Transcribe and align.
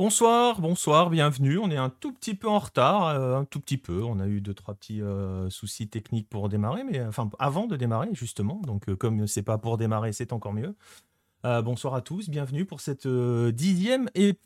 Bonsoir, 0.00 0.62
bonsoir, 0.62 1.10
bienvenue. 1.10 1.58
On 1.58 1.70
est 1.70 1.76
un 1.76 1.90
tout 1.90 2.10
petit 2.10 2.34
peu 2.34 2.48
en 2.48 2.58
retard, 2.58 3.08
euh, 3.08 3.36
un 3.36 3.44
tout 3.44 3.60
petit 3.60 3.76
peu. 3.76 4.02
On 4.02 4.18
a 4.18 4.26
eu 4.28 4.40
deux 4.40 4.54
trois 4.54 4.72
petits 4.72 5.02
euh, 5.02 5.50
soucis 5.50 5.88
techniques 5.88 6.26
pour 6.26 6.48
démarrer, 6.48 6.84
mais 6.84 7.02
enfin 7.02 7.28
avant 7.38 7.66
de 7.66 7.76
démarrer 7.76 8.08
justement. 8.12 8.62
Donc 8.64 8.88
euh, 8.88 8.96
comme 8.96 9.26
c'est 9.26 9.42
pas 9.42 9.58
pour 9.58 9.76
démarrer, 9.76 10.14
c'est 10.14 10.32
encore 10.32 10.54
mieux. 10.54 10.74
bonsoir 11.44 11.94
à 11.94 12.00
tous, 12.00 12.30
bienvenue 12.30 12.64
pour 12.64 12.80
cette 12.80 13.06
dixième 13.06 14.08
et 14.14 14.36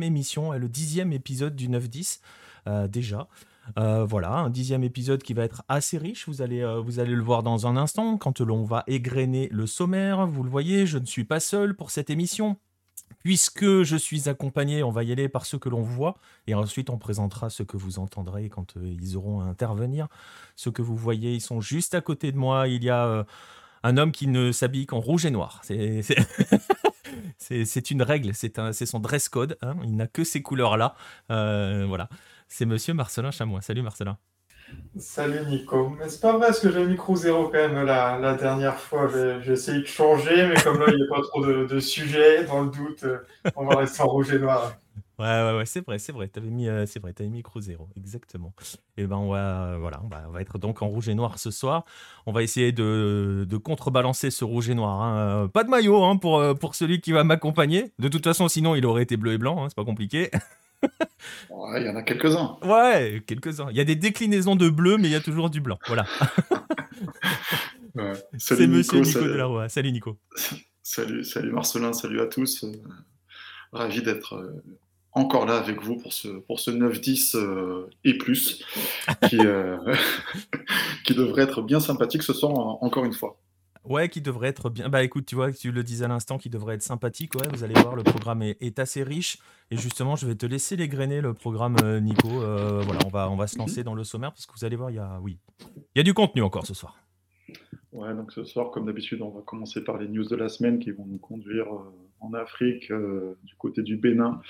émission, 0.00 0.52
le 0.52 0.68
dixième 0.68 1.12
épisode 1.12 1.56
du 1.56 1.68
9-10 1.68 2.20
déjà. 2.86 3.26
voilà, 3.74 4.30
un 4.30 4.50
dixième 4.50 4.84
épisode 4.84 5.24
qui 5.24 5.34
va 5.34 5.42
être 5.42 5.64
assez 5.66 5.98
riche. 5.98 6.28
Vous 6.28 6.40
allez, 6.40 6.62
vous 6.84 7.00
allez 7.00 7.16
le 7.16 7.22
voir 7.22 7.42
dans 7.42 7.66
un 7.66 7.76
instant 7.76 8.16
quand 8.16 8.40
l'on 8.40 8.62
va 8.62 8.84
égrener 8.86 9.48
le 9.50 9.66
sommaire. 9.66 10.28
Vous 10.28 10.44
le 10.44 10.50
voyez, 10.50 10.86
je 10.86 10.98
ne 10.98 11.06
suis 11.06 11.24
pas 11.24 11.40
seul 11.40 11.74
pour 11.74 11.90
cette 11.90 12.10
émission. 12.10 12.58
Puisque 13.22 13.82
je 13.82 13.96
suis 13.96 14.28
accompagné, 14.28 14.82
on 14.82 14.90
va 14.90 15.04
y 15.04 15.12
aller 15.12 15.28
par 15.28 15.46
ceux 15.46 15.58
que 15.58 15.68
l'on 15.68 15.82
voit, 15.82 16.16
et 16.46 16.54
ensuite 16.54 16.90
on 16.90 16.98
présentera 16.98 17.50
ceux 17.50 17.64
que 17.64 17.76
vous 17.76 17.98
entendrez 17.98 18.48
quand 18.48 18.76
euh, 18.76 18.96
ils 19.00 19.16
auront 19.16 19.40
à 19.40 19.44
intervenir. 19.44 20.08
Ceux 20.56 20.70
que 20.70 20.82
vous 20.82 20.96
voyez, 20.96 21.34
ils 21.34 21.40
sont 21.40 21.60
juste 21.60 21.94
à 21.94 22.00
côté 22.00 22.32
de 22.32 22.36
moi. 22.36 22.68
Il 22.68 22.84
y 22.84 22.90
a 22.90 23.06
euh, 23.06 23.24
un 23.82 23.96
homme 23.96 24.12
qui 24.12 24.26
ne 24.26 24.52
s'habille 24.52 24.86
qu'en 24.86 25.00
rouge 25.00 25.26
et 25.26 25.30
noir. 25.30 25.60
C'est 25.64 26.00
une 27.90 28.02
règle, 28.02 28.34
c'est 28.34 28.86
son 28.86 29.00
dress 29.00 29.28
code. 29.28 29.58
Hein. 29.62 29.76
Il 29.84 29.96
n'a 29.96 30.06
que 30.06 30.24
ces 30.24 30.42
couleurs-là. 30.42 30.94
Euh, 31.30 31.86
voilà. 31.86 32.08
C'est 32.48 32.66
monsieur 32.66 32.94
Marcelin 32.94 33.30
Chamois. 33.30 33.60
Salut 33.60 33.82
Marcelin. 33.82 34.18
Salut 34.98 35.46
Nico. 35.46 35.90
Mais 35.98 36.08
c'est 36.08 36.20
pas 36.20 36.32
vrai 36.32 36.48
parce 36.48 36.60
que 36.60 36.72
j'ai 36.72 36.80
mis 36.80 36.92
micro 36.92 37.14
zéro 37.14 37.44
quand 37.44 37.52
même 37.52 37.84
la, 37.84 38.18
la 38.18 38.34
dernière 38.34 38.78
fois. 38.78 39.08
J'ai 39.42 39.52
essayé 39.52 39.80
de 39.80 39.86
changer, 39.86 40.48
mais 40.48 40.60
comme 40.60 40.80
là 40.80 40.86
il 40.88 40.96
n'y 40.96 41.02
a 41.02 41.06
pas 41.08 41.22
trop 41.22 41.44
de, 41.44 41.66
de 41.66 41.80
sujets, 41.80 42.44
dans 42.44 42.62
le 42.62 42.70
doute, 42.70 43.04
euh, 43.04 43.18
on 43.54 43.66
va 43.66 43.76
rester 43.76 44.02
en 44.02 44.08
rouge 44.08 44.32
et 44.32 44.38
noir. 44.38 44.74
Ouais, 45.18 45.26
ouais, 45.26 45.56
ouais, 45.56 45.66
c'est 45.66 45.84
vrai, 45.84 45.98
c'est 45.98 46.12
vrai. 46.12 46.28
T'avais 46.28 46.48
mis, 46.48 46.68
euh, 46.68 46.86
c'est 46.86 47.00
vrai, 47.00 47.12
t'avais 47.12 47.30
mis 47.30 47.42
zéro, 47.60 47.88
exactement. 47.96 48.52
Et 48.96 49.06
ben 49.06 49.16
on 49.16 49.30
va, 49.30 49.76
voilà, 49.78 50.00
on 50.04 50.08
va, 50.08 50.24
on 50.28 50.32
va, 50.32 50.40
être 50.40 50.58
donc 50.58 50.80
en 50.80 50.88
rouge 50.88 51.08
et 51.08 51.14
noir 51.14 51.38
ce 51.38 51.50
soir. 51.50 51.84
On 52.26 52.32
va 52.32 52.42
essayer 52.42 52.70
de, 52.72 53.46
de 53.48 53.56
contrebalancer 53.56 54.30
ce 54.30 54.44
rouge 54.44 54.70
et 54.70 54.74
noir. 54.74 55.02
Hein. 55.02 55.44
Euh, 55.44 55.48
pas 55.48 55.64
de 55.64 55.70
maillot 55.70 56.04
hein, 56.04 56.16
pour, 56.16 56.42
pour 56.58 56.74
celui 56.74 57.00
qui 57.00 57.12
va 57.12 57.24
m'accompagner. 57.24 57.92
De 57.98 58.08
toute 58.08 58.24
façon, 58.24 58.48
sinon 58.48 58.74
il 58.74 58.86
aurait 58.86 59.02
été 59.02 59.16
bleu 59.16 59.32
et 59.32 59.38
blanc. 59.38 59.64
Hein, 59.64 59.66
c'est 59.68 59.76
pas 59.76 59.84
compliqué. 59.84 60.30
il 61.50 61.82
y 61.84 61.88
en 61.88 61.96
a 61.96 62.02
quelques-uns. 62.02 62.56
Ouais, 62.62 63.22
quelques-uns. 63.26 63.68
Il 63.70 63.76
y 63.76 63.80
a 63.80 63.84
des 63.84 63.96
déclinaisons 63.96 64.56
de 64.56 64.68
bleu, 64.68 64.96
mais 64.96 65.08
il 65.08 65.12
y 65.12 65.16
a 65.16 65.20
toujours 65.20 65.50
du 65.50 65.60
blanc. 65.60 65.78
Voilà. 65.86 66.06
C'est 68.38 68.66
Monsieur 68.66 69.00
Nico 69.00 69.18
salut. 69.18 69.32
Delaroy. 69.32 69.68
Salut 69.68 69.92
Nico. 69.92 70.18
Salut, 70.82 71.22
salut 71.22 71.52
Marcelin, 71.52 71.92
salut 71.92 72.18
à 72.18 72.26
tous. 72.26 72.64
Euh, 72.64 72.72
ravi 73.72 74.00
d'être 74.00 74.36
euh, 74.36 74.62
encore 75.12 75.44
là 75.44 75.58
avec 75.58 75.82
vous 75.82 75.96
pour 75.96 76.14
ce, 76.14 76.28
pour 76.28 76.60
ce 76.60 76.70
9-10 76.70 77.36
euh, 77.36 77.90
et 78.04 78.16
plus, 78.16 78.64
qui, 79.28 79.36
qui 81.04 81.14
devrait 81.14 81.42
être 81.42 81.60
bien 81.60 81.78
sympathique 81.78 82.22
ce 82.22 82.32
soir 82.32 82.52
encore 82.82 83.04
une 83.04 83.12
fois. 83.12 83.38
Ouais, 83.88 84.10
qui 84.10 84.20
devrait 84.20 84.48
être 84.48 84.68
bien. 84.68 84.90
Bah 84.90 85.02
écoute, 85.02 85.24
tu 85.24 85.34
vois, 85.34 85.50
tu 85.50 85.72
le 85.72 85.82
disais 85.82 86.04
à 86.04 86.08
l'instant, 86.08 86.36
qui 86.36 86.50
devrait 86.50 86.74
être 86.74 86.82
sympathique. 86.82 87.34
Ouais, 87.34 87.48
vous 87.50 87.64
allez 87.64 87.72
voir, 87.72 87.96
le 87.96 88.02
programme 88.02 88.42
est, 88.42 88.78
assez 88.78 89.02
riche. 89.02 89.38
Et 89.70 89.78
justement, 89.78 90.14
je 90.14 90.26
vais 90.26 90.34
te 90.34 90.44
laisser 90.44 90.76
les 90.76 90.88
grainer 90.88 91.22
le 91.22 91.32
programme, 91.32 91.76
euh, 91.82 91.98
Nico. 91.98 92.28
Euh, 92.28 92.82
voilà, 92.82 93.00
on 93.06 93.08
va, 93.08 93.30
on 93.30 93.36
va 93.36 93.46
se 93.46 93.56
lancer 93.56 93.84
dans 93.84 93.94
le 93.94 94.04
sommaire 94.04 94.30
parce 94.32 94.44
que 94.44 94.52
vous 94.52 94.64
allez 94.66 94.76
voir, 94.76 94.90
il 94.90 94.96
y 94.96 94.98
a, 94.98 95.18
oui, 95.22 95.38
il 95.60 95.98
y 95.98 96.00
a 96.00 96.02
du 96.02 96.12
contenu 96.12 96.42
encore 96.42 96.66
ce 96.66 96.74
soir. 96.74 96.98
Ouais, 97.92 98.14
donc 98.14 98.30
ce 98.30 98.44
soir, 98.44 98.70
comme 98.70 98.84
d'habitude, 98.84 99.22
on 99.22 99.30
va 99.30 99.40
commencer 99.40 99.82
par 99.82 99.96
les 99.96 100.06
news 100.06 100.28
de 100.28 100.36
la 100.36 100.50
semaine 100.50 100.78
qui 100.78 100.90
vont 100.90 101.06
nous 101.06 101.18
conduire 101.18 101.72
euh, 101.72 101.90
en 102.20 102.34
Afrique, 102.34 102.92
du 103.44 103.54
côté 103.56 103.82
du 103.82 103.96
Bénin, 103.96 104.42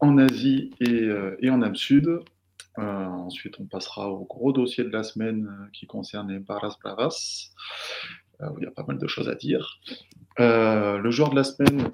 en 0.00 0.18
Asie 0.18 0.70
et, 0.80 1.50
en 1.50 1.62
Âme 1.62 1.76
Sud. 1.76 2.18
ensuite, 2.76 3.60
on 3.60 3.66
passera 3.66 4.10
au 4.10 4.24
gros 4.24 4.52
dossier 4.52 4.82
de 4.82 4.90
la 4.90 5.04
semaine 5.04 5.48
qui 5.72 5.86
concerne 5.86 6.32
les 6.32 6.40
Paras 6.40 6.76
Bravas. 6.82 7.52
Euh, 8.42 8.48
il 8.58 8.64
y 8.64 8.66
a 8.66 8.70
pas 8.70 8.84
mal 8.86 8.98
de 8.98 9.06
choses 9.06 9.28
à 9.28 9.34
dire. 9.34 9.80
Euh, 10.40 10.98
le 10.98 11.10
joueur 11.10 11.30
de 11.30 11.36
la 11.36 11.44
semaine, 11.44 11.88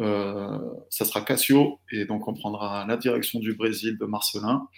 euh, 0.00 0.58
ça 0.90 1.04
sera 1.04 1.20
Cassio, 1.22 1.80
et 1.90 2.04
donc 2.04 2.28
on 2.28 2.34
prendra 2.34 2.86
la 2.86 2.96
direction 2.96 3.40
du 3.40 3.54
Brésil 3.54 3.98
de 3.98 4.06
Marcelin. 4.06 4.68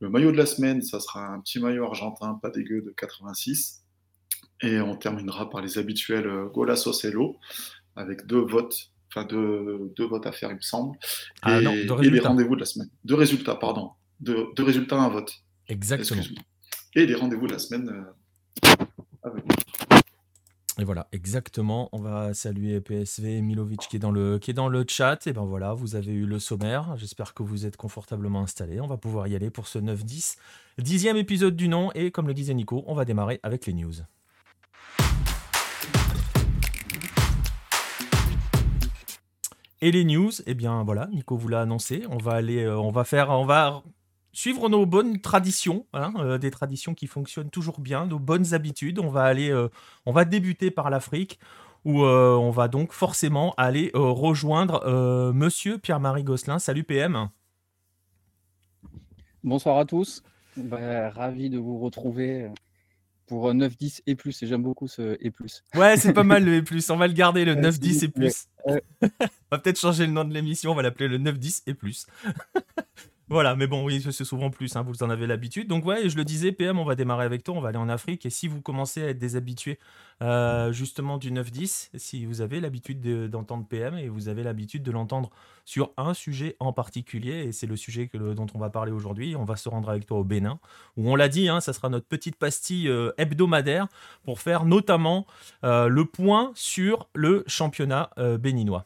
Le 0.00 0.08
maillot 0.08 0.32
de 0.32 0.36
la 0.36 0.46
semaine, 0.46 0.82
ça 0.82 0.98
sera 0.98 1.26
un 1.26 1.40
petit 1.40 1.60
maillot 1.60 1.84
argentin, 1.84 2.38
pas 2.42 2.50
dégueu, 2.50 2.82
de 2.82 2.90
86. 2.90 3.84
Et 4.62 4.80
on 4.80 4.96
terminera 4.96 5.48
par 5.48 5.60
les 5.60 5.78
habituels 5.78 6.28
Golasso 6.52 6.92
Cello, 6.92 7.36
avec 7.94 8.26
deux 8.26 8.40
votes, 8.40 8.90
enfin 9.08 9.24
deux, 9.24 9.92
deux, 9.96 10.06
votes 10.06 10.26
à 10.26 10.32
faire, 10.32 10.50
il 10.50 10.56
me 10.56 10.60
semble. 10.60 10.98
Ah 11.42 11.60
et, 11.60 11.64
non, 11.64 12.00
et 12.00 12.10
les 12.10 12.20
rendez-vous 12.20 12.56
de 12.56 12.60
la 12.60 12.66
semaine. 12.66 12.88
Deux 13.04 13.14
résultats, 13.14 13.54
pardon. 13.54 13.90
Deux, 14.20 14.46
deux 14.56 14.64
résultats, 14.64 14.96
un 14.96 15.08
vote. 15.08 15.32
Exactement. 15.68 16.22
Et 16.94 17.06
les 17.06 17.14
rendez-vous 17.14 17.46
de 17.46 17.52
la 17.52 17.58
semaine 17.58 18.04
et 20.82 20.84
voilà, 20.84 21.06
exactement. 21.12 21.88
On 21.92 22.00
va 22.00 22.34
saluer 22.34 22.80
PSV 22.80 23.40
Milovic 23.40 23.82
qui 23.88 23.94
est 23.94 23.98
dans 24.00 24.10
le, 24.10 24.40
qui 24.40 24.50
est 24.50 24.54
dans 24.54 24.68
le 24.68 24.84
chat. 24.88 25.24
Et 25.28 25.32
ben 25.32 25.44
voilà, 25.44 25.74
vous 25.74 25.94
avez 25.94 26.10
eu 26.10 26.26
le 26.26 26.40
sommaire. 26.40 26.96
J'espère 26.96 27.34
que 27.34 27.44
vous 27.44 27.66
êtes 27.66 27.76
confortablement 27.76 28.40
installés. 28.42 28.80
On 28.80 28.88
va 28.88 28.96
pouvoir 28.96 29.28
y 29.28 29.36
aller 29.36 29.48
pour 29.48 29.68
ce 29.68 29.78
9-10. 29.78 30.38
Dixième 30.78 31.16
épisode 31.16 31.54
du 31.54 31.68
nom. 31.68 31.92
Et 31.92 32.10
comme 32.10 32.26
le 32.26 32.34
disait 32.34 32.52
Nico, 32.52 32.82
on 32.88 32.94
va 32.94 33.04
démarrer 33.04 33.38
avec 33.44 33.66
les 33.66 33.74
news. 33.74 33.92
Et 39.82 39.92
les 39.92 40.02
news, 40.02 40.32
eh 40.46 40.54
bien 40.54 40.82
voilà, 40.82 41.08
Nico 41.12 41.36
vous 41.36 41.46
l'a 41.46 41.60
annoncé. 41.60 42.02
On 42.10 42.18
va 42.18 42.32
aller, 42.32 42.64
euh, 42.64 42.76
on 42.76 42.90
va 42.90 43.04
faire, 43.04 43.30
on 43.30 43.44
va 43.44 43.84
suivre 44.32 44.68
nos 44.68 44.86
bonnes 44.86 45.20
traditions, 45.20 45.86
hein, 45.92 46.12
euh, 46.18 46.38
des 46.38 46.50
traditions 46.50 46.94
qui 46.94 47.06
fonctionnent 47.06 47.50
toujours 47.50 47.80
bien, 47.80 48.06
nos 48.06 48.18
bonnes 48.18 48.54
habitudes. 48.54 48.98
On 48.98 49.08
va 49.08 49.24
aller, 49.24 49.50
euh, 49.50 49.68
on 50.06 50.12
va 50.12 50.24
débuter 50.24 50.70
par 50.70 50.90
l'Afrique, 50.90 51.38
où 51.84 52.04
euh, 52.04 52.34
on 52.34 52.50
va 52.50 52.68
donc 52.68 52.92
forcément 52.92 53.54
aller 53.56 53.90
rejoindre 53.94 55.32
Monsieur 55.32 55.78
Pierre-Marie 55.78 56.24
Gosselin. 56.24 56.58
Salut 56.58 56.84
PM. 56.84 57.28
Bonsoir 59.44 59.78
à 59.78 59.84
tous. 59.84 60.22
Bah, 60.56 61.10
ravi 61.10 61.50
de 61.50 61.58
vous 61.58 61.78
retrouver 61.78 62.48
pour 63.26 63.52
9, 63.52 63.76
10 63.76 64.02
et 64.06 64.14
plus. 64.14 64.42
Et 64.42 64.46
j'aime 64.46 64.62
beaucoup 64.62 64.86
ce 64.86 65.16
et 65.20 65.30
plus. 65.30 65.64
Ouais, 65.74 65.96
c'est 65.96 66.12
pas 66.12 66.22
mal 66.22 66.44
le 66.44 66.56
et 66.56 66.62
plus. 66.62 66.88
On 66.90 66.96
va 66.96 67.08
le 67.08 67.14
garder, 67.14 67.44
le 67.44 67.54
9, 67.56 67.80
10 67.80 68.02
et 68.04 68.08
plus. 68.08 68.46
on 68.66 68.78
va 69.50 69.58
peut-être 69.58 69.80
changer 69.80 70.06
le 70.06 70.12
nom 70.12 70.24
de 70.24 70.32
l'émission. 70.32 70.70
On 70.70 70.74
va 70.74 70.82
l'appeler 70.82 71.08
le 71.08 71.18
9, 71.18 71.38
10 71.38 71.62
et 71.66 71.74
plus. 71.74 72.06
Voilà, 73.32 73.56
mais 73.56 73.66
bon, 73.66 73.82
oui, 73.82 74.02
c'est 74.02 74.24
souvent 74.24 74.50
plus, 74.50 74.76
hein, 74.76 74.82
vous 74.82 75.02
en 75.02 75.08
avez 75.08 75.26
l'habitude. 75.26 75.66
Donc, 75.66 75.86
ouais, 75.86 76.10
je 76.10 76.18
le 76.18 76.24
disais, 76.24 76.52
PM, 76.52 76.78
on 76.78 76.84
va 76.84 76.96
démarrer 76.96 77.24
avec 77.24 77.42
toi, 77.42 77.54
on 77.54 77.62
va 77.62 77.70
aller 77.70 77.78
en 77.78 77.88
Afrique. 77.88 78.26
Et 78.26 78.30
si 78.30 78.46
vous 78.46 78.60
commencez 78.60 79.02
à 79.02 79.08
être 79.08 79.18
des 79.18 79.36
habitués 79.36 79.78
euh, 80.20 80.70
justement 80.70 81.16
du 81.16 81.32
9-10, 81.32 81.88
si 81.94 82.26
vous 82.26 82.42
avez 82.42 82.60
l'habitude 82.60 83.00
d'entendre 83.30 83.66
PM 83.66 83.96
et 83.96 84.10
vous 84.10 84.28
avez 84.28 84.42
l'habitude 84.42 84.82
de 84.82 84.90
l'entendre 84.90 85.30
sur 85.64 85.92
un 85.96 86.12
sujet 86.12 86.56
en 86.60 86.74
particulier, 86.74 87.44
et 87.44 87.52
c'est 87.52 87.66
le 87.66 87.76
sujet 87.76 88.10
dont 88.12 88.48
on 88.52 88.58
va 88.58 88.68
parler 88.68 88.92
aujourd'hui, 88.92 89.34
on 89.34 89.44
va 89.44 89.56
se 89.56 89.70
rendre 89.70 89.88
avec 89.88 90.04
toi 90.04 90.18
au 90.18 90.24
Bénin, 90.24 90.60
où 90.98 91.10
on 91.10 91.16
l'a 91.16 91.30
dit, 91.30 91.48
hein, 91.48 91.62
ça 91.62 91.72
sera 91.72 91.88
notre 91.88 92.06
petite 92.06 92.36
pastille 92.36 92.86
euh, 92.86 93.12
hebdomadaire 93.16 93.88
pour 94.24 94.40
faire 94.40 94.66
notamment 94.66 95.26
euh, 95.64 95.88
le 95.88 96.04
point 96.04 96.52
sur 96.54 97.08
le 97.14 97.44
championnat 97.46 98.10
béninois. 98.38 98.84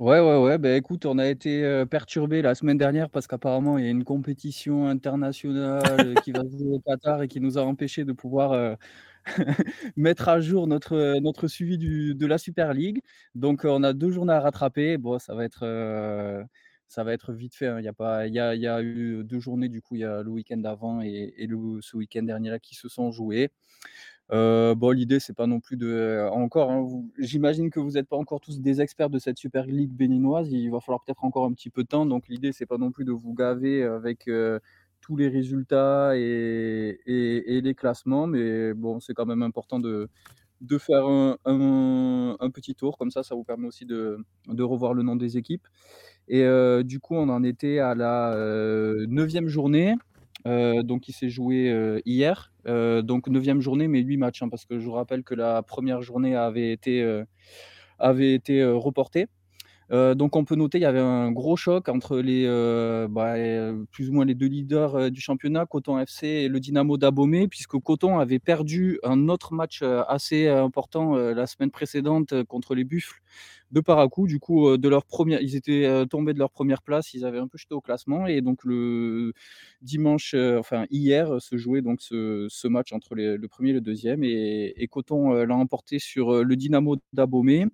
Ouais, 0.00 0.18
ouais, 0.18 0.38
ouais. 0.42 0.56
Ben 0.56 0.76
écoute, 0.78 1.04
on 1.04 1.18
a 1.18 1.28
été 1.28 1.84
perturbé 1.90 2.40
la 2.40 2.54
semaine 2.54 2.78
dernière 2.78 3.10
parce 3.10 3.26
qu'apparemment, 3.26 3.76
il 3.76 3.84
y 3.84 3.86
a 3.88 3.90
une 3.90 4.04
compétition 4.04 4.86
internationale 4.86 6.18
qui 6.20 6.32
va 6.32 6.40
jouer 6.48 6.76
au 6.76 6.80
Qatar 6.80 7.22
et 7.22 7.28
qui 7.28 7.38
nous 7.38 7.58
a 7.58 7.62
empêché 7.64 8.06
de 8.06 8.12
pouvoir 8.14 8.78
mettre 9.96 10.28
à 10.30 10.40
jour 10.40 10.66
notre, 10.66 11.18
notre 11.20 11.48
suivi 11.48 11.76
de 11.78 12.26
la 12.26 12.38
Super 12.38 12.72
League. 12.72 13.02
Donc, 13.34 13.64
on 13.64 13.82
a 13.82 13.92
deux 13.92 14.10
journées 14.10 14.32
à 14.32 14.40
rattraper. 14.40 14.96
Bon, 14.96 15.18
ça 15.18 15.34
va 15.34 15.44
être, 15.44 15.64
ça 16.88 17.04
va 17.04 17.12
être 17.12 17.32
vite 17.32 17.54
fait. 17.54 17.66
hein. 17.68 17.78
Il 17.80 17.84
y 17.84 17.88
a 17.88 18.26
y 18.26 18.38
a, 18.38 18.54
y 18.54 18.66
a 18.66 18.82
eu 18.82 19.22
deux 19.24 19.38
journées, 19.40 19.68
du 19.68 19.82
coup, 19.82 19.96
il 19.96 20.00
y 20.00 20.04
a 20.04 20.22
le 20.22 20.30
week-end 20.30 20.56
d'avant 20.58 21.00
et, 21.02 21.34
et 21.36 21.46
le, 21.46 21.80
ce 21.82 21.96
week-end 21.96 22.22
dernier 22.22 22.50
là 22.50 22.58
qui 22.58 22.74
se 22.74 22.88
sont 22.88 23.10
joués. 23.12 23.50
Euh, 24.32 24.74
bon, 24.74 24.90
l'idée, 24.90 25.18
c'est 25.18 25.32
pas 25.32 25.46
non 25.46 25.60
plus 25.60 25.76
de. 25.76 25.88
Euh, 25.88 26.30
encore, 26.30 26.70
hein, 26.70 26.86
j'imagine 27.18 27.70
que 27.70 27.80
vous 27.80 27.92
n'êtes 27.92 28.08
pas 28.08 28.16
encore 28.16 28.40
tous 28.40 28.60
des 28.60 28.80
experts 28.80 29.10
de 29.10 29.18
cette 29.18 29.38
Super 29.38 29.66
League 29.66 29.92
béninoise. 29.92 30.52
Il 30.52 30.70
va 30.70 30.80
falloir 30.80 31.02
peut-être 31.02 31.24
encore 31.24 31.44
un 31.46 31.52
petit 31.52 31.70
peu 31.70 31.82
de 31.82 31.88
temps. 31.88 32.06
Donc, 32.06 32.28
l'idée, 32.28 32.52
c'est 32.52 32.66
pas 32.66 32.78
non 32.78 32.92
plus 32.92 33.04
de 33.04 33.12
vous 33.12 33.34
gaver 33.34 33.82
avec 33.82 34.28
euh, 34.28 34.60
tous 35.00 35.16
les 35.16 35.28
résultats 35.28 36.16
et, 36.16 37.00
et, 37.06 37.60
les 37.60 37.74
classements. 37.74 38.26
Mais 38.28 38.72
bon, 38.74 39.00
c'est 39.00 39.14
quand 39.14 39.26
même 39.26 39.42
important 39.42 39.80
de, 39.80 40.08
de 40.60 40.78
faire 40.78 41.06
un, 41.06 41.36
un, 41.44 42.50
petit 42.50 42.74
tour. 42.76 42.98
Comme 42.98 43.10
ça, 43.10 43.24
ça 43.24 43.34
vous 43.34 43.44
permet 43.44 43.66
aussi 43.66 43.84
de, 43.84 44.18
de 44.46 44.62
revoir 44.62 44.94
le 44.94 45.02
nom 45.02 45.16
des 45.16 45.38
équipes. 45.38 45.66
Et 46.28 46.44
du 46.84 47.00
coup, 47.00 47.16
on 47.16 47.28
en 47.28 47.42
était 47.42 47.80
à 47.80 47.96
la 47.96 48.36
neuvième 49.08 49.48
journée. 49.48 49.96
Donc 50.44 51.08
il 51.08 51.12
s'est 51.12 51.30
joué 51.30 52.00
hier, 52.06 52.52
donc 52.66 53.28
neuvième 53.28 53.60
journée, 53.60 53.88
mais 53.88 54.00
huit 54.00 54.16
matchs, 54.16 54.42
hein, 54.42 54.48
parce 54.48 54.64
que 54.64 54.78
je 54.78 54.84
vous 54.86 54.92
rappelle 54.92 55.22
que 55.24 55.34
la 55.34 55.62
première 55.62 56.02
journée 56.02 56.36
avait 56.36 56.72
été 56.72 57.04
reportée. 57.98 59.28
Euh, 59.92 60.14
donc 60.14 60.36
on 60.36 60.44
peut 60.44 60.54
noter, 60.54 60.78
il 60.78 60.82
y 60.82 60.84
avait 60.84 61.00
un 61.00 61.32
gros 61.32 61.56
choc 61.56 61.88
entre 61.88 62.18
les, 62.18 62.44
euh, 62.46 63.08
bah, 63.08 63.34
euh, 63.34 63.84
plus 63.90 64.08
ou 64.08 64.12
moins 64.12 64.24
les 64.24 64.34
deux 64.34 64.46
leaders 64.46 65.10
du 65.10 65.20
championnat, 65.20 65.66
Coton 65.66 65.98
FC 65.98 66.26
et 66.26 66.48
le 66.48 66.60
Dynamo 66.60 66.96
d'Abomey, 66.96 67.48
puisque 67.48 67.76
Coton 67.78 68.18
avait 68.18 68.38
perdu 68.38 69.00
un 69.02 69.28
autre 69.28 69.52
match 69.52 69.82
assez 69.82 70.46
important 70.48 71.16
la 71.16 71.46
semaine 71.46 71.70
précédente 71.70 72.44
contre 72.44 72.74
les 72.74 72.84
Buffles 72.84 73.20
de 73.72 73.80
Paracou. 73.80 74.26
Du 74.26 74.38
coup, 74.38 74.76
de 74.76 74.88
leur 74.88 75.04
première, 75.04 75.40
ils 75.42 75.56
étaient 75.56 76.06
tombés 76.08 76.34
de 76.34 76.38
leur 76.38 76.50
première 76.50 76.82
place, 76.82 77.14
ils 77.14 77.24
avaient 77.24 77.38
un 77.38 77.48
peu 77.48 77.58
jeté 77.58 77.74
au 77.74 77.80
classement, 77.80 78.26
et 78.26 78.40
donc 78.42 78.64
le 78.64 79.32
dimanche, 79.82 80.34
enfin 80.34 80.86
hier, 80.90 81.40
se 81.40 81.56
jouait 81.56 81.82
donc 81.82 82.00
ce, 82.00 82.68
match 82.68 82.92
entre 82.92 83.14
le 83.14 83.48
premier 83.48 83.70
et 83.70 83.74
le 83.74 83.80
deuxième, 83.80 84.22
et, 84.24 84.88
Coton 84.90 85.32
l'a 85.32 85.56
emporté 85.56 85.98
sur 85.98 86.44
le 86.44 86.56
Dynamo 86.56 86.96
d'Abomey. 87.12 87.66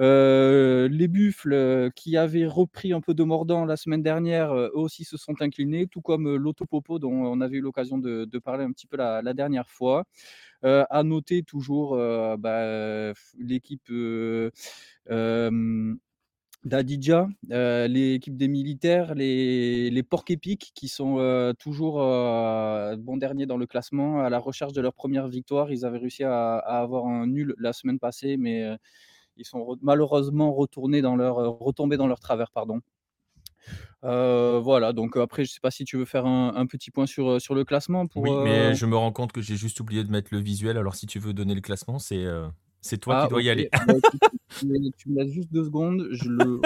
Euh, 0.00 0.88
les 0.88 1.08
Buffles, 1.08 1.52
euh, 1.52 1.90
qui 1.90 2.16
avaient 2.16 2.46
repris 2.46 2.92
un 2.92 3.00
peu 3.00 3.14
de 3.14 3.22
mordant 3.22 3.64
la 3.64 3.76
semaine 3.76 4.02
dernière, 4.02 4.52
euh, 4.52 4.68
eux 4.68 4.78
aussi 4.78 5.04
se 5.04 5.16
sont 5.16 5.40
inclinés, 5.40 5.86
tout 5.86 6.00
comme 6.00 6.34
l'Autopopo, 6.36 6.98
dont 6.98 7.12
on 7.12 7.40
avait 7.40 7.58
eu 7.58 7.60
l'occasion 7.60 7.98
de, 7.98 8.26
parler 8.38 8.64
un 8.64 8.72
petit 8.72 8.86
peu 8.86 8.96
la, 8.96 9.22
dernière 9.34 9.68
fois. 9.68 10.04
à 10.62 11.02
noter 11.04 11.42
toujours 11.42 11.96
bah, 12.38 13.12
l'équipe 13.38 13.92
d'Adidja, 16.64 17.28
l'équipe 17.88 18.36
des 18.36 18.48
militaires, 18.48 19.14
les, 19.14 19.90
les 19.90 20.02
porcs 20.02 20.24
épiques 20.28 20.72
qui 20.74 20.88
sont 20.88 21.52
toujours 21.58 21.94
bon 22.98 23.16
dernier 23.16 23.46
dans 23.46 23.56
le 23.56 23.66
classement, 23.66 24.20
à 24.22 24.30
la 24.30 24.38
recherche 24.38 24.72
de 24.72 24.80
leur 24.80 24.94
première 24.94 25.28
victoire. 25.28 25.70
Ils 25.72 25.84
avaient 25.84 25.98
réussi 25.98 26.24
à, 26.24 26.56
à 26.56 26.80
avoir 26.80 27.06
un 27.06 27.26
nul 27.26 27.54
la 27.58 27.72
semaine 27.72 27.98
passée, 27.98 28.36
mais 28.36 28.76
ils 29.36 29.44
sont 29.44 29.76
malheureusement 29.82 30.52
retournés 30.52 31.02
dans 31.02 31.16
leur, 31.16 31.38
euh, 31.38 31.48
retombés 31.48 31.96
dans 31.96 32.06
leur 32.06 32.20
travers. 32.20 32.50
Pardon. 32.50 32.80
Euh, 34.04 34.60
voilà, 34.60 34.92
donc 34.92 35.16
après, 35.16 35.44
je 35.44 35.50
ne 35.50 35.54
sais 35.54 35.60
pas 35.60 35.70
si 35.70 35.84
tu 35.84 35.96
veux 35.96 36.04
faire 36.04 36.26
un, 36.26 36.66
petit 36.66 36.90
point 36.90 37.06
sur, 37.06 37.30
euh, 37.30 37.38
sur 37.38 37.54
le 37.54 37.64
classement. 37.64 38.06
Pour, 38.06 38.22
oui, 38.22 38.30
mais 38.42 38.74
je 38.74 38.86
me 38.86 38.96
rends 38.96 39.12
compte 39.12 39.32
que 39.32 39.40
j'ai 39.40 39.56
juste 39.56 39.78
oublié 39.78 40.02
de 40.02 40.10
mettre 40.10 40.28
le 40.32 40.38
visuel. 40.38 40.76
Alors, 40.76 40.96
si 40.96 41.06
tu 41.06 41.20
veux 41.20 41.32
donner 41.32 41.54
le 41.54 41.60
classement, 41.60 41.98
c'est 41.98 42.26
c'est 42.82 42.98
toi 42.98 43.20
qui 43.20 43.26
ah, 43.26 43.28
dois 43.28 43.42
y 43.42 43.48
aller. 43.48 43.68
Bah, 43.72 43.94
tu, 44.98 45.08
me 45.08 45.22
laisses 45.22 45.32
juste 45.32 45.52
deux 45.52 45.64
secondes. 45.64 46.08
Je 46.10 46.28
le 46.28 46.60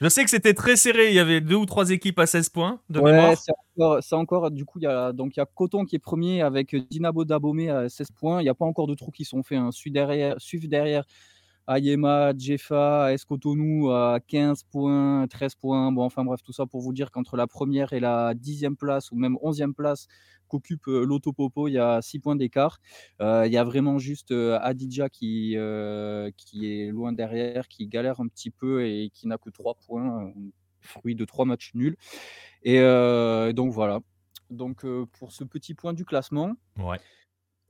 Je 0.00 0.08
sais 0.08 0.24
que 0.24 0.30
c'était 0.30 0.54
très 0.54 0.76
serré. 0.76 1.08
Il 1.10 1.14
y 1.14 1.20
avait 1.20 1.40
deux 1.40 1.54
ou 1.54 1.66
trois 1.66 1.90
équipes 1.90 2.18
à 2.18 2.26
16 2.26 2.48
points 2.48 2.80
de 2.88 2.98
ouais, 2.98 3.34
C'est 4.00 4.14
encore, 4.14 4.50
du 4.50 4.64
coup, 4.64 4.78
il 4.80 4.84
y 4.84 4.86
a 4.86 5.12
donc 5.12 5.36
il 5.36 5.40
y 5.40 5.42
a 5.42 5.46
Coton 5.46 5.84
qui 5.84 5.96
est 5.96 6.00
premier 6.00 6.42
avec 6.42 6.74
Dinabo 6.90 7.24
Dabomé 7.24 7.70
à 7.70 7.88
16 7.88 8.08
points. 8.12 8.40
Il 8.40 8.44
n'y 8.44 8.50
a 8.50 8.54
pas 8.54 8.64
encore 8.64 8.86
de 8.86 8.94
trous 8.94 9.12
qui 9.12 9.24
sont 9.24 9.42
faits. 9.42 9.58
Hein. 9.58 9.70
Suivent 9.70 9.92
derrière, 9.92 10.34
suivent 10.40 10.68
derrière 10.68 11.04
Ayema, 11.72 12.32
Jefa, 12.36 13.12
Escotonou 13.12 13.90
à 13.90 14.18
15 14.26 14.64
points, 14.64 15.28
13 15.28 15.54
points. 15.54 15.92
Bon, 15.92 16.02
enfin 16.02 16.24
bref, 16.24 16.42
tout 16.42 16.52
ça 16.52 16.66
pour 16.66 16.80
vous 16.80 16.92
dire 16.92 17.12
qu'entre 17.12 17.36
la 17.36 17.46
première 17.46 17.92
et 17.92 18.00
la 18.00 18.34
dixième 18.34 18.76
place, 18.76 19.12
ou 19.12 19.16
même 19.16 19.38
onzième 19.40 19.72
place 19.72 20.08
qu'occupe 20.48 20.86
l'Autopopo, 20.86 21.68
il 21.68 21.74
y 21.74 21.78
a 21.78 22.02
6 22.02 22.18
points 22.18 22.34
d'écart. 22.34 22.80
il 23.20 23.52
y 23.52 23.56
a 23.56 23.62
vraiment 23.62 23.98
juste 23.98 24.32
Adidja 24.32 25.08
qui, 25.08 25.56
qui 26.36 26.66
est 26.66 26.90
loin 26.90 27.12
derrière, 27.12 27.68
qui 27.68 27.86
galère 27.86 28.18
un 28.18 28.26
petit 28.26 28.50
peu 28.50 28.84
et 28.84 29.10
qui 29.14 29.28
n'a 29.28 29.38
que 29.38 29.50
3 29.50 29.76
points, 29.86 30.32
fruit 30.80 31.14
de 31.14 31.24
3 31.24 31.44
matchs 31.44 31.70
nuls. 31.74 31.96
Et 32.64 32.80
donc 33.54 33.70
voilà. 33.70 34.00
Donc 34.50 34.84
pour 35.12 35.30
ce 35.30 35.44
petit 35.44 35.74
point 35.74 35.92
du 35.92 36.04
classement. 36.04 36.54
Ouais. 36.80 36.98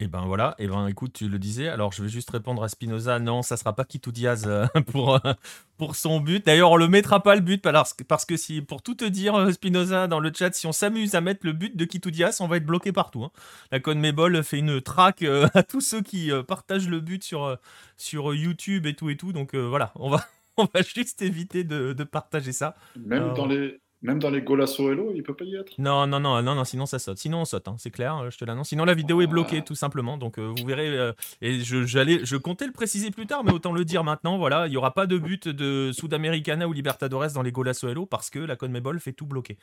Et 0.02 0.08
ben 0.08 0.24
voilà, 0.24 0.54
et 0.58 0.66
ben 0.66 0.86
écoute, 0.86 1.12
tu 1.12 1.28
le 1.28 1.38
disais. 1.38 1.68
Alors 1.68 1.92
je 1.92 2.02
vais 2.02 2.08
juste 2.08 2.30
répondre 2.30 2.64
à 2.64 2.70
Spinoza. 2.70 3.18
Non, 3.18 3.42
ça 3.42 3.58
sera 3.58 3.74
pas 3.74 3.84
Quito 3.84 4.10
Diaz 4.10 4.44
euh, 4.46 4.66
pour, 4.86 5.14
euh, 5.26 5.34
pour 5.76 5.94
son 5.94 6.20
but. 6.20 6.44
D'ailleurs, 6.46 6.70
on 6.70 6.78
le 6.78 6.88
mettra 6.88 7.22
pas 7.22 7.34
le 7.34 7.42
but 7.42 7.60
parce 7.60 7.92
que, 7.92 8.02
parce 8.02 8.24
que 8.24 8.38
si, 8.38 8.62
pour 8.62 8.80
tout 8.80 8.94
te 8.94 9.04
dire, 9.04 9.34
euh, 9.34 9.52
Spinoza, 9.52 10.06
dans 10.06 10.18
le 10.18 10.32
chat, 10.34 10.54
si 10.54 10.66
on 10.66 10.72
s'amuse 10.72 11.14
à 11.14 11.20
mettre 11.20 11.44
le 11.44 11.52
but 11.52 11.76
de 11.76 11.84
Quito 11.84 12.08
Diaz, 12.08 12.40
on 12.40 12.48
va 12.48 12.56
être 12.56 12.64
bloqué 12.64 12.92
partout. 12.92 13.24
Hein. 13.24 13.30
La 13.72 13.78
Conmebol 13.78 14.42
fait 14.42 14.58
une 14.58 14.80
traque 14.80 15.22
à 15.54 15.62
tous 15.62 15.82
ceux 15.82 16.00
qui 16.00 16.30
partagent 16.48 16.88
le 16.88 17.00
but 17.00 17.22
sur, 17.22 17.58
sur 17.98 18.34
YouTube 18.34 18.86
et 18.86 18.94
tout 18.94 19.10
et 19.10 19.18
tout. 19.18 19.34
Donc 19.34 19.54
voilà, 19.54 19.92
on 19.96 20.08
va, 20.08 20.24
on 20.56 20.66
va 20.72 20.80
juste 20.80 21.20
éviter 21.20 21.62
de, 21.62 21.92
de 21.92 22.04
partager 22.04 22.52
ça. 22.52 22.74
Même 22.96 23.34
dans 23.34 23.46
les 23.46 23.80
même 24.02 24.18
dans 24.18 24.30
les 24.30 24.40
Golasso 24.40 24.90
Hello, 24.90 25.12
il 25.14 25.22
peut 25.22 25.34
pas 25.34 25.44
y 25.44 25.56
être 25.56 25.78
Non, 25.78 26.06
non, 26.06 26.20
non, 26.20 26.42
non, 26.42 26.54
non, 26.54 26.64
sinon 26.64 26.86
ça 26.86 26.98
saute. 26.98 27.18
Sinon 27.18 27.42
on 27.42 27.44
saute, 27.44 27.68
hein, 27.68 27.76
c'est 27.78 27.90
clair, 27.90 28.16
euh, 28.16 28.30
je 28.30 28.38
te 28.38 28.44
l'annonce. 28.44 28.68
Sinon 28.68 28.84
la 28.84 28.94
vidéo 28.94 29.20
est 29.20 29.26
bloquée 29.26 29.62
tout 29.62 29.74
simplement, 29.74 30.16
donc 30.16 30.38
euh, 30.38 30.52
vous 30.56 30.64
verrez. 30.66 30.88
Euh, 30.88 31.12
et 31.42 31.60
je, 31.60 31.84
j'allais, 31.84 32.24
je 32.24 32.36
comptais 32.36 32.66
le 32.66 32.72
préciser 32.72 33.10
plus 33.10 33.26
tard, 33.26 33.44
mais 33.44 33.52
autant 33.52 33.72
le 33.72 33.84
dire 33.84 34.02
maintenant. 34.02 34.38
Voilà, 34.38 34.66
il 34.66 34.72
y 34.72 34.76
aura 34.76 34.94
pas 34.94 35.06
de 35.06 35.18
but 35.18 35.48
de 35.48 35.92
Sudamericana 35.92 36.66
ou 36.66 36.72
Libertadores 36.72 37.32
dans 37.34 37.42
les 37.42 37.52
Golasso 37.52 37.88
Hello 37.88 38.06
parce 38.06 38.30
que 38.30 38.38
la 38.38 38.56
Conmebol 38.56 39.00
fait 39.00 39.12
tout 39.12 39.26
bloquer. 39.26 39.58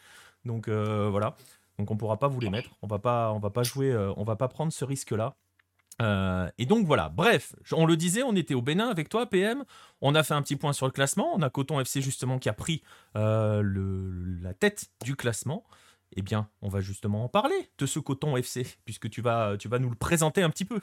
Donc 0.45 0.69
voilà, 0.69 1.36
donc 1.80 1.90
on 1.90 1.98
pourra 1.98 2.18
pas 2.18 2.28
vous 2.28 2.40
les 2.40 2.50
mettre. 2.50 2.69
On 2.83 2.88
va 2.88 3.00
pas, 3.00 3.31
on 3.33 3.40
va 3.40 3.50
pas 3.50 3.63
jouer, 3.63 3.95
on 4.18 4.24
va 4.24 4.36
pas 4.36 4.48
prendre 4.48 4.72
ce 4.72 4.86
risque 4.86 5.12
là. 5.12 5.36
Euh, 6.02 6.50
et 6.58 6.66
donc 6.66 6.86
voilà, 6.86 7.10
bref, 7.10 7.56
on 7.72 7.86
le 7.86 7.98
disait, 7.98 8.24
on 8.24 8.36
était 8.36 8.54
au 8.54 8.62
Bénin 8.62 8.90
avec 8.90 9.10
toi, 9.10 9.26
PM. 9.26 9.64
On 10.02 10.16
a 10.16 10.24
fait 10.24 10.34
un 10.34 10.42
petit 10.42 10.56
point 10.56 10.74
sur 10.74 10.86
le 10.86 10.92
classement. 10.92 11.32
On 11.34 11.42
a 11.42 11.50
Coton 11.50 11.80
FC 11.80 12.02
justement 12.02 12.40
qui 12.40 12.50
a 12.50 12.54
pris 12.54 12.84
euh, 13.16 13.64
la 14.42 14.54
tête 14.54 14.88
du 15.04 15.16
classement. 15.16 15.64
Eh 16.16 16.22
bien, 16.22 16.50
on 16.62 16.70
va 16.70 16.82
justement 16.82 17.26
en 17.26 17.30
parler 17.30 17.70
de 17.78 17.86
ce 17.86 18.00
Coton 18.00 18.38
FC, 18.38 18.66
puisque 18.86 19.10
tu 19.10 19.22
vas, 19.22 19.58
tu 19.58 19.68
vas 19.68 19.80
nous 19.80 19.90
le 19.90 19.96
présenter 19.96 20.42
un 20.42 20.50
petit 20.50 20.66
peu. 20.66 20.80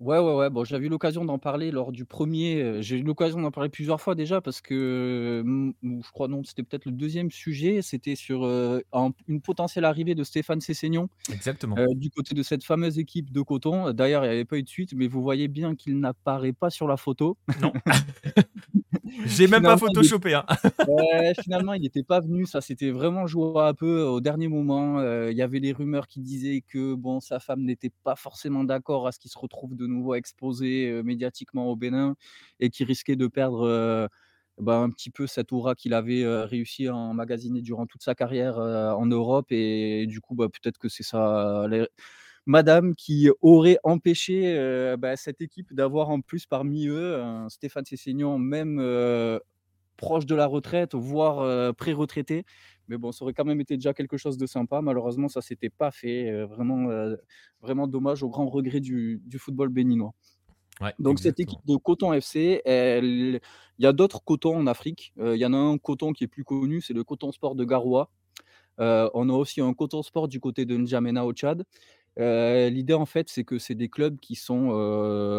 Ouais, 0.00 0.18
ouais, 0.18 0.34
ouais. 0.34 0.48
Bon, 0.48 0.64
j'avais 0.64 0.86
eu 0.86 0.88
l'occasion 0.88 1.26
d'en 1.26 1.38
parler 1.38 1.70
lors 1.70 1.92
du 1.92 2.06
premier. 2.06 2.62
Euh, 2.62 2.80
j'ai 2.80 2.96
eu 2.96 3.02
l'occasion 3.02 3.38
d'en 3.42 3.50
parler 3.50 3.68
plusieurs 3.68 4.00
fois 4.00 4.14
déjà 4.14 4.40
parce 4.40 4.62
que 4.62 5.44
je 5.82 6.10
crois 6.12 6.26
non, 6.26 6.42
c'était 6.42 6.62
peut-être 6.62 6.86
le 6.86 6.92
deuxième 6.92 7.30
sujet. 7.30 7.82
C'était 7.82 8.14
sur 8.14 8.46
euh, 8.46 8.80
une 9.28 9.42
potentielle 9.42 9.84
arrivée 9.84 10.14
de 10.14 10.24
Stéphane 10.24 10.62
Cessignon 10.62 11.10
Exactement. 11.30 11.76
Euh, 11.78 11.86
du 11.94 12.08
côté 12.08 12.34
de 12.34 12.42
cette 12.42 12.64
fameuse 12.64 12.98
équipe 12.98 13.30
de 13.30 13.42
coton. 13.42 13.92
D'ailleurs, 13.92 14.24
il 14.24 14.28
n'y 14.28 14.34
avait 14.34 14.46
pas 14.46 14.56
eu 14.56 14.62
de 14.62 14.68
suite, 14.68 14.94
mais 14.94 15.06
vous 15.06 15.22
voyez 15.22 15.48
bien 15.48 15.76
qu'il 15.76 16.00
n'apparaît 16.00 16.54
pas 16.54 16.70
sur 16.70 16.88
la 16.88 16.96
photo. 16.96 17.36
Non. 17.60 17.72
J'ai 19.26 19.46
même 19.46 19.62
pas 19.62 19.76
photoshopé. 19.76 20.34
Hein. 20.34 20.44
finalement, 21.42 21.74
il 21.74 21.82
n'était 21.82 22.02
pas 22.02 22.20
venu. 22.20 22.46
Ça 22.46 22.60
s'était 22.60 22.90
vraiment 22.90 23.26
joué 23.26 23.60
un 23.60 23.74
peu 23.74 24.02
au 24.02 24.20
dernier 24.20 24.48
moment. 24.48 25.02
Il 25.28 25.36
y 25.36 25.42
avait 25.42 25.60
des 25.60 25.72
rumeurs 25.72 26.06
qui 26.06 26.20
disaient 26.20 26.62
que 26.66 26.94
bon, 26.94 27.20
sa 27.20 27.40
femme 27.40 27.62
n'était 27.62 27.92
pas 28.04 28.16
forcément 28.16 28.64
d'accord 28.64 29.06
à 29.06 29.12
ce 29.12 29.18
qu'il 29.18 29.30
se 29.30 29.38
retrouve 29.38 29.76
de 29.76 29.86
nouveau 29.86 30.14
exposé 30.14 31.02
médiatiquement 31.04 31.66
au 31.68 31.76
Bénin 31.76 32.14
et 32.60 32.70
qui 32.70 32.84
risquait 32.84 33.16
de 33.16 33.26
perdre 33.26 34.08
bah, 34.58 34.76
un 34.76 34.90
petit 34.90 35.10
peu 35.10 35.26
cette 35.26 35.52
aura 35.52 35.74
qu'il 35.74 35.94
avait 35.94 36.24
réussi 36.44 36.88
à 36.88 36.94
emmagasiner 36.94 37.62
durant 37.62 37.86
toute 37.86 38.02
sa 38.02 38.14
carrière 38.14 38.58
en 38.58 39.06
Europe. 39.06 39.46
Et, 39.50 40.06
du 40.06 40.20
coup, 40.20 40.34
bah, 40.34 40.48
peut-être 40.48 40.78
que 40.78 40.88
c'est 40.88 41.02
ça. 41.02 41.66
Madame 42.50 42.96
qui 42.96 43.30
aurait 43.42 43.78
empêché 43.84 44.96
bah, 44.98 45.14
cette 45.14 45.40
équipe 45.40 45.72
d'avoir 45.72 46.10
en 46.10 46.20
plus 46.20 46.46
parmi 46.46 46.88
eux 46.88 47.14
un 47.14 47.48
Stéphane 47.48 47.84
Cessignon, 47.84 48.38
même 48.38 48.78
proche 49.96 50.26
de 50.26 50.34
la 50.34 50.46
retraite, 50.46 50.96
voire 50.96 51.72
pré-retraité. 51.76 52.44
Mais 52.88 52.98
bon, 52.98 53.12
ça 53.12 53.22
aurait 53.24 53.34
quand 53.34 53.44
même 53.44 53.60
été 53.60 53.76
déjà 53.76 53.94
quelque 53.94 54.16
chose 54.16 54.36
de 54.36 54.46
sympa. 54.46 54.82
Malheureusement, 54.82 55.28
ça 55.28 55.42
s'était 55.42 55.70
pas 55.70 55.92
fait. 55.92 56.44
vraiment, 56.46 56.88
vraiment 57.62 57.86
dommage, 57.86 58.24
au 58.24 58.28
grand 58.28 58.48
regret 58.48 58.80
du, 58.80 59.22
football 59.38 59.68
béninois. 59.68 60.12
Donc 60.98 61.20
cette 61.20 61.38
équipe 61.38 61.64
de 61.66 61.76
Coton 61.76 62.12
FC, 62.14 62.62
il 62.66 63.40
y 63.78 63.86
a 63.86 63.92
d'autres 63.92 64.24
cotons 64.24 64.56
en 64.56 64.66
Afrique. 64.66 65.12
Il 65.18 65.36
y 65.36 65.46
en 65.46 65.52
a 65.52 65.56
un 65.56 65.78
coton 65.78 66.12
qui 66.12 66.24
est 66.24 66.26
plus 66.26 66.42
connu, 66.42 66.80
c'est 66.80 66.94
le 66.94 67.04
Coton 67.04 67.30
Sport 67.30 67.54
de 67.54 67.64
Garoua. 67.64 68.10
on 68.78 69.28
a 69.28 69.34
aussi 69.34 69.60
un 69.60 69.72
Coton 69.72 70.02
Sport 70.02 70.26
du 70.26 70.40
côté 70.40 70.64
de 70.64 70.76
N'Djamena 70.76 71.24
au 71.24 71.32
Tchad. 71.32 71.64
L'idée, 72.16 72.94
en 72.94 73.06
fait, 73.06 73.28
c'est 73.28 73.44
que 73.44 73.58
c'est 73.58 73.74
des 73.74 73.88
clubs 73.88 74.18
qui 74.20 74.34
sont 74.34 74.70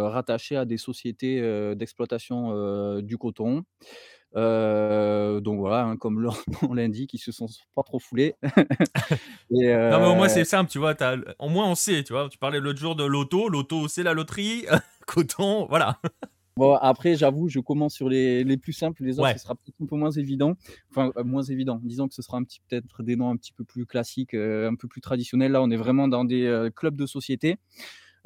rattachés 0.10 0.56
à 0.56 0.66
des 0.66 0.78
sociétés 0.78 1.42
d'exploitation 1.76 3.02
du 3.02 3.18
coton 3.18 3.64
donc 4.34 5.60
voilà, 5.60 5.84
hein, 5.84 5.98
comme 5.98 6.22
leur 6.22 6.38
nom 6.62 6.74
l'indique, 6.74 7.14
ils 7.14 7.20
se 7.20 7.32
sont 7.32 7.48
pas 7.76 7.84
trop 7.84 8.00
foulés. 8.00 8.36
Non, 9.54 10.00
mais 10.00 10.08
au 10.08 10.16
moins 10.16 10.30
c'est 10.30 10.46
simple, 10.46 10.72
tu 10.72 10.80
vois. 10.80 10.96
Au 11.40 11.50
moins 11.50 11.70
on 11.70 11.76
sait, 11.76 12.04
tu 12.04 12.14
vois. 12.14 12.30
Tu 12.30 12.38
parlais 12.38 12.60
l'autre 12.60 12.80
jour 12.80 12.96
de 12.96 13.04
l'auto, 13.04 13.50
l'auto 13.50 13.88
c'est 13.90 14.04
la 14.04 14.14
loterie, 14.14 14.66
coton, 15.08 15.66
voilà. 15.68 16.00
Bon, 16.58 16.76
après, 16.76 17.16
j'avoue, 17.16 17.48
je 17.50 17.60
commence 17.60 17.94
sur 17.94 18.10
les, 18.10 18.44
les 18.44 18.58
plus 18.58 18.74
simples. 18.74 19.04
Les 19.04 19.20
autres, 19.20 19.34
ce 19.34 19.40
sera 19.40 19.56
peut-être 19.56 19.76
un 19.82 19.86
peu 19.86 19.96
moins 19.96 20.12
évident. 20.12 20.56
Enfin, 20.90 21.12
moins 21.24 21.44
évident. 21.44 21.80
Disons 21.84 22.08
que 22.08 22.14
ce 22.14 22.22
sera 22.22 22.38
un 22.38 22.44
petit, 22.44 22.60
peut-être 22.68 23.04
des 23.04 23.16
noms 23.16 23.30
un 23.30 23.38
petit 23.38 23.54
peu 23.54 23.64
plus 23.64 23.86
classiques, 23.86 24.34
un 24.34 24.76
peu 24.76 24.88
plus 24.88 25.02
traditionnels. 25.02 25.54
Là, 25.54 25.62
on 25.62 25.72
est 25.72 25.78
vraiment 25.78 26.08
dans 26.08 26.26
des 26.26 26.70
clubs 26.76 26.96
de 26.96 27.06
société. 27.06 27.58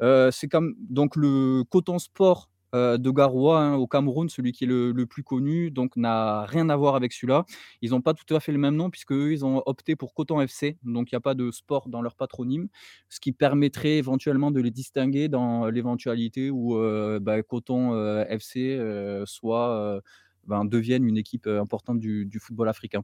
c'est 0.00 0.48
comme 0.50 0.74
donc 0.78 1.16
le 1.16 1.64
Coton 1.70 1.98
Sport 1.98 2.50
de 2.98 3.10
Garoua 3.10 3.60
hein, 3.60 3.74
au 3.74 3.86
Cameroun, 3.86 4.28
celui 4.28 4.52
qui 4.52 4.64
est 4.64 4.66
le, 4.66 5.06
plus 5.06 5.22
connu, 5.22 5.70
donc 5.70 5.96
n'a 5.96 6.44
rien 6.46 6.68
à 6.68 6.76
voir 6.76 6.94
avec 6.96 7.12
celui-là. 7.12 7.44
Ils 7.82 7.90
n'ont 7.90 8.00
pas 8.00 8.14
tout 8.14 8.34
à 8.34 8.40
fait 8.40 8.52
le 8.52 8.58
même 8.58 8.76
nom 8.76 8.90
puisque 8.90 9.12
ils 9.12 9.44
ont 9.44 9.62
opté 9.66 9.96
pour 9.96 10.14
Coton 10.14 10.40
FC, 10.40 10.78
donc 10.82 11.12
il 11.12 11.14
n'y 11.14 11.18
a 11.18 11.20
pas 11.20 11.34
de 11.34 11.50
sport 11.50 11.88
dans 11.88 12.02
leur 12.02 12.16
patronyme, 12.16 12.68
ce 13.08 13.20
qui 13.20 13.32
permettrait 13.32 13.98
éventuellement 13.98 14.50
de 14.50 14.60
les 14.60 14.70
distinguer 14.70 15.28
dans 15.28 15.66
l'éventualité 15.66 16.50
où 16.50 16.78
bah, 17.20 17.42
Coton 17.42 18.24
FC 18.28 18.80
soit 19.26 20.00
ben, 20.46 20.64
devienne 20.64 21.04
une 21.04 21.16
équipe 21.18 21.46
importante 21.46 22.00
du 22.00 22.38
football 22.40 22.68
africain 22.68 23.02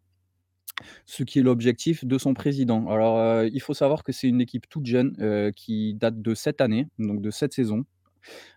ce 1.06 1.22
qui 1.22 1.38
est 1.38 1.42
l'objectif 1.42 2.04
de 2.04 2.18
son 2.18 2.34
président. 2.34 2.88
Alors, 2.88 3.18
euh, 3.18 3.48
il 3.52 3.60
faut 3.60 3.74
savoir 3.74 4.02
que 4.02 4.12
c'est 4.12 4.28
une 4.28 4.40
équipe 4.40 4.68
toute 4.68 4.86
jeune 4.86 5.14
euh, 5.20 5.50
qui 5.52 5.94
date 5.94 6.20
de 6.20 6.34
cette 6.34 6.60
année, 6.60 6.88
donc 6.98 7.20
de 7.20 7.30
cette 7.30 7.52
saison. 7.52 7.84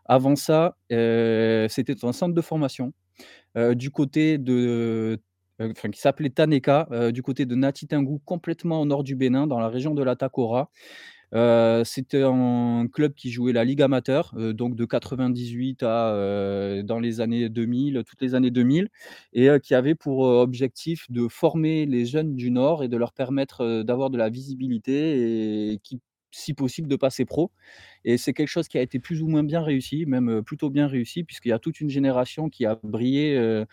Avant 0.05 0.36
ça, 0.36 0.77
euh, 0.91 1.67
c'était 1.69 2.05
un 2.05 2.13
centre 2.13 2.34
de 2.34 2.41
formation 2.41 2.93
du 3.75 3.89
côté 3.89 4.38
de, 4.38 5.17
enfin, 5.62 5.89
qui 5.89 6.01
s'appelait 6.01 6.29
Taneka, 6.29 6.89
du 7.13 7.24
côté 7.24 7.45
de 7.45 7.55
Nati 7.55 7.88
complètement 8.25 8.81
au 8.81 8.86
nord 8.86 9.03
du 9.03 9.15
Bénin, 9.15 9.48
dans 9.48 9.60
la 9.60 9.69
région 9.69 9.93
de 9.93 10.03
la 10.03 10.17
Takora. 10.17 10.69
Euh, 11.34 11.84
c'était 11.84 12.24
un 12.24 12.88
club 12.88 13.13
qui 13.13 13.31
jouait 13.31 13.51
la 13.53 13.65
Ligue 13.65 13.81
amateur, 13.81 14.34
euh, 14.38 14.53
donc 14.53 14.75
de 14.75 14.86
98 14.86 15.84
à 15.84 16.13
euh, 16.13 16.84
dans 16.84 17.00
les 17.00 17.19
années 17.19 17.50
2000, 17.50 18.03
toutes 18.07 18.22
les 18.22 18.36
années 18.36 18.51
2000 18.51 18.89
et 19.34 19.50
qui 19.62 19.75
avait 19.75 19.95
pour, 19.95 20.19
objectif 20.19 21.10
de 21.10 21.27
former 21.27 21.86
les 21.86 22.05
jeunes 22.05 22.36
du 22.36 22.51
Nord 22.51 22.84
et 22.84 22.88
de 22.88 22.98
leur 22.98 23.13
permettre, 23.13 23.84
d'avoir 23.84 24.10
de 24.10 24.17
la 24.17 24.29
visibilité 24.29 25.72
et 25.74 25.79
qui 25.79 26.00
si 26.36 26.54
possible 26.54 26.88
de 26.88 26.96
passer 26.96 27.25
pro. 27.25 27.51
Et 28.04 28.18
c'est 28.18 28.34
quelque 28.34 28.50
chose 28.50 28.68
qui 28.68 28.77
a 28.77 28.82
été 28.82 29.00
plus 29.00 29.22
ou 29.22 29.27
moins 29.27 29.44
bien 29.44 29.62
réussi, 29.62 30.06
même, 30.06 30.44
plutôt 30.44 30.70
bien 30.70 30.88
réussi 30.88 31.24
puisqu'il 31.24 31.50
y 31.50 31.54
a 31.54 31.60
toute 31.60 31.82
une 31.82 31.89
génération 31.89 32.50
qui 32.50 32.65
a 32.65 32.80
brillé, 32.84 33.65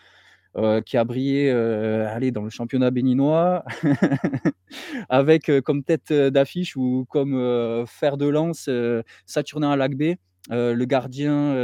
euh, 0.58 0.82
qui 0.82 0.98
a 0.98 1.04
brillé 1.04 1.50
euh, 1.50 2.30
dans 2.30 2.42
le 2.42 2.50
championnat 2.50 2.90
béninois, 2.90 3.64
avec 5.08 5.48
euh, 5.48 5.62
comme 5.62 5.82
tête 5.82 6.12
d'affiche 6.12 6.76
ou 6.76 7.06
comme 7.08 7.86
fer 7.86 8.18
de 8.18 8.26
lance 8.26 8.68
Saturnin 9.24 9.70
Alagbé, 9.70 10.18
le 10.50 10.84
gardien 10.84 11.54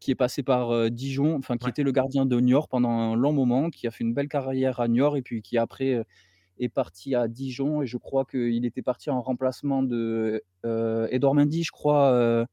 qui 0.00 0.10
est 0.10 0.16
passé 0.16 0.42
par 0.42 0.90
Dijon, 0.90 1.36
enfin 1.36 1.56
qui 1.56 1.68
était 1.68 1.84
le 1.84 1.92
gardien 1.92 2.26
de 2.26 2.40
Niort 2.40 2.68
pendant 2.68 2.90
un 2.90 3.14
long 3.14 3.32
moment, 3.32 3.70
qui 3.70 3.86
a 3.86 3.92
fait 3.92 4.02
une 4.02 4.14
belle 4.14 4.28
carrière 4.28 4.80
à 4.80 4.88
Niort 4.88 5.16
et 5.16 5.22
puis 5.22 5.40
qui 5.40 5.56
après 5.56 6.04
est 6.58 6.68
parti 6.68 7.14
à 7.14 7.28
Dijon 7.28 7.82
et 7.82 7.86
je 7.86 7.96
crois 7.96 8.24
qu'il 8.24 8.64
était 8.64 8.82
parti 8.82 9.10
en 9.10 9.20
remplacement 9.20 9.82
de 9.82 10.42
Edouard 10.64 11.34
Mendy, 11.34 11.64
je 11.64 11.72
crois, 11.72 12.46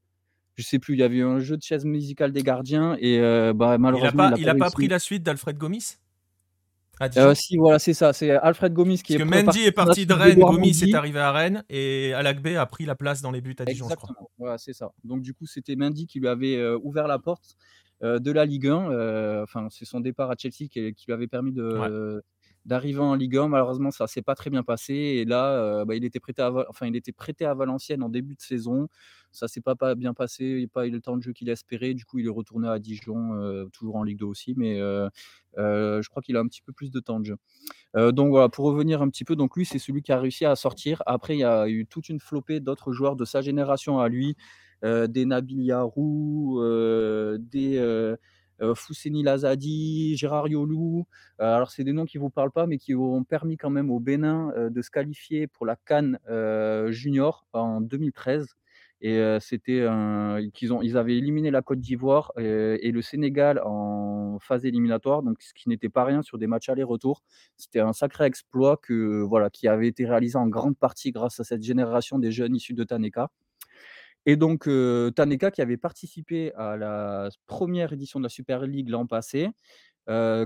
je 0.56 0.62
sais 0.62 0.78
plus, 0.78 0.94
il 0.94 1.00
y 1.00 1.02
avait 1.02 1.20
un 1.20 1.38
jeu 1.38 1.56
de 1.56 1.62
chaise 1.62 1.84
musicale 1.84 2.32
des 2.32 2.42
gardiens 2.42 2.96
et 2.98 3.20
euh, 3.20 3.52
bah, 3.52 3.76
malheureusement. 3.78 4.34
Il 4.36 4.46
n'a 4.46 4.54
pas, 4.54 4.70
pris 4.70 4.88
la 4.88 4.98
suite 4.98 5.22
d'Alfred 5.22 5.56
Gomis 5.56 5.98
euh, 7.18 7.34
si, 7.34 7.58
voilà, 7.58 7.78
c'est 7.78 7.92
ça. 7.92 8.14
C'est 8.14 8.30
Alfred 8.30 8.72
Gomis 8.72 9.02
qui 9.02 9.18
Parce 9.18 9.28
est. 9.28 9.30
que 9.30 9.44
Mendy 9.44 9.60
est 9.64 9.72
parti 9.72 10.06
de 10.06 10.14
Rennes, 10.14 10.38
Gomis 10.40 10.82
est 10.82 10.94
arrivé 10.94 11.20
à 11.20 11.30
Rennes 11.30 11.62
et 11.68 12.14
Alagbé 12.14 12.56
a 12.56 12.64
pris 12.64 12.86
la 12.86 12.94
place 12.94 13.20
dans 13.20 13.30
les 13.30 13.42
buts 13.42 13.54
à 13.58 13.66
Dijon, 13.66 13.86
je 13.90 13.94
crois. 13.96 14.16
Voilà, 14.38 14.56
c'est 14.56 14.72
ça. 14.72 14.92
Donc, 15.04 15.20
du 15.20 15.34
coup, 15.34 15.44
c'était 15.44 15.76
Mendy 15.76 16.06
qui 16.06 16.20
lui 16.20 16.28
avait 16.28 16.56
euh, 16.56 16.78
ouvert 16.82 17.06
la 17.06 17.18
porte 17.18 17.56
de 18.00 18.32
la 18.32 18.46
Ligue 18.46 18.68
1. 18.68 19.42
Enfin, 19.42 19.68
c'est 19.70 19.84
son 19.84 20.00
départ 20.00 20.30
à 20.30 20.36
Chelsea 20.38 20.68
qui, 20.70 20.80
lui 20.80 21.12
avait 21.12 21.26
permis 21.26 21.52
de, 21.52 22.22
d'arriver 22.66 22.98
en 22.98 23.14
Ligue 23.14 23.36
1. 23.36 23.48
Malheureusement, 23.48 23.90
ça 23.90 24.06
s'est 24.06 24.22
pas 24.22 24.34
très 24.34 24.50
bien 24.50 24.62
passé. 24.62 24.92
Et 24.94 25.24
là, 25.24 25.52
euh, 25.52 25.84
bah, 25.84 25.94
il, 25.94 26.04
était 26.04 26.20
prêté 26.20 26.42
à, 26.42 26.52
enfin, 26.68 26.86
il 26.86 26.96
était 26.96 27.12
prêté 27.12 27.46
à 27.46 27.54
Valenciennes 27.54 28.02
en 28.02 28.08
début 28.08 28.34
de 28.34 28.42
saison. 28.42 28.88
Ça 29.30 29.48
s'est 29.48 29.60
pas, 29.60 29.94
bien 29.94 30.14
passé. 30.14 30.44
Il 30.44 30.62
n'a 30.62 30.68
pas 30.68 30.86
eu 30.86 30.90
le 30.90 31.00
temps 31.00 31.16
de 31.16 31.22
jeu 31.22 31.32
qu'il 31.32 31.48
espérait. 31.48 31.94
Du 31.94 32.04
coup, 32.04 32.18
il 32.18 32.26
est 32.26 32.30
retourné 32.30 32.68
à 32.68 32.78
Dijon, 32.78 33.34
euh, 33.34 33.66
toujours 33.72 33.96
en 33.96 34.02
Ligue 34.02 34.18
2 34.18 34.26
aussi. 34.26 34.54
Mais 34.56 34.80
euh, 34.80 35.08
je 35.56 36.08
crois 36.08 36.22
qu'il 36.22 36.36
a 36.36 36.40
un 36.40 36.46
petit 36.48 36.62
peu 36.62 36.72
plus 36.72 36.90
de 36.90 37.00
temps 37.00 37.20
de 37.20 37.26
jeu. 37.26 37.36
donc 38.12 38.30
voilà, 38.30 38.48
pour 38.48 38.66
revenir 38.66 39.00
un 39.00 39.08
petit 39.08 39.24
peu, 39.24 39.36
donc 39.36 39.56
lui, 39.56 39.64
c'est 39.64 39.78
celui 39.78 40.02
qui 40.02 40.12
a 40.12 40.18
réussi 40.18 40.44
à 40.44 40.56
sortir. 40.56 41.02
Après, 41.06 41.36
il 41.36 41.40
y 41.40 41.44
a 41.44 41.68
eu 41.68 41.86
toute 41.86 42.08
une 42.08 42.20
flopée 42.20 42.60
d'autres 42.60 42.92
joueurs 42.92 43.16
de 43.16 43.24
sa 43.24 43.40
génération 43.40 44.00
à 44.00 44.08
lui. 44.08 44.36
des 44.82 45.24
Nabil 45.24 45.62
Yarou, 45.62 46.60
des 47.38 48.16
Fousseni 48.74 49.22
Lazadi, 49.22 50.16
Gérard 50.16 50.48
Yolou. 50.48 51.06
Alors, 51.38 51.70
c'est 51.70 51.84
des 51.84 51.92
noms 51.92 52.04
qui 52.06 52.18
ne 52.18 52.22
vous 52.22 52.30
parlent 52.30 52.52
pas, 52.52 52.66
mais 52.66 52.78
qui 52.78 52.94
ont 52.94 53.24
permis 53.24 53.56
quand 53.56 53.70
même 53.70 53.90
au 53.90 54.00
Bénin 54.00 54.52
de 54.70 54.82
se 54.82 54.90
qualifier 54.90 55.46
pour 55.46 55.66
la 55.66 55.76
Cannes 55.76 56.18
junior 56.90 57.46
en 57.52 57.80
2013. 57.80 58.46
Et 59.02 59.20
c'était 59.40 59.86
qu'ils 60.54 60.70
ils 60.82 60.96
avaient 60.96 61.18
éliminé 61.18 61.50
la 61.50 61.60
Côte 61.60 61.80
d'Ivoire 61.80 62.32
et 62.38 62.90
le 62.90 63.02
Sénégal 63.02 63.60
en 63.62 64.38
phase 64.40 64.64
éliminatoire, 64.64 65.22
donc 65.22 65.42
ce 65.42 65.52
qui 65.52 65.68
n'était 65.68 65.90
pas 65.90 66.04
rien 66.04 66.22
sur 66.22 66.38
des 66.38 66.46
matchs 66.46 66.70
aller-retour. 66.70 67.22
C'était 67.58 67.80
un 67.80 67.92
sacré 67.92 68.24
exploit 68.24 68.78
que 68.78 69.22
voilà, 69.22 69.50
qui 69.50 69.68
avait 69.68 69.88
été 69.88 70.06
réalisé 70.06 70.38
en 70.38 70.46
grande 70.46 70.78
partie 70.78 71.10
grâce 71.10 71.38
à 71.40 71.44
cette 71.44 71.62
génération 71.62 72.18
des 72.18 72.32
jeunes 72.32 72.56
issus 72.56 72.72
de 72.72 72.84
Taneka. 72.84 73.30
Et 74.26 74.36
donc, 74.36 74.68
Taneka, 75.14 75.50
qui 75.52 75.62
avait 75.62 75.76
participé 75.76 76.52
à 76.54 76.76
la 76.76 77.28
première 77.46 77.92
édition 77.92 78.18
de 78.20 78.24
la 78.24 78.28
Super 78.28 78.62
League 78.66 78.88
l'an 78.88 79.06
passé, 79.06 79.50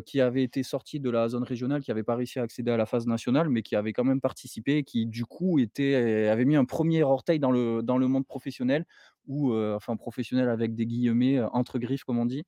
qui 0.07 0.21
avait 0.21 0.43
été 0.43 0.63
sorti 0.63 1.01
de 1.01 1.11
la 1.11 1.29
zone 1.29 1.45
régionale, 1.45 1.83
qui 1.83 1.91
n'avait 1.91 2.03
pas 2.03 2.15
réussi 2.17 2.39
à 2.39 2.43
accéder 2.43 2.71
à 2.71 2.77
la 2.77 2.87
phase 2.87 3.07
nationale, 3.07 3.49
mais 3.49 3.63
qui 3.63 3.77
avait 3.77 3.93
quand 3.93 4.05
même 4.05 4.21
participé, 4.21 4.85
qui 4.85 5.07
du 5.07 5.25
coup 5.25 5.59
était, 5.59 6.29
avait 6.29 6.45
mis 6.45 6.57
un 6.57 6.65
premier 6.67 7.03
orteil 7.03 7.39
dans 7.41 7.51
le, 7.51 7.83
dans 7.83 7.99
le 7.99 8.07
monde 8.07 8.27
professionnel, 8.27 8.85
ou 9.27 9.55
enfin 9.55 9.97
professionnel 9.97 10.49
avec 10.51 10.75
des 10.75 10.87
guillemets 10.87 11.41
entre 11.41 11.79
griffes, 11.79 12.05
comme 12.05 12.19
on 12.19 12.27
dit. 12.27 12.45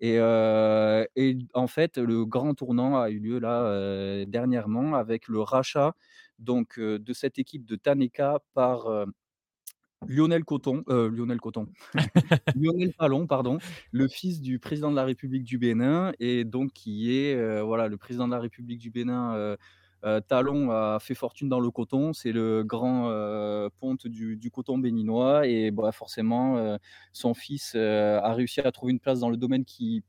Et, 0.00 0.14
et, 0.14 1.38
en 1.54 1.66
fait, 1.66 1.98
le 1.98 2.24
grand 2.24 2.54
tournant 2.54 3.00
a 3.00 3.10
eu 3.10 3.18
lieu 3.18 3.40
là 3.40 4.24
dernièrement 4.26 4.94
avec 4.94 5.26
le 5.26 5.40
rachat 5.40 5.94
donc 6.38 6.78
de 6.78 7.12
cette 7.12 7.40
équipe 7.40 7.64
de 7.66 7.74
Taneka 7.74 8.38
par 8.54 9.06
Lionel 10.06 10.44
Coton, 10.44 10.84
euh, 10.88 11.10
Lionel 11.10 11.40
Coton, 11.40 11.66
Lionel 12.54 12.94
Talon, 12.94 13.26
pardon, 13.26 13.58
le 13.90 14.08
fils 14.08 14.40
du 14.40 14.58
président 14.58 14.90
de 14.90 14.96
la 14.96 15.04
République 15.04 15.44
du 15.44 15.58
Bénin, 15.58 16.12
et 16.20 16.44
donc 16.44 16.72
qui 16.72 17.16
est 17.16 17.34
euh, 17.34 17.62
voilà 17.62 17.88
le 17.88 17.96
président 17.96 18.26
de 18.26 18.32
la 18.32 18.40
République 18.40 18.78
du 18.78 18.90
Bénin. 18.90 19.34
Euh, 19.34 19.56
Talon 20.28 20.70
a 20.70 20.98
fait 21.00 21.16
fortune 21.16 21.48
dans 21.48 21.58
le 21.58 21.72
coton, 21.72 22.12
c'est 22.12 22.30
le 22.30 22.62
grand 22.62 23.10
ponte 23.80 24.06
du, 24.06 24.50
coton 24.52 24.78
béninois 24.78 25.48
et 25.48 25.72
bah, 25.72 25.90
forcément 25.90 26.78
son 27.12 27.34
fils 27.34 27.74
a 27.74 28.32
réussi 28.32 28.60
à 28.60 28.70
trouver 28.70 28.92
une 28.92 29.00
place 29.00 29.18
dans 29.18 29.28
le 29.28 29.36
domaine 29.36 29.64
qui 29.64 30.04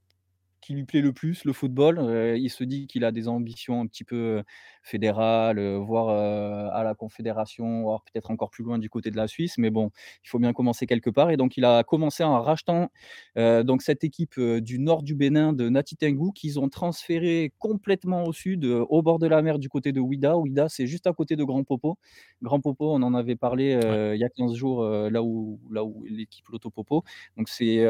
qui 0.69 0.75
lui 0.75 0.85
plaît 0.85 1.01
le 1.01 1.13
plus, 1.13 1.45
le 1.45 1.53
football. 1.53 2.35
il 2.37 2.49
se 2.51 2.63
dit 2.63 2.85
qu'il 2.85 3.03
a 3.03 3.11
des 3.11 3.27
ambitions 3.27 3.81
un 3.81 3.87
petit 3.87 4.03
peu 4.03 4.43
fédérales, 4.83 5.59
voire 5.77 6.09
à 6.09 6.83
la 6.83 6.93
Confédération, 6.93 7.81
voire 7.81 8.03
peut-être 8.03 8.29
encore 8.29 8.51
plus 8.51 8.63
loin 8.63 8.77
du 8.77 8.87
côté 8.87 9.09
de 9.09 9.17
la 9.17 9.27
Suisse. 9.27 9.57
Mais 9.57 9.71
bon, 9.71 9.89
il 10.23 10.29
faut 10.29 10.37
bien 10.37 10.53
commencer 10.53 10.85
quelque 10.85 11.09
part. 11.09 11.31
Et 11.31 11.37
donc, 11.37 11.57
il 11.57 11.65
a 11.65 11.83
commencé 11.83 12.23
en 12.23 12.39
rachetant 12.39 12.91
donc 13.35 13.81
cette 13.81 14.03
équipe 14.03 14.39
du 14.39 14.77
nord 14.77 15.01
du 15.01 15.15
Bénin 15.15 15.53
de 15.53 15.69
Natitengu 15.69 16.33
qu'ils 16.35 16.59
ont 16.59 16.69
transféré 16.69 17.51
complètement 17.57 18.25
au 18.25 18.31
sud, 18.31 18.63
au 18.65 19.01
bord 19.01 19.17
de 19.17 19.25
la 19.25 19.41
mer 19.41 19.57
du 19.57 19.69
côté 19.69 19.91
de 19.91 19.99
Ouida. 19.99 20.37
Ouida, 20.37 20.69
c'est 20.69 20.85
juste 20.85 21.07
à 21.07 21.13
côté 21.13 21.35
de 21.35 21.43
Grand 21.43 21.63
Popo. 21.63 21.97
Grand 22.43 22.61
Popo, 22.61 22.93
on 22.93 23.01
en 23.01 23.15
avait 23.15 23.35
parlé 23.35 23.79
il 24.13 24.19
y 24.19 24.23
a 24.23 24.29
15 24.29 24.53
jours, 24.53 24.85
là 24.85 25.23
où, 25.23 25.59
là 25.71 25.83
où 25.83 26.05
l'équipe 26.07 26.47
Loto 26.49 26.69
Popo. 26.69 27.03
Donc, 27.37 27.49
c'est 27.49 27.83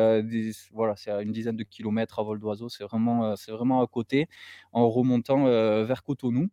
voilà, 0.72 0.96
à 1.08 1.22
une 1.22 1.34
dizaine 1.34 1.58
de 1.58 1.64
kilomètres 1.64 2.20
à 2.20 2.24
vol 2.24 2.40
d'oiseau 2.40 2.69
c'est 2.70 2.84
vraiment, 2.84 3.26
euh, 3.26 3.36
c'est 3.36 3.52
vraiment 3.52 3.82
à 3.82 3.88
côté, 3.88 4.28
en 4.74 4.90
remontant 4.90 5.48
euh, 5.48 5.86
vers 5.86 6.04
Cotonou. 6.04 6.50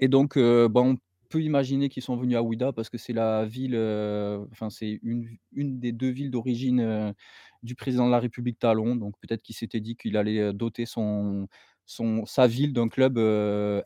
Et 0.00 0.08
donc, 0.08 0.36
euh, 0.36 0.68
bah, 0.68 0.80
on 0.80 0.96
peut 1.28 1.42
imaginer 1.42 1.88
qu'ils 1.88 2.02
sont 2.02 2.16
venus 2.16 2.36
à 2.36 2.42
Ouida 2.42 2.72
parce 2.72 2.90
que 2.90 2.98
c'est 2.98 3.12
la 3.12 3.44
ville, 3.46 3.76
enfin, 4.52 4.70
c'est 4.70 4.98
une, 5.02 5.28
des 5.52 5.92
deux 5.92 6.10
villes 6.10 6.30
d'origine 6.30 7.14
du 7.62 7.74
président 7.76 8.06
de 8.06 8.10
la 8.12 8.18
République 8.20 8.58
Talon. 8.58 8.96
Donc, 8.96 9.14
peut-être 9.20 9.42
qu'il 9.42 9.54
s'était 9.54 9.80
dit 9.80 9.96
qu'il 9.96 10.16
allait 10.16 10.52
doter 10.52 10.86
son, 10.86 11.46
son, 11.86 12.26
sa 12.26 12.46
ville 12.48 12.72
d'un 12.72 12.88
club 12.88 13.18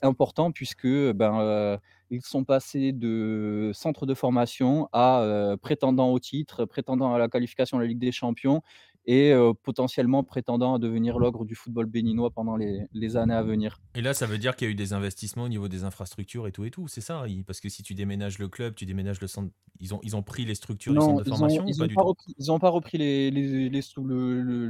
important 0.02 0.52
puisque 0.52 0.86
ben, 0.86 1.78
ils 2.10 2.22
sont 2.22 2.44
passés 2.44 2.92
de 2.92 3.72
centre 3.74 4.06
de 4.06 4.14
formation 4.14 4.88
à 4.94 5.56
prétendant 5.60 6.12
au 6.12 6.18
titre, 6.20 6.64
prétendant 6.64 7.12
à 7.12 7.18
la 7.18 7.28
qualification 7.28 7.76
de 7.76 7.82
la 7.82 7.88
Ligue 7.88 7.98
des 7.98 8.12
Champions 8.12 8.62
et 9.06 9.34
potentiellement 9.62 10.24
prétendant 10.24 10.74
à 10.74 10.78
devenir 10.78 11.18
l'ogre 11.18 11.44
du 11.44 11.54
football 11.54 11.86
béninois 11.86 12.30
pendant 12.30 12.56
les, 12.56 13.16
années 13.16 13.34
à 13.34 13.42
venir. 13.42 13.80
Et 13.94 14.00
là, 14.00 14.14
ça 14.14 14.26
veut 14.26 14.38
dire 14.38 14.56
qu'il 14.56 14.66
y 14.66 14.70
a 14.70 14.72
eu 14.72 14.74
des 14.74 14.92
investissements 14.92 15.44
au 15.44 15.48
niveau 15.48 15.68
des 15.68 15.84
infrastructures 15.84 16.46
et 16.46 16.52
tout 16.52 16.64
et 16.64 16.70
tout, 16.70 16.88
c'est 16.88 17.00
ça 17.00 17.24
Parce 17.46 17.60
que 17.60 17.68
si 17.68 17.82
tu 17.82 17.94
déménages 17.94 18.38
le 18.38 18.48
club, 18.48 18.74
tu 18.74 18.86
déménages 18.86 19.20
le 19.20 19.26
centre, 19.26 19.50
ils 19.80 19.92
ont, 19.92 20.00
ils 20.02 20.16
ont 20.16 20.22
pris 20.22 20.44
les 20.44 20.54
structures 20.54 20.92
du 20.92 21.00
centre 21.00 21.22
de 21.22 21.28
formation 21.28 21.64
ils 21.66 21.74
ou 21.74 21.78
pas 21.78 21.86
du 21.86 21.94
repris, 21.98 22.34
Ils 22.38 22.46
n'ont 22.46 22.58
pas 22.58 22.70
repris 22.70 22.98
les, 22.98 23.30
les, 23.30 23.80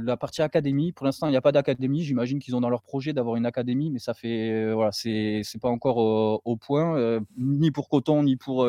la 0.03 0.17
partie 0.17 0.41
académie. 0.41 0.91
Pour 0.91 1.05
l'instant, 1.05 1.27
il 1.27 1.31
n'y 1.31 1.37
a 1.37 1.41
pas 1.41 1.51
d'académie. 1.51 2.03
J'imagine 2.03 2.39
qu'ils 2.39 2.55
ont 2.55 2.61
dans 2.61 2.69
leur 2.69 2.81
projet 2.81 3.13
d'avoir 3.13 3.35
une 3.37 3.45
académie, 3.45 3.89
mais 3.89 3.99
ça 3.99 4.13
fait, 4.13 4.73
voilà, 4.73 4.91
c'est 4.91 5.43
pas 5.61 5.69
encore 5.69 5.97
au, 5.97 6.57
point, 6.57 7.21
ni 7.37 7.71
pour 7.71 7.89
Coton, 7.89 8.23
ni 8.23 8.35
pour 8.35 8.67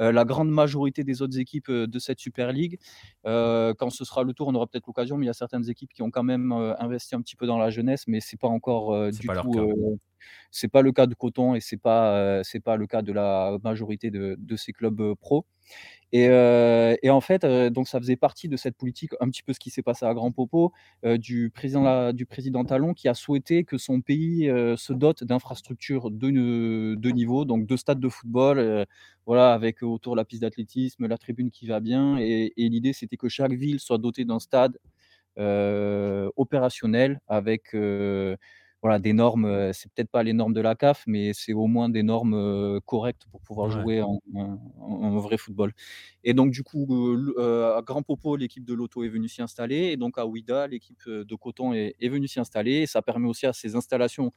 la 0.00 0.24
grande 0.24 0.50
majorité 0.50 1.04
des 1.04 1.22
autres 1.22 1.38
équipes 1.38 1.70
de 1.70 1.98
cette 1.98 2.18
Super 2.20 2.52
League. 2.52 2.78
quand 3.24 3.90
ce 3.90 4.04
sera 4.04 4.24
le 4.24 4.32
tour, 4.32 4.48
on 4.48 4.54
aura 4.54 4.66
peut-être 4.66 4.86
l'occasion, 4.86 5.16
mais 5.16 5.26
il 5.26 5.28
y 5.28 5.30
a 5.30 5.34
certaines 5.34 5.68
équipes 5.68 5.92
qui 5.92 6.02
ont 6.02 6.10
quand 6.10 6.24
même 6.24 6.52
investi 6.52 7.14
un 7.14 7.20
petit 7.20 7.36
peu 7.36 7.46
dans 7.46 7.58
la 7.58 7.70
jeunesse, 7.70 8.04
mais 8.06 8.20
c'est 8.20 8.38
pas 8.38 8.48
encore 8.48 9.10
du 9.10 9.26
tout. 9.26 9.98
C'est 10.50 10.68
pas 10.68 10.82
le 10.82 10.92
cas 10.92 11.06
de 11.06 11.14
Coton 11.14 11.54
et 11.54 11.60
c'est 11.60 11.76
pas 11.76 12.42
c'est 12.44 12.60
pas 12.60 12.76
le 12.76 12.86
cas 12.86 13.02
de 13.02 13.12
la 13.12 13.58
majorité 13.64 14.10
de, 14.10 14.36
de 14.38 14.56
ces 14.56 14.72
clubs 14.72 15.14
pro. 15.20 15.46
Et, 16.12 17.10
en 17.10 17.20
fait, 17.20 17.44
donc 17.46 17.88
ça 17.88 18.00
faisait 18.00 18.16
partie 18.16 18.48
de 18.48 18.56
cette 18.56 18.76
politique, 18.76 19.12
un 19.20 19.28
petit 19.30 19.42
peu 19.42 19.52
ce 19.52 19.60
qui 19.60 19.70
s'est 19.70 19.82
passé 19.82 20.04
à 20.06 20.14
Grand 20.14 20.32
Popo, 20.32 20.72
du, 21.04 21.50
président, 21.50 22.12
du 22.12 22.26
président 22.26 22.64
Talon 22.64 22.94
qui 22.94 23.08
a 23.08 23.14
souhaité 23.14 23.64
que 23.64 23.78
son 23.78 24.00
pays 24.00 24.50
se 24.76 24.92
dote 24.92 25.24
d'infrastructures 25.24 26.10
de, 26.10 26.94
de, 26.96 27.10
niveau, 27.10 27.44
donc 27.44 27.66
deux 27.66 27.76
stades 27.76 28.00
de 28.00 28.08
football, 28.08 28.86
voilà, 29.26 29.52
avec 29.52 29.82
autour 29.82 30.16
la 30.16 30.24
piste 30.24 30.42
d'athlétisme, 30.42 31.06
la 31.06 31.18
tribune 31.18 31.50
qui 31.50 31.66
va 31.66 31.80
bien. 31.80 32.18
Et, 32.18 32.52
et 32.56 32.68
l'idée, 32.68 32.92
c'était 32.92 33.16
que 33.16 33.28
chaque 33.28 33.52
ville 33.52 33.80
soit 33.80 33.98
dotée 33.98 34.24
d'un 34.24 34.40
stade 34.40 34.78
opérationnel 35.36 37.20
avec 37.28 37.74
voilà, 38.82 38.98
des 38.98 39.12
normes, 39.12 39.72
c'est 39.74 39.92
peut-être 39.92 40.10
pas 40.10 40.22
les 40.22 40.32
normes 40.32 40.54
de 40.54 40.60
la 40.60 40.74
CAF, 40.74 41.04
mais 41.06 41.32
c'est 41.34 41.52
au 41.52 41.66
moins 41.66 41.90
des 41.90 42.02
normes 42.02 42.80
correctes 42.86 43.26
pour 43.30 43.42
pouvoir 43.42 43.70
jouer 43.70 44.00
en, 44.02 44.20
vrai 45.20 45.36
football. 45.36 45.72
Et 46.24 46.32
donc, 46.32 46.50
du 46.50 46.62
coup, 46.62 46.86
à 47.38 47.82
Grand 47.84 48.02
Popo, 48.02 48.36
l'équipe 48.36 48.64
de 48.64 48.72
Loto 48.72 49.04
est 49.04 49.08
venue 49.08 49.28
s'y 49.28 49.42
installer. 49.42 49.88
Et 49.92 49.96
donc, 49.98 50.16
à 50.18 50.26
Ouida, 50.26 50.66
l'équipe 50.66 50.98
de 51.06 51.34
Coton 51.34 51.74
est, 51.74 52.08
venue 52.08 52.26
s'y 52.26 52.40
installer. 52.40 52.82
Et 52.82 52.86
ça 52.86 53.02
permet 53.02 53.28
aussi 53.28 53.46
à 53.46 53.52
ces 53.52 53.76
installations 53.76 54.32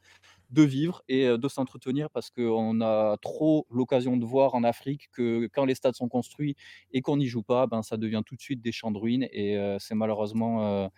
de 0.52 0.62
vivre 0.64 1.04
et 1.08 1.26
de 1.26 1.48
s'entretenir 1.48 2.10
parce 2.10 2.30
qu'on 2.30 2.82
a 2.82 3.18
trop 3.22 3.66
l'occasion 3.72 4.18
de 4.18 4.26
voir 4.26 4.56
en 4.56 4.64
Afrique 4.64 5.10
que 5.14 5.48
quand 5.54 5.66
les 5.66 5.76
stades 5.76 5.96
sont 5.96 6.10
construits 6.10 6.56
et 6.92 7.02
qu'on 7.02 7.18
n'y 7.18 7.28
joue 7.28 7.44
pas, 7.44 7.66
ben, 7.66 7.82
ça 7.82 7.98
devient 7.98 8.22
tout 8.26 8.36
de 8.36 8.42
suite 8.42 8.62
des 8.62 8.74
champs 8.74 8.92
de 8.92 8.98
ruines. 9.00 9.28
Et 9.32 9.58
c'est 9.80 9.96
malheureusement 9.96 10.90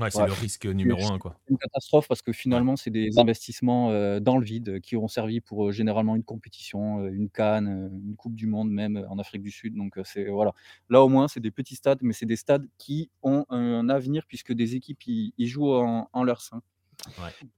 Ouais, 0.00 0.10
c'est 0.10 0.26
le 0.26 0.32
risque 0.32 0.66
numéro 0.66 1.12
un, 1.12 1.18
quoi. 1.18 1.36
une 1.48 1.56
catastrophe 1.56 2.08
parce 2.08 2.20
que 2.22 2.32
finalement, 2.32 2.76
c'est 2.76 2.90
des 2.90 3.18
investissements, 3.18 3.90
dans 4.20 4.38
le 4.38 4.44
vide, 4.44 4.80
qui 4.80 4.96
ont 4.96 5.08
servi 5.08 5.40
pour, 5.40 5.70
généralement 5.72 6.16
une 6.16 6.24
compétition, 6.24 7.06
une 7.06 7.28
CAN, 7.28 7.64
une 7.66 8.16
coupe 8.16 8.34
du 8.34 8.46
monde 8.46 8.70
même, 8.70 9.06
en 9.08 9.18
Afrique 9.18 9.42
du 9.42 9.50
Sud 9.50 9.74
donc 9.74 9.98
c'est 10.04 10.28
voilà. 10.28 10.52
Là, 10.90 11.02
au 11.02 11.08
moins, 11.08 11.28
c'est 11.28 11.40
des 11.40 11.50
petits 11.50 11.76
stades, 11.76 11.98
mais 12.02 12.12
c'est 12.12 12.26
des 12.26 12.36
stades 12.36 12.66
qui 12.78 13.10
ont 13.22 13.44
un 13.50 13.88
avenir 13.88 14.24
puisque 14.26 14.52
des 14.52 14.74
équipes 14.74 15.02
y 15.06 15.46
jouent 15.46 15.72
en 15.74 16.24
leur 16.24 16.40
sein. 16.40 16.62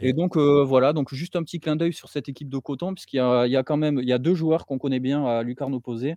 et 0.01 0.13
donc 0.13 0.37
voilà, 0.37 0.93
donc 0.93 1.15
juste 1.15 1.37
un 1.37 1.43
petit 1.43 1.61
clin 1.61 1.77
d'œil 1.77 1.93
sur 1.93 2.09
cette 2.11 2.29
équipe 2.29 2.49
de 2.49 2.59
Coton 2.59 2.95
puisqu'il 2.95 3.17
y 3.17 3.21
a 3.21 3.47
il 3.47 3.53
y 3.53 3.57
a 3.57 3.63
quand 3.63 3.77
même 3.77 3.99
il 4.03 4.09
y 4.09 4.13
a 4.13 4.19
2 4.19 4.35
joueurs 4.35 4.67
qu'on 4.67 4.79
connaît 4.79 5.01
bien 5.01 5.25
à 5.25 5.43
Lucarno 5.43 5.81
Posé. 5.81 6.17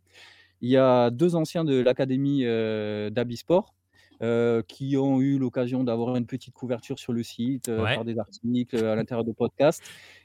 Il 0.62 0.70
y 0.70 0.78
a 0.78 1.10
2 1.12 1.36
anciens 1.36 1.64
de 1.66 1.80
l'académie, 1.80 2.44
d'Abisport 2.44 3.74
euh, 4.22 4.62
qui 4.68 4.98
ont 4.98 5.22
eu 5.22 5.38
l'occasion 5.38 5.84
d'avoir 5.84 6.18
une 6.18 6.26
petite 6.26 6.54
couverture 6.54 7.00
sur 7.00 7.14
le 7.14 7.24
site, 7.24 7.70
euh, 7.70 7.86
faire 7.86 8.04
des 8.04 8.20
articles 8.20 8.76
à 8.76 8.96
l'intérieur 8.96 9.24
de 9.24 9.32
podcasts. 9.32 9.82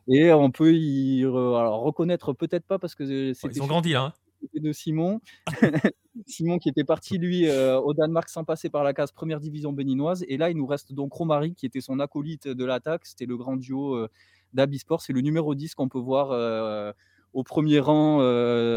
Et 0.08 0.32
on 0.32 0.50
peut 0.50 0.74
y 0.74 1.24
reconnaître 1.24 2.32
peut-être 2.32 2.66
pas 2.66 2.80
parce 2.80 2.96
que 2.96 3.32
c'était 3.32 3.54
Ils 3.54 3.62
ont 3.62 3.66
grandi 3.66 3.94
hein. 3.94 4.12
de 4.54 4.72
Simon. 4.72 5.20
Simon 6.26 6.58
qui 6.58 6.68
était 6.68 6.84
parti 6.84 7.18
lui 7.18 7.48
euh, 7.48 7.78
au 7.78 7.94
Danemark 7.94 8.28
sans 8.28 8.44
passer 8.44 8.68
par 8.68 8.82
la 8.82 8.94
case 8.94 9.12
première 9.12 9.38
division 9.38 9.72
béninoise. 9.72 10.24
Et 10.28 10.38
là, 10.38 10.50
il 10.50 10.56
nous 10.56 10.66
reste 10.66 10.92
donc 10.92 11.12
Romary 11.12 11.54
qui 11.54 11.66
était 11.66 11.80
son 11.80 12.00
acolyte 12.00 12.48
de 12.48 12.64
l'attaque. 12.64 13.06
C'était 13.06 13.26
le 13.26 13.36
grand 13.36 13.56
duo 13.56 14.08
d'Abisport. 14.54 15.02
C'est 15.02 15.12
le 15.12 15.20
numéro 15.20 15.54
10 15.54 15.76
qu'on 15.76 15.88
peut 15.88 16.00
voir 16.00 16.94
au 17.34 17.42
premier 17.42 17.80
rang, 17.80 18.18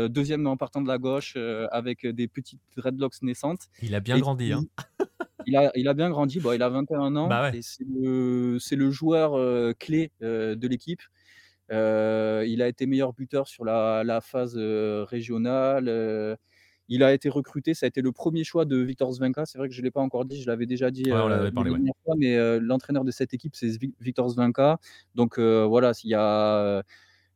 deuxième 0.10 0.46
en 0.48 0.58
partant 0.58 0.82
de 0.82 0.88
la 0.88 0.98
gauche, 0.98 1.38
avec 1.72 2.06
des 2.06 2.28
petites 2.28 2.60
dreadlocks 2.76 3.22
naissantes. 3.22 3.70
Il 3.82 3.96
a 3.96 4.00
bien 4.00 4.18
grandi. 4.20 4.52
Hein 4.52 4.66
il, 5.46 5.56
a, 5.56 5.72
il 5.76 5.88
a 5.88 5.94
bien 5.94 6.10
grandi. 6.10 6.40
Bon, 6.40 6.52
il 6.52 6.62
a 6.62 6.70
21 6.70 7.16
ans. 7.16 7.28
Bah 7.28 7.52
c'est 7.62 7.86
le, 7.88 8.58
le, 8.72 8.92
joueur 8.92 9.76
clé 9.78 10.12
de 10.22 10.68
l'équipe. 10.68 11.02
il 11.70 12.62
a 12.62 12.68
été 12.68 12.88
meilleur 12.88 13.14
buteur 13.14 13.48
sur 13.48 13.64
la, 13.64 14.04
la 14.04 14.22
phase 14.22 14.58
régionale. 14.58 16.38
il 16.90 17.03
a 17.03 17.14
été 17.14 17.29
recruté, 17.29 17.75
ça 17.75 17.86
a 17.86 17.88
été 17.88 18.01
le 18.01 18.12
premier 18.12 18.44
choix 18.44 18.66
de 18.66 18.77
Victor 18.77 19.12
Zvenka. 19.12 19.46
C'est 19.46 19.60
vrai 19.60 19.70
que 19.70 19.75
je 19.75 19.81
ne 19.81 19.86
l'ai 19.86 19.92
pas 19.92 20.01
encore 20.01 20.25
dit, 20.25 20.42
je 20.42 20.48
l'avais 20.48 20.66
déjà 20.66 20.90
dit 20.90 21.05
ouais, 21.05 21.51
parlé, 21.51 21.72
fois, 22.03 22.16
mais 22.18 22.60
l'entraîneur 22.60 23.03
de 23.05 23.12
cette 23.12 23.36
équipe, 23.36 23.55
c'est 23.55 23.77
Victor 24.01 24.29
Zvenka. 24.29 24.79
Donc 25.14 25.38
voilà, 25.40 25.94
s'il 25.94 26.10
y 26.10 26.16
a 26.16 26.81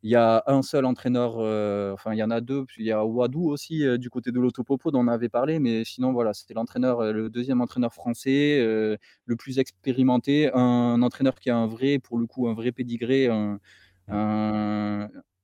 il 0.02 0.10
y 0.10 0.16
a 0.16 0.42
un 0.46 0.62
seul 0.62 0.84
entraîneur, 0.84 1.36
euh, 1.38 1.92
enfin 1.92 2.12
il 2.12 2.18
y 2.18 2.22
en 2.24 2.30
a 2.30 2.40
deux, 2.40 2.66
il 2.76 2.84
y 2.86 2.90
a 2.90 3.04
Wadou 3.04 3.48
aussi 3.48 3.86
euh, 3.86 3.98
du 3.98 4.10
côté 4.10 4.32
de 4.32 4.40
l'Autopopo 4.40 4.90
dont 4.90 5.00
on 5.00 5.08
avait 5.08 5.28
parlé, 5.28 5.60
mais 5.60 5.84
sinon 5.84 6.12
voilà, 6.12 6.34
c'était 6.34 6.54
l'entraîneur, 6.54 7.00
euh, 7.00 7.12
le 7.12 7.30
deuxième 7.30 7.60
entraîneur 7.60 7.94
français, 7.94 8.58
le 8.60 9.36
plus 9.36 9.58
expérimenté, 9.58 10.50
un, 10.54 11.00
entraîneur 11.02 11.36
qui 11.38 11.50
a 11.50 11.56
un 11.56 11.66
vrai, 11.66 11.98
pour 12.00 12.18
le 12.18 12.26
coup, 12.26 12.48
un 12.48 12.54
vrai 12.54 12.72
pédigré, 12.72 13.28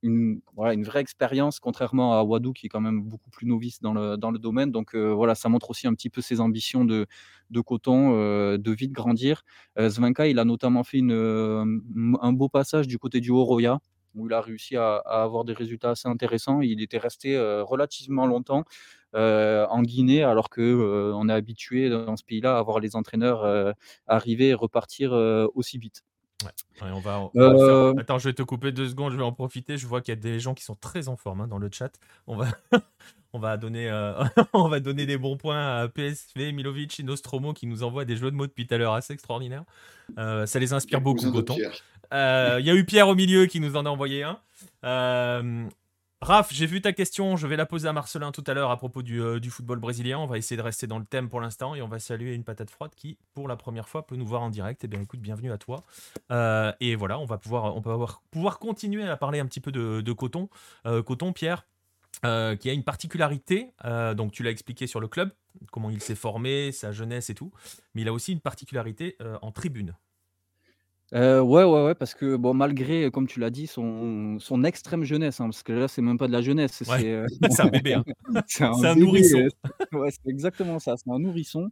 une, 0.01 0.41
voilà, 0.55 0.73
une 0.73 0.83
vraie 0.83 1.01
expérience, 1.01 1.59
contrairement 1.59 2.17
à 2.17 2.23
Wadou 2.23 2.53
qui 2.53 2.67
est 2.67 2.69
quand 2.69 2.81
même 2.81 3.01
beaucoup 3.01 3.29
plus 3.29 3.45
novice 3.45 3.81
dans 3.81 3.93
le, 3.93 4.17
dans 4.17 4.31
le 4.31 4.39
domaine. 4.39 4.71
Donc 4.71 4.95
voilà, 4.95 5.35
ça 5.35 5.49
montre 5.49 5.69
aussi 5.71 5.87
un 5.87 5.93
petit 5.93 6.09
peu 6.09 6.21
ses 6.21 6.39
ambitions 6.41 6.85
de, 6.85 7.07
de 7.49 7.61
coton, 7.61 8.11
de 8.57 8.71
vite 8.71 8.91
grandir. 8.91 9.43
Zvenka, 9.77 10.27
il 10.27 10.39
a 10.39 10.45
notamment 10.45 10.83
fait 10.83 10.99
une, 10.99 11.11
un 12.21 12.33
beau 12.33 12.49
passage 12.49 12.87
du 12.87 12.97
côté 12.97 13.19
du 13.19 13.31
Oroya 13.31 13.79
où 14.15 14.27
il 14.27 14.33
a 14.33 14.41
réussi 14.41 14.75
à, 14.75 14.97
avoir 14.97 15.43
des 15.45 15.53
résultats 15.53 15.91
assez 15.91 16.07
intéressants. 16.07 16.61
Il 16.61 16.81
était 16.81 16.97
resté 16.97 17.37
relativement 17.37 18.25
longtemps 18.25 18.63
en 19.13 19.81
Guinée, 19.81 20.23
alors 20.23 20.49
que 20.49 21.11
on 21.15 21.29
est 21.29 21.33
habitué 21.33 21.89
dans 21.89 22.15
ce 22.15 22.23
pays-là 22.23 22.57
à 22.57 22.61
voir 22.61 22.79
les 22.79 22.95
entraîneurs 22.95 23.75
arriver 24.07 24.49
et 24.49 24.53
repartir 24.53 25.13
aussi 25.55 25.77
vite. 25.77 26.03
on 26.81 26.99
va, 26.99 27.29
Attends, 27.99 28.19
je 28.19 28.29
vais 28.29 28.33
te 28.33 28.43
couper 28.43 28.71
deux 28.71 28.89
secondes, 28.89 29.11
je 29.11 29.17
vais 29.17 29.23
en 29.23 29.33
profiter. 29.33 29.77
Je 29.77 29.87
vois 29.87 30.01
qu'il 30.01 30.13
y 30.13 30.17
a 30.17 30.21
des 30.21 30.39
gens 30.39 30.53
qui 30.53 30.63
sont 30.63 30.75
très 30.75 31.07
en 31.07 31.15
forme 31.15 31.41
hein, 31.41 31.47
dans 31.47 31.59
le 31.59 31.69
chat. 31.71 31.91
On 32.27 32.35
va, 32.35 32.47
on 33.33 33.39
va 33.39 33.57
donner, 33.57 33.89
on 34.53 34.67
va 34.67 34.79
donner 34.79 35.05
des 35.05 35.17
bons 35.17 35.37
points 35.37 35.79
à 35.79 35.87
PSV, 35.87 36.51
Milovic 36.51 36.99
et 36.99 37.03
Nostromo 37.03 37.53
qui 37.53 37.67
nous 37.67 37.83
envoient 37.83 38.05
des 38.05 38.15
jeux 38.15 38.31
de 38.31 38.35
mots 38.35 38.47
depuis 38.47 38.67
tout 38.67 38.75
à 38.75 38.77
l'heure 38.77 38.93
assez 38.93 39.13
extraordinaires. 39.13 39.63
ça 40.17 40.59
les 40.59 40.73
inspire 40.73 41.01
beaucoup, 41.01 41.31
Euh, 42.13 42.57
il 42.59 42.65
y 42.65 42.69
a 42.69 42.75
eu 42.75 42.85
Pierre 42.85 43.07
au 43.07 43.15
milieu 43.15 43.45
qui 43.45 43.59
nous 43.59 43.75
en 43.75 43.85
a 43.85 43.89
envoyé 43.89 44.23
un. 44.23 44.39
Euh, 44.83 45.67
Raph, 46.21 46.51
j'ai 46.51 46.65
vu 46.65 46.81
ta 46.81 46.91
question, 46.91 47.37
je 47.37 47.47
vais 47.47 47.55
la 47.55 47.65
poser 47.65 47.87
à 47.87 47.93
Marcelin 47.93 48.33
tout 48.33 48.43
à 48.45 48.53
l'heure 48.53 48.71
à 48.71 48.77
propos 48.77 49.01
euh, 49.09 49.39
du, 49.39 49.49
football 49.49 49.79
brésilien. 49.79 50.19
On 50.19 50.25
va 50.25 50.37
essayer 50.37 50.57
de 50.57 50.61
rester 50.61 50.85
dans 50.85 50.99
le 50.99 51.05
thème 51.05 51.29
pour 51.29 51.39
l'instant 51.39 51.75
et 51.75 51.81
on 51.81 51.87
va 51.87 51.99
saluer 51.99 52.33
une 52.33 52.43
patate 52.43 52.69
froide 52.69 52.91
qui, 52.93 53.17
pour 53.33 53.47
la 53.47 53.55
première 53.55 53.87
fois, 53.87 54.05
peut 54.05 54.17
nous 54.17 54.25
voir 54.25 54.41
en 54.41 54.49
direct. 54.49 54.83
Eh 54.83 54.87
bien, 54.87 54.99
écoute, 54.99 55.21
bienvenue 55.21 55.51
à 55.51 55.57
toi. 55.57 55.85
et 56.79 56.95
voilà, 56.95 57.19
on 57.19 57.25
va 57.25 57.37
pouvoir, 57.37 57.75
on 57.75 57.81
pouvoir 58.31 58.59
continuer 58.59 59.07
à 59.07 59.15
parler 59.15 59.39
un 59.39 59.45
petit 59.45 59.61
peu 59.61 59.71
de, 59.71 60.11
coton. 60.11 60.49
coton, 60.83 61.31
Pierre, 61.31 61.65
qui 62.21 62.69
a 62.69 62.73
une 62.73 62.83
particularité. 62.83 63.71
donc, 64.15 64.33
tu 64.33 64.43
l'as 64.43 64.51
expliqué 64.51 64.87
sur 64.87 64.99
le 64.99 65.07
club, 65.07 65.31
comment 65.71 65.89
il 65.89 66.01
s'est 66.01 66.15
formé, 66.15 66.73
sa 66.73 66.91
jeunesse 66.91 67.29
et 67.29 67.35
tout. 67.35 67.53
Mais 67.93 68.01
il 68.01 68.09
a 68.09 68.13
aussi 68.13 68.33
une 68.33 68.41
particularité 68.41 69.17
en 69.41 69.53
tribune. 69.53 69.95
Euh, 71.13 71.41
ouais, 71.41 71.63
ouais, 71.63 71.85
ouais, 71.85 71.95
parce 71.95 72.13
que 72.13 72.35
bon, 72.35 72.53
malgré, 72.53 73.09
comme 73.09 73.27
tu 73.27 73.39
l'as 73.39 73.49
dit, 73.49 73.65
son 73.65 74.37
son 74.39 74.63
extrême 74.63 75.03
jeunesse, 75.03 75.41
hein, 75.41 75.45
parce 75.45 75.63
que 75.63 75.71
là, 75.73 75.87
c'est 75.87 76.01
même 76.03 76.19
pas 76.19 76.27
de 76.27 76.31
la 76.31 76.41
jeunesse, 76.41 76.83
c'est, 76.83 77.11
euh, 77.11 77.25
c'est 77.51 77.61
un 77.61 77.67
bébé, 77.67 77.95
hein. 77.95 78.03
c'est 78.47 78.63
un 78.63 78.95
nourrisson. 78.95 79.47
ouais, 79.93 80.11
c'est 80.11 80.29
exactement 80.29 80.77
ça, 80.79 80.95
c'est 80.97 81.09
un 81.09 81.19
nourrisson 81.19 81.71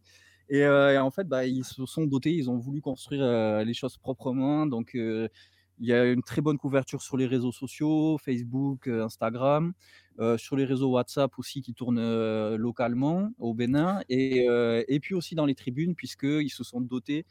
et 0.50 0.64
euh, 0.64 1.02
en 1.04 1.12
fait, 1.12 1.28
bah, 1.28 1.46
ils 1.46 1.66
se 1.66 1.86
sont 1.86 2.06
dotés, 2.06 2.34
ils 2.34 2.50
ont 2.50 2.58
voulu 2.58 2.82
construire, 2.82 3.64
les 3.64 3.74
choses 3.74 3.98
proprement 3.98 4.66
donc 4.66 4.92
il 4.96 5.86
y 5.86 5.94
a 5.94 6.06
une 6.06 6.24
très 6.24 6.42
bonne 6.42 6.58
couverture 6.58 7.04
sur 7.04 7.18
les 7.18 7.28
réseaux 7.28 7.52
sociaux, 7.52 8.18
Facebook, 8.18 8.88
Instagram, 8.88 9.74
sur 10.38 10.56
les 10.56 10.66
réseaux 10.66 10.90
WhatsApp 10.90 11.32
aussi 11.38 11.62
qui 11.62 11.76
tournent, 11.76 12.56
localement 12.56 13.30
au 13.38 13.54
Bénin 13.54 14.02
et 14.10 14.48
et 14.88 15.00
puis 15.00 15.14
aussi 15.14 15.36
dans 15.36 15.46
les 15.46 15.54
tribunes 15.54 15.94
puisqu'ils 15.94 16.50
se 16.50 16.64
sont 16.64 16.82
dotés, 16.82 17.26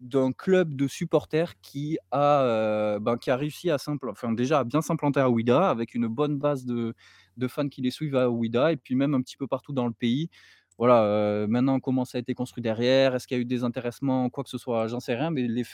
d'un 0.00 0.32
club 0.32 0.74
de 0.74 0.86
supporters 0.88 1.58
qui 1.60 1.98
a, 2.10 2.98
ben, 3.00 3.16
qui 3.16 3.30
a 3.30 3.36
réussi 3.36 3.70
à 3.70 3.76
enfin, 4.08 4.32
déjà 4.32 4.60
à 4.60 4.64
bien 4.64 4.82
s'implanter 4.82 5.20
à 5.20 5.30
Ouida 5.30 5.70
avec 5.70 5.94
une 5.94 6.06
bonne 6.06 6.38
base 6.38 6.64
de, 6.64 6.94
de, 7.36 7.48
fans 7.48 7.68
qui 7.68 7.82
les 7.82 7.90
suivent 7.90 8.16
à 8.16 8.30
Ouida 8.30 8.72
et 8.72 8.76
puis 8.76 8.94
même 8.94 9.14
un 9.14 9.22
petit 9.22 9.36
peu 9.36 9.46
partout 9.46 9.72
dans 9.72 9.86
le 9.86 9.92
pays. 9.92 10.30
Voilà, 10.78 11.46
maintenant 11.48 11.80
comment 11.80 12.04
ça 12.04 12.18
a 12.18 12.20
été 12.20 12.34
construit 12.34 12.62
derrière, 12.62 13.14
est-ce 13.14 13.26
qu'il 13.26 13.38
y 13.38 13.40
a 13.40 13.42
eu 13.42 13.46
des 13.46 13.64
intéressements, 13.64 14.28
quoi 14.28 14.44
que 14.44 14.50
ce 14.50 14.58
soit, 14.58 14.88
j'en 14.88 15.00
sais 15.00 15.14
rien, 15.14 15.30
mais 15.30 15.46
le 15.48 15.64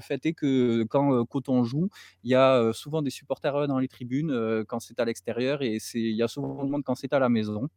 fait 0.00 0.24
est 0.24 0.34
que 0.34 0.84
quand 0.84 1.24
Coton 1.24 1.64
joue, 1.64 1.88
il 2.22 2.30
y 2.30 2.36
a 2.36 2.72
souvent 2.72 3.02
des 3.02 3.10
supporters 3.10 3.66
dans 3.66 3.80
les 3.80 3.88
tribunes 3.88 4.64
quand 4.68 4.78
c'est 4.78 5.00
à 5.00 5.04
l'extérieur 5.04 5.62
et 5.62 5.78
il 5.94 6.14
y 6.14 6.22
a 6.22 6.28
souvent 6.28 6.64
de 6.64 6.70
monde 6.70 6.84
quand 6.84 6.94
c'est 6.94 7.12
à 7.12 7.18
la 7.18 7.28
maison. 7.28 7.68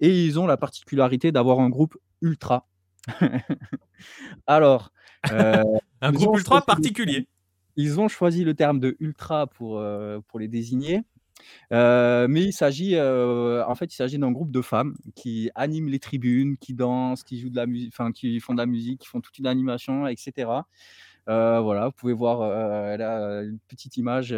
Et 0.00 0.24
ils 0.24 0.38
ont 0.38 0.46
la 0.46 0.56
particularité 0.56 1.32
d'avoir 1.32 1.60
un 1.60 1.68
groupe 1.68 1.96
ultra. 2.20 2.68
Alors, 4.46 4.90
euh, 4.90 5.01
un 5.24 6.12
groupe 6.12 6.36
ultra 6.36 6.62
particulier. 6.62 7.26
ils 7.76 8.00
ont 8.00 8.08
choisi 8.08 8.44
le 8.44 8.54
terme 8.54 8.80
de 8.80 8.96
ultra 9.00 9.46
pour, 9.46 9.78
euh, 9.78 10.20
pour 10.28 10.38
les 10.38 10.48
désigner. 10.48 11.02
mais 11.70 12.42
il 12.42 12.52
s'agit, 12.52 12.98
en 13.00 13.74
fait, 13.74 13.92
il 13.92 13.96
s'agit 13.96 14.18
d'un 14.18 14.32
groupe 14.32 14.50
de 14.50 14.62
femmes 14.62 14.96
qui 15.14 15.50
animent 15.54 15.88
les 15.88 15.98
tribunes, 15.98 16.56
qui 16.56 16.74
dansent, 16.74 17.22
qui 17.22 17.38
jouent 17.38 17.50
de 17.50 17.56
la 17.56 17.66
musique, 17.66 17.92
enfin, 17.92 18.12
qui 18.12 18.38
font 18.40 18.54
de 18.54 18.58
la 18.58 18.66
musique, 18.66 19.00
qui 19.00 19.08
font 19.08 19.20
toute 19.20 19.38
une 19.38 19.46
animation, 19.46 20.06
etc. 20.06 20.48
voilà, 21.26 21.86
vous 21.86 21.92
pouvez 21.92 22.12
voir, 22.12 22.48
là, 22.96 23.42
une 23.42 23.58
petite 23.68 23.96
image, 23.96 24.34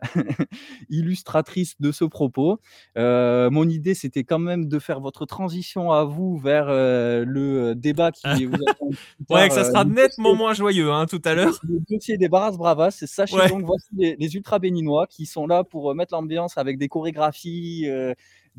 illustratrice 0.90 1.74
de 1.80 1.92
ce 1.92 2.04
propos. 2.04 2.60
mon 2.96 3.68
idée, 3.68 3.94
c'était 3.94 4.24
quand 4.24 4.38
même 4.38 4.66
de 4.66 4.78
faire 4.78 5.00
votre 5.00 5.26
transition 5.26 5.92
à 5.92 6.04
vous 6.04 6.38
vers 6.38 6.66
le 6.66 7.74
débat 7.74 8.12
qui 8.12 8.22
vous 8.46 8.58
attend. 8.66 8.90
ouais, 9.30 9.48
que 9.48 9.54
ça 9.54 9.64
sera 9.64 9.84
nettement 9.84 10.34
moins 10.34 10.54
joyeux 10.54 10.90
hein, 10.90 11.06
tout 11.06 11.22
à 11.24 11.34
l'heure. 11.34 11.58
Le 11.68 11.80
dossier 11.88 12.16
des 12.16 12.28
Barras 12.28 12.56
Bravas. 12.56 12.90
Sachez 12.90 13.36
donc, 13.48 13.64
voici 13.64 13.88
les, 13.96 14.16
les, 14.16 14.36
ultra 14.36 14.58
béninois 14.58 15.06
qui 15.06 15.26
sont 15.26 15.46
là 15.46 15.64
pour 15.64 15.94
mettre 15.94 16.14
l'ambiance 16.14 16.58
avec 16.58 16.78
des 16.78 16.88
chorégraphies 16.88 17.86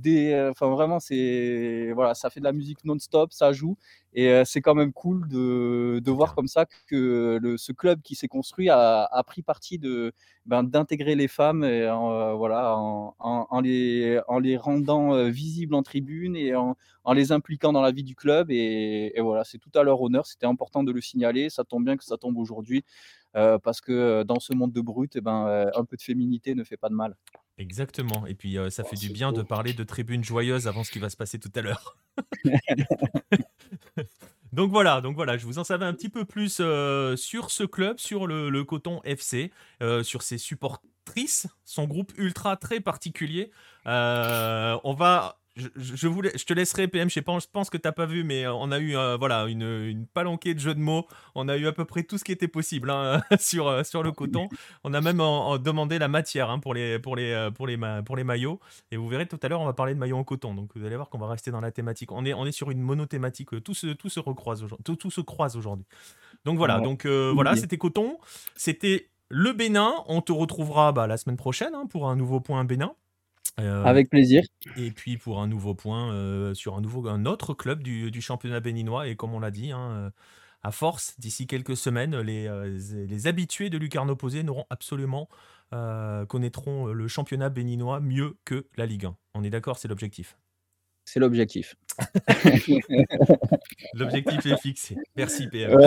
des, 0.02 0.50
enfin 0.52 0.70
vraiment, 0.70 1.00
c'est 1.00 1.92
voilà, 1.94 2.14
ça 2.14 2.30
fait 2.30 2.40
de 2.40 2.46
la 2.46 2.54
musique 2.54 2.84
non-stop, 2.86 3.32
ça 3.34 3.52
joue, 3.54 3.78
et 4.14 4.44
c'est 4.46 4.62
quand 4.62 4.76
même 4.76 4.92
cool 4.94 5.28
de, 5.30 6.00
de 6.04 6.12
voir 6.12 6.36
comme 6.36 6.48
ça 6.48 6.66
que 6.88 7.40
le, 7.42 7.58
ce 7.58 7.72
club 7.72 8.02
qui 8.02 8.16
s'est 8.16 8.28
construit 8.28 8.70
a, 8.70 9.04
a, 9.06 9.24
pris 9.24 9.42
parti 9.42 9.78
de 9.80 10.14
ben, 10.46 10.64
d'intégrer 10.64 11.16
les 11.16 11.28
femmes, 11.28 11.64
et 11.64 11.90
en, 11.90 12.36
voilà, 12.38 12.76
en, 12.78 13.16
en, 13.20 13.60
les, 13.62 14.20
en 14.28 14.40
les 14.40 14.58
rendant 14.58 15.30
visibles 15.30 15.76
en 15.76 15.84
tribune 15.84 16.36
et 16.36 16.56
en, 16.56 16.76
les 17.14 17.32
impliquant 17.32 17.74
dans 17.74 17.82
la 17.82 17.92
vie 17.92 18.04
du 18.04 18.16
club, 18.16 18.52
et 18.52 19.14
voilà, 19.20 19.44
c'est 19.44 19.58
tout 19.58 19.72
à 19.76 19.84
leur 19.84 20.02
honneur. 20.02 20.26
C'était 20.26 20.46
important 20.46 20.84
de 20.84 20.92
le 20.92 21.02
signaler. 21.02 21.50
Ça 21.50 21.64
tombe 21.64 21.86
bien 21.86 21.98
que 21.98 22.04
ça 22.04 22.18
tombe 22.18 22.38
aujourd'hui. 22.38 22.84
Parce 23.34 23.82
que 23.82 24.24
dans 24.24 24.40
ce 24.40 24.54
monde 24.54 24.72
de 24.72 24.82
brut, 24.82 25.16
eh 25.16 25.22
ben, 25.22 25.70
un 25.76 25.86
peu 25.86 25.98
de 25.98 26.02
féminité 26.02 26.56
ne 26.56 26.64
fait 26.64 26.78
pas 26.78 26.90
de 26.90 26.96
mal. 26.96 27.16
Exactement. 27.58 28.26
Et 28.26 28.36
puis, 28.36 28.58
ça 28.70 28.84
fait 28.84 28.96
du 28.96 29.10
bien 29.10 29.32
de 29.32 29.42
parler 29.42 29.74
de 29.74 29.84
tribunes 29.84 30.24
joyeuses 30.24 30.68
avant 30.68 30.84
ce 30.84 30.92
qui 30.92 31.00
va 31.00 31.10
se 31.10 31.18
passer 31.18 31.40
tout 31.40 31.52
à 31.56 31.62
l'heure. 31.62 31.98
donc 34.54 34.72
voilà, 34.72 35.02
donc 35.02 35.16
voilà, 35.16 35.38
je 35.38 35.46
vous 35.46 35.60
en 35.60 35.64
savais 35.64 35.86
un 35.86 35.94
petit 35.94 36.10
peu 36.10 36.26
plus 36.26 36.62
sur 37.18 37.52
ce 37.52 37.64
club, 37.64 38.00
sur 38.00 38.28
le, 38.28 38.64
Coton 38.64 39.02
FC, 39.04 39.52
sur 40.04 40.22
ses 40.22 40.38
supportrices, 40.38 41.48
son 41.64 41.86
groupe 41.86 42.12
ultra 42.18 42.58
très 42.58 42.80
particulier. 42.80 43.52
on 43.86 44.96
va 44.98 45.41
je, 45.76 46.08
voulais, 46.08 46.32
je 46.36 46.46
te 46.46 46.54
laisserai, 46.54 46.88
PM. 46.88 47.10
Je, 47.10 47.16
sais 47.16 47.22
pas, 47.22 47.38
je 47.40 47.48
pense 47.52 47.70
que 47.70 47.78
tu 47.78 47.88
n'as 47.88 47.92
pas 47.92 48.06
vu, 48.06 48.24
mais 48.24 48.46
euh, 48.46 48.54
on 48.54 48.72
a 48.72 48.80
eu 48.80 48.96
euh, 48.96 49.18
voilà, 49.18 49.46
une, 49.46 49.62
une, 49.62 50.06
palanquée 50.08 50.54
de 50.54 50.60
jeux 50.60 50.74
de 50.74 50.80
mots. 50.80 51.06
On 51.36 51.48
a 51.48 51.58
eu 51.58 51.68
à 51.68 51.72
peu 51.72 51.86
près 51.86 52.04
tout 52.04 52.18
ce 52.18 52.24
qui 52.24 52.32
était 52.32 52.48
possible 52.48 52.90
hein, 52.90 53.22
sur, 53.40 53.68
euh, 53.68 53.84
sur 53.84 54.04
le 54.04 54.12
coton. 54.12 54.50
On 54.84 54.94
a 54.94 55.02
même 55.02 55.18
demandé 55.62 56.00
la 56.00 56.08
matière 56.08 56.50
hein, 56.50 56.60
pour, 56.60 56.74
les, 56.74 57.00
pour, 57.00 57.16
les, 57.16 57.50
pour, 57.56 57.68
les 57.68 57.78
pour 58.06 58.16
les 58.16 58.24
maillots. 58.24 58.60
Et 58.92 58.98
vous 58.98 59.08
verrez 59.08 59.28
tout 59.28 59.40
à 59.42 59.48
l'heure, 59.48 59.62
on 59.62 59.66
va 59.66 59.74
parler 59.74 59.94
de 59.94 60.00
maillots 60.00 60.18
en 60.18 60.24
coton. 60.24 60.54
Donc 60.54 60.72
vous 60.76 60.86
allez 60.86 60.96
voir 60.96 61.10
qu'on 61.10 61.20
va 61.20 61.28
rester 61.28 61.52
dans 61.52 61.62
la 61.62 61.72
thématique. 61.72 62.12
On 62.12 62.26
est, 62.26 62.34
on 62.34 62.46
est 62.46 62.52
sur 62.52 62.72
une 62.72 62.82
monothématique. 62.82 63.64
Tout 63.64 63.74
se, 63.74 63.88
tout 63.88 64.10
se, 64.10 64.20
recroise, 64.20 64.66
tout, 64.84 64.96
tout 64.96 65.12
se 65.12 65.22
croise 65.22 65.56
aujourd'hui. 65.56 65.86
Donc 66.46 66.58
voilà, 66.58 66.80
donc, 66.80 67.06
voilà 67.06 67.56
c'était 67.56 67.78
coton. 67.78 68.18
C'était 68.56 69.10
le 69.30 69.54
Bénin. 69.54 69.94
On 70.08 70.22
te 70.22 70.32
retrouvera 70.32 70.92
bah, 70.92 71.08
la 71.08 71.18
semaine 71.18 71.38
prochaine 71.38 71.74
hein, 71.74 71.86
pour 71.90 72.10
un 72.10 72.16
nouveau 72.16 72.40
point 72.40 72.64
Bénin. 72.64 72.94
Euh, 73.62 73.84
Avec 73.84 74.10
plaisir. 74.10 74.44
Et 74.78 74.92
puis 74.92 75.18
pour 75.18 75.42
un 75.42 75.48
nouveau 75.48 75.76
point 75.76 76.14
euh, 76.14 76.54
sur 76.54 76.76
un 76.76 76.82
nouveau 76.82 77.08
un 77.08 77.26
autre 77.26 77.54
club 77.54 77.84
du, 77.84 78.22
championnat 78.22 78.60
béninois 78.60 79.08
et 79.08 79.16
comme 79.16 79.34
on 79.34 79.40
l'a 79.40 79.52
dit, 79.52 79.72
hein, 79.72 79.92
euh, 79.92 80.10
à 80.64 80.72
force 80.72 81.20
d'ici 81.20 81.48
quelques 81.48 81.78
semaines, 81.78 82.20
les, 82.20 82.50
les 83.08 83.28
habitués 83.28 83.70
de 83.70 83.78
Lucarno 83.78 84.16
Posé 84.16 84.44
n'auront 84.44 84.66
absolument 84.70 85.28
connaîtront 86.28 86.88
le 86.88 87.08
championnat 87.08 87.50
béninois 87.50 88.02
mieux 88.02 88.38
que 88.46 88.68
la 88.76 88.86
Ligue 88.86 89.06
1. 89.06 89.16
On 89.36 89.44
est 89.44 89.50
d'accord, 89.50 89.78
c'est 89.78 89.88
l'objectif. 89.88 90.38
C'est 91.12 91.20
l'objectif. 91.20 91.76
l'objectif 93.96 94.46
est 94.46 94.62
fixé. 94.62 94.96
Merci 95.18 95.50
PM. 95.50 95.78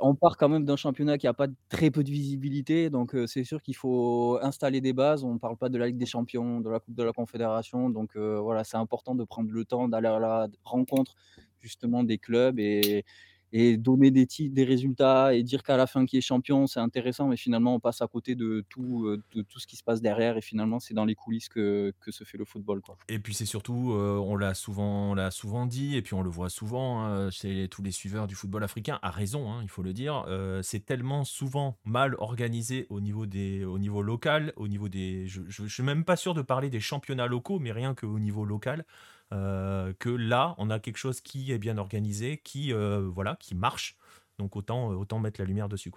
on 0.00 0.14
part 0.14 0.36
quand 0.36 0.48
même 0.48 0.64
d'un 0.64 0.76
championnat 0.76 1.18
qui 1.18 1.26
a 1.26 1.34
pas 1.34 1.48
très 1.68 1.90
peu 1.90 2.04
de 2.04 2.10
visibilité, 2.12 2.88
donc 2.88 3.16
euh, 3.16 3.26
c'est 3.26 3.42
sûr 3.42 3.60
qu'il 3.60 3.74
faut 3.74 4.38
installer 4.40 4.80
des 4.80 4.92
bases. 4.92 5.24
On 5.24 5.34
ne 5.34 5.38
parle 5.40 5.56
pas 5.56 5.68
de 5.68 5.78
la 5.78 5.88
Ligue 5.88 5.96
des 5.96 6.06
Champions, 6.06 6.60
de 6.60 6.70
la 6.70 6.78
Coupe 6.78 6.94
de 6.94 7.02
la 7.02 7.12
Confédération, 7.12 7.90
donc 7.90 8.14
euh, 8.14 8.38
voilà, 8.38 8.62
c'est 8.62 8.76
important 8.76 9.16
de 9.16 9.24
prendre 9.24 9.50
le 9.50 9.64
temps 9.64 9.88
d'aller 9.88 10.06
à 10.06 10.20
la 10.20 10.46
rencontre 10.62 11.16
justement 11.58 12.04
des 12.04 12.18
clubs 12.18 12.60
et, 12.60 13.04
et 13.52 13.76
donner 13.76 14.10
des 14.10 14.26
titres, 14.26 14.54
des 14.54 14.64
résultats 14.64 15.34
et 15.34 15.42
dire 15.42 15.62
qu'à 15.62 15.76
la 15.76 15.86
fin 15.86 16.06
qui 16.06 16.16
est 16.16 16.20
champion, 16.20 16.66
c'est 16.66 16.80
intéressant, 16.80 17.28
mais 17.28 17.36
finalement 17.36 17.74
on 17.74 17.80
passe 17.80 18.02
à 18.02 18.06
côté 18.06 18.34
de 18.34 18.64
tout, 18.68 19.06
euh, 19.06 19.22
de 19.34 19.42
tout 19.42 19.58
ce 19.58 19.66
qui 19.66 19.76
se 19.76 19.84
passe 19.84 20.00
derrière 20.00 20.36
et 20.36 20.40
finalement 20.40 20.80
c'est 20.80 20.94
dans 20.94 21.04
les 21.04 21.14
coulisses 21.14 21.48
que, 21.48 21.92
que 22.00 22.10
se 22.10 22.24
fait 22.24 22.38
le 22.38 22.44
football. 22.44 22.80
Et 23.08 23.18
puis 23.18 23.34
c'est 23.34 23.46
surtout, 23.46 23.92
euh, 23.92 24.18
on 24.18 24.36
l'a 24.36 24.54
souvent, 24.54 25.14
souvent 25.30 25.66
dit 25.66 25.96
et 25.96 26.02
puis 26.02 26.14
on 26.14 26.22
le 26.22 26.30
voit 26.30 26.50
souvent 26.50 27.02
hein, 27.04 27.30
chez 27.30 27.68
tous 27.68 27.82
les 27.82 27.90
suiveurs 27.90 28.26
du 28.26 28.34
football 28.34 28.64
africain, 28.64 28.98
à 29.02 29.10
raison, 29.10 29.50
hein, 29.50 29.60
il 29.62 29.68
faut 29.68 29.82
le 29.82 29.92
dire, 29.92 30.24
euh, 30.28 30.60
c'est 30.62 30.84
tellement 30.84 31.24
souvent 31.24 31.78
mal 31.84 32.14
organisé 32.18 32.86
au 32.90 33.00
niveau, 33.00 33.26
des, 33.26 33.64
au 33.64 33.78
niveau 33.78 34.02
local, 34.02 34.52
au 34.56 34.68
niveau 34.68 34.88
des, 34.88 35.26
je 35.26 35.62
ne 35.62 35.68
suis 35.68 35.82
même 35.82 36.04
pas 36.04 36.16
sûr 36.16 36.34
de 36.34 36.42
parler 36.42 36.70
des 36.70 36.80
championnats 36.80 37.26
locaux, 37.26 37.58
mais 37.58 37.72
rien 37.72 37.94
qu'au 37.94 38.18
niveau 38.18 38.44
local. 38.44 38.84
Euh, 39.32 39.92
que 39.98 40.08
là, 40.08 40.54
on 40.58 40.70
a 40.70 40.78
quelque 40.78 40.98
chose 40.98 41.20
qui 41.20 41.52
est 41.52 41.58
bien 41.58 41.78
organisé, 41.78 42.38
qui, 42.38 42.72
euh, 42.72 43.00
voilà, 43.12 43.36
qui 43.36 43.54
marche. 43.54 43.96
Donc 44.38 44.54
autant, 44.56 44.92
euh, 44.92 44.94
autant 44.94 45.18
mettre 45.18 45.40
la 45.40 45.46
lumière 45.46 45.68
dessus. 45.68 45.90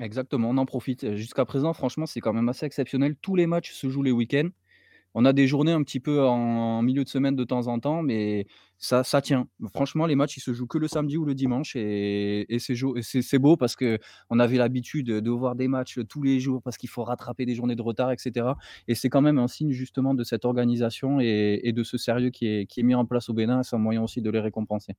Exactement, 0.00 0.50
on 0.50 0.56
en 0.58 0.66
profite. 0.66 1.16
Jusqu'à 1.16 1.44
présent, 1.44 1.72
franchement, 1.72 2.06
c'est 2.06 2.20
quand 2.20 2.32
même 2.32 2.48
assez 2.48 2.64
exceptionnel. 2.64 3.16
Tous 3.16 3.34
les 3.34 3.46
matchs 3.46 3.72
se 3.72 3.88
jouent 3.88 4.04
les 4.04 4.12
week-ends. 4.12 4.50
On 5.20 5.24
a 5.24 5.32
des 5.32 5.48
journées 5.48 5.72
un 5.72 5.82
petit 5.82 5.98
peu 5.98 6.24
en, 6.24 6.80
milieu 6.80 7.02
de 7.02 7.08
semaine 7.08 7.34
de 7.34 7.42
temps 7.42 7.66
en 7.66 7.80
temps, 7.80 8.02
mais 8.04 8.46
ça, 8.76 9.02
tient. 9.20 9.48
Franchement, 9.74 10.06
les 10.06 10.14
matchs, 10.14 10.36
ils 10.36 10.40
se 10.40 10.52
jouent 10.52 10.68
que 10.68 10.78
le 10.78 10.86
samedi 10.86 11.16
ou 11.16 11.24
le 11.24 11.34
dimanche 11.34 11.74
et, 11.74 12.46
c'est 12.60 13.38
beau 13.40 13.56
parce 13.56 13.74
qu'on 13.74 14.38
avait 14.38 14.58
l'habitude 14.58 15.08
de 15.08 15.30
voir 15.32 15.56
des 15.56 15.66
matchs 15.66 15.98
tous 16.08 16.22
les 16.22 16.38
jours 16.38 16.62
parce 16.62 16.76
qu'il 16.76 16.88
faut 16.88 17.02
rattraper 17.02 17.46
des 17.46 17.56
journées 17.56 17.74
de 17.74 17.82
retard, 17.82 18.12
etc. 18.12 18.50
Et 18.86 18.94
c'est 18.94 19.08
quand 19.08 19.20
même 19.20 19.38
un 19.38 19.48
signe 19.48 19.72
justement 19.72 20.14
de 20.14 20.22
cette 20.22 20.44
organisation 20.44 21.18
et, 21.18 21.72
de 21.74 21.82
ce 21.82 21.98
sérieux 21.98 22.30
qui 22.30 22.46
est, 22.46 22.82
mis 22.84 22.94
en 22.94 23.04
place 23.04 23.28
au 23.28 23.32
Bénin. 23.32 23.64
C'est 23.64 23.74
un 23.74 23.80
moyen 23.80 24.04
aussi 24.04 24.22
de 24.22 24.30
les 24.30 24.38
récompenser. 24.38 24.94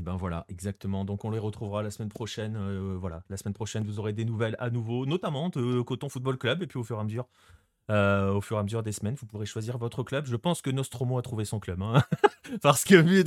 Et 0.00 0.02
ben 0.02 0.16
voilà, 0.16 0.46
exactement. 0.48 1.04
Donc 1.04 1.24
on 1.24 1.30
les 1.30 1.38
retrouvera 1.38 1.84
la 1.84 1.92
semaine 1.92 2.08
prochaine. 2.08 2.56
Euh, 2.56 2.96
voilà, 2.98 3.22
la 3.28 3.36
semaine 3.36 3.54
prochaine, 3.54 3.84
vous 3.84 4.00
aurez 4.00 4.12
des 4.12 4.24
nouvelles 4.24 4.56
à 4.58 4.70
nouveau, 4.70 5.06
notamment 5.06 5.48
de 5.48 5.80
Coton 5.82 6.08
Football 6.08 6.38
Club. 6.38 6.62
Et 6.62 6.66
puis 6.66 6.78
au 6.78 6.84
fur 6.84 6.96
et 6.96 7.00
à 7.00 7.04
mesure, 7.04 7.28
euh, 7.90 8.32
au 8.32 8.40
fur 8.40 8.56
et 8.56 8.60
à 8.60 8.62
mesure 8.62 8.82
des 8.82 8.92
semaines, 8.92 9.16
vous 9.16 9.26
pourrez 9.26 9.46
choisir 9.46 9.76
votre 9.76 10.02
club. 10.02 10.24
Je 10.26 10.36
pense 10.36 10.62
que 10.62 10.70
Nostromo 10.70 11.18
a 11.18 11.22
trouvé 11.22 11.44
son 11.44 11.58
club. 11.58 11.82
Hein. 11.82 12.02
Parce 12.62 12.84
que 12.84 12.94
vu 12.94 13.24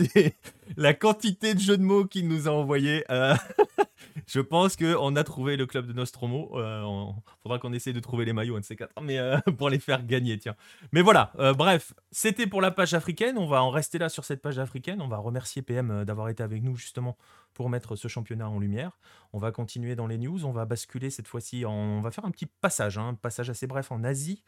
la 0.78 0.94
quantité 0.94 1.54
de 1.54 1.60
jeux 1.60 1.78
de 1.78 1.84
mots 1.84 2.06
qu'il 2.06 2.28
nous 2.30 2.48
a 2.48 2.52
envoyés, 2.52 3.04
euh, 3.12 3.36
je 4.28 4.40
pense 4.40 4.78
qu'on 4.78 5.16
a 5.16 5.24
trouvé 5.24 5.58
le 5.58 5.66
club 5.66 5.88
de 5.88 5.94
Nostromo. 5.94 6.50
Il 6.54 6.62
euh, 6.62 7.12
faudra 7.42 7.60
qu'on 7.60 7.74
essaye 7.74 7.94
de 7.94 8.00
trouver 8.00 8.24
les 8.24 8.34
maillots, 8.34 8.56
un 8.56 8.62
de 8.62 8.66
ces 8.66 8.78
quatre, 8.78 8.94
mais 9.02 9.20
pour 9.58 9.70
les 9.70 9.80
faire 9.80 10.06
gagner, 10.06 10.38
tiens. 10.38 10.56
Mais 10.94 11.02
voilà, 11.02 11.34
bref, 11.58 11.94
c'était 12.12 12.48
pour 12.48 12.62
la 12.62 12.72
page 12.72 12.94
africaine. 12.94 13.38
On 13.38 13.48
va 13.48 13.62
en 13.62 13.70
rester 13.70 13.98
là 13.98 14.08
sur 14.08 14.24
cette 14.24 14.42
page 14.42 14.60
africaine. 14.60 15.02
On 15.02 15.10
va 15.10 15.18
remercier 15.18 15.62
PM 15.62 16.06
d'avoir 16.06 16.30
été 16.30 16.42
avec 16.42 16.64
nous 16.64 16.76
justement 16.78 17.18
pour 17.54 17.70
mettre 17.70 17.96
ce 17.96 18.08
championnat 18.08 18.50
en 18.50 18.60
lumière. 18.60 18.98
On 19.32 19.38
va 19.38 19.52
continuer 19.52 19.96
dans 19.96 20.08
les 20.08 20.18
news, 20.18 20.46
on 20.46 20.52
va 20.52 20.66
basculer 20.66 21.10
cette 21.10 21.28
fois-ci, 21.28 21.66
on 21.66 22.02
va 22.02 22.12
faire 22.12 22.26
un 22.26 22.32
petit 22.32 22.46
passage, 22.46 22.98
un 22.98 23.10
hein, 23.10 23.14
passage 23.14 23.50
assez 23.50 23.68
bref 23.68 23.92
en 23.92 24.04
Asie. 24.04 24.44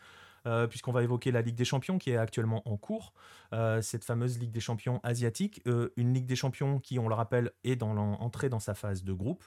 Euh, 0.47 0.67
puisqu'on 0.67 0.91
va 0.91 1.01
évoquer 1.01 1.31
la 1.31 1.41
Ligue 1.41 1.55
des 1.55 1.65
Champions 1.65 1.97
qui 1.97 2.11
est 2.11 2.17
actuellement 2.17 2.61
en 2.69 2.77
cours, 2.77 3.13
euh, 3.53 3.81
cette 3.81 4.03
fameuse 4.03 4.37
Ligue 4.37 4.51
des 4.51 4.59
Champions 4.59 4.99
asiatique, 5.03 5.61
euh, 5.65 5.89
une 5.97 6.13
Ligue 6.13 6.27
des 6.27 6.35
Champions 6.35 6.79
qui, 6.79 6.99
on 6.99 7.07
le 7.07 7.15
rappelle, 7.15 7.51
est 7.63 7.81
entrée 7.81 8.49
dans 8.49 8.59
sa 8.59 8.75
phase 8.75 9.03
de 9.03 9.13
groupe 9.13 9.43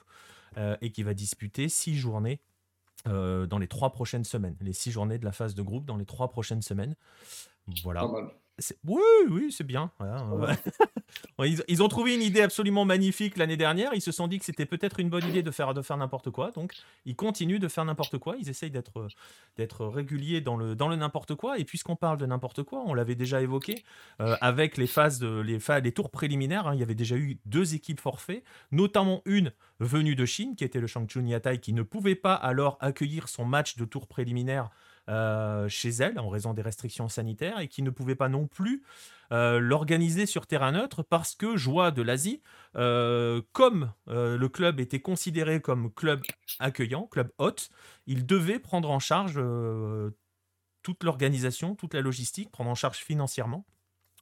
et 0.81 0.91
qui 0.91 1.03
va 1.03 1.13
disputer 1.13 1.69
six 1.69 1.95
journées 1.95 2.41
dans 3.05 3.59
les 3.59 3.67
trois 3.67 3.91
prochaines 3.91 4.25
semaines, 4.25 4.57
les 4.59 4.73
six 4.73 4.91
journées 4.91 5.19
de 5.19 5.23
la 5.23 5.31
phase 5.31 5.55
de 5.55 5.61
groupe 5.61 5.85
dans 5.85 5.95
les 5.95 6.05
trois 6.05 6.29
prochaines 6.29 6.63
semaines. 6.63 6.95
Voilà. 7.83 8.09
Oui, 8.85 9.01
oui, 9.29 9.51
c'est 9.51 9.63
bien. 9.63 9.91
ils, 11.67 11.83
ont 11.83 11.87
trouvé 11.87 12.15
une 12.15 12.21
idée 12.21 12.41
absolument 12.41 12.85
magnifique 12.85 13.37
l'année 13.37 13.57
dernière. 13.57 13.93
Ils 13.93 14.01
se 14.01 14.11
sont 14.11 14.27
dit 14.27 14.39
que 14.39 14.45
c'était 14.45 14.65
peut-être 14.65 14.99
une 14.99 15.09
bonne 15.09 15.27
idée 15.27 15.43
de 15.43 15.51
faire, 15.51 15.73
de 15.73 15.81
faire 15.81 15.97
n'importe 15.97 16.29
quoi. 16.29 16.51
Donc, 16.51 16.73
ils 17.05 17.15
continuent 17.15 17.59
de 17.59 17.67
faire 17.67 17.85
n'importe 17.85 18.17
quoi. 18.17 18.35
Ils 18.39 18.49
essayent 18.49 18.71
d'être, 18.71 19.07
d'être 19.57 19.85
réguliers 19.85 20.41
dans 20.41 20.57
le, 20.57 20.75
dans 20.75 20.87
le 20.87 20.95
n'importe 20.95 21.35
quoi. 21.35 21.59
Et 21.59 21.65
puisqu'on 21.65 21.95
parle 21.95 22.17
de 22.17 22.25
n'importe 22.25 22.63
quoi, 22.63 22.83
on 22.85 22.93
l'avait 22.93 23.15
déjà 23.15 23.41
évoqué 23.41 23.83
euh, 24.21 24.35
avec 24.41 24.77
les 24.77 24.87
phases, 24.87 25.19
de, 25.19 25.39
les, 25.39 25.59
les 25.81 25.91
tours 25.91 26.09
préliminaires. 26.09 26.67
Hein. 26.67 26.75
il 26.75 26.79
y 26.79 26.83
avait 26.83 26.95
déjà 26.95 27.15
eu 27.15 27.39
deux 27.45 27.75
équipes 27.75 27.99
forfaits, 27.99 28.43
notamment 28.71 29.21
une 29.25 29.51
venue 29.79 30.15
de 30.15 30.25
Chine, 30.25 30.55
qui 30.55 30.63
était 30.63 30.79
le 30.79 30.87
Shangchun 30.87 31.25
Yatai, 31.25 31.59
qui 31.59 31.73
ne 31.73 31.83
pouvait 31.83 32.15
pas 32.15 32.33
alors 32.33 32.77
accueillir 32.81 33.29
son 33.29 33.45
match 33.45 33.77
de 33.77 33.85
tour 33.85 34.07
préliminaire 34.07 34.69
chez 35.07 35.89
elle 35.89 36.19
en 36.19 36.29
raison 36.29 36.53
des 36.53 36.61
restrictions 36.61 37.09
sanitaires 37.09 37.59
et 37.59 37.67
qui 37.67 37.81
ne 37.81 37.89
pouvait 37.89 38.15
pas 38.15 38.29
non 38.29 38.47
plus 38.47 38.83
l'organiser 39.31 40.25
sur 40.25 40.47
terrain 40.47 40.71
neutre 40.71 41.03
parce 41.03 41.35
que 41.35 41.55
Joie 41.55 41.91
de 41.91 42.01
l'Asie, 42.01 42.41
comme 42.73 43.91
le 44.07 44.47
club 44.47 44.79
était 44.79 44.99
considéré 44.99 45.61
comme 45.61 45.93
club 45.93 46.21
accueillant, 46.59 47.07
club 47.07 47.31
hôte, 47.37 47.69
il 48.07 48.25
devait 48.25 48.59
prendre 48.59 48.89
en 48.89 48.99
charge 48.99 49.39
toute 50.81 51.03
l'organisation, 51.03 51.75
toute 51.75 51.93
la 51.93 52.01
logistique, 52.01 52.51
prendre 52.51 52.69
en 52.69 52.75
charge 52.75 52.97
financièrement 52.97 53.65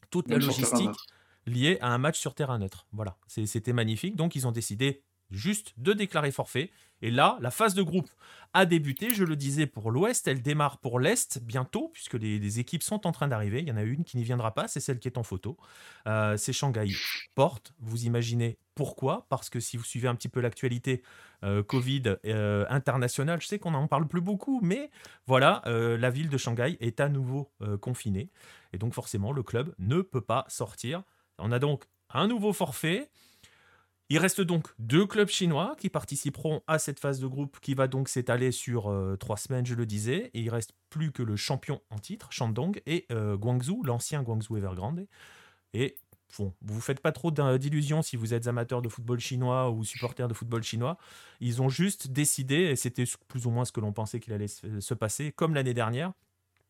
toute 0.10 0.30
la 0.30 0.38
logistique 0.38 0.96
liée 1.46 1.78
à 1.82 1.94
un 1.94 1.98
match 1.98 2.20
sur 2.20 2.34
terrain 2.34 2.60
neutre. 2.60 2.88
Voilà, 2.92 3.18
c'était 3.28 3.74
magnifique. 3.74 4.16
Donc 4.16 4.36
ils 4.36 4.48
ont 4.48 4.52
décidé 4.52 5.04
juste 5.32 5.74
de 5.78 5.94
déclarer 5.94 6.32
forfait. 6.32 6.72
Et 7.02 7.12
là, 7.12 7.38
la 7.42 7.52
phase 7.52 7.74
de 7.74 7.84
groupe 7.84 8.10
a 8.54 8.66
débuté. 8.66 9.14
Je 9.14 9.24
le 9.24 9.36
disais 9.36 9.68
pour 9.68 9.92
l'Ouest, 9.92 10.28
elle 10.28 10.42
démarre 10.42 10.80
pour 10.80 11.00
l'Est 11.00 11.40
bientôt, 11.44 11.90
puisque 11.94 12.16
les, 12.16 12.60
équipes 12.60 12.84
sont 12.84 13.06
en 13.06 13.12
train 13.12 13.28
d'arriver. 13.28 13.62
Il 13.62 13.68
y 13.68 13.72
en 13.72 13.78
a 13.78 13.84
une 13.84 14.04
qui 14.04 14.18
n'y 14.18 14.24
viendra 14.24 14.54
pas, 14.54 14.68
c'est 14.68 14.80
celle 14.80 15.00
qui 15.00 15.08
est 15.08 15.18
en 15.18 15.24
photo. 15.24 15.58
Euh, 16.08 16.38
c'est 16.38 16.54
Shanghai 16.54 16.88
Porte. 17.36 17.74
Vous 17.80 18.06
imaginez 18.06 18.58
pourquoi? 18.74 19.26
Parce 19.30 19.50
que 19.50 19.60
si 19.60 19.78
vous 19.78 19.84
suivez 19.84 20.08
un 20.08 20.16
petit 20.16 20.30
peu 20.30 20.40
l'actualité 20.40 21.04
euh, 21.44 21.64
Covid 21.64 22.16
euh, 22.26 22.66
internationale, 22.70 23.42
je 23.42 23.48
sais 23.48 23.60
qu'on 23.60 23.72
n'en 23.72 23.88
parle 23.88 24.08
plus 24.08 24.22
beaucoup, 24.22 24.60
mais 24.64 24.90
voilà, 25.26 25.62
la 25.66 26.10
ville 26.10 26.30
de 26.30 26.38
Shanghai 26.38 26.78
est 26.80 27.00
à 27.00 27.10
nouveau 27.10 27.52
confinée. 27.82 28.32
Et 28.74 28.78
donc 28.78 28.94
forcément, 28.94 29.32
le 29.32 29.44
club 29.44 29.74
ne 29.80 30.02
peut 30.02 30.22
pas 30.22 30.46
sortir. 30.48 31.04
On 31.38 31.52
a 31.52 31.60
donc 31.60 31.86
un 32.10 32.28
nouveau 32.28 32.54
forfait. 32.54 33.10
Il 34.10 34.20
reste 34.20 34.40
donc 34.40 34.68
deux 34.80 35.06
clubs 35.06 35.28
chinois 35.28 35.76
qui 35.78 35.90
participeront 35.90 36.62
à 36.66 36.80
cette 36.80 37.00
phase 37.00 37.20
de 37.20 37.28
groupe 37.28 37.60
qui 37.60 37.74
va 37.74 37.88
donc 37.88 38.08
s'étaler 38.08 38.54
sur 38.54 38.88
euh, 38.90 39.18
trois 39.18 39.36
semaines, 39.36 39.66
je 39.66 39.76
le 39.76 39.86
disais. 39.86 40.32
Et 40.34 40.42
il 40.42 40.50
reste 40.50 40.74
plus 40.90 41.12
que 41.12 41.24
le 41.24 41.36
champion 41.36 41.82
en 41.90 42.00
titre, 42.00 42.32
Shandong, 42.32 42.82
et 42.86 43.06
euh, 43.12 43.36
Guangzhou, 43.36 43.84
l'ancien 43.84 44.24
Guangzhou 44.24 44.56
Evergrande. 44.56 45.06
Et 45.74 45.98
bon, 46.40 46.54
vous 46.62 46.76
ne 46.76 46.82
faites 46.82 47.02
pas 47.02 47.12
trop 47.12 47.32
d'illusions 47.32 48.02
si 48.02 48.16
vous 48.16 48.34
êtes 48.34 48.48
amateur 48.48 48.82
de 48.82 48.88
football 48.88 49.20
chinois 49.20 49.70
ou 49.72 49.84
supporter 49.84 50.30
de 50.30 50.34
football 50.34 50.64
chinois. 50.64 50.98
Ils 51.42 51.62
ont 51.62 51.70
juste 51.70 52.08
décidé, 52.08 52.56
et 52.56 52.78
c'était 52.78 53.06
plus 53.28 53.46
ou 53.46 53.50
moins 53.50 53.66
ce 53.66 53.74
que 53.74 53.82
l'on 53.82 53.92
pensait 53.92 54.22
qu'il 54.22 54.32
allait 54.32 54.48
se 54.48 54.94
passer, 54.94 55.34
comme 55.34 55.54
l'année 55.54 55.74
dernière, 55.74 56.14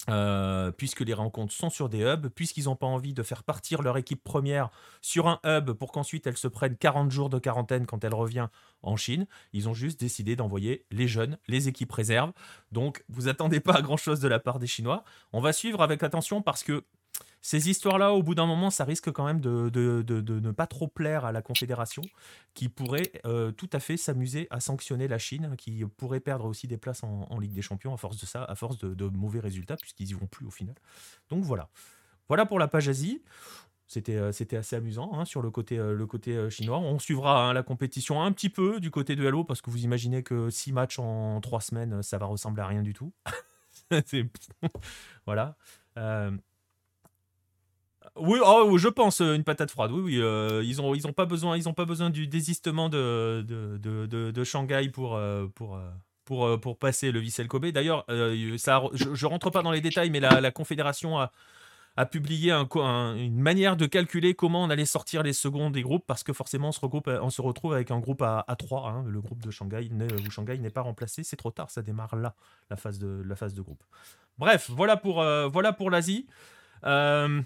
euh, 0.10 0.72
puisque 0.72 1.02
les 1.02 1.14
rencontres 1.14 1.54
sont 1.54 1.70
sur 1.70 1.90
des 1.90 2.02
hubs, 2.02 2.30
puisqu'ils 2.30 2.66
n'ont 2.66 2.76
pas 2.76 2.88
envie 2.88 3.14
de 3.14 3.24
faire 3.24 3.44
partir 3.44 3.82
leur 3.82 3.98
équipe 3.98 4.24
première 4.24 4.70
sur 5.02 5.28
un 5.28 5.40
hub 5.46 5.72
pour 5.72 5.92
qu'ensuite 5.92 6.28
elle 6.28 6.38
se 6.38 6.48
prenne 6.48 6.78
40 6.78 7.12
jours 7.12 7.30
de 7.30 7.40
quarantaine 7.40 7.86
quand 7.86 8.04
elle 8.04 8.14
revient 8.14 8.48
en 8.84 8.96
Chine. 8.96 9.28
Ils 9.54 9.68
ont 9.68 9.74
juste 9.74 10.00
décidé 10.00 10.36
d'envoyer 10.36 10.86
les 10.92 11.08
jeunes, 11.08 11.38
les 11.48 11.68
équipes 11.68 11.92
réserves. 11.92 12.32
Donc 12.72 13.04
vous 13.10 13.28
attendez 13.28 13.60
pas 13.60 13.76
à 13.76 13.82
grand 13.82 13.98
chose 13.98 14.20
de 14.20 14.28
la 14.28 14.40
part 14.40 14.60
des 14.60 14.68
Chinois. 14.68 15.04
On 15.34 15.42
va 15.42 15.54
suivre 15.54 15.82
avec 15.82 16.04
attention 16.04 16.42
parce 16.42 16.64
que 16.64 16.84
ces 17.48 17.70
histoires-là, 17.70 18.12
au 18.12 18.24
bout 18.24 18.36
d'un 18.36 18.46
moment, 18.46 18.70
ça 18.70 18.84
risque 18.84 19.10
quand 19.10 19.26
même 19.26 19.40
de, 19.40 19.72
ne 19.72 20.52
pas 20.52 20.68
trop 20.68 20.90
plaire 20.90 21.24
à 21.24 21.32
la 21.32 21.42
Confédération, 21.42 22.02
qui 22.54 22.68
pourrait 22.68 23.10
euh, 23.26 23.54
tout 23.54 23.70
à 23.72 23.80
fait 23.80 23.96
s'amuser 23.96 24.48
à 24.50 24.60
sanctionner 24.60 25.08
la 25.08 25.18
Chine, 25.18 25.56
qui 25.58 25.86
pourrait 25.86 26.20
perdre 26.20 26.44
aussi 26.44 26.68
des 26.68 26.76
places 26.76 27.04
en, 27.04 27.40
Ligue 27.40 27.54
des 27.54 27.62
Champions 27.62 27.94
à 27.94 27.98
force 27.98 28.20
de 28.20 28.26
ça, 28.26 28.44
à 28.44 28.56
force 28.56 28.78
de, 28.78 29.06
mauvais 29.08 29.40
résultats, 29.40 29.78
puisqu'ils 29.78 30.10
y 30.10 30.14
vont 30.14 30.28
plus 30.28 30.46
au 30.46 30.52
final. 30.52 30.76
Donc 31.30 31.46
voilà. 31.46 31.70
Voilà 32.28 32.46
pour 32.46 32.60
la 32.60 32.68
page 32.68 32.90
Asie. 32.90 33.24
C'était, 33.88 34.18
euh, 34.18 34.32
assez 34.52 34.76
amusant 34.76 35.12
hein, 35.14 35.24
sur 35.24 35.42
le 35.42 35.50
côté, 35.50 35.78
euh, 35.78 36.50
chinois. 36.50 36.80
On 36.80 37.00
suivra 37.00 37.48
hein, 37.48 37.54
la 37.54 37.64
compétition 37.64 38.22
un 38.22 38.34
petit 38.34 38.50
peu 38.50 38.82
du 38.82 38.92
côté 38.92 39.16
de 39.16 39.26
Halo, 39.26 39.46
parce 39.46 39.62
que 39.62 39.70
vous 39.70 39.86
imaginez 39.86 40.22
que 40.22 40.50
six 40.50 40.74
matchs 40.74 41.00
en 41.00 41.40
trois 41.40 41.62
semaines, 41.62 42.04
ça 42.04 42.18
va 42.18 42.26
ressembler 42.26 42.62
à 42.62 42.68
rien 42.68 42.82
du 42.82 42.94
tout. 42.94 43.14
voilà. 45.26 45.56
Oui, 48.20 48.40
oh, 48.44 48.78
je 48.78 48.88
pense 48.88 49.22
euh, 49.22 49.36
une 49.36 49.44
patate 49.44 49.72
froide. 49.72 49.92
Oui, 49.92 50.02
oui. 50.02 50.22
Euh, 50.22 50.64
ils 50.66 50.82
ont, 50.82 51.14
pas 51.14 51.26
besoin, 51.26 51.58
ils 51.58 51.70
ont 51.70 51.74
pas 51.74 51.86
besoin 51.86 52.10
du 52.10 52.28
désistement 52.28 52.90
de, 52.90 54.44
Shanghai 54.44 54.90
pour, 54.90 55.16
euh, 55.16 56.58
passer 56.80 57.12
le 57.12 57.20
Vissel 57.20 57.48
Kobe. 57.48 57.68
D'ailleurs, 57.68 58.06
ça, 58.58 58.84
je, 58.94 59.14
je 59.14 59.26
rentre 59.26 59.50
pas 59.50 59.62
dans 59.62 59.72
les 59.72 59.82
détails, 59.82 60.10
mais 60.10 60.20
la, 60.20 60.52
confédération 60.52 61.20
a, 61.20 61.32
publié 62.06 62.52
un, 62.52 62.68
une 63.16 63.40
manière 63.40 63.76
de 63.76 63.88
calculer 63.88 64.36
comment 64.36 64.64
on 64.64 64.70
allait 64.70 64.86
sortir 64.86 65.24
les 65.24 65.34
seconds 65.34 65.72
des 65.72 65.82
groupes 65.82 66.06
parce 66.06 66.24
que 66.24 66.32
forcément 66.32 66.70
on 66.70 67.30
se, 67.32 67.42
retrouve 67.42 67.74
avec 67.74 67.90
un 67.90 68.00
groupe 68.00 68.22
à, 68.22 68.46
à 68.48 68.56
3. 68.56 68.88
Hein. 68.88 69.06
le 69.08 69.20
groupe 69.20 69.42
de 69.42 69.50
Shanghai 69.50 69.90
où 69.92 70.30
Shanghai 70.30 70.60
n'est 70.60 70.70
pas 70.70 70.82
remplacé, 70.82 71.24
c'est 71.24 71.38
trop 71.38 71.50
tard, 71.50 71.72
ça 71.72 71.82
démarre 71.82 72.16
là 72.16 72.36
la 72.70 72.76
phase 72.78 73.00
de, 73.00 73.62
groupe. 73.62 73.84
Bref, 74.38 74.70
voilà 74.70 74.96
pour, 74.96 75.90
l'Asie. 75.90 76.28
Euh, 76.86 77.42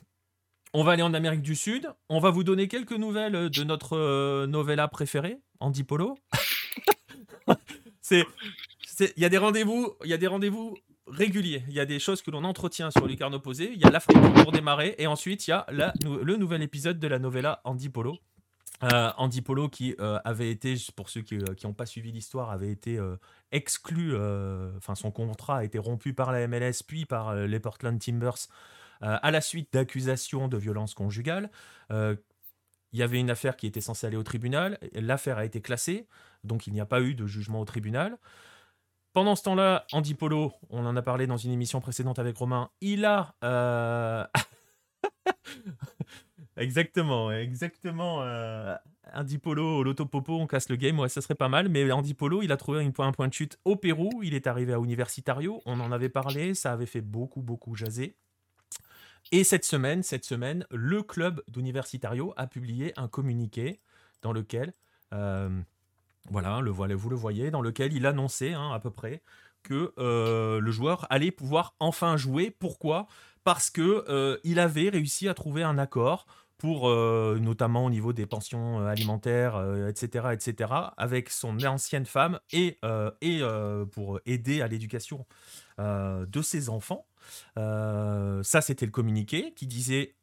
on 0.73 0.83
va 0.83 0.93
aller 0.93 1.03
en 1.03 1.13
Amérique 1.13 1.41
du 1.41 1.55
Sud. 1.55 1.89
On 2.09 2.19
va 2.19 2.29
vous 2.29 2.43
donner 2.43 2.67
quelques 2.67 2.93
nouvelles 2.93 3.49
de 3.49 3.63
notre 3.63 3.97
euh, 3.97 4.47
novella 4.47 4.87
préférée, 4.87 5.39
Andy 5.59 5.83
Polo. 5.83 6.17
c'est, 8.01 8.25
il 8.99 9.21
y 9.21 9.25
a 9.25 9.29
des 9.29 9.37
rendez-vous, 9.37 9.93
il 10.03 10.09
y 10.09 10.13
a 10.13 10.17
des 10.17 10.27
rendez-vous 10.27 10.77
réguliers. 11.07 11.63
Il 11.67 11.73
y 11.73 11.79
a 11.79 11.85
des 11.85 11.99
choses 11.99 12.21
que 12.21 12.31
l'on 12.31 12.43
entretient 12.43 12.91
sur 12.91 13.05
Lucarne 13.05 13.33
opposé. 13.33 13.71
Il 13.73 13.79
y 13.79 13.85
a 13.85 13.89
l'Afrique 13.89 14.17
pour 14.43 14.51
démarrer, 14.51 14.95
et 14.97 15.07
ensuite 15.07 15.47
il 15.47 15.51
y 15.51 15.53
a 15.53 15.65
le 15.69 16.35
nouvel 16.37 16.61
épisode 16.61 16.99
de 16.99 17.07
la 17.07 17.19
novella 17.19 17.61
Andy 17.63 17.89
Polo. 17.89 18.17
Euh, 18.83 19.11
Andy 19.17 19.41
Polo 19.41 19.69
qui 19.69 19.93
euh, 19.99 20.19
avait 20.23 20.49
été, 20.49 20.75
pour 20.95 21.09
ceux 21.09 21.21
qui 21.21 21.37
n'ont 21.63 21.73
pas 21.73 21.85
suivi 21.85 22.11
l'histoire, 22.11 22.49
avait 22.49 22.71
été 22.71 22.97
exclu, 23.51 24.15
enfin 24.77 24.95
son 24.95 25.11
contrat 25.11 25.57
a 25.57 25.63
été 25.65 25.79
rompu 25.79 26.13
par 26.13 26.31
la 26.31 26.47
MLS 26.47 26.83
puis 26.87 27.05
par 27.05 27.35
les 27.35 27.59
Portland 27.59 27.99
Timbers 27.99 28.47
euh, 28.47 28.47
à 29.01 29.31
la 29.31 29.41
suite 29.41 29.73
d'accusations 29.73 30.47
de 30.47 30.57
violence 30.57 30.93
conjugale. 30.93 31.49
Euh, 31.91 32.15
il 32.93 32.99
y 32.99 33.03
avait 33.03 33.19
une 33.19 33.29
affaire 33.29 33.55
qui 33.55 33.67
était 33.67 33.81
censée 33.81 34.07
aller 34.07 34.17
au 34.17 34.23
tribunal. 34.23 34.77
L'affaire 34.93 35.37
a 35.37 35.45
été 35.45 35.61
classée, 35.61 36.07
donc 36.43 36.67
il 36.67 36.73
n'y 36.73 36.81
a 36.81 36.85
pas 36.85 37.01
eu 37.01 37.15
de 37.15 37.25
jugement 37.25 37.61
au 37.61 37.65
tribunal. 37.65 38.17
Pendant 39.13 39.35
ce 39.35 39.43
temps-là, 39.43 39.85
Andy 39.91 40.13
Polo, 40.13 40.53
on 40.69 40.85
en 40.85 40.95
a 40.95 41.01
parlé 41.01 41.27
dans 41.27 41.37
une 41.37 41.51
émission 41.51 41.81
précédente 41.81 42.19
avec 42.19 42.37
Romain, 42.37 42.69
il 42.79 43.05
a... 43.05 43.35
Euh, 43.43 44.25
exactement, 46.57 47.31
exactement. 47.31 48.23
Andy 49.13 49.37
Polo, 49.37 49.83
l'autopopo, 49.83 50.33
on 50.33 50.47
casse 50.47 50.69
le 50.69 50.75
game, 50.75 50.99
ouais, 50.99 51.09
ça 51.09 51.21
serait 51.21 51.35
pas 51.35 51.49
mal. 51.49 51.69
Mais 51.69 51.91
Andy 51.91 52.13
Polo, 52.13 52.41
il 52.41 52.51
a 52.51 52.57
trouvé 52.57 52.83
un 52.83 52.91
point, 52.91 53.07
un 53.07 53.11
point 53.11 53.27
de 53.27 53.33
chute 53.33 53.57
au 53.65 53.75
Pérou. 53.75 54.21
Il 54.23 54.33
est 54.33 54.47
arrivé 54.47 54.73
à 54.73 54.79
Universitario. 54.79 55.61
On 55.65 55.79
en 55.79 55.91
avait 55.91 56.09
parlé, 56.09 56.53
ça 56.53 56.71
avait 56.71 56.85
fait 56.85 57.01
beaucoup, 57.01 57.41
beaucoup 57.41 57.75
jaser. 57.75 58.15
Et 59.33 59.45
cette 59.45 59.63
semaine, 59.63 60.03
cette 60.03 60.25
semaine, 60.25 60.65
le 60.71 61.03
club 61.03 61.41
d'Universitario 61.47 62.33
a 62.35 62.47
publié 62.47 62.91
un 62.97 63.07
communiqué 63.07 63.79
dans 64.21 64.33
lequel, 64.33 64.73
euh, 65.13 65.49
voilà, 66.29 66.61
vous 66.61 67.09
le 67.09 67.15
voyez, 67.15 67.49
dans 67.49 67.61
lequel 67.61 67.93
il 67.93 68.05
annonçait 68.05 68.53
hein, 68.53 68.71
à 68.73 68.79
peu 68.79 68.91
près 68.91 69.21
que 69.63 69.93
euh, 69.97 70.59
le 70.59 70.71
joueur 70.71 71.07
allait 71.09 71.31
pouvoir 71.31 71.75
enfin 71.79 72.17
jouer. 72.17 72.51
Pourquoi? 72.51 73.07
Parce 73.45 73.69
que 73.69 74.03
euh, 74.09 74.37
il 74.43 74.59
avait 74.59 74.89
réussi 74.89 75.29
à 75.29 75.33
trouver 75.33 75.63
un 75.63 75.77
accord 75.77 76.25
pour 76.57 76.87
notamment 76.91 77.85
au 77.85 77.89
niveau 77.89 78.13
des 78.13 78.27
pensions 78.27 78.85
alimentaires, 78.85 79.59
etc., 79.87 80.27
etc., 80.31 80.71
avec 80.95 81.31
son 81.31 81.57
ancienne 81.65 82.05
femme 82.05 82.39
et 82.51 82.77
pour 83.93 84.19
aider 84.27 84.61
à 84.61 84.67
l'éducation 84.67 85.25
de 85.79 86.41
ses 86.43 86.69
enfants. 86.69 87.07
Euh, 87.57 88.43
ça, 88.43 88.61
c'était 88.61 88.85
le 88.85 88.91
communiqué 88.91 89.53
qui 89.55 89.67
disait 89.67 90.15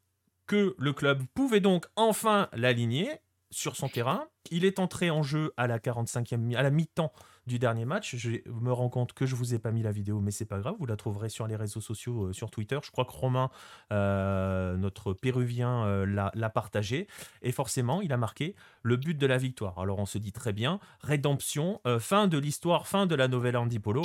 que 0.47 0.75
le 0.77 0.93
club 0.93 1.23
pouvait 1.33 1.59
donc 1.59 1.85
enfin 1.95 2.49
l'aligner 2.53 3.19
sur 3.51 3.75
son 3.75 3.89
terrain. 3.89 4.27
Il 4.51 4.65
est 4.65 4.79
entré 4.79 5.09
en 5.09 5.23
jeu 5.23 5.53
à 5.57 5.67
la 5.67 5.79
45e, 5.79 6.55
à 6.55 6.63
la 6.63 6.69
mi-temps 6.69 7.11
du 7.47 7.57
dernier 7.57 7.85
match. 7.85 8.15
Je 8.15 8.31
me 8.47 8.71
rends 8.71 8.89
compte 8.89 9.13
que 9.13 9.25
je 9.25 9.35
vous 9.35 9.53
ai 9.53 9.59
pas 9.59 9.71
mis 9.71 9.81
la 9.81 9.91
vidéo, 9.91 10.19
mais 10.21 10.31
c'est 10.31 10.45
pas 10.45 10.59
grave. 10.59 10.75
Vous 10.79 10.85
la 10.85 10.95
trouverez 10.95 11.29
sur 11.29 11.47
les 11.47 11.55
réseaux 11.55 11.81
sociaux, 11.81 12.25
euh, 12.25 12.33
sur 12.33 12.51
Twitter. 12.51 12.77
Je 12.83 12.91
crois 12.91 13.05
que 13.05 13.11
Romain, 13.11 13.49
euh, 13.91 14.75
notre 14.77 15.13
Péruvien, 15.13 16.05
l'a 16.05 16.49
partagé. 16.49 17.07
Et 17.41 17.51
forcément, 17.51 18.01
il 18.01 18.13
a 18.13 18.17
marqué 18.17 18.55
le 18.83 18.97
but 18.97 19.17
de 19.17 19.25
la 19.25 19.37
victoire. 19.37 19.79
Alors 19.79 19.99
on 19.99 20.05
se 20.05 20.17
dit 20.17 20.31
très 20.31 20.53
bien, 20.53 20.79
rédemption, 21.01 21.81
fin 21.99 22.27
de 22.27 22.37
l'histoire, 22.37 22.87
fin 22.87 23.05
de 23.07 23.15
la 23.15 23.27
nouvelle 23.27 23.57
Andy 23.57 23.79
Polo. 23.79 24.03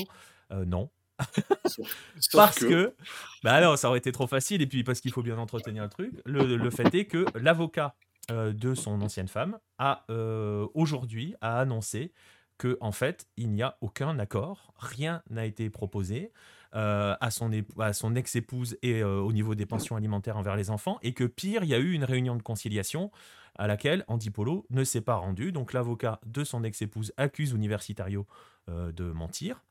non, 0.51 0.91
parce 2.33 2.59
que, 2.59 2.95
bah 3.43 3.55
alors 3.55 3.79
ça 3.79 3.89
aurait 3.89 3.99
été 3.99 4.13
trop 4.13 4.27
facile 4.27 4.63
et 4.63 4.67
puis 4.67 4.85
parce 4.85 5.01
qu'il 5.01 5.13
faut 5.13 5.23
bien 5.23 5.39
entretenir 5.39 5.83
le 5.83 5.89
truc. 5.89 6.13
Le, 6.25 6.71
fait 6.71 6.95
est 6.95 7.07
que 7.07 7.25
l'avocat 7.39 7.95
euh, 8.31 8.53
de 8.53 8.75
son 8.75 9.01
ancienne 9.03 9.29
femme 9.29 9.59
a 9.79 10.05
euh, 10.11 10.67
aujourd'hui 10.75 11.35
a 11.41 11.61
annoncé 11.61 12.13
que 12.59 12.79
en 12.81 12.93
fait 12.93 13.27
il 13.37 13.51
n'y 13.51 13.63
a 13.63 13.77
aucun 13.81 14.19
accord, 14.19 14.73
rien 14.79 15.23
n'a 15.31 15.45
été 15.45 15.71
proposé. 15.71 16.33
Euh, 16.77 17.15
à 17.21 17.31
son, 17.31 17.53
à 17.79 17.93
son 17.93 18.17
ex-épouse 18.17 18.77
et 18.83 19.05
au 19.05 19.33
niveau 19.33 19.55
des 19.55 19.65
pensions 19.65 19.95
alimentaires 19.95 20.37
envers 20.37 20.57
les 20.57 20.71
enfants, 20.71 20.99
et 21.03 21.15
que 21.15 21.23
pire, 21.23 21.63
il 21.63 21.69
y 21.69 21.75
a 21.75 21.79
eu 21.79 21.93
une 21.93 22.03
réunion 22.03 22.35
de 22.35 22.43
conciliation 22.43 23.13
à 23.55 23.69
laquelle 23.69 24.05
Andy 24.09 24.31
Polo 24.31 24.67
ne 24.71 24.83
s'est 24.83 25.01
pas 25.01 25.15
rendu. 25.15 25.53
Donc 25.53 25.73
l'avocat 25.73 26.19
de 26.27 26.43
son 26.43 26.65
ex-épouse 26.65 27.13
accuse 27.17 27.53
Universitario 27.53 28.27
de 28.67 29.05
mentir, 29.13 29.63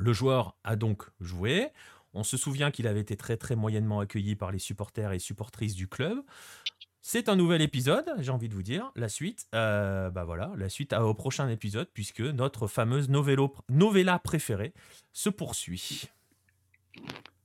Le 0.00 0.12
joueur 0.12 0.56
a 0.64 0.76
donc 0.76 1.04
joué. 1.20 1.68
On 2.14 2.24
se 2.24 2.36
souvient 2.36 2.70
qu'il 2.70 2.86
avait 2.88 3.00
été 3.00 3.16
très 3.16 3.36
très 3.36 3.54
moyennement 3.54 4.00
accueilli 4.00 4.34
par 4.34 4.50
les 4.50 4.58
supporters 4.58 5.12
et 5.12 5.18
supportrices 5.18 5.74
du 5.74 5.88
club. 5.88 6.22
C'est 7.02 7.28
un 7.28 7.36
nouvel 7.36 7.62
épisode, 7.62 8.10
j'ai 8.18 8.30
envie 8.30 8.48
de 8.48 8.54
vous 8.54 8.62
dire. 8.62 8.92
La 8.96 9.08
suite, 9.08 9.46
euh, 9.54 10.10
bah 10.10 10.24
voilà, 10.24 10.52
la 10.56 10.68
suite 10.68 10.92
au 10.92 11.14
prochain 11.14 11.48
épisode, 11.48 11.88
puisque 11.92 12.20
notre 12.20 12.66
fameuse 12.66 13.08
novella 13.08 14.18
préférée 14.18 14.74
se 15.12 15.30
poursuit. 15.30 16.10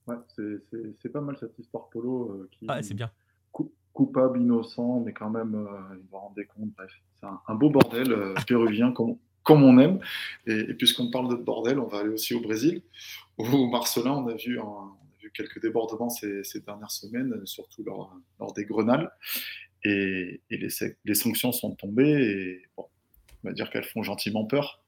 Ouais, 0.08 0.18
c'est 0.28 1.10
pas 1.10 1.22
mal 1.22 1.38
cette 1.38 1.58
histoire 1.60 1.90
polo. 1.90 2.32
Euh, 2.32 2.50
qui, 2.52 2.66
ah, 2.68 2.82
c'est 2.84 2.94
bien. 2.94 3.12
coupable, 3.94 4.42
innocent, 4.42 5.02
mais 5.02 5.14
quand 5.14 5.30
même, 5.30 5.56
euh, 5.56 5.98
il 6.02 6.10
va 6.10 6.20
rendre 6.20 6.42
compte. 6.54 6.72
Bref, 6.76 6.92
c'est 7.20 7.26
un, 7.26 7.56
beau 7.56 7.70
bordel 7.70 8.34
péruvien 8.46 8.92
comme, 8.92 9.18
comme 9.46 9.64
on 9.64 9.78
aime. 9.78 10.00
Et, 10.48 10.74
puisqu'on 10.74 11.10
parle 11.10 11.30
de 11.30 11.36
bordel, 11.36 11.80
on 11.80 11.88
va 11.88 12.00
aller 12.00 12.10
aussi 12.10 12.34
au 12.34 12.42
Brésil, 12.42 12.82
où 13.38 13.68
Marcelin, 13.68 14.12
on 14.12 14.28
a 14.28 14.34
vu, 14.34 14.60
on 14.60 14.66
a 14.66 14.98
vu 15.22 15.32
quelques 15.34 15.62
débordements 15.62 16.10
ces, 16.10 16.42
dernières 16.66 16.92
semaines, 16.92 17.46
surtout 17.46 17.84
lors, 17.84 18.54
des 18.54 18.66
Grenales. 18.66 19.10
Et, 19.86 20.42
les, 20.50 21.14
sanctions 21.16 21.54
sont 21.54 21.76
tombées. 21.76 22.12
Et 22.12 22.62
on 22.78 22.88
va 23.46 23.54
dire 23.54 23.70
qu'elles 23.70 23.86
font 23.86 24.04
gentiment 24.04 24.44
peur. 24.44 24.82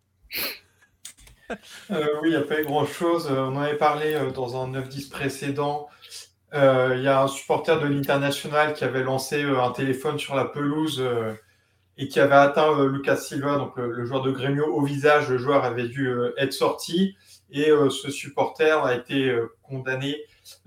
Euh, 1.92 2.06
oui, 2.22 2.28
il 2.28 2.32
n'y 2.32 2.36
a 2.36 2.42
pas 2.42 2.60
eu 2.60 2.66
grand-chose. 2.66 3.30
Euh, 3.32 3.46
on 3.46 3.56
en 3.56 3.62
avait 3.62 3.78
parlé 3.78 4.14
euh, 4.14 4.32
dans 4.32 4.62
un 4.62 4.70
9-10 4.70 5.10
précédent. 5.10 5.88
Il 6.54 7.02
y 7.02 7.08
a 7.08 7.22
un 7.22 7.28
supporter 7.28 7.80
de 7.80 7.88
l'International 7.88 8.74
qui 8.74 8.84
avait 8.84 9.04
lancé 9.04 9.44
un 9.44 9.72
téléphone 9.72 10.20
sur 10.20 10.36
la 10.36 10.44
pelouse 10.44 11.02
et 11.98 12.08
qui 12.08 12.20
avait 12.20 12.36
atteint 12.36 12.86
Lucas 12.86 13.18
Silva, 13.18 13.58
donc 13.58 13.76
le, 13.78 14.06
joueur 14.06 14.22
de 14.22 14.32
Grêmio, 14.32 14.66
au 14.66 14.82
visage. 14.82 15.30
Le 15.30 15.38
joueur 15.38 15.64
avait 15.64 15.88
dû 15.88 16.12
être 16.38 16.54
sorti 16.54 17.16
et 17.50 17.72
ce 17.90 18.12
supporter 18.12 18.86
a 18.86 18.94
été 18.94 19.36
condamné, 19.64 20.18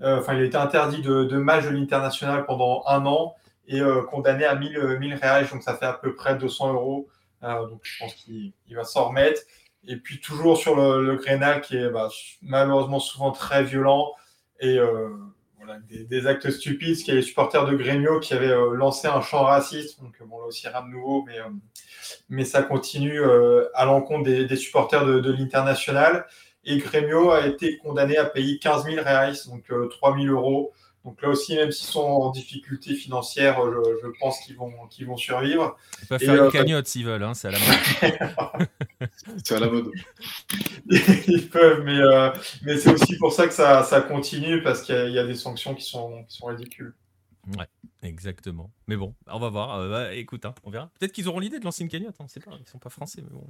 enfin, 0.01 0.33
il 0.33 0.41
a 0.41 0.45
été 0.45 0.57
interdit 0.57 1.01
de, 1.01 1.23
de 1.23 1.37
match 1.37 1.65
de 1.65 1.69
l'International 1.69 2.45
pendant 2.45 2.83
un 2.87 3.05
an 3.05 3.35
et 3.67 3.79
condamné 4.09 4.43
à 4.43 4.55
1000, 4.55 4.97
1000 4.99 5.13
réals, 5.15 5.47
donc 5.49 5.63
ça 5.63 5.75
fait 5.75 5.85
à 5.85 5.93
peu 5.93 6.15
près 6.15 6.35
200 6.35 6.73
euros. 6.73 7.07
donc 7.41 7.79
je 7.83 7.99
pense 7.99 8.13
qu'il 8.15 8.53
va 8.71 8.83
s'en 8.83 9.07
remettre. 9.07 9.41
Et 9.87 9.95
puis 9.95 10.19
toujours 10.19 10.57
sur 10.57 10.75
le, 10.75 11.05
le 11.05 11.15
Grénal 11.15 11.61
qui 11.61 11.77
est 11.77 11.89
bah, 11.89 12.09
malheureusement 12.41 12.99
souvent 12.99 13.31
très 13.31 13.63
violent 13.63 14.11
et 14.61 14.77
euh, 14.77 15.09
voilà, 15.71 16.05
des, 16.09 16.27
actes 16.27 16.49
stupides. 16.49 16.99
Il 16.99 17.07
y 17.07 17.11
a 17.11 17.15
les 17.15 17.21
supporters 17.21 17.65
de 17.65 17.75
Grêmio 17.75 18.19
qui 18.19 18.33
avaient 18.33 18.51
euh, 18.51 18.73
lancé 18.73 19.07
un 19.07 19.21
chant 19.21 19.43
raciste. 19.43 20.01
Donc 20.01 20.13
bon, 20.25 20.39
là 20.39 20.45
aussi 20.45 20.67
rien 20.67 20.81
de 20.81 20.89
nouveau, 20.89 21.23
mais, 21.25 21.39
euh, 21.39 21.49
mais 22.29 22.45
ça 22.45 22.63
continue 22.63 23.21
à 23.73 23.85
l'encontre 23.85 24.23
des, 24.23 24.45
des, 24.45 24.55
supporters 24.55 25.05
de, 25.05 25.19
de 25.19 25.31
l'International. 25.31 26.25
Et 26.63 26.77
Grêmio 26.77 27.31
a 27.31 27.47
été 27.47 27.77
condamné 27.77 28.17
à 28.17 28.25
payer 28.25 28.59
15 28.59 28.85
000 28.85 29.03
reais, 29.03 29.33
donc 29.47 29.71
3 29.89 30.15
000 30.15 30.27
euros 30.27 30.73
donc 31.03 31.19
là 31.23 31.29
aussi, 31.29 31.55
même 31.55 31.71
s'ils 31.71 31.87
sont 31.87 32.01
en 32.01 32.29
difficulté 32.29 32.93
financière, 32.93 33.59
je, 33.65 34.07
pense 34.19 34.39
qu'ils 34.41 34.55
vont, 34.55 34.71
qu'ils 34.87 35.07
vont 35.07 35.17
survivre. 35.17 35.75
Ils 36.03 36.07
peuvent 36.07 36.19
faire 36.19 36.35
une 36.35 36.41
euh, 36.41 36.51
cagnotte 36.51 36.85
s'ils 36.85 37.05
veulent, 37.05 37.23
hein, 37.23 37.33
c'est 37.33 37.47
à 37.47 37.51
la 37.51 37.57
mode. 37.57 38.69
c'est 39.43 39.55
à 39.55 39.59
la 39.59 39.67
mode. 39.67 39.91
Ils 41.27 41.49
peuvent, 41.49 41.83
mais, 41.83 41.97
euh, 41.97 42.29
mais 42.61 42.77
c'est 42.77 42.93
aussi 42.93 43.17
pour 43.17 43.33
ça 43.33 43.47
que 43.47 43.53
ça, 43.53 43.81
ça 43.81 44.01
continue, 44.01 44.61
parce 44.61 44.83
qu'il 44.83 45.09
y, 45.09 45.17
a 45.17 45.25
des 45.25 45.33
sanctions 45.33 45.73
qui 45.73 45.83
sont, 45.83 46.23
qui 46.25 46.37
sont 46.37 46.45
ridicules. 46.45 46.93
Ouais, 47.57 47.65
exactement. 48.03 48.69
Mais 48.85 48.95
bon, 48.95 49.15
on 49.25 49.39
va 49.39 49.49
voir. 49.49 49.79
Euh, 49.79 49.89
bah, 49.89 50.13
écoute, 50.13 50.45
hein, 50.45 50.53
on 50.63 50.69
verra. 50.69 50.91
Peut-être 50.99 51.13
qu'ils 51.13 51.27
auront 51.27 51.39
l'idée 51.39 51.57
de 51.57 51.65
lancer 51.65 51.81
une 51.81 51.89
cagnotte, 51.89 52.15
on 52.19 52.25
ne 52.25 52.29
sait 52.29 52.41
pas. 52.41 52.51
Ils 52.59 52.69
sont 52.69 52.77
pas 52.77 52.91
français, 52.91 53.23
mais 53.23 53.31
bon. 53.31 53.47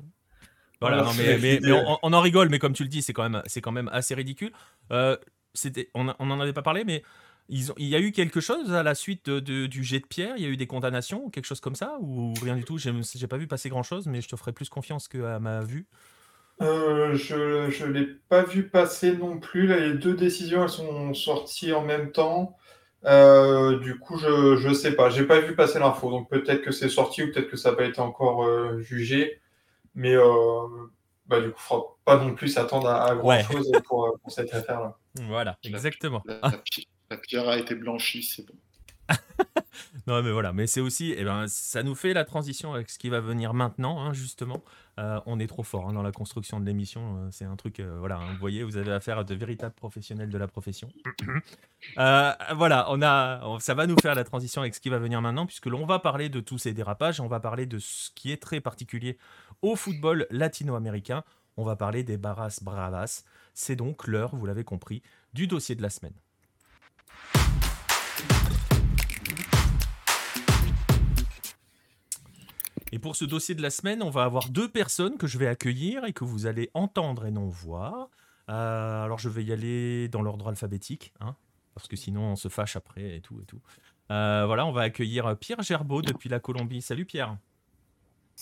Voilà, 0.79 1.03
non, 1.03 1.11
mais, 1.15 1.37
mais, 1.37 1.71
on, 1.73 1.99
on, 2.01 2.13
en 2.13 2.21
rigole, 2.21 2.47
mais 2.49 2.59
comme 2.59 2.73
tu 2.73 2.83
le 2.83 2.89
dis, 2.89 3.01
c'est 3.01 3.13
quand 3.13 3.29
même, 3.29 3.43
c'est 3.45 3.61
quand 3.61 3.73
même 3.73 3.89
assez 3.91 4.15
ridicule. 4.15 4.53
c'était, 5.53 5.89
on 5.93 6.05
n'en 6.05 6.39
avait 6.39 6.53
pas 6.53 6.63
parlé, 6.63 6.85
mais 6.85 7.03
il 7.51 7.87
y 7.87 7.95
a 7.95 7.99
eu 7.99 8.13
quelque 8.13 8.39
chose 8.39 8.73
à 8.73 8.81
la 8.81 8.95
suite 8.95 9.29
du 9.29 9.83
jet 9.83 9.99
de 9.99 10.05
pierre? 10.05 10.35
Il 10.37 10.43
y 10.43 10.45
a 10.45 10.49
eu 10.49 10.55
des 10.55 10.67
condamnations 10.67 11.25
ou 11.25 11.29
quelque 11.29 11.45
chose 11.45 11.59
comme 11.59 11.75
ça? 11.75 11.97
Ou 11.99 12.33
rien 12.41 12.55
du 12.55 12.63
tout? 12.63 12.77
J'ai 12.77 13.27
pas 13.27 13.37
vu 13.37 13.47
passer 13.47 13.67
grand 13.67 13.83
chose, 13.83 14.07
mais 14.07 14.21
je 14.21 14.29
te 14.29 14.37
ferai 14.37 14.53
plus 14.53 14.69
confiance 14.69 15.09
qu'à 15.09 15.39
ma 15.39 15.61
vue. 15.61 15.85
Euh, 16.61 17.15
je 17.15 17.85
ne 17.85 17.91
l'ai 17.91 18.05
pas 18.29 18.43
vu 18.43 18.69
passer 18.69 19.17
non 19.17 19.39
plus. 19.39 19.67
Là, 19.67 19.77
les 19.77 19.95
deux 19.95 20.13
décisions 20.13 20.63
elles 20.63 20.69
sont 20.69 21.13
sorties 21.13 21.73
en 21.73 21.81
même 21.81 22.11
temps. 22.13 22.55
Euh, 23.03 23.79
du 23.79 23.99
coup, 23.99 24.17
je 24.17 24.67
ne 24.67 24.73
sais 24.73 24.93
pas. 24.93 25.09
J'ai 25.09 25.25
pas 25.25 25.41
vu 25.41 25.53
passer 25.53 25.79
l'info. 25.79 26.09
Donc 26.09 26.29
peut-être 26.29 26.61
que 26.61 26.71
c'est 26.71 26.89
sorti 26.89 27.23
ou 27.23 27.31
peut-être 27.31 27.49
que 27.49 27.57
ça 27.57 27.71
n'a 27.71 27.77
pas 27.77 27.85
été 27.85 27.99
encore 27.99 28.45
euh, 28.45 28.79
jugé. 28.79 29.41
Mais 29.93 30.15
bah, 31.25 31.41
du 31.41 31.49
coup, 31.51 31.59
il 31.59 31.75
ne 31.75 31.79
faudra 31.79 31.85
pas 32.05 32.17
non 32.17 32.33
plus 32.33 32.47
s'attendre 32.47 32.87
à, 32.87 33.13
grand 33.13 33.41
chose 33.41 33.69
pour, 33.85 34.17
cette 34.27 34.53
affaire-là. 34.53 34.95
Voilà, 35.27 35.57
exactement. 35.63 36.23
La 37.11 37.17
pierre 37.17 37.49
a 37.49 37.57
été 37.57 37.75
blanchie, 37.75 38.23
c'est 38.23 38.45
bon. 38.47 38.53
non, 40.07 40.23
mais 40.23 40.31
voilà, 40.31 40.53
mais 40.53 40.65
c'est 40.65 40.79
aussi, 40.79 41.13
eh 41.17 41.25
ben, 41.25 41.45
ça 41.49 41.83
nous 41.83 41.93
fait 41.93 42.13
la 42.13 42.23
transition 42.23 42.73
avec 42.73 42.89
ce 42.89 42.97
qui 42.97 43.09
va 43.09 43.19
venir 43.19 43.53
maintenant, 43.53 43.99
hein, 43.99 44.13
justement. 44.13 44.63
Euh, 44.97 45.19
on 45.25 45.37
est 45.37 45.47
trop 45.47 45.63
fort 45.63 45.89
hein, 45.89 45.93
dans 45.93 46.03
la 46.03 46.13
construction 46.13 46.61
de 46.61 46.65
l'émission, 46.65 47.17
euh, 47.17 47.27
c'est 47.29 47.43
un 47.43 47.57
truc, 47.57 47.81
euh, 47.81 47.97
voilà, 47.99 48.15
hein, 48.15 48.31
vous 48.31 48.39
voyez, 48.39 48.63
vous 48.63 48.77
avez 48.77 48.93
affaire 48.93 49.17
à 49.17 49.25
de 49.25 49.35
véritables 49.35 49.75
professionnels 49.75 50.29
de 50.29 50.37
la 50.37 50.47
profession. 50.47 50.87
voilà, 51.97 52.85
on 52.87 53.01
a, 53.01 53.57
ça 53.59 53.73
va 53.73 53.87
nous 53.87 53.97
faire 54.01 54.15
la 54.15 54.23
transition 54.23 54.61
avec 54.61 54.73
ce 54.73 54.79
qui 54.79 54.87
va 54.87 54.97
venir 54.97 55.21
maintenant, 55.21 55.45
puisque 55.45 55.65
l'on 55.65 55.85
va 55.85 55.99
parler 55.99 56.29
de 56.29 56.39
tous 56.39 56.59
ces 56.59 56.71
dérapages, 56.71 57.19
on 57.19 57.27
va 57.27 57.41
parler 57.41 57.65
de 57.65 57.77
ce 57.77 58.09
qui 58.15 58.31
est 58.31 58.41
très 58.41 58.61
particulier 58.61 59.17
au 59.61 59.75
football 59.75 60.27
latino-américain, 60.29 61.25
on 61.57 61.65
va 61.65 61.75
parler 61.75 62.03
des 62.03 62.15
Barras 62.15 62.59
Bravas. 62.61 63.25
C'est 63.53 63.75
donc 63.75 64.07
l'heure, 64.07 64.33
vous 64.33 64.45
l'avez 64.45 64.63
compris, 64.63 65.01
du 65.33 65.47
dossier 65.47 65.75
de 65.75 65.81
la 65.81 65.89
semaine. 65.89 66.13
Et 72.91 72.99
pour 72.99 73.15
ce 73.15 73.23
dossier 73.23 73.55
de 73.55 73.61
la 73.61 73.69
semaine, 73.69 74.03
on 74.03 74.09
va 74.09 74.23
avoir 74.23 74.49
deux 74.49 74.69
personnes 74.69 75.17
que 75.17 75.27
je 75.27 75.37
vais 75.37 75.47
accueillir 75.47 76.03
et 76.05 76.13
que 76.13 76.25
vous 76.25 76.45
allez 76.45 76.69
entendre 76.73 77.25
et 77.25 77.31
non 77.31 77.47
voir. 77.47 78.09
Euh, 78.49 79.03
alors 79.03 79.17
je 79.17 79.29
vais 79.29 79.43
y 79.43 79.53
aller 79.53 80.09
dans 80.09 80.21
l'ordre 80.21 80.49
alphabétique, 80.49 81.13
hein, 81.21 81.35
parce 81.73 81.87
que 81.87 81.95
sinon 81.95 82.23
on 82.31 82.35
se 82.35 82.49
fâche 82.49 82.75
après 82.75 83.15
et 83.15 83.21
tout 83.21 83.39
et 83.41 83.45
tout. 83.45 83.61
Euh, 84.11 84.43
voilà, 84.45 84.65
on 84.65 84.73
va 84.73 84.81
accueillir 84.81 85.37
Pierre 85.37 85.61
Gerbeau 85.61 86.01
depuis 86.01 86.27
la 86.27 86.39
Colombie. 86.39 86.81
Salut 86.81 87.05
Pierre. 87.05 87.37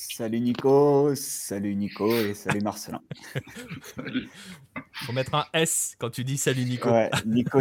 Salut 0.02 0.40
Nico, 0.40 1.14
salut 1.14 1.76
Nico 1.76 2.10
et 2.10 2.34
salut 2.34 2.62
Marcelin. 2.62 3.02
Faut 4.94 5.12
mettre 5.12 5.36
un 5.36 5.46
S 5.52 5.96
quand 6.00 6.10
tu 6.10 6.24
dis 6.24 6.38
salut 6.38 6.64
Nico. 6.64 6.90
Ouais, 6.90 7.10
Nico. 7.26 7.60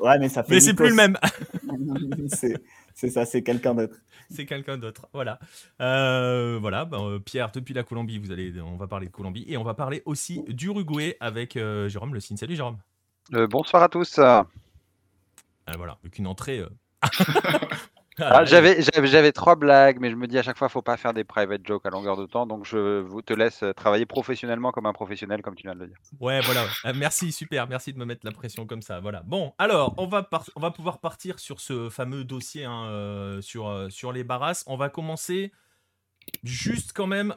Ouais, 0.00 0.18
mais 0.18 0.28
ça 0.28 0.42
fait. 0.42 0.54
Mais 0.54 0.60
c'est 0.60 0.74
plus 0.74 0.88
le 0.88 0.96
même. 0.96 1.16
c'est 2.94 3.08
ça, 3.08 3.24
c'est 3.24 3.44
quelqu'un 3.44 3.72
d'autre. 3.76 3.94
C'est 4.30 4.46
quelqu'un 4.46 4.78
d'autre. 4.78 5.06
Voilà. 5.12 5.38
Euh, 5.80 6.58
voilà. 6.60 6.86
Ben, 6.86 7.00
euh, 7.00 7.18
Pierre, 7.20 7.52
depuis 7.52 7.72
la 7.72 7.84
Colombie, 7.84 8.18
vous 8.18 8.32
allez, 8.32 8.60
on 8.60 8.76
va 8.76 8.88
parler 8.88 9.06
de 9.06 9.12
Colombie 9.12 9.44
et 9.46 9.56
on 9.56 9.62
va 9.62 9.74
parler 9.74 10.02
aussi 10.06 10.42
d'Uruguay 10.48 11.16
avec 11.20 11.56
euh, 11.56 11.88
Jérôme 11.88 12.14
Le 12.14 12.20
Signe. 12.20 12.36
Salut 12.36 12.56
Jérôme. 12.56 12.78
bonsoir 13.30 13.84
à 13.84 13.88
tous. 13.88 14.16
Voilà, 14.16 15.98
avec 16.02 16.18
une 16.18 16.26
entrée. 16.26 16.64
Ah, 18.18 18.44
j'avais, 18.44 18.82
j'avais 18.82 19.32
trois 19.32 19.56
blagues, 19.56 19.98
mais 19.98 20.10
je 20.10 20.16
me 20.16 20.26
dis 20.26 20.38
à 20.38 20.42
chaque 20.42 20.58
fois, 20.58 20.68
faut 20.68 20.82
pas 20.82 20.96
faire 20.96 21.14
des 21.14 21.24
private 21.24 21.66
jokes 21.66 21.86
à 21.86 21.90
longueur 21.90 22.16
de 22.16 22.26
temps, 22.26 22.46
donc 22.46 22.66
je 22.66 23.00
vous 23.00 23.22
te 23.22 23.32
laisse 23.32 23.64
travailler 23.76 24.06
professionnellement 24.06 24.70
comme 24.70 24.86
un 24.86 24.92
professionnel, 24.92 25.40
comme 25.42 25.54
tu 25.54 25.62
viens 25.62 25.74
de 25.74 25.80
le 25.80 25.86
dire. 25.88 25.96
Ouais, 26.20 26.40
voilà. 26.40 26.66
Euh, 26.84 26.92
merci, 26.94 27.32
super, 27.32 27.66
merci 27.68 27.92
de 27.92 27.98
me 27.98 28.04
mettre 28.04 28.26
la 28.26 28.32
pression 28.32 28.66
comme 28.66 28.82
ça. 28.82 29.00
Voilà. 29.00 29.22
Bon, 29.22 29.54
alors, 29.58 29.94
on 29.96 30.06
va, 30.06 30.28
on 30.56 30.60
va 30.60 30.70
pouvoir 30.70 30.98
partir 30.98 31.38
sur 31.38 31.60
ce 31.60 31.88
fameux 31.88 32.24
dossier 32.24 32.64
hein, 32.64 32.84
euh, 32.86 33.40
sur, 33.40 33.68
euh, 33.68 33.88
sur 33.88 34.12
les 34.12 34.24
barras. 34.24 34.62
On 34.66 34.76
va 34.76 34.90
commencer 34.90 35.52
juste 36.44 36.92
quand 36.94 37.06
même 37.06 37.34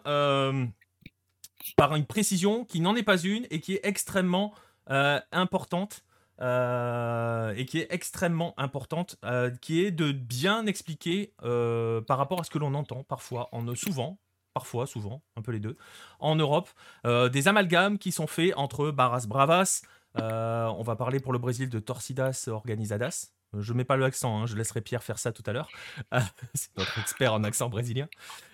par 1.78 1.96
une 1.96 2.06
précision 2.06 2.66
qui 2.66 2.82
n'en 2.82 2.96
est 2.96 3.04
pas 3.04 3.18
une 3.18 3.48
et 3.50 3.60
qui 3.60 3.76
est 3.76 3.82
extrêmement 3.84 4.54
importante. 4.88 6.04
Euh, 6.42 7.54
et 7.56 7.66
qui 7.66 7.80
est 7.80 7.88
extrêmement 7.92 8.54
importante, 8.58 9.16
euh, 9.24 9.52
qui 9.62 9.86
est 9.86 9.92
de 9.92 10.12
bien 10.12 10.66
expliquer 10.66 11.34
euh, 11.44 12.02
par 12.02 12.18
rapport 12.18 12.42
à 12.42 12.44
ce 12.44 12.50
que 12.50 12.58
l'on 12.58 12.74
entend 12.74 13.04
parfois, 13.04 13.48
en 13.54 13.74
souvent, 13.74 14.20
parfois, 14.54 14.86
souvent, 14.86 15.22
un 15.38 15.42
peu 15.42 15.54
les 15.54 15.62
deux, 15.62 15.78
en 16.20 16.36
Europe, 16.36 16.70
des 17.06 17.48
amalgames 17.48 17.98
qui 17.98 18.12
sont 18.12 18.28
faits 18.28 18.54
entre 18.58 18.92
Barras 18.92 19.26
Bravas, 19.28 19.82
on 20.16 20.84
va 20.84 20.96
parler 20.96 21.20
pour 21.20 21.34
le 21.34 21.40
Brésil 21.40 21.70
de 21.70 21.80
Torcidas 21.80 22.48
Organizadas. 22.48 23.32
Je 23.58 23.72
mets 23.72 23.86
pas 23.86 23.96
le 23.96 24.04
accent, 24.04 24.42
hein, 24.42 24.46
je 24.46 24.58
laisserai 24.58 24.82
Pierre 24.82 25.04
faire 25.04 25.20
ça 25.20 25.32
tout 25.32 25.44
à 25.46 25.54
l'heure. 25.54 25.70
C'est 26.54 26.76
notre 26.78 27.00
expert 27.00 27.34
en 27.34 27.44
accent 27.46 27.70
brésilien. 27.70 28.08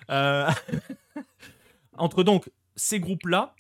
entre 1.98 2.24
donc 2.24 2.52
ces 2.76 3.00
groupes-là, 3.00 3.56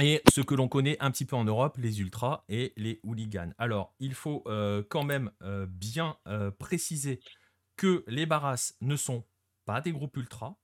et 0.00 0.22
ce 0.30 0.40
que 0.40 0.54
l'on 0.54 0.68
connaît 0.68 0.96
un 1.00 1.10
petit 1.10 1.24
peu 1.24 1.36
en 1.36 1.44
Europe, 1.44 1.76
les 1.78 2.00
ultras 2.00 2.44
et 2.48 2.72
les 2.76 3.00
hooligans. 3.02 3.52
Alors, 3.58 3.94
il 3.98 4.14
faut 4.14 4.42
euh, 4.46 4.82
quand 4.88 5.04
même 5.04 5.30
euh, 5.42 5.66
bien 5.68 6.16
euh, 6.26 6.50
préciser 6.50 7.20
que 7.76 8.04
les 8.06 8.26
barras 8.26 8.74
ne 8.80 8.96
sont 8.96 9.24
pas 9.64 9.80
des 9.80 9.92
groupes 9.92 10.16
ultras. 10.16 10.56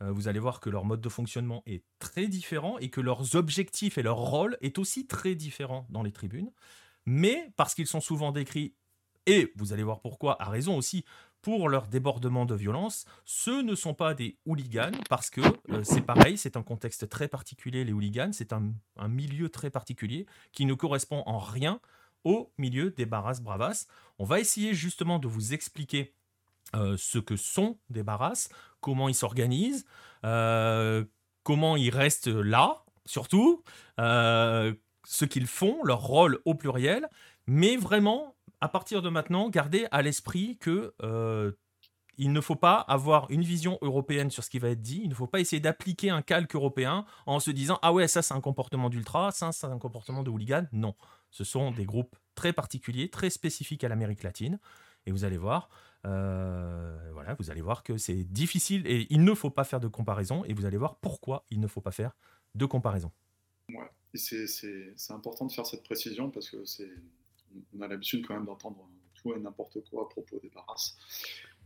vous 0.00 0.26
allez 0.26 0.40
voir 0.40 0.58
que 0.60 0.68
leur 0.68 0.84
mode 0.84 1.00
de 1.00 1.08
fonctionnement 1.08 1.62
est 1.64 1.84
très 2.00 2.26
différent 2.26 2.76
et 2.78 2.90
que 2.90 3.00
leurs 3.00 3.36
objectifs 3.36 3.98
et 3.98 4.02
leur 4.02 4.16
rôle 4.16 4.58
est 4.60 4.78
aussi 4.78 5.06
très 5.06 5.34
différent 5.36 5.86
dans 5.90 6.02
les 6.02 6.12
tribunes. 6.12 6.50
Mais 7.06 7.52
parce 7.56 7.74
qu'ils 7.74 7.86
sont 7.86 8.00
souvent 8.00 8.32
décrits, 8.32 8.74
et 9.26 9.52
vous 9.56 9.72
allez 9.72 9.84
voir 9.84 10.00
pourquoi, 10.00 10.40
à 10.42 10.50
raison 10.50 10.76
aussi, 10.76 11.04
pour 11.42 11.68
leur 11.68 11.88
débordement 11.88 12.46
de 12.46 12.54
violence, 12.54 13.04
ce 13.24 13.50
ne 13.50 13.74
sont 13.74 13.94
pas 13.94 14.14
des 14.14 14.38
hooligans, 14.46 14.96
parce 15.08 15.28
que 15.28 15.40
euh, 15.70 15.82
c'est 15.82 16.00
pareil, 16.00 16.38
c'est 16.38 16.56
un 16.56 16.62
contexte 16.62 17.08
très 17.08 17.26
particulier, 17.26 17.84
les 17.84 17.92
hooligans, 17.92 18.32
c'est 18.32 18.52
un, 18.52 18.72
milieu 19.08 19.48
très 19.48 19.68
particulier 19.68 20.26
qui 20.52 20.64
ne 20.64 20.74
correspond 20.74 21.24
en 21.26 21.38
rien 21.38 21.80
au 22.22 22.52
milieu 22.56 22.92
des 22.92 23.04
barras 23.04 23.40
bravas. 23.42 23.86
On 24.20 24.24
va 24.24 24.38
essayer 24.38 24.72
justement 24.72 25.18
de 25.18 25.26
vous 25.26 25.52
expliquer 25.52 26.14
euh, 26.76 26.96
ce 26.96 27.18
que 27.18 27.36
sont 27.36 27.78
des 27.90 28.04
barras, 28.04 28.48
comment 28.80 29.08
ils 29.08 29.14
s'organisent, 29.14 29.84
euh, 30.24 31.04
comment 31.42 31.76
ils 31.76 31.90
restent 31.90 32.28
là, 32.28 32.84
surtout, 33.04 33.64
ce 33.98 35.24
qu'ils 35.24 35.48
font, 35.48 35.82
leur 35.82 36.00
rôle 36.02 36.40
au 36.44 36.54
pluriel, 36.54 37.08
mais 37.48 37.76
vraiment, 37.76 38.36
à 38.62 38.68
partir 38.68 39.02
de 39.02 39.08
maintenant, 39.10 39.50
gardez 39.50 39.86
à 39.90 40.00
l'esprit 40.02 40.56
que 40.58 40.94
il 42.18 42.32
ne 42.32 42.40
faut 42.40 42.56
pas 42.56 42.76
avoir 42.76 43.30
une 43.30 43.42
vision 43.42 43.78
européenne 43.80 44.30
sur 44.30 44.44
ce 44.44 44.50
qui 44.50 44.58
va 44.58 44.68
être 44.68 44.82
dit. 44.82 45.00
Il 45.02 45.08
ne 45.08 45.14
faut 45.14 45.26
pas 45.26 45.40
essayer 45.40 45.60
d'appliquer 45.60 46.10
un 46.10 46.22
calque 46.22 46.54
européen 46.54 47.04
en 47.26 47.40
se 47.40 47.50
disant 47.50 47.78
ah 47.82 47.92
ouais 47.92 48.06
ça 48.06 48.22
c'est 48.22 48.34
un 48.34 48.40
comportement 48.40 48.90
d'ultra, 48.90 49.30
ça 49.32 49.52
c'est 49.52 49.66
un 49.66 49.78
comportement 49.78 50.22
de 50.22 50.30
hooligan. 50.30 50.66
Non, 50.72 50.94
ce 51.30 51.44
sont 51.44 51.70
des 51.70 51.84
groupes 51.84 52.16
très 52.34 52.52
particuliers, 52.52 53.08
très 53.08 53.30
spécifiques 53.30 53.84
à 53.84 53.88
l'Amérique 53.88 54.22
latine. 54.22 54.58
Et 55.06 55.10
vous 55.10 55.24
allez 55.24 55.36
voir, 55.36 55.68
euh, 56.06 57.10
voilà, 57.12 57.34
vous 57.34 57.50
allez 57.50 57.62
voir 57.62 57.82
que 57.82 57.96
c'est 57.96 58.24
difficile 58.24 58.86
et 58.86 59.06
il 59.10 59.24
ne 59.24 59.34
faut 59.34 59.50
pas 59.50 59.64
faire 59.64 59.80
de 59.80 59.88
comparaison. 59.88 60.44
Et 60.44 60.54
vous 60.54 60.64
allez 60.64 60.76
voir 60.76 60.96
pourquoi 60.96 61.44
il 61.50 61.60
ne 61.60 61.66
faut 61.66 61.80
pas 61.80 61.90
faire 61.90 62.12
de 62.54 62.66
comparaison. 62.66 63.10
Ouais. 63.70 63.90
C'est 64.14 64.94
important 65.10 65.46
de 65.46 65.52
faire 65.52 65.66
cette 65.66 65.82
précision 65.82 66.30
parce 66.30 66.50
que 66.50 66.64
c'est 66.66 66.92
on 67.76 67.80
a 67.82 67.88
l'habitude 67.88 68.26
quand 68.26 68.34
même 68.34 68.46
d'entendre 68.46 68.88
tout 69.20 69.34
et 69.34 69.40
n'importe 69.40 69.78
quoi 69.90 70.02
à 70.02 70.08
propos 70.08 70.38
des 70.42 70.50
barras. 70.54 70.94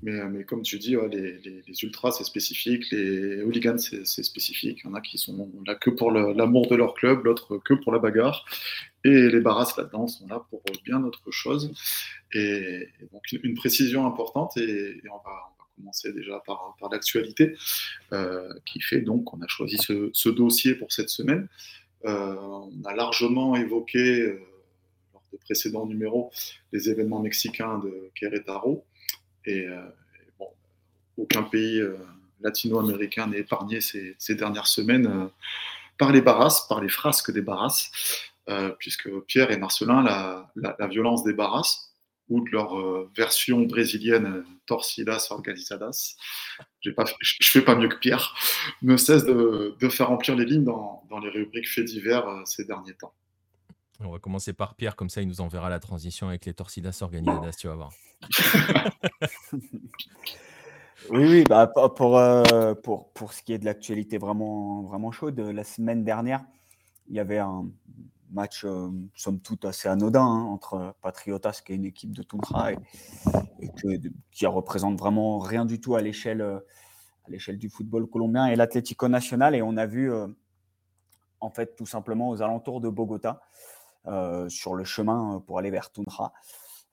Mais, 0.03 0.13
euh, 0.13 0.29
mais, 0.29 0.45
comme 0.45 0.63
tu 0.63 0.79
dis, 0.79 0.95
les, 1.11 1.39
les, 1.39 1.83
ultras, 1.83 2.13
c'est 2.13 2.25
spécifique, 2.25 2.91
les 2.91 3.43
hooligans, 3.43 3.79
c'est 3.79 4.23
spécifique. 4.23 4.81
Il 4.85 4.89
y 4.89 4.91
en 4.91 4.95
a 4.95 5.01
qui 5.01 5.17
sont 5.17 5.51
là 5.67 5.75
que 5.75 5.89
pour 5.89 6.11
l'amour 6.11 6.69
de 6.69 6.77
leur 6.77 6.95
club, 6.95 7.25
l'autre 7.25 7.59
que 7.59 7.75
pour 7.75 7.93
la 7.93 7.99
bagarre. 7.99 8.45
Et 9.05 9.29
les 9.31 9.41
barras 9.41 9.73
là-dedans 9.79 10.07
sont 10.07 10.27
là 10.27 10.45
pour 10.51 10.63
bien 10.85 11.03
autre 11.03 11.31
chose. 11.31 11.73
Et, 12.35 12.89
donc, 13.13 13.23
une 13.33 13.55
précision 13.55 14.07
importante, 14.07 14.57
et, 14.59 15.01
on, 15.11 15.17
va, 15.17 15.57
commencer 15.77 16.13
déjà 16.13 16.43
par, 16.47 16.77
par 16.79 16.91
l'actualité, 16.91 17.55
euh, 18.13 18.53
qui 18.67 18.81
fait 18.81 19.01
donc 19.01 19.25
qu'on 19.25 19.41
a 19.41 19.49
choisi 19.49 19.79
ce, 19.79 20.29
dossier 20.29 20.75
pour 20.75 20.93
cette 20.93 21.09
semaine. 21.09 21.49
Euh, 22.05 22.35
on 22.35 22.85
a 22.85 22.95
largement 22.95 23.57
évoqué, 23.57 24.39
des 25.37 25.45
précédents 25.45 25.87
numéros, 25.87 26.31
les 26.73 26.89
événements 26.89 27.21
mexicains 27.21 27.79
de 27.79 28.11
Querétaro. 28.15 28.85
Et, 29.45 29.67
euh, 29.67 29.81
aucun 31.17 31.43
pays 31.43 31.81
euh, 31.81 31.97
latino-américain 32.41 33.27
n'est 33.27 33.39
épargné 33.39 33.81
ces, 33.81 34.35
dernières 34.35 34.67
semaines 34.67 35.07
euh, 35.07 35.27
par 35.99 36.13
les 36.13 36.21
barras, 36.21 36.67
par 36.69 36.81
les 36.83 36.91
frasques 36.91 37.33
des 37.33 37.41
barras, 37.41 37.91
puisque 38.79 39.11
Pierre 39.27 39.51
et 39.51 39.57
Marcelin, 39.57 40.05
la, 40.55 40.87
violence 40.87 41.25
des 41.25 41.33
barras, 41.33 41.89
ou 42.29 42.45
de 42.45 42.51
leur 42.51 43.09
version 43.17 43.63
brésilienne 43.63 44.45
Torcidas 44.67 45.29
Organizadas, 45.31 46.17
je 46.81 46.91
ne 46.91 46.95
fais 47.43 47.63
pas 47.63 47.75
mieux 47.75 47.89
que 47.89 47.97
Pierre, 47.97 48.35
ne 48.83 48.97
cesse 48.97 49.25
de, 49.25 49.75
faire 49.89 50.09
remplir 50.09 50.37
les 50.37 50.45
lignes 50.45 50.65
dans, 50.65 51.03
dans 51.09 51.19
les 51.19 51.31
rubriques 51.31 51.69
faits 51.69 51.87
divers 51.87 52.43
ces 52.45 52.65
derniers 52.67 52.95
temps. 52.95 53.15
On 54.01 54.11
va 54.11 54.19
commencer 54.19 54.53
par 54.53 54.75
Pierre, 54.75 54.95
comme 54.95 55.09
ça 55.09 55.23
il 55.23 55.29
nous 55.29 55.41
enverra 55.41 55.71
la 55.71 55.81
transition 55.81 56.29
avec 56.29 56.45
les 56.45 56.53
Torcidas 56.53 56.99
Organizadas, 57.01 57.53
tu 57.53 57.67
vas 57.67 57.77
voir. 57.77 57.93
oui, 61.11 61.25
oui, 61.25 61.45
bah, 61.45 61.67
pour, 61.67 62.19
euh, 62.19 62.75
pour, 62.75 63.11
pour 63.13 63.33
ce 63.33 63.43
qui 63.43 63.55
est 63.55 63.59
de 63.59 63.65
l'actualité 63.65 64.19
vraiment, 64.19 64.83
vraiment 64.83 65.13
chaude, 65.13 65.41
la 65.41 65.65
semaine 65.65 66.05
dernière, 66.05 66.45
il 67.09 67.17
y 67.17 67.21
avait 67.21 67.39
un 67.39 67.67
match, 68.33 68.65
euh, 68.65 68.91
somme 69.15 69.41
toute, 69.41 69.65
assez 69.65 69.89
anodin 69.89 70.25
hein, 70.25 70.45
entre 70.45 70.95
Patriotas, 71.01 71.63
qui 71.65 71.73
est 71.73 71.77
une 71.77 71.87
équipe 71.87 72.15
de 72.15 72.23
Tundra, 72.23 72.73
et, 72.73 72.79
qui 74.31 74.47
représente 74.47 74.99
vraiment 74.99 75.39
rien 75.39 75.65
du 75.65 75.81
tout 75.81 75.95
à 75.95 76.03
l'échelle 76.03 76.43
euh, 76.43 76.59
à 77.27 77.31
l'échelle 77.31 77.59
du 77.59 77.71
football 77.71 78.07
colombien, 78.09 78.47
et 78.47 78.57
l'Atlético 78.57 79.09
Nacional. 79.09 79.55
Et 79.55 79.63
on 79.63 79.77
a 79.77 79.87
vu, 79.87 80.13
en 81.41 81.51
fait, 81.51 81.75
tout 81.75 81.87
simplement 81.87 82.29
aux 82.29 82.41
alentours 82.41 82.81
de 82.81 82.89
Bogota, 82.89 83.41
sur 84.49 84.75
le 84.75 84.85
chemin 84.85 85.43
pour 85.47 85.59
aller 85.59 85.71
vers 85.71 85.91
Tundra, 85.91 86.33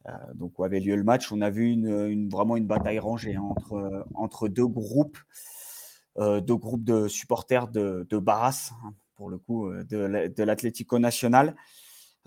euh, 0.07 0.11
donc, 0.33 0.59
où 0.59 0.63
avait 0.63 0.79
lieu 0.79 0.95
le 0.95 1.03
match, 1.03 1.31
on 1.31 1.41
a 1.41 1.49
vu 1.49 1.71
une, 1.71 2.29
vraiment 2.29 2.57
une 2.57 2.67
bataille 2.67 2.99
rangée 2.99 3.35
hein, 3.35 3.43
entre, 3.43 4.05
entre 4.15 4.47
deux 4.47 4.67
groupes, 4.67 5.17
euh, 6.17 6.41
deux 6.41 6.55
groupes 6.57 6.83
de 6.83 7.07
supporters 7.07 7.67
de, 7.69 8.05
de 8.09 8.17
Barras, 8.17 8.71
hein, 8.83 8.93
pour 9.15 9.29
le 9.29 9.37
coup, 9.37 9.69
euh, 9.69 9.83
de, 9.83 10.43
l'Atlético 10.43 10.99
Nacional. 10.99 11.55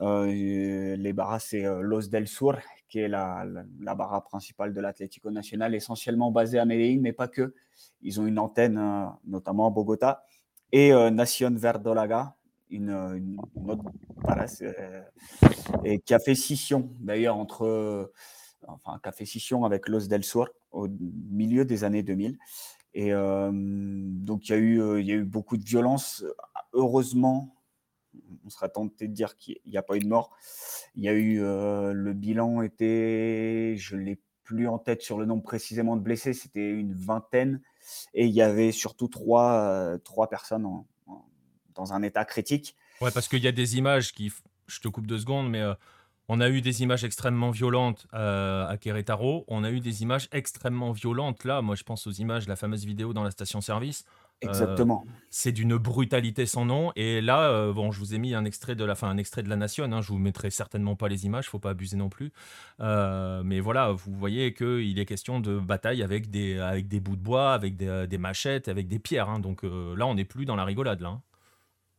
les 0.01 1.13
Barras, 1.13 1.41
c'est 1.41 1.65
Los 1.83 2.09
del 2.09 2.29
Sur, 2.29 2.59
qui 2.89 3.01
est 3.01 3.09
la, 3.09 3.45
la, 3.81 3.95
barra 3.95 4.23
principale 4.23 4.73
de 4.73 4.81
l'Atlético 4.81 5.31
Nacional, 5.31 5.75
essentiellement 5.75 6.31
basée 6.31 6.59
à 6.59 6.65
Medellín, 6.65 7.03
mais 7.03 7.13
pas 7.13 7.29
que. 7.29 7.55
Ils 8.01 8.21
ont 8.21 8.27
une 8.27 8.39
antenne, 8.39 8.81
notamment 9.27 9.67
à 9.67 9.71
Bogota. 9.71 10.25
Et 10.73 10.93
Nación 11.11 11.57
Verdolaga, 11.57 12.36
une, 12.71 13.39
autre 13.67 13.85
euh, 14.63 15.03
et 15.85 15.99
qui 16.01 16.15
a 16.15 16.19
fait 16.19 16.35
scission 16.35 16.91
d'ailleurs 17.01 17.37
entre, 17.37 18.13
enfin, 18.67 18.99
qui 19.03 19.09
a 19.09 19.13
fait 19.13 19.27
scission 19.27 19.65
avec 19.65 19.89
Los 19.89 20.07
del 20.09 20.25
Sur 20.25 20.49
au 20.73 20.89
milieu 21.31 21.65
des 21.65 21.85
années 21.85 22.03
2000. 22.03 22.39
Et 22.95 23.13
euh, 23.13 23.51
donc 23.53 24.49
il 24.49 24.53
y, 24.53 24.55
a 24.55 24.59
eu, 24.59 24.81
euh, 24.81 25.01
il 25.01 25.07
y 25.07 25.13
a 25.13 25.17
eu 25.17 25.25
beaucoup 25.25 25.57
de 25.57 25.65
violence. 25.65 26.25
Heureusement, 26.73 27.55
on 28.45 28.51
serait 28.51 28.71
tenté 28.71 29.07
de 29.09 29.13
dire 29.13 29.37
qu'il 29.37 29.59
n'y 29.67 29.77
a 29.77 29.83
pas 29.83 29.97
eu 29.97 30.01
de 30.01 30.09
mort. 30.09 30.35
Il 30.95 31.05
y 31.05 31.09
a 31.09 31.13
eu, 31.13 31.41
le 31.41 32.13
bilan 32.15 32.63
était, 32.63 33.75
je 33.77 33.97
l'ai 33.97 34.19
plus 34.45 34.69
en 34.69 34.79
tête 34.79 35.03
sur 35.03 35.19
le 35.19 35.27
nombre 35.27 35.43
précisément 35.43 35.97
de 35.97 36.01
blessés, 36.01 36.33
c'était 36.33 36.71
une 36.71 36.95
vingtaine. 36.95 37.61
Et 38.15 38.25
il 38.27 38.33
y 38.33 38.41
avait 38.41 38.73
surtout 38.73 39.09
trois, 39.09 39.99
trois 40.05 40.31
personnes 40.31 40.65
en, 40.65 40.87
dans 41.77 41.93
un 41.93 42.03
état 42.03 42.25
critique. 42.25 42.77
Ouais, 43.01 43.11
parce 43.11 43.29
qu'il 43.29 43.43
y 43.43 43.49
a 43.49 43.53
des 43.53 43.77
images 43.79 44.13
qui. 44.13 44.33
Je 44.67 44.81
te 44.81 44.89
coupe 44.89 45.07
deux 45.07 45.19
secondes, 45.19 45.49
mais 45.49 45.61
euh, 45.61 45.75
on 46.29 46.41
a 46.41 46.49
eu 46.49 46.61
des 46.61 46.83
images 46.83 47.05
extrêmement 47.05 47.51
violentes 47.51 48.07
euh, 48.15 48.67
à 48.67 48.77
Querétaro. 48.79 49.45
On 49.47 49.63
a 49.63 49.71
eu 49.71 49.79
des 49.79 50.03
images 50.03 50.29
extrêmement 50.33 50.91
violentes 50.91 51.45
là. 51.45 51.63
Moi, 51.63 51.77
je 51.77 51.85
pense 51.85 52.07
aux 52.09 52.13
images, 52.13 52.49
la 52.49 52.57
fameuse 52.57 52.85
vidéo 52.85 53.13
dans 53.13 53.23
la 53.23 53.31
station-service. 53.31 54.05
Exactement. 54.43 55.05
Euh, 55.07 55.11
c'est 55.31 55.53
d'une 55.53 55.77
brutalité 55.77 56.45
sans 56.47 56.65
nom. 56.65 56.91
Et 56.97 57.21
là, 57.21 57.73
bon, 57.73 57.93
je 57.93 58.01
vous 58.01 58.13
ai 58.13 58.19
mis 58.19 58.35
un 58.35 58.45
extrait 58.45 58.75
de 58.75 58.85
la, 58.85 58.97
fin, 58.97 59.09
un 59.09 59.19
extrait 59.19 59.45
de 59.45 59.49
la 59.49 59.57
Nation. 59.57 59.85
Hein. 59.85 60.03
je 60.03 60.09
vous 60.09 60.19
mettrai 60.19 60.51
certainement 60.51 60.97
pas 60.97 61.09
les 61.09 61.27
images, 61.27 61.49
faut 61.49 61.61
pas 61.61 61.71
abuser 61.71 61.97
non 61.97 62.09
plus. 62.09 62.33
mais 62.81 63.61
voilà, 63.61 63.93
vous 63.93 64.13
voyez 64.13 64.53
qu'il 64.53 64.99
est 64.99 65.07
question 65.07 65.39
de 65.39 65.59
bataille 65.61 66.03
avec 66.03 66.29
des, 66.29 66.59
avec 66.59 66.89
des 66.89 66.99
bouts 66.99 67.17
de 67.17 67.23
bois, 67.23 67.55
avec 67.55 67.77
des, 67.77 68.07
des 68.09 68.19
machettes, 68.19 68.67
avec 68.67 68.89
des 68.89 68.99
pierres. 68.99 69.31
Hein. 69.31 69.39
donc 69.39 69.63
là, 69.63 70.07
on 70.07 70.15
n'est 70.17 70.25
plus 70.25 70.45
dans 70.45 70.57
la 70.57 70.65
rigolade 70.65 71.01
là. 71.01 71.11
Hein. 71.11 71.23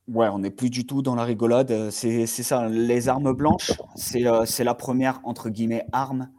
Ouais, 0.08 0.30
on 0.30 0.40
n'est 0.40 0.52
plus 0.52 0.70
du 0.70 0.86
tout 0.86 1.02
dans 1.02 1.16
la 1.16 1.26
rigolade. 1.26 1.70
Euh, 1.72 1.92
c'est 1.92 2.26
ça, 2.28 2.70
les 2.70 3.10
armes 3.10 3.34
blanches, 3.34 3.74
c'est 3.96 4.26
euh, 4.26 4.46
la 4.60 4.74
première, 4.74 5.20
entre 5.26 5.50
guillemets, 5.50 5.86
arme 5.92 6.32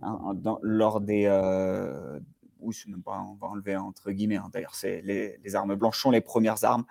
hein, 0.00 0.34
lors 0.62 1.00
des... 1.02 1.24
Euh, 1.26 2.18
même 2.86 3.02
pas, 3.02 3.24
on 3.28 3.34
va 3.34 3.48
enlever 3.48 3.76
entre 3.76 4.10
guillemets, 4.10 4.36
hein, 4.36 4.48
d'ailleurs, 4.52 4.74
les, 4.82 5.38
les 5.42 5.54
armes 5.54 5.74
blanches 5.76 6.00
sont 6.00 6.10
les 6.10 6.20
premières 6.20 6.62
armes 6.64 6.84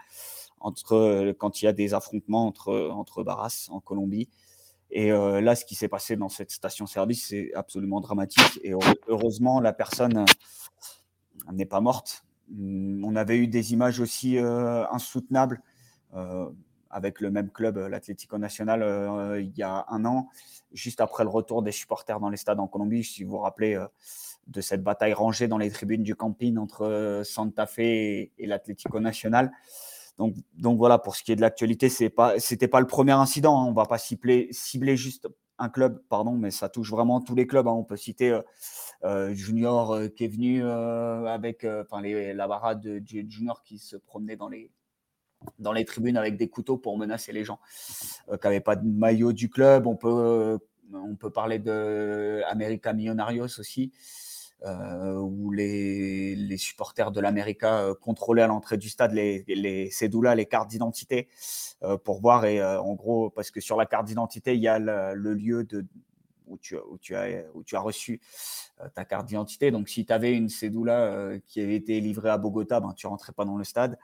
entre, 0.60 0.94
euh, 0.94 1.34
quand 1.34 1.62
il 1.62 1.66
y 1.66 1.68
a 1.68 1.74
des 1.74 1.94
affrontements 1.94 2.46
entre, 2.46 2.90
entre 2.92 3.24
Barras 3.24 3.68
en 3.72 3.80
Colombie. 3.80 4.30
Et 4.92 5.12
là, 5.12 5.54
ce 5.54 5.66
qui 5.66 5.76
s'est 5.76 5.88
passé 5.88 6.16
dans 6.16 6.30
cette 6.30 6.50
station-service, 6.50 7.28
c'est 7.28 7.54
absolument 7.54 8.02
dramatique. 8.02 8.60
Et 8.64 8.74
heureusement, 9.08 9.60
la 9.62 9.72
personne 9.72 10.26
n'est 11.54 11.68
pas 11.68 11.80
morte. 11.80 12.26
Hum, 12.52 13.06
on 13.06 13.16
avait 13.16 13.38
eu 13.38 13.48
des 13.48 13.72
images 13.74 14.00
aussi 14.00 14.40
insoutenables 14.40 15.62
avec 16.90 17.22
le 17.22 17.32
même 17.32 17.50
club, 17.50 17.78
l'Atlético 17.78 18.38
Nacional, 18.38 18.82
euh, 18.82 19.42
il 19.42 19.56
y 19.58 19.64
a 19.64 19.86
un 19.90 20.06
an, 20.06 20.30
juste 20.72 21.02
après 21.02 21.24
le 21.24 21.30
retour 21.30 21.62
des 21.62 21.72
supporters 21.72 22.20
dans 22.20 22.30
les 22.30 22.38
stades 22.38 22.60
en 22.60 22.68
Colombie. 22.68 23.04
Si 23.04 23.24
vous 23.24 23.32
vous 23.32 23.38
rappelez 23.40 23.76
euh, 23.76 23.86
de 24.48 24.62
cette 24.62 24.84
bataille 24.84 25.14
rangée 25.14 25.48
dans 25.48 25.60
les 25.60 25.70
tribunes 25.70 26.04
du 26.04 26.16
camping 26.16 26.58
entre 26.58 27.22
Santa 27.24 27.68
Fe 27.68 27.80
et, 27.80 28.32
l'Atlético 28.40 29.00
Nacional. 29.00 29.52
Donc, 30.18 30.36
voilà, 30.78 30.98
pour 30.98 31.16
ce 31.16 31.24
qui 31.24 31.32
est 31.32 31.38
de 31.38 31.42
l'actualité, 31.42 31.88
ce 31.88 32.04
n'était 32.04 32.68
pas, 32.68 32.80
le 32.82 32.88
premier 32.88 33.14
incident. 33.14 33.58
Hein. 33.58 33.68
On 33.68 33.70
ne 33.70 33.76
va 33.76 33.86
pas 33.86 33.98
cibler, 34.00 34.50
juste 34.98 35.30
un 35.60 35.70
club, 35.70 36.02
pardon, 36.10 36.34
mais 36.34 36.52
ça 36.52 36.68
touche 36.68 36.92
vraiment 36.92 37.22
tous 37.22 37.36
les 37.36 37.48
clubs. 37.48 37.68
Hein. 37.68 37.74
On 37.74 37.86
peut 37.86 37.96
citer 37.96 38.38
Junior 39.32 39.98
qui 40.18 40.26
est 40.26 40.28
venu 40.28 40.62
avec 40.66 41.66
les, 42.02 42.34
la 42.34 42.48
barade 42.50 42.82
de 42.82 43.02
Junior 43.30 43.64
qui 43.64 43.78
se 43.78 43.96
promenait 43.96 44.36
dans 44.36 44.50
les, 44.50 44.72
dans 45.58 45.72
les 45.72 45.86
tribunes 45.86 46.18
avec 46.18 46.38
des 46.38 46.50
couteaux 46.50 46.78
pour 46.78 46.98
menacer 46.98 47.32
les 47.32 47.44
gens 47.44 47.60
qui 48.28 48.38
n'avaient 48.44 48.60
pas 48.60 48.76
de 48.76 48.88
maillot 48.88 49.34
du 49.34 49.50
club. 49.50 49.88
On 49.88 49.96
peut, 49.96 50.60
on 50.94 51.16
peut 51.16 51.30
parler 51.30 51.60
de 51.60 52.42
America 52.48 52.94
Millonarios 52.94 53.60
aussi. 53.60 53.92
Euh, 54.66 55.14
où 55.14 55.52
les, 55.52 56.36
les, 56.36 56.58
supporters 56.58 57.12
de 57.12 57.22
l'América 57.22 57.80
euh, 57.80 57.96
contrôlaient 57.96 58.42
à 58.42 58.48
l'entrée 58.48 58.76
du 58.76 58.90
stade 58.90 59.14
les, 59.14 59.46
les 59.48 59.90
cédoulas, 59.90 60.36
les 60.36 60.48
cartes 60.48 60.70
d'identité, 60.70 61.30
euh, 61.82 61.98
pour 61.98 62.20
voir. 62.20 62.44
Et 62.44 62.62
en 62.62 62.94
gros, 62.94 63.30
parce 63.30 63.52
que 63.52 63.62
sur 63.62 63.78
la 63.78 63.86
carte 63.86 64.08
d'identité, 64.08 64.56
il 64.56 64.60
y 64.60 64.68
a 64.68 64.78
le, 64.78 65.34
lieu 65.34 65.64
de, 65.64 65.86
où, 66.46 66.58
tu, 66.58 66.76
où, 66.76 66.98
tu 66.98 67.16
as, 67.16 67.46
où 67.54 67.64
tu 67.64 67.78
as 67.78 67.80
reçu 67.80 68.20
ta 68.96 69.06
carte 69.06 69.28
d'identité. 69.28 69.72
Donc, 69.72 69.88
si 69.88 70.06
tu 70.06 70.12
avais 70.12 70.34
une 70.34 70.50
cédoula 70.50 71.38
qui 71.46 71.62
avait 71.62 71.76
été 71.76 72.02
livrée 72.02 72.30
à 72.30 72.38
Bogota, 72.38 72.82
ben, 72.82 72.94
tu 72.98 73.08
rentrais 73.08 73.32
pas 73.32 73.46
dans 73.46 73.56
le 73.56 73.64
stade. 73.64 73.98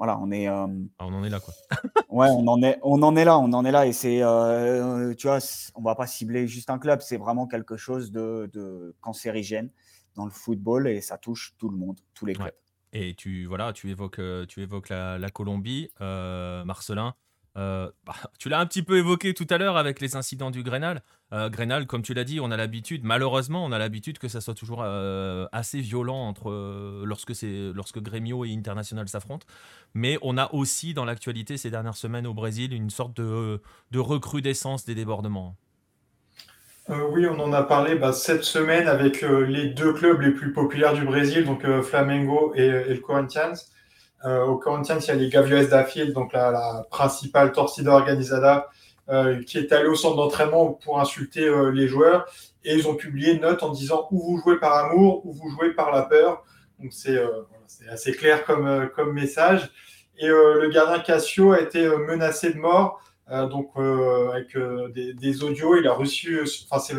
Voilà, 0.00 0.18
on 0.18 0.30
est. 0.32 0.46
Ah, 0.46 0.66
on 1.00 1.12
en 1.12 1.22
est 1.22 1.28
là, 1.28 1.40
quoi. 1.40 1.52
ouais, 2.08 2.28
on 2.30 2.48
en 2.48 2.62
est, 2.62 2.78
on 2.82 3.02
en 3.02 3.14
est 3.16 3.24
là, 3.26 3.38
on 3.38 3.52
en 3.52 3.66
est 3.66 3.70
là, 3.70 3.86
et 3.86 3.92
c'est, 3.92 4.22
tu 5.18 5.26
vois, 5.26 5.38
on 5.74 5.82
va 5.82 5.94
pas 5.94 6.06
cibler 6.06 6.48
juste 6.48 6.70
un 6.70 6.78
club, 6.78 7.02
c'est 7.02 7.18
vraiment 7.18 7.46
quelque 7.46 7.76
chose 7.76 8.10
de, 8.10 8.48
de 8.54 8.96
cancérigène 9.02 9.68
dans 10.16 10.24
le 10.24 10.30
football 10.30 10.88
et 10.88 11.00
ça 11.00 11.18
touche 11.18 11.54
tout 11.58 11.68
le 11.68 11.76
monde, 11.76 12.00
tous 12.14 12.26
les 12.26 12.34
clubs. 12.34 12.50
Et 12.92 13.14
tu 13.14 13.46
voilà, 13.46 13.72
tu 13.72 13.90
évoques, 13.90 14.18
euh, 14.18 14.46
tu 14.46 14.62
évoques 14.62 14.88
la, 14.88 15.30
Colombie, 15.32 15.90
euh, 16.00 16.64
Marcelin. 16.64 17.14
Euh, 17.60 17.90
bah, 18.04 18.14
tu 18.38 18.48
l'as 18.48 18.58
un 18.58 18.66
petit 18.66 18.82
peu 18.82 18.98
évoqué 18.98 19.34
tout 19.34 19.46
à 19.50 19.58
l'heure 19.58 19.76
avec 19.76 20.00
les 20.00 20.16
incidents 20.16 20.50
du 20.50 20.62
Grenal. 20.62 21.02
Grenal, 21.32 21.86
comme 21.86 22.02
tu 22.02 22.12
l'as 22.12 22.24
dit, 22.24 22.40
on 22.40 22.50
a 22.50 22.56
l'habitude, 22.56 23.04
malheureusement, 23.04 23.64
on 23.64 23.70
a 23.70 23.78
l'habitude 23.78 24.18
que 24.18 24.26
ça 24.26 24.40
soit 24.40 24.54
toujours 24.54 24.82
assez 24.82 25.80
violent 25.80 26.26
entre 26.26 27.04
lorsque 27.04 27.36
c'est 27.36 27.70
lorsque 27.72 28.00
Grêmio 28.00 28.44
et 28.44 28.52
International 28.52 29.08
s'affrontent. 29.08 29.46
Mais 29.94 30.18
on 30.22 30.36
a 30.36 30.52
aussi 30.52 30.92
dans 30.92 31.04
l'actualité 31.04 31.56
ces 31.56 31.70
dernières 31.70 31.96
semaines 31.96 32.26
au 32.26 32.34
Brésil 32.34 32.72
une 32.72 32.90
sorte 32.90 33.16
de, 33.16 33.62
de 33.92 33.98
recrudescence 34.00 34.84
des 34.84 34.96
débordements. 34.96 35.54
Euh, 36.90 37.08
oui, 37.12 37.26
on 37.26 37.38
en 37.38 37.52
a 37.52 37.62
parlé 37.62 37.94
bah, 37.94 38.12
cette 38.12 38.42
semaine 38.42 38.88
avec 38.88 39.22
euh, 39.22 39.46
les 39.46 39.66
deux 39.66 39.92
clubs 39.92 40.20
les 40.20 40.32
plus 40.32 40.52
populaires 40.52 40.94
du 40.94 41.04
Brésil, 41.04 41.44
donc 41.44 41.64
euh, 41.64 41.82
Flamengo 41.82 42.52
et, 42.56 42.68
le 42.68 42.96
Corinthians. 42.96 43.54
Au 44.24 44.56
Corinthians, 44.56 44.98
il 45.00 45.06
y 45.06 45.10
a 45.10 45.14
les 45.14 45.28
Gaviões 45.30 45.64
da 45.64 45.84
Fiel, 45.84 46.12
donc 46.12 46.32
la, 46.32 46.84
principale 46.90 47.52
torcida 47.52 47.92
organizada, 47.92 48.68
qui 49.46 49.58
est 49.58 49.72
allée 49.72 49.88
au 49.88 49.94
centre 49.94 50.16
d'entraînement 50.16 50.72
pour 50.72 51.00
insulter 51.00 51.50
les 51.72 51.88
joueurs. 51.88 52.26
Et 52.64 52.74
ils 52.74 52.86
ont 52.86 52.94
publié 52.94 53.32
une 53.32 53.40
note 53.40 53.62
en 53.62 53.70
disant 53.70 54.06
où 54.10 54.18
vous 54.20 54.42
jouez 54.42 54.58
par 54.58 54.74
amour, 54.76 55.24
ou 55.24 55.32
vous 55.32 55.48
jouez 55.48 55.72
par 55.72 55.90
la 55.90 56.02
peur. 56.02 56.44
Donc 56.78 56.92
c'est 56.92 57.18
assez 57.90 58.12
clair 58.12 58.44
comme, 58.44 58.90
comme 58.94 59.12
message. 59.12 59.70
Et 60.18 60.28
le 60.28 60.68
gardien 60.68 60.98
Cassio 60.98 61.52
a 61.52 61.60
été 61.60 61.88
menacé 61.88 62.52
de 62.52 62.58
mort 62.58 63.00
euh, 63.30 63.46
donc 63.46 63.70
euh, 63.76 64.30
avec 64.30 64.56
euh, 64.56 64.88
des, 64.88 65.44
audios. 65.44 65.76
Il 65.76 65.86
a 65.86 65.92
reçu, 65.92 66.40
enfin 66.68 66.80
c'est 66.80 66.94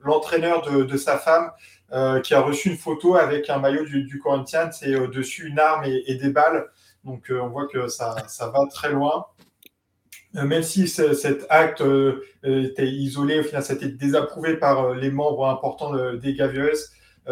l'entraîneur 0.00 0.62
de, 0.62 0.96
sa 0.96 1.18
femme 1.18 1.50
qui 2.24 2.34
a 2.34 2.40
reçu 2.40 2.70
une 2.70 2.76
photo 2.78 3.16
avec 3.16 3.50
un 3.50 3.58
maillot 3.58 3.84
du, 3.84 4.18
Corinthians 4.18 4.70
et 4.82 4.92
dessus 5.08 5.48
une 5.48 5.58
arme 5.58 5.84
et, 5.84 6.14
des 6.14 6.30
balles. 6.30 6.66
Donc 7.04 7.30
on 7.30 7.48
voit 7.48 7.66
que 7.66 7.88
ça, 7.88 8.16
ça 8.28 8.48
va 8.48 8.60
très 8.70 8.92
loin. 8.92 9.26
même 10.32 10.62
si 10.62 10.88
cet 10.88 11.46
acte 11.50 11.82
était 12.42 12.88
isolé, 12.88 13.40
au 13.40 13.42
final, 13.42 13.62
ça 13.62 13.74
a 13.74 13.76
été 13.76 13.88
désapprouvé 13.88 14.56
par 14.56 14.94
les 14.94 15.10
membres 15.10 15.46
importants 15.46 15.92
des 16.14 16.34
Gavieux. 16.34 16.72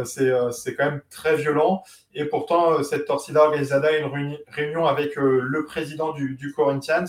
c'est 0.05 0.75
quand 0.77 0.85
même 0.85 1.01
très 1.09 1.37
violent. 1.37 1.83
Et 2.15 2.27
pourtant, 2.27 2.83
cette 2.83 3.07
Torcida 3.07 3.43
Organizada 3.45 3.89
a 3.89 3.97
une 3.97 4.37
réunion 4.49 4.85
avec 4.87 5.17
le 5.17 5.65
président 5.65 6.13
du, 6.13 6.53
Corinthians 6.55 7.07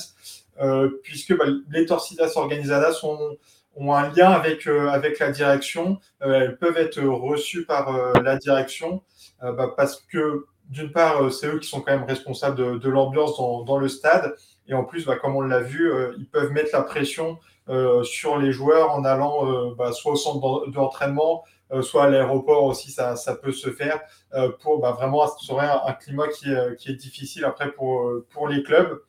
euh, 0.60 0.90
puisque 1.04 1.36
bah, 1.36 1.46
les 1.72 1.86
torcidas 1.86 2.34
organizadas 2.36 3.00
ont 3.76 3.94
un 3.94 4.10
lien 4.10 4.32
avec, 4.32 4.68
euh, 4.68 4.90
avec 4.90 5.20
la 5.20 5.32
direction. 5.32 6.00
Euh, 6.22 6.42
elles 6.42 6.58
peuvent 6.58 6.78
être 6.78 7.02
reçues 7.02 7.66
par 7.66 8.14
la 8.22 8.38
direction 8.38 9.04
bah, 9.42 9.74
parce 9.76 10.02
que, 10.02 10.46
d'une 10.70 10.92
part, 10.92 11.32
c'est 11.32 11.48
eux 11.48 11.60
qui 11.60 11.68
sont 11.68 11.82
quand 11.82 11.92
même 11.92 12.04
responsables 12.04 12.80
de, 12.80 12.90
l'ambiance 12.90 13.38
dans, 13.38 13.78
le 13.78 13.88
stade. 13.88 14.36
Et 14.68 14.74
en 14.74 14.84
plus, 14.84 15.06
bah, 15.06 15.16
comme 15.16 15.36
on 15.36 15.42
l'a 15.42 15.62
vu, 15.62 15.92
ils 16.18 16.30
peuvent 16.30 16.52
mettre 16.52 16.70
la 16.74 16.84
pression 16.84 17.40
sur 18.04 18.38
les 18.38 18.52
joueurs 18.52 18.92
en 18.92 19.04
allant 19.04 19.74
soit 19.94 20.12
au 20.12 20.16
centre 20.16 20.68
d'entraînement, 20.70 21.44
soit 21.82 22.04
à 22.04 22.10
l'aéroport 22.10 22.66
aussi, 22.66 22.92
ça, 22.92 23.16
peut 23.42 23.52
se 23.52 23.72
faire 23.72 24.00
pour 24.62 24.80
vraiment 24.80 25.24
instaurer 25.24 25.66
un, 25.66 25.82
un 25.88 25.94
climat 25.94 26.28
qui 26.28 26.52
est, 26.52 26.76
qui 26.78 26.92
est, 26.92 26.96
difficile 26.96 27.44
après 27.46 27.72
pour, 27.72 28.08
pour 28.30 28.48
les 28.48 28.62
clubs. 28.62 29.02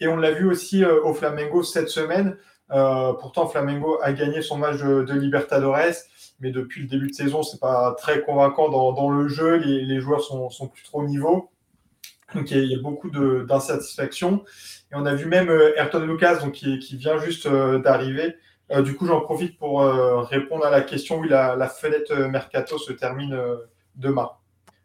Et 0.00 0.06
on 0.06 0.16
l'a 0.16 0.30
vu 0.30 0.48
aussi 0.48 0.84
euh, 0.84 1.02
au 1.02 1.12
Flamengo 1.12 1.62
cette 1.62 1.88
semaine. 1.88 2.36
Euh, 2.70 3.12
pourtant, 3.14 3.46
Flamengo 3.46 3.98
a 4.02 4.12
gagné 4.12 4.42
son 4.42 4.58
match 4.58 4.78
de, 4.78 5.12
Libertadores, 5.14 5.94
mais 6.40 6.50
depuis 6.50 6.82
le 6.82 6.88
début 6.88 7.08
de 7.08 7.14
saison, 7.14 7.42
c'est 7.42 7.60
pas 7.60 7.94
très 7.98 8.22
convaincant 8.22 8.68
dans, 8.68 9.10
le 9.10 9.28
jeu. 9.28 9.56
Les, 9.56 10.00
joueurs 10.00 10.22
sont, 10.22 10.50
sont, 10.50 10.68
plus 10.68 10.82
trop 10.82 11.00
au 11.00 11.06
niveau. 11.06 11.50
Donc 12.34 12.50
il 12.50 12.66
y, 12.66 12.74
a, 12.74 12.78
beaucoup 12.78 13.10
d'insatisfaction. 13.10 14.44
Et 14.92 14.94
on 14.94 15.06
a 15.06 15.14
vu 15.14 15.26
même 15.26 15.48
euh, 15.48 15.76
Ayrton 15.76 16.00
Lucas, 16.00 16.36
donc, 16.36 16.52
qui, 16.52 16.96
vient 16.96 17.18
juste 17.18 17.48
d'arriver. 17.48 18.36
du 18.84 18.94
coup, 18.94 19.06
j'en 19.06 19.20
profite 19.20 19.58
pour 19.58 19.80
répondre 19.80 20.64
à 20.66 20.70
la 20.70 20.82
question. 20.82 21.20
où 21.20 21.24
la, 21.24 21.68
fenêtre 21.68 22.14
mercato 22.14 22.78
se 22.78 22.92
termine 22.92 23.40
demain. 23.96 24.30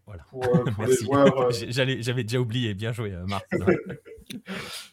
Voilà. 0.05 0.23
Pour, 0.29 0.43
J'avais 1.51 2.23
déjà 2.23 2.39
oublié. 2.39 2.73
Bien 2.73 2.91
joué, 2.91 3.13
Marc. 3.27 3.45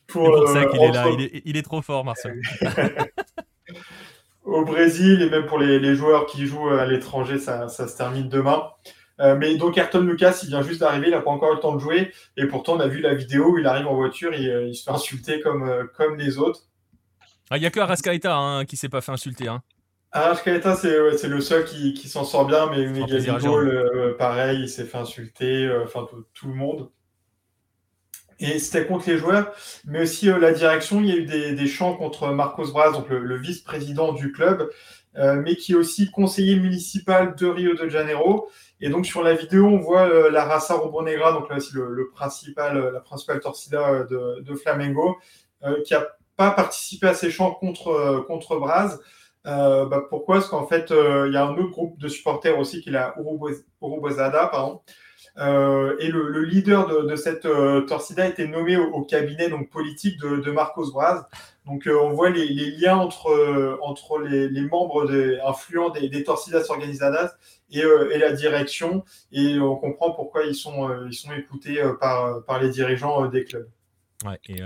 pour, 0.06 0.30
pour 0.30 0.48
ça 0.48 0.66
qu'il 0.66 0.82
est 0.82 0.92
là. 0.92 1.06
Il 1.44 1.56
est, 1.56 1.62
trop 1.62 1.82
fort, 1.82 2.04
Marcel. 2.04 2.40
Au 4.44 4.64
Brésil 4.64 5.22
et 5.22 5.30
même 5.30 5.46
pour 5.46 5.58
les, 5.58 5.94
joueurs 5.94 6.26
qui 6.26 6.46
jouent 6.46 6.70
à 6.70 6.86
l'étranger, 6.86 7.38
ça, 7.38 7.68
se 7.68 7.96
termine 7.96 8.28
demain. 8.28 8.70
Euh, 9.20 9.36
mais 9.36 9.56
donc 9.56 9.76
Ayrton 9.76 10.00
Lucas, 10.00 10.40
il 10.42 10.48
vient 10.48 10.62
juste 10.62 10.80
d'arriver, 10.80 11.08
il 11.08 11.10
n'a 11.10 11.20
pas 11.20 11.30
encore 11.30 11.52
eu 11.52 11.56
le 11.56 11.60
temps 11.60 11.74
de 11.74 11.78
jouer. 11.78 12.10
Et 12.36 12.46
pourtant, 12.46 12.76
on 12.76 12.80
a 12.80 12.86
vu 12.88 13.00
la 13.00 13.14
vidéo 13.14 13.52
où 13.52 13.58
il 13.58 13.66
arrive 13.66 13.86
en 13.86 13.94
voiture, 13.94 14.32
et, 14.32 14.46
euh, 14.46 14.66
il 14.66 14.74
se 14.74 14.84
fait 14.84 14.90
insulter 14.90 15.40
comme, 15.40 15.68
euh, 15.68 15.84
comme 15.94 16.16
les 16.16 16.38
autres. 16.38 16.62
Ah, 17.50 17.58
il 17.58 17.60
n'y 17.60 17.66
a 17.66 17.70
que 17.70 17.80
Arascaeta 17.80 18.34
hein, 18.34 18.64
qui 18.64 18.76
ne 18.76 18.78
s'est 18.78 18.88
pas 18.88 19.02
fait 19.02 19.12
insulter. 19.12 19.48
Hein. 19.48 19.62
Arascaeta, 20.12 20.74
c'est 20.74 21.28
le 21.28 21.40
seul 21.40 21.64
qui, 21.64 22.08
s'en 22.08 22.24
sort 22.24 22.46
bien, 22.46 22.70
mais 22.70 22.86
Miguel 22.86 23.24
pareil, 24.18 24.62
il 24.62 24.68
s'est 24.68 24.84
fait 24.84 24.98
insulter, 24.98 25.70
enfin 25.84 26.06
tout 26.32 26.48
le 26.48 26.54
monde. 26.54 26.90
Et 28.40 28.58
c'était 28.58 28.86
contre 28.86 29.08
les 29.08 29.18
joueurs, 29.18 29.52
mais 29.84 30.02
aussi 30.02 30.30
euh, 30.30 30.38
la 30.38 30.52
direction. 30.52 31.00
Il 31.00 31.06
y 31.08 31.12
a 31.12 31.16
eu 31.16 31.54
des, 31.54 31.66
chants 31.66 31.94
contre 31.94 32.28
Marcos 32.28 32.72
Braz, 32.72 32.92
donc 32.92 33.08
le, 33.10 33.36
vice-président 33.36 34.12
du 34.12 34.32
club, 34.32 34.70
euh, 35.16 35.34
mais 35.34 35.56
qui 35.56 35.72
est 35.72 35.76
aussi 35.76 36.10
conseiller 36.10 36.56
municipal 36.56 37.34
de 37.34 37.46
Rio 37.46 37.74
de 37.74 37.88
Janeiro. 37.88 38.48
Et 38.80 38.88
donc 38.88 39.04
sur 39.04 39.22
la 39.22 39.34
vidéo, 39.34 39.66
on 39.66 39.78
voit 39.78 40.08
euh, 40.08 40.30
la 40.30 40.44
Raça 40.46 40.74
Rubro-Negra, 40.74 41.32
donc 41.32 41.50
là 41.50 41.56
aussi 41.56 41.74
le, 41.74 42.10
principal, 42.14 42.92
la 42.94 43.00
principale 43.00 43.40
torcida 43.40 44.04
de, 44.04 44.54
Flamengo, 44.54 45.18
qui 45.84 45.92
n'a 45.92 46.06
pas 46.36 46.50
participé 46.52 47.08
à 47.08 47.14
ces 47.14 47.30
chants 47.30 47.52
contre, 47.52 48.24
contre 48.26 48.56
Braz. 48.56 48.98
Bah, 49.44 50.02
pourquoi? 50.08 50.36
Parce 50.36 50.48
qu'en 50.48 50.66
fait, 50.66 50.90
il 50.90 51.32
y 51.32 51.36
a 51.36 51.44
un 51.44 51.52
autre 51.58 51.70
groupe 51.70 51.98
de 51.98 52.08
supporters 52.08 52.58
aussi 52.58 52.80
qui 52.80 52.88
est 52.88 52.92
la 52.92 53.14
Urubozada, 53.82 54.46
pardon, 54.46 54.80
euh, 55.38 55.96
et 56.00 56.08
le, 56.08 56.44
leader 56.44 56.86
de, 57.06 57.16
cette 57.16 57.46
euh, 57.46 57.82
torcida 57.82 58.24
a 58.24 58.28
été 58.28 58.46
nommé 58.46 58.76
au, 58.76 59.02
cabinet 59.02 59.48
politique 59.70 60.18
de, 60.20 60.50
Marcos 60.50 60.92
Braz. 60.92 61.26
Donc 61.66 61.86
euh, 61.86 61.98
on 62.00 62.12
voit 62.12 62.30
les, 62.30 62.48
liens 62.48 62.96
entre, 62.96 63.78
entre 63.82 64.18
les, 64.18 64.60
membres 64.62 65.10
influents 65.46 65.90
des, 65.90 66.24
torcidas 66.24 66.68
organizadas 66.68 67.32
et, 67.70 67.82
la 68.18 68.32
direction. 68.32 69.04
Et 69.32 69.58
on 69.58 69.76
comprend 69.76 70.12
pourquoi 70.12 70.44
ils 70.44 70.54
sont, 70.54 70.90
écoutés 71.36 71.82
par, 72.00 72.44
par 72.44 72.60
les 72.60 72.70
dirigeants 72.70 73.26
des 73.26 73.44
clubs. 73.44 73.68
Ouais, 74.24 74.38
et 74.48 74.60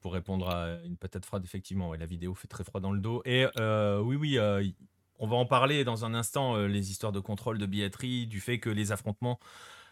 pour 0.00 0.12
répondre 0.12 0.50
à 0.50 0.78
une 0.84 0.96
patate 0.96 1.24
froide, 1.24 1.44
effectivement, 1.44 1.94
la 1.94 2.06
vidéo 2.06 2.34
fait 2.34 2.48
très 2.48 2.64
froid 2.64 2.80
dans 2.80 2.92
le 2.92 3.00
dos. 3.00 3.22
Et 3.24 3.46
oui, 4.02 4.16
oui, 4.16 4.38
on 5.18 5.26
va 5.26 5.36
en 5.36 5.46
parler 5.46 5.84
dans 5.84 6.04
un 6.04 6.12
instant, 6.12 6.56
les 6.66 6.90
histoires 6.90 7.12
de 7.12 7.20
contrôle 7.20 7.58
de 7.58 7.66
billetterie, 7.66 8.26
du 8.26 8.40
fait 8.40 8.58
que 8.58 8.68
les 8.68 8.92
affrontements 8.92 9.38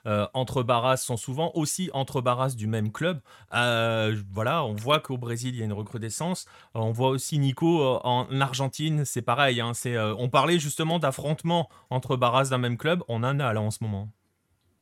euh, 0.07 0.27
entre 0.35 0.63
barras 0.63 0.97
sont 0.97 1.17
souvent 1.17 1.51
aussi 1.55 1.91
entre 1.93 2.21
barras 2.21 2.55
du 2.55 2.67
même 2.67 2.93
club. 2.93 3.21
Euh, 3.55 4.17
voilà, 4.31 4.65
on 4.65 4.75
voit 4.75 5.01
qu'au 5.01 5.17
Brésil, 5.17 5.55
il 5.55 5.59
y 5.59 5.63
a 5.63 5.65
une 5.65 5.73
recrudescence. 5.73 6.47
Euh, 6.77 6.81
on 6.81 6.93
voit 6.93 7.09
aussi 7.09 7.39
Nico 7.39 7.83
en 7.83 8.41
Argentine, 8.41 9.05
c'est 9.05 9.23
pareil. 9.23 9.61
Hein, 9.61 9.73
on 10.19 10.29
parlait 10.29 10.59
justement 10.59 10.99
d'affrontements 10.99 11.69
entre 11.91 12.17
barras 12.17 12.51
d'un 12.51 12.59
même 12.59 12.77
club. 12.77 13.03
On 13.09 13.23
en 13.23 13.41
a 13.41 13.53
là 13.53 13.61
en 13.61 13.71
ce 13.71 13.83
moment. 13.83 14.09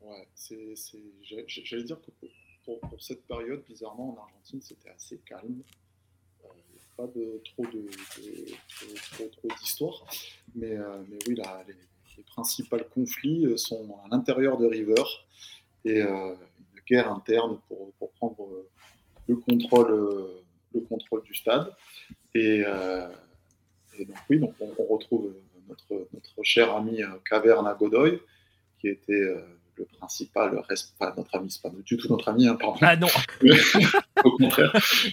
Ouais, 0.01 0.29
j'allais 1.47 1.85
dire 1.85 2.01
que 2.01 2.11
pour, 2.65 2.81
cette 2.99 3.27
période, 3.27 3.63
bizarrement, 3.69 4.17
en 4.19 4.23
Argentine, 4.23 4.61
c'était 4.61 4.91
assez 4.91 5.19
calme. 5.19 5.63
pas 6.97 7.07
de, 7.07 7.43
trop 7.45 7.65
de, 7.67 7.89
mais 10.55 10.77
oui, 11.27 11.35
là, 11.35 11.65
les, 11.67 11.75
les, 12.17 12.23
principaux 12.25 12.79
conflits 12.95 13.59
sont 13.59 13.97
à 14.05 14.09
l'intérieur 14.11 14.57
de 14.57 14.67
River 14.67 15.03
et 15.85 16.01
une 16.01 16.37
guerre 16.89 17.13
interne 17.13 17.59
pour, 17.69 17.93
pour 17.99 18.11
prendre 18.13 18.49
le 19.29 19.37
contrôle, 19.37 20.33
le 20.75 20.81
contrôle 20.81 21.23
du 21.25 21.35
stade. 21.35 21.73
Et, 22.35 22.65
et 23.99 24.05
donc 24.05 24.17
oui, 24.31 24.39
donc 24.39 24.55
on, 24.61 24.85
retrouve 24.85 25.35
notre, 25.69 26.09
notre, 26.15 26.43
cher 26.43 26.75
ami 26.75 27.01
Caverna 27.29 27.75
Godoy, 27.75 28.21
qui 28.81 28.89
était 28.89 29.35
le 29.77 29.85
principal 29.99 30.59
responsable, 30.69 31.17
notre 31.19 31.35
ami, 31.37 31.51
c'est 31.51 31.63
pas 31.63 31.71
du 31.71 31.97
tout 31.97 32.09
notre 32.09 32.29
ami, 32.29 32.47
hein, 32.47 32.57
pardon. 32.57 32.79
Ah 32.81 32.97
non 32.97 33.09
Au 34.25 34.37
contraire, 34.37 34.73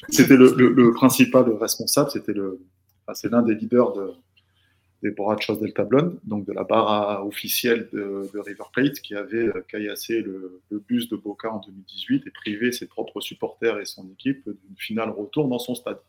c'était 0.10 0.36
le, 0.36 0.54
le, 0.54 0.94
principal 0.94 1.50
responsable, 1.54 2.12
c'était 2.12 2.34
le, 2.34 2.60
enfin, 3.06 3.16
c'est 3.16 3.30
l'un 3.30 3.42
des 3.42 3.56
leaders 3.56 3.94
de, 3.94 4.14
des 5.02 5.12
Borrachos 5.12 5.56
del 5.58 5.74
Tablon, 5.74 6.20
donc 6.24 6.46
de 6.46 6.52
la 6.52 6.64
barre 6.64 7.26
officielle 7.26 7.90
de, 7.94 8.30
River 8.40 8.66
Plate, 8.74 9.00
qui 9.00 9.16
avait 9.16 9.48
euh, 9.48 9.64
caillassé 9.68 10.22
le, 10.22 10.62
bus 10.72 11.10
de 11.10 11.16
Boca 11.16 11.52
en 11.52 11.60
2018 11.60 12.28
et 12.28 12.32
privé 12.32 12.72
ses 12.72 12.86
propres 12.86 13.22
supporters 13.22 13.80
et 13.80 13.86
son 13.86 14.10
équipe 14.12 14.44
d'une 14.46 14.78
finale 14.78 15.10
retour 15.10 15.48
dans 15.48 15.60
son 15.60 15.76
stade. 15.76 16.00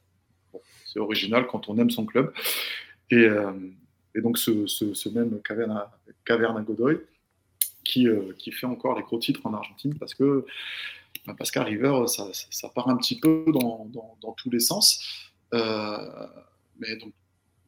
C'est 0.85 0.99
original 0.99 1.47
quand 1.47 1.69
on 1.69 1.79
aime 1.79 1.91
son 1.91 2.05
club. 2.05 2.33
Et, 3.11 3.17
euh, 3.17 3.53
et 4.15 4.21
donc 4.21 4.39
ce, 4.39 4.67
ce, 4.67 4.93
ce, 4.93 5.09
même 5.09 5.41
Caverna, 5.43 5.93
Caverna 6.25 6.61
Godoy, 6.63 7.01
qui, 7.85 8.09
euh, 8.09 8.33
qui, 8.39 8.51
fait 8.51 8.67
encore 8.67 8.97
les 8.97 9.03
gros 9.03 9.19
titres 9.19 9.47
en 9.47 9.55
Argentine 9.55 9.97
parce 9.99 10.15
que 10.15 10.45
bah, 11.27 11.35
parce 11.37 11.51
qu'à 11.51 11.63
River, 11.63 12.07
ça, 12.07 12.29
ça, 12.33 12.69
part 12.69 12.89
un 12.89 12.97
petit 12.97 13.21
peu 13.21 13.45
dans, 13.49 13.89
dans, 14.21 14.33
tous 14.33 14.51
les 14.51 14.61
sens. 14.61 15.33
Mais 15.53 16.97
donc, 16.97 17.13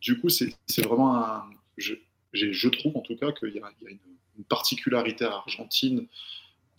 du 0.02 0.18
coup, 0.18 0.28
c'est 0.28 0.52
vraiment 0.78 1.16
un. 1.16 1.48
Je, 1.78 2.68
trouve 2.68 2.96
en 2.96 3.00
tout 3.00 3.16
cas 3.16 3.32
qu'il 3.32 3.54
y, 3.54 3.60
a 3.60 3.70
une, 3.88 4.44
particularité 4.48 5.24
Argentine 5.24 6.06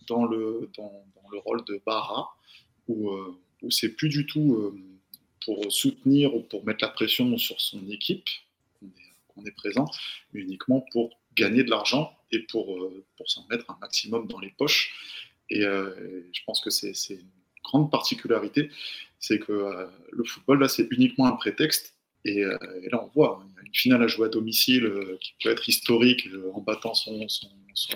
dans 0.06 0.24
le, 0.26 0.70
dans, 0.76 0.92
le 1.32 1.38
rôle 1.38 1.64
de 1.64 1.80
Barra, 1.86 2.36
où, 2.86 3.10
euh, 3.10 3.40
où 3.62 3.70
c'est 3.70 3.88
plus 3.88 4.10
du 4.10 4.26
tout 4.26 4.54
euh, 4.54 4.78
pour 5.44 5.72
soutenir 5.72 6.34
ou 6.34 6.42
pour 6.42 6.64
mettre 6.66 6.84
la 6.84 6.90
pression 6.90 7.36
sur 7.38 7.60
son 7.60 7.88
équipe 7.88 8.28
qu'on 9.28 9.44
est, 9.44 9.52
présent, 9.52 9.86
mais 10.32 10.42
uniquement 10.42 10.84
pour 10.92 11.18
gagner 11.34 11.64
de 11.64 11.70
l'argent 11.70 12.16
et 12.30 12.40
pour, 12.40 12.76
euh, 12.76 13.04
pour 13.16 13.30
s'en 13.30 13.46
mettre 13.48 13.70
un 13.70 13.78
maximum 13.80 14.28
dans 14.28 14.38
les 14.38 14.50
poches. 14.50 14.92
Et 15.48 15.64
euh, 15.64 16.28
je 16.32 16.40
pense 16.46 16.60
que 16.60 16.70
c'est 16.70 16.92
une 17.08 17.30
grande 17.62 17.90
particularité, 17.90 18.70
c'est 19.18 19.38
que 19.38 19.88
le 20.12 20.24
football, 20.24 20.60
là, 20.60 20.68
c'est 20.68 20.86
uniquement 20.90 21.26
un 21.26 21.32
prétexte. 21.32 21.93
Et, 22.24 22.40
et, 22.40 22.88
là, 22.90 23.04
on 23.04 23.10
voit, 23.14 23.40
hein, 23.42 23.62
une 23.64 23.74
finale 23.74 24.02
à 24.02 24.06
jouer 24.06 24.26
à 24.26 24.28
domicile 24.28 24.90
qui 25.20 25.34
peut 25.42 25.50
être 25.50 25.68
historique 25.68 26.28
en 26.54 26.60
battant 26.60 26.94
son, 26.94 27.26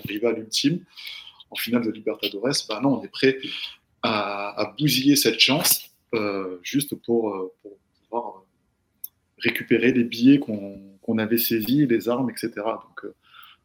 rival 0.07 0.39
ultime 0.39 0.83
en 1.49 1.55
finale 1.55 1.83
de 1.83 1.91
Libertadores. 1.91 2.65
Ben 2.67 2.81
non, 2.81 2.99
on 2.99 3.03
est 3.03 3.11
prêt 3.11 3.39
à, 4.03 4.73
bousiller 4.77 5.15
cette 5.15 5.39
chance 5.39 5.89
euh, 6.13 6.59
juste 6.63 6.95
pour, 6.95 7.53
pouvoir 8.03 8.43
récupérer 9.39 9.91
les 9.91 10.03
billets 10.03 10.39
qu'on 10.39 10.97
qu 11.01 11.19
avait 11.19 11.37
saisis, 11.37 11.87
les 11.87 12.09
armes, 12.09 12.29
etc. 12.29 12.51
Donc, 12.55 13.13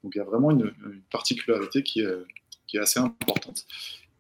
donc 0.03 0.15
il 0.15 0.19
y 0.19 0.21
a 0.21 0.25
vraiment 0.25 0.51
une, 0.51 0.73
particularité 1.11 1.83
qui 1.83 2.01
est, 2.01 2.79
assez 2.79 2.99
importante. 2.99 3.65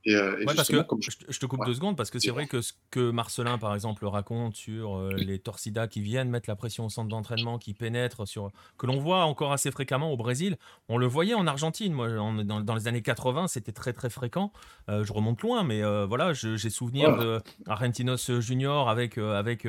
Et, 0.07 0.14
euh, 0.14 0.36
et 0.38 0.44
ouais, 0.44 0.55
parce 0.55 0.68
que 0.68 0.84
je... 1.00 1.11
je, 1.28 1.38
te 1.38 1.46
coupe 1.46 1.61
ouais. 1.61 1.66
deux 1.66 1.74
secondes 1.74 1.96
parce 1.96 2.11
que 2.11 2.18
c'est 2.18 2.30
vrai 2.30 2.46
que 2.46 2.61
ce 2.61 2.74
que 2.90 3.11
Marcelin 3.11 3.57
par 3.57 3.74
exemple 3.74 4.05
raconte 4.07 4.55
sur 4.55 4.98
euh, 4.98 5.14
les 5.16 5.38
torcidas 5.38 5.86
qui 5.86 6.02
viennent 6.02 6.28
mettre 6.28 6.48
la 6.48 6.57
pression 6.57 6.86
au 6.86 6.88
centre 6.90 7.09
d'entraînement, 7.09 7.59
qui 7.59 7.72
pénètrent 7.72 8.28
sur 8.28 8.50
que 8.76 8.86
l'on 8.86 8.98
voit 8.98 9.24
encore 9.24 9.52
assez 9.52 9.70
fréquemment 9.70 10.12
au 10.12 10.16
Brésil, 10.16 10.57
on 10.88 10.98
le 10.98 11.07
voyait 11.07 11.34
en 11.34 11.46
Argentine. 11.46 11.92
Moi, 11.92 12.11
dans, 12.11 12.61
dans, 12.61 12.74
les 12.74 12.86
années 12.86 13.02
80, 13.02 13.48
c'était 13.48 13.72
très 13.72 13.92
très 13.92 14.11
fréquent. 14.11 14.52
Euh, 14.90 15.05
je 15.05 15.12
remonte 15.12 15.40
loin, 15.42 15.64
mais 15.64 15.82
voilà, 16.07 16.32
j'ai 16.34 16.70
souvenir 16.70 17.16
de 17.16 17.40
Argentinos 17.66 18.40
Junior 18.40 18.88
avec 18.88 19.18
avec 19.18 19.66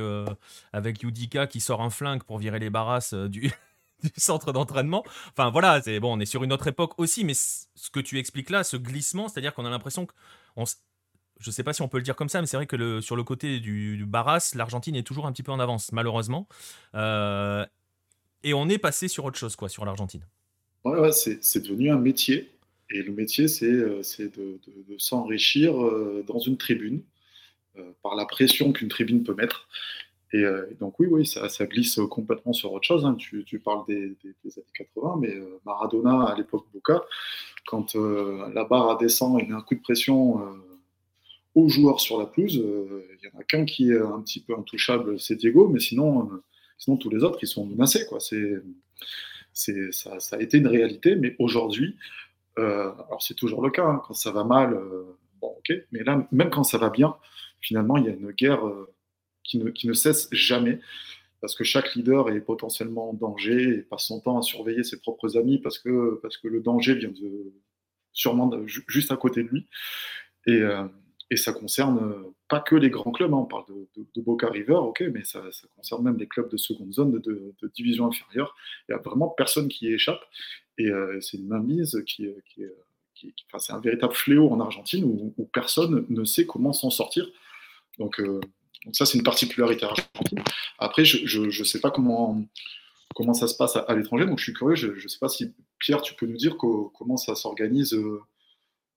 avec 0.73 1.03
Yudica 1.03 1.47
qui 1.47 1.59
sort 1.59 1.81
un 1.81 1.89
flingue 1.89 2.23
pour 2.23 2.39
virer 2.39 2.59
les 2.59 2.69
barras 2.69 3.13
du 3.29 3.51
du 4.05 4.21
centre 4.21 4.51
d'entraînement. 4.51 5.03
Enfin 5.31 5.49
voilà, 5.49 5.81
c'est 5.81 5.99
bon, 5.99 6.17
on 6.17 6.19
est 6.19 6.25
sur 6.25 6.43
une 6.43 6.53
autre 6.53 6.67
époque 6.67 6.93
aussi, 6.97 7.23
mais 7.23 7.33
ce 7.33 7.89
que 7.91 7.99
tu 7.99 8.19
expliques 8.19 8.49
là, 8.49 8.63
ce 8.63 8.77
glissement, 8.77 9.27
c'est-à-dire 9.27 9.53
qu'on 9.53 9.65
a 9.65 9.69
l'impression 9.69 10.05
que 10.05 10.13
je 11.39 11.51
sais 11.51 11.63
pas 11.63 11.73
si 11.73 11.81
on 11.81 11.87
peut 11.87 11.97
le 11.97 12.03
dire 12.03 12.15
comme 12.15 12.29
ça, 12.29 12.41
mais 12.41 12.47
c'est 12.47 12.57
vrai 12.57 12.67
que 12.67 13.01
sur 13.01 13.15
le 13.15 13.23
côté 13.23 13.59
du, 13.59 14.05
Barras, 14.05 14.53
l'Argentine 14.55 14.95
est 14.95 15.03
toujours 15.03 15.27
un 15.27 15.31
petit 15.31 15.43
peu 15.43 15.51
en 15.51 15.59
avance, 15.59 15.91
malheureusement. 15.91 16.47
Euh, 16.95 17.65
et 18.43 18.53
on 18.53 18.69
est 18.69 18.77
passé 18.77 19.07
sur 19.07 19.25
autre 19.25 19.37
chose, 19.37 19.55
quoi, 19.55 19.69
sur 19.69 19.85
l'Argentine. 19.85 20.21
Ouais, 20.83 21.11
c'est 21.11 21.61
devenu 21.61 21.91
un 21.91 21.97
métier. 21.97 22.51
Et 22.91 23.01
le 23.01 23.11
métier, 23.11 23.47
c'est 23.47 23.65
euh, 23.65 24.01
de, 24.19 24.97
s'enrichir 24.97 25.83
euh, 25.83 26.23
dans 26.27 26.39
une 26.39 26.57
tribune, 26.57 27.01
par 28.01 28.15
la 28.15 28.25
pression 28.25 28.71
qu'une 28.71 28.87
tribune 28.87 29.23
peut 29.25 29.33
mettre. 29.33 29.67
Et, 30.35 30.43
euh, 30.43 30.65
donc 30.81 30.99
oui, 30.99 31.07
oui, 31.09 31.25
ça, 31.25 31.47
glisse 31.65 31.99
complètement 32.09 32.51
sur 32.51 32.73
autre 32.73 32.85
chose. 32.85 33.05
Hein. 33.05 33.15
Tu, 33.15 33.59
parles 33.59 33.85
des, 33.87 34.17
années 34.25 34.65
80, 34.73 35.17
mais 35.21 35.33
euh, 35.33 35.59
Maradona 35.65 36.23
à 36.23 36.35
l'époque 36.35 36.65
Boca, 36.73 37.03
quand 37.65 37.95
euh, 37.95 38.49
la 38.53 38.65
barre 38.65 38.97
descend 38.97 39.39
et 39.39 39.45
met 39.45 39.53
un 39.53 39.61
coup 39.61 39.75
de 39.75 39.81
pression 39.81 40.41
aux 41.55 41.69
joueurs 41.69 42.01
sur 42.01 42.19
la 42.19 42.25
pelouse, 42.25 42.55
il 42.55 43.17
n'y 43.21 43.33
en 43.33 43.39
a 43.39 43.43
qu'un 43.43 43.63
qui 43.63 43.91
est 43.91 43.97
un 43.97 44.19
petit 44.19 44.41
peu 44.41 44.53
intouchable, 44.57 45.17
c'est 45.21 45.35
Diego, 45.35 45.69
mais 45.69 45.79
sinon, 45.79 46.29
sinon 46.77 46.97
tous 46.97 47.09
les 47.09 47.23
autres, 47.23 47.39
ils 47.41 47.47
sont 47.47 47.65
menacés. 47.65 48.05
Quoi. 48.07 48.19
C'est, 48.19 48.55
c'est, 49.53 49.93
ça, 49.93 50.19
ça, 50.19 50.35
a 50.35 50.41
été 50.41 50.57
une 50.57 50.67
réalité, 50.67 51.15
mais 51.15 51.33
aujourd'hui, 51.39 51.95
alors 52.57 53.21
c'est 53.21 53.35
toujours 53.35 53.61
le 53.61 53.69
cas, 53.69 53.85
hein, 53.85 54.01
quand 54.05 54.13
ça 54.13 54.31
va 54.31 54.43
mal, 54.43 54.77
bon 55.39 55.55
ok, 55.57 55.77
mais 55.93 56.03
là, 56.03 56.27
même 56.33 56.49
quand 56.49 56.65
ça 56.65 56.77
va 56.77 56.89
bien, 56.89 57.15
finalement, 57.61 57.95
il 57.95 58.03
y 58.03 58.09
a 58.09 58.11
une 58.11 58.31
guerre 58.31 58.59
qui 59.45 59.87
ne, 59.87 59.93
cesse 59.93 60.27
jamais 60.31 60.79
parce 61.41 61.55
que 61.55 61.63
chaque 61.63 61.93
leader 61.95 62.29
est 62.29 62.41
potentiellement 62.41 63.11
en 63.11 63.13
danger 63.13 63.61
et 63.61 63.81
passe 63.81 64.05
son 64.05 64.19
temps 64.19 64.37
à 64.37 64.41
surveiller 64.41 64.83
ses 64.83 64.99
propres 64.99 65.37
amis 65.37 65.59
parce 65.59 65.79
que, 65.79 66.19
parce 66.21 66.37
que 66.37 66.47
le 66.47 66.59
danger 66.59 66.95
vient 66.95 67.13
sûrement 68.11 68.51
juste 68.65 69.11
à 69.11 69.17
côté 69.17 69.43
de 69.43 69.49
lui. 69.49 69.67
Et, 70.47 70.61
euh, 70.61 70.85
ça 71.35 71.51
concerne 71.51 72.15
pas 72.47 72.61
que 72.61 72.75
les 72.75 72.89
grands 72.89 73.11
clubs, 73.11 73.33
hein. 73.33 73.37
on 73.37 73.45
parle 73.45 73.65
de, 73.67 74.21
Boca 74.21 74.47
River, 74.47 74.75
ok, 74.75 75.03
mais 75.11 75.25
ça, 75.25 75.43
concerne 75.75 76.03
même 76.03 76.17
les 76.17 76.27
clubs 76.27 76.49
de 76.49 76.55
seconde 76.55 76.93
zone, 76.93 77.19
de, 77.19 77.53
division 77.73 78.07
inférieure. 78.07 78.55
Il 78.87 78.93
n'y 78.93 78.99
a 78.99 79.01
vraiment 79.01 79.27
personne 79.27 79.67
qui 79.67 79.85
y 79.85 79.93
échappe. 79.93 80.21
Et 80.77 80.87
euh, 80.87 81.19
c'est 81.19 81.37
une 81.37 81.47
mainmise 81.47 82.01
qui, 82.05 82.27
qui, 82.53 82.63
enfin, 83.47 83.59
c'est 83.59 83.73
un 83.73 83.79
véritable 83.79 84.13
fléau 84.13 84.49
en 84.49 84.59
Argentine 84.59 85.03
où, 85.03 85.49
personne 85.53 86.05
ne 86.09 86.23
sait 86.23 86.45
comment 86.45 86.73
s'en 86.73 86.89
sortir. 86.89 87.27
Donc, 87.97 88.19
euh, 88.19 88.39
donc 88.85 88.95
ça, 88.95 89.05
c'est 89.05 89.17
une 89.17 89.23
particularité 89.23 89.85
argentine. 89.85 90.43
Après, 90.77 91.03
je 91.05 91.39
ne 91.39 91.63
sais 91.63 91.79
pas 91.81 91.91
comment, 91.91 92.41
comment 93.15 93.33
ça 93.33 93.47
se 93.47 93.55
passe 93.55 93.75
à, 93.75 93.79
à 93.81 93.95
l'étranger, 93.95 94.25
donc 94.25 94.39
je 94.39 94.43
suis 94.43 94.53
curieux. 94.53 94.75
Je 94.75 94.87
ne 94.87 95.07
sais 95.07 95.19
pas 95.19 95.29
si, 95.29 95.53
Pierre, 95.79 96.01
tu 96.01 96.13
peux 96.15 96.27
nous 96.27 96.37
dire 96.37 96.55
comment 96.57 97.17
ça 97.17 97.35
s'organise 97.35 97.93
euh, 97.93 98.21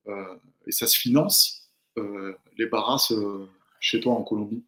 euh, 0.08 0.36
et 0.66 0.72
ça 0.72 0.86
se 0.86 0.98
finance, 0.98 1.70
euh, 1.96 2.36
les 2.56 2.66
barras 2.66 3.08
euh, 3.10 3.46
chez 3.80 4.00
toi 4.00 4.14
en 4.14 4.22
Colombie? 4.22 4.64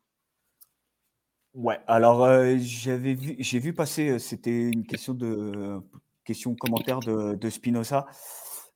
Ouais, 1.52 1.80
alors 1.86 2.24
euh, 2.24 2.56
j'avais 2.58 3.14
vu, 3.14 3.36
j'ai 3.38 3.58
vu 3.58 3.72
passer, 3.74 4.18
c'était 4.18 4.70
une 4.70 4.86
question 4.86 5.14
de 5.14 5.80
question 6.24 6.54
commentaire 6.54 7.00
de, 7.00 7.34
de 7.34 7.50
Spinoza. 7.50 8.06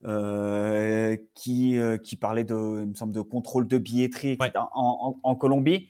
Euh, 0.07 1.17
qui, 1.35 1.79
euh, 1.79 1.97
qui 1.97 2.17
parlait 2.17 2.45
de, 2.45 2.83
il 2.83 2.89
me 2.91 2.95
semble, 2.95 3.15
de 3.15 3.23
contrôle 3.23 3.67
de 3.67 3.79
billetterie 3.79 4.37
ouais. 4.39 4.53
en, 4.55 4.69
en, 4.75 5.21
en, 5.23 5.35
Colombie 5.35 5.89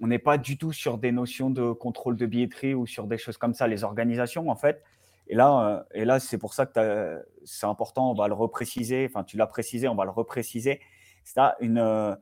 on 0.00 0.06
n'est 0.06 0.18
pas 0.18 0.38
du 0.38 0.58
tout 0.58 0.72
sur 0.72 0.98
des 0.98 1.12
notions 1.12 1.50
de 1.50 1.72
contrôle 1.72 2.16
de 2.16 2.26
billetterie 2.26 2.74
ou 2.74 2.86
sur 2.86 3.06
des 3.06 3.18
choses 3.18 3.36
comme 3.36 3.54
ça, 3.54 3.66
les 3.66 3.84
organisations 3.84 4.48
en 4.48 4.56
fait. 4.56 4.82
Et 5.28 5.34
là, 5.34 5.86
et 5.92 6.04
là 6.04 6.20
c'est 6.20 6.38
pour 6.38 6.54
ça 6.54 6.66
que 6.66 7.22
c'est 7.44 7.66
important, 7.66 8.10
on 8.10 8.14
va 8.14 8.28
le 8.28 8.34
repréciser, 8.34 9.06
enfin 9.10 9.24
tu 9.24 9.36
l'as 9.36 9.46
précisé, 9.46 9.88
on 9.88 9.94
va 9.94 10.04
le 10.04 10.10
repréciser. 10.10 10.80
C'est 11.24 11.40
une, 11.60 12.16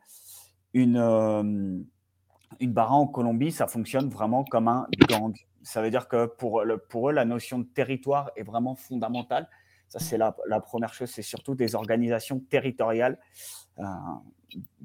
une, 0.74 1.86
une 2.60 2.72
barra 2.72 2.94
en 2.94 3.06
Colombie, 3.06 3.52
ça 3.52 3.66
fonctionne 3.66 4.08
vraiment 4.08 4.44
comme 4.44 4.68
un 4.68 4.86
gang. 5.08 5.34
Ça 5.62 5.82
veut 5.82 5.90
dire 5.90 6.08
que 6.08 6.26
pour 6.26 6.60
eux, 6.62 7.12
la 7.12 7.24
notion 7.24 7.58
de 7.58 7.64
territoire 7.64 8.30
est 8.36 8.42
vraiment 8.42 8.74
fondamentale. 8.74 9.48
Ça, 9.88 9.98
c'est 10.00 10.18
la, 10.18 10.32
première 10.60 10.92
chose, 10.92 11.10
c'est 11.10 11.22
surtout 11.22 11.54
des 11.54 11.74
organisations 11.74 12.40
territoriales. 12.40 13.18
Euh, 13.78 13.84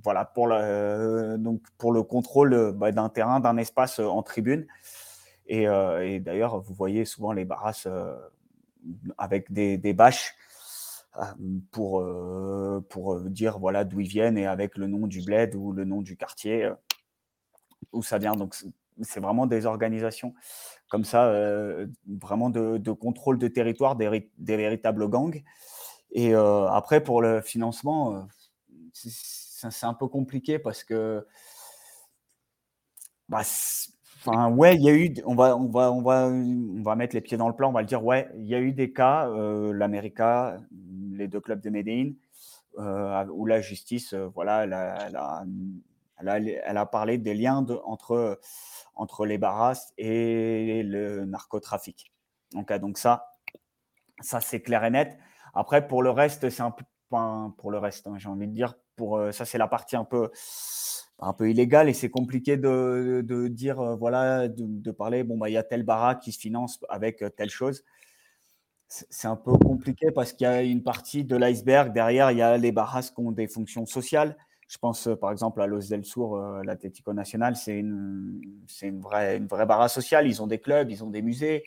voilà, 0.03 0.25
pour 0.25 0.47
le, 0.47 2.01
contrôle 2.03 2.73
bah, 2.73 2.91
d'un 2.91 3.09
terrain, 3.09 3.39
d'un 3.39 3.57
espace 3.57 3.99
euh, 3.99 4.05
en 4.05 4.21
tribune. 4.21 4.67
Et, 5.47 5.67
euh, 5.67 6.07
et 6.07 6.19
d'ailleurs, 6.19 6.61
vous 6.61 6.73
voyez 6.73 7.05
souvent 7.05 7.31
les 7.31 7.45
barrasses 7.45 7.87
avec 9.17 9.51
des, 9.51 9.93
bâches 9.93 10.35
pour, 11.71 12.03
pour 12.89 13.19
dire 13.21 13.59
voilà 13.59 13.83
d'où 13.83 13.99
ils 13.99 14.07
viennent 14.07 14.37
et 14.37 14.47
avec 14.47 14.77
le 14.77 14.87
nom 14.87 15.07
du 15.07 15.21
bled 15.21 15.55
ou 15.55 15.71
le 15.73 15.83
nom 15.83 16.01
du 16.01 16.15
quartier 16.15 16.69
où 17.91 18.01
ça 18.01 18.17
vient. 18.17 18.35
Donc 18.35 18.55
c'est 19.01 19.19
vraiment 19.19 19.47
des 19.47 19.65
organisations 19.65 20.33
comme 20.89 21.05
ça, 21.05 21.33
vraiment 22.05 22.49
de, 22.49 22.91
contrôle 22.91 23.37
de 23.37 23.47
territoire, 23.47 23.95
des, 23.95 24.29
véritables 24.39 25.07
gangs. 25.07 25.41
Et 26.11 26.33
après, 26.33 27.01
pour 27.01 27.21
le 27.21 27.41
financement, 27.41 28.27
c'est 28.93 29.85
un 29.85 29.93
peu 29.93 30.07
compliqué 30.07 30.59
parce 30.59 30.83
que. 30.83 31.25
Bah, 33.29 33.43
enfin, 34.17 34.51
ouais, 34.51 34.75
il 34.75 34.81
y 34.81 34.89
a 34.89 34.93
eu. 34.93 35.13
On 35.25 35.35
va, 35.35 35.55
on, 35.55 35.69
va, 35.69 35.91
on, 35.93 36.01
va, 36.01 36.27
on 36.27 36.83
va 36.83 36.95
mettre 36.95 37.15
les 37.15 37.21
pieds 37.21 37.37
dans 37.37 37.47
le 37.47 37.55
plat, 37.55 37.69
on 37.69 37.71
va 37.71 37.81
le 37.81 37.87
dire. 37.87 38.03
Ouais, 38.03 38.29
il 38.35 38.45
y 38.47 38.55
a 38.55 38.59
eu 38.59 38.73
des 38.73 38.91
cas, 38.91 39.29
l'América, 39.29 40.59
les 41.13 41.29
deux 41.29 41.39
clubs 41.39 41.61
de 41.61 41.69
Medellin, 41.69 42.11
où 42.77 43.45
la 43.45 43.61
justice, 43.61 44.13
voilà, 44.13 44.65
elle 44.65 45.15
parlé 46.85 47.17
des 47.17 47.33
liens 47.33 47.65
entre, 47.85 49.25
les 49.25 49.37
barras 49.37 49.91
et 49.97 50.83
le 50.83 51.25
narcotrafic. 51.25 52.11
Donc, 52.53 52.71
donc 52.73 52.97
ça, 52.97 53.27
ça 54.21 54.41
c'est 54.41 54.61
clair 54.61 54.83
et 54.83 54.89
net. 54.89 55.17
Après, 55.53 55.87
pour 55.87 56.03
le 56.03 56.09
reste, 56.09 56.49
c'est 56.49 56.61
un 56.61 56.71
peu 56.71 56.85
pour 57.57 57.71
le 57.71 57.77
reste, 57.77 58.07
hein, 58.07 58.15
j'ai 58.17 58.29
envie 58.29 58.47
de 58.47 58.53
dire. 58.53 58.75
Pour 58.95 59.17
euh, 59.17 59.31
ça, 59.31 59.45
c'est 59.45 59.57
la 59.57 59.67
partie 59.67 59.95
un 59.95 60.05
peu 60.05 60.29
un 61.23 61.33
peu 61.33 61.49
illégale 61.51 61.87
et 61.87 61.93
c'est 61.93 62.09
compliqué 62.09 62.57
de, 62.57 63.47
dire 63.49 63.79
euh, 63.79 63.95
voilà 63.95 64.47
de, 64.47 64.91
parler 64.91 65.23
bon 65.23 65.37
bah 65.37 65.49
il 65.49 65.53
y 65.53 65.57
a 65.57 65.61
tel 65.61 65.83
baraque 65.83 66.21
qui 66.21 66.31
se 66.31 66.39
finance 66.39 66.79
avec 66.89 67.21
euh, 67.21 67.29
telle 67.29 67.49
chose. 67.49 67.83
C'est 68.87 69.27
un 69.27 69.37
peu 69.37 69.53
compliqué 69.53 70.11
parce 70.11 70.33
qu'il 70.33 70.45
y 70.45 70.49
a 70.49 70.63
une 70.63 70.83
partie 70.83 71.23
de 71.23 71.37
l'iceberg 71.37 71.93
derrière. 71.93 72.31
Il 72.31 72.37
y 72.37 72.41
a 72.41 72.57
les 72.57 72.73
barras 72.73 73.03
qui 73.03 73.21
ont 73.21 73.31
des 73.31 73.47
fonctions 73.47 73.85
sociales. 73.85 74.35
Je 74.71 74.77
pense 74.77 75.07
euh, 75.07 75.17
par 75.17 75.33
exemple 75.33 75.61
à 75.61 75.67
Los 75.67 75.89
del 75.89 76.05
Sur, 76.05 76.35
euh, 76.35 76.61
l'Atlético 76.63 77.11
Nacional, 77.11 77.57
c'est 77.57 77.77
une, 77.77 78.41
vraie, 79.01 79.35
une 79.35 79.45
barra 79.47 79.89
sociale. 79.89 80.27
Ils 80.27 80.41
ont 80.41 80.47
des 80.47 80.59
clubs, 80.59 80.89
ils 80.89 81.03
ont 81.03 81.09
des 81.09 81.21
musées. 81.21 81.65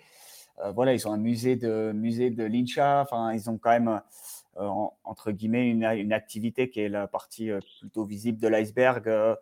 Euh, 0.61 0.73
voilà, 0.73 0.95
ils 0.95 1.07
ont 1.07 1.13
un 1.13 1.19
musée 1.19 1.57
de, 1.57 1.93
musée 1.93 2.31
l'Incha. 2.31 3.03
Enfin, 3.03 3.35
ils 3.35 3.51
ont 3.51 3.59
quand 3.59 3.71
même, 3.71 4.01
entre 4.57 5.33
guillemets, 5.33 5.69
une, 5.69 6.13
activité 6.15 6.71
qui 6.71 6.81
est 6.81 6.89
la 6.89 7.07
partie 7.07 7.51
plutôt 7.81 8.05
visible 8.05 8.41
de 8.41 8.49
l'iceberg, 8.49 9.37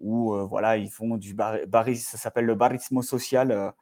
où 0.00 0.32
voilà, 0.46 0.76
ils 0.76 0.90
font 0.90 1.16
du 1.16 1.34
baris, 1.34 1.96
ça 1.96 2.18
s'appelle 2.18 2.44
le 2.44 2.54
barismo 2.54 3.02
social. 3.02 3.72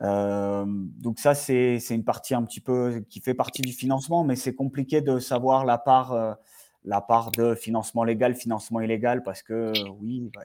donc 0.00 1.18
ça, 1.18 1.34
c'est 1.34 1.80
une 1.90 2.04
partie 2.04 2.34
un 2.34 2.44
petit 2.44 2.60
peu 2.60 3.04
qui 3.08 3.20
fait 3.20 3.34
partie 3.34 3.62
du 3.62 3.72
financement, 3.72 4.22
mais 4.22 4.36
c'est 4.36 4.54
compliqué 4.54 5.00
de 5.00 5.18
savoir 5.18 5.64
la 5.64 5.78
part 5.78 6.36
la 6.84 7.00
part 7.00 7.30
de 7.32 7.54
financement 7.54 8.04
légal, 8.04 8.34
financement 8.34 8.80
illégal, 8.80 9.22
parce 9.22 9.42
que 9.42 9.72
oui, 10.00 10.30
bah, 10.34 10.42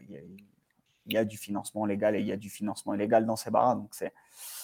il 1.08 1.14
y, 1.14 1.18
a 1.18 1.26
du 1.26 1.38
financement 1.38 1.86
légal 1.86 2.16
et 2.16 2.20
il 2.20 2.26
y 2.26 2.32
a 2.32 2.38
du 2.38 2.50
financement 2.50 2.94
illégal 2.94 3.26
dans 3.26 3.36
ces 3.36 3.52
bars. 3.52 3.76
Donc 3.76 3.90
c'est, 3.92 4.12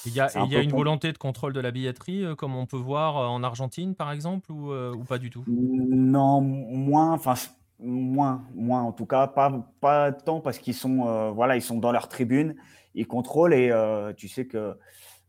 il 0.06 0.14
y 0.14 0.20
a, 0.20 0.30
y 0.48 0.56
a 0.56 0.62
une 0.62 0.72
volonté 0.72 1.12
de 1.12 1.18
contrôle 1.18 1.54
de 1.54 1.60
la 1.60 1.72
billetterie, 1.72 2.26
euh, 2.26 2.36
comme 2.36 2.56
on 2.56 2.66
peut 2.66 2.78
voir 2.78 3.18
euh, 3.18 3.28
en 3.28 3.44
Argentine, 3.44 3.96
par 3.96 4.12
exemple, 4.12 4.52
ou, 4.52 4.72
euh, 4.72 4.94
ou 4.94 5.04
pas 5.04 5.20
du 5.20 5.30
tout? 5.30 5.44
Non, 5.48 6.42
moins, 6.42 7.14
enfin 7.14 7.36
moins, 7.80 8.44
moins 8.54 8.82
en 8.82 8.92
tout 8.92 9.06
cas, 9.06 9.28
pas, 9.28 9.66
pas 9.80 10.12
tant 10.12 10.40
parce 10.40 10.60
qu'ils 10.60 10.76
sont, 10.76 11.32
voilà, 11.34 11.56
ils 11.56 11.64
sont 11.64 11.80
dans 11.80 11.92
leur 11.92 12.10
tribune, 12.10 12.56
ils 12.94 13.08
contrôlent 13.08 13.56
et 13.56 13.72
tu 14.18 14.28
sais 14.28 14.46
que 14.46 14.78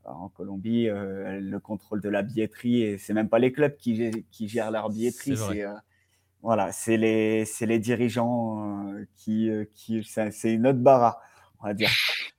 en 0.04 0.28
Colombie, 0.28 0.86
le 0.86 1.58
contrôle 1.58 2.02
de 2.02 2.10
la 2.10 2.22
billetterie, 2.22 2.82
et 2.82 2.98
c'est 2.98 3.14
même 3.14 3.30
pas 3.30 3.38
les 3.38 3.52
clubs 3.52 3.74
qui, 3.76 4.26
qui 4.30 4.48
gèrent 4.48 4.70
leur 4.70 4.90
billetterie, 4.90 5.34
c'est 5.38 5.64
voilà, 6.42 6.72
c'est 6.72 6.96
les, 6.96 7.44
les 7.60 7.78
dirigeants 7.78 8.92
euh, 8.92 9.06
qui, 9.14 9.48
euh, 9.48 9.64
qui 9.74 10.02
c'est 10.04 10.52
une 10.52 10.66
autre 10.66 10.80
barra, 10.80 11.20
on 11.60 11.68
va 11.68 11.74
dire. 11.74 11.90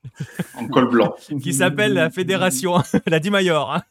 en 0.57 0.67
col 0.67 0.89
blanc. 0.89 1.15
qui 1.41 1.53
s'appelle 1.53 1.93
la 1.93 2.09
Fédération, 2.09 2.75
la 3.07 3.19
Dimayor. 3.21 3.73
Hein. 3.73 3.83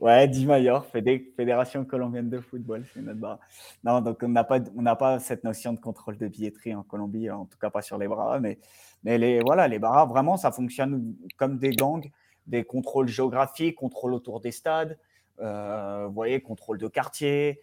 ouais, 0.00 0.26
Dimayor, 0.26 0.86
Fédération 0.86 1.84
colombienne 1.84 2.30
de 2.30 2.40
football, 2.40 2.84
c'est 2.94 3.02
notre 3.02 3.20
barra. 3.20 3.40
Non, 3.84 4.00
donc 4.00 4.22
on 4.22 4.28
n'a 4.28 4.42
pas, 4.42 4.60
on 4.74 4.82
pas 4.96 5.18
cette 5.18 5.44
notion 5.44 5.74
de 5.74 5.80
contrôle 5.80 6.16
de 6.16 6.26
billetterie 6.26 6.74
en 6.74 6.82
Colombie, 6.82 7.30
en 7.30 7.44
tout 7.44 7.58
cas 7.58 7.68
pas 7.68 7.82
sur 7.82 7.98
les 7.98 8.08
bras, 8.08 8.40
mais, 8.40 8.58
mais 9.02 9.18
les, 9.18 9.40
voilà, 9.40 9.68
les 9.68 9.78
barras, 9.78 10.06
vraiment, 10.06 10.38
ça 10.38 10.50
fonctionne 10.50 11.14
comme 11.36 11.58
des 11.58 11.72
gangs, 11.72 12.10
des 12.46 12.64
contrôles 12.64 13.08
géographiques, 13.08 13.76
contrôle 13.76 14.14
autour 14.14 14.40
des 14.40 14.50
stades, 14.50 14.98
euh, 15.40 16.06
vous 16.06 16.14
voyez, 16.14 16.40
contrôle 16.40 16.78
de 16.78 16.88
quartier, 16.88 17.60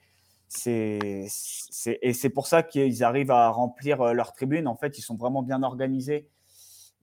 c'est, 0.53 1.29
et 2.01 2.13
c'est 2.13 2.29
pour 2.29 2.45
ça 2.45 2.61
qu'ils 2.61 3.05
arrivent 3.05 3.31
à 3.31 3.49
remplir 3.49 4.01
euh, 4.01 4.13
leur 4.13 4.33
tribune. 4.33 4.67
En 4.67 4.75
fait, 4.75 4.97
ils 4.97 5.01
sont 5.01 5.15
vraiment 5.15 5.43
bien 5.43 5.63
organisés. 5.63 6.27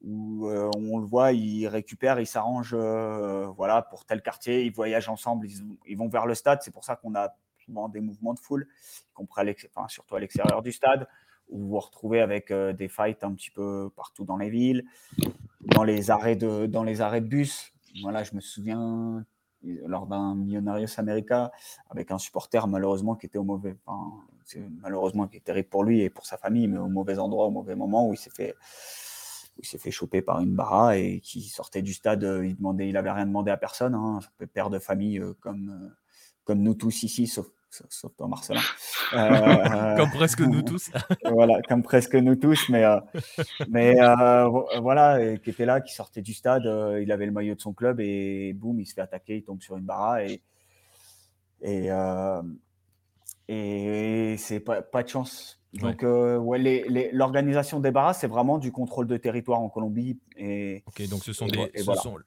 Euh, 0.05 0.71
on 0.77 0.99
le 0.99 1.07
voit, 1.07 1.33
ils 1.33 1.67
récupèrent, 1.67 2.21
ils 2.21 2.27
s'arrangent 2.27 2.77
euh, 2.79 3.47
voilà, 3.57 3.81
pour 3.83 4.05
tel 4.05 4.21
quartier, 4.21 4.65
ils 4.65 4.73
voyagent 4.73 5.09
ensemble, 5.09 5.49
ils, 5.87 5.97
vont 5.97 6.09
vers 6.09 6.27
le 6.27 6.35
stade. 6.35 6.61
C'est 6.63 6.71
pour 6.71 6.85
ça 6.85 6.97
qu'on 6.97 7.15
a 7.15 7.35
souvent 7.65 7.89
des 7.89 8.01
mouvements 8.01 8.35
de 8.35 8.39
foule, 8.39 8.69
surtout 9.89 10.15
à 10.17 10.21
l'extérieur 10.21 10.63
du 10.63 10.71
stade, 10.71 11.09
où 11.49 11.59
vous 11.59 11.69
vous 11.69 11.81
retrouvez 11.81 12.21
avec 12.21 12.53
des 12.53 12.89
fights 12.89 13.25
un 13.25 13.33
petit 13.33 13.51
peu 13.51 13.91
partout 13.97 14.25
dans 14.25 14.37
les 14.37 14.51
villes, 14.51 14.85
dans 15.61 15.85
les 15.85 16.11
arrêts 16.11 16.37
de, 16.37 16.67
dans 16.67 16.85
les 16.85 17.01
arrêts 17.01 17.23
de 17.23 17.29
bus. 17.29 17.73
Voilà, 18.03 18.25
je 18.25 18.35
me 18.35 18.41
souviens 18.41 19.25
lors 19.63 20.07
d'un 20.07 20.35
Millonarios 20.35 20.99
America 20.99 21.51
avec 21.91 22.11
un 22.11 22.19
supporter 22.19 22.67
malheureusement 22.67 23.17
qui 23.17 23.27
était 23.27 23.39
au 23.39 23.45
mauvais, 23.45 23.77
enfin, 23.87 24.13
malheureusement 24.83 25.27
qui 25.27 25.37
est 25.37 25.45
terrible 25.45 25.69
pour 25.69 25.85
lui 25.85 26.03
et 26.03 26.11
pour 26.11 26.27
sa 26.27 26.37
famille, 26.37 26.69
mais 26.69 26.79
au 26.79 26.89
mauvais 26.89 27.19
endroit, 27.19 27.47
au 27.47 27.51
mauvais 27.51 27.75
moment 27.75 28.09
où 28.09 28.15
il 28.15 28.19
s'est 28.19 28.31
fait, 28.31 28.55
il 29.59 29.67
s'est 29.67 29.79
fait 29.79 29.91
choper 29.91 30.23
par 30.23 30.41
une 30.41 30.55
barra 30.55 30.97
et 30.97 31.21
qui 31.21 31.43
sortait 31.43 31.83
du 31.83 31.93
stade, 31.93 32.23
il 32.45 32.57
demandait, 32.57 32.89
il 32.89 32.97
avait 32.97 33.11
rien 33.11 33.27
demandé 33.27 33.51
à 33.51 33.57
personne, 33.57 33.95
hein, 33.95 34.21
père 34.53 34.71
de 34.71 34.79
famille 34.79 35.19
euh, 35.19 35.35
comme, 35.41 35.71
euh, 35.71 35.89
comme 36.45 36.61
nous 36.61 36.75
tous 36.75 37.03
ici, 37.03 37.27
sauf 37.27 37.47
sauf 37.71 38.15
toi 38.17 38.29
Marcelin. 38.29 38.63
Euh, 39.15 39.97
comme 39.97 40.11
presque 40.11 40.41
nous 40.41 40.63
tous. 40.63 40.91
voilà, 41.25 41.61
comme 41.63 41.83
presque 41.83 42.15
nous 42.15 42.37
tous, 42.37 42.69
mais, 42.69 42.85
euh, 42.85 43.01
mais 43.69 44.01
euh, 44.01 44.49
voilà, 44.81 45.37
qui 45.39 45.51
était 45.51 45.65
là, 45.65 45.81
qui 45.81 45.95
sortait 45.95 46.23
du 46.23 46.35
stade, 46.35 46.65
il 47.01 47.11
avait 47.13 47.27
le 47.27 47.33
maillot 47.33 47.55
de 47.55 47.61
son 47.61 47.73
club 47.73 48.01
et 48.01 48.53
boum, 48.53 48.81
il 48.81 48.87
se 48.87 48.95
fait 48.95 49.01
attaquer, 49.01 49.37
il 49.37 49.43
tombe 49.43 49.61
sur 49.61 49.77
une 49.77 49.85
barra 49.85 50.25
et, 50.25 50.43
et, 51.63 51.89
et 53.49 54.37
c'est 54.37 54.61
pas, 54.61 54.83
pas 54.83 55.03
de 55.03 55.09
chance 55.09 55.58
donc, 55.75 56.03
euh, 56.03 56.39
ouais, 56.39 57.11
l'organisation 57.13 57.79
des 57.79 57.91
barras, 57.91 58.15
c'est 58.15 58.27
vraiment 58.27 58.59
du 58.59 58.73
contrôle 58.73 59.07
de 59.07 59.17
territoire 59.19 59.61
en 59.61 59.69
Colombie. 59.69 60.19
Et, 60.37 60.83
ok, 60.87 61.09
donc 61.09 61.23
ce 61.23 61.33
sont 61.35 61.47
des, 61.47 61.71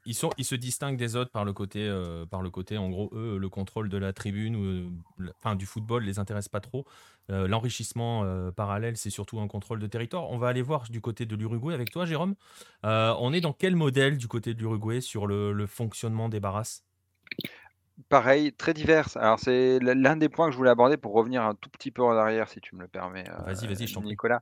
ils, 0.06 0.14
sont, 0.14 0.30
ils 0.38 0.46
se 0.46 0.56
distinguent 0.56 0.98
des 0.98 1.16
autres 1.16 1.32
par 1.32 1.44
le 1.44 1.52
côté, 1.52 1.80
euh, 1.82 2.26
par 2.26 2.44
le 2.44 2.52
côté, 2.52 2.78
en 2.78 2.90
gros, 2.90 3.10
eux, 3.14 3.38
le 3.38 3.50
contrôle 3.50 3.90
de 3.90 3.98
la 3.98 4.14
tribune 4.14 4.56
ou, 4.56 5.26
enfin, 5.40 5.56
du 5.56 5.66
football 5.66 6.04
les 6.04 6.20
intéresse 6.20 6.50
pas 6.50 6.60
trop. 6.60 6.86
Euh, 7.32 7.48
l'enrichissement 7.48 8.26
parallèle, 8.52 8.96
c'est 8.96 9.10
surtout 9.10 9.40
un 9.40 9.48
contrôle 9.48 9.80
de 9.80 9.88
territoire. 9.88 10.30
On 10.30 10.38
va 10.38 10.48
aller 10.48 10.62
voir 10.62 10.84
du 10.90 11.02
côté 11.02 11.26
de 11.26 11.36
l'Uruguay 11.36 11.74
avec 11.74 11.90
toi, 11.90 12.06
Jérôme. 12.06 12.36
on 12.84 13.34
est 13.34 13.42
dans 13.42 13.54
quel 13.54 13.76
modèle 13.76 14.18
du 14.18 14.28
côté 14.28 14.54
de 14.54 14.60
l'Uruguay 14.60 15.02
sur 15.02 15.26
le, 15.26 15.52
le 15.52 15.66
fonctionnement 15.66 16.30
des 16.30 16.40
barras 16.40 16.84
Pareil, 18.10 18.52
très 18.54 18.74
diverses. 18.74 19.16
Alors, 19.18 19.40
c'est 19.40 19.80
l'un 19.80 20.16
des 20.16 20.30
points 20.30 20.48
que 20.48 20.54
je 20.54 20.58
voulais 20.58 20.70
aborder 20.70 20.98
pour 20.98 21.14
revenir 21.14 21.44
un 21.44 21.56
tout 21.56 21.70
petit 21.70 21.92
peu 21.92 22.04
en 22.04 22.12
arrière, 22.12 22.50
si 22.50 22.60
tu 22.60 22.76
me 22.76 22.82
le 22.82 22.88
permets, 22.88 23.26
Vas-y, 23.46 23.68
vas-y, 23.68 23.88
je 23.88 23.94
t'en 23.94 24.02
Nicolas. 24.02 24.42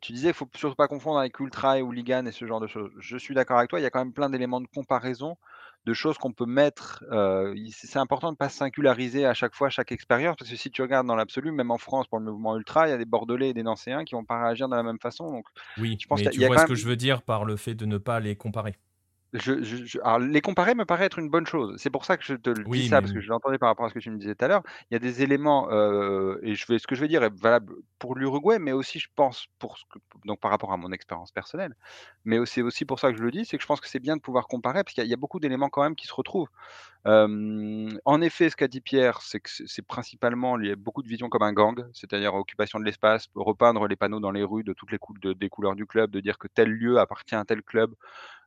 tu 0.00 0.12
disais, 0.12 0.28
il 0.28 0.34
faut 0.34 0.48
surtout 0.54 0.76
pas 0.76 0.88
confondre 0.88 1.18
avec 1.18 1.38
Ultra 1.40 1.78
et 1.78 1.82
Hooligan 1.82 2.26
et 2.26 2.32
ce 2.32 2.46
genre 2.46 2.60
de 2.60 2.66
choses. 2.66 2.90
Je 2.98 3.16
suis 3.16 3.34
d'accord 3.34 3.58
avec 3.58 3.70
toi, 3.70 3.80
il 3.80 3.82
y 3.82 3.86
a 3.86 3.90
quand 3.90 3.98
même 3.98 4.12
plein 4.12 4.30
d'éléments 4.30 4.60
de 4.60 4.66
comparaison, 4.66 5.36
de 5.86 5.94
choses 5.94 6.18
qu'on 6.18 6.32
peut 6.32 6.46
mettre. 6.46 7.04
c'est 7.70 7.98
important 7.98 8.28
de 8.28 8.34
ne 8.34 8.36
pas 8.36 8.48
singulariser 8.48 9.26
à 9.26 9.34
chaque 9.34 9.54
fois 9.54 9.68
chaque 9.70 9.92
expérience, 9.92 10.36
parce 10.36 10.50
que 10.50 10.56
si 10.56 10.70
tu 10.70 10.82
regardes 10.82 11.06
dans 11.06 11.16
l'absolu, 11.16 11.52
même 11.52 11.70
en 11.70 11.78
France, 11.78 12.06
pour 12.06 12.18
le 12.18 12.24
mouvement 12.24 12.56
Ultra, 12.56 12.88
il 12.88 12.90
y 12.90 12.94
a 12.94 12.98
des 12.98 13.04
Bordelais 13.04 13.50
et 13.50 13.54
des 13.54 13.62
Nancéens 13.62 14.04
qui 14.04 14.14
vont 14.14 14.24
pas 14.24 14.42
réagir 14.42 14.68
de 14.68 14.76
la 14.76 14.82
même 14.82 15.00
façon. 15.00 15.30
Donc, 15.30 15.46
Oui, 15.78 15.96
je 16.00 16.06
pense 16.06 16.22
mais 16.22 16.30
tu 16.30 16.44
vois 16.44 16.58
ce 16.58 16.66
que 16.66 16.74
je 16.74 16.86
veux 16.86 16.96
dire 16.96 17.22
par 17.22 17.44
le 17.44 17.56
fait 17.56 17.74
de 17.74 17.86
ne 17.86 17.98
pas 17.98 18.20
les 18.20 18.36
comparer. 18.36 18.76
Je, 19.32 19.98
alors, 20.02 20.18
les 20.18 20.40
comparer 20.40 20.74
me 20.74 20.84
paraît 20.84 21.04
être 21.04 21.18
une 21.20 21.28
bonne 21.28 21.46
chose. 21.46 21.76
C'est 21.78 21.90
pour 21.90 22.04
ça 22.04 22.16
que 22.16 22.24
je 22.24 22.34
te 22.34 22.50
le 22.50 22.64
dis 22.64 22.88
ça, 22.88 23.00
parce 23.00 23.12
que 23.12 23.20
je 23.20 23.28
l'entendais 23.28 23.58
par 23.58 23.68
rapport 23.68 23.86
à 23.86 23.88
ce 23.88 23.94
que 23.94 24.00
tu 24.00 24.10
me 24.10 24.18
disais 24.18 24.34
tout 24.34 24.44
à 24.44 24.48
l'heure. 24.48 24.62
Il 24.90 24.94
y 24.94 24.96
a 24.96 24.98
des 24.98 25.22
éléments, 25.22 25.70
euh, 25.70 26.38
et 26.42 26.56
je 26.56 26.66
vais, 26.66 26.78
ce 26.80 26.86
que 26.86 26.96
je 26.96 27.00
vais 27.00 27.08
dire 27.08 27.22
est 27.22 27.32
valable 27.32 27.74
pour 28.00 28.16
l'Uruguay, 28.16 28.58
mais 28.58 28.72
aussi, 28.72 28.98
je 28.98 29.08
pense, 29.14 29.46
pour 29.60 29.78
ce 29.78 29.84
que, 29.84 29.98
donc 30.24 30.40
par 30.40 30.50
rapport 30.50 30.72
à 30.72 30.76
mon 30.76 30.90
expérience 30.90 31.30
personnelle. 31.30 31.76
Mais 32.24 32.44
c'est 32.44 32.62
aussi 32.62 32.84
pour 32.84 32.98
ça 32.98 33.12
que 33.12 33.18
je 33.18 33.22
le 33.22 33.30
dis, 33.30 33.44
c'est 33.44 33.56
que 33.56 33.62
je 33.62 33.68
pense 33.68 33.80
que 33.80 33.88
c'est 33.88 34.00
bien 34.00 34.16
de 34.16 34.20
pouvoir 34.20 34.48
comparer, 34.48 34.82
parce 34.82 34.94
qu'il 34.94 35.06
y, 35.06 35.14
a 35.14 35.16
beaucoup 35.16 35.38
d'éléments 35.38 35.68
quand 35.68 35.82
même 35.82 35.94
qui 35.94 36.08
se 36.08 36.14
retrouvent. 36.14 36.48
en 37.04 38.20
effet, 38.22 38.50
ce 38.50 38.56
qu'a 38.56 38.68
dit 38.68 38.80
Pierre, 38.80 39.22
c'est 39.22 39.38
que 39.38 39.48
c'est 39.48 39.86
principalement, 39.86 40.58
il 40.58 40.66
y 40.66 40.72
a 40.72 40.76
beaucoup 40.76 41.02
de 41.02 41.08
visions 41.08 41.28
comme 41.28 41.42
un 41.42 41.52
gang, 41.52 41.86
c'est-à-dire 41.92 42.34
occupation 42.34 42.80
de 42.80 42.84
l'espace, 42.84 43.28
repeindre 43.36 43.86
les 43.86 43.96
panneaux 43.96 44.20
dans 44.20 44.32
les 44.32 44.42
rues 44.42 44.64
de 44.64 44.72
toutes 44.72 44.90
les 44.90 44.98
des 45.34 45.48
couleurs 45.48 45.76
du 45.76 45.86
club, 45.86 46.10
de 46.10 46.20
dire 46.20 46.36
que 46.36 46.48
tel 46.48 46.70
lieu 46.70 46.98
appartient 46.98 47.36
à 47.36 47.44
tel 47.44 47.62
club. 47.62 47.94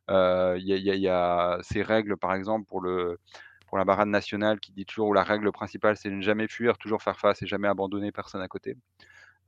Il 0.08 0.64
y, 0.66 1.08
a 1.08 1.58
ces 1.62 1.82
règles, 1.82 2.16
par 2.16 2.34
exemple, 2.34 2.66
pour, 2.66 2.82
la 2.82 3.84
barade 3.84 4.08
nationale 4.08 4.60
qui 4.60 4.72
dit 4.72 4.86
toujours 4.86 5.08
où 5.08 5.12
la 5.12 5.24
règle 5.24 5.50
principale, 5.50 5.96
c'est 5.96 6.10
ne 6.10 6.20
jamais 6.20 6.46
fuir, 6.46 6.78
toujours 6.78 7.02
faire 7.02 7.18
face 7.18 7.42
et 7.42 7.46
jamais 7.46 7.68
abandonner 7.68 8.12
personne 8.12 8.40
à 8.40 8.48
côté. 8.48 8.76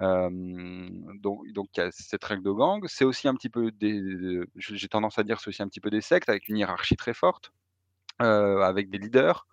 donc, 0.01 1.53
donc 1.53 1.69
il 1.77 1.81
y 1.81 1.81
a 1.81 1.91
cette 1.93 2.25
règle 2.25 2.43
de 2.43 2.51
gang. 2.51 2.85
C'est 2.89 3.05
aussi 3.05 3.29
un 3.29 3.35
petit 3.35 3.51
peu 3.51 3.71
des, 3.71 4.43
j'ai 4.57 4.89
tendance 4.89 5.19
à 5.19 5.23
dire, 5.23 5.41
c'est 5.41 5.49
aussi 5.49 5.63
un 5.63 5.69
petit 5.69 5.81
peu 5.81 5.91
des 5.91 6.01
sectes 6.01 6.29
avec 6.29 6.49
une 6.49 6.57
hiérarchie 6.57 6.97
très 6.97 7.15
forte, 7.15 7.53
avec 8.19 8.91
des 8.91 8.99
leaders. 8.99 9.47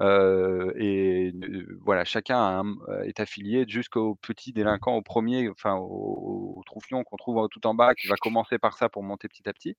et 0.00 1.32
voilà, 1.80 2.04
chacun 2.04 2.62
est 3.04 3.20
affilié 3.20 3.64
jusqu'au 3.68 4.16
petit 4.16 4.52
délinquant, 4.52 4.96
au 4.96 5.02
premier, 5.02 5.48
enfin 5.48 5.76
au, 5.76 6.62
au 6.66 7.04
qu'on 7.04 7.16
trouve 7.16 7.48
tout 7.50 7.66
en 7.66 7.74
bas, 7.74 7.94
qui 7.94 8.08
va 8.08 8.16
commencer 8.16 8.58
par 8.58 8.76
ça 8.76 8.88
pour 8.88 9.02
monter 9.02 9.28
petit 9.28 9.48
à 9.48 9.52
petit 9.54 9.76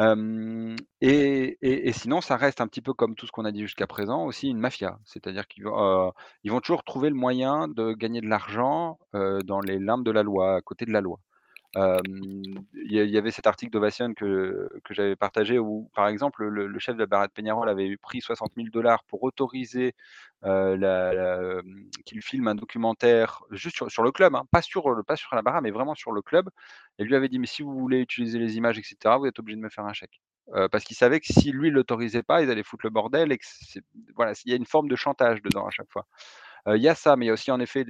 et, 0.00 1.92
sinon, 1.92 2.20
ça 2.20 2.36
reste 2.36 2.60
un 2.60 2.66
petit 2.66 2.82
peu 2.82 2.92
comme 2.94 3.14
tout 3.14 3.26
ce 3.26 3.32
qu'on 3.32 3.44
a 3.44 3.52
dit 3.52 3.62
jusqu'à 3.62 3.86
présent, 3.86 4.24
aussi 4.24 4.48
une 4.48 4.58
mafia. 4.58 4.98
C'est-à-dire 5.04 5.46
qu'ils 5.46 5.64
vont, 5.64 6.12
ils 6.42 6.50
vont 6.50 6.60
toujours 6.60 6.84
trouver 6.84 7.08
le 7.10 7.14
moyen 7.14 7.68
de 7.68 7.92
gagner 7.92 8.20
de 8.20 8.28
l'argent 8.28 8.98
dans 9.12 9.60
les 9.60 9.78
limbes 9.78 10.04
de 10.04 10.10
la 10.10 10.22
loi, 10.22 10.56
à 10.56 10.60
côté 10.60 10.84
de 10.84 10.92
la 10.92 11.00
loi. 11.00 11.20
Il 11.76 12.92
y, 12.92 13.18
avait 13.18 13.30
cet 13.32 13.46
article 13.46 13.72
d'Ovation 13.72 14.14
que, 14.14 14.68
que 14.84 14.94
j'avais 14.94 15.16
partagé 15.16 15.58
où, 15.58 15.90
par 15.94 16.06
exemple, 16.06 16.44
le, 16.44 16.78
chef 16.78 16.94
de 16.94 17.00
la 17.00 17.06
barre 17.06 17.26
de 17.26 17.32
Peñarol 17.32 17.68
avait 17.68 17.96
pris 17.96 18.20
60 18.20 18.52
000 18.56 18.68
dollars 18.72 19.02
pour 19.04 19.22
autoriser 19.24 19.94
qu'il 20.42 22.22
filme 22.22 22.48
un 22.48 22.54
documentaire 22.54 23.42
juste 23.50 23.88
sur, 23.88 24.02
le 24.02 24.12
club, 24.12 24.34
hein, 24.34 24.44
pas, 24.50 24.62
sur, 24.62 24.84
pas 25.06 25.16
sur 25.16 25.34
la 25.34 25.42
barre, 25.42 25.62
mais 25.62 25.70
vraiment 25.70 25.94
sur 25.94 26.12
le 26.12 26.22
club. 26.22 26.48
Et 26.98 27.04
lui 27.04 27.16
avait 27.16 27.28
dit, 27.28 27.38
mais 27.38 27.46
si 27.46 27.62
vous 27.62 27.76
voulez 27.76 27.98
utiliser 28.00 28.38
les 28.38 28.56
images, 28.56 28.78
etc., 28.78 29.16
vous 29.18 29.26
êtes 29.26 29.38
obligé 29.38 29.56
de 29.56 29.62
me 29.62 29.70
faire 29.70 29.86
un 29.86 29.92
chèque. 29.92 30.20
parce 30.70 30.84
qu'il 30.84 30.96
savait 30.96 31.18
que 31.18 31.32
si 31.32 31.50
lui 31.50 31.70
l'autorisait 31.70 32.22
pas, 32.22 32.42
ils 32.42 32.50
allaient 32.50 32.62
foutre 32.62 32.86
le 32.86 32.90
bordel 32.90 33.32
et 33.32 33.38
que 33.38 33.44
voilà, 34.14 34.34
il 34.44 34.50
y 34.50 34.52
a 34.52 34.56
une 34.56 34.66
forme 34.66 34.88
de 34.88 34.96
chantage 34.96 35.42
dedans 35.42 35.66
à 35.66 35.70
chaque 35.70 35.90
fois. 35.90 36.06
Il 36.66 36.82
y 36.82 36.88
a 36.88 36.94
ça, 36.94 37.16
mais 37.16 37.26
il 37.26 37.28
y 37.28 37.30
a 37.30 37.34
aussi 37.34 37.50
en 37.50 37.60
effet, 37.60 37.84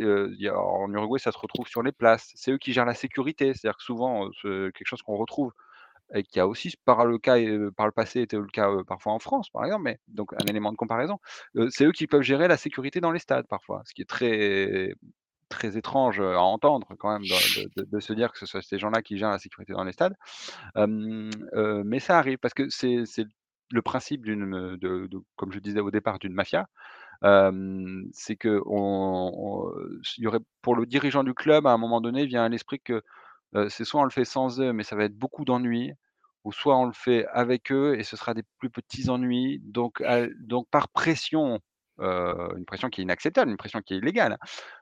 en 0.51 0.93
Uruguay, 0.93 1.19
ça 1.19 1.33
se 1.33 1.39
retrouve 1.39 1.69
sur 1.69 1.83
les 1.83 1.93
places. 1.93 2.33
C'est 2.35 2.51
eux 2.53 2.59
qui 2.59 2.73
gèrent 2.73 2.85
la 2.85 2.95
sécurité. 2.95 3.55
C'est-à-dire 3.55 3.77
que 3.77 3.85
souvent, 3.85 4.29
quelque 4.43 4.87
chose 4.87 5.03
qu'on 5.03 5.17
retrouve 5.17 5.53
et 6.13 6.23
qui 6.23 6.41
a 6.41 6.47
aussi 6.47 6.75
par 6.85 7.07
le 7.07 7.19
cas 7.19 7.37
par 7.77 7.87
le 7.87 7.93
passé 7.93 8.21
été 8.21 8.37
le 8.37 8.47
cas 8.47 8.71
parfois 8.87 9.13
en 9.13 9.19
France, 9.19 9.51
par 9.51 9.65
exemple, 9.65 9.85
mais 9.85 9.99
donc 10.09 10.33
un 10.35 10.47
élément 10.47 10.73
de 10.73 10.77
comparaison. 10.77 11.19
c'est 11.71 11.85
eux 11.85 11.93
qui 11.93 12.07
peuvent 12.07 12.23
gérer 12.23 12.49
la 12.49 12.57
sécurité 12.57 13.01
dans 13.01 13.11
les 13.13 13.19
stades 13.19 13.47
parfois, 13.49 13.83
ce 13.87 13.95
qui 13.95 14.03
est 14.03 14.09
très 14.09 14.95
très 15.49 15.77
étrange 15.77 16.21
à 16.21 16.41
entendre 16.41 16.89
quand 16.99 17.13
même 17.13 17.23
de, 17.23 18.01
se 18.01 18.13
dire 18.13 18.33
que 18.33 18.39
ce 18.39 18.47
soit 18.47 18.63
ces 18.63 18.79
gens-là 18.79 19.03
qui 19.03 19.19
gèrent 19.19 19.31
la 19.31 19.39
sécurité 19.39 19.73
dans 19.73 19.85
les 19.85 19.93
stades. 19.93 20.15
mais 20.77 22.01
ça 22.01 22.19
arrive 22.19 22.39
parce 22.39 22.55
que 22.55 22.69
c'est 22.69 23.05
le 23.71 23.83
principe 23.83 24.25
d'une, 24.25 24.77
de, 24.77 25.09
comme 25.37 25.53
je 25.53 25.59
disais 25.59 25.81
au 25.81 25.91
départ, 25.91 26.19
d'une 26.19 26.35
mafia 26.35 26.67
c'est 28.13 28.37
que 28.37 28.61
on, 28.67 29.73
y 30.19 30.27
aurait 30.27 30.41
pour 30.63 30.77
le 30.77 30.87
dirigeant 30.87 31.25
du 31.25 31.35
club, 31.35 31.67
à 31.67 31.73
un 31.73 31.79
moment 31.79 32.01
donné, 32.01 32.27
vient 32.27 32.45
à 32.45 32.49
l'esprit 32.49 32.81
que 32.81 33.03
c'est 33.69 33.85
soit 33.85 34.01
on 34.01 34.05
le 34.05 34.11
fait 34.11 34.25
sans 34.25 34.61
eux, 34.61 34.73
mais 34.73 34.83
ça 34.83 34.97
va 34.97 35.05
être 35.05 35.17
beaucoup 35.17 35.45
d'ennuis, 35.45 35.93
ou 36.45 36.53
soit 36.53 36.77
on 36.77 36.87
le 36.87 36.93
fait 36.93 37.27
avec 37.33 37.73
eux 37.73 37.99
et 37.99 38.05
ce 38.05 38.17
sera 38.17 38.35
des 38.35 38.43
plus 38.59 38.71
petits 38.71 39.09
ennuis. 39.11 39.61
Donc, 39.65 40.03
donc 40.41 40.69
par 40.71 40.89
pression, 40.89 41.61
une 41.99 42.65
pression 42.67 42.91
qui 42.91 43.01
est 43.01 43.05
inacceptable, 43.05 43.51
une 43.51 43.57
pression 43.57 43.81
qui 43.81 43.95
est 43.95 43.99
illégale, 43.99 44.39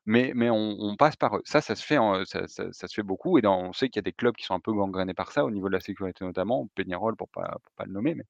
mais, 0.07 0.33
mais 0.35 0.51
on, 0.51 0.97
passe 0.97 1.17
par 1.17 1.37
eux. 1.37 1.43
Ça, 1.45 1.61
ça 1.61 1.75
se 1.77 1.85
fait, 1.85 1.99
ça, 2.25 2.47
se 2.73 2.95
fait 2.95 3.03
beaucoup, 3.03 3.39
et 3.39 3.47
on 3.47 3.73
sait 3.73 3.89
qu'il 3.89 3.99
y 3.99 4.01
a 4.01 4.03
des 4.03 4.13
clubs 4.13 4.35
qui 4.35 4.45
sont 4.45 4.55
un 4.55 4.61
peu 4.61 4.73
gangrénés 4.73 5.15
par 5.15 5.33
ça, 5.33 5.45
au 5.45 5.51
niveau 5.51 5.69
de 5.69 5.75
la 5.75 5.81
sécurité 5.81 6.25
notamment, 6.25 6.69
Peñarol 6.75 7.17
pour 7.17 7.29
pas, 7.29 7.59
pas 7.77 7.85
le 7.85 7.93
nommer, 7.93 8.15
mais 8.15 8.25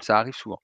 ça 0.00 0.18
arrive 0.18 0.34
souvent 0.34 0.60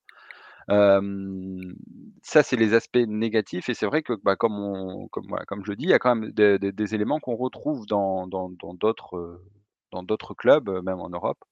ça, 2.22 2.42
c'est 2.42 2.56
les 2.56 2.74
aspects 2.74 2.96
négatifs 2.96 3.68
et 3.68 3.74
c'est 3.74 3.86
vrai 3.86 4.02
que, 4.02 4.12
bah, 4.22 4.36
comme 4.36 4.58
on 4.58 5.08
comme 5.08 5.26
comme 5.46 5.64
je 5.64 5.72
dis, 5.72 5.84
il 5.84 5.90
y 5.90 5.94
a 5.94 5.98
quand 5.98 6.14
même 6.14 6.30
des 6.30 6.94
éléments 6.94 7.20
qu'on 7.20 7.36
retrouve 7.36 7.86
dans 7.86 8.26
d'autres, 8.26 9.40
clubs, 10.36 10.68
même 10.84 11.00
en 11.00 11.10
Europe. 11.10 11.42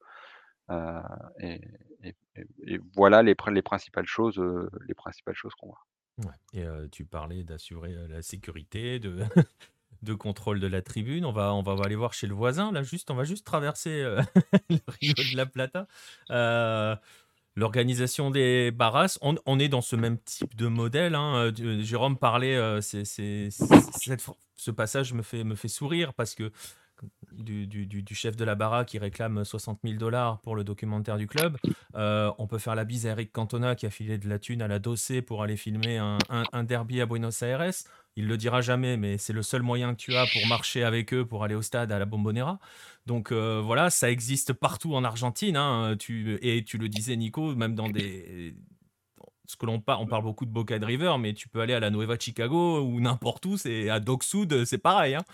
et 1.40 2.80
voilà 2.94 3.22
les 3.22 3.34
les 3.50 3.62
principales 3.62 4.06
choses, 4.06 4.40
les 4.88 4.94
principales 4.94 5.34
choses 5.34 5.54
qu'on 5.54 5.68
voit. 5.68 6.34
et 6.52 6.64
tu 6.92 7.04
parlais 7.04 7.42
d'assurer, 7.42 7.94
la 8.08 8.22
sécurité, 8.22 9.00
de 10.02 10.14
contrôle 10.14 10.60
de 10.60 10.66
la 10.66 10.80
tribune. 10.82 11.26
On 11.26 11.32
va 11.32 11.52
on 11.52 11.62
va 11.62 11.74
aller 11.84 11.96
voir 11.96 12.14
chez 12.14 12.26
le 12.26 12.34
voisin 12.34 12.72
là 12.72 12.82
juste 12.82 13.10
on 13.10 13.14
va 13.14 13.24
juste 13.24 13.44
traverser, 13.44 14.02
le 14.70 14.78
Rio 14.86 15.14
de 15.14 15.36
la 15.36 15.46
Plata. 15.46 15.88
L'organisation 17.56 18.30
des 18.30 18.70
barras, 18.70 19.18
on, 19.22 19.58
est 19.58 19.68
dans 19.68 19.80
ce 19.80 19.96
même 19.96 20.18
type 20.18 20.56
de 20.56 20.68
modèle. 20.68 21.14
Hein. 21.14 21.52
Euh, 21.60 21.82
Jérôme 21.82 22.16
parlait, 22.16 22.56
euh, 22.56 22.80
ce 22.80 24.70
passage 24.70 25.12
me 25.12 25.22
fait, 25.22 25.42
me 25.42 25.56
fait 25.56 25.68
sourire 25.68 26.14
parce 26.14 26.34
que 26.36 26.52
du, 27.32 28.04
chef 28.12 28.36
de 28.36 28.44
la 28.44 28.54
barra 28.54 28.84
qui 28.84 28.98
réclame 28.98 29.44
60 29.44 29.80
000 29.84 29.96
dollars 29.96 30.40
pour 30.42 30.54
le 30.54 30.62
documentaire 30.62 31.16
du 31.16 31.26
club. 31.26 31.56
Euh, 31.96 32.30
on 32.38 32.46
peut 32.46 32.58
faire 32.58 32.74
la 32.74 32.84
bise 32.84 33.06
à 33.06 33.10
Eric 33.10 33.32
Cantona 33.32 33.74
qui 33.74 33.86
a 33.86 33.90
filé 33.90 34.16
de 34.18 34.28
la 34.28 34.38
thune 34.38 34.62
à 34.62 34.68
la 34.68 34.78
Dossé 34.78 35.20
pour 35.20 35.42
aller 35.42 35.56
filmer 35.56 35.98
un 35.98 36.64
derby 36.64 37.00
à 37.00 37.06
Buenos 37.06 37.42
Aires. 37.42 37.72
Il 38.16 38.26
le 38.26 38.36
dira 38.36 38.60
jamais, 38.60 38.96
mais 38.96 39.18
c'est 39.18 39.32
le 39.32 39.42
seul 39.42 39.62
moyen 39.62 39.94
que 39.94 40.00
tu 40.00 40.14
as 40.14 40.26
pour 40.26 40.46
marcher 40.46 40.82
avec 40.82 41.14
eux, 41.14 41.24
pour 41.24 41.44
aller 41.44 41.54
au 41.54 41.62
stade 41.62 41.92
à 41.92 41.98
la 41.98 42.06
Bombonera. 42.06 42.58
Donc 43.06 43.32
euh, 43.32 43.60
voilà, 43.64 43.88
ça 43.90 44.10
existe 44.10 44.52
partout 44.52 44.94
en 44.94 45.04
Argentine. 45.04 45.56
Hein, 45.56 45.96
tu, 45.98 46.38
et 46.42 46.64
tu 46.64 46.76
le 46.78 46.88
disais, 46.88 47.16
Nico, 47.16 47.54
même 47.54 47.74
dans 47.74 47.88
des. 47.88 48.54
Ce 49.46 49.56
que 49.56 49.66
l'on 49.66 49.80
parle, 49.80 50.02
on 50.02 50.06
parle 50.06 50.22
beaucoup 50.22 50.46
de 50.46 50.52
Boca 50.52 50.78
de 50.78 50.84
River, 50.84 51.16
mais 51.18 51.34
tu 51.34 51.48
peux 51.48 51.60
aller 51.60 51.74
à 51.74 51.80
la 51.80 51.90
Nueva 51.90 52.16
Chicago 52.16 52.82
ou 52.82 53.00
n'importe 53.00 53.46
où, 53.46 53.56
c'est 53.56 53.90
à 53.90 53.98
Dock 53.98 54.22
Sud, 54.22 54.64
c'est 54.64 54.78
pareil. 54.78 55.16
Hein. 55.16 55.24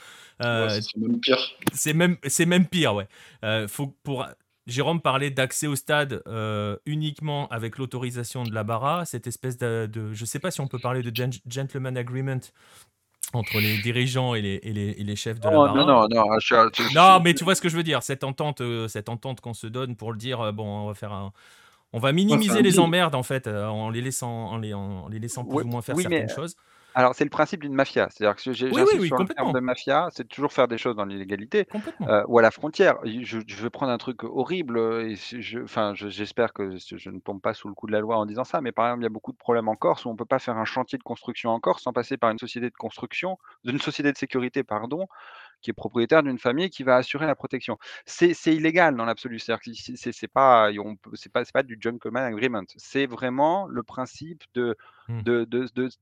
Euh, 0.42 0.80
c'est 0.80 0.96
même 0.96 1.20
pire. 1.20 1.38
C'est 1.74 1.92
même, 1.92 2.16
c'est 2.26 2.46
même 2.46 2.66
pire, 2.66 2.94
ouais. 2.94 3.08
Euh, 3.44 3.68
faut, 3.68 3.88
pour, 4.02 4.26
Jérôme 4.66 5.00
parlait 5.00 5.30
d'accès 5.30 5.66
au 5.66 5.76
stade 5.76 6.22
uniquement 6.86 7.48
avec 7.48 7.78
l'autorisation 7.78 8.44
de 8.44 8.52
la 8.52 8.64
Barra, 8.64 9.04
cette 9.04 9.26
espèce 9.26 9.56
de, 9.58 9.88
je 9.92 10.20
ne 10.20 10.26
sais 10.26 10.38
pas 10.38 10.50
si 10.50 10.60
on 10.60 10.66
peut 10.66 10.78
parler 10.78 11.02
de 11.02 11.12
gentleman 11.48 11.96
agreement 11.96 12.40
entre 13.32 13.58
les 13.58 13.78
dirigeants 13.78 14.34
et 14.34 14.42
les, 14.42 14.60
et 14.62 14.72
les, 14.72 14.90
et 14.90 15.04
les 15.04 15.16
chefs 15.16 15.40
de 15.40 15.44
la 15.48 15.50
Barra. 15.50 15.74
Non, 15.74 15.86
non, 15.86 16.08
non, 16.08 16.38
non, 16.94 17.20
mais 17.20 17.34
tu 17.34 17.44
vois 17.44 17.54
ce 17.54 17.60
que 17.60 17.68
je 17.68 17.76
veux 17.76 17.82
dire, 17.82 18.02
cette 18.02 18.24
entente, 18.24 18.62
cette 18.88 19.08
entente 19.08 19.40
qu'on 19.40 19.54
se 19.54 19.66
donne 19.66 19.96
pour 19.96 20.12
le 20.12 20.18
dire, 20.18 20.52
bon, 20.52 20.66
on 20.66 20.86
va 20.88 20.94
faire 20.94 21.12
un, 21.12 21.32
on 21.92 21.98
va 21.98 22.12
minimiser 22.12 22.62
les 22.62 22.78
emmerdes 22.78 23.14
en 23.14 23.22
fait, 23.22 23.46
en 23.46 23.90
les 23.90 24.00
laissant, 24.00 24.50
en 24.50 24.58
les, 24.58 24.74
en 24.74 25.08
les 25.08 25.18
laissant 25.18 25.44
plus 25.44 25.62
ou 25.62 25.68
moins 25.68 25.82
faire 25.82 25.96
certaines 25.96 26.28
choses. 26.28 26.56
Alors, 26.96 27.14
c'est 27.14 27.24
le 27.24 27.30
principe 27.30 27.60
d'une 27.60 27.74
mafia. 27.74 28.08
C'est-à-dire 28.10 28.36
que 28.36 28.52
j'ai 28.54 28.70
oui, 28.70 28.82
oui, 28.98 29.06
sur 29.08 29.18
le 29.18 29.26
terme 29.26 29.52
de 29.52 29.60
mafia, 29.60 30.08
c'est 30.12 30.26
toujours 30.26 30.50
faire 30.50 30.66
des 30.66 30.78
choses 30.78 30.96
dans 30.96 31.04
l'illégalité 31.04 31.68
euh, 32.08 32.24
ou 32.26 32.38
à 32.38 32.42
la 32.42 32.50
frontière. 32.50 32.96
Je, 33.04 33.38
je, 33.46 33.62
vais 33.62 33.68
prendre 33.68 33.92
un 33.92 33.98
truc 33.98 34.24
horrible, 34.24 34.78
et 34.78 35.14
je, 35.14 35.58
enfin, 35.58 35.92
j'espère 35.94 36.54
que 36.54 36.78
je 36.78 37.10
ne 37.10 37.18
tombe 37.18 37.42
pas 37.42 37.52
sous 37.52 37.68
le 37.68 37.74
coup 37.74 37.86
de 37.86 37.92
la 37.92 38.00
loi 38.00 38.16
en 38.16 38.24
disant 38.24 38.44
ça, 38.44 38.62
mais 38.62 38.72
par 38.72 38.86
exemple, 38.86 39.02
il 39.02 39.04
y 39.04 39.08
a 39.08 39.10
beaucoup 39.10 39.32
de 39.32 39.36
problèmes 39.36 39.68
en 39.68 39.74
Corse 39.74 40.06
où 40.06 40.08
on 40.08 40.12
ne 40.12 40.16
peut 40.16 40.24
pas 40.24 40.38
faire 40.38 40.56
un 40.56 40.64
chantier 40.64 40.96
de 40.96 41.02
construction 41.02 41.50
en 41.50 41.60
Corse 41.60 41.82
sans 41.82 41.92
passer 41.92 42.16
par 42.16 42.30
une 42.30 42.38
société 42.38 42.70
de 42.70 42.76
construction, 42.76 43.36
d'une 43.62 43.78
société 43.78 44.10
de 44.10 44.16
sécurité, 44.16 44.64
pardon, 44.64 45.06
qui 45.60 45.70
est 45.70 45.74
propriétaire 45.74 46.22
d'une 46.22 46.38
famille 46.38 46.70
qui 46.70 46.82
va 46.82 46.96
assurer 46.96 47.26
la 47.26 47.34
protection. 47.34 47.78
C'est 48.04 48.32
illégal 48.46 48.96
dans 48.96 49.04
l'absolu. 49.04 49.38
C'est 49.38 49.52
pas, 50.28 50.70
c'est 51.14 51.32
pas, 51.32 51.44
pas 51.44 51.62
du 51.62 51.78
gentleman 51.80 52.24
agreement. 52.24 52.64
C'est 52.76 53.06
vraiment 53.06 53.66
le 53.66 53.82
principe 53.82 54.44
de 54.54 54.76
mmh. 55.08 55.22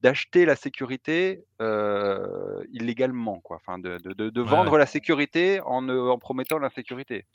d'acheter 0.02 0.44
la 0.44 0.56
sécurité 0.56 1.44
euh, 1.60 2.62
illégalement, 2.72 3.40
quoi. 3.40 3.56
Enfin, 3.56 3.78
de, 3.78 3.98
de 3.98 4.40
vendre 4.40 4.78
la 4.78 4.86
sécurité 4.86 5.60
en, 5.64 5.88
en 5.88 6.18
promettant 6.18 6.58
la 6.58 6.70
sécurité. 6.70 7.26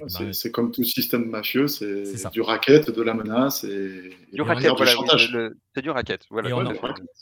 Bah 0.00 0.32
c'est 0.32 0.50
comme 0.50 0.72
tout 0.72 0.84
système 0.84 1.24
mafieux, 1.26 1.68
c'est 1.68 2.30
du 2.30 2.42
racket, 2.42 2.90
de 2.90 3.02
la 3.02 3.14
menace 3.14 3.64
et, 3.64 4.10
du 4.32 4.42
racket, 4.42 4.72
c'est 5.74 5.82
du 5.82 5.90
racket. 5.90 6.26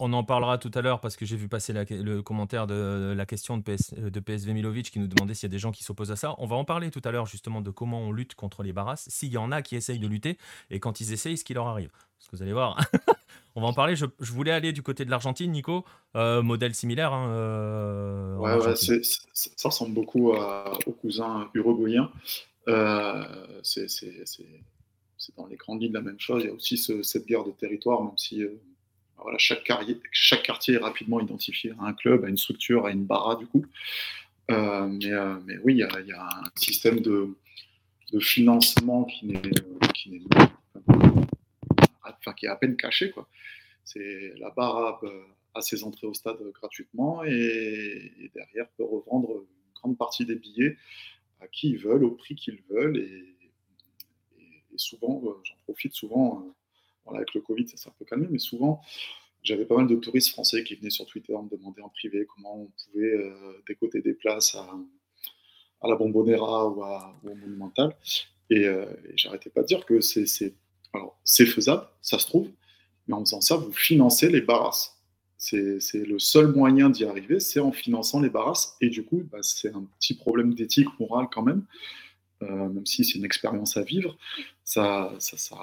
on, 0.00 0.12
en, 0.12 0.24
parlera 0.24 0.58
tout 0.58 0.70
à 0.74 0.82
l'heure 0.82 1.00
parce 1.00 1.16
que 1.16 1.24
j'ai 1.24 1.36
vu 1.36 1.48
passer 1.48 1.72
le 1.72 2.22
commentaire 2.22 2.66
de 2.66 3.14
la 3.16 3.26
question 3.26 3.58
de, 3.58 3.62
PS, 3.62 3.94
de 3.94 4.20
PSV 4.20 4.52
Milovic 4.52 4.90
qui 4.90 4.98
nous 4.98 5.06
demandait 5.06 5.34
s'il 5.34 5.48
y 5.48 5.50
a 5.50 5.54
des 5.54 5.58
gens 5.58 5.72
qui 5.72 5.84
s'opposent 5.84 6.10
à 6.10 6.16
ça. 6.16 6.34
On 6.38 6.46
va 6.46 6.56
en 6.56 6.64
parler 6.64 6.90
tout 6.90 7.02
à 7.04 7.10
l'heure 7.10 7.26
justement 7.26 7.60
de 7.60 7.70
comment 7.70 8.00
on 8.00 8.12
lutte 8.12 8.34
contre 8.34 8.62
les 8.62 8.72
barrasses, 8.72 9.06
s'il 9.08 9.32
y 9.32 9.38
en 9.38 9.52
a 9.52 9.62
qui 9.62 9.76
essayent 9.76 9.98
de 9.98 10.08
lutter 10.08 10.38
et 10.70 10.80
quand 10.80 11.00
ils 11.00 11.12
essayent, 11.12 11.36
ce 11.36 11.44
qui 11.44 11.54
leur 11.54 11.66
arrive. 11.66 11.90
Parce 11.90 12.30
que 12.30 12.36
vous 12.36 12.42
allez 12.42 12.52
voir, 12.52 12.78
on 13.54 13.60
va 13.60 13.68
en 13.68 13.72
parler. 13.72 13.96
Je, 13.96 14.06
voulais 14.32 14.52
aller 14.52 14.72
du 14.72 14.82
côté 14.82 15.04
de 15.04 15.10
l'Argentine, 15.10 15.50
Nico. 15.50 15.84
Euh, 16.16 16.42
modèle 16.42 16.74
similaire. 16.74 17.12
Hein, 17.12 17.28
euh, 17.28 18.36
ouais, 18.36 18.54
ouais 18.54 18.74
ça 18.74 19.68
ressemble 19.68 19.92
beaucoup 19.92 20.32
aux 20.32 20.92
cousins 20.92 21.48
uruguayens. 21.54 22.10
Euh, 22.68 23.24
c'est 23.62 23.86
dans 25.36 25.46
les 25.46 25.56
grandes 25.56 25.82
lignes 25.82 25.92
la 25.92 26.00
même 26.00 26.20
chose. 26.20 26.42
Il 26.42 26.46
y 26.46 26.50
a 26.50 26.54
aussi 26.54 26.78
cette 26.78 27.26
guerre 27.26 27.44
de 27.44 27.52
territoire, 27.52 28.02
même 28.02 28.16
si 28.16 28.42
euh, 28.42 28.60
voilà, 29.18 29.38
chaque, 29.38 29.64
quartier 29.64 30.74
est 30.74 30.78
rapidement 30.78 31.20
identifié 31.20 31.72
à 31.78 31.84
un 31.84 31.92
club, 31.92 32.24
à 32.24 32.28
une 32.28 32.36
structure, 32.36 32.86
à 32.86 32.90
une 32.90 33.04
barra 33.04 33.36
du 33.36 33.46
coup. 33.46 33.64
Euh, 34.50 34.86
mais, 35.46 35.56
oui, 35.62 35.74
il 35.74 35.78
y, 35.78 35.82
a, 35.82 36.18
a, 36.18 36.40
un 36.40 36.50
système 36.56 37.00
de, 37.00 37.34
financement 38.20 39.04
qui 39.04 39.26
n'est 39.26 39.42
enfin, 42.04 42.32
qui 42.36 42.46
est 42.46 42.48
à 42.48 42.54
peine 42.54 42.76
caché. 42.76 43.12
C'est 43.84 44.34
la 44.38 44.50
barra 44.50 45.00
à 45.54 45.60
ses 45.60 45.84
entrées 45.84 46.06
au 46.06 46.14
stade 46.14 46.38
gratuitement 46.52 47.24
et, 47.24 48.30
derrière 48.34 48.68
peut 48.76 48.84
revendre 48.84 49.30
une 49.30 49.74
grande 49.74 49.98
partie 49.98 50.26
des 50.26 50.36
billets 50.36 50.76
à 51.44 51.48
qui 51.48 51.70
ils 51.70 51.78
veulent, 51.78 52.04
au 52.04 52.10
prix 52.10 52.34
qu'ils 52.34 52.62
veulent. 52.68 52.98
Et, 52.98 53.30
souvent, 54.76 55.22
euh, 55.24 55.34
j'en 55.44 55.54
profite 55.64 55.94
souvent, 55.94 56.42
euh, 57.06 57.14
avec 57.14 57.32
le 57.34 57.40
Covid, 57.40 57.68
ça 57.68 57.76
s'est 57.76 57.88
un 57.88 57.94
peu 57.96 58.04
calmé, 58.04 58.26
mais 58.28 58.40
souvent, 58.40 58.80
j'avais 59.42 59.66
pas 59.66 59.76
mal 59.76 59.86
de 59.86 59.94
touristes 59.94 60.30
français 60.30 60.64
qui 60.64 60.74
venaient 60.74 60.90
sur 60.90 61.06
Twitter 61.06 61.32
me 61.32 61.48
demander 61.48 61.80
en 61.80 61.90
privé 61.90 62.26
comment 62.26 62.62
on 62.62 62.72
pouvait 62.84 63.14
euh, 63.14 63.62
décoter 63.68 64.02
des 64.02 64.14
places 64.14 64.56
à, 64.56 64.68
la 65.86 65.94
Bombonera 65.94 66.68
ou, 66.68 66.82
à, 66.82 67.14
au 67.22 67.34
Monumental. 67.34 67.94
Et, 68.50 68.66
j'arrêtais 69.14 69.50
pas 69.50 69.62
de 69.62 69.66
dire 69.66 69.86
que 69.86 70.00
c'est 70.00 71.46
faisable, 71.46 71.86
ça 72.02 72.18
se 72.18 72.26
trouve, 72.26 72.50
mais 73.06 73.14
en 73.14 73.20
faisant 73.20 73.40
ça, 73.40 73.56
vous 73.56 73.72
financez 73.72 74.28
les 74.28 74.40
barrasses. 74.40 74.93
C'est 75.44 76.06
le 76.06 76.18
seul 76.18 76.54
moyen 76.54 76.88
d'y 76.88 77.04
arriver, 77.04 77.38
c'est 77.38 77.60
en 77.60 77.70
finançant 77.70 78.20
les 78.20 78.30
barrasses. 78.30 78.76
Et 78.80 78.88
du 78.88 79.04
coup, 79.04 79.22
bah, 79.30 79.38
c'est 79.42 79.68
un 79.74 79.86
petit 80.00 80.14
problème 80.14 80.54
d'éthique 80.54 80.88
morale 80.98 81.26
quand 81.30 81.42
même, 81.42 81.66
euh, 82.42 82.68
même 82.70 82.86
si 82.86 83.04
c'est 83.04 83.18
une 83.18 83.26
expérience 83.26 83.76
à 83.76 83.82
vivre. 83.82 84.16
Ça, 84.64 85.12
ça, 85.18 85.36
ça, 85.36 85.56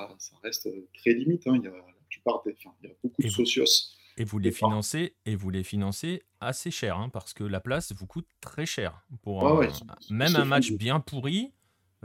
reste 0.44 0.70
très 1.00 1.14
limite. 1.14 1.48
Hein. 1.48 1.56
Il, 1.56 1.64
y 1.64 1.68
a, 1.68 1.72
la 1.72 1.84
plupart 2.10 2.44
des, 2.46 2.56
il 2.84 2.90
y 2.90 2.92
a 2.92 2.96
beaucoup 3.04 3.24
de 3.24 3.30
socios. 3.30 3.96
Et 4.18 4.24
vous 4.24 4.38
les 4.38 4.52
financez 4.52 5.16
et 5.26 5.36
vous 5.36 5.50
les 5.50 5.64
financez 5.64 6.22
assez 6.42 6.70
cher, 6.70 6.98
hein, 6.98 7.10
parce 7.10 7.34
que 7.34 7.44
la 7.44 7.60
place 7.60 7.92
vous 7.94 8.06
coûte 8.06 8.28
très 8.40 8.68
cher. 8.68 9.02
Pour 9.24 9.64
même 10.12 10.36
un 10.36 10.46
match 10.46 10.74
bien 10.74 11.00
pourri, 11.00 11.54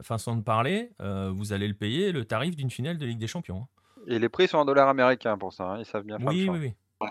façon 0.03 0.35
de 0.35 0.43
parler, 0.43 0.93
euh, 1.03 1.31
vous 1.31 1.53
allez 1.53 1.68
le 1.68 1.74
payer 1.74 2.12
le 2.12 2.24
tarif 2.24 2.57
d'une 2.57 2.70
finale 2.70 2.97
de 2.97 3.05
Ligue 3.05 3.18
des 3.18 3.27
Champions. 3.27 3.62
Hein. 3.64 3.68
Et 4.07 4.18
les 4.18 4.31
prix 4.31 4.49
sont 4.49 4.59
en 4.59 4.64
dollars 4.64 4.89
américains 4.89 5.37
pour 5.37 5.53
ça, 5.53 5.77
ils 5.79 5.85
savent 5.85 6.05
bien 6.05 6.18
faire 6.18 6.29
oui, 6.29 6.49
Oui, 6.49 6.59
oui. 6.59 6.72
Ouais, 7.01 7.11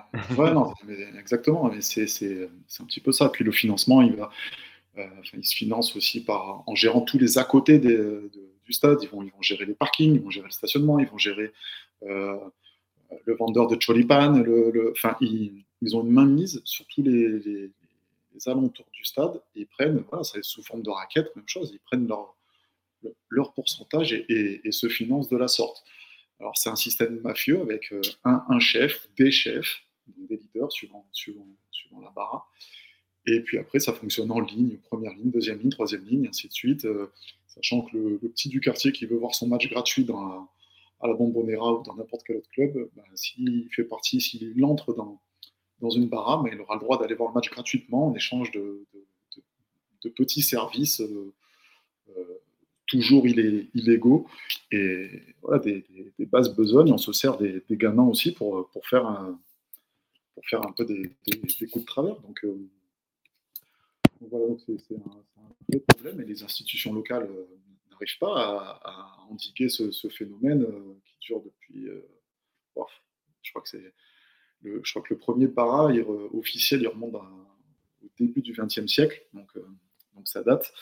exactement. 1.20 1.72
C'est 1.82 2.50
un 2.80 2.86
petit 2.86 3.02
peu 3.02 3.12
ça. 3.12 3.30
Puis 3.30 3.44
le 3.44 3.52
financement, 3.52 4.02
euh, 4.02 5.08
il 5.34 5.46
se 5.46 5.56
finance 5.56 5.96
aussi 5.96 6.24
par, 6.24 6.64
en 6.68 6.76
gérant 6.76 7.02
tous 7.02 7.20
les 7.20 7.38
à 7.38 7.44
côté 7.44 7.78
du 7.80 8.74
stade. 8.74 9.00
Ils 9.04 9.10
vont, 9.10 9.24
gérer 9.42 9.66
les 9.66 9.76
parkings, 9.76 10.16
ils 10.16 10.22
vont 10.22 10.32
gérer 10.32 10.48
le 10.48 10.52
stationnement, 10.52 11.00
ils 11.00 11.08
vont 11.08 11.18
gérer 11.18 11.54
euh, 12.04 12.38
le 13.26 13.36
vendeur 13.36 13.68
de 13.68 13.78
cholipan. 13.80 14.44
Ils, 15.22 15.96
ont 15.96 16.02
une 16.02 16.12
main 16.12 16.26
mise 16.26 16.62
sur 16.66 16.86
tous 16.88 17.04
les, 17.04 17.72
alentours 18.48 18.88
du 18.92 19.06
stade. 19.06 19.40
Et 19.56 19.62
ils 19.62 19.68
prennent, 19.68 20.04
ça 20.24 20.40
sous 20.42 20.64
forme 20.64 20.82
de 20.82 20.90
raquette, 20.90 21.36
même 21.36 21.48
chose. 21.48 21.72
Ils 21.74 21.80
prennent 21.80 22.08
leur, 22.08 23.54
pourcentage 23.54 24.14
et 24.14 24.72
se 24.72 24.90
financent 24.90 25.30
de 25.30 25.38
la 25.38 25.48
sorte. 25.48 25.84
Alors, 26.40 26.58
c'est 26.58 26.70
un 26.70 26.76
système 26.76 27.20
mafieux 27.22 27.62
avec 27.62 27.92
euh, 27.92 28.02
un, 28.24 28.60
chef, 28.60 29.08
des 29.18 29.32
chefs, 29.32 29.84
des 30.08 30.38
leaders 30.38 30.72
suivant, 30.72 31.06
la 32.02 32.12
barre. 32.12 32.52
Et 33.26 33.40
puis 33.42 33.58
après, 33.58 33.80
ça 33.80 33.94
fonctionne 33.94 34.32
en 34.32 34.40
ligne, 34.40 34.78
première 34.78 35.14
ligne, 35.14 35.32
deuxième 35.32 35.60
ligne, 35.60 35.72
troisième 35.72 36.04
ligne, 36.06 36.28
ainsi 36.28 36.48
de 36.48 36.54
suite. 36.54 36.86
Euh, 36.86 37.12
sachant 37.48 37.82
que 37.82 37.98
le, 37.98 38.18
petit 38.20 38.50
du 38.50 38.60
quartier 38.60 38.92
qui 38.92 39.06
veut 39.06 39.18
voir 39.18 39.34
son 39.34 39.48
match 39.48 39.70
gratuit 39.70 40.06
à 41.02 41.08
la 41.08 41.14
Bombonera 41.14 41.74
ou 41.74 41.84
dans 41.84 41.96
n'importe 41.96 42.24
quel 42.28 42.38
autre 42.38 42.50
club, 42.52 42.90
bah, 42.96 43.04
s'il 43.16 43.68
fait 43.72 43.86
partie, 43.86 44.20
s'il 44.20 44.64
entre 44.66 44.94
dans, 44.94 45.90
une 45.90 46.08
barra, 46.08 46.44
bah, 46.44 46.50
il 46.52 46.60
aura 46.60 46.76
le 46.76 46.82
droit 46.82 47.00
d'aller 47.00 47.16
voir 47.16 47.30
le 47.30 47.36
match 47.36 47.50
gratuitement 47.50 48.08
en 48.08 48.14
échange 48.14 48.52
de, 48.52 48.86
de, 50.04 50.10
petits 50.10 50.44
services 50.44 51.02
euh, 51.02 51.34
toujours 52.88 53.26
illégaux. 53.28 54.28
Et 54.72 55.10
voilà, 55.42 55.60
des, 55.60 55.86
des, 56.18 56.26
bases 56.26 56.56
besognes, 56.56 56.92
on 56.92 56.98
se 56.98 57.14
sert 57.14 57.38
des, 57.38 57.64
des, 57.68 57.78
gamins 57.78 58.08
aussi 58.08 58.32
pour, 58.32 58.70
pour, 58.70 58.86
faire, 58.88 59.06
un, 59.06 59.40
pour 60.34 60.46
faire 60.46 60.66
un 60.66 60.72
peu 60.72 60.86
des, 60.86 61.16
coups 61.68 61.86
de 61.86 61.86
travers. 61.86 62.20
Donc, 62.22 62.44
euh, 62.44 62.70
voilà, 64.22 64.56
c'est 64.66 64.96
un, 64.96 65.24
vrai 65.70 65.80
problème 65.88 66.22
et 66.22 66.26
les 66.26 66.44
institutions 66.44 66.94
locales 66.94 67.30
euh, 67.30 67.46
n'arrivent 67.92 68.20
pas 68.20 68.36
à, 68.36 68.80
à 68.84 69.28
endiguer 69.30 69.70
ce, 69.70 70.10
phénomène 70.10 70.64
euh, 70.64 71.00
qui 71.06 71.28
dure 71.28 71.42
depuis. 71.42 71.88
je 73.42 73.52
crois 73.52 73.62
que. 73.62 73.78
Le, 74.62 74.82
je 74.84 74.92
crois 74.92 75.04
que 75.04 75.14
le 75.14 75.20
premier 75.20 75.48
para 75.48 75.92
officiel 76.34 76.88
remonte 76.88 77.14
au 77.16 78.10
début 78.18 78.42
du 78.42 78.54
XXe 78.54 78.88
siècle, 78.88 79.22
donc, 79.34 79.52
donc 80.16 80.28
ça 80.28 80.42
date. 80.42 80.74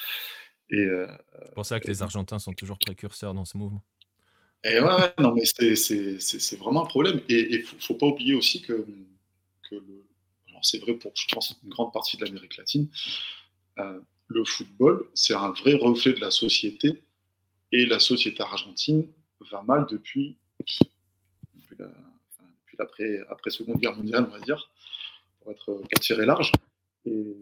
Euh, 0.72 1.08
c'est 1.46 1.54
pour 1.54 1.66
ça 1.66 1.80
que 1.80 1.88
les 1.88 2.02
Argentins 2.02 2.40
sont 2.40 2.54
toujours 2.54 2.80
précurseurs 2.80 3.34
dans 3.34 3.46
ce 3.46 3.58
mouvement. 3.58 3.84
Et 4.64 4.80
ouais, 4.80 5.14
non, 5.20 5.34
mais 5.34 5.44
c'est 5.46 6.56
vraiment 6.58 6.84
un 6.84 6.88
problème. 6.88 7.22
Et 7.30 7.54
il 7.54 7.60
ne 7.60 7.66
faut, 7.66 7.96
pas 7.96 8.08
oublier 8.08 8.34
aussi 8.34 8.62
que, 8.62 8.86
que 9.70 9.76
c'est 10.62 10.80
vrai 10.80 10.94
pour, 10.94 11.12
je 11.16 11.28
pense, 11.34 11.56
une 11.64 11.70
grande 11.70 11.92
partie 11.92 12.18
de 12.18 12.26
l'Amérique 12.26 12.58
latine, 12.58 12.88
euh, 13.80 14.00
le 14.28 14.46
football, 14.46 15.06
c'est 15.14 15.34
un 15.34 15.52
vrai 15.52 15.74
reflet 15.76 16.14
de 16.14 16.22
la 16.22 16.32
société. 16.32 17.04
Et 17.72 17.86
la 17.86 18.00
société 18.00 18.42
argentine 18.42 19.08
va 19.52 19.62
mal 19.64 19.86
depuis, 19.90 20.38
depuis, 20.60 20.90
après, 22.80 23.50
Seconde 23.50 23.80
Guerre 23.80 23.96
mondiale, 23.96 24.28
on 24.30 24.32
va 24.32 24.40
dire, 24.40 24.72
pour 25.42 25.52
être 25.52 26.00
tiré 26.00 26.26
large. 26.26 26.52
Et, 27.06 27.36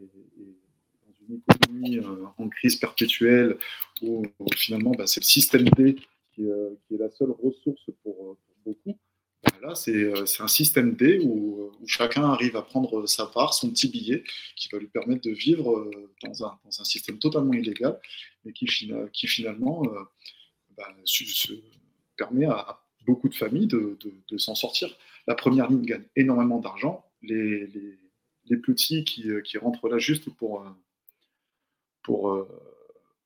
économie 1.36 1.98
euh, 1.98 2.26
en 2.38 2.50
crise 2.50 2.76
perpétuelle, 2.76 3.58
où, 4.02 4.26
finalement 4.56 4.92
bah, 4.92 5.08
c'est 5.08 5.22
le 5.22 5.26
système 5.26 5.66
D 5.70 5.96
euh, 6.40 6.76
qui, 6.88 6.96
est 6.96 6.98
la 6.98 7.10
seule 7.10 7.32
ressource 7.32 7.90
pour, 8.04 8.32
euh, 8.32 8.38
beaucoup, 8.66 8.98
bah, 9.44 9.70
là 9.70 9.76
c'est 9.76 10.42
un 10.42 10.48
système 10.48 10.96
D 10.96 11.20
où, 11.24 11.72
chacun 11.88 12.24
arrive 12.26 12.56
à 12.56 12.62
prendre 12.62 13.08
sa 13.08 13.26
part, 13.26 13.54
son 13.54 13.70
petit 13.72 13.90
billet, 13.90 14.24
qui 14.56 14.70
va 14.72 14.78
lui 14.78 14.88
permettre 14.88 15.22
de 15.22 15.32
vivre 15.32 15.90
dans 16.24 16.46
un, 16.46 16.60
dans 16.64 16.82
un 16.82 16.84
système 16.84 17.18
totalement 17.18 17.54
illégal, 17.54 18.00
mais 18.46 18.54
qui, 18.54 18.68
qui 19.12 19.28
finalement 19.28 19.84
bah, 20.78 20.88
permet 22.18 22.46
à, 22.46 22.80
beaucoup 23.08 23.30
de 23.30 23.34
familles 23.36 23.66
de, 23.66 23.98
de, 24.30 24.38
s'en 24.38 24.54
sortir. 24.54 24.96
La 25.26 25.34
première 25.34 25.68
ligne 25.68 25.82
gagne 25.82 26.06
énormément 26.16 26.60
d'argent. 26.60 27.04
Les, 27.24 27.66
les, 27.66 27.98
les, 28.46 28.58
petits 28.58 29.04
qui, 29.04 29.28
qui, 29.44 29.58
rentrent 29.58 29.90
là 29.90 29.98
juste 29.98 30.30
pour, 30.30 30.64
pour, 32.04 32.30
euh, 32.30 32.48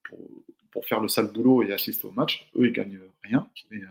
pour, 0.08 0.20
pour, 0.72 0.86
faire 0.86 1.00
le 1.00 1.08
sale 1.08 1.32
boulot 1.32 1.64
et 1.64 1.74
assister 1.74 2.08
au 2.08 2.12
match. 2.12 2.50
Eux, 2.56 2.68
ils 2.68 2.74
gagnent 2.74 3.00
rien. 3.24 3.48
Mais, 3.72 3.78
euh, 3.78 3.88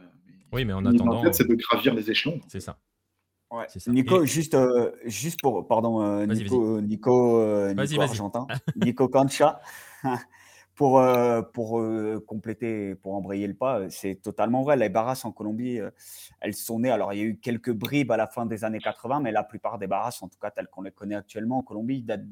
oui, 0.52 0.64
mais 0.64 0.72
en 0.72 0.84
attendant. 0.84 1.18
En 1.18 1.22
fait, 1.22 1.32
c'est 1.32 1.48
de 1.48 1.54
gravir 1.54 1.94
les 1.94 2.10
échelons. 2.10 2.40
C'est 2.48 2.60
ça. 2.60 2.78
Ouais. 3.50 3.66
Ça. 3.68 3.92
Nico, 3.92 4.24
juste, 4.24 4.54
euh, 4.54 4.92
juste 5.04 5.40
pour, 5.40 5.66
pardon, 5.66 6.26
Nico, 6.26 6.80
Nico, 6.80 7.72
Nico 7.72 8.00
Argentin, 8.00 8.46
Nico 8.76 9.08
Cancha, 9.08 9.60
pour, 10.74 11.00
pour 11.52 11.80
compléter, 12.26 12.96
pour 12.96 13.14
embrayer 13.14 13.46
le 13.46 13.54
pas, 13.54 13.88
c'est 13.90 14.16
totalement 14.16 14.64
vrai. 14.64 14.76
Les 14.76 14.88
barrasses 14.88 15.24
en 15.24 15.30
Colombie, 15.30 15.78
elles 16.40 16.54
sont 16.54 16.80
nées. 16.80 16.90
Alors, 16.90 17.12
il 17.12 17.18
y 17.18 17.22
a 17.22 17.24
eu 17.26 17.36
quelques 17.36 17.72
bribes 17.72 18.10
à 18.10 18.16
la 18.16 18.26
fin 18.26 18.44
des 18.44 18.64
années 18.64 18.80
80, 18.80 19.20
mais 19.20 19.30
la 19.30 19.44
plupart 19.44 19.78
des 19.78 19.86
barrasses, 19.86 20.22
en 20.22 20.28
tout 20.28 20.38
cas 20.40 20.50
telles 20.50 20.68
qu'on 20.68 20.82
les 20.82 20.90
connaît 20.90 21.14
actuellement 21.14 21.58
en 21.58 21.62
Colombie, 21.62 22.02
datent 22.02 22.24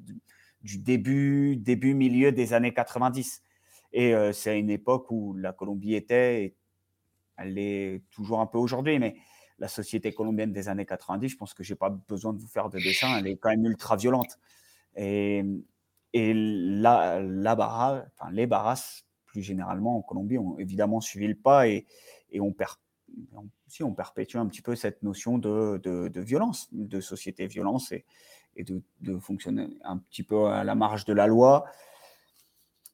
du 0.63 0.79
début, 0.79 1.57
début, 1.57 1.95
milieu 1.95 2.33
des 2.33 2.53
années 2.53 2.73
90. 2.73 3.43
Et 3.93 4.15
euh, 4.15 4.33
c'est 4.33 4.59
une 4.59 4.71
époque 4.71 5.11
où 5.11 5.35
la 5.35 5.53
Colombie 5.53 5.95
était, 5.95 6.57
elle 7.37 7.59
est 7.59 8.03
toujours 8.11 8.41
un 8.41 8.47
peu 8.47 8.59
aujourd'hui, 8.59 8.99
mais 8.99 9.17
la 9.59 9.69
société 9.69 10.13
colombienne 10.13 10.53
des 10.53 10.69
années 10.69 10.87
90, 10.87 11.29
je 11.29 11.37
pense 11.37 11.55
que 11.55 11.63
je 11.63 11.73
n'ai 11.73 11.77
pas 11.77 11.91
besoin 11.91 12.33
de 12.33 12.39
vous 12.39 12.49
faire 12.49 12.69
de 12.69 12.79
dessin, 12.79 13.19
elle 13.19 13.27
est 13.27 13.37
quand 13.37 13.51
même 13.51 13.65
ultra 13.67 13.97
violente. 13.97 14.39
Et, 14.97 15.45
et 16.13 16.33
la, 16.35 17.21
la 17.21 17.55
barra, 17.55 18.05
enfin, 18.15 18.31
les 18.33 18.47
barras, 18.47 19.03
plus 19.27 19.43
généralement 19.43 19.99
en 19.99 20.03
Colombie, 20.03 20.39
ont 20.39 20.59
évidemment 20.59 21.01
suivi 21.01 21.27
le 21.27 21.35
pas 21.35 21.69
et, 21.69 21.87
et 22.31 22.41
on, 22.41 22.55
si 23.69 23.83
on 23.83 23.95
perpétue 23.95 24.37
un 24.37 24.47
petit 24.47 24.63
peu 24.63 24.75
cette 24.77 25.03
notion 25.03 25.39
de, 25.39 25.81
de, 25.83 26.21
violence, 26.21 26.69
de 26.73 27.01
société 27.01 27.47
violence. 27.47 27.93
Et 28.57 28.65
de, 28.65 29.19
fonctionner 29.19 29.69
un 29.85 29.99
petit 29.99 30.23
peu 30.23 30.47
à 30.47 30.65
la 30.65 30.75
marge 30.75 31.05
de 31.05 31.13
la 31.13 31.27
loi. 31.27 31.65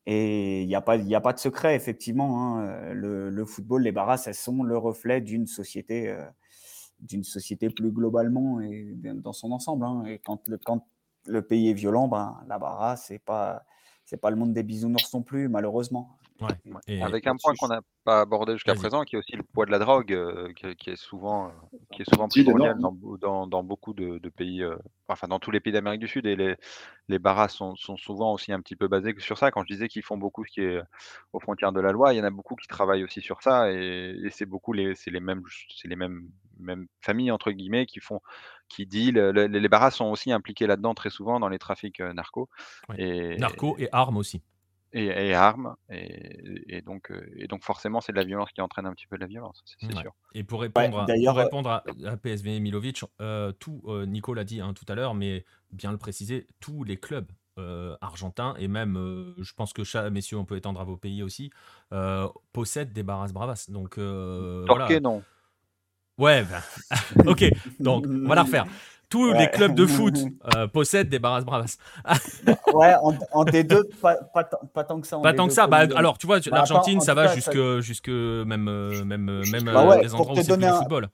Et 0.07 0.63
il 0.63 0.69
n'y 0.69 0.75
a, 0.75 0.81
pas, 0.81 0.97
a 0.99 1.21
pas 1.21 1.33
de 1.33 1.39
secret, 1.39 1.75
effectivement. 1.75 2.59
Hein. 2.61 2.95
Le, 2.95 3.45
football, 3.45 3.83
les 3.83 3.93
barras, 3.93 4.23
elles 4.27 4.35
sont 4.35 4.63
le 4.63 4.79
reflet 4.79 5.21
d'une 5.21 5.47
société, 5.47 6.09
euh, 6.09 7.23
société 7.23 7.69
plus 7.69 7.93
globalement 7.93 8.61
et 8.61 8.95
dans 8.97 9.35
son 9.35 9.53
ensemble. 9.53 9.85
Hein. 9.85 10.05
Et 10.07 10.19
quand 10.19 10.49
le, 10.49 10.57
quand 10.57 10.87
le 11.27 11.43
pays 11.43 11.69
est 11.69 11.75
violent, 11.75 12.09
ben, 12.09 12.41
la 12.49 12.59
barra, 12.59 12.97
c'est 12.97 13.19
pas 13.19 13.65
c'est 14.09 14.17
pas 14.17 14.31
le 14.31 14.37
monde 14.37 14.55
des 14.55 14.63
bisounours 14.63 15.13
non 15.13 15.21
plus, 15.21 15.51
malheureusement. 15.51 16.17
Avec 17.01 17.27
un 17.27 17.37
point 17.37 17.55
qu'on 17.59 17.69
n'a 17.69 17.81
pas 18.05 18.21
abordé 18.21 18.53
jusqu'à 18.55 18.75
présent, 18.75 19.03
qui 19.03 19.17
est 19.17 19.19
aussi 19.19 19.33
le 19.33 19.43
poids 19.43 19.67
de 19.67 19.71
la 19.71 19.79
drogue, 19.79 20.13
euh, 20.13 20.53
qui, 20.53 20.91
est 20.91 20.97
souvent, 20.97 21.49
euh, 21.49 21.51
qui 21.93 22.03
est 22.03 22.11
souvent 22.13 22.29
primordial 22.29 22.79
dans, 22.79 23.47
dans, 23.47 23.65
beaucoup 23.65 23.93
de, 23.93 24.29
pays, 24.29 24.63
euh, 24.63 24.77
enfin 25.09 25.27
dans 25.27 25.41
tous 25.41 25.51
les 25.51 25.61
pays 25.61 25.73
d'Amérique 25.73 26.01
du 26.01 26.09
Sud, 26.09 26.27
et 26.27 26.37
les, 26.37 26.57
les 27.09 27.19
barras 27.19 27.49
sont, 27.49 27.75
sont, 27.77 27.97
souvent 27.97 28.33
aussi 28.33 28.53
un 28.53 28.61
petit 28.61 28.77
peu 28.77 28.89
basés 28.89 29.15
sur 29.19 29.37
ça. 29.37 29.51
Quand 29.51 29.63
je 29.63 29.73
disais 29.73 29.89
qu'ils 29.89 30.03
font 30.03 30.17
beaucoup 30.17 30.45
ce 30.45 30.51
qui 30.53 30.61
est 30.61 30.81
aux 31.33 31.41
frontières 31.41 31.73
de 31.73 31.81
la 31.81 31.93
loi, 31.93 32.15
il 32.15 32.19
y 32.19 32.21
en 32.21 32.25
a 32.25 32.31
beaucoup 32.31 32.55
qui 32.55 32.69
travaillent 32.69 33.05
aussi 33.05 33.21
sur 33.21 33.43
ça, 33.43 33.73
et, 33.73 34.29
c'est 34.31 34.47
beaucoup 34.47 34.73
les, 34.73 34.95
c'est 34.95 35.11
les 35.11 35.21
mêmes, 35.21 35.43
c'est 35.75 35.89
les 35.89 35.97
mêmes 35.97 36.29
même 36.61 36.89
famille 37.01 37.31
entre 37.31 37.53
guillemets 37.53 37.87
qui 37.87 38.01
font 38.01 38.21
qui 38.69 38.85
deal. 38.85 39.17
les, 39.17 39.47
les 39.47 39.69
barras 39.69 39.93
sont 39.93 40.07
aussi 40.07 40.33
impliqués 40.33 40.67
là-dedans 40.67 40.93
très 40.93 41.09
souvent 41.09 41.39
dans 41.39 41.49
les 41.49 41.59
trafics 41.59 42.01
narcos. 42.01 42.49
Et, 42.97 43.37
narcos 43.37 43.77
et 43.79 43.89
armes 43.93 44.17
aussi. 44.17 44.43
Et, 44.93 45.35
armes. 45.35 45.77
Et, 45.91 46.83
donc, 46.83 47.13
et 47.37 47.47
donc 47.47 47.63
forcément, 47.63 48.01
c'est 48.01 48.13
de 48.13 48.17
la 48.17 48.25
violence 48.25 48.51
qui 48.53 48.61
entraîne 48.61 48.87
un 48.87 48.93
petit 48.93 49.07
peu 49.07 49.17
de 49.17 49.21
la 49.21 49.27
violence, 49.27 49.63
c'est 49.65 49.93
sûr. 49.93 50.15
Et 50.35 50.45
pour 50.45 50.61
répondre, 50.63 51.01
à, 51.01 51.33
répondre 51.33 51.71
à, 51.71 52.17
PSV 52.17 52.61
Milovic, 52.61 53.05
tout, 53.59 53.83
Nico 54.07 54.35
l'a 54.35 54.45
dit 54.45 54.61
hein, 54.61 54.73
tout 54.73 54.87
à 54.89 54.95
l'heure, 54.95 55.15
mais 55.15 55.45
bien 55.73 55.93
le 55.93 55.99
préciser, 55.99 56.47
tous 56.61 56.85
les 56.85 56.97
clubs 56.97 57.31
argentins 58.01 58.55
et 58.59 58.69
même, 58.69 59.35
je 59.39 59.53
pense 59.53 59.73
que 59.73 60.09
messieurs, 60.09 60.39
on 60.39 60.45
peut 60.45 60.57
étendre 60.57 60.81
à 60.81 60.85
vos 60.85 60.97
pays 60.97 61.23
aussi, 61.23 61.51
possèdent 62.53 62.93
des 62.93 63.03
barras 63.03 63.29
bravas. 63.29 63.67
Donc, 63.69 63.99
voilà. 63.99 65.01
non. 65.01 65.23
Ouais, 66.19 66.43
ben, 66.43 66.61
ok, 67.31 67.45
donc 67.79 68.05
on 68.09 68.29
va 68.29 68.35
la 68.35 68.43
refaire. 68.43 68.67
Tous 69.09 69.33
les 69.33 69.51
clubs 69.51 69.75
de 69.75 69.87
foot 69.87 70.15
euh, 70.55 70.67
possèdent 70.67 71.09
des 71.09 71.19
Barras 71.19 71.41
Bravas. 71.43 71.79
ouais, 72.75 72.95
en, 73.03 73.15
en 73.33 73.45
D2, 73.45 73.89
pas, 74.01 74.17
pas, 74.17 74.45
pas, 74.45 74.85
tant 74.85 75.01
que 75.01 75.07
ça. 75.07 75.19
Pas 75.19 75.33
tant 75.33 75.47
que 75.47 75.53
ça. 75.55 75.67
Bah, 75.67 75.87
alors, 75.97 76.19
tu 76.19 76.27
vois, 76.27 76.41
bah, 76.41 76.51
l'Argentine, 76.53 77.01
ça 77.01 77.15
va 77.15 77.35
jusque, 77.35 77.81
jusque 77.81 78.09
même, 78.09 78.69
euh, 78.69 79.05
même, 79.05 79.29
euh, 79.29 79.43
même 79.51 79.65
bah 79.65 79.87
ouais, 79.87 80.03
des 80.03 80.15
endroits 80.15 80.33
où 80.33 80.43
c'est 80.43 80.57
plus 80.57 80.65
un... 80.65 80.79
football. 80.79 81.09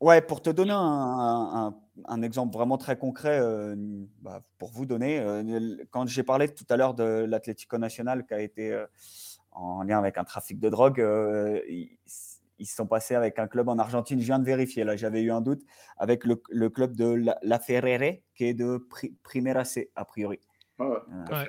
Ouais, 0.00 0.22
pour 0.22 0.40
te 0.40 0.50
donner 0.50 0.72
un, 0.72 0.78
un, 0.78 1.74
un 2.06 2.22
exemple 2.22 2.54
vraiment 2.54 2.78
très 2.78 2.96
concret, 2.96 3.42
bah, 4.22 4.40
pour 4.58 4.70
vous 4.70 4.86
donner, 4.86 5.20
quand 5.90 6.06
j'ai 6.06 6.22
parlé 6.22 6.48
tout 6.48 6.66
à 6.70 6.76
l'heure 6.76 6.94
de 6.94 7.26
l'Atlético 7.28 7.78
Nacional 7.78 8.24
qui 8.24 8.32
a 8.32 8.40
été 8.40 8.80
en 9.50 9.82
lien 9.82 9.98
avec 9.98 10.16
un 10.16 10.24
trafic 10.24 10.60
de 10.60 10.68
drogue, 10.68 11.04
ils 12.58 12.66
se 12.66 12.74
sont 12.74 12.86
passés 12.86 13.14
avec 13.14 13.38
un 13.38 13.46
club 13.46 13.68
en 13.68 13.78
Argentine. 13.78 14.20
Je 14.20 14.24
viens 14.24 14.38
de 14.38 14.44
vérifier, 14.44 14.84
là, 14.84 14.96
j'avais 14.96 15.22
eu 15.22 15.30
un 15.30 15.40
doute, 15.40 15.62
avec 15.96 16.24
le, 16.24 16.42
le 16.50 16.70
club 16.70 16.96
de 16.96 17.06
La, 17.06 17.38
La, 17.42 17.58
Ferrere, 17.58 18.20
qui 18.34 18.44
est 18.44 18.54
de 18.54 18.86
Primera 19.22 19.64
C, 19.64 19.90
a 19.94 20.04
priori. 20.04 20.40
Ah 20.78 20.88
ouais, 20.88 20.98
euh, 21.32 21.44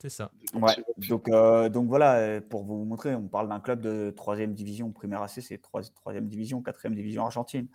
c'est 0.00 0.10
ça. 0.10 0.30
Ouais, 0.54 0.74
donc, 1.08 1.28
euh, 1.28 1.68
donc 1.68 1.88
voilà, 1.88 2.40
pour 2.40 2.64
vous 2.64 2.84
montrer, 2.84 3.14
on 3.14 3.28
parle 3.28 3.48
d'un 3.48 3.60
club 3.60 3.80
de 3.80 4.12
3 4.16 4.46
division. 4.46 4.90
Primera 4.92 5.28
C, 5.28 5.40
c'est 5.40 5.58
3 5.58 5.82
ème 6.14 6.28
division, 6.28 6.62
4 6.62 6.88
division 6.88 7.24
argentine. 7.24 7.68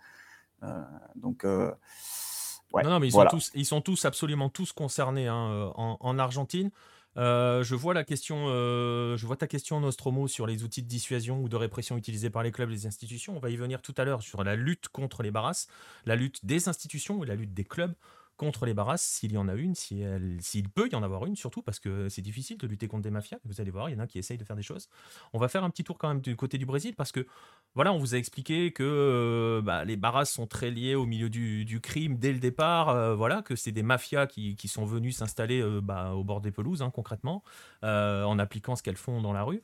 Euh, 0.62 0.82
donc. 1.16 1.44
Ouais, 1.44 2.82
non, 2.84 2.90
non, 2.90 3.00
mais 3.00 3.08
ils, 3.08 3.12
sont 3.12 3.26
tous, 3.26 3.50
ils 3.54 3.66
sont 3.66 3.82
tous 3.82 4.06
absolument 4.06 4.48
tous 4.48 4.72
concernés 4.72 5.28
hein, 5.28 5.70
en, 5.74 5.98
en, 6.00 6.18
Argentine. 6.18 6.70
Euh, 7.18 7.62
je 7.62 7.74
vois 7.74 7.94
la 7.94 8.04
question, 8.04 8.46
euh, 8.48 9.16
ta 9.38 9.46
question 9.46 9.80
Nostromo 9.80 10.28
sur 10.28 10.46
les 10.46 10.64
outils 10.64 10.82
de 10.82 10.88
dissuasion 10.88 11.42
ou 11.42 11.48
de 11.48 11.56
répression 11.56 11.96
utilisés 11.96 12.30
par 12.30 12.42
les 12.42 12.52
clubs 12.52 12.70
et 12.70 12.72
les 12.72 12.86
institutions. 12.86 13.36
On 13.36 13.40
va 13.40 13.50
y 13.50 13.56
venir 13.56 13.82
tout 13.82 13.94
à 13.96 14.04
l'heure 14.04 14.22
sur 14.22 14.44
la 14.44 14.56
lutte 14.56 14.88
contre 14.88 15.22
les 15.22 15.30
barrasses, 15.30 15.68
la 16.06 16.16
lutte 16.16 16.44
des 16.44 16.68
institutions 16.68 17.22
et 17.22 17.26
la 17.26 17.34
lutte 17.34 17.54
des 17.54 17.64
clubs 17.64 17.94
contre 18.36 18.66
les 18.66 18.74
barrasses, 18.74 19.02
s'il 19.02 19.32
y 19.32 19.38
en 19.38 19.46
a 19.46 19.54
une, 19.54 19.74
s'il 19.74 20.68
peut 20.70 20.88
y 20.90 20.96
en 20.96 21.02
avoir 21.02 21.26
une, 21.26 21.36
surtout 21.36 21.62
parce 21.62 21.78
que 21.78 22.08
c'est 22.08 22.22
difficile 22.22 22.58
de 22.58 22.66
lutter 22.66 22.88
contre 22.88 23.02
des 23.02 23.10
mafias. 23.10 23.38
Vous 23.44 23.60
allez 23.60 23.70
voir, 23.70 23.88
il 23.88 23.92
y 23.92 23.96
en 23.96 24.00
a 24.00 24.06
qui 24.06 24.18
essayent 24.18 24.38
de 24.38 24.44
faire 24.44 24.56
des 24.56 24.62
choses. 24.62 24.88
On 25.32 25.38
va 25.38 25.48
faire 25.48 25.62
un 25.64 25.70
petit 25.70 25.84
tour 25.84 25.98
quand 25.98 26.08
même 26.08 26.20
du 26.20 26.34
côté 26.34 26.58
du 26.58 26.66
Brésil 26.66 26.94
parce 26.96 27.12
que, 27.12 27.26
voilà, 27.74 27.94
on 27.94 27.98
vous 27.98 28.14
a 28.14 28.18
expliqué 28.18 28.70
que 28.70 28.82
euh, 28.82 29.62
bah, 29.62 29.86
les 29.86 29.96
barrasses 29.96 30.30
sont 30.30 30.46
très 30.46 30.70
liées 30.70 30.94
au 30.94 31.06
milieu 31.06 31.30
du, 31.30 31.80
crime 31.82 32.18
dès 32.18 32.32
le 32.32 32.38
départ. 32.38 32.90
Euh, 32.90 33.14
voilà, 33.14 33.40
que 33.40 33.56
c'est 33.56 33.72
des 33.72 33.82
mafias 33.82 34.26
qui, 34.26 34.56
sont 34.68 34.84
venus 34.84 35.16
s'installer 35.16 35.62
euh, 35.62 35.80
bah, 35.82 36.12
au 36.12 36.22
bord 36.22 36.42
des 36.42 36.50
pelouses, 36.50 36.82
hein, 36.82 36.90
concrètement, 36.94 37.42
en 37.82 38.38
appliquant 38.38 38.76
ce 38.76 38.82
qu'elles 38.82 38.96
font 38.96 39.22
dans 39.22 39.32
la 39.32 39.42
rue. 39.42 39.62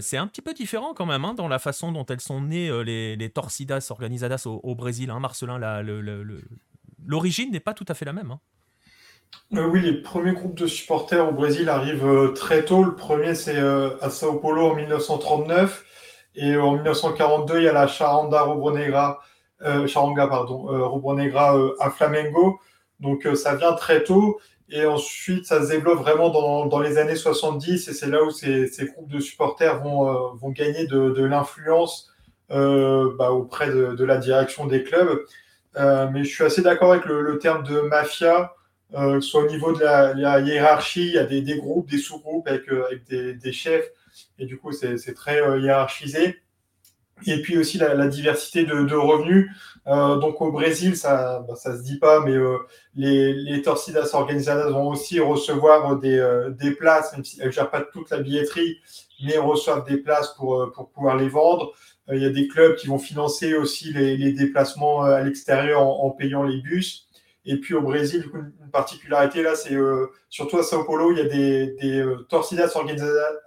c'est 0.00 0.16
un 0.16 0.26
petit 0.26 0.42
peu 0.42 0.54
différent 0.54 0.94
quand 0.94 1.06
même 1.06 1.24
hein, 1.24 1.34
dans 1.34 1.48
la 1.48 1.58
façon 1.58 1.92
dont 1.92 2.06
elles 2.06 2.20
sont 2.20 2.40
nées, 2.40 2.70
les, 2.84 3.30
torcidas 3.30 3.88
organizadas 3.90 4.46
au, 4.46 4.74
Brésil. 4.74 5.10
Hein, 5.10 5.20
Marcelin, 5.20 5.58
l'origine 7.06 7.50
n'est 7.52 7.60
pas 7.60 7.74
tout 7.74 7.86
à 7.88 7.94
fait 7.94 8.06
la 8.06 8.14
même. 8.14 8.36
Oui, 9.50 9.80
les 9.80 10.00
premiers 10.00 10.32
groupes 10.32 10.56
de 10.56 10.66
supporters 10.66 11.28
au 11.28 11.32
Brésil 11.32 11.68
arrivent 11.68 12.32
très 12.34 12.64
tôt. 12.64 12.84
Le 12.84 12.94
premier, 12.94 13.34
c'est 13.34 13.58
à 13.58 14.08
Sao 14.08 14.38
Paulo 14.38 14.70
en 14.70 14.74
1939. 14.74 15.84
Et 16.36 16.56
en 16.56 16.72
1942, 16.72 17.58
il 17.58 17.64
y 17.64 17.68
a 17.68 17.72
la 17.72 17.86
Charanda 17.86 18.42
Rubro-Negra, 18.42 19.20
Charanga, 19.86 20.26
pardon, 20.26 20.64
Rubro-Negra 20.66 21.56
à 21.80 21.90
Flamengo. 21.90 22.58
Donc 23.00 23.26
ça 23.34 23.54
vient 23.54 23.72
très 23.72 24.02
tôt. 24.02 24.38
Et 24.68 24.84
ensuite, 24.86 25.46
ça 25.46 25.62
se 25.62 25.70
développe 25.70 26.00
vraiment 26.00 26.30
dans, 26.30 26.66
dans 26.66 26.80
les 26.80 26.98
années 26.98 27.16
70. 27.16 27.88
Et 27.88 27.92
c'est 27.92 28.08
là 28.08 28.22
où 28.24 28.30
ces, 28.30 28.66
ces, 28.66 28.86
groupes 28.86 29.10
de 29.10 29.20
supporters 29.20 29.82
vont, 29.82 30.34
vont 30.34 30.50
gagner 30.50 30.86
de, 30.86 31.10
de 31.10 31.24
l'influence 31.24 32.10
bah, 32.48 33.30
auprès 33.30 33.68
de, 33.68 33.94
de, 33.94 34.04
la 34.04 34.16
direction 34.16 34.66
des 34.66 34.82
clubs. 34.82 35.20
Euh, 35.76 36.08
mais 36.12 36.24
je 36.24 36.32
suis 36.32 36.44
assez 36.44 36.62
d'accord 36.62 36.92
avec 36.92 37.04
le, 37.04 37.38
terme 37.38 37.64
de 37.64 37.80
mafia, 37.80 38.54
euh, 38.94 39.20
soit 39.20 39.42
au 39.42 39.48
niveau 39.48 39.72
de 39.72 39.80
la, 39.82 40.40
hiérarchie, 40.40 41.08
il 41.08 41.14
y 41.14 41.18
a 41.18 41.24
des, 41.24 41.42
groupes, 41.56 41.90
des 41.90 41.98
sous-groupes 41.98 42.46
avec, 42.46 42.68
euh, 42.70 42.86
avec 42.86 43.04
des, 43.06 43.52
chefs, 43.52 43.90
et 44.38 44.46
du 44.46 44.58
coup 44.58 44.72
c'est 44.72 45.14
très 45.14 45.38
hiérarchisé. 45.60 46.40
Et 47.26 47.40
puis 47.42 47.56
aussi 47.56 47.78
la, 47.78 48.08
diversité 48.08 48.64
de, 48.64 48.94
revenus. 48.96 49.48
donc 49.86 50.40
au 50.40 50.50
Brésil, 50.50 50.96
ça 50.96 51.46
ne 51.48 51.54
se 51.54 51.82
dit 51.82 51.98
pas, 51.98 52.18
mais 52.20 52.34
les, 52.96 53.32
les 53.32 53.62
torcidas 53.62 54.10
organizadas 54.14 54.70
vont 54.70 54.88
aussi 54.88 55.20
recevoir 55.20 55.96
des, 56.00 56.48
des 56.58 56.72
places, 56.72 57.12
même 57.12 57.24
si 57.24 57.40
elles 57.40 57.46
ne 57.46 57.52
gèrent 57.52 57.70
pas 57.70 57.82
toute 57.82 58.10
la 58.10 58.18
billetterie, 58.18 58.78
mais 59.24 59.38
reçoivent 59.38 59.86
des 59.86 59.98
places 59.98 60.34
pour, 60.34 60.72
pour 60.74 60.90
pouvoir 60.90 61.16
les 61.16 61.28
vendre. 61.28 61.72
Euh, 62.10 62.16
il 62.16 62.22
y 62.22 62.26
a 62.26 62.30
des 62.30 62.48
clubs 62.48 62.76
qui 62.76 62.86
vont 62.86 62.98
financer 62.98 63.54
aussi 63.54 63.92
les, 63.92 64.32
déplacements 64.32 65.04
euh, 65.04 65.16
à 65.16 65.22
l'extérieur 65.22 65.82
en, 65.82 66.10
payant 66.10 66.42
les 66.42 66.60
bus. 66.60 67.03
Et 67.46 67.58
puis 67.58 67.74
au 67.74 67.82
Brésil, 67.82 68.30
une 68.32 68.70
particularité 68.70 69.42
là, 69.42 69.54
c'est 69.54 69.74
euh, 69.74 70.06
surtout 70.30 70.58
à 70.58 70.62
Sao 70.62 70.84
Paulo, 70.84 71.12
il 71.12 71.18
y 71.18 71.20
a 71.20 71.24
des, 71.24 71.66
des 71.80 72.14
torcidas 72.28 72.72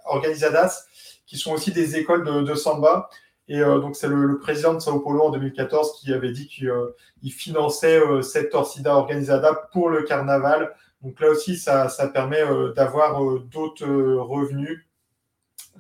organizadas 0.06 0.86
qui 1.26 1.38
sont 1.38 1.54
aussi 1.54 1.72
des 1.72 1.98
écoles 1.98 2.24
de, 2.46 2.56
samba. 2.56 3.10
Et 3.50 3.60
donc, 3.60 3.96
c'est 3.96 4.08
le, 4.08 4.40
président 4.40 4.74
de 4.74 4.80
Sao 4.80 5.00
Paulo 5.00 5.24
en 5.24 5.32
2014 5.32 6.00
qui 6.00 6.14
avait 6.14 6.32
dit 6.32 6.48
qu'il 6.48 7.32
finançait 7.32 8.02
cette 8.22 8.50
torcida 8.50 8.96
organizada 8.96 9.54
pour 9.74 9.90
le 9.90 10.04
carnaval. 10.04 10.74
Donc 11.02 11.20
là 11.20 11.30
aussi, 11.30 11.58
ça, 11.58 11.90
permet 12.14 12.44
d'avoir 12.76 13.22
d'autres 13.40 13.86
revenus 13.86 14.88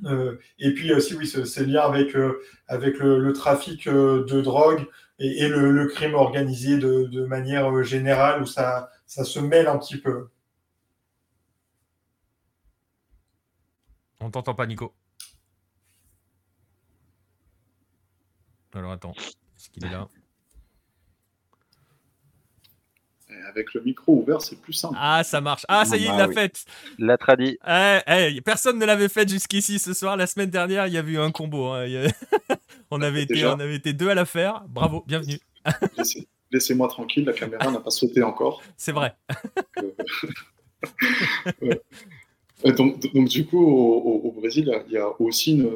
euh, 0.06 0.38
et 0.60 0.74
puis 0.74 0.94
aussi, 0.94 1.16
oui, 1.16 1.28
ces 1.28 1.66
liens 1.66 1.82
avec, 1.82 2.16
euh, 2.16 2.42
avec 2.68 3.00
le, 3.00 3.32
trafic 3.34 3.88
euh, 3.88 4.26
de 4.26 4.42
drogue 4.42 4.86
et, 5.20 5.48
le, 5.48 5.88
crime 5.88 6.14
organisé 6.16 6.78
de, 6.78 7.26
manière 7.26 7.84
générale, 7.84 8.42
où 8.42 8.46
ça, 8.46 8.90
ça 9.06 9.24
se 9.24 9.40
mêle 9.40 9.68
un 9.68 9.78
petit 9.78 9.98
peu. 9.98 10.30
On 14.20 14.30
t'entend 14.32 14.56
pas, 14.56 14.66
Nico. 14.66 14.94
Alors 18.74 18.92
attends, 18.92 19.14
est-ce 19.14 19.70
qu'il 19.70 19.86
est 19.86 19.90
là? 19.90 20.08
Avec 23.48 23.74
le 23.74 23.82
micro 23.82 24.16
ouvert, 24.16 24.42
c'est 24.42 24.60
plus 24.60 24.74
simple. 24.74 24.96
Ah, 25.00 25.24
ça 25.24 25.42
marche. 25.42 25.66
Ah, 25.68 25.86
ça 25.86 25.98
y 25.98 26.04
est, 26.04 26.08
il 26.08 26.18
l'a 26.18 26.28
fait. 26.28 26.34
faite. 26.34 26.66
La 27.00 27.18
tradie. 27.18 27.58
Eh, 27.68 28.00
eh, 28.08 28.42
personne 28.42 28.78
ne 28.78 28.86
l'avait 28.86 29.10
faite 29.10 29.30
jusqu'ici 29.30 29.80
ce 29.80 29.94
soir. 29.94 30.18
La 30.18 30.28
semaine 30.28 30.50
dernière, 30.50 30.88
il 30.88 30.94
y 30.94 30.98
a 30.98 31.02
eu 31.02 31.18
un 31.18 31.32
combo. 31.32 31.68
Hein. 31.68 31.88
on, 32.92 33.02
avait 33.02 33.24
été, 33.24 33.46
on 33.46 33.60
avait 33.60 33.76
été 33.76 33.94
deux 33.94 34.10
à 34.10 34.16
la 34.16 34.26
faire. 34.26 34.64
Bravo, 34.68 35.04
bienvenue. 35.08 35.40
Laissez-moi 36.52 36.88
tranquille, 36.88 37.26
la 37.26 37.34
caméra 37.34 37.70
n'a 37.72 37.80
pas 37.80 37.90
sauté 37.90 38.24
encore. 38.24 38.62
C'est 38.78 38.94
vrai. 38.94 39.16
donc, 42.64 43.14
donc, 43.14 43.28
du 43.28 43.46
coup, 43.46 43.66
au, 43.66 44.32
Brésil, 44.32 44.72
il 44.88 44.94
y 44.94 44.98
a 44.98 45.10
aussi 45.22 45.54
une, 45.54 45.70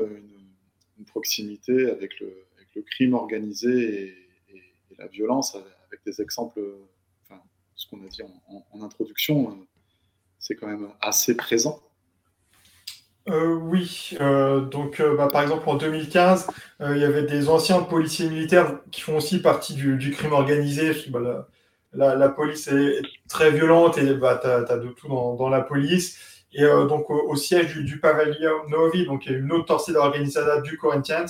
proximité 1.08 1.90
avec 1.90 2.20
le, 2.20 2.46
avec 2.56 2.70
le, 2.76 2.84
crime 2.84 3.16
organisé 3.16 4.14
et, 4.50 4.54
et 4.54 4.96
la 4.98 5.08
violence, 5.08 5.56
avec 5.56 6.00
des 6.06 6.22
exemples 6.22 6.62
ce 7.82 7.88
qu'on 7.88 7.98
a 8.06 8.08
dit 8.08 8.22
en, 8.22 8.84
introduction, 8.84 9.50
euh, 9.50 9.66
c'est 10.38 10.56
quand 10.56 10.68
même 10.68 10.88
assez 11.02 11.36
présent. 11.36 11.80
Euh, 13.30 13.54
oui, 13.54 14.18
euh, 14.20 14.62
donc 14.62 15.02
bah, 15.18 15.28
par 15.32 15.42
exemple 15.42 15.68
en 15.68 15.76
2015, 15.76 16.48
il 16.82 16.98
y 16.98 17.04
avait 17.04 17.24
des 17.24 17.50
anciens 17.50 17.82
policiers 17.82 18.30
militaires 18.30 18.80
qui 18.92 19.02
font 19.02 19.18
aussi 19.18 19.42
partie 19.42 19.74
du, 19.74 20.12
crime 20.12 20.34
organisé. 20.34 20.92
Bah, 21.10 21.48
la, 21.94 22.30
police 22.30 22.68
est 22.68 23.02
très 23.28 23.52
violente 23.52 23.98
et 23.98 24.14
bah, 24.14 24.40
tu 24.42 24.48
as, 24.48 24.78
de 24.78 24.90
tout 24.90 25.08
dans, 25.08 25.50
la 25.50 25.62
police. 25.62 26.20
Et 26.54 26.64
donc 26.64 27.10
au, 27.10 27.36
siège 27.36 27.78
du, 27.78 28.00
pavillon 28.00 28.68
Novi, 28.70 29.06
donc 29.06 29.26
il 29.26 29.38
une 29.38 29.52
autre 29.52 29.66
torcida 29.66 30.00
organisada 30.00 30.62
du 30.62 30.78
Corinthians, 30.78 31.28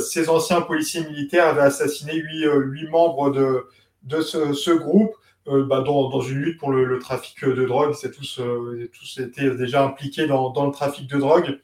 ces 0.00 0.28
anciens 0.28 0.60
policiers 0.60 1.04
militaires 1.04 1.46
avaient 1.46 1.62
assassiné 1.62 2.14
huit, 2.14 2.88
membres 2.90 3.30
de 3.30 4.20
ce, 4.20 4.72
groupe. 4.72 5.14
Euh, 5.46 5.66
bah, 5.66 5.82
dans, 5.82 6.08
dans, 6.08 6.22
une 6.22 6.38
lutte 6.38 6.58
pour 6.58 6.70
le, 6.70 6.84
le 6.86 6.98
trafic 6.98 7.44
de 7.44 7.66
drogue. 7.66 7.92
C'est 7.94 8.12
tous, 8.12 8.40
euh, 8.40 8.90
tous 8.98 9.20
été 9.20 9.50
déjà 9.50 9.84
impliqués 9.84 10.26
dans, 10.26 10.48
dans, 10.50 10.64
le 10.64 10.72
trafic 10.72 11.06
de 11.06 11.18
drogue. 11.18 11.60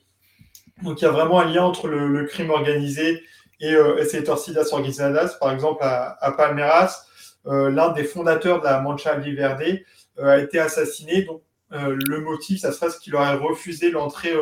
Donc 0.82 1.00
il 1.00 1.04
y 1.04 1.08
a 1.08 1.10
vraiment 1.10 1.40
un 1.40 1.46
lien 1.46 1.64
entre 1.64 1.88
le, 1.88 2.08
le 2.08 2.26
crime 2.26 2.50
organisé 2.50 3.22
et, 3.60 3.72
et 3.72 4.04
ces 4.04 4.24
Torcidas 4.24 4.68
Organizadas, 4.72 5.36
par 5.40 5.52
exemple 5.52 5.82
à, 5.82 6.34
Palmeiras, 6.36 7.06
l'un 7.44 7.92
des 7.92 8.04
fondateurs 8.04 8.60
de 8.60 8.64
la 8.64 8.80
Mancha 8.80 9.14
Verde 9.16 9.80
a 10.18 10.38
été 10.38 10.58
assassiné. 10.58 11.24
Donc, 11.24 11.42
le 11.70 12.20
motif, 12.20 12.60
ça 12.60 12.72
serait 12.72 12.90
ce 12.90 12.98
qu'il 12.98 13.14
aurait 13.14 13.34
refusé 13.34 13.90
l'entrée 13.90 14.32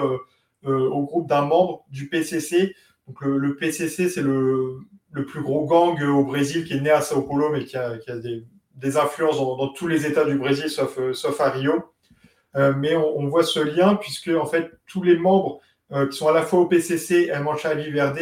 au 0.62 1.02
groupe 1.02 1.28
d'un 1.28 1.42
membre 1.42 1.84
du 1.90 2.08
PCC. 2.08 2.76
Donc, 3.08 3.20
le, 3.22 3.56
PCC, 3.56 4.08
c'est 4.08 4.22
le, 4.22 4.78
le, 5.10 5.26
plus 5.26 5.42
gros 5.42 5.66
gang 5.66 6.00
au 6.00 6.24
Brésil 6.24 6.64
qui 6.64 6.74
est 6.74 6.80
né 6.80 6.90
à 6.90 7.00
Sao 7.00 7.22
Paulo, 7.22 7.50
mais 7.50 7.64
qui 7.64 7.76
a, 7.76 7.98
qui 7.98 8.12
a 8.12 8.18
des, 8.18 8.44
des, 8.80 8.96
influences 8.96 9.38
dans, 9.38 9.68
tous 9.68 9.86
les 9.86 10.06
États 10.06 10.24
du 10.24 10.36
Brésil, 10.36 10.70
sauf, 10.70 10.98
sauf 11.12 11.40
à 11.40 11.50
Rio. 11.50 11.84
Euh, 12.56 12.72
mais 12.76 12.96
on, 12.96 13.28
voit 13.28 13.44
ce 13.44 13.60
lien 13.60 13.94
puisque 13.94 14.28
en 14.28 14.46
fait 14.46 14.70
tous 14.86 15.02
les 15.02 15.16
membres 15.16 15.60
euh, 15.92 16.08
qui 16.08 16.16
sont 16.16 16.28
à 16.28 16.32
la 16.32 16.42
fois 16.42 16.60
au 16.60 16.66
PCC 16.66 17.26
et 17.26 17.30
à 17.30 17.40
Mancha 17.40 17.74
Viverde 17.74 18.18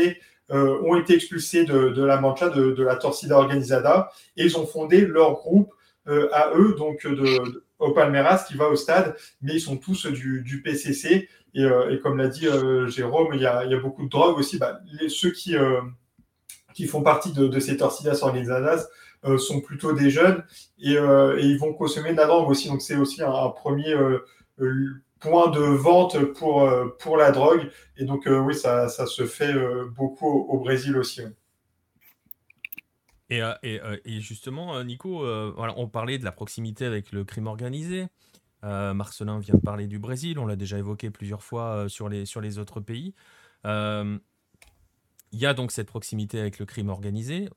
euh, 0.51 0.81
ont 0.83 0.97
été 0.97 1.15
expulsés 1.15 1.65
de, 1.65 2.03
la 2.03 2.21
Mancha, 2.21 2.49
de, 2.49 2.83
la 2.83 2.97
Torcida 2.97 3.37
Organizada, 3.39 4.11
et 4.37 4.45
ils 4.45 4.59
ont 4.59 4.67
fondé 4.67 5.01
leur 5.07 5.33
groupe 5.33 5.73
à 6.33 6.53
eux, 6.55 6.77
donc 6.79 7.05
de, 7.05 7.65
au 7.81 7.91
Palmeiras, 7.91 8.45
qui 8.47 8.57
va 8.57 8.69
au 8.69 8.77
stade, 8.77 9.17
mais 9.43 9.55
ils 9.55 9.61
sont 9.61 9.77
tous 9.77 10.07
du, 10.07 10.63
PCC. 10.65 11.29
Et, 11.53 11.99
comme 12.01 12.17
l'a 12.17 12.29
dit 12.29 12.47
Jérôme, 12.87 13.31
il 13.35 13.41
y, 13.41 13.47
a, 13.47 13.81
beaucoup 13.81 14.05
de 14.05 14.09
drogue 14.09 14.39
aussi. 14.39 14.57
Bah, 14.57 14.79
ceux 15.09 15.33
qui, 15.33 15.57
qui 16.75 16.87
font 16.87 17.03
partie 17.03 17.33
de, 17.33 17.59
ces 17.59 17.77
Torcidas 17.77 18.21
Organizadas 18.23 18.85
euh, 18.85 18.85
sont 19.39 19.61
plutôt 19.61 19.93
des 19.93 20.11
jeunes 20.11 20.45
euh, 20.85 21.39
et, 21.39 21.45
ils 21.45 21.59
vont 21.59 21.73
consommer 21.75 22.13
de 22.13 22.17
la 22.17 22.27
drogue 22.27 22.49
aussi. 22.49 22.69
Donc 22.69 22.83
c'est 22.83 22.97
aussi 22.97 23.23
un, 23.23 23.49
premier 23.51 23.93
euh, 23.93 24.25
point 25.21 25.51
de 25.51 25.61
vente 25.61 26.23
pour, 26.35 26.71
pour 26.99 27.17
la 27.17 27.31
drogue. 27.31 27.71
Et 27.97 28.05
donc 28.05 28.27
oui, 28.27 28.55
ça, 28.55 28.89
ça, 28.89 29.07
se 29.07 29.27
fait 29.27 29.55
beaucoup 29.97 30.27
au, 30.27 30.59
Brésil 30.59 30.97
aussi. 30.97 31.23
Et, 33.29 33.41
et, 33.63 33.81
et, 34.05 34.21
justement, 34.21 34.83
Nico, 34.85 35.19
voilà, 35.57 35.75
on 35.77 35.89
parlait 35.89 36.19
de 36.19 36.25
la 36.25 36.33
proximité 36.33 36.85
avec 36.85 37.13
le 37.13 37.25
crime 37.25 37.47
organisé. 37.47 38.07
Marcelin 38.63 39.39
vient 39.39 39.55
de 39.55 39.61
parler 39.61 39.87
du 39.87 39.99
Brésil, 39.99 40.39
on 40.39 40.47
l'a 40.47 40.57
déjà 40.57 40.79
évoqué 40.79 41.11
plusieurs 41.11 41.43
fois 41.43 41.87
sur, 41.89 42.09
les, 42.09 42.27
sur 42.27 42.41
les 42.41 42.59
autres 42.59 42.81
pays. 42.81 43.15
Il 45.33 45.39
y 45.39 45.47
a 45.47 45.55
donc 45.55 45.73
cette 45.73 45.89
proximité 45.89 46.41
avec 46.41 46.59
le 46.59 46.67
crime 46.67 46.89
organisé, 46.89 47.49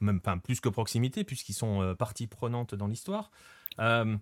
même 0.00 0.20
enfin, 0.24 0.38
plus 0.38 0.60
que 0.60 0.68
proximité, 0.68 1.24
puisqu'ils 1.24 1.54
sont 1.54 1.82
euh, 1.82 1.94
partie 1.94 2.26
prenante 2.26 2.74
dans 2.74 2.86
l'histoire. 2.86 3.30
Euh, 3.80 4.16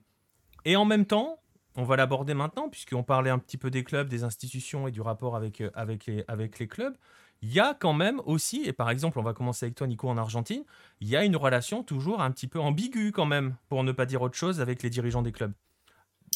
et 0.65 0.77
en 0.77 0.85
même 0.85 1.07
temps, 1.07 1.39
on 1.77 1.85
va 1.85 1.97
l'aborder 1.97 2.35
maintenant, 2.35 2.69
puisqu'on 2.69 3.03
parlait 3.03 3.31
un 3.31 3.39
petit 3.39 3.59
peu 3.59 3.71
des 3.71 3.85
clubs, 3.85 4.09
des 4.09 4.25
institutions 4.25 4.89
et 4.89 4.93
du 4.93 5.01
rapport 5.01 5.37
avec, 5.37 5.61
euh, 5.61 5.71
avec, 5.75 6.07
les, 6.07 6.25
avec 6.29 6.59
les 6.59 6.69
clubs. 6.69 6.97
Il 7.43 7.53
y 7.53 7.61
a 7.61 7.75
quand 7.75 7.93
même 7.93 8.21
aussi, 8.25 8.63
et 8.65 8.73
par 8.73 8.89
exemple, 8.91 9.19
on 9.19 9.23
va 9.23 9.35
commencer 9.35 9.67
avec 9.67 9.77
toi, 9.77 9.87
Nico, 9.87 10.09
en 10.09 10.17
Argentine, 10.17 10.65
il 11.01 11.09
y 11.09 11.17
a 11.17 11.25
une 11.25 11.37
relation 11.37 11.83
toujours 11.83 12.23
un 12.23 12.31
petit 12.31 12.47
peu 12.47 12.59
ambiguë 12.59 13.13
quand 13.13 13.27
même, 13.27 13.57
pour 13.69 13.85
ne 13.85 13.93
pas 13.93 14.07
dire 14.07 14.23
autre 14.23 14.37
chose, 14.37 14.61
avec 14.61 14.83
les 14.83 14.89
dirigeants 14.89 15.23
des 15.23 15.33
clubs. 15.33 15.53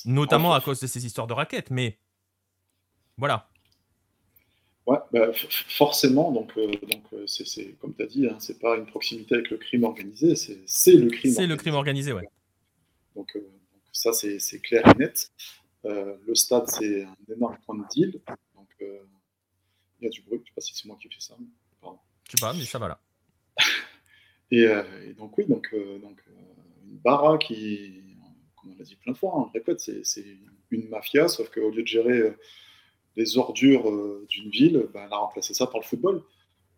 Notamment 0.04 0.52
à 0.52 0.60
cause 0.60 0.80
de 0.80 0.86
ces 0.86 1.06
histoires 1.06 1.26
de 1.26 1.32
raquettes, 1.32 1.70
mais 1.70 1.98
voilà. 3.16 3.48
Ouais, 4.89 4.97
bah, 5.12 5.32
forcément, 5.35 6.32
donc, 6.32 6.56
euh, 6.56 6.70
donc 6.90 7.05
euh, 7.12 7.27
c'est 7.27 7.74
comme 7.78 7.94
tu 7.94 8.02
as 8.02 8.06
dit, 8.06 8.27
hein, 8.27 8.39
c'est 8.39 8.59
pas 8.59 8.74
une 8.74 8.86
proximité 8.86 9.35
avec 9.35 9.51
le 9.51 9.59
crime 9.59 9.85
organisé, 9.85 10.35
c'est 10.35 10.94
le 10.94 11.10
crime. 11.10 11.31
C'est 11.31 11.47
le 11.47 11.56
crime 11.56 11.74
organisé, 11.74 12.15
ouais. 12.15 12.27
Donc, 13.15 13.36
euh, 13.36 13.47
ça, 13.93 14.15
c'est 14.15 14.39
clair 14.62 14.82
et 14.89 14.98
net. 14.98 15.31
le 15.85 16.35
stade, 16.35 16.69
c'est 16.69 17.02
un 17.02 17.16
énorme 17.31 17.59
point 17.66 17.77
de 17.77 17.85
deal. 17.90 18.19
Donc, 18.55 18.69
il 18.81 20.05
y 20.05 20.06
a 20.06 20.09
du 20.09 20.23
bruit. 20.23 20.40
Je 20.43 20.48
sais 20.48 20.55
pas 20.55 20.60
si 20.62 20.74
c'est 20.74 20.86
moi 20.86 20.97
qui 20.98 21.09
fais 21.09 21.20
ça. 21.20 21.36
Pardon. 21.82 21.98
Sais 22.31 22.40
pas, 22.40 22.55
mais 22.55 22.65
ça 22.65 22.78
va 22.78 22.89
là. 22.89 23.01
et, 24.51 24.69
donc, 25.19 25.36
oui, 25.36 25.44
donc, 25.44 25.69
donc 26.01 26.19
une 26.86 26.97
bara 26.97 27.36
qui, 27.36 28.05
comme 28.56 28.73
on 28.73 28.78
l'a 28.78 28.85
dit 28.85 28.97
plein 28.97 29.12
de 29.12 29.19
fois, 29.19 29.35
hein, 29.36 29.44
on 29.48 29.52
répète, 29.52 29.81
c'est 29.81 30.24
une 30.70 30.89
mafia, 30.89 31.28
sauf 31.28 31.51
qu'au 31.51 31.70
lieu 31.70 31.82
de 31.82 31.86
gérer 31.86 32.35
les 33.18 33.36
ordures 33.36 33.90
euh, 33.90 34.24
d'une 34.30 34.48
ville, 34.48 34.86
ben, 34.94 35.02
elle 35.04 35.12
a 35.12 35.16
remplacé 35.16 35.52
ça 35.52 35.66
par 35.66 35.80
le 35.80 35.84
football. 35.84 36.22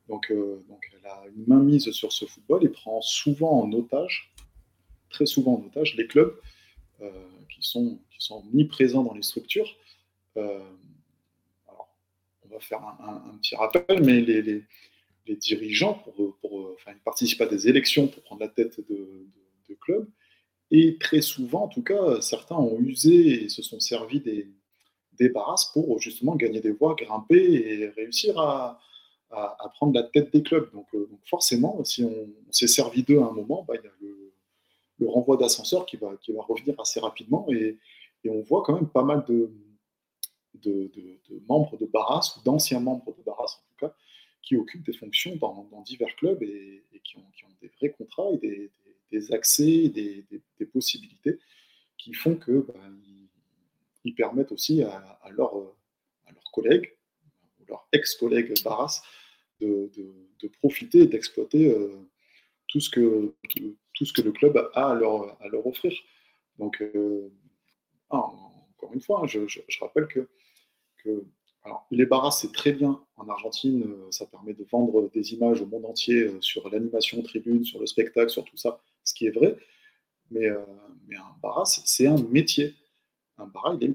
Donc, 0.09 0.31
euh, 0.31 0.65
donc 0.69 0.91
elle 0.93 1.07
a 1.07 1.23
une 1.37 1.45
main 1.47 1.61
mise 1.61 1.91
sur 1.91 2.13
ce 2.13 2.25
football 2.25 2.65
et 2.65 2.71
prend 2.71 3.01
souvent 3.03 3.61
en 3.63 3.71
otage, 3.73 4.33
très 5.11 5.27
souvent 5.27 5.55
en 5.61 5.67
otage, 5.67 5.95
les 5.97 6.07
clubs 6.07 6.35
euh, 7.03 7.11
qui, 7.55 7.63
sont, 7.63 8.01
qui 8.11 8.25
sont 8.25 8.43
mis 8.53 8.65
présents 8.65 9.05
dans 9.05 9.15
les 9.15 9.23
structures. 9.23 9.77
alors, 10.35 11.95
on 12.45 12.49
va 12.49 12.59
faire 12.59 12.83
un, 12.83 13.37
petit 13.41 13.55
rappel, 13.55 14.03
mais 14.03 14.23
les, 14.23 14.41
les, 14.43 15.37
dirigeants, 15.37 15.95
pour, 15.95 16.37
pour, 16.39 16.73
enfin, 16.75 16.93
ils 16.93 17.03
participent 17.05 17.43
à 17.43 17.47
des 17.47 17.69
élections 17.69 18.09
pour 18.09 18.23
prendre 18.23 18.41
la 18.41 18.49
tête 18.49 18.81
de, 18.89 19.27
de 19.69 19.75
clubs. 19.75 20.09
Et 20.73 20.97
très 20.99 21.21
souvent, 21.21 21.65
en 21.65 21.69
tout 21.69 21.83
cas, 21.83 22.21
certains 22.21 22.57
ont 22.57 22.81
usé 22.81 23.45
et 23.45 23.49
se 23.49 23.63
sont 23.63 23.79
servis 23.79 24.21
des, 24.21 24.49
débarrasse 25.21 25.67
pour 25.67 26.01
justement 26.01 26.35
gagner 26.35 26.61
des 26.61 26.73
voix, 26.73 26.95
grimper 26.95 27.37
et 27.37 27.89
réussir 27.89 28.39
à, 28.39 28.81
prendre 29.75 29.95
la 29.95 30.03
tête 30.03 30.33
des 30.33 30.43
clubs. 30.43 30.73
Donc, 30.73 30.87
euh, 30.95 31.09
forcément, 31.25 31.85
si 31.85 32.03
on, 32.03 32.29
s'est 32.51 32.67
servi 32.67 33.05
d'eux 33.05 33.21
à 33.21 33.27
un 33.27 33.33
moment, 33.33 33.65
bah, 33.69 33.75
il 33.77 33.85
y 33.85 33.87
a 33.87 33.93
le, 34.01 35.09
renvoi 35.09 35.37
d'ascenseur 35.37 35.87
qui 35.87 35.97
va, 35.97 36.11
revenir 36.49 36.79
assez 36.81 37.01
rapidement 37.01 37.47
et, 37.51 37.79
on 38.29 38.43
voit 38.43 38.63
quand 38.63 38.75
même 38.75 38.89
pas 38.89 39.03
mal 39.03 39.25
de, 39.29 39.51
membres 41.49 41.79
de 41.79 41.87
Barras, 41.87 42.37
ou 42.37 42.43
d'anciens 42.43 42.81
membres 42.81 43.15
de 43.17 43.23
Barras 43.23 43.59
en 43.59 43.63
tout 43.71 43.87
cas, 43.87 43.95
qui 44.43 44.57
occupent 44.57 44.85
des 44.85 44.93
fonctions 44.93 45.37
dans, 45.37 45.83
divers 45.87 46.15
clubs 46.17 46.43
et, 46.43 46.85
qui, 47.03 47.17
ont, 47.17 47.23
des 47.63 47.71
vrais 47.79 47.91
contrats 47.93 48.29
et 48.43 48.71
des, 49.11 49.33
accès, 49.33 49.89
des, 49.89 50.27
des, 50.59 50.67
possibilités 50.67 51.39
qui 51.97 52.13
font 52.13 52.35
que 52.35 52.61
bah, 52.69 52.75
permettent 54.17 54.53
aussi 54.53 54.83
à, 54.83 54.97
à, 55.23 55.31
leurs 55.31 55.75
collègues, 56.53 56.97
ou 57.61 57.65
leurs 57.69 57.87
ex-collègues 57.93 58.55
Barras, 58.65 59.03
de, 59.61 60.49
profiter 60.61 61.01
et 61.01 61.07
d'exploiter 61.07 61.71
euh, 61.71 62.09
tout, 62.69 62.81
ce 62.81 62.91
que, 62.91 63.33
le 64.23 64.33
club 64.33 64.57
a 64.75 64.91
à 64.91 64.95
leur, 64.95 65.67
offrir. 65.67 65.93
Donc, 66.59 66.81
euh, 66.83 67.31
ah, 68.11 68.27
encore 68.77 68.93
une 68.93 69.01
fois, 69.01 69.23
hein, 69.23 69.27
je, 69.27 69.61
rappelle 69.81 70.07
que, 70.07 70.29
les 71.91 72.07
Barras, 72.07 72.31
c'est 72.31 72.53
très 72.53 72.73
bien 72.73 73.03
en 73.17 73.29
Argentine, 73.29 73.85
euh, 73.85 74.11
ça 74.11 74.27
permet 74.27 74.55
de 74.55 74.65
vendre 74.65 75.11
des 75.11 75.35
images 75.35 75.61
au 75.61 75.67
monde 75.67 75.85
entier 75.85 76.31
sur 76.41 76.69
l'animation 76.71 77.23
tribune, 77.23 77.65
sur 77.65 77.81
le 77.81 77.87
spectacle, 77.87 78.31
sur 78.31 78.45
tout 78.45 78.57
ça, 78.57 78.81
ce 79.05 79.15
qui 79.15 79.27
est 79.27 79.31
vrai. 79.31 79.57
Mais, 80.31 80.49
mais 81.09 81.17
un 81.17 81.37
Barras, 81.43 81.81
c'est 81.85 82.07
un 82.07 82.23
métier 82.23 82.75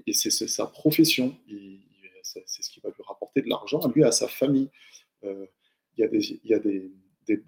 et 0.06 0.14
c'est 0.14 0.30
sa 0.30 0.68
profession. 0.68 1.36
C'est 2.24 2.64
ce 2.64 2.70
qui 2.70 2.80
va 2.80 2.90
lui 2.90 3.04
rapporter 3.04 3.42
de 3.42 3.50
l'argent 3.50 3.80
à 3.80 3.88
lui 3.90 4.02
et 4.02 4.06
à 4.06 4.12
sa 4.12 4.28
famille. 4.28 4.70
Euh, 5.24 5.46
il 5.98 6.02
y 6.02 6.04
a 6.04 6.08
des, 6.08 6.40
il 6.44 6.50
y 6.50 6.54
a 6.54 6.60
des, 6.60 6.92
des 7.28 7.42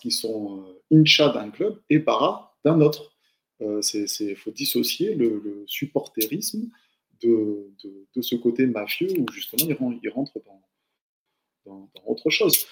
qui 0.00 0.10
sont 0.10 0.66
euh, 0.66 1.00
incha 1.00 1.30
d'un 1.30 1.50
club 1.50 1.80
et 1.88 1.98
bara 1.98 2.56
d'un 2.64 2.80
autre. 2.80 3.12
Il 3.60 3.66
euh, 3.66 4.34
faut 4.36 4.50
dissocier 4.50 5.14
le, 5.14 5.64
supporterisme 5.66 6.68
de, 7.22 7.72
de, 8.14 8.22
ce 8.22 8.34
côté 8.34 8.66
mafieux 8.66 9.08
où 9.18 9.26
justement 9.32 9.92
il, 10.02 10.10
rentre 10.10 10.38
dans, 10.44 10.62
dans, 11.64 11.90
autre 12.06 12.28
chose. 12.30 12.66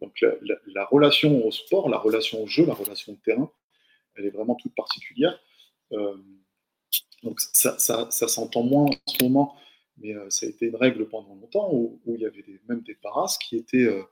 donc 0.00 0.20
la, 0.20 0.56
la, 0.66 0.84
relation 0.86 1.44
au 1.44 1.50
sport, 1.50 1.88
la 1.88 1.98
relation 1.98 2.42
au 2.42 2.46
jeu, 2.46 2.64
la 2.64 2.74
relation 2.74 3.12
au 3.12 3.16
terrain, 3.16 3.50
elle 4.14 4.26
est 4.26 4.30
vraiment 4.30 4.54
toute 4.54 4.74
particulière. 4.74 5.38
Donc 7.22 7.40
ça, 7.40 7.78
ça, 7.78 8.10
s'entend 8.10 8.62
moins 8.62 8.86
en 8.86 9.12
ce 9.12 9.24
moment, 9.24 9.56
mais 9.98 10.14
euh, 10.14 10.28
ça 10.30 10.46
a 10.46 10.48
été 10.48 10.66
une 10.66 10.76
règle 10.76 11.08
pendant 11.08 11.34
longtemps 11.34 11.70
où, 11.72 12.00
il 12.06 12.20
y 12.20 12.26
avait 12.26 12.44
même 12.68 12.82
des 12.82 12.94
paras 12.94 13.36
qui 13.40 13.56
étaient, 13.56 13.84
euh, 13.84 14.02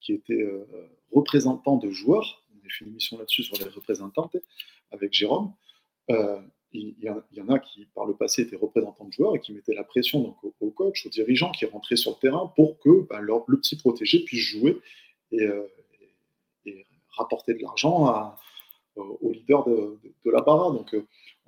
qui 0.00 0.12
étaient 0.12 0.42
euh, 0.42 0.66
représentants 1.12 1.76
de 1.76 1.90
joueurs. 1.90 2.44
On 2.54 2.66
a 2.66 2.70
fait 2.70 2.84
une 2.84 2.90
émission 2.90 3.18
là-dessus 3.18 3.44
sur 3.44 3.56
les 3.56 3.64
représentantes 3.64 4.36
avec 4.90 5.12
Jérôme. 5.12 5.52
Il 6.72 6.94
y, 7.02 7.40
en 7.40 7.48
a 7.48 7.58
qui, 7.58 7.86
par 7.86 8.06
le 8.06 8.14
passé, 8.14 8.42
étaient 8.42 8.56
représentants 8.56 9.04
de 9.04 9.12
joueurs 9.12 9.34
et 9.34 9.40
qui 9.40 9.52
mettaient 9.52 9.74
la 9.74 9.82
pression 9.82 10.20
donc, 10.20 10.36
au, 10.60 10.70
coach, 10.70 11.04
aux 11.04 11.08
dirigeants 11.08 11.50
qui 11.50 11.64
rentraient 11.64 11.96
sur 11.96 12.12
le 12.12 12.16
terrain 12.18 12.52
pour 12.54 12.78
que 12.78 13.08
leur, 13.20 13.44
le 13.48 13.58
petit 13.58 13.76
protégé 13.76 14.20
puisse 14.20 14.40
jouer 14.40 14.78
et, 15.32 15.48
rapporter 17.16 17.54
de 17.54 17.62
l'argent 17.62 18.36
aux 18.96 19.32
leaders 19.32 19.68
de, 19.68 19.98
de, 20.24 20.30
la 20.30 20.42
bara. 20.42 20.70
Donc, 20.70 20.94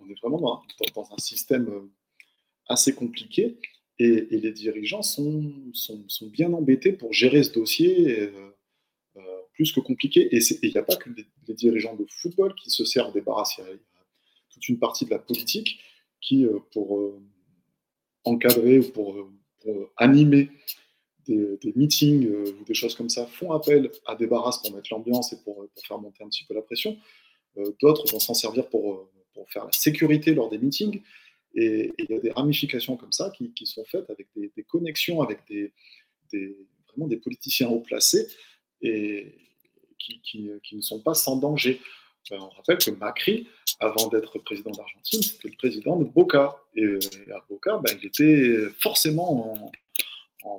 on 0.05 0.11
est 0.11 0.21
vraiment 0.21 0.63
dans, 0.95 1.13
un 1.13 1.19
système 1.19 1.69
euh, 1.69 1.91
assez 2.67 2.95
compliqué 2.95 3.59
et, 3.99 4.27
les 4.31 4.53
dirigeants 4.53 5.03
sont, 5.03 5.53
sont, 5.75 6.27
bien 6.29 6.53
embêtés 6.53 6.93
pour 6.93 7.13
gérer 7.13 7.43
ce 7.43 7.53
dossier 7.53 8.21
euh, 8.21 8.51
euh, 9.17 9.21
plus 9.53 9.73
que 9.73 9.81
compliqué. 9.81 10.35
Et 10.35 10.41
il 10.63 10.71
n'y 10.71 10.79
a 10.79 10.83
pas 10.83 10.97
que 10.97 11.11
les, 11.11 11.55
dirigeants 11.55 11.95
de 11.95 12.07
football 12.09 12.55
qui 12.55 12.71
se 12.71 12.85
servent 12.85 13.13
des 13.13 13.21
barras, 13.21 13.55
il 13.59 13.65
y 13.65 13.67
a 13.67 13.71
toute 14.51 14.69
une 14.69 14.79
partie 14.79 15.05
de 15.05 15.11
la 15.11 15.19
politique 15.19 15.79
qui, 16.21 16.47
pour 16.73 17.13
encadrer 18.25 18.79
ou 18.79 18.91
pour, 18.91 19.29
animer 19.99 20.49
des, 21.27 21.73
meetings 21.77 22.27
ou 22.27 22.65
des 22.65 22.73
choses 22.73 22.95
comme 22.95 23.11
ça 23.11 23.27
font 23.27 23.53
appel 23.53 23.91
à 24.07 24.15
des 24.15 24.27
barrasses 24.27 24.63
pour 24.63 24.75
mettre 24.75 24.89
l'ambiance 24.91 25.35
et 25.35 25.37
pour, 25.45 25.67
faire 25.87 25.99
monter 25.99 26.25
un 26.25 26.29
petit 26.29 26.45
peu 26.45 26.55
la 26.55 26.63
pression. 26.63 26.97
D'autres 27.83 28.11
vont 28.11 28.19
s'en 28.19 28.35
servir 28.35 28.67
pour, 28.71 29.11
faire 29.49 29.65
la 29.65 29.73
sécurité 29.73 30.35
lors 30.35 30.49
des 30.49 30.59
meetings. 30.59 31.03
Et 31.55 31.93
il 31.99 32.07
y 32.09 32.15
a 32.15 32.19
des 32.19 32.31
ramifications 32.31 32.97
comme 32.97 33.13
ça 33.13 33.31
qui, 33.31 33.67
sont 33.67 33.85
faites 33.85 34.09
avec 34.11 34.29
des, 34.35 34.63
connexions 34.63 35.21
avec 35.21 35.41
des, 35.49 35.73
vraiment 36.89 37.09
des 37.09 37.19
politiciens 37.19 37.69
haut 37.69 37.81
placés 37.81 38.27
et 38.81 39.35
qui, 39.99 40.51
ne 40.73 40.81
sont 40.81 41.01
pas 41.01 41.15
sans 41.15 41.37
danger. 41.37 41.81
Ben, 42.31 42.39
on 42.41 42.49
rappelle 42.49 42.79
que 42.79 42.91
Macri, 42.91 43.49
avant 43.81 44.09
d'être 44.09 44.39
président 44.39 44.71
d'Argentine, 44.71 45.23
c'était 45.23 45.49
le 45.49 45.57
président 45.57 45.97
de 45.97 46.05
Boca. 46.05 46.57
Et, 46.75 46.85
à 47.33 47.45
Boca, 47.49 47.79
ben, 47.79 47.97
il 48.01 48.07
était 48.07 48.71
forcément 48.79 49.55
en, 49.55 49.71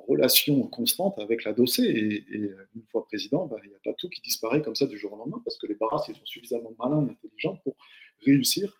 relation 0.08 0.62
constante 0.68 1.18
avec 1.18 1.44
la 1.44 1.52
dossée. 1.52 1.82
Et, 1.82 2.24
une 2.32 2.84
fois 2.90 3.04
président, 3.06 3.46
ben, 3.46 3.56
il 3.64 3.70
n'y 3.70 3.74
a 3.74 3.80
pas 3.84 3.92
tout 3.94 4.08
qui 4.08 4.20
disparaît 4.20 4.62
comme 4.62 4.74
ça 4.74 4.86
du 4.86 4.98
jour 4.98 5.12
au 5.12 5.16
lendemain, 5.16 5.40
parce 5.44 5.58
que 5.58 5.66
les 5.66 5.74
barras, 5.74 6.04
ils 6.08 6.14
sont 6.14 6.24
suffisamment 6.24 6.72
malins 6.78 7.06
et 7.06 7.10
intelligents 7.10 7.56
pour 7.64 7.74
réussir 8.20 8.72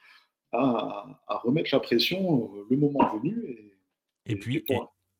à, 0.53 1.17
remettre 1.43 1.71
la 1.73 1.81
pression 1.81 2.51
le 2.71 2.77
moment 2.77 3.17
venu. 3.17 3.73
Et, 4.27 4.37
puis, 4.37 4.65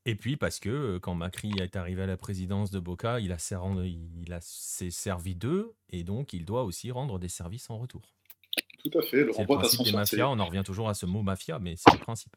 et 0.07 0.15
puis 0.15 0.37
parce 0.37 0.61
que 0.61 0.69
euh, 0.69 0.99
quand 0.99 1.15
Macri 1.15 1.53
est 1.61 1.77
arrivé 1.77 2.03
à 2.03 2.07
la 2.07 2.17
présidence 2.17 2.71
de 2.71 2.79
Boca, 2.79 3.21
il 3.21 3.33
a, 3.33 3.37
il 4.25 4.33
a 4.33 4.39
s'est 4.41 4.91
servi 4.91 5.35
d'eux 5.35 5.75
et 5.91 6.05
donc 6.05 6.33
il 6.33 6.45
doit 6.45 6.65
aussi 6.65 6.91
rendre 6.91 7.19
des 7.19 7.29
services 7.29 7.69
en 7.71 7.79
retour. 7.79 8.03
Tout 8.85 8.99
à 8.99 9.03
fait. 9.03 9.25
Le 9.25 9.33
renvoi 9.33 9.63
d'ascenseur. 9.63 10.31
on 10.31 10.39
en 10.39 10.47
revient 10.47 10.63
toujours 10.65 10.89
à 10.89 10.95
ce 10.95 11.07
mot 11.07 11.23
mafia, 11.23 11.59
mais 11.59 11.75
c'est 11.77 11.93
le 11.93 11.99
principe. 11.99 12.37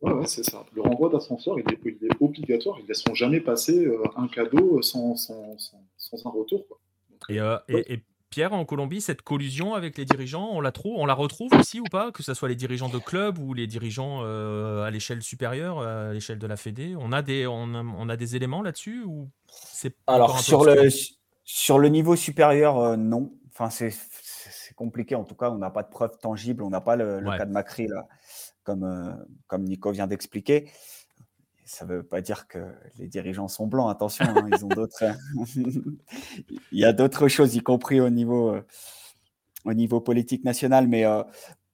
Ouais, 0.00 0.12
ouais 0.12 0.26
c'est 0.26 0.42
ça. 0.42 0.66
Le 0.72 0.82
renvoi 0.82 1.08
d'ascenseur, 1.08 1.56
il 1.58 1.72
est, 1.72 1.78
il 1.84 2.06
est, 2.06 2.22
obligatoire. 2.22 2.78
Ils 2.78 2.82
ne 2.82 2.88
laisseront 2.88 3.14
jamais 3.14 3.40
passer 3.40 3.86
euh, 3.86 4.02
un 4.16 4.28
cadeau 4.28 4.82
sans, 4.82 5.16
sans, 5.16 5.56
sans, 5.96 6.26
un 6.26 6.30
retour. 6.30 6.66
Quoi. 6.66 6.78
et, 7.28 7.40
euh, 7.40 7.58
et, 7.68 8.00
Pierre, 8.30 8.52
en 8.52 8.64
Colombie, 8.64 9.00
cette 9.00 9.22
collusion 9.22 9.74
avec 9.74 9.96
les 9.96 10.04
dirigeants, 10.04 10.50
on 10.52 10.60
la, 10.60 10.70
trouve, 10.70 10.98
on 10.98 11.06
la 11.06 11.14
retrouve 11.14 11.52
aussi 11.54 11.80
ou 11.80 11.84
pas 11.84 12.12
Que 12.12 12.22
ce 12.22 12.34
soit 12.34 12.48
les 12.48 12.56
dirigeants 12.56 12.88
de 12.88 12.98
club 12.98 13.38
ou 13.38 13.54
les 13.54 13.66
dirigeants 13.66 14.20
euh, 14.22 14.82
à 14.82 14.90
l'échelle 14.90 15.22
supérieure, 15.22 15.80
à 15.80 16.12
l'échelle 16.12 16.38
de 16.38 16.46
la 16.46 16.56
Fédé? 16.56 16.94
On 16.98 17.12
a 17.12 17.22
des, 17.22 17.46
on 17.46 18.08
a, 18.08 18.16
des 18.16 18.36
éléments 18.36 18.62
là-dessus 18.62 19.02
ou 19.04 19.30
c'est 19.50 19.94
Alors, 20.06 20.40
sur 20.40 20.64
le, 20.64 20.88
sur 21.44 21.78
le 21.78 21.88
niveau 21.88 22.16
supérieur, 22.16 22.78
euh, 22.78 22.96
non. 22.96 23.32
Enfin, 23.50 23.70
c'est 23.70 23.94
compliqué. 24.76 25.14
En 25.14 25.24
tout 25.24 25.34
cas, 25.34 25.50
on 25.50 25.58
n'a 25.58 25.70
pas 25.70 25.82
de 25.82 25.88
preuves 25.88 26.18
tangibles. 26.18 26.62
On 26.62 26.70
n'a 26.70 26.82
pas 26.82 26.96
le, 26.96 27.20
cas 27.36 27.46
de 27.46 27.50
Macri, 27.50 27.88
là, 27.88 28.06
comme, 28.62 28.84
euh, 28.84 29.10
comme 29.46 29.64
Nico 29.64 29.90
vient 29.90 30.06
d'expliquer 30.06 30.70
ça 31.68 31.84
ne 31.84 31.96
veut 31.96 32.02
pas 32.02 32.22
dire 32.22 32.48
que 32.48 32.58
les 32.96 33.08
dirigeants 33.08 33.46
sont 33.46 33.66
blancs, 33.66 33.90
attention, 33.90 34.24
hein, 34.24 34.48
ils 34.50 34.64
ont 34.64 34.68
d'autres. 34.68 35.04
il 36.72 36.78
y 36.78 36.84
a 36.84 36.94
d'autres 36.94 37.28
choses, 37.28 37.54
y 37.56 37.60
compris 37.60 38.00
au 38.00 38.08
niveau, 38.08 38.54
euh, 38.54 38.66
au 39.66 39.74
niveau 39.74 40.00
politique 40.00 40.44
national. 40.44 40.88
Mais 40.88 41.04
euh, 41.04 41.22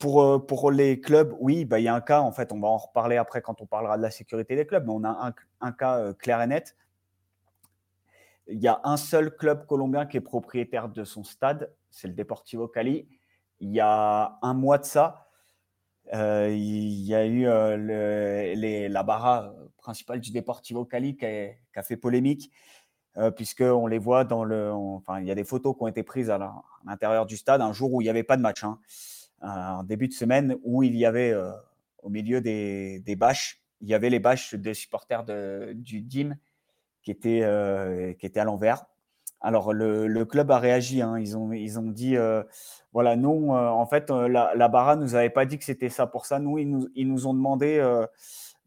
pour, 0.00 0.22
euh, 0.22 0.44
pour 0.44 0.72
les 0.72 1.00
clubs, 1.00 1.36
oui, 1.38 1.64
bah, 1.64 1.78
il 1.78 1.84
y 1.84 1.88
a 1.88 1.94
un 1.94 2.00
cas, 2.00 2.22
en 2.22 2.32
fait, 2.32 2.52
on 2.52 2.58
va 2.58 2.66
en 2.66 2.76
reparler 2.76 3.16
après 3.16 3.40
quand 3.40 3.62
on 3.62 3.66
parlera 3.66 3.96
de 3.96 4.02
la 4.02 4.10
sécurité 4.10 4.56
des 4.56 4.66
clubs, 4.66 4.84
mais 4.84 4.92
on 4.92 5.04
a 5.04 5.32
un, 5.60 5.72
cas 5.72 6.12
clair 6.14 6.42
et 6.42 6.48
net. 6.48 6.76
Il 8.48 8.58
y 8.58 8.66
a 8.66 8.80
un 8.82 8.96
seul 8.96 9.36
club 9.36 9.64
colombien 9.66 10.06
qui 10.06 10.16
est 10.16 10.20
propriétaire 10.20 10.88
de 10.88 11.04
son 11.04 11.22
stade, 11.22 11.72
c'est 11.90 12.08
le 12.08 12.14
Deportivo 12.14 12.66
Cali. 12.66 13.06
Il 13.60 13.70
y 13.70 13.80
a 13.80 14.38
un 14.42 14.54
mois 14.54 14.78
de 14.78 14.84
ça, 14.84 15.28
il 16.12 17.00
y 17.00 17.14
a 17.14 17.24
eu 17.24 17.44
la 18.88 19.02
barra 19.04 19.54
principale 19.84 20.20
du 20.20 20.32
Deportivo 20.32 20.84
Cali 20.84 21.16
qui 21.16 21.26
a, 21.26 21.82
fait 21.82 21.96
polémique, 21.96 22.50
euh, 23.16 23.30
puisqu'on 23.30 23.86
les 23.86 23.98
voit 23.98 24.24
dans 24.24 24.42
le. 24.42 24.72
enfin, 24.72 25.20
il 25.20 25.26
y 25.26 25.30
a 25.30 25.34
des 25.36 25.44
photos 25.44 25.76
qui 25.76 25.82
ont 25.84 25.86
été 25.86 26.02
prises 26.02 26.30
à 26.30 26.38
l'intérieur 26.84 27.26
du 27.26 27.36
stade 27.36 27.60
un 27.60 27.72
jour 27.72 27.92
où 27.92 28.00
il 28.00 28.04
n'y 28.04 28.10
avait 28.10 28.24
pas 28.24 28.36
de 28.36 28.42
match, 28.42 28.64
hein, 28.64 28.80
en 29.40 29.84
début 29.84 30.08
de 30.08 30.14
semaine, 30.14 30.56
où 30.64 30.82
il 30.82 30.96
y 30.96 31.06
avait 31.06 31.32
au 32.02 32.08
milieu 32.08 32.40
des, 32.40 32.98
des, 33.00 33.14
bâches, 33.14 33.62
il 33.80 33.88
y 33.88 33.94
avait 33.94 34.10
les 34.10 34.18
bâches 34.18 34.54
des 34.54 34.74
supporters 34.74 35.24
de, 35.24 35.72
du 35.74 36.00
DIM 36.00 36.36
qui 37.02 37.10
étaient, 37.10 38.16
qui 38.18 38.26
étaient 38.26 38.40
à 38.40 38.44
l'envers. 38.44 38.86
Alors, 39.44 39.74
le, 39.74 40.24
club 40.24 40.50
a 40.50 40.58
réagi. 40.58 41.02
Hein. 41.02 41.18
Ils, 41.18 41.36
ont, 41.36 41.52
ils 41.52 41.78
ont 41.78 41.90
dit 41.90 42.16
euh, 42.16 42.42
voilà, 42.94 43.14
nous, 43.14 43.52
euh, 43.52 43.68
en 43.68 43.84
fait, 43.84 44.10
euh, 44.10 44.26
la, 44.26 44.54
la 44.54 44.68
Barra 44.68 44.96
nous 44.96 45.14
avait 45.14 45.28
pas 45.28 45.44
dit 45.44 45.58
que 45.58 45.64
c'était 45.64 45.90
ça 45.90 46.06
pour 46.06 46.24
ça. 46.24 46.38
Nous, 46.38 46.56
ils 46.58 46.70
nous, 46.70 46.88
ils 46.94 47.06
nous 47.06 47.26
ont 47.26 47.34
demandé, 47.34 47.78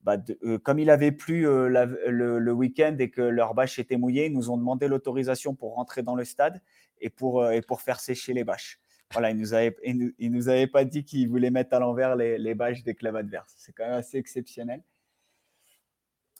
bah, 0.07 0.15
comme 0.63 0.79
il 0.79 0.89
avait 0.89 1.11
plu 1.11 1.41
le, 1.41 2.51
week-end 2.53 2.95
et 2.97 3.09
que 3.09 3.21
leur 3.21 3.53
bâche 3.53 3.77
était 3.77 3.97
mouillée, 3.97 4.27
ils 4.27 4.33
nous 4.33 4.49
ont 4.49 4.55
demandé 4.55 4.87
l'autorisation 4.87 5.53
pour 5.53 5.75
rentrer 5.75 6.01
dans 6.01 6.15
le 6.15 6.23
stade 6.23 6.61
et 7.01 7.09
pour, 7.09 7.51
et 7.51 7.61
pour 7.61 7.81
faire 7.81 7.99
sécher 7.99 8.31
les 8.31 8.45
bâches. 8.45 8.79
Voilà, 9.11 9.31
ils 9.31 9.37
nous 9.37 9.53
avaient, 9.53 9.75
ils 9.83 10.31
nous, 10.31 10.47
avaient 10.47 10.65
pas 10.67 10.85
dit 10.85 11.03
qu'ils 11.03 11.27
voulaient 11.27 11.51
mettre 11.51 11.75
à 11.75 11.79
l'envers 11.79 12.15
les, 12.15 12.37
les 12.37 12.55
bâches 12.55 12.83
des 12.83 12.95
clubs 12.95 13.17
adverses. 13.17 13.53
C'est 13.57 13.73
quand 13.73 13.83
même 13.83 13.95
assez 13.95 14.17
exceptionnel. 14.17 14.81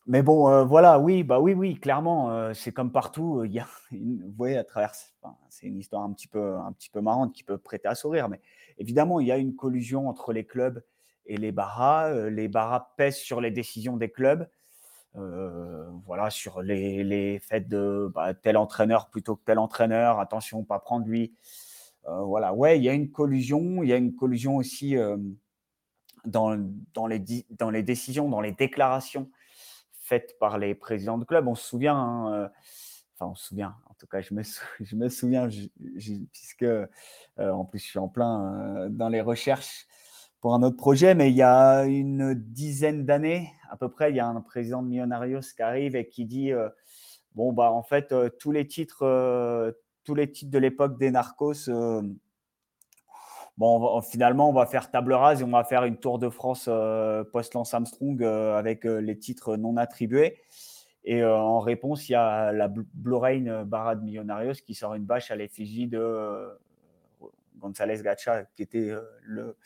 Mais 0.05 0.21
bon, 0.21 0.47
euh, 0.47 0.63
voilà, 0.63 0.97
oui, 0.97 1.23
bah 1.23 1.41
oui, 1.41 1.53
oui, 1.53 1.75
clairement, 1.75 2.31
euh, 2.31 2.53
c'est 2.53 2.71
comme 2.71 2.93
partout. 2.93 3.43
Y 3.43 3.59
a, 3.59 3.67
vous 3.91 4.31
voyez, 4.37 4.55
à 4.55 4.63
travers, 4.63 4.93
c'est 5.49 5.67
une 5.67 5.77
histoire 5.77 6.03
un 6.03 6.13
petit 6.13 6.29
peu, 6.29 6.55
un 6.55 6.71
petit 6.71 6.89
peu 6.89 7.01
marrante 7.01 7.33
qui 7.33 7.43
peut 7.43 7.57
prêter 7.57 7.89
à 7.89 7.95
sourire, 7.95 8.29
mais 8.29 8.39
évidemment, 8.77 9.19
il 9.19 9.27
y 9.27 9.33
a 9.33 9.37
une 9.37 9.57
collusion 9.57 10.07
entre 10.07 10.31
les 10.31 10.45
clubs 10.45 10.81
et 11.27 11.37
les 11.37 11.51
barras. 11.51 12.09
Euh, 12.09 12.29
les 12.29 12.49
pèsent 12.97 13.17
sur 13.17 13.41
les 13.41 13.51
décisions 13.51 13.97
des 13.97 14.09
clubs, 14.09 14.47
voilà, 15.13 16.29
sur 16.29 16.61
les, 16.61 17.03
les 17.03 17.39
faits 17.39 17.67
de 17.67 18.11
bah, 18.13 18.33
tel 18.33 18.55
entraîneur 18.55 19.09
plutôt 19.09 19.35
que 19.35 19.43
tel 19.45 19.59
entraîneur. 19.59 20.19
Attention, 20.19 20.63
pas 20.63 20.79
prendre 20.79 21.07
lui. 21.07 21.33
voilà, 22.05 22.53
ouais, 22.53 22.77
il 22.77 22.83
y 22.83 22.89
a 22.89 22.93
une 22.93 23.11
collusion. 23.11 23.83
Il 23.83 23.89
y 23.89 23.93
a 23.93 23.97
une 23.97 24.15
collusion 24.15 24.57
aussi 24.57 24.95
dans, 26.25 26.55
dans, 26.93 27.07
les, 27.07 27.23
dans 27.49 27.71
les 27.71 27.83
décisions, 27.83 28.29
dans 28.29 28.41
les 28.41 28.51
déclarations 28.51 29.29
faites 30.07 30.37
par 30.39 30.57
les 30.57 30.73
présidents 30.73 31.17
de 31.17 31.25
club. 31.25 31.47
On 31.47 31.55
se 31.55 31.67
souvient, 31.67 31.95
hein, 31.95 32.33
euh, 32.33 32.49
enfin 33.15 33.31
on 33.31 33.35
se 33.35 33.47
souvient, 33.47 33.75
en 33.89 33.93
tout 33.95 34.07
cas 34.07 34.21
je 34.21 34.33
me, 34.33 34.41
je 34.79 34.95
me 34.95 35.09
souviens, 35.09 35.49
puisque 36.31 36.63
euh, 36.63 36.87
en 37.37 37.65
plus 37.65 37.79
je 37.79 37.85
suis 37.85 37.99
en 37.99 38.07
plein 38.07 38.55
euh, 38.55 38.89
dans 38.89 39.09
les 39.09 39.21
recherches 39.21 39.85
un 40.53 40.63
autre 40.63 40.77
projet, 40.77 41.15
mais 41.15 41.29
il 41.29 41.35
y 41.35 41.41
a 41.41 41.83
une 41.85 42.33
dizaine 42.33 43.05
d'années 43.05 43.51
à 43.69 43.75
peu 43.77 43.89
près, 43.89 44.11
il 44.11 44.15
y 44.15 44.19
a 44.19 44.27
un 44.27 44.39
président 44.41 44.81
de 44.81 44.87
Millonarios 44.87 45.41
qui 45.55 45.61
arrive 45.61 45.95
et 45.95 46.07
qui 46.07 46.25
dit, 46.25 46.51
bon 47.35 47.51
bah 47.51 47.69
en 47.71 47.83
fait 47.83 48.13
tous 48.39 48.51
les 48.51 48.65
titres, 48.65 49.75
tous 50.05 50.15
les 50.15 50.31
titres 50.31 50.51
de 50.51 50.57
l'époque 50.57 50.97
des 50.97 51.11
narcos 51.11 51.69
Bon, 53.57 54.01
finalement, 54.01 54.51
on 54.51 54.53
va 54.53 54.67
faire 54.67 54.91
table 54.91 55.13
rase 55.13 55.41
et 55.41 55.43
on 55.43 55.49
va 55.49 55.63
faire 55.63 55.83
une 55.83 55.97
Tour 55.97 56.19
de 56.19 56.29
France 56.29 56.65
euh, 56.67 57.23
post-Lance 57.23 57.73
Armstrong 57.73 58.21
euh, 58.21 58.55
avec 58.55 58.85
euh, 58.85 58.99
les 58.99 59.17
titres 59.17 59.57
non 59.57 59.77
attribués. 59.77 60.37
Et 61.03 61.23
en 61.23 61.59
réponse, 61.61 62.09
il 62.09 62.11
y 62.11 62.15
a 62.15 62.51
la 62.51 62.67
Blue 62.67 62.85
Barad 62.93 64.03
Millonarios 64.03 64.55
qui 64.65 64.75
sort 64.75 64.93
une 64.93 65.05
bâche 65.05 65.31
à 65.31 65.37
l'effigie 65.37 65.87
de 65.87 66.49
González 67.57 68.01
Gacha, 68.01 68.45
qui 68.55 68.63
était 68.63 68.91
le, 69.21 69.57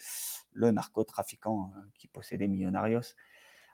le 0.54 0.72
narcotrafiquant 0.72 1.72
qui 1.96 2.08
possédait 2.08 2.48
Millonarios 2.48 3.16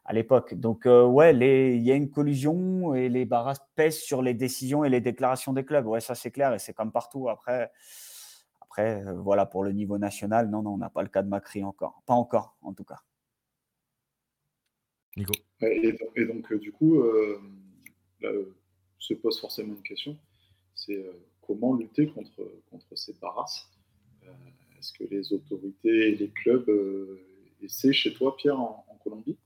à 0.05 0.13
l'époque. 0.13 0.53
Donc, 0.53 0.85
ouais, 0.85 1.35
il 1.35 1.81
y 1.83 1.91
a 1.91 1.95
une 1.95 2.09
collusion 2.09 2.95
et 2.95 3.09
les 3.09 3.25
barras 3.25 3.57
pèsent 3.75 4.01
sur 4.01 4.21
les 4.21 4.33
décisions 4.33 4.83
et 4.83 4.89
les 4.89 5.01
déclarations 5.01 5.53
des 5.53 5.65
clubs. 5.65 5.85
Ouais, 5.85 5.99
ça 5.99 6.15
c'est 6.15 6.31
clair 6.31 6.53
et 6.53 6.59
c'est 6.59 6.73
comme 6.73 6.91
partout. 6.91 7.29
Après, 7.29 7.71
euh, 8.79 9.13
voilà, 9.13 9.45
pour 9.45 9.63
le 9.63 9.71
niveau 9.71 9.97
national, 9.97 10.49
non, 10.49 10.61
non, 10.61 10.73
on 10.73 10.77
n'a 10.77 10.89
pas 10.89 11.01
le 11.01 11.09
cas 11.09 11.23
de 11.23 11.29
Macri 11.29 11.63
encore. 11.63 12.01
Pas 12.05 12.13
encore, 12.13 12.57
en 12.61 12.73
tout 12.73 12.83
cas. 12.83 13.01
Nico. 15.15 15.33
Et, 15.61 15.97
donc, 16.25 16.51
euh, 16.51 16.59
du 16.59 16.71
coup, 16.71 16.99
euh, 16.99 17.41
se 18.99 19.13
pose 19.15 19.39
forcément 19.39 19.73
une 19.73 19.83
question 19.83 20.17
c'est 20.75 21.03
comment 21.41 21.73
lutter 21.73 22.07
contre, 22.11 22.61
contre 22.69 22.95
ces 22.95 23.13
barrasses 23.13 23.67
Est-ce 24.77 24.93
que 24.93 25.03
les 25.03 25.33
autorités 25.33 26.09
et 26.09 26.15
les 26.15 26.29
clubs 26.29 26.69
essaient 27.61 27.93
chez 27.93 28.13
toi, 28.13 28.35
Pierre, 28.37 28.59
en, 28.59 28.99
Colombie? 29.03 29.37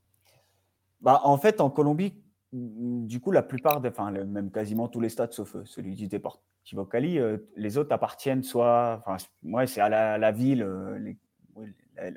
Bah, 1.00 1.20
En 1.24 1.38
fait, 1.38 1.60
en 1.60 1.70
Colombie, 1.70 2.14
du 2.52 3.20
coup, 3.20 3.30
la 3.30 3.42
plupart, 3.42 3.82
enfin, 3.84 4.10
même 4.10 4.50
quasiment 4.50 4.88
tous 4.88 5.00
les 5.00 5.08
stades, 5.08 5.32
sauf 5.32 5.56
celui 5.64 5.94
du 5.94 6.06
départ, 6.06 6.40
Chivocali, 6.64 7.18
euh, 7.18 7.38
les 7.56 7.76
autres 7.76 7.92
appartiennent 7.92 8.42
soit, 8.42 9.02
enfin, 9.04 9.16
moi 9.42 9.66
c'est 9.66 9.80
à 9.80 9.88
la, 9.88 10.32
ville, 10.32 10.62
euh, 10.62 11.12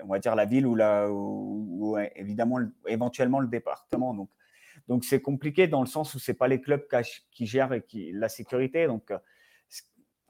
on 0.03 0.07
va 0.07 0.19
dire 0.19 0.35
la 0.35 0.45
ville 0.45 0.67
ou, 0.67 1.97
évidemment 2.15 2.59
éventuellement 2.87 3.39
le 3.39 3.47
département. 3.47 4.13
Donc, 4.13 4.29
donc 4.87 5.03
c'est 5.03 5.21
compliqué 5.21 5.67
dans 5.67 5.81
le 5.81 5.87
sens 5.87 6.13
où 6.13 6.19
c'est 6.19 6.35
pas 6.35 6.47
les 6.47 6.61
clubs 6.61 6.85
qui 7.31 7.47
gèrent 7.47 7.71
la 8.13 8.29
sécurité. 8.29 8.85
Donc, 8.85 9.09
euh, 9.09 9.17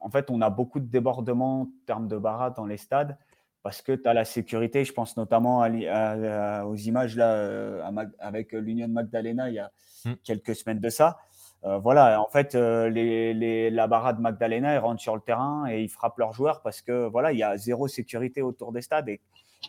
en 0.06 0.10
fait, 0.12 0.30
on 0.30 0.40
a 0.42 0.52
beaucoup 0.52 0.80
de 0.80 0.86
débordements 0.86 1.62
en 1.62 1.68
termes 1.88 2.08
de 2.08 2.20
barras 2.20 2.52
dans 2.52 2.68
les 2.68 2.78
stades 2.78 3.18
parce 3.64 3.82
que 3.82 3.92
tu 3.92 4.08
as 4.08 4.14
la 4.14 4.24
sécurité. 4.24 4.86
Je 4.86 4.94
pense 4.94 5.18
notamment 5.18 5.62
aux 5.62 6.76
images 6.76 7.16
là 7.16 7.92
avec 8.20 8.52
l'Union 8.52 8.88
Magdalena 8.88 9.50
il 9.50 9.56
y 9.56 9.60
a 9.60 9.72
mmh. 10.06 10.14
quelques 10.24 10.56
semaines 10.56 10.80
de 10.80 10.90
ça. 10.90 11.18
voilà, 11.64 12.22
en 12.22 12.28
fait, 12.28 12.54
les, 12.54 13.72
la 13.72 13.88
barade 13.88 14.20
Magdalena, 14.20 14.76
ils 14.76 14.78
rentrent 14.78 15.02
sur 15.02 15.16
le 15.16 15.22
terrain 15.22 15.66
et 15.68 15.82
ils 15.82 15.90
frappent 15.90 16.20
leurs 16.20 16.34
joueurs 16.34 16.62
parce 16.62 16.84
que 16.84 17.08
voilà, 17.08 17.32
il 17.32 17.40
y 17.40 17.44
a 17.44 17.58
zéro 17.58 17.88
sécurité 17.88 18.44
autour 18.44 18.72
des 18.72 18.84
stades 18.84 19.10
et, 19.10 19.22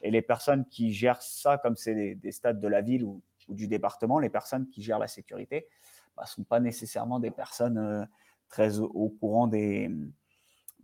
et 0.03 0.11
les 0.11 0.21
personnes 0.21 0.67
qui 0.67 0.93
gèrent 0.93 1.23
ça, 1.23 1.57
comme 1.57 1.77
c'est 1.77 2.15
des, 2.15 2.33
stades 2.33 2.61
de 2.61 2.69
la 2.69 2.83
ville 2.83 3.05
ou, 3.05 3.23
du 3.49 3.69
département, 3.69 4.19
les 4.19 4.29
personnes 4.29 4.69
qui 4.69 4.83
gèrent 4.83 4.99
la 4.99 5.09
sécurité 5.09 5.57
ne 5.57 6.17
bah, 6.19 6.27
sont 6.27 6.45
pas 6.45 6.61
nécessairement 6.61 7.21
des 7.21 7.31
personnes 7.31 8.07
très 8.49 8.79
au, 8.79 9.09
courant 9.21 9.47
des, 9.47 9.91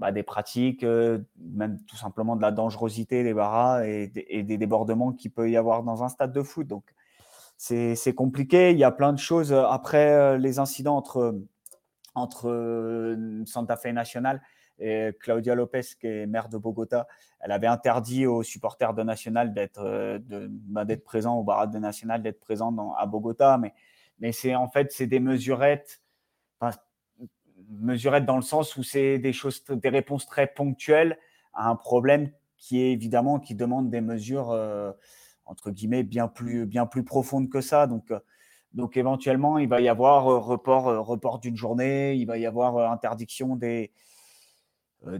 bah, 0.02 0.10
des 0.10 0.24
pratiques, 0.24 0.82
même 0.82 1.78
tout 1.86 1.94
simplement 1.94 2.34
de 2.34 2.42
la 2.42 2.50
dangerosité 2.50 3.22
des 3.22 3.34
barras 3.34 3.84
et, 3.86 4.08
des 4.08 4.58
débordements 4.58 5.12
qu'il 5.12 5.30
peut 5.30 5.48
y 5.48 5.56
avoir 5.56 5.84
dans 5.84 6.02
un 6.02 6.08
stade 6.08 6.32
de 6.32 6.42
foot. 6.42 6.66
Donc, 6.66 6.92
c'est 7.56 8.12
compliqué. 8.12 8.72
Il 8.72 8.78
y 8.78 8.82
a 8.82 8.90
plein 8.90 9.12
de 9.12 9.20
choses. 9.20 9.52
Après 9.52 10.10
euh, 10.10 10.38
les 10.38 10.58
incidents 10.58 10.96
entre, 10.96 11.38
entre 12.16 12.48
euh, 12.50 13.44
Santa 13.46 13.76
Fe 13.76 13.92
National 13.92 14.42
et 14.80 15.12
Claudia 15.20 15.54
Lopez, 15.54 15.82
qui 16.00 16.08
est 16.08 16.26
maire 16.26 16.48
de 16.48 16.58
Bogota, 16.58 17.06
elle 17.38 17.52
avait 17.52 17.68
interdit 17.68 18.26
aux 18.26 18.42
supporters 18.42 18.94
de 18.94 19.04
National 19.04 19.54
d'être 19.54 19.84
euh, 19.84 20.18
bah, 20.28 20.84
d'être 20.84 21.04
présents, 21.04 21.38
au 21.38 21.44
barrage 21.44 21.70
de 21.70 21.78
National 21.78 22.22
d'être 22.22 22.40
présents 22.40 22.92
à 22.98 23.06
Bogota. 23.06 23.56
Mais, 23.56 23.72
mais 24.18 24.32
c'est 24.32 24.56
en 24.56 24.66
fait, 24.66 24.90
c'est 24.90 25.06
des 25.06 25.20
mesurettes, 25.20 26.02
mesurettes 27.80 28.24
dans 28.24 28.36
le 28.36 28.42
sens 28.42 28.76
où 28.76 28.82
c'est 28.82 29.18
des 29.18 29.32
choses, 29.32 29.64
des 29.64 29.88
réponses 29.88 30.26
très 30.26 30.46
ponctuelles 30.46 31.18
à 31.54 31.68
un 31.68 31.76
problème 31.76 32.30
qui 32.56 32.80
est 32.80 32.92
évidemment 32.92 33.40
qui 33.40 33.54
demande 33.54 33.90
des 33.90 34.00
mesures 34.00 34.52
entre 35.46 35.70
guillemets, 35.70 36.02
bien 36.02 36.28
plus, 36.28 36.66
bien 36.66 36.86
plus 36.86 37.04
profonde 37.04 37.50
que 37.50 37.60
ça. 37.60 37.86
Donc, 37.86 38.10
euh, 38.10 38.18
donc 38.72 38.96
éventuellement, 38.96 39.58
il 39.58 39.68
va 39.68 39.80
y 39.80 39.88
avoir 39.88 40.28
euh, 40.28 40.38
report, 40.38 40.88
euh, 40.88 41.00
report 41.00 41.38
d'une 41.38 41.56
journée, 41.56 42.14
il 42.14 42.26
va 42.26 42.38
y 42.38 42.46
avoir 42.46 42.90
interdiction 42.90 43.56
des, 43.56 43.92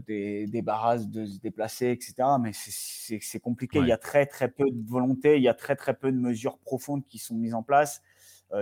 des, 0.07 0.47
des, 0.47 0.61
barrages 0.61 1.07
de 1.07 1.25
se 1.25 1.39
déplacer, 1.39 1.91
etc. 1.91 2.15
Mais 2.41 2.51
c'est 2.53 3.39
compliqué. 3.39 3.79
Il 3.79 3.87
y 3.87 3.91
a 3.91 3.97
très, 3.97 4.25
très 4.25 4.49
peu 4.49 4.65
de 4.69 4.89
volonté, 4.89 5.37
il 5.37 5.43
y 5.43 5.49
a 5.49 5.53
très, 5.53 5.75
très 5.75 5.93
peu 5.93 6.11
de 6.11 6.17
mesures 6.17 6.57
profondes 6.57 7.05
qui 7.07 7.19
sont 7.19 7.35
mises 7.35 7.53
en 7.53 7.63
place. 7.63 8.01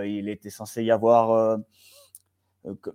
il 0.04 0.28
était 0.28 0.50
censé 0.50 0.82
y 0.82 0.90
avoir 0.90 1.58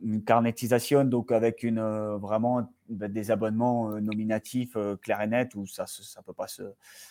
une 0.02 0.24
carnetisation, 0.24 1.04
donc 1.04 1.32
avec 1.32 1.64
une, 1.64 1.82
vraiment 2.18 2.74
bah, 2.90 3.08
des 3.08 3.32
abonnements 3.32 3.90
nominatifs 4.00 4.78
clairs 5.02 5.22
et 5.22 5.28
nets 5.28 5.56
où 5.56 5.68
ça 5.68 5.84
ne 5.84 6.24
peut 6.24 6.34
pas 6.34 6.48
se, 6.48 6.64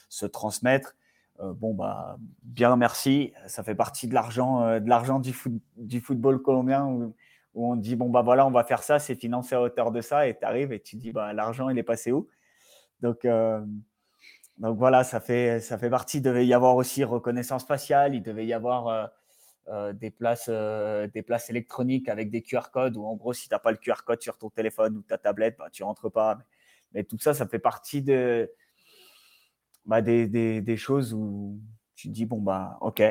se 0.09 0.27
transmettre. 0.27 0.95
Euh, 1.41 1.53
bon, 1.53 1.75
bah, 1.75 2.17
bien 2.43 2.77
merci. 2.77 3.33
Ça 3.47 3.63
fait 3.63 3.75
partie 3.75 4.09
de 4.09 4.15
l'argent, 4.15 4.63
euh, 4.63 4.81
de 4.81 4.89
l'argent 4.89 5.21
du, 5.21 5.33
football 6.01 6.41
colombien 6.43 6.87
où, 6.87 7.15
on 7.55 7.77
dit 7.77 7.97
bon, 7.97 8.11
bah 8.11 8.21
voilà, 8.23 8.47
on 8.47 8.51
va 8.51 8.65
faire 8.65 8.83
ça, 8.83 8.99
c'est 8.99 9.15
financé 9.15 9.55
à 9.55 9.63
hauteur 9.63 9.91
de 9.91 10.01
ça. 10.01 10.29
Et 10.29 10.37
tu 10.37 10.45
arrives 10.45 10.73
et 10.73 10.81
tu 10.81 10.97
dis 10.97 11.13
bah, 11.13 11.33
l'argent, 11.33 11.69
il 11.69 11.79
est 11.79 11.83
passé 11.83 12.13
où? 12.13 12.29
Donc, 13.01 13.25
euh, 13.25 13.65
donc 14.59 14.79
voilà, 14.79 15.05
ça 15.05 15.21
fait, 15.21 15.61
ça 15.61 15.79
fait 15.79 15.91
partie. 15.91 16.19
Il 16.19 16.23
devait 16.23 16.47
y 16.47 16.55
avoir 16.55 16.77
aussi 16.77 17.05
reconnaissance 17.05 17.65
faciale, 17.65 18.15
il 18.15 18.23
devait 18.23 18.47
y 18.47 18.53
avoir 18.53 19.11
des, 19.95 20.11
places, 20.11 20.49
des 20.49 21.23
places 21.23 21.51
électroniques 21.51 22.09
avec 22.09 22.31
des 22.31 22.43
QR 22.43 22.71
codes 22.73 22.97
où 22.97 23.05
en 23.05 23.17
gros, 23.17 23.33
si 23.33 23.49
tu 23.49 23.55
n'as 23.55 23.59
pas 23.59 23.73
le 23.73 23.77
QR 23.79 24.05
code 24.05 24.23
sur 24.23 24.39
ton 24.39 24.51
téléphone 24.51 24.97
ou 24.97 25.03
ta 25.03 25.19
tablette, 25.19 25.57
bah, 25.59 25.69
tu 25.71 25.83
rentres 25.83 26.11
pas. 26.11 26.39
mais 26.93 27.05
tout 27.05 27.19
ça, 27.19 27.35
ça 27.35 27.47
fait 27.47 27.59
partie 27.59 28.03
de 28.03 28.51
bah, 29.87 30.03
des, 30.03 30.27
des, 30.61 30.77
choses 30.77 31.15
où 31.15 31.61
tu 31.95 32.09
te 32.09 32.13
dis, 32.13 32.27
bon, 32.27 32.41
bah, 32.41 32.77
ok, 32.81 33.03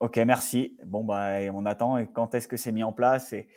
ok, 0.00 0.16
merci. 0.18 0.76
Bon, 0.84 1.04
bah, 1.04 1.38
on 1.52 1.64
attend. 1.64 1.98
Et 1.98 2.06
quand 2.08 2.34
est-ce 2.34 2.48
que 2.48 2.56
c'est 2.56 2.72
mis 2.72 2.82
en 2.82 2.92
place? 2.92 3.32
Et, 3.32 3.48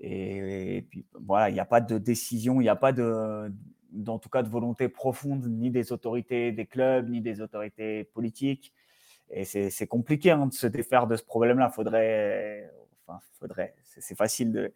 et, 0.00 0.82
puis, 0.82 1.06
voilà, 1.14 1.48
il 1.48 1.54
n'y 1.54 1.60
a 1.60 1.64
pas 1.64 1.80
de 1.80 1.98
décision, 1.98 2.60
il 2.60 2.64
n'y 2.64 2.68
a 2.68 2.76
pas 2.76 2.92
de, 2.92 3.52
en 4.06 4.18
tout 4.18 4.28
cas, 4.28 4.42
de 4.42 4.48
volonté 4.48 4.88
profonde, 4.88 5.46
ni 5.48 5.70
des 5.70 5.92
autorités 5.92 6.50
des 6.52 6.66
clubs, 6.66 7.08
ni 7.08 7.20
des 7.20 7.40
autorités 7.40 8.04
politiques. 8.04 8.72
Et 9.32 9.44
c'est 9.44 9.86
compliqué 9.86 10.30
hein, 10.30 10.46
de 10.46 10.52
se 10.52 10.66
défaire 10.66 11.06
de 11.06 11.16
ce 11.16 11.24
problème-là. 11.24 11.70
Faudrait, 11.70 12.70
enfin, 13.06 13.18
faudrait, 13.40 13.74
c'est 13.82 14.16
facile 14.16 14.52
de. 14.52 14.72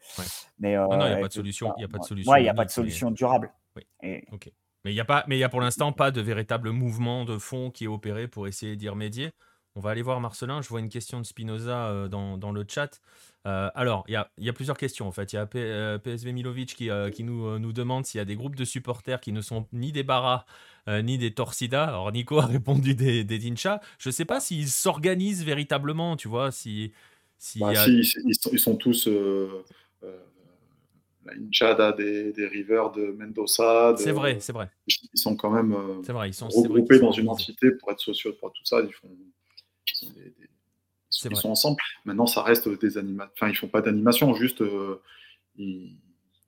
Mais 0.59 0.77
non, 0.77 0.89
il 0.93 1.09
n'y 1.09 1.15
a 1.15 1.21
pas 1.21 1.29
de 1.29 1.33
solution. 1.33 1.75
Il 1.77 1.81
n'y 1.81 1.85
a 1.85 1.89
pas 1.89 1.99
de 1.99 2.05
solution. 2.05 2.33
Ouais, 2.33 2.41
il 2.41 2.45
n'y 2.45 2.49
a 2.49 2.55
pas 2.55 2.65
de 2.65 2.71
solution 2.71 3.11
durable. 3.11 3.53
Oui. 3.77 3.87
Et, 4.03 4.25
ok. 4.33 4.51
Mais 4.85 4.93
il 4.93 4.95
n'y 4.95 5.01
a, 5.01 5.05
pas, 5.05 5.25
mais 5.27 5.37
y 5.37 5.43
a 5.43 5.49
pour 5.49 5.61
l'instant 5.61 5.93
pas 5.93 6.13
de 6.13 6.21
véritable 6.21 6.71
mouvement 6.71 7.25
de 7.25 7.39
fond 7.39 7.73
qui 7.73 7.85
est 7.85 7.89
opéré 7.89 8.29
pour 8.29 8.47
essayer 8.47 8.77
d'y 8.77 8.89
remédier. 8.89 9.33
On 9.75 9.81
va 9.81 9.91
aller 9.91 10.01
voir 10.01 10.21
Marcelin. 10.21 10.63
Je 10.63 10.69
vois 10.69 10.81
une 10.81 10.89
question 10.89 11.21
de 11.21 11.27
Spinoza 11.27 11.89
euh, 11.89 12.09
dans, 12.09 12.39
dans, 12.39 12.53
le 12.53 12.65
chat. 12.67 13.01
Euh, 13.47 13.71
alors, 13.75 14.05
il 14.09 14.13
y 14.13 14.17
a, 14.17 14.31
y 14.39 14.49
a, 14.49 14.53
plusieurs 14.53 14.77
questions 14.77 15.07
en 15.07 15.13
fait. 15.13 15.33
Il 15.33 15.37
y 15.37 15.39
a 15.39 15.47
PSV 15.47 16.31
euh, 16.31 16.33
Milovic 16.33 16.75
qui, 16.75 16.91
qui 17.13 17.25
nous, 17.25 17.59
nous 17.59 17.73
demande 17.73 18.05
s'il 18.05 18.19
y 18.19 18.23
a 18.23 18.25
des 18.25 18.37
groupes 18.37 18.57
de 18.57 18.65
supporters 18.65 19.21
qui 19.21 19.33
ne 19.33 19.41
sont 19.41 19.67
ni 19.73 19.93
des 19.93 20.03
Barras 20.03 20.45
ni 20.89 21.19
des 21.19 21.33
Torsida. 21.33 21.85
Alors, 21.85 22.13
Nico 22.13 22.39
a 22.39 22.47
répondu 22.47 22.95
des, 22.95 23.25
des 23.25 23.39
Dincha. 23.39 23.81
Je 23.99 24.09
ne 24.09 24.13
sais 24.13 24.25
pas 24.25 24.39
s'ils 24.41 24.69
s'organisent 24.69 25.45
véritablement, 25.45 26.17
tu 26.17 26.29
vois. 26.29 26.53
Si, 26.53 26.93
si, 27.39 27.59
bah, 27.59 27.75
si 27.75 27.99
ils, 28.25 28.35
sont, 28.35 28.51
ils, 28.53 28.59
sont, 28.59 28.77
tous 28.77 29.09
la 31.27 31.35
hinchada 31.35 31.93
des, 31.93 32.33
des 32.33 32.47
Rivers 32.47 32.91
de 32.93 33.13
Mendoza. 33.13 33.95
C'est 33.97 34.13
vrai, 34.13 34.39
c'est 34.41 34.53
vrai. 34.53 34.71
Ils 34.87 35.19
sont 35.19 35.37
quand 35.37 35.51
même 35.51 35.73
euh, 35.73 36.13
vrai, 36.13 36.31
ils 36.31 36.35
sont, 36.35 36.49
regroupés 36.49 36.99
dans 36.99 37.13
une 37.13 37.29
entité 37.29 37.71
pour 37.73 37.91
être 37.91 38.01
sociaux, 38.01 38.33
pour 38.39 38.53
tout 38.53 38.65
ça. 38.65 38.81
Ils 38.81 38.93
font, 38.93 39.09
ils 40.03 40.09
sont, 41.17 41.51
ensemble. 41.51 41.79
Maintenant, 42.05 42.27
ça 42.27 42.43
reste 42.43 42.69
des 42.81 42.99
animations. 42.99 43.33
Enfin, 43.35 43.49
ils 43.49 43.57
font 43.57 43.69
pas 43.69 43.83
d'animation, 43.83 44.35
juste 44.35 44.63
euh, 44.63 45.03
ils, 45.57 45.99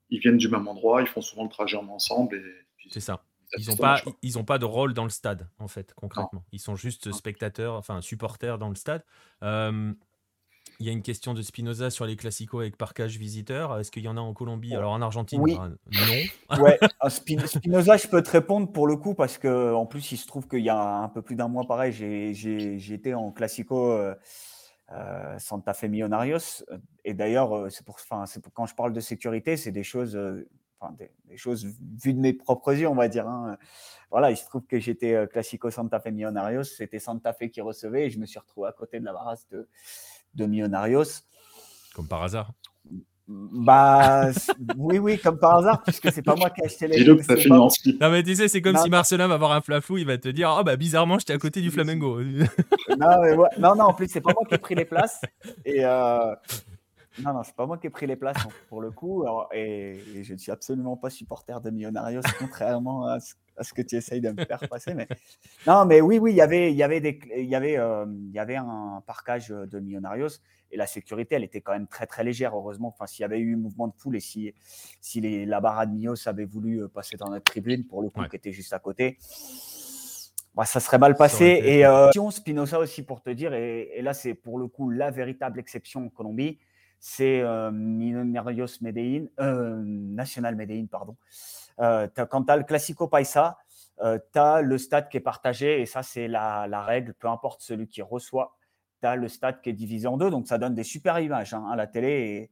viennent 0.09 0.37
du 0.37 0.49
même 0.49 0.67
endroit, 0.67 1.01
ils 1.01 1.07
font 1.07 1.21
souvent 1.21 1.43
le 1.43 1.49
trajet 1.49 1.77
ensemble. 1.77 2.41
C'est 2.89 2.99
ça. 2.99 3.23
Ils 3.57 3.69
n'ont 3.69 3.77
pas, 3.77 4.01
ils 4.21 4.37
ont 4.37 4.43
pas 4.43 4.59
de 4.59 4.65
rôle 4.65 4.93
dans 4.93 5.05
le 5.05 5.09
stade, 5.09 5.49
en 5.57 5.67
fait, 5.67 5.93
concrètement. 5.95 6.43
Ils 6.51 6.59
sont 6.59 6.75
juste 6.75 7.11
spectateurs, 7.11 7.73
enfin 7.73 7.99
supporters 8.01 8.59
dans 8.59 8.69
le 8.69 8.75
stade. 8.75 9.03
Euh, 9.43 9.91
il 10.79 10.85
y 10.85 10.89
a 10.89 10.93
une 10.93 11.01
question 11.01 11.33
de 11.33 11.41
Spinoza 11.41 11.89
sur 11.89 12.05
les 12.05 12.15
classicos 12.15 12.61
avec 12.61 12.77
parcage 12.77 13.17
visiteur. 13.17 13.77
Est-ce 13.79 13.91
qu'il 13.91 14.03
y 14.03 14.07
en 14.07 14.15
a 14.15 14.21
en 14.21 14.33
Colombie? 14.33 14.75
Alors 14.75 14.93
en 14.93 15.01
Argentine, 15.01 15.41
oui. 15.41 15.57
Bah, 15.57 15.69
non. 16.47 16.63
ouais, 16.63 16.79
Spinoza, 17.09 17.97
je 17.97 18.07
peux 18.07 18.23
te 18.23 18.29
répondre 18.29 18.71
pour 18.71 18.87
le 18.87 18.95
coup 18.95 19.13
parce 19.13 19.37
que 19.37 19.73
en 19.73 19.85
plus, 19.85 20.11
il 20.13 20.17
se 20.17 20.25
trouve 20.25 20.47
qu'il 20.47 20.63
y 20.63 20.69
a 20.69 20.79
un 20.79 21.09
peu 21.09 21.21
plus 21.21 21.35
d'un 21.35 21.49
mois, 21.49 21.65
pareil, 21.67 21.91
j'ai 21.91 22.93
été 22.93 23.13
en 23.13 23.31
classico 23.31 23.99
euh, 24.91 24.95
euh, 24.95 25.39
Santa 25.39 25.73
Fe 25.73 25.83
Millonarios. 25.83 26.63
Et 27.05 27.13
d'ailleurs, 27.13 27.55
euh, 27.55 27.69
c'est 27.69 27.85
pour, 27.85 27.97
pour, 27.97 28.53
quand 28.53 28.65
je 28.65 28.75
parle 28.75 28.93
de 28.93 28.99
sécurité, 28.99 29.57
c'est 29.57 29.71
des 29.71 29.83
choses, 29.83 30.17
des, 30.97 31.37
choses 31.37 31.65
vues 32.03 32.13
de 32.13 32.19
mes 32.19 32.33
propres 32.33 32.73
yeux, 32.73 32.87
on 32.87 32.95
va 32.95 33.07
dire. 33.07 33.27
Hein. 33.27 33.57
Voilà, 34.11 34.31
il 34.31 34.37
se 34.37 34.45
trouve 34.45 34.65
que 34.65 34.79
j'étais 34.79 35.27
classico 35.27 35.69
Santa 35.69 35.99
Fe 35.99 36.07
Millonarios. 36.07 36.63
C'était 36.63 36.99
Santa 36.99 37.33
Fe 37.33 37.49
qui 37.49 37.61
recevait 37.61 38.07
et 38.07 38.09
je 38.09 38.19
me 38.19 38.25
suis 38.25 38.39
retrouvé 38.39 38.67
à 38.67 38.71
côté 38.71 38.99
de 38.99 39.05
la 39.05 39.13
barasse 39.13 39.47
de 39.49 39.67
de 40.35 40.45
Millonarios. 40.45 41.23
Comme 41.93 42.07
par 42.07 42.23
hasard. 42.23 42.53
Bah 43.31 44.31
oui, 44.75 44.97
oui, 44.97 45.19
comme 45.19 45.37
par 45.37 45.57
hasard, 45.57 45.83
puisque 45.83 46.11
c'est 46.11 46.23
pas 46.23 46.35
moi 46.35 46.49
qui 46.49 46.61
ai 46.61 46.65
acheté 46.65 46.87
les. 46.87 47.05
Non 47.05 48.09
mais 48.09 48.23
tu 48.23 48.35
sais, 48.35 48.47
c'est 48.47 48.61
comme 48.61 48.77
si 48.77 48.89
Marcelin 48.89 49.27
va 49.27 49.35
avoir 49.35 49.51
un 49.51 49.61
flafou, 49.61 49.99
il 49.99 50.05
va 50.07 50.17
te 50.17 50.29
dire, 50.29 50.55
oh 50.59 50.63
bah 50.63 50.75
bizarrement, 50.75 51.19
j'étais 51.19 51.33
à 51.33 51.37
côté 51.37 51.61
du 51.61 51.69
Flamengo. 51.69 52.19
non, 52.23 53.45
non, 53.59 53.75
non, 53.75 53.83
en 53.83 53.93
plus 53.93 54.07
c'est 54.07 54.21
pas 54.21 54.33
moi 54.33 54.43
qui 54.47 54.55
ai 54.55 54.57
pris 54.57 54.73
les 54.73 54.85
places. 54.85 55.21
Et 55.63 55.85
euh... 55.85 56.35
non, 57.23 57.33
non, 57.33 57.43
c'est 57.43 57.55
pas 57.55 57.67
moi 57.67 57.77
qui 57.77 57.85
ai 57.85 57.91
pris 57.91 58.07
les 58.07 58.15
places 58.15 58.47
pour 58.67 58.81
le 58.81 58.89
coup. 58.89 59.23
et, 59.53 60.01
je 60.23 60.33
ne 60.33 60.37
suis 60.39 60.51
absolument 60.51 60.97
pas 60.97 61.11
supporter 61.11 61.61
de 61.61 61.69
Millonarios, 61.69 62.21
contrairement 62.39 63.05
à 63.05 63.19
ce 63.19 63.35
à 63.59 63.63
ce 63.63 63.73
que 63.73 63.81
tu 63.81 63.97
essayes 63.97 64.21
de 64.21 64.31
me 64.31 64.45
faire 64.45 64.61
passer. 64.69 64.93
Mais... 64.93 65.07
Non, 65.67 65.85
mais 65.85 66.01
oui, 66.01 66.17
oui, 66.17 66.31
il 66.31 66.37
y 66.37 66.41
avait, 66.41 66.71
il 66.71 66.77
y 66.77 66.83
avait, 66.83 67.01
des, 67.01 67.19
il 67.35 67.45
y 67.45 67.55
avait, 67.55 67.77
euh, 67.77 68.05
il 68.07 68.31
y 68.31 68.39
avait 68.39 68.55
un 68.55 69.03
parcage 69.05 69.49
de 69.49 69.79
Millonarios 69.79 70.39
et 70.71 70.77
la 70.77 70.87
sécurité, 70.87 71.35
elle 71.35 71.43
était 71.43 71.61
quand 71.61 71.71
même 71.71 71.87
très, 71.87 72.05
très 72.05 72.23
légère, 72.23 72.55
heureusement. 72.55 72.89
Enfin, 72.89 73.07
s'il 73.07 73.21
y 73.21 73.25
avait 73.25 73.39
eu 73.39 73.55
un 73.55 73.57
mouvement 73.57 73.87
de 73.87 73.93
foule 73.97 74.15
et 74.15 74.19
si, 74.19 74.53
si 75.01 75.21
les, 75.21 75.45
la 75.45 75.61
barade 75.61 75.93
Mios 75.93 76.27
avait 76.27 76.45
voulu 76.45 76.83
euh, 76.83 76.87
passer 76.87 77.17
dans 77.17 77.29
notre 77.29 77.45
tribune, 77.45 77.85
pour 77.85 78.01
le 78.01 78.09
coup, 78.09 78.23
qui 78.29 78.35
était 78.35 78.51
juste 78.51 78.73
à 78.73 78.79
côté, 78.79 79.17
bah, 80.55 80.65
ça 80.65 80.79
serait 80.79 80.97
mal 80.99 81.15
passé. 81.15 81.61
Et 81.63 81.85
euh, 81.85 82.11
Spinoza 82.31 82.79
aussi, 82.79 83.03
pour 83.03 83.21
te 83.21 83.29
dire, 83.29 83.53
et, 83.53 83.91
et 83.95 84.01
là, 84.01 84.13
c'est 84.13 84.33
pour 84.33 84.59
le 84.59 84.67
coup 84.67 84.89
la 84.89 85.11
véritable 85.11 85.59
exception 85.59 86.05
en 86.05 86.09
Colombie, 86.09 86.59
c'est 86.99 87.41
euh, 87.41 87.71
Medellín, 87.71 89.29
euh, 89.39 89.81
National 89.83 90.55
Medellín, 90.55 90.87
pardon. 90.87 91.15
Euh, 91.79 92.07
quand 92.29 92.43
tu 92.43 92.51
as 92.51 92.57
le 92.57 92.63
Classico 92.63 93.07
Paisa, 93.07 93.57
tu 94.01 94.39
as 94.39 94.61
le 94.61 94.77
stade 94.77 95.09
qui 95.09 95.17
est 95.17 95.21
partagé, 95.21 95.81
et 95.81 95.85
ça, 95.85 96.03
c'est 96.03 96.27
la, 96.27 96.83
règle, 96.83 97.13
peu 97.13 97.27
importe 97.27 97.61
celui 97.61 97.87
qui 97.87 98.01
reçoit, 98.01 98.57
tu 99.01 99.07
as 99.07 99.15
le 99.15 99.27
stade 99.27 99.61
qui 99.61 99.69
est 99.69 99.73
divisé 99.73 100.07
en 100.07 100.17
deux, 100.17 100.29
donc 100.29 100.47
ça 100.47 100.57
donne 100.57 100.75
des 100.75 100.83
super 100.83 101.19
images 101.19 101.53
hein, 101.53 101.65
à 101.71 101.75
la 101.75 101.87
télé. 101.87 102.51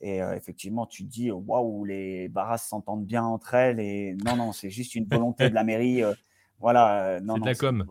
Et, 0.00 0.22
euh, 0.22 0.34
effectivement, 0.34 0.86
tu 0.86 1.04
te 1.04 1.10
dis, 1.10 1.30
waouh, 1.30 1.84
les 1.84 2.28
barrasses 2.28 2.68
s'entendent 2.68 3.06
bien 3.06 3.24
entre 3.24 3.54
elles. 3.54 3.80
Et 3.80 4.14
non, 4.24 4.36
non, 4.36 4.52
c'est 4.52 4.70
juste 4.70 4.94
une 4.94 5.06
volonté 5.06 5.48
de 5.48 5.54
la 5.54 5.64
mairie. 5.64 6.02
voilà, 6.58 7.20
non, 7.20 7.34
c'est 7.36 7.40
de 7.40 7.46
la 7.46 7.54
com. 7.54 7.86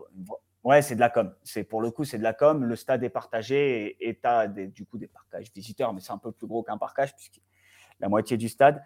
Ouais, 0.66 0.82
c'est 0.82 0.96
de 0.96 1.00
la 1.00 1.10
com. 1.10 1.32
C'est 1.44 1.62
pour 1.62 1.80
le 1.80 1.92
coup, 1.92 2.02
c'est 2.02 2.18
de 2.18 2.24
la 2.24 2.32
com. 2.32 2.64
Le 2.64 2.74
stade 2.74 3.04
est 3.04 3.08
partagé 3.08 3.96
et 4.00 4.18
tu 4.18 4.26
as 4.26 4.48
du 4.48 4.84
coup 4.84 4.98
des 4.98 5.06
parcages 5.06 5.52
visiteurs, 5.54 5.92
mais 5.92 6.00
c'est 6.00 6.10
un 6.10 6.18
peu 6.18 6.32
plus 6.32 6.48
gros 6.48 6.64
qu'un 6.64 6.76
parcage 6.76 7.14
puisque 7.14 7.40
la 8.00 8.08
moitié 8.08 8.36
du 8.36 8.48
stade. 8.48 8.82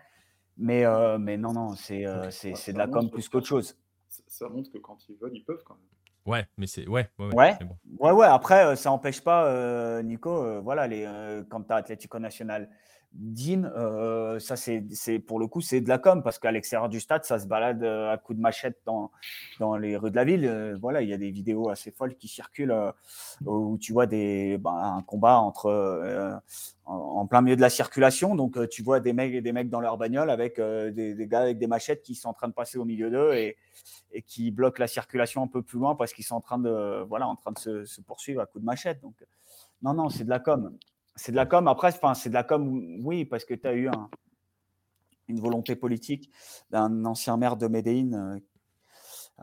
Mais, 0.58 0.84
euh, 0.84 1.16
mais 1.16 1.38
non, 1.38 1.54
non, 1.54 1.74
c'est 1.74 2.06
euh, 2.06 2.30
c'est 2.30 2.74
de 2.74 2.78
la 2.78 2.86
com 2.86 3.08
plus 3.08 3.30
qu'autre 3.30 3.46
chose. 3.46 3.78
Ça, 4.08 4.46
montre 4.50 4.70
que 4.70 4.76
quand 4.76 5.08
ils 5.08 5.16
veulent, 5.16 5.34
ils 5.34 5.42
peuvent 5.42 5.62
quand 5.64 5.74
même. 5.74 5.82
Ouais, 6.26 6.46
mais 6.56 6.66
c'est 6.66 6.86
ouais, 6.88 7.08
ouais, 7.18 7.34
ouais. 7.34 7.58
ouais, 7.98 8.12
ouais. 8.12 8.26
Après, 8.26 8.76
ça 8.76 8.90
n'empêche 8.90 9.20
pas, 9.22 10.02
Nico. 10.02 10.60
voilà, 10.62 10.86
les, 10.86 11.08
quand 11.48 11.62
tu 11.62 11.72
as 11.72 11.76
Atlético 11.76 12.18
National 12.18 12.68
Dean, 13.12 13.64
euh, 13.76 14.38
ça 14.38 14.54
c'est 14.56 15.18
pour 15.18 15.40
le 15.40 15.48
coup 15.48 15.60
c'est 15.60 15.80
de 15.80 15.88
la 15.88 15.98
com 15.98 16.22
parce 16.22 16.38
qu'à 16.38 16.52
l'extérieur 16.52 16.88
du 16.88 17.00
stade 17.00 17.24
ça 17.24 17.40
se 17.40 17.46
balade 17.46 17.82
euh, 17.82 18.12
à 18.12 18.18
coups 18.18 18.36
de 18.36 18.42
machette 18.42 18.78
dans, 18.86 19.10
dans 19.58 19.76
les 19.76 19.96
rues 19.96 20.12
de 20.12 20.16
la 20.16 20.24
ville. 20.24 20.46
Euh, 20.46 20.76
voilà, 20.80 21.02
il 21.02 21.08
y 21.08 21.12
a 21.12 21.18
des 21.18 21.32
vidéos 21.32 21.70
assez 21.70 21.90
folles 21.90 22.14
qui 22.14 22.28
circulent 22.28 22.74
où 23.44 23.78
tu 23.78 23.92
vois 23.92 24.06
des, 24.06 24.58
ben, 24.58 24.76
un 24.96 25.02
combat 25.02 25.38
entre 25.40 26.40
en, 26.84 27.26
plein 27.26 27.42
milieu 27.42 27.56
de 27.56 27.60
la 27.60 27.70
circulation. 27.70 28.36
Donc 28.36 28.68
tu 28.68 28.82
vois 28.82 29.00
des 29.00 29.12
mecs 29.12 29.42
des 29.42 29.52
mecs 29.52 29.70
dans 29.70 29.80
leur 29.80 29.98
bagnole 29.98 30.30
avec 30.30 30.60
des, 30.60 31.14
des, 31.14 31.26
gars 31.26 31.40
avec 31.40 31.58
des 31.58 31.66
machettes 31.66 32.02
qui 32.02 32.14
sont 32.14 32.28
en 32.28 32.34
train 32.34 32.48
de 32.48 32.54
passer 32.54 32.78
au 32.78 32.84
milieu 32.84 33.10
d'eux 33.10 33.34
et, 33.34 33.56
et, 34.12 34.22
qui 34.22 34.52
bloquent 34.52 34.80
la 34.80 34.88
circulation 34.88 35.42
un 35.42 35.48
peu 35.48 35.62
plus 35.62 35.80
loin 35.80 35.96
parce 35.96 36.12
qu'ils 36.12 36.24
sont 36.24 36.36
en 36.36 36.40
train 36.40 36.58
de 36.58 37.04
voilà 37.08 37.26
en 37.26 37.34
train 37.34 37.50
de 37.50 37.58
se, 37.58 37.84
se 37.84 38.00
poursuivre 38.00 38.40
à 38.40 38.46
coups 38.46 38.62
de 38.62 38.66
machette. 38.66 39.00
Donc 39.00 39.16
non 39.82 39.94
non 39.94 40.10
c'est 40.10 40.24
de 40.24 40.30
la 40.30 40.38
com 40.38 40.76
c'est 41.16 41.32
de 41.32 41.36
la 41.36 41.46
com. 41.46 41.68
Après, 41.68 41.92
c'est 42.14 42.28
de 42.28 42.34
la 42.34 42.44
com, 42.44 43.00
oui, 43.02 43.24
parce 43.24 43.44
que 43.44 43.54
tu 43.54 43.66
as 43.66 43.74
eu 43.74 43.88
une 45.28 45.40
volonté 45.40 45.76
politique 45.76 46.30
d'un 46.70 47.04
ancien 47.04 47.36
maire 47.36 47.56
de 47.56 47.68
Médéine, 47.68 48.40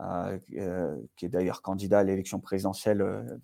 euh, 0.00 0.38
euh, 0.56 0.96
qui 1.16 1.26
est 1.26 1.28
d'ailleurs 1.28 1.62
candidat 1.62 2.00
à 2.00 2.04
l'élection 2.04 2.40
présidentielle 2.40 3.40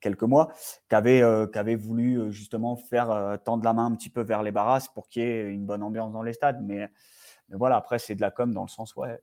quelques 0.00 0.22
mois, 0.22 0.52
qui 0.88 0.94
avait, 0.94 1.22
avait, 1.22 1.74
voulu 1.74 2.32
justement 2.32 2.76
faire 2.76 3.38
tendre 3.44 3.64
la 3.64 3.72
main 3.72 3.86
un 3.86 3.94
petit 3.94 4.10
peu 4.10 4.22
vers 4.22 4.42
les 4.42 4.52
barrasses 4.52 4.88
pour 4.88 5.08
qu'il 5.08 5.22
y 5.22 5.26
ait 5.26 5.50
une 5.50 5.66
bonne 5.66 5.82
ambiance 5.82 6.12
dans 6.12 6.22
les 6.22 6.32
stades. 6.32 6.62
Mais, 6.62 6.88
mais 7.48 7.56
voilà, 7.56 7.76
après, 7.76 7.98
c'est 7.98 8.14
de 8.14 8.20
la 8.20 8.30
com 8.30 8.52
dans 8.54 8.62
le 8.62 8.68
sens, 8.68 8.94
ouais, 8.96 9.20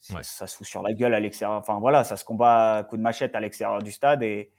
ça 0.00 0.46
se 0.46 0.56
fout 0.56 0.66
sur 0.66 0.82
la 0.82 0.94
gueule 0.94 1.14
à 1.14 1.20
l'extérieur. 1.20 1.58
Enfin 1.58 1.78
voilà, 1.78 2.02
ça 2.02 2.16
se 2.16 2.24
combat 2.24 2.78
à 2.78 2.84
coup 2.84 2.96
de 2.96 3.02
machette 3.02 3.34
à 3.34 3.40
l'extérieur 3.40 3.82
du 3.82 3.92
stade 3.92 4.22
et, 4.22 4.50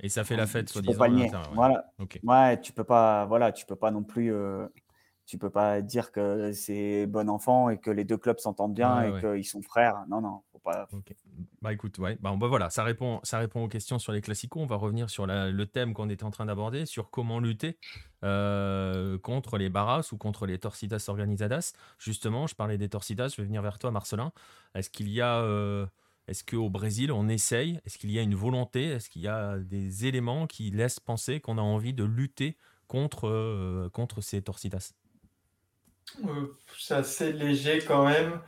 et 0.00 0.08
ça 0.08 0.24
fait 0.24 0.36
la 0.36 0.46
fête, 0.46 0.68
soi-disant. 0.68 1.00
Ouais. 1.00 1.30
Voilà. 1.54 1.92
Ouais, 2.22 2.60
tu 2.60 2.72
peux 2.72 2.84
pas, 2.84 3.24
voilà, 3.26 3.52
tu 3.52 3.66
peux 3.66 3.76
pas 3.76 3.90
non 3.90 4.02
plus, 4.02 4.32
euh, 4.32 4.66
tu 5.24 5.38
peux 5.38 5.50
pas 5.50 5.80
dire 5.80 6.12
que 6.12 6.52
c'est 6.52 7.06
bon 7.06 7.28
enfant 7.28 7.70
et 7.70 7.78
que 7.78 7.90
les 7.90 8.04
deux 8.04 8.16
clubs 8.16 8.38
s'entendent 8.38 8.74
bien 8.74 9.02
et 9.02 9.20
qu'ils 9.20 9.46
sont 9.46 9.62
frères. 9.62 10.04
Non, 10.08 10.20
non, 10.20 10.42
faut 10.52 10.58
pas. 10.58 10.88
Bah 11.62 11.72
écoute, 11.72 11.98
ouais, 11.98 12.16
bah, 12.20 12.34
bah, 12.36 12.46
voilà, 12.46 12.70
ça 12.70 12.84
répond, 12.84 13.20
ça 13.24 13.38
répond 13.38 13.64
aux 13.64 13.68
questions 13.68 13.98
sur 13.98 14.12
les 14.12 14.20
classicos. 14.20 14.62
On 14.62 14.66
va 14.66 14.76
revenir 14.76 15.10
sur 15.10 15.26
le 15.26 15.64
thème 15.64 15.94
qu'on 15.94 16.08
était 16.10 16.24
en 16.24 16.30
train 16.30 16.46
d'aborder, 16.46 16.86
sur 16.86 17.10
comment 17.10 17.40
lutter 17.40 17.78
euh, 18.22 19.18
contre 19.18 19.58
les 19.58 19.68
Barras 19.68 20.10
ou 20.12 20.16
contre 20.16 20.46
les 20.46 20.58
Torcidas 20.58 21.06
Organizadas. 21.08 21.72
Justement, 21.98 22.46
je 22.46 22.54
parlais 22.54 22.78
des 22.78 22.88
Torcidas, 22.88 23.28
je 23.28 23.36
vais 23.42 23.46
venir 23.46 23.62
vers 23.62 23.78
toi, 23.78 23.90
Marcelin. 23.90 24.32
Est-ce 24.74 24.90
qu'il 24.90 25.08
y 25.08 25.20
a 25.20 25.38
euh, 25.38 25.86
est-ce 26.28 26.42
qu'au 26.44 26.68
Brésil, 26.68 27.12
on 27.12 27.28
essaye? 27.28 27.80
Est-ce 27.86 27.98
qu'il 27.98 28.10
y 28.10 28.18
a 28.18 28.22
une 28.22 28.34
volonté? 28.34 28.84
Est-ce 28.86 29.08
qu'il 29.08 29.22
y 29.22 29.28
a 29.28 29.58
des 29.58 30.06
éléments 30.06 30.46
qui 30.46 30.70
laissent 30.70 30.98
penser 30.98 31.40
qu'on 31.40 31.58
a 31.58 31.62
envie 31.62 31.94
de 31.94 32.04
lutter 32.04 32.56
contre, 32.88 33.28
euh, 33.28 33.88
contre 33.90 34.20
ces 34.20 34.42
torcidas 34.42 34.92
euh, 36.24 36.56
C'est 36.78 36.94
assez 36.94 37.32
léger 37.32 37.78
quand 37.78 38.06
même. 38.06 38.40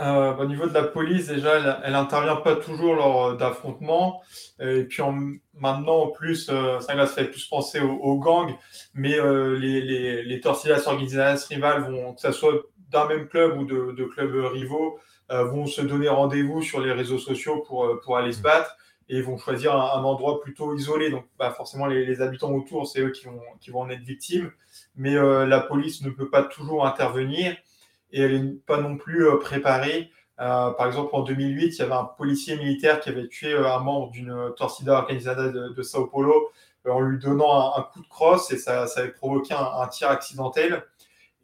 Euh, 0.00 0.36
au 0.36 0.46
niveau 0.46 0.66
de 0.66 0.72
la 0.72 0.84
police, 0.84 1.26
déjà, 1.26 1.80
elle 1.84 1.92
n'intervient 1.92 2.36
pas 2.36 2.56
toujours 2.56 2.94
lors 2.94 3.36
d'affrontements. 3.36 4.22
Et 4.60 4.84
puis 4.84 5.02
maintenant, 5.54 6.04
en 6.04 6.08
plus, 6.08 6.46
ça, 6.46 7.06
fait 7.06 7.24
plus 7.24 7.46
penser 7.46 7.80
aux, 7.80 8.18
gangs. 8.18 8.56
Mais 8.94 9.18
les, 9.58 9.80
les, 9.82 10.22
les 10.22 10.46
organisadas 10.46 11.46
rivales 11.48 11.82
vont, 11.90 12.14
que 12.14 12.20
ce 12.20 12.32
soit 12.32 12.62
d'un 12.90 13.06
même 13.08 13.28
club 13.28 13.58
ou 13.58 13.64
de, 13.64 13.92
de 13.92 14.04
clubs 14.04 14.52
rivaux, 14.52 15.00
vont 15.30 15.66
se 15.66 15.82
donner 15.82 16.08
rendez-vous 16.08 16.62
sur 16.62 16.80
les 16.80 16.92
réseaux 16.92 17.18
sociaux 17.18 17.62
pour, 17.66 17.84
euh, 17.84 18.00
pour 18.02 18.16
aller 18.16 18.32
se 18.32 18.40
battre 18.40 18.76
et 19.10 19.20
vont 19.22 19.38
choisir 19.38 19.74
un, 19.74 20.04
endroit 20.04 20.40
plutôt 20.40 20.74
isolé. 20.74 21.10
Donc, 21.10 21.24
bah, 21.38 21.50
forcément, 21.50 21.86
les, 21.86 22.20
habitants 22.20 22.52
autour, 22.52 22.86
c'est 22.86 23.00
eux 23.00 23.10
qui 23.10 23.24
vont, 23.24 23.40
qui 23.60 23.70
vont 23.70 23.80
en 23.80 23.90
être 23.90 24.02
victimes. 24.02 24.50
Mais 24.96 25.16
euh, 25.16 25.46
la 25.46 25.60
police 25.60 26.02
ne 26.02 26.10
peut 26.10 26.28
pas 26.28 26.42
toujours 26.42 26.86
intervenir 26.86 27.56
et 28.12 28.20
elle 28.20 28.44
n'est 28.44 28.54
pas 28.54 28.80
non 28.80 28.96
plus 28.96 29.26
préparée. 29.40 30.10
par 30.36 30.86
exemple, 30.86 31.10
en 31.14 31.22
2008, 31.22 31.66
il 31.66 31.78
y 31.78 31.82
avait 31.82 31.92
un 31.92 32.04
policier 32.04 32.56
militaire 32.56 33.00
qui 33.00 33.10
avait 33.10 33.28
tué 33.28 33.54
un 33.54 33.80
membre 33.80 34.10
d'une 34.10 34.52
torcida 34.56 34.94
organisada 34.94 35.48
de, 35.48 35.82
Sao 35.82 36.06
Paulo 36.06 36.50
en 36.88 37.00
lui 37.00 37.18
donnant 37.18 37.76
un, 37.76 37.82
coup 37.82 38.00
de 38.02 38.08
crosse 38.08 38.50
et 38.50 38.56
ça, 38.56 38.86
ça 38.86 39.00
avait 39.00 39.10
provoqué 39.10 39.54
un, 39.54 39.86
tir 39.88 40.08
accidentel. 40.08 40.84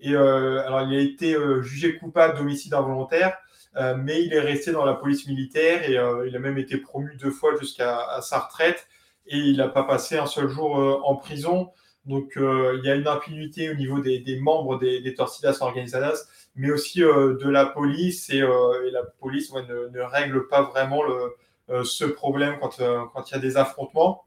Et 0.01 0.17
alors, 0.17 0.83
il 0.83 0.97
a 0.97 1.01
été 1.01 1.37
jugé 1.61 1.99
coupable 1.99 2.39
d'homicide 2.39 2.73
involontaire 2.73 3.37
euh, 3.77 3.97
mais 3.97 4.23
il 4.23 4.33
est 4.33 4.41
resté 4.41 4.71
dans 4.71 4.85
la 4.85 4.95
police 4.95 5.27
militaire 5.27 5.89
et 5.89 5.99
euh, 5.99 6.27
il 6.29 6.37
a 6.37 6.39
même 6.39 6.59
été 6.59 6.77
promu 6.77 7.17
deux 7.17 7.31
fois 7.31 7.57
jusqu'à 7.59 8.21
sa 8.23 8.39
retraite 8.39 8.87
et 9.27 9.37
il 9.37 9.57
n'a 9.57 9.69
pas 9.69 9.83
passé 9.83 10.17
un 10.17 10.27
seul 10.27 10.49
jour 10.49 10.79
euh, 10.79 11.01
en 11.03 11.17
prison. 11.17 11.71
Donc 12.07 12.35
il 12.37 12.83
y 12.85 12.91
a 12.91 12.97
une 12.97 13.09
impunité 13.09 13.71
au 13.71 13.75
niveau 13.75 13.99
des, 13.99 14.39
membres 14.39 14.79
des, 14.79 15.01
des, 15.01 15.15
Torcidas 15.15 15.57
Organizadas, 15.63 16.27
mais 16.55 16.71
aussi 16.71 17.01
de 17.01 17.49
la 17.49 17.65
police 17.65 18.29
et, 18.29 18.41
la 18.41 19.03
police 19.21 19.51
ne, 19.55 20.01
règle 20.01 20.47
pas 20.49 20.61
vraiment 20.61 21.01
ce 21.83 22.05
problème 22.05 22.59
quand, 22.61 22.77
quand 23.15 23.31
il 23.31 23.33
y 23.33 23.37
a 23.39 23.41
des 23.41 23.57
affrontements. 23.57 24.27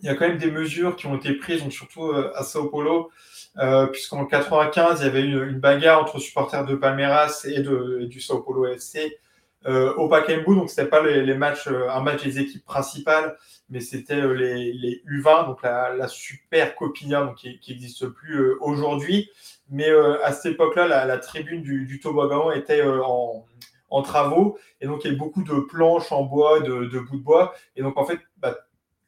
Il 0.00 0.06
y 0.06 0.08
a 0.08 0.14
quand 0.14 0.26
même 0.26 0.38
des 0.38 0.50
mesures 0.50 0.96
qui 0.96 1.06
ont 1.06 1.16
été 1.16 1.34
prises, 1.34 1.62
donc 1.62 1.74
surtout 1.74 2.12
à 2.12 2.42
Sao 2.42 2.70
Paulo, 2.70 3.10
euh, 3.58 3.86
puisqu'en 3.86 4.26
95, 4.26 5.00
il 5.00 5.04
y 5.04 5.08
avait 5.08 5.22
une, 5.22 5.42
une, 5.42 5.60
bagarre 5.60 6.02
entre 6.02 6.18
supporters 6.18 6.64
de 6.66 6.74
Palmeiras 6.74 7.46
et, 7.46 7.60
de, 7.60 8.04
du 8.04 8.20
Sao 8.20 8.40
Paulo 8.42 8.66
FC 8.66 9.18
euh, 9.66 9.94
au 9.94 10.08
Pacaembu. 10.08 10.54
Donc, 10.54 10.70
c'était 10.70 10.88
pas 10.88 11.02
les, 11.02 11.24
les, 11.24 11.34
matchs, 11.34 11.68
euh, 11.68 11.88
un 11.90 12.00
match 12.00 12.22
des 12.22 12.38
équipes 12.38 12.64
principales, 12.64 13.36
mais 13.70 13.80
c'était 13.80 14.20
euh, 14.20 14.32
les, 14.32 14.72
les, 14.72 15.02
U20, 15.08 15.46
donc 15.46 15.62
la, 15.62 15.94
la 15.94 16.08
super 16.08 16.74
donc 16.78 17.36
qui 17.36 17.60
n'existe 17.68 18.06
plus 18.08 18.38
euh, 18.40 18.58
aujourd'hui. 18.60 19.30
Mais 19.68 19.90
à 20.22 20.32
cette 20.32 20.52
époque-là, 20.52 20.86
la, 20.86 21.06
la, 21.06 21.18
tribune 21.18 21.60
du, 21.60 21.86
du 21.86 21.98
toboggan 21.98 22.52
était 22.52 22.82
en, 22.84 23.44
en, 23.90 24.02
travaux, 24.02 24.58
et 24.80 24.86
donc 24.86 25.02
il 25.02 25.08
y 25.08 25.10
avait 25.10 25.18
beaucoup 25.18 25.42
de 25.42 25.58
planches 25.58 26.12
en 26.12 26.22
bois, 26.22 26.60
de, 26.60 26.84
de 26.84 27.00
bouts 27.00 27.16
de 27.16 27.24
bois, 27.24 27.52
et 27.74 27.82
donc 27.82 27.96
en 27.96 28.04
fait, 28.04 28.20
bah, 28.36 28.56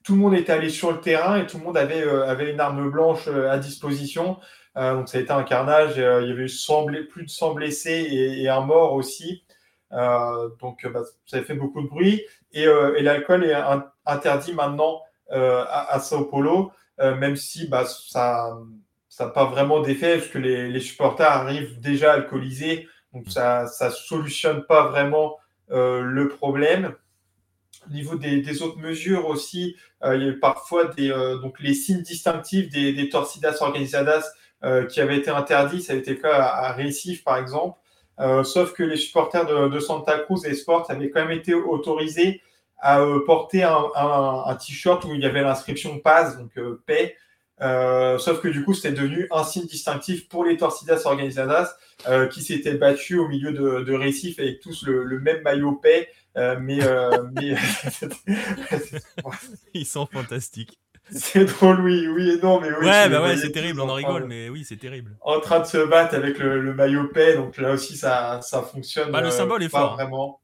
tout 0.09 0.15
le 0.15 0.21
monde 0.21 0.33
était 0.33 0.53
allé 0.53 0.71
sur 0.71 0.91
le 0.91 1.03
terrain 1.03 1.37
et 1.37 1.47
tout 1.47 1.59
le 1.59 1.65
monde 1.65 1.77
avait, 1.77 2.03
euh, 2.03 2.27
avait 2.27 2.51
une 2.51 2.61
arme 2.61 2.91
blanche 2.91 3.29
euh, 3.29 3.51
à 3.51 3.59
disposition. 3.59 4.39
Euh, 4.79 4.95
donc 4.95 5.07
ça 5.07 5.19
a 5.19 5.21
été 5.21 5.33
un 5.33 5.43
carnage. 5.43 5.99
il 5.99 6.01
y 6.01 6.33
avait 6.33 6.47
eu 6.47 7.09
plus 7.09 7.25
de 7.25 7.29
100 7.29 7.53
blessés 7.53 8.09
et, 8.11 8.49
un 8.49 8.63
mort 8.63 8.95
aussi. 8.95 9.45
donc 9.91 10.87
bah, 10.91 11.03
ça 11.27 11.37
a 11.37 11.43
fait 11.43 11.53
beaucoup 11.53 11.83
de 11.83 11.89
bruit. 11.89 12.25
Et, 12.53 12.65
l'alcool 13.03 13.45
est 13.45 13.55
interdit 14.07 14.55
maintenant 14.55 15.03
à, 15.31 15.99
Sao 16.01 16.25
Paulo, 16.25 16.73
même 16.99 17.37
si 17.37 17.69
bah, 17.69 17.85
ça 17.85 18.57
n'a 19.21 19.27
pas 19.27 19.45
vraiment 19.45 19.81
d'effet, 19.81 20.17
parce 20.17 20.29
que 20.29 20.39
les, 20.39 20.81
supporters 20.81 21.31
arrivent 21.31 21.81
déjà 21.81 22.15
alcoolisés. 22.15 22.89
Donc 23.13 23.29
ça 23.29 23.65
ne 23.83 23.91
solutionne 23.91 24.65
pas 24.65 24.89
vraiment 24.89 25.37
le 25.69 26.29
problème. 26.29 26.95
Au 27.89 27.95
niveau 27.95 28.17
des, 28.17 28.63
autres 28.63 28.79
mesures 28.79 29.27
aussi, 29.29 29.77
euh, 30.05 30.17
il 30.17 30.27
y 30.27 30.29
a 30.29 30.33
parfois 30.33 30.85
des, 30.87 31.11
euh, 31.11 31.39
donc 31.39 31.59
les 31.61 31.75
signes 31.75 32.03
distinctifs 32.03 32.69
des, 32.69 32.93
des 32.93 33.09
torcidas 33.09 33.57
organizadas 33.61 34.31
euh, 34.65 34.85
qui 34.85 35.01
avaient 35.01 35.17
été 35.17 35.31
interdits. 35.31 35.83
Ça 35.83 35.95
a 35.95 35.97
été 35.97 36.11
le 36.11 36.17
cas 36.17 36.35
à, 36.35 36.73
Recife, 36.73 37.25
par 37.25 37.39
exemple. 37.39 37.79
sauf 38.45 38.73
que 38.73 38.83
les 38.83 38.97
supporters 38.97 39.47
de, 39.47 39.81
Santa 39.81 40.19
Cruz 40.19 40.45
et 40.45 40.55
Sport 40.55 40.91
avaient 40.91 41.11
quand 41.11 41.25
même 41.25 41.39
été 41.39 41.55
autorisés 41.55 42.43
à 42.81 43.05
porter 43.27 43.63
un, 43.65 44.57
t-shirt 44.57 45.05
où 45.05 45.15
il 45.15 45.21
y 45.21 45.27
avait 45.27 45.43
l'inscription 45.43 45.99
PAS, 45.99 46.37
donc 46.37 46.53
paix. 46.85 47.17
sauf 47.61 48.41
que 48.41 48.49
du 48.49 48.65
coup, 48.65 48.75
c'était 48.75 48.93
devenu 48.95 49.29
un 49.31 49.45
signe 49.45 49.67
distinctif 49.67 50.29
pour 50.29 50.45
les 50.45 50.57
Torcidas 50.57 51.03
Organizadas 51.05 51.77
qui 52.33 52.43
s'étaient 52.43 52.75
battus 52.75 53.19
au 53.21 53.29
milieu 53.29 53.53
de, 53.53 53.85
de 53.85 53.95
Recife 53.95 54.41
avec 54.41 54.61
tous 54.61 54.85
le, 54.85 55.05
le 55.05 55.21
même 55.21 55.43
maillot 55.43 55.73
paix 55.73 56.09
euh, 56.37 56.57
mais, 56.61 56.83
euh, 56.83 57.11
ils 59.75 59.87
sont 59.87 60.07
fantastiques. 60.07 60.79
C'est 61.11 61.47
drôle, 61.47 61.81
oui, 61.81 62.07
oui 62.07 62.31
et 62.31 62.43
non, 62.43 62.61
mais 62.61 62.69
oui. 62.69 62.87
Ouais, 62.87 63.09
bah 63.09 63.23
ouais, 63.23 63.37
c'est 63.39 63.51
terrible, 63.51 63.81
on 63.81 63.89
en 63.89 63.95
rigole, 63.95 64.27
mais 64.27 64.51
oui, 64.51 64.63
c'est 64.63 64.77
terrible. 64.77 65.17
En 65.23 65.41
train 65.41 65.61
de 65.61 65.65
se 65.65 65.79
battre 65.79 66.15
avec 66.15 66.39
le, 66.39 66.75
maillot 66.75 67.09
paix, 67.09 67.35
donc 67.35 67.57
là 67.57 67.73
aussi 67.73 67.97
ça, 67.97 68.41
ça 68.43 68.63
fonctionne. 68.63 69.11
Bah, 69.11 69.23
le 69.23 69.31
symbole 69.31 69.63
est 69.63 69.71
fort. 69.71 69.95
Vraiment. 69.95 70.41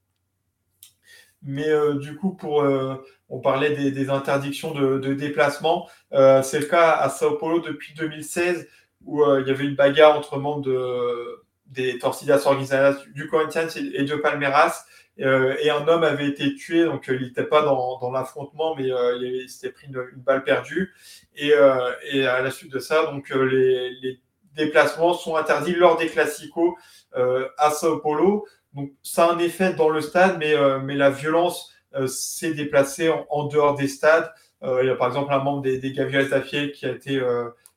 Mais 1.43 1.69
euh, 1.69 1.97
du 1.99 2.17
coup, 2.17 2.35
pour, 2.35 2.67
on 3.29 3.41
parlait 3.41 3.91
des, 3.91 4.09
interdictions 4.09 4.73
de, 4.73 5.13
déplacement. 5.13 5.87
c'est 6.11 6.61
le 6.61 6.67
cas 6.67 6.93
à 6.93 7.11
Sao 7.11 7.37
Paulo 7.37 7.61
depuis 7.61 7.93
2016 7.95 8.67
où 9.05 9.23
il 9.23 9.47
y 9.47 9.51
avait 9.51 9.67
une 9.67 9.75
bagarre 9.75 10.17
entre 10.17 10.39
membres 10.39 10.63
de, 10.63 11.45
des 11.67 11.99
Torcidas 11.99 12.47
Organizadas 12.47 12.97
du 13.15 13.29
Corinthians 13.29 13.69
et 13.77 14.05
de 14.05 14.15
Palmeiras 14.17 14.87
et 15.19 15.71
un 15.71 15.87
homme 15.87 16.03
avait 16.03 16.27
été 16.27 16.55
tué, 16.55 16.85
donc 16.85 17.07
il 17.09 17.23
n'était 17.23 17.45
pas 17.45 17.63
dans, 17.63 18.11
l'affrontement, 18.13 18.75
mais 18.75 18.89
il, 19.21 19.49
s'était 19.49 19.71
pris 19.71 19.87
une, 19.87 20.03
balle 20.17 20.43
perdue. 20.43 20.93
Et, 21.37 21.55
à 21.55 22.41
la 22.43 22.51
suite 22.51 22.73
de 22.73 22.79
ça, 22.79 23.07
donc 23.07 23.31
les, 23.31 24.21
déplacements 24.55 25.15
sont 25.15 25.35
interdits 25.35 25.75
lors 25.75 25.97
des 25.97 26.07
classicos 26.07 26.75
à 27.15 27.71
Sao 27.71 27.99
Paulo. 27.99 28.47
Donc 28.73 28.93
ça 29.03 29.27
a 29.27 29.33
un 29.33 29.39
effet 29.39 29.75
dans 29.75 29.89
le 29.89 30.01
stade, 30.01 30.37
mais, 30.39 30.55
mais 30.83 30.97
la 30.97 31.11
violence 31.11 31.73
s'est 32.09 32.55
déplacée 32.55 33.13
en, 33.31 33.45
dehors 33.47 33.77
des 33.77 33.89
stades. 33.89 34.33
il 34.63 34.87
y 34.87 34.91
a 34.91 34.97
par 34.97 35.09
exemple 35.09 35.33
un 35.33 35.39
membre 35.39 35.63
des, 35.63 35.79
des 35.79 35.93
Gaviões 35.93 36.41
qui 36.43 36.87
a 36.87 36.91
été 36.91 37.23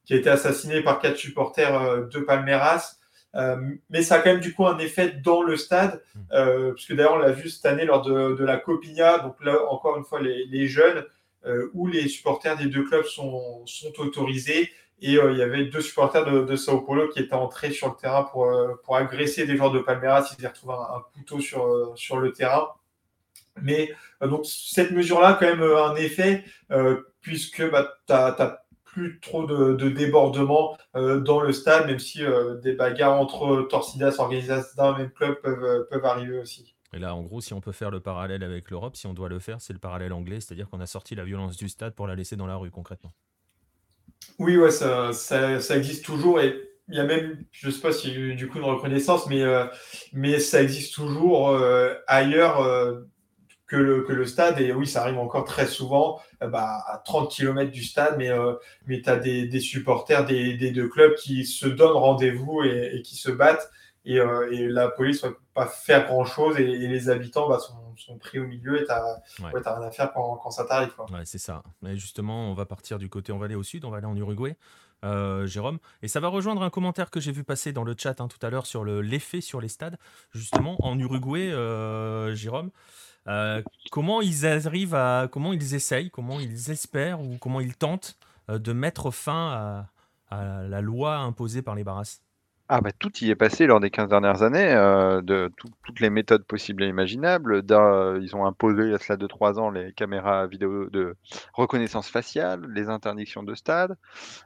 qui 0.05 0.14
a 0.14 0.18
été 0.18 0.30
assassiné 0.30 0.81
par 0.81 0.99
quatre 0.99 1.18
supporters 1.18 2.07
de 2.07 2.19
Palmeiras. 2.19 2.97
Euh, 3.35 3.75
mais 3.89 4.01
ça 4.01 4.15
a 4.15 4.19
quand 4.19 4.31
même 4.31 4.39
du 4.39 4.53
coup 4.53 4.65
un 4.65 4.77
effet 4.79 5.11
dans 5.23 5.43
le 5.43 5.57
stade, 5.57 6.01
mm. 6.15 6.19
euh, 6.33 6.73
puisque 6.73 6.95
d'ailleurs 6.95 7.15
on 7.15 7.19
l'a 7.19 7.31
vu 7.31 7.49
cette 7.49 7.65
année 7.65 7.85
lors 7.85 8.01
de, 8.01 8.43
la 8.43 8.57
Copinha, 8.57 9.19
donc 9.19 9.35
là 9.43 9.57
encore 9.69 9.97
une 9.97 10.03
fois 10.03 10.19
les, 10.21 10.67
jeunes, 10.67 11.05
euh, 11.45 11.69
où 11.73 11.87
les 11.87 12.07
supporters 12.07 12.57
des 12.57 12.65
deux 12.65 12.83
clubs 12.83 13.05
sont, 13.05 13.65
sont 13.65 13.93
autorisés. 13.99 14.71
Et 14.99 15.11
il 15.11 15.37
y 15.37 15.43
avait 15.43 15.65
deux 15.65 15.81
supporters 15.81 16.25
de, 16.25 16.55
Sao 16.55 16.81
Paulo 16.81 17.07
qui 17.09 17.19
étaient 17.19 17.35
entrés 17.35 17.69
sur 17.69 17.89
le 17.89 17.95
terrain 17.95 18.23
pour, 18.23 18.51
pour 18.83 18.95
agresser 18.95 19.45
des 19.45 19.55
joueurs 19.55 19.69
de 19.69 19.77
Palmeiras. 19.77 20.27
Ils 20.31 20.43
avaient 20.43 20.47
retrouvé 20.47 20.73
un, 20.73 21.03
couteau 21.13 21.39
sur, 21.39 21.93
sur 21.95 22.17
le 22.17 22.33
terrain. 22.33 22.69
Mais 23.61 23.93
donc 24.21 24.47
cette 24.47 24.89
mesure-là 24.89 25.27
a 25.27 25.33
quand 25.35 25.45
même 25.45 25.61
un 25.61 25.95
effet, 25.97 26.43
puisque 27.21 27.69
bah, 27.69 27.93
tu 28.07 28.13
as 28.13 28.65
plus 28.98 29.19
trop 29.19 29.45
de, 29.45 29.74
de 29.74 29.90
débordements 29.90 30.76
euh, 30.95 31.19
dans 31.19 31.40
le 31.40 31.53
stade, 31.53 31.86
même 31.86 31.99
si 31.99 32.24
euh, 32.24 32.56
des 32.56 32.74
bagarres 32.74 33.19
entre 33.19 33.68
Torcidas, 33.69 34.15
organisateurs 34.18 34.74
d'un 34.76 34.98
même 34.98 35.11
club 35.11 35.40
peuvent, 35.41 35.64
euh, 35.64 35.84
peuvent 35.91 36.03
arriver 36.03 36.40
aussi. 36.40 36.76
Et 36.94 36.98
là, 36.98 37.14
en 37.14 37.22
gros, 37.22 37.40
si 37.40 37.53
on 37.53 37.61
peut 37.61 37.74
faire 37.74 37.91
le 37.91 37.99
parallèle 37.99 38.41
avec 38.41 38.72
l'Europe, 38.72 38.95
si 38.95 39.06
on 39.06 39.14
doit 39.14 39.30
le 39.30 39.38
faire, 39.38 39.61
c'est 39.61 39.74
le 39.74 39.78
parallèle 39.78 40.14
anglais, 40.14 40.40
c'est-à-dire 40.40 40.68
qu'on 40.68 40.80
a 40.80 40.88
sorti 40.88 41.14
la 41.14 41.26
violence 41.26 41.57
du 41.57 41.69
stade 41.69 41.94
pour 41.94 42.07
la 42.07 42.15
laisser 42.15 42.36
dans 42.36 42.48
la 42.48 42.56
rue, 42.56 42.72
concrètement. 42.72 43.14
Oui, 44.40 44.57
ouais, 44.57 44.72
ça, 44.72 45.14
ça, 45.14 45.78
existe 45.78 46.03
toujours 46.03 46.41
et 46.41 46.60
il 46.88 46.95
y 46.95 46.99
a 46.99 47.03
même, 47.03 47.45
je 47.52 47.68
ne 47.68 47.72
sais 47.72 47.82
pas 47.82 47.91
si 47.91 48.34
du 48.34 48.48
coup 48.48 48.57
une 48.57 48.64
reconnaissance, 48.64 49.28
mais, 49.28 49.44
mais 50.14 50.40
ça 50.40 50.64
existe 50.64 50.95
toujours 50.95 51.56
ailleurs 52.07 52.65
que 53.68 53.76
le, 53.76 54.02
que 54.03 54.14
le 54.14 54.26
stade. 54.26 54.60
Et 54.60 54.72
oui, 54.72 54.88
ça 54.88 55.02
arrive 55.02 55.19
encore 55.19 55.44
très 55.45 55.68
souvent 55.68 56.19
euh, 56.41 56.48
bah, 56.48 56.84
à 56.88 56.98
30 56.99 57.30
km 57.30 57.72
du 57.72 57.84
stade, 57.84 58.15
mais, 58.18 58.30
euh, 58.30 58.53
mais 58.88 59.02
tu 59.02 59.10
as 59.10 59.18
des, 59.18 59.48
des, 59.48 59.60
supporters 59.60 60.26
des, 60.26 60.56
des, 60.56 60.72
deux 60.72 60.88
clubs 60.88 61.15
qui 61.15 61.45
se 61.45 61.68
donnent 61.68 61.98
rendez-vous 61.98 62.64
et, 62.64 62.91
et, 62.94 63.02
qui 63.02 63.15
se 63.15 63.30
battent. 63.30 63.69
Et, 64.06 64.19
euh, 64.19 64.49
et 64.52 64.68
la 64.68 64.88
police 64.88 65.23
ne 65.23 65.30
va 65.30 65.35
pas 65.53 65.68
faire 65.68 66.07
grand-chose 66.07 66.57
et, 66.57 66.64
les 66.64 67.10
habitants 67.10 67.49
bah, 67.49 67.60
sont, 67.60 67.73
sont, 67.98 68.18
pris 68.18 68.39
au 68.39 68.48
milieu 68.48 68.81
et 68.81 68.85
tu 68.85 68.88
n'as 68.88 69.52
ouais. 69.52 69.61
rien 69.61 69.81
à 69.81 69.91
faire 69.91 70.14
quand, 70.14 70.38
quand 70.38 70.49
ça 70.49 70.64
t'arrive. 70.64 70.94
Ouais, 71.11 71.26
c'est 71.26 71.38
ça. 71.38 71.61
Mais 71.81 71.98
justement, 71.98 72.49
on 72.49 72.53
va 72.53 72.65
partir 72.65 72.99
du 72.99 73.10
côté, 73.10 73.34
on 73.34 73.38
va 73.38 73.45
aller 73.45 73.56
au 73.56 73.64
sud, 73.64 73.84
on 73.84 73.89
va 73.89 73.98
aller 73.98 74.06
en 74.06 74.15
Uruguay. 74.15 74.56
Euh, 75.06 75.45
Jérôme. 75.45 75.77
Et 76.02 76.07
ça 76.07 76.19
va 76.19 76.27
rejoindre 76.27 76.64
un 76.64 76.72
commentaire 76.72 77.11
que 77.11 77.19
j'ai 77.19 77.31
vu 77.31 77.44
passer 77.44 77.72
dans 77.72 77.84
le 77.84 77.94
chat 77.95 78.19
hein, 78.19 78.27
tout 78.27 78.44
à 78.44 78.49
l'heure 78.49 78.65
sur 78.65 78.84
l'effet 78.84 79.41
sur 79.41 79.61
les 79.61 79.68
stades. 79.68 79.98
Justement, 80.31 80.76
en 80.84 80.98
Uruguay, 80.98 81.52
euh, 81.52 82.34
Jérôme, 82.34 82.72
euh, 83.27 83.61
comment 83.91 84.21
ils 84.21 84.45
arrivent 84.45 84.97
comment 85.31 85.53
ils 85.53 85.75
essayent, 85.75 86.09
comment 86.09 86.39
ils 86.39 86.71
espèrent 86.71 87.21
ou 87.21 87.37
comment 87.39 87.59
ils 87.59 87.75
tentent 87.75 88.17
euh, 88.49 88.59
de 88.59 88.73
mettre 88.73 89.11
fin 89.11 89.89
à, 90.29 90.63
la 90.67 90.81
loi 90.81 91.17
imposée 91.17 91.61
par 91.61 91.75
les 91.75 91.85
barras? 91.85 92.19
Ah 92.69 92.81
bah 92.81 92.91
tout 92.91 93.11
y 93.21 93.29
est 93.29 93.35
passé 93.35 93.65
lors 93.65 93.79
des 93.79 93.89
15 93.89 94.09
dernières 94.09 94.43
années, 94.43 94.73
euh, 94.73 95.21
de 95.21 95.49
toutes 95.85 96.01
les 96.01 96.09
méthodes 96.09 96.43
possibles 96.43 96.83
et 96.83 96.87
imaginables. 96.87 97.63
ils 98.21 98.35
ont 98.35 98.45
imposé 98.45 98.83
il 98.83 98.91
y 98.91 98.93
a 98.93 98.97
cela 98.97 99.15
2-3 99.15 99.57
ans 99.57 99.69
les 99.69 99.93
caméras 99.93 100.47
vidéo 100.47 100.89
de 100.89 101.15
reconnaissance 101.53 102.09
faciale, 102.09 102.65
les 102.73 102.89
interdictions 102.89 103.41
de 103.43 103.55
stade. 103.55 103.95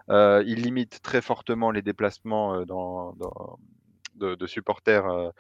ils 0.10 0.62
limitent 0.62 1.02
très 1.02 1.22
fortement 1.22 1.72
les 1.72 1.82
déplacements 1.82 2.62
de, 4.16 4.46
supporters 4.46 5.32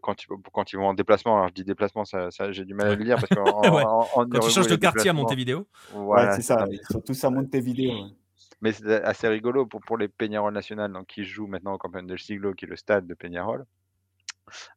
quand, 0.00 0.22
ils, 0.22 0.26
quand 0.52 0.72
ils 0.72 0.76
vont 0.76 0.88
en 0.88 0.94
déplacement. 0.94 1.36
Alors, 1.36 1.48
je 1.48 1.54
dis 1.54 1.64
déplacement, 1.64 2.04
ça, 2.04 2.28
j'ai 2.50 2.64
du 2.64 2.74
mal 2.74 2.88
à 2.88 2.94
le 2.94 3.04
lire 3.04 3.16
parce 3.16 3.28
que 3.28 3.34
quand 4.30 4.40
tu 4.40 4.50
changes 4.50 4.66
de 4.66 4.76
quartier 4.76 5.10
à 5.10 5.12
Montevideo. 5.12 5.66
Voilà, 5.92 6.32
c'est 6.32 6.42
ça. 6.42 6.66
Surtout 6.90 7.14
ça 7.14 7.30
Montevideo. 7.30 7.92
Mais 8.60 8.72
c'est 8.72 9.02
assez 9.02 9.28
rigolo 9.28 9.66
pour, 9.66 9.80
pour 9.80 9.98
les 9.98 10.08
Peñarol 10.08 10.52
nationales 10.52 10.92
donc, 10.92 11.06
qui 11.06 11.24
jouent 11.24 11.46
maintenant 11.46 11.74
au 11.74 11.78
Campeón 11.78 12.04
del 12.04 12.18
Siglo, 12.18 12.54
qui 12.54 12.64
est 12.64 12.68
le 12.68 12.76
stade 12.76 13.06
de 13.06 13.14
Peñarol. 13.14 13.66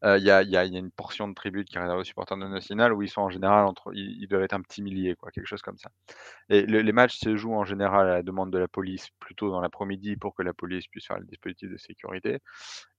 Il 0.04 0.24
y, 0.24 0.32
a, 0.32 0.66
une 0.66 0.92
portion 0.92 1.28
de 1.28 1.34
tribune 1.34 1.66
qui 1.66 1.78
est 1.78 1.80
réservée 1.80 2.02
aux 2.02 2.06
supporters 2.06 2.38
de 2.38 2.46
National 2.46 2.94
où 2.94 3.02
ils 3.02 3.10
sont 3.10 3.22
en 3.22 3.30
général 3.30 3.66
entre, 3.66 3.92
ils, 3.94 4.28
doivent 4.28 4.44
être 4.44 4.54
un 4.54 4.62
petit 4.62 4.82
millier, 4.82 5.16
quoi, 5.16 5.32
quelque 5.32 5.46
chose 5.46 5.62
comme 5.62 5.78
ça. 5.78 5.90
Et 6.50 6.66
les 6.66 6.92
matchs 6.92 7.18
se 7.18 7.36
jouent 7.36 7.56
en 7.56 7.66
général 7.66 8.10
à 8.10 8.14
la 8.14 8.24
demande 8.24 8.52
de 8.52 8.58
la 8.58 8.68
police, 8.68 9.10
plutôt 9.20 9.50
dans 9.50 9.62
l'après-midi 9.62 10.16
pour 10.16 10.36
que 10.36 10.44
la 10.44 10.54
police 10.54 10.88
puisse 10.88 11.06
faire 11.06 11.20
le 11.20 11.26
dispositif 11.26 11.70
de 11.70 11.78
sécurité. 11.78 12.40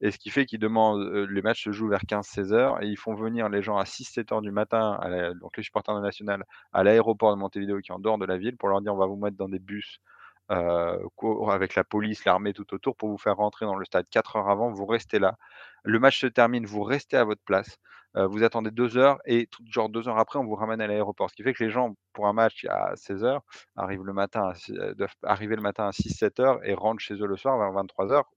Et 0.00 0.10
ce 0.10 0.18
qui 0.18 0.30
fait 0.30 0.46
qu'ils 0.46 0.58
demandent, 0.58 1.02
les 1.30 1.42
matchs 1.42 1.64
se 1.64 1.72
jouent 1.72 1.88
vers 1.88 2.04
15-16 2.04 2.52
heures 2.52 2.82
et 2.82 2.86
ils 2.86 2.98
font 2.98 3.14
venir 3.14 3.48
les 3.48 3.62
gens 3.62 3.78
à 3.78 3.84
6-7 3.84 4.34
heures 4.34 4.42
du 4.42 4.52
matin, 4.52 4.98
donc 5.40 5.56
les 5.56 5.62
supporters 5.62 5.94
de 5.94 6.00
National, 6.00 6.44
à 6.72 6.84
l'aéroport 6.84 7.34
de 7.34 7.40
Montevideo 7.40 7.80
qui 7.80 7.90
est 7.90 7.94
en 7.94 7.98
dehors 7.98 8.18
de 8.18 8.26
la 8.26 8.36
ville 8.36 8.56
pour 8.56 8.68
leur 8.68 8.80
dire 8.80 8.94
on 8.94 8.98
va 8.98 9.06
vous 9.06 9.16
mettre 9.16 9.36
dans 9.36 9.48
des 9.48 9.58
bus 9.58 10.00
avec 10.48 11.74
la 11.74 11.84
police, 11.84 12.24
l'armée 12.24 12.52
tout 12.52 12.72
autour 12.74 12.96
pour 12.96 13.08
vous 13.10 13.18
faire 13.18 13.36
rentrer 13.36 13.66
dans 13.66 13.76
le 13.76 13.84
stade 13.84 14.06
4 14.10 14.36
heures 14.36 14.48
avant. 14.48 14.70
Vous 14.70 14.86
restez 14.86 15.18
là. 15.18 15.36
Le 15.84 15.98
match 15.98 16.20
se 16.20 16.26
termine, 16.26 16.66
vous 16.66 16.82
restez 16.82 17.16
à 17.16 17.24
votre 17.24 17.42
place. 17.42 17.78
Euh, 18.16 18.26
vous 18.26 18.42
attendez 18.42 18.70
deux 18.70 18.96
heures 18.96 19.18
et 19.26 19.46
tout, 19.46 19.62
genre 19.70 19.88
deux 19.88 20.08
heures 20.08 20.18
après, 20.18 20.38
on 20.38 20.44
vous 20.44 20.54
ramène 20.54 20.80
à 20.80 20.86
l'aéroport. 20.86 21.30
Ce 21.30 21.36
qui 21.36 21.42
fait 21.42 21.52
que 21.52 21.62
les 21.62 21.70
gens, 21.70 21.94
pour 22.12 22.26
un 22.26 22.32
match 22.32 22.64
à 22.68 22.96
16 22.96 23.22
heures, 23.24 23.42
arrivent 23.76 24.04
le 24.04 24.14
matin 24.14 24.50
à, 24.50 24.54
euh, 24.72 24.94
doivent 24.94 25.14
arriver 25.22 25.56
le 25.56 25.62
matin 25.62 25.86
à 25.86 25.92
6-7 25.92 26.40
heures 26.40 26.64
et 26.64 26.74
rentrent 26.74 27.00
chez 27.00 27.14
eux 27.14 27.26
le 27.26 27.36
soir 27.36 27.58
vers 27.58 27.70
23 27.72 28.12
heures, 28.12 28.30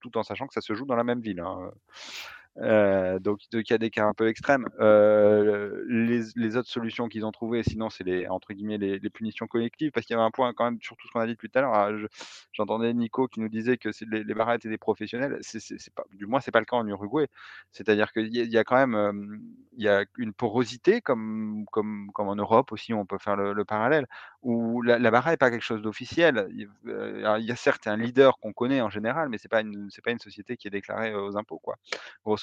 tout 0.00 0.16
en 0.16 0.22
sachant 0.22 0.46
que 0.46 0.54
ça 0.54 0.60
se 0.60 0.74
joue 0.74 0.86
dans 0.86 0.96
la 0.96 1.04
même 1.04 1.20
ville. 1.20 1.40
Hein. 1.40 1.70
Euh, 2.60 3.18
donc, 3.18 3.40
il 3.52 3.62
y 3.70 3.72
a 3.72 3.78
des 3.78 3.90
cas 3.90 4.06
un 4.06 4.14
peu 4.14 4.28
extrêmes. 4.28 4.68
Euh, 4.80 5.84
les, 5.88 6.56
autres 6.56 6.68
solutions 6.68 7.08
qu'ils 7.08 7.24
ont 7.24 7.32
trouvées, 7.32 7.62
sinon, 7.62 7.90
c'est 7.90 8.04
les 8.04 8.26
entre 8.28 8.52
guillemets 8.52 8.78
les, 8.78 9.10
punitions 9.10 9.46
collectives, 9.46 9.90
parce 9.92 10.06
qu'il 10.06 10.14
y 10.14 10.18
avait 10.18 10.26
un 10.26 10.30
point 10.30 10.52
quand 10.54 10.64
même 10.64 10.78
sur 10.82 10.96
tout 10.96 11.06
ce 11.06 11.12
qu'on 11.12 11.20
a 11.20 11.26
dit 11.26 11.36
tout 11.36 11.48
à 11.54 11.60
l'heure. 11.60 11.74
Ah, 11.74 11.90
j'entendais 12.52 12.92
Nico 12.94 13.28
qui 13.28 13.40
nous 13.40 13.48
disait 13.48 13.76
que 13.76 13.90
les, 14.10 14.24
les 14.24 14.34
étaient 14.54 14.68
des 14.68 14.78
professionnels. 14.78 15.40
Du 16.12 16.26
moins, 16.26 16.40
c'est 16.40 16.50
pas 16.50 16.60
le 16.60 16.66
cas 16.66 16.76
en 16.76 16.86
Uruguay. 16.86 17.28
C'est-à-dire 17.72 18.12
qu'il 18.12 18.34
y, 18.34 18.58
a 18.58 18.64
quand 18.64 18.86
même 18.86 19.40
il 19.76 19.84
y 19.84 19.88
a 19.88 20.04
une 20.16 20.32
porosité, 20.32 21.00
comme 21.00 21.66
en 21.72 22.36
Europe 22.36 22.72
aussi, 22.72 22.92
on 22.92 23.06
peut 23.06 23.18
faire 23.18 23.36
le, 23.36 23.64
parallèle, 23.64 24.06
où 24.42 24.82
la, 24.82 24.98
la 24.98 25.10
barre 25.10 25.28
n'est 25.28 25.36
pas 25.36 25.50
quelque 25.50 25.64
chose 25.64 25.82
d'officiel. 25.82 26.48
Il, 26.50 26.68
il, 26.86 27.44
y 27.44 27.52
a 27.52 27.56
certes 27.56 27.86
un 27.86 27.96
leader 27.96 28.38
qu'on 28.38 28.52
connaît 28.52 28.80
en 28.80 28.90
général, 28.90 29.28
mais 29.28 29.38
c'est 29.38 29.48
pas 29.48 29.60
une 29.60 29.90
pas 30.04 30.10
une 30.10 30.18
société 30.18 30.56
qui 30.56 30.68
est 30.68 30.70
déclarée 30.70 31.14
aux 31.14 31.36
impôts, 31.36 31.58
quoi 31.58 31.76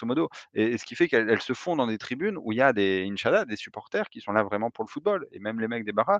modo. 0.03 0.29
Et, 0.53 0.77
ce 0.77 0.85
qui 0.85 0.95
fait 0.95 1.07
qu'elles 1.07 1.41
se 1.41 1.53
font 1.53 1.75
dans 1.75 1.87
des 1.87 1.97
tribunes 1.97 2.37
où 2.41 2.51
il 2.51 2.57
y 2.57 2.61
a 2.61 2.73
des 2.73 3.07
Inchada, 3.09 3.45
des 3.45 3.55
supporters 3.55 4.09
qui 4.09 4.21
sont 4.21 4.31
là 4.31 4.43
vraiment 4.43 4.71
pour 4.71 4.83
le 4.83 4.89
football. 4.89 5.27
Et 5.31 5.39
même 5.39 5.59
les 5.59 5.67
mecs 5.67 5.85
des 5.85 5.93
barras, 5.93 6.19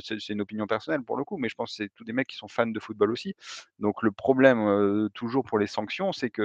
c'est 0.00 0.28
une 0.28 0.40
opinion 0.40 0.66
personnelle 0.66 1.02
pour 1.02 1.16
le 1.16 1.24
coup, 1.24 1.36
mais 1.36 1.48
je 1.48 1.54
pense 1.54 1.70
que 1.70 1.76
c'est 1.76 1.90
tous 1.94 2.04
des 2.04 2.12
mecs 2.12 2.28
qui 2.28 2.36
sont 2.36 2.48
fans 2.48 2.66
de 2.66 2.80
football 2.80 3.10
aussi. 3.10 3.34
Donc 3.78 4.02
le 4.02 4.10
problème 4.10 5.08
toujours 5.14 5.44
pour 5.44 5.58
les 5.58 5.66
sanctions, 5.66 6.12
c'est 6.12 6.30
que 6.30 6.42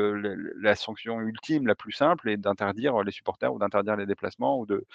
la 0.58 0.76
sanction 0.76 1.22
ultime, 1.22 1.68
la 1.68 1.76
plus 1.76 1.92
simple, 1.92 2.30
est 2.30 2.38
d'interdire 2.38 3.04
les 3.04 3.12
supporters 3.12 3.54
ou 3.54 3.60
d'interdire 3.60 3.96
les 3.96 4.06
déplacements 4.06 4.60
ou 4.60 4.66
de, 4.66 4.86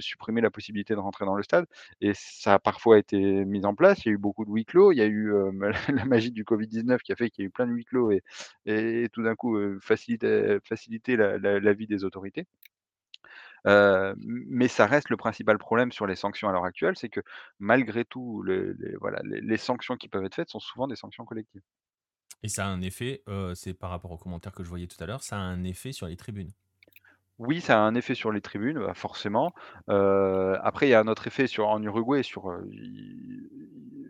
supprimer 0.00 0.40
la 0.40 0.50
possibilité 0.50 0.94
de 0.94 1.00
rentrer 1.00 1.24
dans 1.24 1.34
le 1.34 1.42
stade. 1.42 1.66
Et 2.00 2.12
ça 2.14 2.54
a 2.54 2.58
parfois 2.58 2.98
été 2.98 3.44
mis 3.44 3.64
en 3.66 3.74
place. 3.74 4.04
Il 4.04 4.08
y 4.08 4.10
a 4.10 4.14
eu 4.14 4.18
beaucoup 4.18 4.44
de 4.44 4.50
huis 4.50 4.64
clos. 4.64 4.92
Il 4.92 4.96
y 4.96 5.02
a 5.02 5.06
eu 5.06 5.32
la 5.88 6.04
magie 6.04 6.32
du 6.32 6.44
Covid-19 6.44 6.98
qui 7.02 7.12
a 7.12 7.16
fait 7.16 7.30
qu'il 7.30 7.42
y 7.42 7.46
a 7.46 7.48
eu 7.48 7.50
plein 7.50 7.66
de 7.66 7.72
huis 7.72 7.84
clos 7.84 8.10
et, 8.66 9.08
tout 9.12 9.22
d'un 9.22 9.34
coup 9.34 9.58
faciliter 9.80 11.16
la, 11.16 11.72
vie 11.72 11.86
des 11.86 12.04
autorités. 12.04 12.46
Mais 13.66 14.68
ça 14.68 14.86
reste 14.86 15.10
le 15.10 15.16
principal 15.16 15.58
problème 15.58 15.92
sur 15.92 16.06
les 16.06 16.16
sanctions 16.16 16.48
à 16.48 16.52
l'heure 16.52 16.64
actuelle, 16.64 16.96
c'est 16.96 17.08
que 17.08 17.20
malgré 17.58 18.04
tout, 18.04 18.42
les, 18.42 18.72
voilà, 19.00 19.20
les, 19.24 19.56
sanctions 19.56 19.96
qui 19.96 20.08
peuvent 20.08 20.24
être 20.24 20.34
faites 20.34 20.50
sont 20.50 20.60
souvent 20.60 20.86
des 20.86 20.96
sanctions 20.96 21.24
collectives. 21.24 21.62
Et 22.42 22.48
ça 22.48 22.66
a 22.66 22.68
un 22.68 22.82
effet, 22.82 23.22
c'est 23.54 23.74
par 23.74 23.90
rapport 23.90 24.12
aux 24.12 24.18
commentaires 24.18 24.52
que 24.52 24.62
je 24.62 24.68
voyais 24.68 24.86
tout 24.86 25.02
à 25.02 25.06
l'heure, 25.06 25.22
ça 25.22 25.36
a 25.36 25.40
un 25.40 25.64
effet 25.64 25.92
sur 25.92 26.06
les 26.06 26.16
tribunes. 26.16 26.52
Oui, 27.38 27.60
ça 27.60 27.78
a 27.78 27.80
un 27.80 27.94
effet 27.94 28.14
sur 28.14 28.32
les 28.32 28.40
tribunes, 28.40 28.78
bah, 28.78 28.94
forcément. 28.94 29.52
après, 29.88 30.86
il 30.86 30.90
y 30.90 30.94
a 30.94 31.00
un 31.00 31.08
autre 31.08 31.26
effet 31.26 31.46
sur 31.46 31.68
en 31.68 31.82
Uruguay 31.82 32.22
sur, 32.22 32.50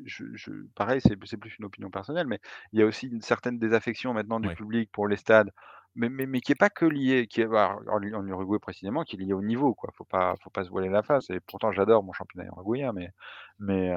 je 0.04 0.52
pareil, 0.74 1.00
c'est 1.02 1.16
plus 1.16 1.58
une 1.58 1.64
opinion 1.64 1.90
personnelle, 1.90 2.26
mais 2.26 2.40
il 2.72 2.80
y 2.80 2.82
a 2.82 2.86
aussi 2.86 3.08
une 3.08 3.22
certaine 3.22 3.58
désaffection 3.58 4.12
maintenant 4.12 4.40
du 4.40 4.54
public 4.54 4.90
pour 4.92 5.08
les 5.08 5.16
stades, 5.16 5.50
mais 5.96 6.26
mais 6.26 6.40
qui 6.40 6.52
est 6.52 6.54
pas 6.54 6.70
que 6.70 6.84
lié 6.84 7.26
qui 7.26 7.40
est 7.40 7.46
bah, 7.46 7.78
en 7.88 8.02
Uruguay 8.26 8.58
précisément, 8.60 9.02
qui 9.04 9.16
est 9.16 9.18
lié 9.18 9.32
au 9.32 9.42
niveau, 9.42 9.74
quoi. 9.74 9.90
Faut 9.94 10.04
pas 10.04 10.34
faut 10.42 10.50
pas 10.50 10.64
se 10.64 10.70
voiler 10.70 10.88
la 10.88 11.02
face 11.02 11.30
et 11.30 11.40
pourtant 11.40 11.72
j'adore 11.72 12.02
mon 12.04 12.12
championnat 12.12 12.46
uruguayen, 12.46 12.92
mais 12.92 13.10
mais 13.58 13.92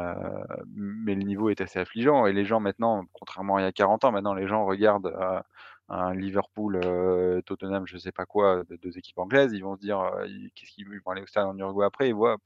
mais 0.76 1.16
le 1.16 1.24
niveau 1.24 1.50
est 1.50 1.62
assez 1.62 1.80
affligeant 1.80 2.26
et 2.26 2.34
les 2.34 2.46
gens 2.46 2.60
maintenant, 2.60 3.04
contrairement 3.14 3.58
à 3.58 3.62
il 3.62 3.64
y 3.66 3.68
a 3.68 3.72
40 3.72 4.06
ans, 4.06 4.12
maintenant 4.12 4.34
les 4.34 4.48
gens 4.48 4.66
regardent, 4.66 5.14
un 5.90 6.14
Liverpool, 6.14 6.80
Tottenham, 7.46 7.86
je 7.88 7.98
sais 7.98 8.12
pas 8.12 8.26
quoi, 8.26 8.64
de 8.70 8.76
deux 8.78 8.98
équipes 8.98 9.18
anglaises, 9.18 9.54
ils 9.54 9.64
vont 9.64 9.76
se 9.76 9.82
dire, 9.82 10.00
qu'est-ce 10.56 10.72
qu'ils 10.72 10.88
vont 10.88 11.12
aller 11.12 11.22
au 11.24 11.28
stade 11.28 11.46
en 11.48 11.58
Uruguay 11.58 11.86
après, 11.86 12.10
ils 12.10 12.14
voient, 12.16 12.38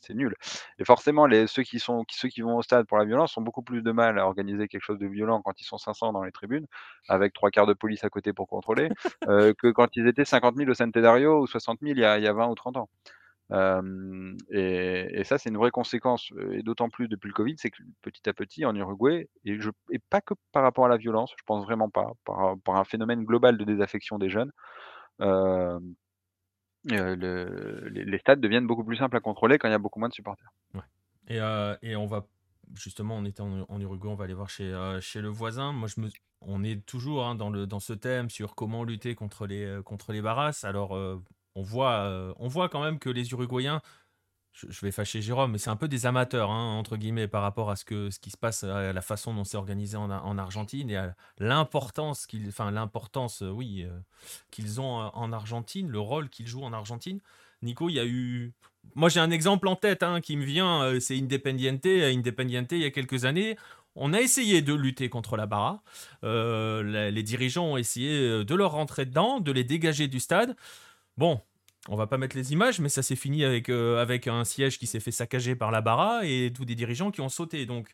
c'est 0.00 0.14
nul. 0.14 0.34
Et 0.78 0.84
forcément, 0.84 1.26
les, 1.26 1.46
ceux, 1.46 1.62
qui 1.62 1.78
sont, 1.78 2.04
ceux 2.10 2.28
qui 2.28 2.40
vont 2.42 2.56
au 2.56 2.62
stade 2.62 2.86
pour 2.86 2.98
la 2.98 3.04
violence 3.04 3.36
ont 3.36 3.42
beaucoup 3.42 3.62
plus 3.62 3.82
de 3.82 3.92
mal 3.92 4.18
à 4.18 4.26
organiser 4.26 4.68
quelque 4.68 4.82
chose 4.82 4.98
de 4.98 5.06
violent 5.06 5.42
quand 5.42 5.60
ils 5.60 5.64
sont 5.64 5.78
500 5.78 6.12
dans 6.12 6.22
les 6.22 6.32
tribunes, 6.32 6.66
avec 7.08 7.32
trois 7.32 7.50
quarts 7.50 7.66
de 7.66 7.74
police 7.74 8.04
à 8.04 8.10
côté 8.10 8.32
pour 8.32 8.48
contrôler, 8.48 8.88
que 9.58 9.70
quand 9.70 9.96
ils 9.96 10.06
étaient 10.06 10.24
50 10.24 10.56
000 10.56 10.70
au 10.70 10.74
Centenario 10.74 11.40
ou 11.40 11.46
60 11.46 11.80
000 11.80 11.92
il 11.94 12.00
y 12.00 12.04
a, 12.04 12.18
il 12.18 12.24
y 12.24 12.28
a 12.28 12.32
20 12.32 12.48
ou 12.48 12.54
30 12.54 12.76
ans 12.76 12.88
et, 14.50 15.22
ça, 15.24 15.38
c'est 15.38 15.50
une 15.50 15.56
vraie 15.56 15.70
conséquence, 15.70 16.32
et 16.52 16.62
d'autant 16.62 16.88
plus 16.88 17.08
depuis 17.08 17.28
le 17.28 17.34
Covid, 17.34 17.54
c'est 17.58 17.70
que 17.70 17.82
petit 18.02 18.28
à 18.28 18.32
petit, 18.32 18.64
en 18.64 18.74
Uruguay, 18.74 19.28
et, 19.44 19.60
je, 19.60 19.70
et 19.90 19.98
pas 19.98 20.20
que 20.20 20.34
par 20.52 20.62
rapport 20.62 20.86
à 20.86 20.88
la 20.88 20.96
violence, 20.96 21.32
je 21.36 21.42
pense 21.44 21.64
vraiment 21.64 21.90
pas, 21.90 22.12
par, 22.24 22.56
par 22.64 22.76
un 22.76 22.84
phénomène 22.84 23.24
global 23.24 23.58
de 23.58 23.64
désaffection 23.64 24.18
des 24.18 24.30
jeunes, 24.30 24.52
le, 26.84 27.88
les, 27.88 28.18
stades 28.18 28.40
deviennent 28.40 28.66
beaucoup 28.66 28.84
plus 28.84 28.96
simples 28.96 29.16
à 29.16 29.20
contrôler 29.20 29.58
quand 29.58 29.68
il 29.68 29.72
y 29.72 29.74
a 29.74 29.78
beaucoup 29.78 29.98
moins 29.98 30.08
de 30.08 30.14
supporters. 30.14 30.52
Et, 31.28 31.38
et, 31.82 31.96
on 31.96 32.06
va, 32.06 32.26
justement, 32.74 33.16
on 33.16 33.24
était 33.24 33.40
en, 33.40 33.80
Uruguay, 33.80 34.10
on 34.10 34.14
va 34.14 34.24
aller 34.24 34.34
voir 34.34 34.50
chez, 34.50 34.98
chez 35.00 35.20
le 35.20 35.28
voisin. 35.28 35.72
Moi, 35.72 35.88
on 36.40 36.64
est 36.64 36.84
toujours 36.84 37.26
hein, 37.26 37.34
dans, 37.34 37.80
ce 37.80 37.92
thème 37.92 38.30
sur 38.30 38.54
comment 38.54 38.84
lutter 38.84 39.14
contre 39.14 39.46
les, 39.46 39.80
contre 39.84 40.12
les. 40.12 40.22
Alors, 40.64 40.96
euh, 40.96 41.22
on 41.54 41.62
voit 41.62 42.68
quand 42.68 42.82
même 42.82 42.98
que 42.98 43.10
les 43.10 43.30
Uruguayens, 43.32 43.80
je, 44.52 44.80
vais 44.82 44.92
fâcher 44.92 45.22
Jérôme, 45.22 45.52
mais 45.52 45.58
c'est 45.58 45.70
un 45.70 45.76
peu 45.76 45.88
des 45.88 46.06
amateurs, 46.06 46.50
hein, 46.50 46.76
entre 46.78 46.96
guillemets, 46.96 47.28
par 47.28 47.42
rapport 47.42 47.70
à 47.70 47.76
ce, 47.76 47.84
que, 47.84 48.10
ce 48.10 48.18
qui 48.18 48.30
se 48.30 48.36
passe, 48.36 48.64
à 48.64 48.92
la 48.92 49.00
façon 49.00 49.34
dont 49.34 49.44
c'est 49.44 49.56
organisé 49.56 49.96
en, 49.96 50.38
Argentine 50.38 50.90
et 50.90 50.96
à 50.96 51.14
l'importance 51.38 52.26
qu'ils, 52.26 52.48
enfin, 52.48 52.70
l'importance, 52.70 53.42
euh, 53.42 53.50
oui, 53.50 53.82
euh, 53.82 53.98
qu'ils 54.50 54.80
ont 54.80 54.92
en 54.92 55.32
Argentine, 55.32 55.88
le 55.88 56.00
rôle 56.00 56.28
qu'ils 56.28 56.46
jouent 56.46 56.64
en 56.64 56.72
Argentine. 56.72 57.20
Nico, 57.62 57.88
il 57.88 57.94
y 57.94 58.00
a 58.00 58.04
eu. 58.04 58.52
Moi, 58.94 59.08
j'ai 59.08 59.20
un 59.20 59.30
exemple 59.30 59.68
en 59.68 59.76
tête 59.76 60.02
hein, 60.02 60.20
qui 60.20 60.36
me 60.36 60.44
vient, 60.44 60.98
c'est 61.00 61.16
Independiente. 61.16 61.86
Independiente, 61.86 62.72
il 62.72 62.78
y 62.78 62.84
a 62.84 62.90
quelques 62.90 63.24
années, 63.24 63.56
on 63.94 64.12
a 64.12 64.20
essayé 64.20 64.60
de 64.60 64.74
lutter 64.74 65.08
contre 65.08 65.36
la 65.36 65.46
Barra. 65.46 65.82
les, 66.22 67.22
dirigeants 67.22 67.66
ont 67.66 67.76
essayé 67.76 68.44
de 68.44 68.54
leur 68.54 68.72
rentrer 68.72 69.06
dedans, 69.06 69.40
de 69.40 69.52
les 69.52 69.64
dégager 69.64 70.08
du 70.08 70.18
stade. 70.18 70.56
Bon, 71.16 71.40
on 71.88 71.96
va 71.96 72.06
pas 72.06 72.18
mettre 72.18 72.36
les 72.36 72.52
images, 72.52 72.80
mais 72.80 72.88
ça 72.88 73.02
s'est 73.02 73.16
fini 73.16 73.44
avec, 73.44 73.68
euh, 73.68 74.00
avec 74.00 74.28
un 74.28 74.44
siège 74.44 74.78
qui 74.78 74.86
s'est 74.86 75.00
fait 75.00 75.10
saccager 75.10 75.56
par 75.56 75.70
la 75.70 75.80
Barra 75.80 76.24
et 76.24 76.52
tous 76.54 76.64
des 76.64 76.74
dirigeants 76.74 77.10
qui 77.10 77.20
ont 77.20 77.28
sauté. 77.28 77.66
Donc 77.66 77.92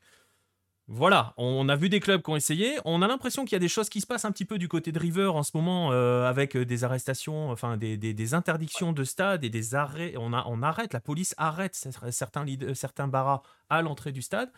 voilà, 0.89 1.35
on 1.37 1.69
a 1.69 1.77
vu 1.77 1.89
des 1.89 2.01
clubs 2.01 2.23
qui 2.23 2.31
ont 2.31 2.37
essayé. 2.37 2.79
On 2.85 3.03
a 3.03 3.09
l'impression 3.09 3.45
qu'il 3.45 3.53
y 3.53 3.57
a 3.57 3.61
des 3.61 3.69
choses 3.69 3.89
qui 3.89 4.01
se 4.01 4.07
passent 4.07 4.25
un 4.25 4.33
petit 4.33 4.45
peu 4.45 4.59
du 4.59 4.69
côté 4.69 4.93
de 4.93 4.99
River 4.99 5.27
en 5.27 5.43
ce 5.43 5.57
moment 5.57 5.93
euh, 5.93 6.27
avec 6.27 6.57
des 6.57 6.85
arrestations, 6.85 7.51
enfin 7.51 7.77
des, 7.77 8.35
interdictions 8.35 8.93
de 8.93 9.05
stade 9.05 9.45
et 9.45 9.51
des 9.51 9.75
arrêts. 9.75 10.15
On, 10.17 10.33
arrête, 10.63 10.93
la 10.93 11.01
police 11.01 11.35
arrête 11.39 11.75
certains, 11.75 12.45
certains 12.75 13.09
Barras 13.09 13.43
à 13.71 13.83
l'entrée 13.83 14.13
du 14.13 14.23
stade. 14.23 14.51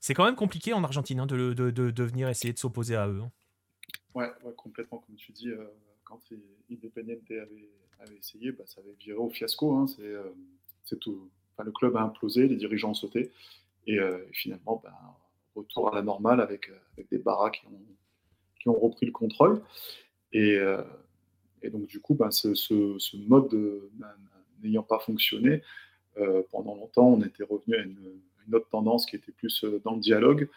C'est 0.00 0.14
quand 0.14 0.24
même 0.24 0.34
compliqué 0.34 0.72
en 0.72 0.82
Argentine 0.82 1.20
hein, 1.20 1.26
de, 1.26 1.52
de, 1.52 2.02
venir 2.02 2.28
essayer 2.28 2.52
de 2.52 2.58
s'opposer 2.58 2.96
à 2.96 3.06
eux. 3.06 3.22
Hein. 3.22 3.30
Ouais, 4.14 4.30
complètement, 4.56 4.98
comme 4.98 5.14
tu 5.14 5.30
dis. 5.30 5.48
Euh, 5.48 5.66
quand 6.04 6.20
Independiente 6.70 7.30
avait 7.30 7.68
avait 8.02 8.16
essayé, 8.16 8.52
bah, 8.52 8.64
ça 8.66 8.80
avait 8.80 8.94
viré 8.98 9.18
au 9.18 9.30
fiasco. 9.30 9.74
Hein. 9.74 9.86
Euh, 10.00 10.30
c'est, 10.84 10.98
tout. 10.98 11.30
Le 11.64 11.70
club 11.70 11.96
a 11.96 12.02
implosé, 12.02 12.48
les 12.48 12.56
dirigeants 12.56 12.90
ont 12.90 12.94
sauté. 12.94 13.30
Et, 13.86 13.98
euh, 13.98 14.18
finalement, 14.32 14.80
bah, 14.82 14.92
retour 15.54 15.92
à 15.92 15.94
la 15.94 16.02
normale 16.02 16.40
avec, 16.40 16.68
euh, 16.68 16.78
avec 16.94 17.08
des 17.10 17.18
barras 17.18 17.50
qui 17.50 17.66
ont, 17.66 17.80
qui 18.60 18.68
ont, 18.68 18.78
repris 18.78 19.06
le 19.06 19.12
contrôle. 19.12 19.62
Et, 20.32 20.58
donc, 21.70 21.86
du 21.86 22.00
coup, 22.00 22.14
bah, 22.14 22.30
ce, 22.30 23.16
mode 23.28 23.54
n'ayant 24.62 24.82
pas 24.82 24.98
fonctionné, 24.98 25.62
pendant 26.50 26.74
longtemps, 26.74 27.08
on 27.08 27.22
était 27.22 27.44
revenu 27.44 27.76
à 27.76 27.82
une, 27.82 28.20
une, 28.46 28.54
autre 28.54 28.68
tendance 28.70 29.06
qui 29.06 29.16
était 29.16 29.32
plus 29.32 29.64
dans 29.84 29.94
le 29.94 30.00
dialogue 30.00 30.48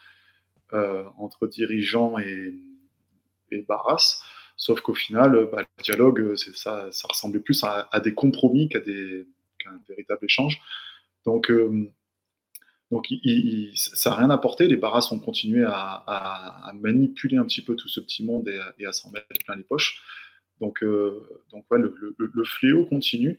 entre 0.71 1.47
dirigeants 1.47 2.17
et, 2.19 2.53
et 3.51 3.61
barras. 3.61 4.21
Sauf 4.57 4.81
qu'au 4.81 4.93
final, 4.93 5.35
euh, 5.35 5.45
bah, 5.51 5.61
le 5.61 5.83
dialogue, 5.83 6.19
euh, 6.19 6.35
ça, 6.35 6.89
ça 6.91 7.07
ressemblait 7.09 7.41
plus 7.41 7.63
à, 7.63 7.99
des 7.99 8.13
compromis 8.13 8.69
qu'à 8.69 8.79
un 8.79 9.79
véritable 9.87 10.23
échange. 10.23 10.61
Donc, 11.25 11.51
euh, 11.51 11.91
donc 12.91 13.07
ça 13.75 14.11
n'a 14.11 14.15
rien 14.15 14.29
apporté. 14.29 14.67
Les 14.67 14.77
barras 14.77 15.09
ont 15.11 15.19
continué 15.19 15.65
à, 15.67 16.71
manipuler 16.75 17.37
un 17.37 17.45
petit 17.45 17.61
peu 17.61 17.75
tout 17.75 17.89
ce 17.89 17.99
petit 17.99 18.23
monde 18.23 18.47
et, 18.47 18.85
à 18.85 18.93
s'en 18.93 19.11
mettre 19.11 19.27
plein 19.45 19.55
les 19.55 19.63
poches. 19.63 20.01
Donc, 20.61 20.83
donc 21.51 21.65
le, 21.71 22.43
fléau 22.45 22.85
continue. 22.85 23.37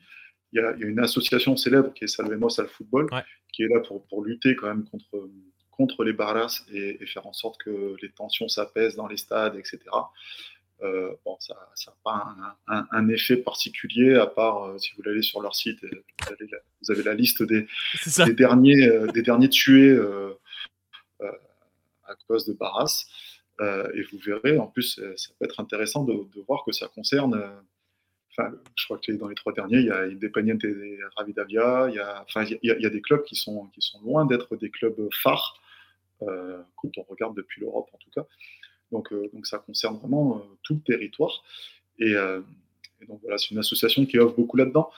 Il 0.53 0.61
y, 0.61 0.63
a, 0.63 0.75
une 0.79 0.99
association 0.99 1.57
célèbre 1.57 1.93
qui 1.95 2.05
est 2.05 2.09
Salvemos 2.09 2.61
al 2.61 2.69
Football, 2.69 3.09
qui 3.53 3.63
est 3.63 3.69
là 3.69 3.81
pour, 3.81 4.07
pour, 4.09 4.25
lutter 4.25 4.57
quand 4.57 4.67
même 4.67 4.85
contre, 4.85 5.31
contre 5.71 6.05
les 6.05 6.13
barras 6.13 6.65
et, 6.73 6.99
et, 7.01 7.07
faire 7.07 7.27
en 7.27 7.33
sorte 7.33 7.59
que 7.63 7.95
les 8.03 8.11
tensions 8.11 8.49
s'apaisent 8.49 8.97
dans 8.97 9.07
les 9.07 9.17
stades, 9.17 9.57
etc. 9.57 9.79
Euh, 10.83 11.15
bon, 11.25 11.37
ça 11.41 11.55
n'a 11.55 11.93
pas 12.05 12.37
un, 12.69 13.09
effet 13.09 13.37
particulier, 13.39 14.15
à 14.17 14.27
part 14.27 14.65
euh, 14.65 14.79
si 14.79 14.91
vous 14.97 15.09
allez 15.09 15.23
sur 15.23 15.41
leur 15.41 15.55
site, 15.55 15.79
vous 15.83 16.91
avez 16.91 17.03
la, 17.03 17.15
liste 17.15 17.43
des, 17.43 17.67
derniers, 18.35 18.87
euh, 18.87 19.07
des 19.07 19.23
derniers 19.23 19.49
tués 19.49 19.99
à 21.21 22.15
cause 22.29 22.47
de 22.47 22.53
Barras. 22.53 23.07
et 23.61 24.03
vous 24.13 24.19
verrez, 24.19 24.59
en 24.59 24.67
plus, 24.67 25.01
ça 25.17 25.31
peut 25.39 25.47
être 25.47 25.61
intéressant 25.61 26.05
de, 26.05 26.15
voir 26.47 26.63
que 26.65 26.73
ça 26.73 26.89
concerne. 26.89 27.43
Enfin, 28.33 28.53
je 28.75 28.85
crois 28.85 28.99
que 28.99 29.13
dans 29.13 29.29
les 29.29 29.35
trois 29.35 29.55
derniers, 29.55 29.79
il 29.79 29.87
y 29.87 29.91
a 29.91 30.01
Independiente 30.01 30.63
et 30.65 30.99
Ravidavia. 31.17 31.87
Il 31.89 31.95
y 31.95 32.01
a, 32.01 32.23
enfin, 32.23 32.45
il 32.45 32.59
y 32.63 32.87
a, 32.87 32.91
des 32.91 33.01
clubs 33.01 33.25
qui 33.25 33.35
sont, 33.35 33.69
qui 33.69 33.81
sont 33.81 33.99
loin 34.03 34.27
d'être 34.27 34.57
des 34.57 34.71
clubs 34.71 35.09
phares, 35.11 35.59
quand 36.21 36.99
on 36.99 37.03
regarde 37.09 37.35
depuis 37.35 37.63
l'Europe 37.63 37.89
en 37.95 37.97
tout 37.97 38.11
cas. 38.11 38.27
Donc, 38.93 39.13
euh, 39.13 39.29
donc 39.33 39.47
ça 39.47 39.59
concerne 39.59 39.99
vraiment 39.99 40.39
euh, 40.39 40.41
tout 40.63 40.75
le 40.75 40.81
territoire. 40.81 41.43
Euh, 42.01 42.43
et, 43.01 43.07
donc 43.07 43.21
voilà, 43.23 43.39
c'est 43.39 43.51
une 43.51 43.59
association 43.59 44.07
qui 44.07 44.19
offre 44.19 44.37
beaucoup 44.37 44.57
là-dedans. 44.57 44.91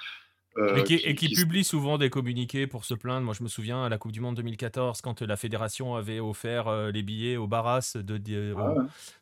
et 0.77 1.15
qui, 1.15 1.29
publie 1.29 1.65
souvent 1.65 1.99
des 1.99 2.11
communiqués 2.11 2.67
pour 2.67 2.85
se 2.85 2.95
plaindre. 2.95 3.25
Moi, 3.25 3.35
je 3.35 3.43
me 3.43 3.49
souviens 3.49 3.85
à 3.85 3.89
la 3.89 3.99
Coupe 3.99 4.13
du 4.13 4.21
Monde 4.21 4.37
2014, 4.37 5.01
quand 5.01 5.23
la 5.23 5.37
fédération 5.37 5.95
avait 5.95 6.21
offert 6.21 6.91
les 6.91 7.03
billets 7.03 7.37
aux 7.37 7.47
Barras 7.47 7.97
de, 7.97 8.55
ah 8.57 8.75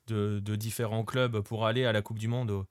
de, 0.06 0.40
de, 0.40 0.56
différents 0.56 1.04
clubs 1.04 1.40
pour 1.40 1.66
aller 1.66 1.84
à 1.84 1.92
la 1.92 2.02
Coupe 2.02 2.18
du 2.18 2.28
Monde. 2.28 2.64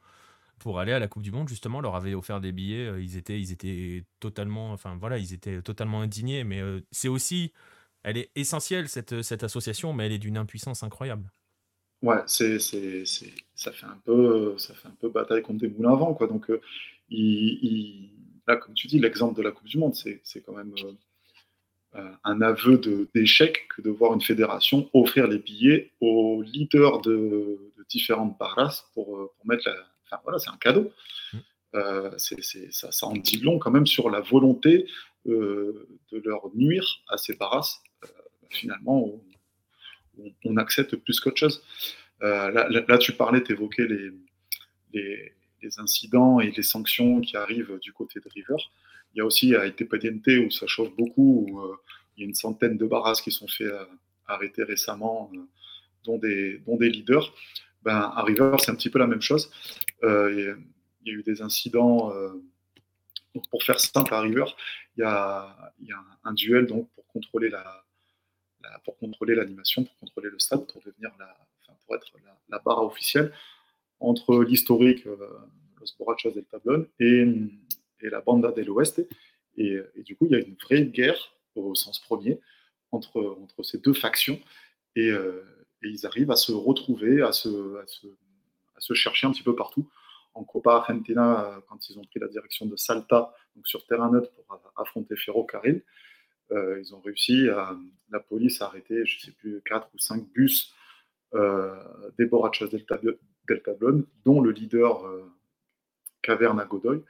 Pour 0.57 0.79
aller 0.79 0.93
à 0.93 0.99
la 0.99 1.07
Coupe 1.07 1.21
du 1.21 1.31
Monde, 1.31 1.49
justement, 1.49 1.81
leur 1.81 1.95
avait 1.95 2.13
offert 2.15 2.39
des 2.39 2.53
billets. 2.53 2.89
Ils 2.99 3.17
étaient, 3.17 3.39
ils 3.39 3.51
étaient 3.51 4.05
totalement, 4.19 4.71
enfin 4.71 4.97
voilà, 4.99 5.17
ils 5.17 5.33
étaient 5.33 5.61
totalement 5.61 6.01
indignés. 6.01 6.43
Mais 6.43 6.61
c'est 6.91 7.09
aussi, 7.09 7.51
elle 8.03 8.17
est 8.17 8.31
essentielle 8.35 8.87
cette, 8.87 9.21
cette 9.21 9.43
association, 9.43 9.91
mais 9.91 10.05
elle 10.05 10.13
est 10.13 10.17
d'une 10.17 10.37
impuissance 10.37 10.81
incroyable. 10.81 11.29
Ouais, 12.01 12.21
c'est, 12.27 12.59
c'est, 12.59 13.05
c'est, 13.05 13.33
ça 13.55 13.71
fait 13.71 13.85
un 13.85 13.99
peu, 14.05 14.57
ça 14.57 14.73
fait 14.73 14.87
un 14.87 14.95
peu 14.99 15.09
bataille 15.09 15.41
contre 15.41 15.59
des 15.59 15.67
moulins 15.67 15.93
à 15.93 15.95
vent, 15.95 16.13
quoi. 16.13 16.27
Donc, 16.27 16.49
euh, 16.49 16.61
il, 17.09 18.09
là, 18.47 18.57
comme 18.57 18.73
tu 18.73 18.87
dis, 18.87 18.99
l'exemple 18.99 19.35
de 19.35 19.41
la 19.41 19.51
Coupe 19.51 19.67
du 19.67 19.77
Monde, 19.77 19.95
c'est, 19.95 20.19
c'est 20.23 20.41
quand 20.41 20.53
même 20.53 20.73
euh, 20.83 21.99
euh, 21.99 22.11
un 22.23 22.41
aveu 22.41 22.77
de, 22.77 23.09
d'échec 23.15 23.67
que 23.75 23.81
de 23.81 23.89
voir 23.89 24.13
une 24.13 24.21
fédération 24.21 24.89
offrir 24.93 25.27
les 25.27 25.39
billets 25.39 25.93
aux 26.01 26.43
leaders 26.43 27.01
de, 27.01 27.71
de 27.77 27.85
différentes 27.89 28.37
paras 28.37 28.85
pour, 28.93 29.05
pour 29.05 29.47
mettre 29.47 29.67
la. 29.67 29.75
Enfin, 30.05 30.21
voilà, 30.23 30.37
c'est 30.37 30.51
un 30.51 30.57
cadeau. 30.57 30.91
Mmh. 31.33 31.37
c'est, 32.17 32.41
c'est, 32.43 32.71
ça, 32.71 32.91
ça, 32.91 33.07
en 33.07 33.13
dit 33.13 33.39
long 33.39 33.57
quand 33.57 33.71
même 33.71 33.87
sur 33.87 34.09
la 34.09 34.21
volonté 34.21 34.85
de 35.25 35.87
leur 36.23 36.55
nuire 36.55 36.85
à 37.07 37.17
ces 37.17 37.35
paras. 37.35 37.79
finalement, 38.51 39.19
on, 40.43 40.57
accepte 40.57 40.95
plus 40.95 41.19
qu'autre 41.19 41.37
chose. 41.37 41.63
Euh, 42.23 42.51
là, 42.51 42.97
tu 42.97 43.13
parlais, 43.13 43.43
tu 43.43 43.53
évoquais 43.53 43.87
les, 43.87 45.31
incidents 45.77 46.39
et 46.39 46.51
les 46.51 46.61
sanctions 46.61 47.21
qui 47.21 47.35
arrivent 47.35 47.79
du 47.81 47.91
côté 47.91 48.19
de 48.19 48.29
River. 48.29 48.55
Il 49.13 49.17
y 49.17 49.21
a 49.21 49.25
aussi 49.25 49.55
à 49.55 49.61
Independiente 49.61 50.27
où 50.45 50.51
ça 50.51 50.67
chauffe 50.67 50.95
beaucoup, 50.95 51.47
où 51.47 51.59
euh, 51.59 51.75
il 52.15 52.21
y 52.21 52.23
a 52.23 52.27
une 52.27 52.35
centaine 52.35 52.77
de 52.77 52.85
barrages 52.85 53.21
qui 53.23 53.31
sont 53.31 53.47
fait 53.47 53.63
euh, 53.63 53.83
arrêter 54.27 54.63
récemment, 54.63 55.31
dont, 56.03 56.19
des, 56.19 56.61
leaders. 56.79 57.33
Ben, 57.81 58.11
à 58.15 58.21
River, 58.23 58.55
c'est 58.59 58.69
un 58.69 58.75
petit 58.75 58.91
peu 58.91 58.99
la 58.99 59.07
même 59.07 59.21
chose. 59.21 59.49
il 60.03 60.55
y 61.05 61.09
a 61.09 61.13
eu 61.13 61.23
des 61.23 61.41
incidents. 61.41 62.13
pour 63.49 63.63
faire 63.63 63.79
simple, 63.79 64.13
à 64.13 64.21
River, 64.21 64.45
il 64.97 65.01
y 65.01 65.03
a, 65.03 65.73
il 65.79 65.87
y 65.87 65.91
a 65.91 66.01
un, 66.23 66.33
duel 66.33 66.67
donc, 66.67 66.89
pour 66.93 67.07
contrôler 67.07 67.49
la, 67.49 67.84
pour 68.83 68.97
contrôler 68.97 69.35
l'animation, 69.35 69.83
pour 69.83 69.97
contrôler 69.99 70.29
le 70.29 70.39
stade, 70.39 70.65
pour 70.67 70.81
devenir 70.81 71.11
la, 71.19 71.35
pour 71.85 71.95
être 71.95 72.11
la, 72.49 72.59
barre 72.59 72.83
officielle 72.83 73.31
entre 73.99 74.43
l'historique 74.43 75.05
euh, 75.07 75.17
Los 75.79 75.95
Borrachos 75.97 76.31
del 76.31 76.45
Tablón 76.45 76.87
et, 76.99 77.25
et 78.01 78.09
la 78.09 78.21
Banda 78.21 78.51
del 78.51 78.69
Oeste. 78.69 79.07
Et, 79.57 79.79
du 79.97 80.17
coup, 80.17 80.25
il 80.25 80.33
y 80.33 80.35
a 80.35 80.39
une 80.39 80.55
vraie 80.55 80.85
guerre 80.85 81.33
au 81.55 81.75
sens 81.75 81.99
premier 81.99 82.39
entre, 82.91 83.37
ces 83.63 83.77
deux 83.77 83.93
factions 83.93 84.39
et, 84.95 85.09
euh, 85.09 85.43
et 85.81 85.87
ils 85.87 86.05
arrivent 86.05 86.31
à 86.31 86.35
se 86.35 86.51
retrouver, 86.51 87.21
à 87.21 87.31
se, 87.31 88.93
chercher 88.93 89.27
un 89.27 89.31
petit 89.31 89.43
peu 89.43 89.55
partout. 89.55 89.89
En 90.33 90.43
Copa 90.43 90.71
Argentina, 90.71 91.61
quand 91.69 91.89
ils 91.89 91.97
ont 91.97 92.03
pris 92.03 92.19
la 92.19 92.27
direction 92.27 92.65
de 92.65 92.75
Salta, 92.75 93.33
sur 93.63 93.85
terrain 93.85 94.11
neutre 94.11 94.29
pour 94.31 94.59
affronter 94.75 95.15
Ferro 95.15 95.45
Carril, 96.49 96.81
ils 96.81 96.95
ont 96.95 97.01
réussi, 97.01 97.49
à, 97.49 97.75
la 98.11 98.19
police 98.19 98.61
a 98.61 98.65
arrêté, 98.65 99.05
je 99.05 99.17
ne 99.17 99.21
sais 99.21 99.31
plus, 99.31 99.61
4 99.65 99.89
ou 99.93 99.97
5 99.97 100.27
bus 100.31 100.73
des 102.17 102.25
Borrachas 102.25 102.67
del, 102.67 102.85
Tablon, 102.85 104.05
dont 104.23 104.41
le 104.41 104.51
leader 104.51 105.03
Caverna 106.21 106.65
Godoy. 106.65 107.03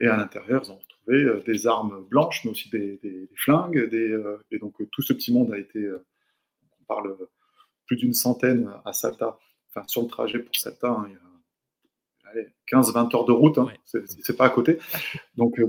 et 0.00 0.06
à 0.06 0.16
l'intérieur, 0.16 0.62
ils 0.64 0.72
ont 0.72 0.78
retrouvé 0.78 1.42
des 1.46 1.66
armes 1.68 2.04
blanches, 2.08 2.44
mais 2.44 2.50
aussi 2.50 2.68
des, 2.70 3.28
flingues. 3.36 3.88
Des, 3.90 4.20
et 4.50 4.58
donc 4.58 4.74
tout 4.90 5.02
ce 5.02 5.12
petit 5.12 5.32
monde 5.32 5.52
a 5.52 5.58
été, 5.58 5.88
on 6.80 6.84
parle 6.84 7.16
plus 7.86 7.96
d'une 7.96 8.14
centaine 8.14 8.72
à 8.84 8.92
Salta, 8.92 9.38
enfin 9.68 9.86
sur 9.86 10.02
le 10.02 10.08
trajet 10.08 10.38
pour 10.40 10.56
Salta, 10.56 10.90
hein, 10.90 11.06
il 11.08 11.12
y 11.12 12.76
a 12.76 12.80
15-20 12.80 13.14
heures 13.14 13.24
de 13.24 13.32
route, 13.32 13.58
hein, 13.58 13.68
c'est 13.84 14.36
pas 14.36 14.46
à 14.46 14.50
côté. 14.50 14.78
Donc 15.36 15.60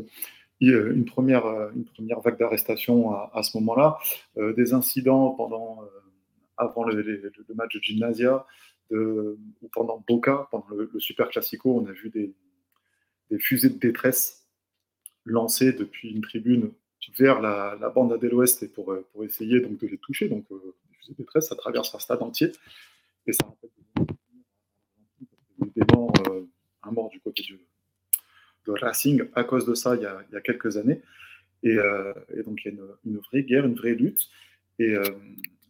une 0.69 1.05
première, 1.05 1.45
une 1.75 1.85
première 1.85 2.19
vague 2.21 2.37
d'arrestations 2.37 3.11
à, 3.11 3.43
ce 3.43 3.57
moment-là, 3.57 3.97
des 4.37 4.73
incidents 4.73 5.31
pendant, 5.31 5.81
avant 6.57 6.83
le, 6.83 7.31
match 7.55 7.75
de 7.75 7.81
Gymnasia, 7.81 8.45
de, 8.91 9.37
ou 9.61 9.67
pendant 9.69 10.03
Boca, 10.07 10.47
pendant 10.51 10.67
le, 10.69 10.89
Super 10.99 11.29
Classico, 11.29 11.79
on 11.79 11.85
a 11.87 11.91
vu 11.91 12.09
des, 12.09 12.33
des, 13.31 13.39
fusées 13.39 13.69
de 13.69 13.79
détresse 13.79 14.47
lancées 15.25 15.73
depuis 15.73 16.11
une 16.11 16.21
tribune 16.21 16.71
vers 17.17 17.41
la, 17.41 17.77
la 17.79 17.89
bande 17.89 18.13
à 18.13 18.17
l'ouest 18.27 18.63
et 18.63 18.67
pour, 18.67 18.95
pour 19.11 19.23
essayer 19.23 19.59
donc 19.59 19.77
de 19.79 19.87
les 19.87 19.97
toucher. 19.97 20.29
Donc 20.29 20.45
de 21.09 21.13
détresse, 21.15 21.49
ça 21.49 21.55
traverse 21.55 21.93
un 21.93 21.99
stade 21.99 22.21
entier. 22.21 22.51
Et 23.27 23.33
ça 23.33 23.45
rappelle 23.45 23.69
des 25.75 25.83
morts, 25.93 26.13
euh, 26.29 26.45
un 26.83 26.91
mort 26.91 27.09
du 27.09 27.19
côté 27.19 27.41
du, 27.43 27.59
de 28.65 28.71
Racing 28.71 29.23
à 29.33 29.43
cause 29.43 29.65
de 29.65 29.73
ça 29.73 29.95
il 29.95 30.01
y 30.01 30.05
a, 30.05 30.23
il 30.29 30.33
y 30.33 30.37
a 30.37 30.41
quelques 30.41 30.77
années. 30.77 31.01
Et, 31.63 31.77
euh, 31.77 32.13
et, 32.35 32.43
donc 32.43 32.59
il 32.63 32.67
y 32.67 32.71
a 32.71 32.71
une, 32.73 32.87
une, 33.05 33.17
vraie 33.19 33.43
guerre, 33.43 33.65
une 33.65 33.75
vraie 33.75 33.93
lutte. 33.93 34.29
Et, 34.79 34.95
euh, 34.95 35.03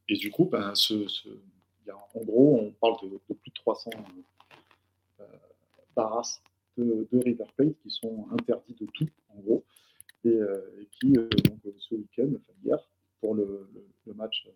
et 0.10 0.16
du 0.16 0.32
coup, 0.32 0.46
ben, 0.46 0.74
ce, 0.76 1.08
ce, 1.08 1.28
il 1.28 1.88
y 1.88 1.92
a, 1.92 1.96
en 1.96 2.24
gros, 2.24 2.60
on 2.60 2.72
parle 2.72 2.96
de, 3.04 3.16
de 3.16 3.34
plus 3.36 3.50
de 3.50 3.56
300 3.56 3.92
euh, 5.20 5.24
barras 5.96 6.40
de, 6.78 7.08
de, 7.12 7.20
River 7.20 7.46
Plate 7.56 7.76
qui 7.84 7.90
sont 7.92 8.28
interdits 8.32 8.76
de 8.80 8.88
tout, 8.94 9.08
en 9.30 9.40
gros, 9.42 9.66
et, 10.26 10.30
et 10.30 10.88
qui, 10.92 11.12
donc, 11.12 11.60
ce 11.78 11.94
week-end, 11.94 12.30
enfin 12.36 12.54
hier, 12.64 12.80
pour 13.22 13.36
le, 13.36 13.70
le, 13.74 13.86
le 14.08 14.14
match 14.14 14.48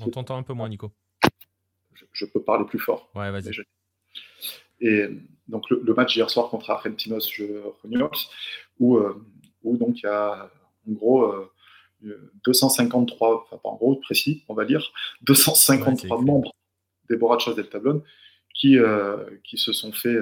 on 0.00 0.10
t'entend 0.10 0.36
un 0.36 0.42
peu 0.42 0.52
moins, 0.52 0.68
Nico. 0.68 0.92
Je, 2.12 2.24
peux 2.26 2.42
parler 2.42 2.64
plus 2.64 2.78
fort. 2.78 3.10
Ouais, 3.14 3.30
vas-y. 3.30 3.52
Et 4.80 5.08
donc, 5.48 5.68
le, 5.70 5.94
match 5.94 6.16
hier 6.16 6.28
soir 6.30 6.50
contre 6.50 6.70
Argentinos 6.70 7.30
Juniors, 7.30 8.30
où, 8.78 8.96
euh, 8.96 9.24
où 9.62 9.76
donc 9.76 10.00
il 10.00 10.04
y 10.04 10.08
a 10.08 10.50
en 10.88 10.92
gros 10.92 11.34
253, 12.44 13.30
euh, 13.30 13.34
enfin 13.44 13.60
pas 13.62 13.68
en 13.68 13.76
gros, 13.76 13.96
précis, 13.96 14.44
on 14.48 14.54
va 14.54 14.64
dire, 14.64 14.92
253 15.22 16.22
membres 16.22 16.52
des 17.08 17.16
Borrachos 17.16 17.54
del 17.54 17.68
Tablon 17.68 18.02
qui, 18.54 18.78
euh, 18.78 19.24
qui 19.44 19.56
se 19.56 19.72
sont 19.72 19.92
fait 19.92 20.16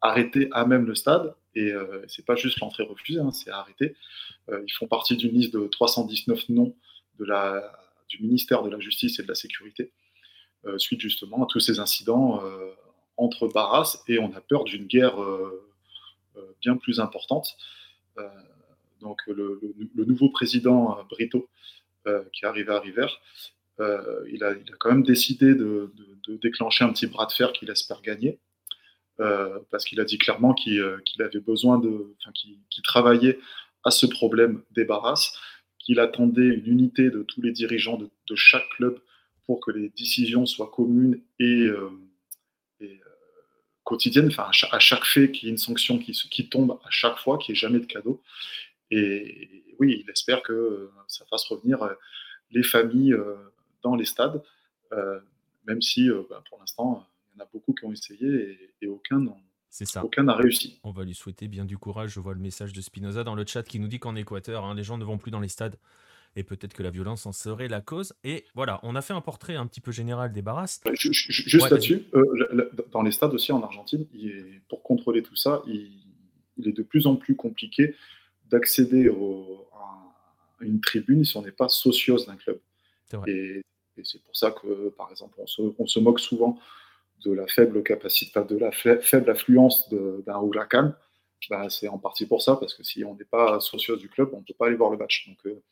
arrêter 0.00 0.48
à 0.52 0.64
même 0.66 0.86
le 0.86 0.94
stade. 0.94 1.34
Et 1.56 1.72
c'est 2.08 2.26
pas 2.26 2.34
juste 2.34 2.58
l'entrée 2.60 2.82
refusée, 2.82 3.20
hein, 3.20 3.30
c'est 3.30 3.50
arrêté. 3.50 3.94
ils 4.48 4.72
font 4.72 4.88
partie 4.88 5.16
d'une 5.16 5.32
liste 5.32 5.54
de 5.54 5.66
319 5.66 6.48
noms 6.48 6.74
de 7.18 7.24
la 7.24 7.70
du 8.08 8.22
ministère 8.22 8.62
de 8.62 8.70
la 8.70 8.78
Justice 8.78 9.18
et 9.18 9.22
de 9.22 9.28
la 9.28 9.34
Sécurité, 9.34 9.92
euh, 10.66 10.78
suite 10.78 11.00
justement 11.00 11.44
à 11.44 11.46
tous 11.46 11.60
ces 11.60 11.80
incidents 11.80 12.42
euh, 12.44 12.72
entre 13.16 13.48
Barras, 13.48 14.02
et 14.08 14.18
on 14.18 14.32
a 14.34 14.40
peur 14.40 14.64
d'une 14.64 14.86
guerre 14.86 15.22
euh, 15.22 15.64
bien 16.60 16.76
plus 16.76 17.00
importante. 17.00 17.56
donc 19.00 19.20
le, 19.26 19.60
nouveau 19.96 20.30
président 20.30 20.98
Brito, 21.08 21.48
qui 22.32 22.44
est 22.44 22.48
arrivé 22.48 22.72
à 22.72 22.80
River, 22.80 23.06
il 23.78 24.42
a, 24.42 24.54
quand 24.80 24.90
même 24.90 25.02
décidé 25.02 25.54
de, 25.54 25.92
déclencher 26.42 26.84
un 26.84 26.92
petit 26.92 27.06
bras 27.06 27.26
de 27.26 27.32
fer 27.32 27.52
qu'il 27.52 27.70
espère 27.70 28.02
gagner, 28.02 28.38
parce 29.18 29.84
qu'il 29.84 30.00
a 30.00 30.04
dit 30.04 30.18
clairement 30.18 30.54
qu'il 30.54 30.82
avait 31.20 31.40
besoin 31.40 31.78
de, 31.78 32.14
qu'il 32.34 32.82
travaillait 32.82 33.38
à 33.84 33.90
ce 33.90 34.06
problème 34.06 34.62
des 34.70 34.84
Barras, 34.84 35.36
qu'il 35.84 36.00
attendait 36.00 36.48
une 36.48 36.66
unité 36.66 37.10
de 37.10 37.22
tous 37.22 37.42
les 37.42 37.52
dirigeants 37.52 37.98
de, 37.98 38.34
chaque 38.34 38.68
club 38.76 38.98
pour 39.46 39.60
que 39.60 39.70
les 39.70 39.90
décisions 39.90 40.46
soient 40.46 40.70
communes 40.70 41.20
et, 41.38 41.66
euh, 41.66 41.90
euh, 41.90 41.90
quotidiennes, 43.84 44.28
enfin, 44.28 44.48
à 44.70 44.78
chaque, 44.78 45.04
fait 45.04 45.30
qu'il 45.30 45.46
y 45.46 45.48
ait 45.48 45.52
une 45.52 45.58
sanction 45.58 45.98
qui, 45.98 46.12
qui 46.12 46.48
tombe 46.48 46.78
à 46.84 46.90
chaque 46.90 47.18
fois, 47.18 47.38
qu'il 47.38 47.52
n'y 47.52 47.58
ait 47.58 47.60
jamais 47.60 47.78
de 47.78 47.86
cadeau. 47.86 48.22
Et, 48.90 49.64
oui, 49.78 50.02
il 50.04 50.10
espère 50.10 50.42
que 50.42 50.90
ça 51.08 51.24
fasse 51.26 51.44
revenir 51.44 51.82
euh, 51.82 51.94
les 52.50 52.62
familles 52.62 53.14
dans 53.82 53.96
les 53.96 54.04
stades, 54.04 54.42
même 55.66 55.82
si 55.82 56.08
bah, 56.30 56.42
pour 56.48 56.58
l'instant, 56.60 57.06
il 57.26 57.38
y 57.38 57.42
en 57.42 57.44
a 57.44 57.48
beaucoup 57.52 57.74
qui 57.74 57.84
ont 57.84 57.92
essayé 57.92 58.28
et, 58.80 58.86
ça. 59.84 60.04
Aucun 60.04 60.22
n'a 60.22 60.34
réussi. 60.34 60.78
On 60.84 60.92
va 60.92 61.02
lui 61.02 61.14
souhaiter 61.14 61.48
bien 61.48 61.64
du 61.64 61.76
courage. 61.78 62.12
Je 62.12 62.20
vois 62.20 62.34
le 62.34 62.40
message 62.40 62.72
de 62.72 62.80
Spinoza 62.80 63.24
dans 63.24 63.34
le 63.34 63.44
chat 63.44 63.64
qui 63.64 63.80
nous 63.80 63.88
dit 63.88 63.98
qu'en 63.98 64.14
Équateur, 64.14 64.64
hein, 64.64 64.74
les 64.74 64.84
gens 64.84 64.98
ne 64.98 65.04
vont 65.04 65.18
plus 65.18 65.32
dans 65.32 65.40
les 65.40 65.48
stades. 65.48 65.76
Et 66.36 66.42
peut-être 66.42 66.74
que 66.74 66.82
la 66.82 66.90
violence 66.90 67.26
en 67.26 67.32
serait 67.32 67.68
la 67.68 67.80
cause. 67.80 68.12
Et 68.24 68.44
voilà, 68.54 68.80
on 68.82 68.96
a 68.96 69.02
fait 69.02 69.12
un 69.12 69.20
portrait 69.20 69.54
un 69.54 69.66
petit 69.66 69.80
peu 69.80 69.92
général 69.92 70.32
des 70.32 70.42
barras. 70.42 70.80
Juste 70.94 71.70
là-dessus, 71.70 72.06
euh, 72.14 72.70
dans 72.90 73.02
les 73.02 73.12
stades 73.12 73.34
aussi 73.34 73.52
en 73.52 73.62
Argentine, 73.62 74.06
pour 74.68 74.82
contrôler 74.82 75.22
tout 75.22 75.36
ça, 75.36 75.62
il, 75.66 76.68
est 76.68 76.72
de 76.72 76.82
plus 76.82 77.06
en 77.06 77.16
plus 77.16 77.36
compliqué 77.36 77.94
d'accéder 78.50 79.08
à 79.08 80.64
une 80.64 80.80
tribune 80.80 81.24
si 81.24 81.36
on 81.36 81.42
n'est 81.42 81.52
pas 81.52 81.68
socios 81.68 82.24
d'un 82.26 82.36
club. 82.36 82.58
Et, 83.26 83.62
c'est 84.02 84.20
pour 84.24 84.34
ça 84.34 84.50
que, 84.50 84.88
par 84.88 85.08
exemple, 85.12 85.40
on 85.78 85.86
se 85.86 86.00
moque 86.00 86.18
souvent 86.18 86.58
de 87.24 87.32
la 87.32 87.46
faible 87.46 87.82
capacité, 87.84 88.40
de 88.44 88.56
la 88.56 88.72
faible 88.72 89.30
affluence 89.30 89.88
d'un 89.90 90.42
huracan, 90.42 90.92
bah, 91.50 91.68
c'est 91.68 91.88
en 91.88 91.98
partie 91.98 92.26
pour 92.26 92.42
ça, 92.42 92.56
parce 92.56 92.74
que 92.74 92.82
si 92.82 93.04
on 93.04 93.14
n'est 93.14 93.24
pas 93.24 93.60
socios 93.60 93.96
du 93.96 94.08
club, 94.08 94.30
on 94.32 94.40
ne 94.40 94.44
peut 94.44 94.54
pas 94.54 94.66
aller 94.66 94.76
voir 94.76 94.90
le 94.90 94.96
match. 94.96 95.28
Donc, 95.28 95.38
euh, 95.46 95.62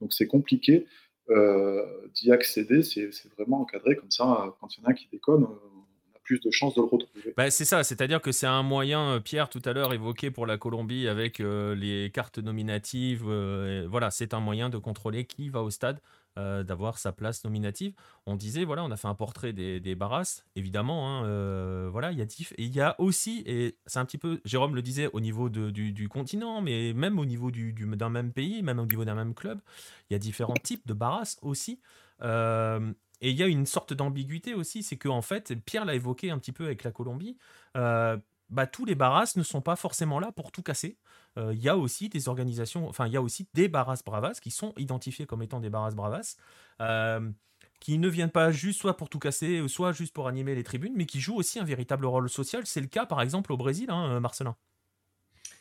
donc 0.00 0.12
c'est 0.12 0.26
compliqué 0.26 0.86
euh, 1.30 1.84
d'y 2.14 2.32
accéder. 2.32 2.82
C'est 2.82 3.10
vraiment 3.36 3.60
encadré 3.60 3.96
comme 3.96 4.10
ça. 4.10 4.54
Quand 4.60 4.74
il 4.76 4.80
y 4.80 4.84
en 4.84 4.88
a 4.88 4.90
un 4.90 4.94
qui 4.94 5.08
déconne, 5.12 5.44
on 5.44 6.16
a 6.16 6.18
plus 6.24 6.40
de 6.40 6.50
chances 6.50 6.74
de 6.74 6.80
le 6.80 6.86
retrouver. 6.86 7.34
Bah, 7.36 7.50
c'est 7.50 7.64
ça, 7.64 7.84
c'est-à-dire 7.84 8.20
que 8.20 8.32
c'est 8.32 8.46
un 8.46 8.62
moyen, 8.62 9.14
euh, 9.14 9.20
Pierre 9.20 9.48
tout 9.48 9.62
à 9.64 9.72
l'heure 9.72 9.92
évoqué 9.92 10.30
pour 10.30 10.46
la 10.46 10.56
Colombie 10.56 11.08
avec 11.08 11.38
les 11.38 12.10
cartes 12.12 12.38
nominatives. 12.38 13.24
voilà, 13.88 14.10
c'est 14.10 14.34
un 14.34 14.40
moyen 14.40 14.70
de 14.70 14.78
contrôler 14.78 15.24
qui 15.24 15.48
va 15.48 15.62
au 15.62 15.70
stade. 15.70 16.00
Euh, 16.38 16.62
d'avoir 16.62 16.98
sa 16.98 17.10
place 17.10 17.42
nominative. 17.42 17.94
On 18.26 18.36
disait, 18.36 18.64
voilà, 18.64 18.84
on 18.84 18.92
a 18.92 18.96
fait 18.96 19.08
un 19.08 19.14
portrait 19.16 19.52
des, 19.52 19.80
des 19.80 19.96
Barras, 19.96 20.44
évidemment. 20.54 21.08
Hein, 21.08 21.24
euh, 21.24 21.88
voilà, 21.90 22.12
il 22.12 22.18
y 22.18 22.22
a 22.22 22.24
Et 22.24 22.64
il 22.64 22.72
y 22.72 22.80
a 22.80 22.94
aussi, 23.00 23.42
et 23.44 23.76
c'est 23.86 23.98
un 23.98 24.04
petit 24.04 24.18
peu, 24.18 24.40
Jérôme 24.44 24.76
le 24.76 24.82
disait, 24.82 25.08
au 25.12 25.18
niveau 25.18 25.48
de, 25.48 25.70
du, 25.70 26.08
continent, 26.08 26.60
mais 26.60 26.92
même 26.92 27.18
au 27.18 27.24
niveau 27.24 27.50
du, 27.50 27.72
d'un 27.72 28.08
même 28.08 28.32
pays, 28.32 28.62
même 28.62 28.78
au 28.78 28.86
niveau 28.86 29.04
d'un 29.04 29.16
même 29.16 29.34
club, 29.34 29.60
il 30.08 30.12
y 30.12 30.16
a 30.16 30.20
différents 30.20 30.54
types 30.62 30.86
de 30.86 30.92
Barras 30.92 31.38
aussi. 31.42 31.80
Euh, 32.22 32.92
et 33.20 33.30
il 33.30 33.36
y 33.36 33.42
a 33.42 33.48
une 33.48 33.66
sorte 33.66 33.92
d'ambiguïté 33.92 34.54
aussi, 34.54 34.84
c'est 34.84 34.96
qu'en 34.96 35.16
en 35.16 35.22
fait, 35.22 35.56
Pierre 35.64 35.86
l'a 35.86 35.96
évoqué 35.96 36.30
un 36.30 36.38
petit 36.38 36.52
peu 36.52 36.66
avec 36.66 36.84
la 36.84 36.92
Colombie, 36.92 37.36
bah, 38.50 38.66
tous 38.66 38.84
les 38.84 38.94
Barras 38.94 39.32
ne 39.36 39.42
sont 39.42 39.60
pas 39.60 39.76
forcément 39.76 40.20
là 40.20 40.32
pour 40.32 40.52
tout 40.52 40.62
casser. 40.62 40.96
Euh, 41.36 41.52
il 41.54 41.62
y 41.62 41.68
a 41.68 41.76
aussi 41.76 42.08
des 42.08 42.28
organisations, 42.28 42.88
enfin, 42.88 43.06
il 43.06 43.12
y 43.12 43.16
a 43.16 43.22
aussi 43.22 43.46
des 43.54 43.68
Barras 43.68 44.00
Bravas 44.04 44.40
qui 44.42 44.50
sont 44.50 44.72
identifiés 44.76 45.26
comme 45.26 45.42
étant 45.42 45.60
des 45.60 45.70
Barras 45.70 45.92
Bravas, 45.92 46.36
euh, 46.80 47.20
qui 47.80 47.98
ne 47.98 48.08
viennent 48.08 48.30
pas 48.30 48.50
juste 48.50 48.80
soit 48.80 48.96
pour 48.96 49.08
tout 49.08 49.18
casser, 49.18 49.66
soit 49.68 49.92
juste 49.92 50.14
pour 50.14 50.28
animer 50.28 50.54
les 50.54 50.64
tribunes, 50.64 50.94
mais 50.96 51.06
qui 51.06 51.20
jouent 51.20 51.36
aussi 51.36 51.60
un 51.60 51.64
véritable 51.64 52.06
rôle 52.06 52.28
social. 52.28 52.66
C'est 52.66 52.80
le 52.80 52.86
cas, 52.86 53.06
par 53.06 53.20
exemple, 53.20 53.52
au 53.52 53.56
Brésil, 53.56 53.90
hein, 53.90 54.12
euh, 54.12 54.20
Marcelin. 54.20 54.56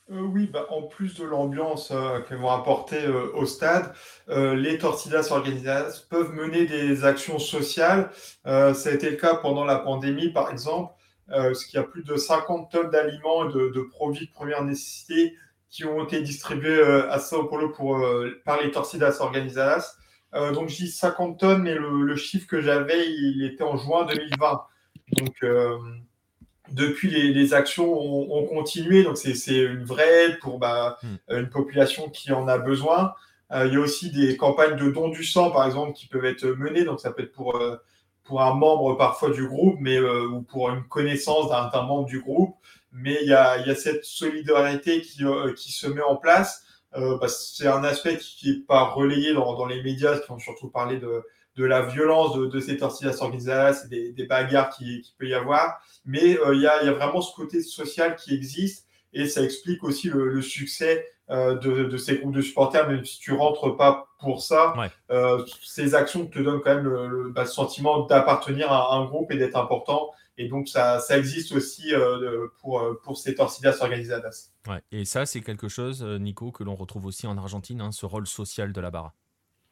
oui, 0.09 0.47
bah, 0.47 0.65
en 0.69 0.83
plus 0.83 1.15
de 1.15 1.25
l'ambiance 1.25 1.91
qu'elles 2.27 2.37
vont 2.37 2.49
apporter 2.49 3.05
au 3.07 3.45
stade, 3.45 3.93
les 4.29 4.77
Tortillas 4.77 5.27
Organizadas 5.31 6.05
peuvent 6.09 6.33
mener 6.33 6.65
des 6.65 7.03
actions 7.03 7.39
sociales. 7.39 8.09
ça 8.45 8.71
a 8.71 8.91
été 8.91 9.09
le 9.09 9.17
cas 9.17 9.35
pendant 9.35 9.65
la 9.65 9.77
pandémie, 9.79 10.29
par 10.29 10.49
exemple, 10.49 10.93
parce 11.27 11.65
qu'il 11.65 11.77
y 11.77 11.83
a 11.83 11.85
plus 11.85 12.03
de 12.03 12.15
50 12.15 12.71
tonnes 12.71 12.89
d'aliments 12.89 13.49
et 13.49 13.53
de, 13.53 13.69
de, 13.69 13.81
produits 13.81 14.27
de 14.27 14.31
première 14.31 14.63
nécessité 14.63 15.35
qui 15.69 15.85
ont 15.85 16.03
été 16.03 16.21
distribués 16.21 16.79
euh, 16.79 17.11
à 17.11 17.19
Sao 17.19 17.45
Paulo 17.45 17.69
pour, 17.69 17.97
euh, 17.97 18.41
par 18.45 18.61
les 18.61 18.71
Torcidas 18.71 19.17
Organizadas. 19.19 19.95
Euh, 20.33 20.51
donc, 20.51 20.69
je 20.69 20.75
dis 20.75 20.91
50 20.91 21.39
tonnes, 21.39 21.63
mais 21.63 21.75
le, 21.75 22.15
chiffre 22.15 22.47
que 22.47 22.61
j'avais, 22.61 23.09
il 23.09 23.43
était 23.43 23.63
en 23.63 23.77
juin 23.77 24.05
2020. 24.05 24.61
Donc, 25.19 25.45
depuis, 26.71 27.09
les, 27.09 27.53
actions 27.53 27.93
ont, 27.93 28.45
continué. 28.45 29.03
Donc, 29.03 29.17
c'est 29.17 29.57
une 29.57 29.85
vraie 29.85 30.25
aide 30.25 30.39
pour 30.39 30.59
bah, 30.59 30.97
hmm. 31.01 31.15
une 31.29 31.49
population 31.49 32.09
qui 32.09 32.31
en 32.33 32.47
a 32.47 32.57
besoin. 32.57 33.13
il 33.53 33.71
y 33.71 33.77
a 33.77 33.79
aussi 33.79 34.11
des 34.11 34.35
campagnes 34.35 34.75
de 34.75 34.91
dons 34.91 35.07
du 35.07 35.23
sang, 35.23 35.49
par 35.51 35.65
exemple, 35.65 35.93
qui 35.93 36.07
peuvent 36.07 36.25
être 36.25 36.45
menées. 36.45 36.83
Donc, 36.83 36.99
ça 36.99 37.11
peut 37.11 37.23
être 37.23 37.31
pour 37.31 37.57
pour 38.27 38.41
un 38.41 38.53
membre 38.53 38.95
parfois 38.97 39.31
du 39.31 39.47
groupe, 39.47 39.77
mais 39.79 39.99
ou 39.99 40.41
pour 40.41 40.69
une 40.69 40.83
connaissance 40.87 41.49
d'un 41.49 41.81
membre 41.81 42.05
du 42.05 42.19
groupe. 42.21 42.55
Mais 42.91 43.17
il 43.21 43.27
y 43.27 43.33
a, 43.33 43.57
y 43.65 43.69
a, 43.69 43.75
cette 43.75 44.03
solidarité 44.03 45.01
qui, 45.01 45.23
qui 45.55 45.71
se 45.71 45.87
met 45.87 46.01
en 46.01 46.15
place. 46.15 46.63
Bah, 46.93 47.27
c'est 47.27 47.67
un 47.67 47.83
aspect 47.83 48.17
qui 48.17 48.51
n'est 48.51 48.65
pas 48.65 48.85
relayé 48.85 49.33
dans, 49.33 49.55
dans, 49.55 49.65
les 49.65 49.83
médias, 49.83 50.19
qui 50.19 50.31
ont 50.31 50.39
surtout 50.39 50.69
parlé 50.69 50.97
de, 50.97 51.23
de 51.55 51.65
la 51.65 51.81
violence 51.81 52.35
de, 52.35 52.45
de 52.45 52.59
ces 52.59 52.77
tortillas 52.77 53.17
organisadas, 53.21 53.87
des, 53.87 54.11
des 54.11 54.25
bagarres 54.25 54.69
qui, 54.69 55.01
qui, 55.01 55.13
peut 55.17 55.27
y 55.27 55.33
avoir. 55.33 55.81
Mais 56.05 56.37
il 56.53 56.61
y, 56.61 56.67
a, 56.67 56.83
y, 56.83 56.87
a, 56.87 56.93
vraiment 56.93 57.21
ce 57.21 57.35
côté 57.35 57.61
social 57.61 58.15
qui 58.15 58.33
existe 58.33 58.87
et 59.13 59.27
ça 59.27 59.41
explique 59.41 59.83
aussi 59.83 60.09
le, 60.09 60.29
le 60.29 60.41
succès 60.41 61.05
euh, 61.29 61.55
de, 61.55 61.83
de, 61.83 61.97
ces 61.97 62.19
groupes 62.19 62.33
de 62.33 62.41
supporters, 62.41 62.87
même 62.87 63.03
si 63.03 63.19
tu 63.19 63.33
rentres 63.33 63.75
pas 63.75 64.07
pour 64.17 64.41
ça, 64.41 64.73
euh, 65.11 65.43
ces 65.61 65.93
actions 65.93 66.25
te 66.25 66.39
donnent 66.39 66.61
quand 66.61 66.73
même 66.73 66.85
le, 66.85 67.31
bah, 67.31 67.45
sentiment 67.45 68.05
d'appartenir 68.05 68.71
à 68.71 68.95
un 68.95 69.03
groupe 69.03 69.29
et 69.33 69.37
d'être 69.37 69.57
important. 69.57 70.11
Et 70.37 70.47
donc, 70.47 70.69
ça, 70.69 70.99
ça 71.01 71.17
existe 71.17 71.51
aussi 71.51 71.93
euh, 71.93 72.47
pour, 72.61 72.81
pour 73.03 73.17
ces 73.17 73.35
torcidas 73.35 73.75
organizadas. 73.81 74.51
Ouais. 74.69 74.81
Et 74.93 75.03
ça, 75.03 75.25
c'est 75.25 75.41
quelque 75.41 75.67
chose, 75.67 76.01
Nico, 76.01 76.53
que 76.53 76.63
l'on 76.63 76.75
retrouve 76.75 77.05
aussi 77.05 77.27
en 77.27 77.37
Argentine, 77.37 77.81
hein, 77.81 77.91
ce 77.91 78.05
rôle 78.05 78.25
social 78.25 78.71
de 78.71 78.79
la 78.79 78.89
barra. 78.89 79.13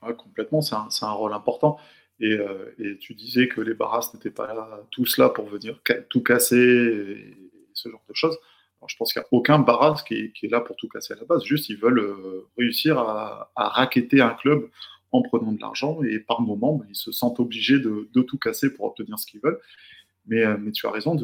Ouais, 0.02 0.14
complètement, 0.14 0.60
c'est 0.60 0.76
un, 0.76 0.90
un, 1.04 1.12
rôle 1.14 1.32
important. 1.32 1.78
Et, 2.20 2.38
et, 2.80 2.98
tu 2.98 3.14
disais 3.14 3.48
que 3.48 3.62
les 3.62 3.74
barras 3.74 4.10
n'étaient 4.14 4.30
pas 4.30 4.54
là, 4.54 4.82
tous 4.92 5.18
là 5.18 5.30
pour 5.30 5.46
venir 5.46 5.80
tout 6.10 6.22
casser 6.22 6.58
et 6.58 7.38
ce 7.74 7.88
genre 7.88 8.04
de 8.10 8.14
choses 8.14 8.38
je 8.88 8.96
pense 8.98 9.14
qu'il 9.14 9.22
n'y 9.22 9.26
a 9.26 9.28
aucun 9.32 9.60
Barras 9.60 10.04
qui 10.08 10.16
est, 10.16 10.52
là 10.52 10.62
pour 10.62 10.76
tout 10.76 10.88
casser 10.88 11.14
à 11.14 11.18
la 11.18 11.26
base. 11.26 11.44
Juste, 11.44 11.70
ils 11.70 11.78
veulent 11.78 12.00
euh, 12.00 12.48
réussir 12.58 13.00
à, 13.00 13.52
à 13.56 13.70
raqueter 13.70 14.22
un 14.22 14.34
club 14.34 14.70
en 15.16 15.22
prenant 15.22 15.52
de 15.52 15.62
l'argent 15.62 16.02
et 16.04 16.20
par 16.20 16.42
moment, 16.42 16.76
bah, 16.76 16.86
ils 16.90 16.96
se 16.96 17.12
sentent 17.12 17.40
obligés 17.40 17.80
de, 17.80 18.10
tout 18.22 18.38
casser 18.38 18.74
pour 18.74 18.86
obtenir 18.86 19.18
ce 19.18 19.26
qu'ils 19.26 19.42
veulent. 19.42 19.60
Mais, 20.28 20.44
euh, 20.44 20.72
tu 20.72 20.88
as 20.88 20.92
raison, 20.92 21.18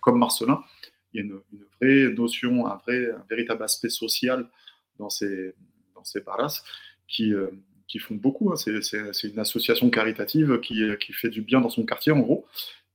comme 0.00 0.18
Marcelin, 0.18 0.62
il 1.12 1.18
y 1.18 1.22
a 1.22 1.26
une, 1.26 1.40
vraie 1.80 2.14
notion, 2.14 2.66
un, 2.66 2.80
un 2.88 3.24
véritable 3.28 3.62
aspect 3.62 3.90
social 3.90 4.48
dans 4.98 5.10
ces, 5.10 5.54
dans 5.94 6.02
euh, 7.20 7.50
qui 7.88 7.98
font 7.98 8.14
beaucoup. 8.14 8.52
Hein. 8.52 8.56
C'est 8.56 9.28
une 9.28 9.38
association 9.38 9.90
caritative 9.90 10.60
qui, 10.60 11.12
fait 11.12 11.28
du 11.28 11.42
bien 11.42 11.60
dans 11.60 11.70
son 11.70 11.84
quartier, 11.84 12.12
en 12.12 12.20
gros. 12.20 12.46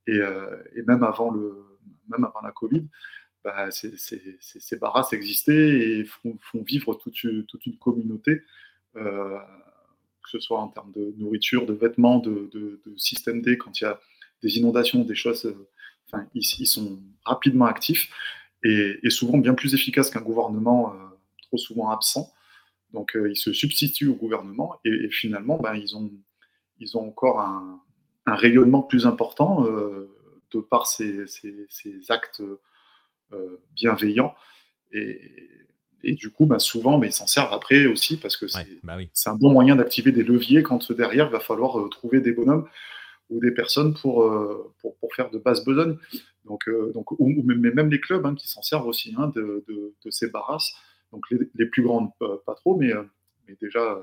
Et, 0.07 0.19
même 0.87 1.03
avant 1.03 1.31
la 1.31 2.51
Covid, 2.51 2.87
bah, 3.47 3.69
ces 3.71 4.75
barras 4.75 5.07
existaient 5.13 5.53
et 5.53 6.03
font, 6.03 6.37
vivre 6.65 6.95
toute, 6.95 7.23
une 7.23 7.77
communauté, 7.79 8.41
euh, 8.97 9.37
que 10.21 10.29
ce 10.29 10.39
soit 10.41 10.59
en 10.59 10.67
termes 10.67 10.91
de 10.91 11.13
nourriture, 11.17 11.65
de 11.65 11.71
vêtements, 11.71 12.19
de, 12.19 12.81
système 12.97 13.41
D, 13.41 13.57
quand 13.57 13.79
il 13.79 13.85
y 13.85 13.87
a 13.87 14.01
des 14.43 14.57
inondations, 14.57 15.05
des 15.05 15.15
choses, 15.15 15.45
euh, 15.45 16.19
ils, 16.33 16.43
sont 16.43 16.99
rapidement 17.23 17.67
actifs 17.67 18.11
et, 18.65 18.99
souvent 19.09 19.37
bien 19.37 19.53
plus 19.53 19.73
efficaces 19.73 20.09
qu'un 20.09 20.21
gouvernement 20.21 20.93
euh, 20.93 20.97
trop 21.43 21.57
souvent 21.57 21.89
absent. 21.89 22.33
Donc 22.91 23.17
ils 23.29 23.37
se 23.37 23.53
substituent 23.53 24.09
au 24.09 24.15
gouvernement 24.15 24.75
et, 24.83 25.09
finalement, 25.09 25.57
ben, 25.57 25.73
ils, 25.75 25.95
ont, 25.95 26.11
encore 26.95 27.39
un, 27.39 27.81
rayonnement 28.25 28.81
plus 28.81 29.07
important 29.07 29.63
de 29.63 30.59
par 30.59 30.85
ces, 30.85 31.25
ces 31.27 32.11
actes 32.11 32.41
euh, 33.33 33.57
bienveillant. 33.75 34.33
Et, 34.93 35.19
et, 36.03 36.13
du 36.13 36.29
coup, 36.29 36.45
bah, 36.45 36.59
souvent, 36.59 36.97
mais 36.97 37.07
ils 37.07 37.13
s'en 37.13 37.27
servent 37.27 37.53
après 37.53 37.85
aussi 37.87 38.17
parce 38.17 38.37
que 38.37 38.45
bah 38.83 38.97
c'est 39.13 39.29
un 39.29 39.35
bon 39.35 39.51
moyen 39.51 39.75
d'activer 39.75 40.13
des 40.13 40.23
leviers 40.23 40.63
quand 40.63 40.91
derrière, 40.93 41.27
il 41.27 41.31
va 41.31 41.41
falloir 41.41 41.77
euh, 41.77 41.89
trouver 41.89 42.21
des 42.21 42.31
bonhommes 42.31 42.67
ou 43.29 43.41
des 43.41 43.51
personnes 43.51 43.93
pour, 43.93 44.23
euh, 44.23 44.73
pour, 44.79 44.95
pour, 44.97 45.13
faire 45.13 45.29
de 45.29 45.39
basses 45.39 45.65
besognes. 45.65 45.97
Donc, 46.45 46.69
donc, 46.93 47.11
ou, 47.19 47.43
même, 47.43 47.59
même, 47.59 47.89
les 47.89 47.99
clubs 47.99 48.25
hein, 48.25 48.33
qui 48.33 48.47
s'en 48.47 48.61
servent 48.61 48.87
aussi 48.87 49.13
hein, 49.17 49.27
de, 49.35 49.65
de, 49.67 49.93
de, 50.05 50.09
ces 50.09 50.29
barrasses. 50.29 50.73
Donc 51.11 51.25
les, 51.29 51.65
plus 51.65 51.83
grandes, 51.83 52.11
pas 52.19 52.55
trop, 52.55 52.77
mais, 52.77 52.93
mais 53.45 53.57
déjà 53.59 53.99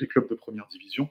les 0.00 0.06
clubs 0.06 0.28
de 0.30 0.34
première 0.34 0.66
division. 0.68 1.10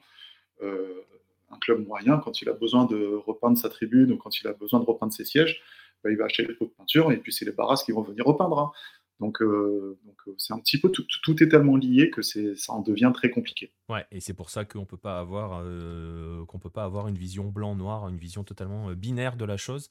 un 0.60 1.58
club 1.60 1.86
moyen, 1.86 2.18
quand 2.18 2.42
il 2.42 2.48
a 2.48 2.54
besoin 2.54 2.86
de 2.86 3.14
repeindre 3.14 3.56
sa 3.56 3.68
tribune 3.68 4.10
ou 4.10 4.16
quand 4.16 4.40
il 4.40 4.48
a 4.48 4.52
besoin 4.52 4.80
de 4.80 4.84
repeindre 4.84 5.12
ses 5.12 5.24
sièges, 5.24 5.62
il 6.10 6.16
va 6.16 6.24
acheter 6.26 6.44
les 6.46 6.54
pots 6.54 6.66
de 6.66 6.70
peinture 6.70 7.12
et 7.12 7.16
puis 7.16 7.32
c'est 7.32 7.44
les 7.44 7.52
barras 7.52 7.82
qui 7.84 7.92
vont 7.92 8.02
venir 8.02 8.24
repeindre. 8.24 8.58
Hein. 8.58 8.72
Donc, 9.20 9.40
euh, 9.42 9.96
euh, 10.26 10.34
c'est 10.38 10.52
un 10.52 10.58
petit 10.58 10.78
peu 10.78 10.90
tout, 10.90 11.42
est 11.42 11.48
tellement 11.48 11.76
lié 11.76 12.10
que 12.10 12.22
ça 12.22 12.72
en 12.72 12.80
devient 12.80 13.12
très 13.14 13.30
compliqué. 13.30 13.72
Ouais, 13.88 14.04
et 14.10 14.20
c'est 14.20 14.34
pour 14.34 14.50
ça 14.50 14.64
qu'on 14.64 14.84
peut 14.84 14.96
pas 14.96 15.20
avoir 15.20 15.62
euh, 15.62 16.44
qu'on 16.46 16.58
peut 16.58 16.70
pas 16.70 16.84
avoir 16.84 17.06
une 17.06 17.16
vision 17.16 17.44
blanc-noir, 17.44 18.08
une 18.08 18.16
vision 18.16 18.42
totalement 18.42 18.92
binaire 18.92 19.36
de 19.36 19.44
la 19.44 19.56
chose 19.56 19.88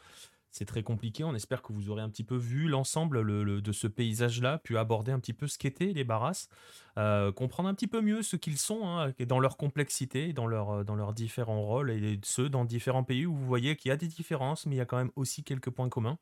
c'est 0.53 0.65
très 0.65 0.83
compliqué. 0.83 1.23
On 1.23 1.33
espère 1.33 1.63
que 1.63 1.73
vous 1.73 1.89
aurez 1.89 2.03
un 2.03 2.09
petit 2.09 2.23
peu 2.23 2.37
vu 2.37 2.67
l'ensemble 2.67 3.25
de 3.61 3.71
ce 3.71 3.87
paysage-là, 3.87 4.59
puis 4.63 4.77
aborder 4.77 5.11
un 5.11 5.19
petit 5.19 5.33
peu 5.33 5.47
ce 5.47 5.57
qu'étaient 5.57 5.93
les 5.93 6.03
barras, 6.03 6.47
euh, 6.99 7.31
comprendre 7.31 7.67
un 7.69 7.73
petit 7.73 7.87
peu 7.87 8.01
mieux 8.01 8.21
ce 8.21 8.35
qu'ils 8.35 8.59
sont, 8.59 8.87
hein, 8.87 9.13
dans 9.27 9.39
leur 9.39 9.57
complexité, 9.57 10.31
dans, 10.31 10.45
leur, 10.45 10.85
dans 10.85 10.95
leurs 10.95 11.13
différents 11.13 11.63
rôles, 11.63 11.89
et 11.89 12.19
ceux 12.23 12.49
dans 12.49 12.65
différents 12.65 13.03
pays 13.03 13.25
où 13.25 13.33
vous 13.33 13.47
voyez 13.47 13.75
qu'il 13.75 13.89
y 13.89 13.91
a 13.91 13.97
des 13.97 14.07
différences, 14.07 14.67
mais 14.67 14.75
il 14.75 14.77
y 14.77 14.81
a 14.81 14.85
quand 14.85 14.97
même 14.97 15.11
aussi 15.15 15.43
quelques 15.43 15.71
points 15.71 15.89
communs. 15.89 16.19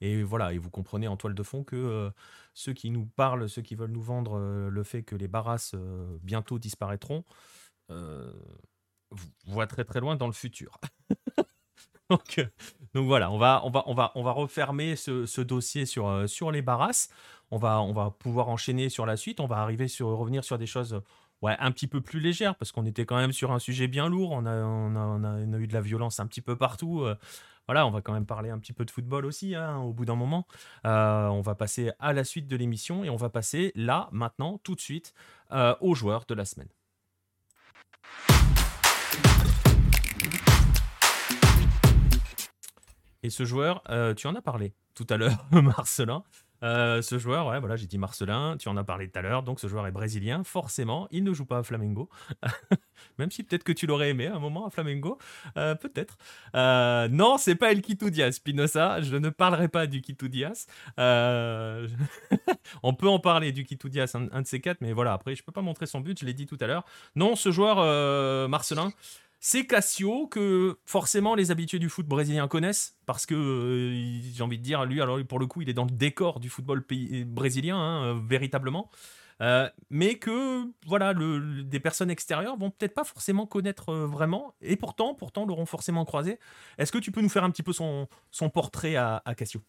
Et 0.00 0.22
voilà, 0.22 0.52
et 0.52 0.58
vous 0.58 0.70
comprenez 0.70 1.08
en 1.08 1.16
toile 1.16 1.34
de 1.34 1.42
fond 1.42 1.64
que 1.64 1.74
euh, 1.74 2.10
ceux 2.54 2.74
qui 2.74 2.90
nous 2.90 3.06
parlent, 3.06 3.48
ceux 3.48 3.62
qui 3.62 3.74
veulent 3.74 3.90
nous 3.90 4.02
vendre 4.02 4.38
euh, 4.38 4.70
le 4.70 4.84
fait 4.84 5.02
que 5.02 5.16
les 5.16 5.26
barras 5.26 5.74
bientôt 6.22 6.60
disparaîtront, 6.60 7.24
voient 9.46 9.66
très 9.66 9.84
très 9.84 9.98
loin 9.98 10.14
dans 10.14 10.26
le 10.28 10.32
futur. 10.32 10.78
donc, 12.10 12.40
donc 12.94 13.06
voilà, 13.06 13.30
on 13.30 13.38
va, 13.38 13.60
on 13.64 13.70
va, 13.70 13.82
on 13.86 13.94
va, 13.94 14.12
on 14.14 14.22
va 14.22 14.30
refermer 14.32 14.96
ce, 14.96 15.40
dossier 15.42 15.86
sur, 15.86 16.08
euh, 16.08 16.26
sur 16.26 16.50
les 16.50 16.62
barrasses. 16.62 17.10
On 17.50 17.58
va, 17.58 17.80
on 17.80 17.92
va 17.92 18.10
pouvoir 18.10 18.48
enchaîner 18.48 18.88
sur 18.88 19.06
la 19.06 19.16
suite. 19.16 19.40
On 19.40 19.46
va 19.46 19.58
arriver 19.58 19.88
sur 19.88 20.08
revenir 20.08 20.44
sur 20.44 20.56
des 20.56 20.66
choses 20.66 21.00
ouais, 21.42 21.56
un 21.58 21.70
petit 21.72 21.86
peu 21.86 22.00
plus 22.00 22.20
légères 22.20 22.56
parce 22.56 22.72
qu'on 22.72 22.86
était 22.86 23.04
quand 23.04 23.16
même 23.16 23.32
sur 23.32 23.52
un 23.52 23.58
sujet 23.58 23.86
bien 23.86 24.08
lourd. 24.08 24.32
On 24.32 24.46
a, 24.46 24.64
on 24.64 24.96
a, 24.96 25.00
on 25.00 25.52
a, 25.52 25.58
eu 25.58 25.66
de 25.66 25.74
la 25.74 25.80
violence 25.80 26.20
un 26.20 26.26
petit 26.26 26.40
peu 26.40 26.56
partout. 26.56 27.02
Euh. 27.02 27.16
voilà, 27.66 27.86
on 27.86 27.90
va 27.90 28.00
quand 28.00 28.12
même 28.12 28.26
parler 28.26 28.50
un 28.50 28.58
petit 28.58 28.72
peu 28.72 28.84
de 28.84 28.90
football 28.90 29.26
aussi 29.26 29.54
hein, 29.54 29.76
au 29.78 29.92
bout 29.92 30.04
d'un 30.04 30.16
moment. 30.16 30.46
Euh, 30.86 31.26
on 31.26 31.42
va 31.42 31.54
passer 31.54 31.92
à 31.98 32.12
la 32.12 32.24
suite 32.24 32.48
de 32.48 32.56
l'émission 32.56 33.04
et 33.04 33.10
on 33.10 33.16
va 33.16 33.28
passer 33.28 33.72
là, 33.74 34.08
maintenant, 34.12 34.58
tout 34.64 34.74
de 34.74 34.80
suite, 34.80 35.12
aux 35.80 35.94
joueurs 35.94 36.24
de 36.26 36.34
la 36.34 36.44
semaine. 36.44 36.68
Et 43.26 43.30
ce 43.30 43.44
joueur, 43.44 43.82
euh, 43.90 44.14
tu 44.14 44.28
en 44.28 44.36
as 44.36 44.40
parlé 44.40 44.72
tout 44.94 45.06
à 45.10 45.16
l'heure, 45.16 45.46
Marcelin. 45.50 46.22
Euh, 46.62 47.02
ce 47.02 47.18
joueur, 47.18 47.48
ouais, 47.48 47.58
voilà, 47.58 47.74
j'ai 47.74 47.88
dit 47.88 47.98
Marcelin, 47.98 48.56
tu 48.56 48.68
en 48.68 48.76
as 48.76 48.84
parlé 48.84 49.08
tout 49.10 49.18
à 49.18 49.22
l'heure, 49.22 49.42
donc 49.42 49.58
ce 49.58 49.66
joueur 49.66 49.84
est 49.88 49.90
brésilien, 49.90 50.44
forcément, 50.44 51.08
il 51.10 51.24
ne 51.24 51.32
joue 51.32 51.44
pas 51.44 51.58
à 51.58 51.62
Flamengo, 51.64 52.08
même 53.18 53.32
si 53.32 53.42
peut-être 53.42 53.64
que 53.64 53.72
tu 53.72 53.88
l'aurais 53.88 54.10
aimé 54.10 54.28
à 54.28 54.36
un 54.36 54.38
moment 54.38 54.64
à 54.64 54.70
Flamengo, 54.70 55.18
euh, 55.58 55.74
peut-être. 55.74 56.16
non, 56.54 57.36
c'est 57.36 57.56
pas 57.56 57.72
El 57.72 57.82
Quito 57.82 58.10
Diaz, 58.10 58.36
Spinoza, 58.36 59.02
je 59.02 59.16
ne 59.16 59.28
parlerai 59.28 59.66
pas 59.66 59.88
du 59.88 60.02
Quito 60.02 60.28
Diaz. 60.28 60.68
On 60.96 62.94
peut 62.94 63.08
en 63.08 63.18
parler 63.18 63.50
du 63.50 63.64
Quito 63.64 63.88
Diaz, 63.88 64.14
un, 64.14 64.28
un, 64.30 64.42
de 64.42 64.46
ces 64.46 64.60
quatre, 64.60 64.80
mais 64.82 64.92
voilà, 64.92 65.14
après, 65.14 65.34
je 65.34 65.42
peux 65.42 65.52
pas 65.52 65.62
montrer 65.62 65.86
son 65.86 66.00
but, 66.00 66.20
je 66.20 66.24
l'ai 66.24 66.32
dit 66.32 66.46
tout 66.46 66.58
à 66.60 66.68
l'heure. 66.68 66.84
Non, 67.16 67.34
ce 67.34 67.50
joueur, 67.50 67.78
Marcelin, 68.48 68.92
c'est 69.40 69.66
Cassio 69.66 70.26
que 70.26 70.78
forcément 70.86 71.34
les 71.34 71.50
habitués 71.50 71.78
du 71.78 71.88
foot 71.88 72.06
brésilien 72.06 72.48
connaissent 72.48 72.96
parce 73.04 73.26
que 73.26 73.34
euh, 73.34 74.20
j'ai 74.34 74.42
envie 74.42 74.58
de 74.58 74.62
dire 74.62 74.84
lui 74.84 75.00
alors 75.00 75.18
pour 75.28 75.38
le 75.38 75.46
coup 75.46 75.62
il 75.62 75.68
est 75.68 75.74
dans 75.74 75.84
le 75.84 75.90
décor 75.90 76.40
du 76.40 76.48
football 76.48 76.84
brésilien 77.26 77.76
hein, 77.76 78.04
euh, 78.04 78.20
véritablement. 78.26 78.90
Euh, 79.42 79.68
mais 79.90 80.14
que 80.14 80.64
voilà 80.86 81.12
des 81.12 81.78
personnes 81.78 82.10
extérieures 82.10 82.56
vont 82.56 82.70
peut-être 82.70 82.94
pas 82.94 83.04
forcément 83.04 83.46
connaître 83.46 83.92
vraiment. 83.92 84.54
Et 84.62 84.76
pourtant 84.76 85.14
pourtant 85.14 85.44
l'auront 85.44 85.66
forcément 85.66 86.06
croisé. 86.06 86.38
Est-ce 86.78 86.90
que 86.90 86.98
tu 86.98 87.12
peux 87.12 87.20
nous 87.20 87.28
faire 87.28 87.44
un 87.44 87.50
petit 87.50 87.62
peu 87.62 87.74
son, 87.74 88.08
son 88.30 88.48
portrait 88.48 88.96
à, 88.96 89.22
Cassio 89.36 89.60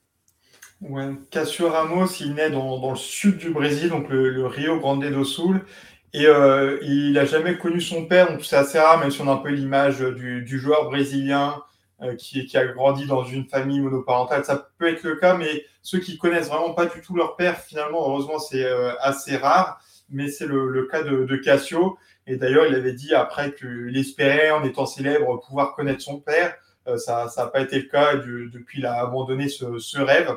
ouais, 0.79 1.09
Cassio 1.29 1.69
Ramos 1.69 2.07
il 2.21 2.33
naît 2.33 2.49
dans, 2.49 2.79
dans, 2.79 2.91
le 2.91 2.97
sud 2.97 3.37
du 3.37 3.49
Brésil 3.49 3.89
donc 3.89 4.07
le 4.07 4.47
Rio 4.47 4.79
Grande 4.79 5.03
do 5.03 5.25
Sul 5.25 5.65
et 6.13 6.25
euh, 6.25 6.79
il 6.83 7.13
n'a 7.13 7.25
jamais 7.25 7.57
connu 7.57 7.81
son 7.81 8.05
père, 8.05 8.31
donc 8.31 8.43
c'est 8.45 8.55
assez 8.55 8.79
rare, 8.79 8.99
même 8.99 9.11
si 9.11 9.21
on 9.21 9.27
a 9.27 9.33
un 9.33 9.37
peu 9.37 9.49
l'image 9.49 9.99
du, 9.99 10.59
joueur 10.59 10.85
brésilien 10.85 11.61
euh, 12.01 12.15
qui, 12.15 12.55
a 12.55 12.65
grandi 12.67 13.05
dans 13.07 13.23
une 13.23 13.45
famille 13.45 13.81
monoparentale. 13.81 14.45
Ça 14.45 14.69
peut 14.77 14.87
être 14.87 15.03
le 15.03 15.17
cas, 15.17 15.35
mais 15.35 15.65
ceux 15.81 15.99
qui 15.99 16.17
connaissent 16.17 16.47
vraiment 16.47 16.73
pas 16.73 16.85
du 16.85 17.01
tout 17.01 17.15
leur 17.15 17.35
père, 17.35 17.59
finalement, 17.59 18.09
heureusement, 18.09 18.39
c'est 18.39 18.63
euh, 18.63 18.93
assez 18.99 19.35
rare. 19.35 19.81
Mais 20.09 20.29
c'est 20.29 20.45
le, 20.45 20.87
cas 20.89 21.03
de, 21.03 21.35
Cassio. 21.35 21.97
Et 22.25 22.37
d'ailleurs, 22.37 22.65
il 22.65 22.75
avait 22.75 22.93
dit 22.93 23.13
après 23.13 23.53
qu'il 23.53 23.97
espérait, 23.97 24.51
en 24.51 24.63
étant 24.63 24.85
célèbre, 24.85 25.41
pouvoir 25.45 25.75
connaître 25.75 26.01
son 26.01 26.19
père. 26.21 26.55
Ça 26.95 27.29
n'a 27.35 27.47
pas 27.47 27.59
été 27.59 27.77
le 27.77 27.89
cas 27.89 28.15
depuis 28.15 28.77
qu'il 28.77 28.85
a 28.85 29.01
abandonné 29.01 29.49
ce, 29.49 29.77
ce, 29.79 29.99
rêve. 29.99 30.33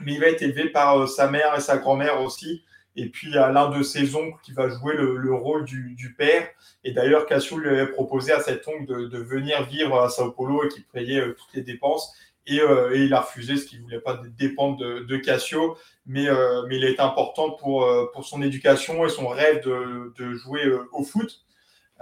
Mais 0.00 0.14
il 0.14 0.20
va 0.20 0.28
être 0.28 0.42
élevé 0.42 0.68
par 0.70 1.08
sa 1.08 1.28
mère 1.28 1.56
et 1.56 1.60
sa 1.60 1.78
grand-mère 1.78 2.20
aussi 2.20 2.62
Et 2.96 3.10
puis 3.10 3.28
il 3.28 3.34
y 3.34 3.38
a 3.38 3.50
l'un 3.52 3.68
de 3.68 3.82
ses 3.82 4.16
oncles 4.16 4.38
qui 4.42 4.52
va 4.52 4.68
jouer 4.68 4.94
le, 4.96 5.34
rôle 5.34 5.64
du, 5.64 6.14
père. 6.16 6.48
Et 6.82 6.92
d'ailleurs, 6.92 7.26
Cassio 7.26 7.58
lui 7.58 7.68
avait 7.68 7.86
proposé 7.86 8.32
à 8.32 8.40
cet 8.40 8.66
oncle 8.66 8.86
de, 8.86 9.18
venir 9.18 9.64
vivre 9.64 10.00
à 10.00 10.08
Sao 10.08 10.32
Paulo 10.32 10.64
et 10.64 10.68
qu'il 10.68 10.84
payait 10.84 11.22
toutes 11.34 11.54
les 11.54 11.62
dépenses. 11.62 12.14
Et, 12.46 12.60
il 12.94 13.12
a 13.12 13.20
refusé, 13.20 13.56
ce 13.56 13.66
qu'il 13.66 13.80
ne 13.80 13.84
voulait 13.84 14.00
pas 14.00 14.20
dépendre 14.38 14.78
de, 14.78 15.16
Cassio. 15.18 15.76
Mais, 16.06 16.26
mais 16.68 16.76
il 16.76 16.84
est 16.84 17.00
important 17.00 17.50
pour, 17.50 17.86
son 18.22 18.40
éducation 18.40 19.04
et 19.04 19.10
son 19.10 19.28
rêve 19.28 19.62
de, 19.62 20.34
jouer 20.34 20.62
au 20.92 21.04
foot. 21.04 21.46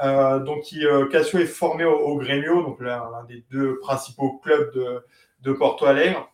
Euh, 0.02 0.40
donc, 0.40 0.64
euh, 0.74 1.08
Cassio 1.08 1.38
est 1.38 1.46
formé 1.46 1.84
au, 1.84 2.16
Grêmio, 2.16 2.62
donc 2.62 2.80
l'un 2.80 3.24
des 3.28 3.44
deux 3.50 3.78
principaux 3.78 4.38
clubs 4.42 4.72
de, 5.42 5.52
Porto 5.52 5.86
Alegre. 5.86 6.30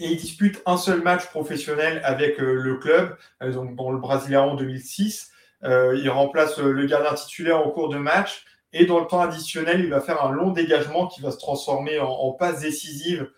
Et 0.00 0.10
il 0.10 0.16
dispute 0.16 0.60
un 0.66 0.76
seul 0.76 1.02
match 1.02 1.26
professionnel 1.26 2.00
avec 2.04 2.40
euh, 2.40 2.54
le 2.54 2.76
club, 2.78 3.16
donc 3.40 3.76
dans 3.76 3.92
le 3.92 3.98
Brésilien 3.98 4.42
en 4.42 4.54
2006. 4.54 5.30
il 5.62 6.10
remplace 6.10 6.58
le 6.58 6.86
gardien 6.86 7.14
titulaire 7.14 7.58
en 7.58 7.70
cours 7.70 7.88
de 7.88 7.98
match. 7.98 8.44
Et 8.72 8.86
dans 8.86 8.98
le 8.98 9.06
temps 9.06 9.20
additionnel, 9.20 9.80
il 9.80 9.90
va 9.90 10.00
faire 10.00 10.24
un 10.24 10.32
long 10.32 10.50
dégagement 10.50 11.06
qui 11.06 11.22
va 11.22 11.30
se 11.30 11.38
transformer 11.38 12.00
en, 12.00 12.32
passe 12.32 12.60
décisive 12.60 13.30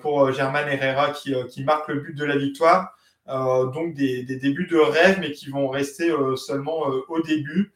pour 0.00 0.30
German 0.32 0.68
Herrera 0.68 1.10
qui, 1.10 1.64
marque 1.64 1.88
le 1.88 2.00
but 2.00 2.14
de 2.14 2.24
la 2.24 2.36
victoire. 2.36 2.96
donc 3.26 3.94
des, 3.94 4.22
débuts 4.22 4.68
de 4.68 4.78
rêve, 4.78 5.18
mais 5.20 5.32
qui 5.32 5.50
vont 5.50 5.68
rester 5.68 6.14
seulement 6.36 6.82
au 7.08 7.20
début. 7.20 7.74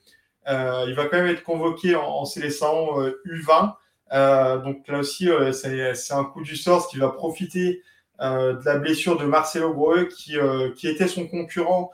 Euh, 0.48 0.86
il 0.88 0.94
va 0.94 1.06
quand 1.06 1.18
même 1.18 1.26
être 1.26 1.42
convoqué 1.42 1.94
en, 1.94 2.24
sélection 2.24 3.00
U20. 3.26 3.74
Euh, 4.12 4.58
donc 4.58 4.86
là 4.88 4.98
aussi, 4.98 5.28
euh, 5.28 5.52
c'est 5.52 6.14
un 6.14 6.24
coup 6.24 6.42
du 6.42 6.56
sort, 6.56 6.82
ce 6.84 6.88
qui 6.88 6.98
va 6.98 7.08
profiter 7.08 7.82
de 8.20 8.64
la 8.64 8.76
blessure 8.76 9.16
de 9.16 9.24
Marcelo 9.24 9.72
Grohe, 9.72 10.08
qui, 10.08 10.34
qui 10.76 10.88
était 10.88 11.08
son 11.08 11.26
concurrent 11.26 11.90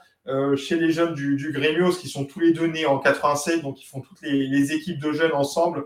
chez 0.57 0.75
les 0.75 0.91
jeunes 0.91 1.13
du, 1.13 1.37
du 1.37 1.53
qui 1.99 2.09
sont 2.09 2.25
tous 2.25 2.41
les 2.41 2.51
deux 2.51 2.67
nés 2.67 2.85
en 2.85 2.99
87, 2.99 3.61
donc 3.61 3.81
ils 3.81 3.85
font 3.85 4.01
toutes 4.01 4.21
les, 4.21 4.73
équipes 4.73 4.99
de 4.99 5.13
jeunes 5.13 5.31
ensemble. 5.31 5.85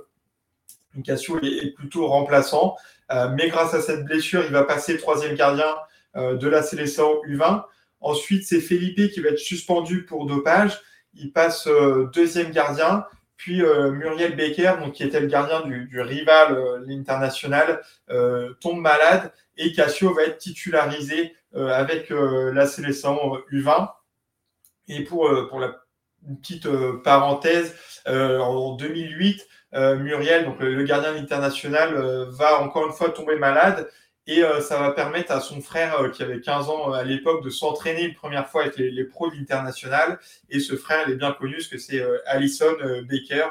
Cassio 1.04 1.40
est, 1.44 1.76
plutôt 1.76 2.08
remplaçant, 2.08 2.76
mais 3.36 3.50
grâce 3.50 3.76
à 3.76 3.82
cette 3.82 4.04
blessure, 4.04 4.44
il 4.44 4.52
va 4.52 4.64
passer 4.64 4.98
troisième 4.98 5.36
gardien 5.36 5.76
de 6.16 6.48
la 6.48 6.64
sélection 6.64 7.22
U20. 7.28 7.64
Ensuite, 8.00 8.44
c'est 8.48 8.62
Felipe 8.62 9.12
qui 9.12 9.20
va 9.20 9.30
être 9.30 9.38
suspendu 9.38 10.06
pour 10.06 10.26
dopage 10.26 10.82
il 11.14 11.32
passe 11.32 11.68
euh, 11.68 12.10
deuxième 12.14 12.52
gardien. 12.52 13.06
Puis 13.42 13.64
euh, 13.64 13.90
Muriel 13.90 14.36
Becker, 14.36 14.76
qui 14.94 15.02
était 15.02 15.20
le 15.20 15.26
gardien 15.26 15.62
du, 15.62 16.00
rival, 16.00 16.56
euh, 16.56 16.84
l'international, 16.86 17.82
tombe 18.60 18.80
malade 18.80 19.34
et 19.58 19.74
Cassio 19.74 20.14
va 20.14 20.26
être 20.26 20.38
titularisé 20.38 21.36
avec 21.56 22.12
la 22.12 22.68
sélection 22.68 23.18
U20. 23.52 23.90
Et 24.90 25.04
pour, 25.04 25.28
la 25.28 25.82
petite 26.40 26.68
parenthèse, 27.04 27.76
en 28.06 28.76
2008, 28.76 29.48
Muriel, 29.74 30.54
le, 30.60 30.84
gardien 30.84 31.16
international, 31.16 31.96
va 32.30 32.62
encore 32.62 32.86
une 32.86 32.94
fois 32.94 33.10
tomber 33.10 33.38
malade 33.38 33.90
et 34.32 34.46
euh, 34.46 34.62
ça 34.62 34.80
va 34.80 34.92
permettre 34.92 35.34
à 35.34 35.42
son 35.42 35.60
frère, 35.60 36.00
euh, 36.00 36.10
qui 36.10 36.24
avait 36.24 36.40
15 36.40 36.70
ans 36.70 36.94
euh, 36.94 36.94
à 36.94 37.04
l'époque, 37.04 37.44
de 37.44 37.50
s'entraîner 37.50 38.04
une 38.04 38.14
première 38.14 38.48
fois 38.48 38.62
avec 38.62 38.78
les, 38.78 39.04
pros 39.04 39.30
de 39.30 39.36
l'international. 39.36 40.20
Et 40.50 40.62
ce 40.62 40.78
frère, 40.78 41.04
il 41.06 41.14
est 41.14 41.18
bien 41.18 41.34
connu, 41.34 41.56
parce 41.56 41.68
que 41.68 41.78
c'est 41.78 42.02
Alison 42.26 42.72
Baker. 43.10 43.50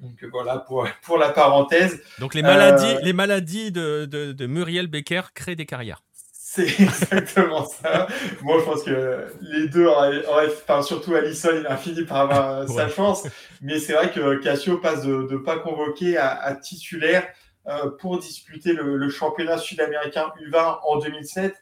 Donc 0.00 0.24
voilà 0.32 0.58
pour, 0.58 0.88
pour 1.04 1.18
la 1.18 1.28
parenthèse. 1.30 2.02
Donc 2.18 2.34
les 2.34 2.42
maladies, 2.42 2.96
les 3.04 3.12
maladies 3.12 3.70
de, 3.70 4.06
de, 4.06 4.46
Muriel 4.46 4.88
Baker 4.88 5.22
créent 5.34 5.54
des 5.54 5.66
carrières. 5.66 6.02
C'est 6.32 6.66
exactement 6.80 7.64
ça. 7.64 8.08
Moi, 8.42 8.58
je 8.58 8.64
pense 8.64 8.82
que 8.82 9.26
les 9.40 9.68
deux 9.68 9.86
enfin, 9.88 10.82
surtout 10.82 11.14
Alison, 11.14 11.50
il 11.56 11.66
a 11.68 11.76
fini 11.76 12.02
par 12.02 12.22
avoir 12.22 12.68
sa 12.76 12.88
chance. 12.88 13.24
Mais 13.62 13.78
c'est 13.78 13.92
vrai 13.92 14.10
que 14.10 14.36
Cassio 14.42 14.78
passe 14.78 15.04
de 15.04 15.36
pas 15.36 15.58
convoquer 15.58 16.16
à 16.16 16.56
titulaire. 16.60 17.24
Euh, 17.66 17.90
pour 17.98 18.18
disputer 18.18 18.74
le, 18.74 19.08
championnat 19.08 19.56
sud-américain 19.56 20.30
U20 20.38 20.80
en 20.86 20.98
2007. 20.98 21.54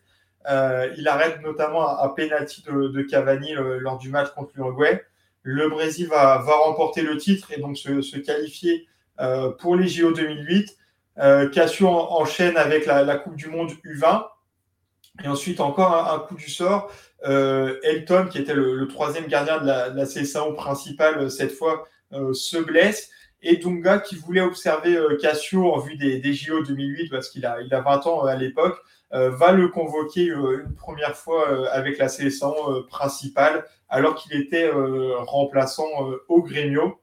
Euh, 0.50 0.92
il 0.98 1.06
arrête 1.06 1.40
notamment 1.42 1.88
un, 2.02 2.08
penalty 2.08 2.64
de, 2.64 3.02
Cavani 3.02 3.54
euh, 3.54 3.78
lors 3.78 3.98
du 3.98 4.10
match 4.10 4.30
contre 4.34 4.50
l'Uruguay. 4.56 5.00
Le 5.42 5.68
Brésil 5.68 6.08
va, 6.08 6.38
remporter 6.38 7.02
le 7.02 7.18
titre 7.18 7.52
et 7.52 7.60
donc 7.60 7.76
se, 7.76 8.16
qualifier 8.18 8.88
pour 9.60 9.76
les 9.76 9.86
JO 9.86 10.12
2008. 10.12 10.76
Cassio 11.52 11.88
enchaîne 11.88 12.56
avec 12.56 12.86
la, 12.86 13.16
Coupe 13.16 13.36
du 13.36 13.48
Monde 13.48 13.70
U20. 13.84 14.26
Et 15.22 15.28
ensuite, 15.28 15.60
encore 15.60 16.12
un, 16.12 16.18
coup 16.20 16.34
du 16.34 16.50
sort. 16.50 16.90
Elton, 17.24 18.26
qui 18.28 18.38
était 18.38 18.54
le, 18.54 18.88
troisième 18.88 19.26
gardien 19.26 19.60
de 19.60 19.66
la, 19.66 19.88
la 19.90 20.52
principale 20.56 21.30
cette 21.30 21.52
fois, 21.52 21.84
se 22.32 22.58
blesse 22.58 23.10
et 23.42 23.56
Dunga 23.56 23.98
qui 23.98 24.16
voulait 24.16 24.40
observer 24.40 24.96
euh, 24.96 25.18
Cassio 25.20 25.72
en 25.72 25.78
vue 25.78 25.96
des, 25.96 26.32
JO 26.32 26.62
2008 26.62 27.08
parce 27.10 27.28
qu'il 27.28 27.44
a, 27.44 27.60
il 27.60 27.72
a 27.74 27.80
20 27.80 28.06
ans 28.06 28.24
euh, 28.24 28.28
à 28.28 28.36
l'époque, 28.36 28.78
euh, 29.12 29.30
va 29.30 29.52
le 29.52 29.68
convoquer 29.68 30.26
une 30.26 30.74
première 30.76 31.16
fois 31.16 31.70
avec 31.70 31.98
la 31.98 32.08
sélection 32.08 32.54
principale 32.88 33.66
alors 33.88 34.14
qu'il 34.14 34.34
était 34.40 34.70
remplaçant 35.18 35.88
au 36.28 36.42
Grêmio. 36.42 36.98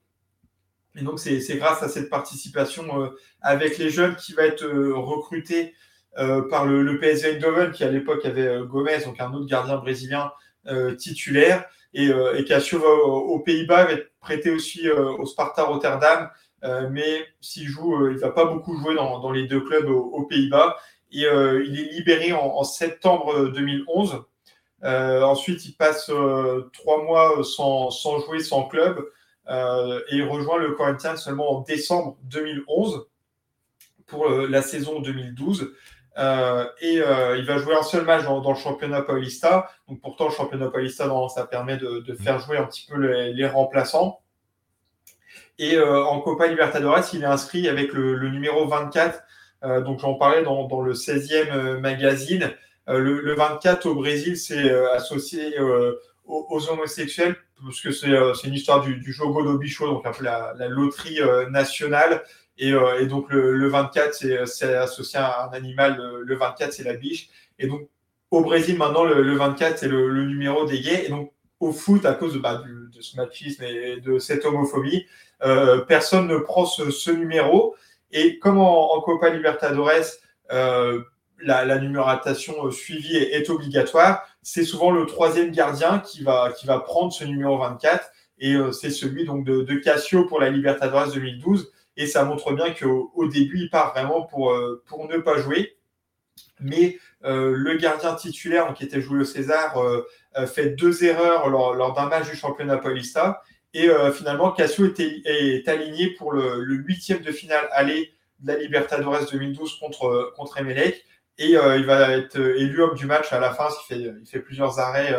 Et 0.95 1.03
donc 1.03 1.20
c'est 1.20 1.57
grâce 1.57 1.84
à 1.84 1.88
cette 1.88 2.10
participation 2.10 3.11
avec 3.41 3.78
les 3.78 3.91
jeunes 3.91 4.16
qui 4.16 4.34
va 4.34 4.44
être 4.45 4.66
recruté 4.66 5.76
par 6.16 6.66
le, 6.66 6.98
PSV 6.98 7.36
Eindhoven 7.36 7.72
qui 7.72 7.84
à 7.84 7.91
l'époque 7.91 8.26
avait 8.26 8.60
Gomez, 8.66 8.98
donc 9.06 9.20
un 9.20 9.32
autre 9.34 9.45
gardien 9.45 9.78
brésilien 9.78 10.32
titulaire. 10.98 11.66
Et, 11.94 12.11
Cassio 12.48 12.80
va 12.80 12.90
aux 12.90 13.40
Pays-Bas, 13.40 13.88
prêté 14.20 14.52
aussi 14.52 14.90
au 14.90 15.26
Sparta 15.26 15.64
Rotterdam, 15.64 16.30
mais 16.91 17.26
s'il 17.41 17.68
joue, 17.68 18.08
il 18.08 18.16
ne 18.16 18.20
va 18.20 18.32
pas 18.32 18.46
beaucoup 18.46 18.78
jouer 18.78 18.96
dans, 18.96 19.32
les 19.32 19.48
deux 19.48 19.62
clubs 19.62 19.90
aux, 19.90 20.26
Pays-Bas. 20.26 20.78
Il 21.12 21.24
est 21.24 21.94
libéré 21.94 22.34
en, 22.34 22.64
septembre 22.64 23.48
2011. 23.50 24.24
ensuite, 24.84 25.66
il 25.66 25.74
passe 25.74 26.12
trois 26.74 27.04
mois 27.04 27.44
sans, 27.44 27.90
jouer, 28.26 28.41
sans 28.41 28.64
club, 28.64 29.10
et 29.48 30.16
il 30.16 30.24
rejoint 30.24 30.58
le 30.58 30.74
Corinthians 30.74 31.18
seulement 31.18 31.58
en 31.58 31.62
décembre 31.62 32.18
2011 32.24 33.08
pour 34.06 34.28
la 34.30 34.62
saison 34.62 35.00
2012. 35.00 35.74
Euh, 36.20 36.66
et 36.82 37.02
euh, 37.02 37.38
il 37.38 37.46
va 37.46 37.58
jouer 37.58 37.76
un 37.76 37.84
seul 37.84 38.04
match 38.04 38.26
dans, 38.26 38.41
le 38.48 38.58
championnat 38.58 39.02
Paulista. 39.02 39.70
Donc 39.88 40.02
pourtant, 40.02 40.26
le 40.26 40.34
championnat 40.34 40.70
Paulista, 40.70 41.10
ça 41.34 41.46
permet 41.46 41.78
de, 41.78 42.14
faire 42.22 42.40
jouer 42.40 42.58
un 42.58 42.66
petit 42.66 42.86
peu 42.90 42.98
les, 42.98 43.48
remplaçants. 43.48 44.20
Et 45.58 45.76
euh, 45.76 46.04
en 46.04 46.20
Copa 46.20 46.48
Libertadores, 46.48 47.14
il 47.14 47.24
est 47.24 47.26
inscrit 47.26 47.70
avec 47.70 47.94
le, 47.94 48.30
numéro 48.30 48.68
24. 48.68 49.24
donc 49.84 50.00
j'en 50.00 50.16
parlais 50.16 50.44
dans, 50.44 50.82
le 50.82 50.94
16e 50.94 51.80
magazine. 51.80 52.52
Le, 52.88 53.34
24 53.36 53.86
au 53.86 53.96
Brésil, 53.96 54.36
c'est 54.36 54.70
associé 54.91 55.58
aux, 56.26 56.70
homosexuels, 56.70 57.38
parce 57.64 57.80
que 57.80 57.91
c'est 57.91 58.48
une 58.48 58.54
histoire 58.54 58.82
du, 58.82 58.98
du 58.98 59.14
Jogo 59.14 59.44
do 59.44 59.58
Bicho, 59.58 59.88
donc 59.88 60.06
un 60.06 60.12
peu 60.12 60.26
la, 60.26 60.54
la 60.58 60.68
loterie 60.68 61.20
nationale. 61.50 62.24
Euh, 62.61 62.99
et, 62.99 63.06
donc 63.06 63.30
le, 63.30 63.68
24, 63.68 64.14
c'est 64.45 64.76
associé 64.76 65.19
à 65.19 65.45
un 65.45 65.53
animal, 65.53 66.02
le, 66.23 66.36
24, 66.36 66.73
c'est 66.73 66.84
la 66.84 66.94
biche. 66.94 67.30
Et 67.57 67.68
donc 67.68 67.88
au 68.31 68.41
Brésil, 68.41 68.77
maintenant, 68.77 69.03
le, 69.03 69.36
24, 69.36 69.80
c'est 69.80 69.88
le, 69.88 70.26
numéro 70.26 70.65
des 70.65 70.80
gays. 70.81 71.06
Et 71.06 71.10
donc 71.10 71.31
au 71.60 71.72
foot, 71.72 72.06
à 72.06 72.14
cause 72.14 72.34
de, 72.34 72.40
bah, 72.40 72.64
ce 72.99 73.18
machisme 73.18 73.64
et 73.64 73.99
de 73.99 74.19
cette 74.19 74.45
homophobie, 74.45 75.06
euh, 75.44 75.80
personne 75.80 76.27
ne 76.27 76.38
prend 76.38 76.65
ce, 76.65 77.11
numéro. 77.11 77.76
Et 78.11 78.40
comme 78.40 78.60
en, 78.60 78.99
Copa 79.02 79.30
Libertadores, 79.30 80.18
euh, 80.52 81.02
la, 81.41 81.77
numérotation 81.80 82.69
suivie 82.72 83.15
est, 83.15 83.49
obligatoire, 83.49 84.26
c'est 84.41 84.64
souvent 84.64 84.91
le 84.91 85.06
troisième 85.06 85.52
gardien 85.52 85.99
qui 85.99 86.23
va, 86.23 86.52
qui 86.57 86.65
va 86.65 86.80
prendre 86.80 87.14
ce 87.14 87.23
numéro 87.23 87.57
24. 87.57 88.11
Et 88.41 88.56
c'est 88.72 88.90
celui 88.90 89.26
donc 89.26 89.45
de, 89.45 89.64
de 89.64 89.76
Cassio 89.76 90.26
pour 90.26 90.40
la 90.40 90.49
Libertadores 90.49 91.11
2012. 91.11 91.73
Et 91.99 92.07
ça 92.07 92.23
montre 92.23 92.53
bien 92.53 92.73
qu'au 92.73 93.11
au 93.13 93.27
début, 93.27 93.59
il 93.59 93.69
part 93.69 93.91
vraiment 93.91 94.21
pour, 94.21 94.53
euh, 94.53 94.81
pour 94.88 95.09
ne 95.09 95.17
pas 95.17 95.38
jouer. 95.38 95.77
Mais 96.61 96.97
euh, 97.26 97.53
le 97.53 97.76
gardien 97.76 98.15
titulaire, 98.15 98.73
qui 98.73 98.85
était 98.85 99.01
joué 99.01 99.19
au 99.19 99.26
César, 99.26 99.77
euh, 99.77 100.05
fait 100.47 100.69
deux 100.69 101.03
erreurs 101.03 101.49
lors, 101.49 101.93
d'un 101.93 102.07
match 102.07 102.30
du 102.30 102.38
championnat 102.38 102.77
Paulista. 102.77 103.43
Et 103.73 103.89
finalement, 104.15 104.51
Cassio 104.51 104.88
est 104.97 105.67
aligné 105.67 106.11
pour 106.11 106.31
le, 106.31 106.63
huitième 106.73 107.21
de 107.21 107.31
finale 107.31 107.67
aller 107.71 108.13
de 108.39 108.53
la 108.53 108.57
Libertadores 108.57 109.30
2012 109.30 109.77
contre, 109.80 110.34
contre 110.38 110.57
Emelec. 110.57 111.03
Et 111.38 111.49
il 111.49 111.85
va 111.85 112.13
être 112.13 112.39
élu 112.39 112.81
homme 112.81 112.95
du 112.95 113.05
match 113.05 113.31
à 113.34 113.39
la 113.39 113.53
fin, 113.53 113.69
ce 113.69 113.93
fait, 113.93 113.99
il 113.99 114.26
fait 114.26 114.39
plusieurs 114.39 114.80
arrêts 114.80 115.13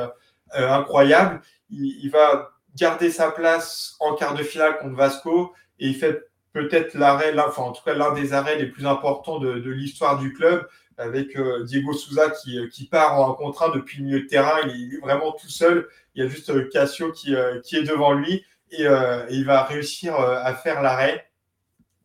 incroyables. 0.52 1.42
Il, 1.68 2.02
il, 2.02 2.10
va 2.10 2.50
garder 2.74 3.10
sa 3.10 3.30
place 3.30 3.94
en 4.00 4.14
quart 4.14 4.34
de 4.34 4.42
finale 4.42 4.78
contre 4.78 4.96
Vasco 4.96 5.54
et 5.78 5.86
il 5.86 5.94
fait 5.94 6.29
peut-être 6.52 6.94
l'arrêt, 6.94 7.34
enfin 7.38 7.62
en 7.62 7.72
tout 7.72 7.82
cas 7.84 7.94
l'un 7.94 8.12
des 8.12 8.32
arrêts 8.32 8.56
les 8.56 8.66
plus 8.66 8.86
importants 8.86 9.38
de, 9.38 9.70
l'histoire 9.70 10.18
du 10.18 10.32
club, 10.32 10.66
avec 10.98 11.38
Diego 11.64 11.92
Souza 11.94 12.30
qui, 12.30 12.58
qui, 12.68 12.86
part 12.86 13.18
en 13.18 13.32
contre 13.34 13.72
depuis 13.72 13.98
le 13.98 14.04
milieu 14.04 14.20
de 14.20 14.26
terrain. 14.26 14.58
Il 14.66 14.94
est 14.94 15.00
vraiment 15.00 15.32
tout 15.32 15.48
seul. 15.48 15.88
Il 16.14 16.22
y 16.22 16.26
a 16.26 16.28
juste 16.28 16.68
Cassio 16.68 17.10
qui, 17.12 17.34
qui 17.64 17.76
est 17.76 17.84
devant 17.84 18.12
lui 18.12 18.44
et, 18.70 18.84
il 19.30 19.44
va 19.46 19.62
réussir 19.64 20.14
à 20.14 20.54
faire 20.54 20.82
l'arrêt. 20.82 21.30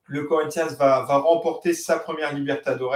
Le 0.06 0.24
Corinthians 0.24 0.74
va, 0.80 1.04
va, 1.04 1.18
remporter 1.18 1.74
sa 1.74 2.00
première 2.00 2.34
Libertadores 2.34 2.96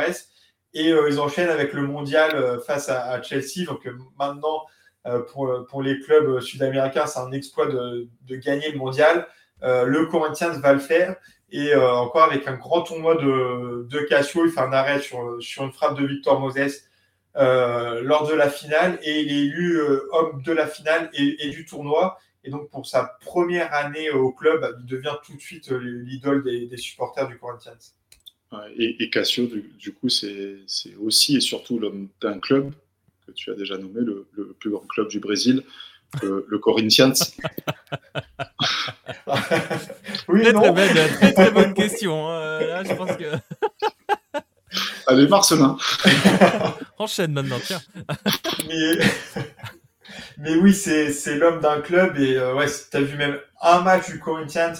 et 0.74 0.90
ils 0.90 1.20
enchaînent 1.20 1.50
avec 1.50 1.74
le 1.74 1.82
mondial 1.82 2.62
face 2.66 2.88
à, 2.88 3.22
Chelsea. 3.22 3.66
Donc 3.66 3.86
maintenant, 4.18 4.64
euh, 5.06 5.22
pour, 5.22 5.66
pour, 5.70 5.82
les 5.82 6.00
clubs 6.00 6.42
sud-américains, 6.42 7.06
c'est 7.08 7.20
un 7.20 7.32
exploit 7.32 7.68
de, 7.68 8.10
de, 8.24 8.36
gagner 8.36 8.72
le 8.72 8.78
mondial. 8.78 9.28
Euh, 9.64 9.86
le 9.86 10.06
Corinthians 10.08 10.60
va 10.60 10.74
le 10.74 10.80
faire. 10.80 11.16
Et 11.52 11.74
euh, 11.74 11.92
encore 11.94 12.24
avec 12.24 12.48
un 12.48 12.56
grand 12.56 12.82
tournoi 12.84 13.16
de, 13.16 13.88
de 13.90 14.00
Cassio, 14.02 14.46
il 14.46 14.52
fait 14.52 14.60
un 14.60 14.74
arrêt 14.74 15.02
sur, 15.02 15.42
sur 15.42 15.64
une 15.64 15.72
frappe 15.72 16.00
de 16.00 16.06
Victor 16.06 16.40
Moses 16.40 16.84
lors 17.36 18.28
de 18.28 18.34
la 18.34 18.50
finale. 18.50 19.00
Et 19.04 19.22
il 19.22 19.32
est 19.32 19.46
élu 19.46 19.82
homme 20.12 20.42
de 20.44 20.52
la 20.52 20.68
finale 20.68 21.10
et, 21.14 21.50
du 21.50 21.66
tournoi. 21.66 22.20
Et 22.44 22.50
donc, 22.50 22.70
pour 22.70 22.86
sa 22.86 23.18
première 23.22 23.74
année 23.74 24.10
au 24.12 24.32
club, 24.32 24.78
il 24.80 24.86
devient 24.86 25.16
tout 25.26 25.36
de 25.36 25.42
suite 25.42 25.70
l'idole 25.72 26.44
des, 26.44 26.78
supporters 26.78 27.28
du 27.28 27.38
Corinthians. 27.38 27.78
Et, 28.78 29.10
Cassio, 29.10 29.48
du, 29.48 29.94
coup, 29.94 30.10
c'est 30.10 30.58
aussi 31.00 31.38
et 31.38 31.42
surtout 31.42 31.80
l'homme 31.80 32.10
d'un 32.22 32.40
club 32.40 32.74
tu 33.36 33.52
as 33.52 33.56
déjà 33.56 33.78
nommé, 33.78 34.02
le, 34.02 34.28
plus 34.60 34.70
grand 34.70 34.86
club 34.88 35.08
du 35.08 35.20
Brésil, 35.20 35.64
le, 36.22 36.57
Corinthians. 36.60 37.14
oui, 40.27 40.44
très, 40.44 40.53
très, 40.53 40.72
belle, 40.72 41.11
très, 41.14 41.34
très, 41.34 41.52
bonne 41.52 41.73
question. 41.73 42.30
Hein. 42.30 42.60
Là, 42.61 42.84
je 42.84 42.94
pense 42.94 43.15
que. 43.15 43.26
Allez, 45.07 45.27
Marcelin. 45.27 45.77
Enchaîne 46.98 47.34
maintenant, 47.34 47.60
tiens. 47.64 47.81
mais, 50.38 50.56
oui, 50.56 50.73
c'est 50.73 51.36
l'homme 51.36 51.60
d'un 51.61 51.81
club. 51.81 52.18
Et 52.19 52.38
euh, 52.38 52.56
ouais, 52.56 52.68
tu 52.68 52.98
as 52.98 53.02
vu 53.02 53.18
même 53.18 53.40
un 53.61 53.81
match 53.81 54.07
du 54.10 54.19
Corinthians 54.19 54.73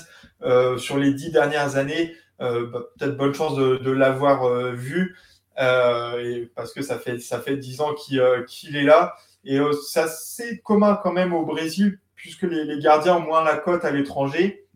euh, 0.43 0.77
sur 0.77 0.97
les 0.97 1.14
dix 1.14 1.31
dernières 1.31 1.76
années. 1.77 2.15
Euh, 2.41 2.68
bah, 2.68 2.84
peut-être 2.97 3.18
bonne 3.18 3.34
chance 3.34 3.56
de, 3.56 3.77
de 3.77 3.91
l'avoir 3.91 4.47
vu. 4.73 5.15
Euh, 5.60 6.19
et 6.23 6.49
parce 6.56 6.73
que 6.73 6.81
ça 6.81 6.97
fait 6.97 7.19
ça 7.19 7.41
fait 7.41 7.57
dix 7.57 7.81
ans 7.81 7.93
qu'il 7.93 8.19
euh, 8.19 8.45
est 8.73 8.84
là. 8.84 9.15
Et 9.45 9.60
euh, 9.60 9.74
c'est 9.74 10.60
commun 10.60 10.99
quand 11.02 11.14
même 11.14 11.34
au 11.34 11.45
Brésil, 11.45 11.99
puisque 12.16 12.44
les, 12.44 12.80
gardiens 12.80 13.18
ont 13.18 13.22
moins 13.22 13.44
la 13.44 13.57
cote 13.57 13.86
à 13.86 13.91
l'étranger. 13.91 14.68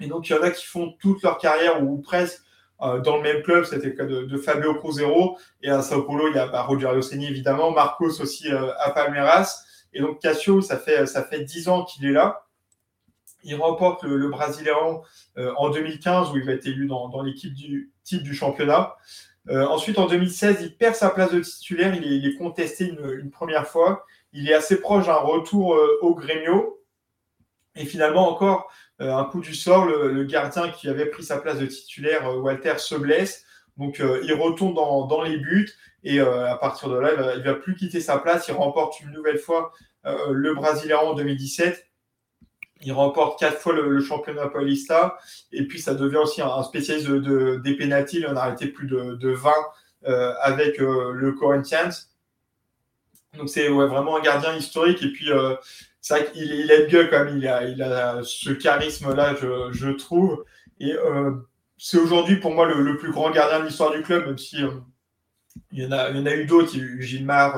Et 0.00 0.06
donc, 0.06 0.28
il 0.28 0.32
y 0.32 0.38
en 0.38 0.42
a 0.42 0.50
qui 0.50 0.66
font 0.66 0.94
toute 0.98 1.22
leur 1.22 1.38
carrière, 1.38 1.82
ou 1.82 2.00
presque, 2.00 2.40
dans 2.80 3.16
le 3.16 3.22
même 3.22 3.42
club. 3.42 3.64
C'était 3.64 3.88
le 3.88 3.92
cas 3.92 4.04
de, 4.04 4.36
Fabio 4.38 4.74
Cruzeiro. 4.74 5.38
Et 5.62 5.70
à 5.70 5.82
Sao 5.82 6.02
Paulo, 6.02 6.28
il 6.28 6.34
y 6.34 6.38
a 6.38 6.48
bah, 6.48 6.62
Roger 6.62 6.88
Rossini, 6.88 7.26
évidemment, 7.26 7.70
Marcos 7.70 8.20
aussi 8.20 8.48
à 8.50 8.90
Palmeiras. 8.90 9.62
Et 9.92 10.00
donc, 10.00 10.20
Cassio, 10.20 10.60
ça 10.62 10.78
fait, 10.78 11.06
ça 11.06 11.22
fait 11.22 11.44
10 11.44 11.68
ans 11.68 11.84
qu'il 11.84 12.06
est 12.06 12.12
là. 12.12 12.46
Il 13.44 13.54
remporte 13.56 14.02
le, 14.04 14.16
le 14.16 14.30
en 15.56 15.70
2015, 15.70 16.30
où 16.30 16.36
il 16.36 16.44
va 16.44 16.52
être 16.52 16.66
élu 16.66 16.86
dans, 16.86 17.08
dans 17.08 17.22
l'équipe 17.22 17.54
du 17.54 17.92
titre 18.02 18.24
du 18.24 18.34
championnat. 18.34 18.96
Euh, 19.48 19.66
ensuite, 19.66 19.98
en 19.98 20.06
2016, 20.06 20.58
il 20.62 20.76
perd 20.76 20.94
sa 20.94 21.10
place 21.10 21.32
de 21.32 21.40
titulaire. 21.40 21.94
Il 21.94 22.26
est, 22.26 22.36
contesté 22.36 22.86
une, 22.86 23.30
première 23.30 23.66
fois. 23.66 24.06
Il 24.32 24.48
est 24.48 24.54
assez 24.54 24.80
proche 24.80 25.06
d'un 25.06 25.14
retour 25.14 25.74
euh, 25.74 25.98
au 26.02 26.14
Grêmio. 26.14 26.80
Et 27.74 27.84
finalement, 27.86 28.28
encore 28.28 28.70
euh, 29.00 29.14
un 29.14 29.24
coup 29.24 29.40
du 29.40 29.54
sort, 29.54 29.86
le, 29.86 30.24
gardien 30.24 30.70
qui 30.70 30.88
avait 30.88 31.06
pris 31.06 31.24
sa 31.24 31.38
place 31.38 31.58
de 31.58 31.66
titulaire, 31.66 32.36
Walter, 32.38 32.74
se 32.78 32.94
blesse. 32.94 33.44
Donc, 33.78 34.00
il 34.00 34.34
retourne 34.34 34.74
dans, 34.74 35.22
les 35.22 35.38
buts. 35.38 35.70
Et 36.04 36.20
à 36.20 36.56
partir 36.60 36.90
de 36.90 36.98
là, 36.98 37.10
il 37.34 37.40
ne 37.40 37.44
va, 37.44 37.54
plus 37.54 37.74
quitter 37.74 38.00
sa 38.00 38.18
place. 38.18 38.48
Il 38.48 38.52
remporte 38.52 39.00
une 39.00 39.10
nouvelle 39.10 39.38
fois 39.38 39.72
le 40.04 40.54
Brésilien 40.54 40.98
en 40.98 41.14
2017. 41.14 41.91
Il 42.84 42.92
remporte 42.92 43.38
quatre 43.38 43.58
fois 43.58 43.72
le, 43.72 44.00
championnat 44.00 44.48
paulista. 44.48 45.18
Et 45.52 45.66
puis, 45.66 45.80
ça 45.80 45.94
devient 45.94 46.16
aussi 46.16 46.42
un, 46.42 46.62
spécialiste 46.62 47.08
de, 47.08 47.60
des 47.62 47.76
pénalties. 47.76 48.18
Il 48.18 48.26
en 48.26 48.36
a 48.36 48.40
arrêté 48.40 48.66
plus 48.66 48.86
de, 48.86 49.30
20 49.30 49.50
euh, 50.06 50.34
avec 50.40 50.80
euh, 50.80 51.12
le 51.12 51.32
Corinthians. 51.32 51.90
Donc, 53.36 53.48
c'est 53.48 53.68
vraiment 53.68 54.16
un 54.16 54.20
gardien 54.20 54.54
historique. 54.56 55.02
Et 55.02 55.12
puis, 55.12 55.30
euh, 55.30 55.54
c'est 56.00 56.14
vrai 56.14 56.32
il 56.34 56.86
gueule 56.90 57.08
quand 57.08 57.24
même. 57.24 57.38
Il 57.38 57.46
a, 57.46 57.64
il 57.64 57.82
a 57.82 58.20
ce 58.24 58.50
charisme-là, 58.50 59.36
je, 59.36 59.90
trouve. 59.90 60.44
Et 60.80 60.92
c'est 61.78 61.98
aujourd'hui, 61.98 62.36
pour 62.36 62.52
moi, 62.52 62.66
le, 62.66 62.96
plus 62.96 63.12
grand 63.12 63.30
gardien 63.30 63.60
de 63.60 63.66
l'histoire 63.66 63.92
du 63.92 64.02
club, 64.02 64.26
même 64.26 64.38
si 64.38 64.58
il 65.70 65.82
y 65.82 65.86
en 65.86 65.92
a, 65.92 66.10
il 66.10 66.16
y 66.16 66.20
en 66.20 66.26
a 66.26 66.34
eu 66.34 66.46
d'autres. 66.46 66.70
Il 66.74 66.80
y 66.80 66.82
a 66.82 66.86
eu 66.86 67.02
Gilmar 67.02 67.56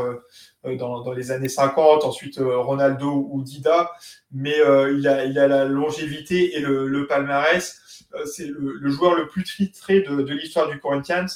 euh, 0.67 0.77
dans, 0.77 1.13
les 1.13 1.31
années 1.31 1.49
50, 1.49 2.05
ensuite 2.05 2.39
euh, 2.39 2.59
Ronaldo 2.59 3.29
ou 3.31 3.43
Dida, 3.43 3.93
mais 4.33 4.59
euh, 4.61 4.97
il, 4.97 5.07
a, 5.07 5.25
il 5.25 5.39
a 5.39 5.47
la 5.47 5.65
longévité 5.65 6.57
et 6.57 6.61
le, 6.61 7.07
palmarès. 7.07 7.81
c'est 8.25 8.47
le, 8.47 8.91
joueur 8.91 9.15
le 9.15 9.29
plus 9.29 9.45
titré 9.45 10.01
de, 10.01 10.23
de 10.23 10.35
l'histoire 10.35 10.69
du 10.69 10.81
Corinthians. 10.81 11.27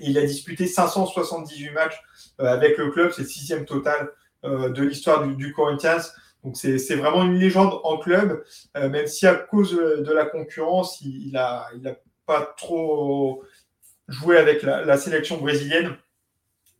Il 0.00 0.18
a 0.18 0.22
disputé 0.22 0.66
578 0.66 1.70
matchs 1.70 2.00
avec 2.38 2.78
le 2.78 2.90
club, 2.90 3.12
c'est 3.12 3.22
le 3.22 3.28
sixième 3.28 3.64
total 3.64 4.10
de 4.44 4.82
l'histoire 4.82 5.26
du, 5.26 5.34
du, 5.34 5.52
Corinthians. 5.52 6.02
Donc 6.44 6.56
c'est 6.56 6.94
vraiment 6.94 7.24
une 7.24 7.38
légende 7.38 7.80
en 7.82 7.98
club, 7.98 8.44
même 8.76 9.08
si 9.08 9.26
à 9.26 9.34
cause 9.34 9.72
de 9.72 10.12
la 10.12 10.24
concurrence, 10.24 11.00
il 11.00 11.32
n'a 11.32 11.66
il 11.76 11.86
a 11.88 11.96
pas 12.26 12.54
trop 12.56 13.42
joué 14.06 14.36
avec 14.36 14.62
la, 14.62 14.84
la 14.84 14.96
sélection 14.96 15.38
brésilienne 15.38 15.96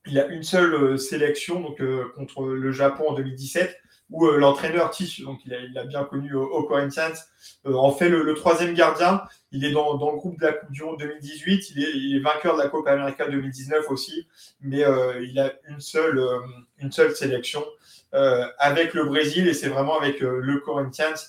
il 0.09 0.19
a 0.19 0.27
une 0.27 0.43
seule 0.43 0.75
euh, 0.75 0.97
sélection 0.97 1.75
euh, 1.81 2.05
contre 2.17 2.47
le 2.47 2.73
Japon 2.73 3.11
en 3.11 3.15
2017 3.15 3.77
où 4.11 4.27
euh, 4.27 4.39
l'entraîneur 4.39 4.91
Tish, 4.91 5.21
donc 5.21 5.41
il 5.45 5.79
a, 5.79 5.85
bien 5.85 6.03
connu 6.05 6.33
au, 6.35 6.63
Corinthians, 6.63 7.13
en 7.67 7.93
fait 7.93 8.09
le, 8.09 8.33
troisième 8.33 8.73
gardien. 8.73 9.23
Il 9.53 9.67
est 9.67 9.73
dans, 9.73 9.93
le 9.93 10.17
groupe 10.17 10.41
de 10.41 10.47
la 10.47 10.53
Coupe 10.55 10.73
du 10.73 10.83
Monde 10.83 10.99
2018. 10.99 11.73
Il 11.77 12.17
est, 12.17 12.21
vainqueur 12.21 12.57
de 12.57 12.63
la 12.63 12.69
Coupe 12.69 12.87
América 12.87 13.29
2019 13.29 13.85
aussi, 13.91 14.27
mais 14.63 14.83
il 15.23 15.39
a 15.39 15.53
une 15.69 15.81
seule, 15.81 16.19
sélection 17.15 17.63
avec 18.13 18.95
le 18.95 19.05
Brésil 19.05 19.47
et 19.47 19.53
c'est 19.53 19.69
vraiment 19.69 19.99
avec 19.99 20.21
le 20.21 20.59
Corinthians 20.61 21.21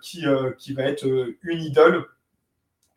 qui 0.00 0.24
va 0.24 0.82
être 0.84 1.06
une 1.42 1.62
idole. 1.62 2.06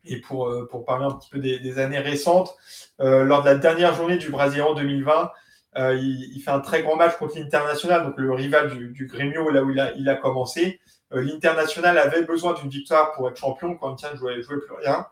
Et 0.06 0.20
pour, 0.20 0.52
pour 0.70 0.84
parler 0.84 1.06
un 1.06 1.12
petit 1.12 1.30
peu 1.30 1.38
des 1.38 1.78
années 1.78 1.98
récentes, 1.98 2.54
euh, 3.00 3.24
lors 3.24 3.42
de 3.42 3.46
la 3.46 3.56
dernière 3.56 3.94
journée 3.94 4.18
du 4.18 4.32
en 4.32 4.74
2020. 4.74 5.32
Euh, 5.76 5.98
il, 6.00 6.40
fait 6.40 6.52
un 6.52 6.60
très 6.60 6.84
grand 6.84 6.94
match 6.94 7.16
contre 7.16 7.36
l'International, 7.36 8.04
donc 8.04 8.14
le 8.16 8.32
rival 8.32 8.70
du, 8.70 8.90
du 8.90 9.06
Grêmio, 9.06 9.50
là 9.50 9.64
où 9.64 9.70
il 9.70 9.80
a, 9.80 9.92
il 9.94 10.08
a 10.08 10.14
commencé. 10.14 10.80
Euh, 11.12 11.20
L'International 11.20 11.98
avait 11.98 12.22
besoin 12.22 12.54
d'une 12.54 12.68
victoire 12.68 13.10
pour 13.12 13.28
être 13.28 13.36
champion. 13.36 13.74
quand 13.74 14.00
ne 14.00 14.16
jouait, 14.16 14.40
jouait 14.40 14.60
plus 14.60 14.76
rien. 14.76 15.04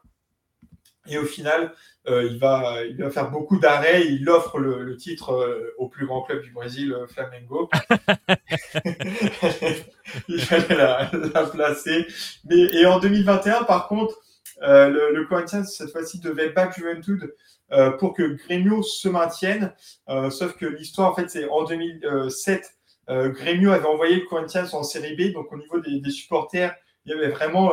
Et 1.09 1.19
au 1.19 1.24
final, 1.24 1.73
il, 2.06 2.39
va, 2.39 2.85
il 2.85 2.97
va 2.97 3.10
faire 3.10 3.32
beaucoup 3.32 3.59
d'arrêts. 3.59 4.06
Il 4.06 4.31
offre 4.31 4.60
le, 4.60 4.97
titre 4.97 5.73
au 5.78 5.89
plus 5.89 6.06
grand 6.06 6.23
club 6.23 6.43
du 6.43 6.52
Brésil, 6.52 6.97
Flamengo. 7.09 7.69
il 10.28 10.40
fallait 10.40 10.77
la, 10.77 11.10
la, 11.12 11.43
placer. 11.47 12.06
Mais, 12.44 12.56
et 12.56 12.86
en 12.86 13.01
2021, 13.01 13.64
par 13.64 13.89
contre, 13.89 14.14
le, 14.62 15.12
le 15.14 15.26
Corinthians, 15.26 15.64
cette 15.64 15.90
fois-ci, 15.90 16.20
devait 16.20 16.51
battre 16.51 16.74
Juventud 16.76 17.34
euh, 17.72 17.90
pour 17.93 18.12
que 18.12 18.22
Grêmio 18.22 18.82
se 18.82 19.09
maintienne. 19.09 19.72
Euh, 20.10 20.28
sauf 20.28 20.56
que 20.56 20.66
l'histoire, 20.66 21.10
en 21.10 21.14
fait, 21.14 21.30
c'est 21.30 21.48
en 21.48 21.64
2007, 21.64 22.70
euh, 23.09 23.30
Grêmio 23.30 23.70
avait 23.70 23.86
envoyé 23.86 24.16
le 24.16 24.26
Corinthians 24.26 24.66
en 24.74 24.82
série 24.82 25.16
B. 25.16 25.32
Donc, 25.32 25.51
au 25.52 25.56
niveau 25.56 25.80
des, 25.80 26.10
supporters, 26.10 26.74
il 27.06 27.12
y 27.12 27.14
avait 27.14 27.30
vraiment 27.30 27.72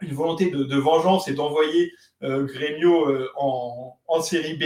une 0.00 0.12
volonté 0.12 0.50
de, 0.50 0.76
vengeance 0.76 1.28
et 1.28 1.34
d'envoyer 1.34 1.92
euh, 2.24 2.44
Grêmio 2.44 3.06
en, 3.36 3.96
en, 4.08 4.22
série 4.22 4.56
B. 4.56 4.62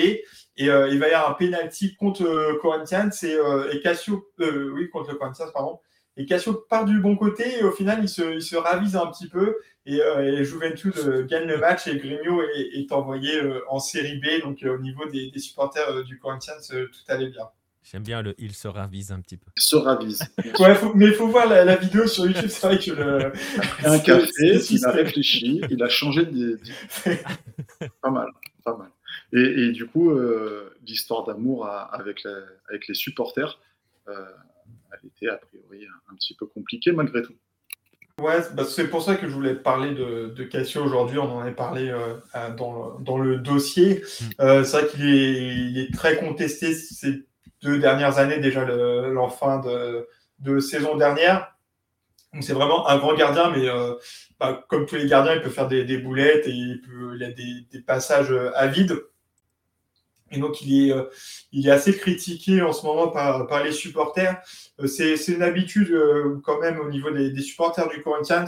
Et 0.56 0.66
il 0.66 0.68
va 0.98 1.08
y 1.08 1.12
avoir 1.12 1.30
un 1.30 1.34
penalty 1.34 1.94
contre 1.96 2.58
Corinthians 2.62 3.10
et, 3.22 3.36
et 3.72 3.80
Cassio, 3.82 4.26
oui, 4.38 4.88
contre 4.88 5.10
le 5.10 5.18
Corinthians, 5.18 5.50
pardon. 5.52 5.80
Et 6.16 6.26
Cassio 6.26 6.54
part 6.54 6.84
du 6.84 7.00
bon 7.00 7.16
côté 7.16 7.58
et 7.58 7.62
au 7.64 7.72
final, 7.72 7.98
il 8.02 8.08
se, 8.08 8.34
il 8.34 8.42
se 8.42 8.56
ravise 8.56 8.96
un 8.96 9.06
petit 9.06 9.28
peu 9.28 9.56
et, 9.86 10.00
euh, 10.00 10.42
Juventus 10.42 10.94
euh, 10.96 11.24
gagne 11.24 11.46
le 11.46 11.58
match 11.58 11.86
et 11.86 11.96
Grigno 11.98 12.42
est, 12.42 12.90
envoyé 12.92 13.36
euh, 13.36 13.60
en 13.68 13.78
série 13.78 14.18
B. 14.18 14.42
Donc 14.42 14.64
au 14.64 14.78
niveau 14.78 15.06
des, 15.06 15.30
supporters 15.38 16.04
du 16.04 16.18
Corinthians, 16.18 16.54
tout 16.68 17.04
allait 17.08 17.28
bien. 17.28 17.48
J'aime 17.82 18.02
bien 18.02 18.22
le 18.22 18.34
il 18.38 18.54
se 18.54 18.66
ravise 18.66 19.12
un 19.12 19.20
petit 19.20 19.36
peu. 19.36 19.50
Il 19.56 19.62
se 19.62 19.76
ravise. 19.76 20.22
ouais, 20.58 20.74
mais 20.94 21.06
il 21.06 21.14
faut 21.14 21.28
voir 21.28 21.46
la, 21.46 21.76
vidéo 21.76 22.06
sur 22.06 22.24
YouTube. 22.24 22.48
C'est 22.48 22.66
vrai 22.66 22.78
que 22.78 22.90
le. 22.92 23.32
Un 23.84 23.98
café, 24.00 24.58
il 24.70 24.84
a 24.86 24.90
réfléchi, 24.90 25.60
il 25.68 25.82
a 25.82 25.88
changé 25.90 26.24
de. 26.24 26.58
pas 28.00 28.10
mal, 28.10 28.28
pas 28.64 28.76
mal. 28.76 28.90
Et, 29.32 29.72
du 29.72 29.86
coup, 29.86 30.16
l'histoire 30.86 31.24
d'amour 31.24 31.66
avec, 31.66 32.24
avec 32.68 32.86
les 32.86 32.94
supporters, 32.94 33.58
elle 35.02 35.08
était 35.08 35.28
a 35.28 35.36
priori 35.36 35.86
un, 36.10 36.14
petit 36.14 36.34
peu 36.34 36.46
compliquée 36.46 36.92
malgré 36.92 37.22
tout. 37.22 37.34
Ouais, 38.20 38.38
bah, 38.54 38.64
c'est 38.64 38.88
pour 38.88 39.02
ça 39.02 39.16
que 39.16 39.28
je 39.28 39.32
voulais 39.32 39.54
parler 39.54 39.92
de, 39.92 40.28
de 40.28 40.44
Cassio 40.44 40.84
aujourd'hui. 40.84 41.18
On 41.18 41.30
en 41.36 41.40
avait 41.40 41.52
parlé 41.52 41.90
euh, 41.90 42.14
dans, 42.56 43.00
dans, 43.00 43.18
le 43.18 43.38
dossier. 43.38 44.02
Mm. 44.02 44.24
Euh, 44.40 44.64
c'est 44.64 44.80
vrai 44.80 44.86
qu'il 44.88 45.08
est, 45.08 45.32
il 45.32 45.78
est, 45.78 45.92
très 45.92 46.16
contesté 46.16 46.74
ces 46.74 47.24
deux 47.60 47.78
dernières 47.78 48.18
années, 48.18 48.38
déjà 48.38 48.64
l'enfin 48.64 49.58
de, 49.58 50.06
de, 50.38 50.60
saison 50.60 50.96
dernière. 50.96 51.56
Donc 52.32 52.44
c'est 52.44 52.52
vraiment 52.52 52.88
un 52.88 52.98
grand 52.98 53.14
gardien, 53.14 53.50
mais 53.50 53.68
euh, 53.68 53.94
bah, 54.38 54.64
comme 54.68 54.86
tous 54.86 54.94
les 54.94 55.08
gardiens, 55.08 55.34
il 55.34 55.42
peut 55.42 55.50
faire 55.50 55.66
des, 55.66 55.84
des 55.84 55.98
boulettes 55.98 56.46
et 56.46 56.52
il, 56.52 56.82
peut, 56.82 57.16
il 57.16 57.24
a 57.24 57.32
des, 57.32 57.66
des 57.72 57.80
passages 57.80 58.32
à 58.54 58.68
vide. 58.68 58.96
Et 60.34 60.40
donc, 60.40 60.62
il 60.62 60.88
est, 60.88 60.92
euh, 60.92 61.04
il 61.52 61.68
est 61.68 61.70
assez 61.70 61.96
critiqué 61.96 62.60
en 62.62 62.72
ce 62.72 62.84
moment 62.84 63.08
par, 63.08 63.62
les 63.62 63.72
supporters. 63.72 64.42
Euh, 64.80 64.86
c'est, 64.86 65.14
une 65.28 65.42
habitude 65.42 65.90
euh, 65.92 66.40
quand 66.42 66.60
même 66.60 66.80
au 66.80 66.90
niveau 66.90 67.10
des, 67.10 67.40
supporters 67.40 67.88
du 67.88 68.02
Corinthians. 68.02 68.46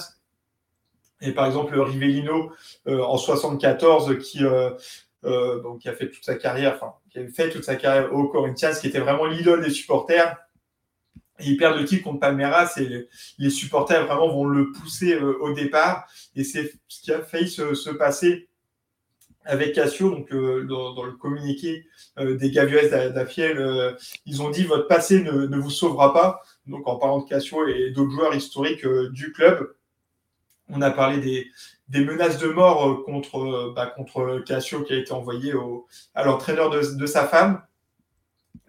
Et 1.21 1.33
par 1.33 1.47
exemple, 1.47 1.79
Rivellino 1.79 2.53
en 2.87 3.17
74, 3.17 4.19
qui, 4.19 4.45
a 4.45 5.93
fait 5.95 6.11
toute 6.11 6.25
sa 6.25 6.35
carrière, 6.35 6.75
enfin, 6.75 6.93
qui 7.11 7.19
a 7.19 7.29
fait 7.29 7.49
toute 7.49 7.65
sa 7.65 7.77
carrière 7.77 8.13
au 8.13 8.29
Corinthians, 8.29 8.73
qui 8.79 8.89
était 8.89 9.01
vraiment 9.01 9.25
l'idole 9.25 9.65
des 9.65 9.71
supporters. 9.71 10.37
Et 11.39 11.47
il 11.47 11.57
perd 11.57 11.79
le 11.79 11.87
titre 11.87 12.05
contre 12.05 12.21
Palmeiras 12.21 12.75
et 12.77 13.09
les 13.39 13.51
supporters 13.51 14.07
vraiment 14.07 14.29
vont 14.29 14.45
le 14.45 14.73
pousser 14.73 15.17
au 15.17 15.53
départ. 15.53 16.07
Et 16.35 16.45
c'est 16.45 16.75
ce 16.87 17.01
qui 17.01 17.13
a 17.13 17.23
failli 17.23 17.49
se 17.49 17.91
passer 17.91 18.49
avec 19.47 19.75
Cassio, 19.75 20.11
donc 20.11 20.33
euh, 20.33 20.65
dans, 20.65 21.05
le 21.05 21.13
communiqué 21.13 21.87
euh, 22.19 22.37
des 22.37 22.51
Gavieux 22.51 22.89
d'Afiel, 22.89 23.59
euh, 23.59 23.93
ils 24.27 24.43
ont 24.43 24.51
dit 24.51 24.65
votre 24.65 24.89
passé 24.89 25.23
ne, 25.23 25.57
vous 25.57 25.71
sauvera 25.71 26.13
pas. 26.13 26.43
Donc 26.67 26.87
en 26.89 26.97
parlant 26.97 27.21
de 27.21 27.29
Cassio 27.29 27.67
et 27.69 27.91
d'autres 27.91 28.11
joueurs 28.11 28.35
historiques 28.35 28.87
du 28.87 29.33
club, 29.33 29.75
on 30.69 30.83
a 30.83 30.91
parlé 30.91 31.51
des, 31.89 32.05
menaces 32.05 32.39
de 32.39 32.49
mort 32.49 33.05
contre, 33.05 33.73
bah, 33.75 33.87
contre 33.87 34.43
Cassio 34.45 34.83
qui 34.83 34.93
a 34.93 34.97
été 34.97 35.13
envoyé 35.13 35.55
à 36.15 36.25
l'entraîneur 36.25 36.71
de, 36.71 37.07
sa 37.07 37.25
femme. 37.25 37.63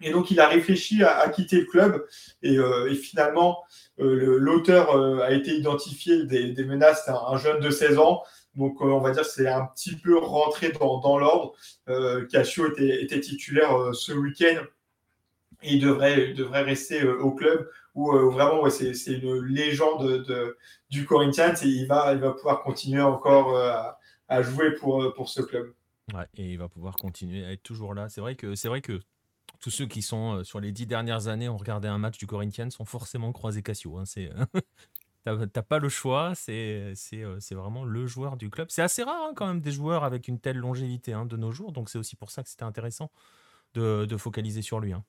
Et 0.00 0.12
donc 0.12 0.30
il 0.30 0.38
a 0.38 0.46
réfléchi 0.46 1.02
à, 1.02 1.28
quitter 1.28 1.60
le 1.60 1.66
club 1.66 2.06
et, 2.42 2.56
finalement 2.94 3.64
l'auteur 3.98 4.96
a 5.22 5.32
été 5.32 5.56
identifié 5.56 6.24
des, 6.24 6.64
menaces, 6.64 7.08
un 7.08 7.36
jeune 7.36 7.58
de 7.58 7.70
16 7.70 7.98
ans 7.98 8.22
donc, 8.58 8.82
euh, 8.82 8.86
on 8.86 8.98
va 8.98 9.12
dire 9.12 9.22
que 9.22 9.28
c'est 9.28 9.48
un 9.48 9.66
petit 9.66 9.94
peu 9.96 10.18
rentré 10.18 10.72
dans, 10.72 11.16
l'ordre. 11.16 11.54
Euh, 11.88 12.26
Cassio 12.26 12.66
était, 12.76 13.20
titulaire 13.20 13.72
euh, 13.72 13.92
ce 13.92 14.12
week-end 14.12 14.64
et 15.62 15.74
il 15.74 15.80
devrait, 15.80 16.34
devrait 16.34 16.62
rester 16.62 17.04
au 17.04 17.32
club 17.32 17.70
où 17.94 18.12
vraiment 18.30 18.68
c'est 18.70 18.92
une 19.06 19.42
légende 19.44 20.24
du 20.88 21.04
Corinthians 21.04 21.54
et 21.62 21.66
il 21.66 21.86
va, 21.88 22.12
il 22.12 22.20
va 22.20 22.30
pouvoir 22.30 22.62
continuer 22.62 23.02
encore 23.02 23.56
à, 24.28 24.42
jouer 24.42 24.76
pour, 24.76 25.12
pour 25.14 25.28
ce 25.28 25.42
club. 25.42 25.74
Ouais, 26.14 26.26
et 26.34 26.52
il 26.52 26.58
va 26.58 26.68
pouvoir 26.68 26.94
continuer 26.94 27.44
à 27.44 27.50
être 27.50 27.64
toujours 27.64 27.92
là. 27.92 28.08
C'est 28.08 28.20
vrai 28.20 28.36
que 28.36 28.54
c'est 28.54 28.68
vrai 28.68 28.82
que 28.82 29.00
tous 29.58 29.70
ceux 29.70 29.86
qui 29.86 30.00
sont 30.00 30.44
sur 30.44 30.60
les 30.60 30.70
dix 30.70 30.86
dernières 30.86 31.26
années 31.26 31.48
ont 31.48 31.56
regardé 31.56 31.88
un 31.88 31.98
match 31.98 32.18
du 32.18 32.28
Corinthians 32.28 32.68
ont 32.78 32.84
forcément 32.84 33.32
croisé 33.32 33.62
Cassio. 33.62 33.98
Hein. 33.98 34.04
C'est 34.06 34.30
T'as 35.52 35.62
pas 35.62 35.78
le 35.78 35.88
choix, 35.88 36.32
c'est 36.34 36.94
euh, 37.14 37.38
vraiment 37.52 37.84
le 37.84 38.06
joueur 38.06 38.36
du 38.36 38.50
club. 38.50 38.68
C'est 38.70 38.82
assez 38.82 39.02
rare 39.02 39.28
hein, 39.28 39.32
quand 39.34 39.46
même 39.46 39.60
des 39.60 39.72
joueurs 39.72 40.04
avec 40.04 40.28
une 40.28 40.38
telle 40.38 40.56
longévité 40.56 41.12
hein, 41.12 41.26
de 41.26 41.36
nos 41.36 41.52
jours, 41.52 41.72
donc 41.72 41.90
c'est 41.90 41.98
aussi 41.98 42.16
pour 42.16 42.30
ça 42.30 42.42
que 42.42 42.48
c'était 42.48 42.64
intéressant 42.64 43.10
de, 43.74 44.04
de, 44.04 44.16
focaliser 44.16 44.62
sur 44.62 44.80
lui. 44.80 44.92
Hein. 44.92 45.04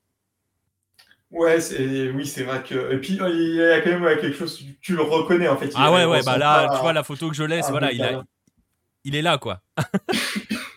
Ouais, 1.32 1.58
oui, 2.14 2.26
c'est 2.26 2.44
vrai 2.44 2.64
que. 2.64 2.91
Et 2.94 2.98
puis 2.98 3.14
il 3.14 3.56
y 3.56 3.62
a 3.62 3.82
quand 3.82 4.00
même 4.00 4.20
quelque 4.20 4.36
chose, 4.36 4.64
tu, 4.82 4.96
le 4.96 5.04
reconnais 5.04 5.48
en 5.48 5.58
fait. 5.58 5.72
Ah 5.76 5.91
ouais, 5.91 6.06
ouais, 6.06 6.22
bah 6.26 6.38
là, 6.38 6.70
tu 6.74 6.82
vois 6.82 6.94
la 6.94 7.04
photo 7.04 7.30
que 7.30 7.36
je 7.36 7.44
laisse, 7.44 7.70
voilà, 7.70 7.91
il, 7.91 8.02
a, 8.02 8.24
il 9.04 9.16
est 9.16 9.22
là 9.22 9.38
quoi. 9.38 9.62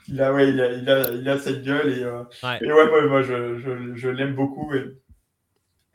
il, 0.08 0.20
a, 0.20 0.32
ouais, 0.32 0.50
il, 0.50 0.60
a, 0.60 0.72
il, 0.72 0.90
a, 0.90 1.10
il 1.10 1.28
a 1.28 1.38
cette 1.38 1.62
gueule 1.62 1.88
et, 1.90 2.02
euh, 2.02 2.22
ouais. 2.42 2.58
et 2.60 2.72
ouais, 2.72 3.08
moi 3.08 3.22
je, 3.22 3.58
je, 3.58 3.94
je 3.94 4.08
l'aime 4.08 4.34
beaucoup. 4.34 4.74
Et 4.74 4.84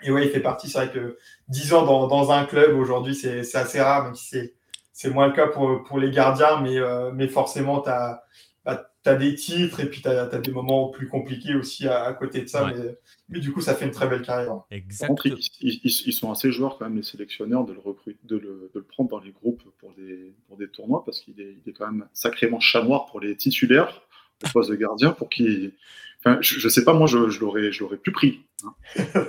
et 0.04 0.12
ouais, 0.12 0.26
il 0.26 0.32
fait 0.32 0.40
partie, 0.40 0.70
c'est 0.70 0.78
vrai 0.78 0.92
que 0.92 1.18
10 1.50 1.74
ans 1.74 1.86
dans, 1.86 2.08
dans 2.08 2.32
un 2.32 2.46
club 2.46 2.76
aujourd'hui, 2.76 3.16
c'est 3.16 3.56
assez 3.56 3.82
rare, 3.82 4.06
même 4.06 4.16
si 4.16 4.52
c'est 4.94 5.10
moins 5.10 5.28
le 5.28 5.34
cas 5.34 5.48
pour, 5.48 5.84
pour 5.84 6.00
les 6.00 6.12
gardiens, 6.12 6.62
mais, 6.62 6.78
euh, 6.78 7.12
mais 7.12 7.28
forcément, 7.28 7.82
tu 7.82 7.90
as, 7.90 8.24
bah, 8.66 8.92
as, 9.06 9.16
des 9.16 9.36
titres 9.36 9.80
et 9.80 9.90
puis 9.90 10.02
tu 10.02 10.08
as, 10.08 10.24
as, 10.24 10.40
des 10.40 10.52
moments 10.52 10.90
plus 10.90 11.08
compliqués 11.08 11.56
aussi 11.56 11.88
à, 11.88 12.04
à 12.04 12.14
côté 12.14 12.42
de 12.42 12.48
ça. 12.48 12.66
Mais, 12.68 12.96
mais, 13.30 13.40
du 13.40 13.52
coup, 13.52 13.62
ça 13.62 13.76
fait 13.76 13.86
une 13.86 13.92
très 13.92 14.08
belle 14.08 14.22
carrière. 14.22 14.64
Exactement. 14.72 15.18
Ils, 15.62 15.80
ils, 15.84 16.14
sont 16.14 16.32
assez 16.32 16.52
joueurs, 16.52 16.78
quand 16.78 16.86
même, 16.86 16.98
les 16.98 17.04
sélectionneurs, 17.04 17.66
de 17.66 17.74
le, 17.74 17.80
de 18.24 18.38
le, 18.38 18.72
de 18.74 18.80
le 18.80 18.86
prendre 18.86 19.10
dans 19.10 19.20
les 19.20 19.32
groupes 19.32 19.64
pour 19.80 19.94
des, 19.94 20.34
pour 20.48 20.58
des 20.58 20.68
tournois, 20.68 21.04
parce 21.06 21.22
qu'il 21.22 21.40
est, 21.42 21.58
il 21.64 21.70
est 21.70 21.74
quand 21.74 21.92
même 21.92 22.08
sacrément 22.14 22.60
chat 22.60 22.84
noir 22.84 23.06
pour 23.08 23.20
les 23.20 23.36
titulaires, 23.36 24.02
le 24.44 24.52
poste 24.52 24.70
de 24.70 24.76
gardien, 24.76 25.12
pour 25.12 25.30
qu'ils 25.30 25.74
je, 26.42 26.70
sais 26.70 26.84
pas, 26.84 26.94
moi, 26.94 27.08
je, 27.08 27.30
je 27.30 27.40
l'aurais 27.40 27.98
plus 27.98 28.12
pris. 28.12 28.42
Hein. 28.64 28.74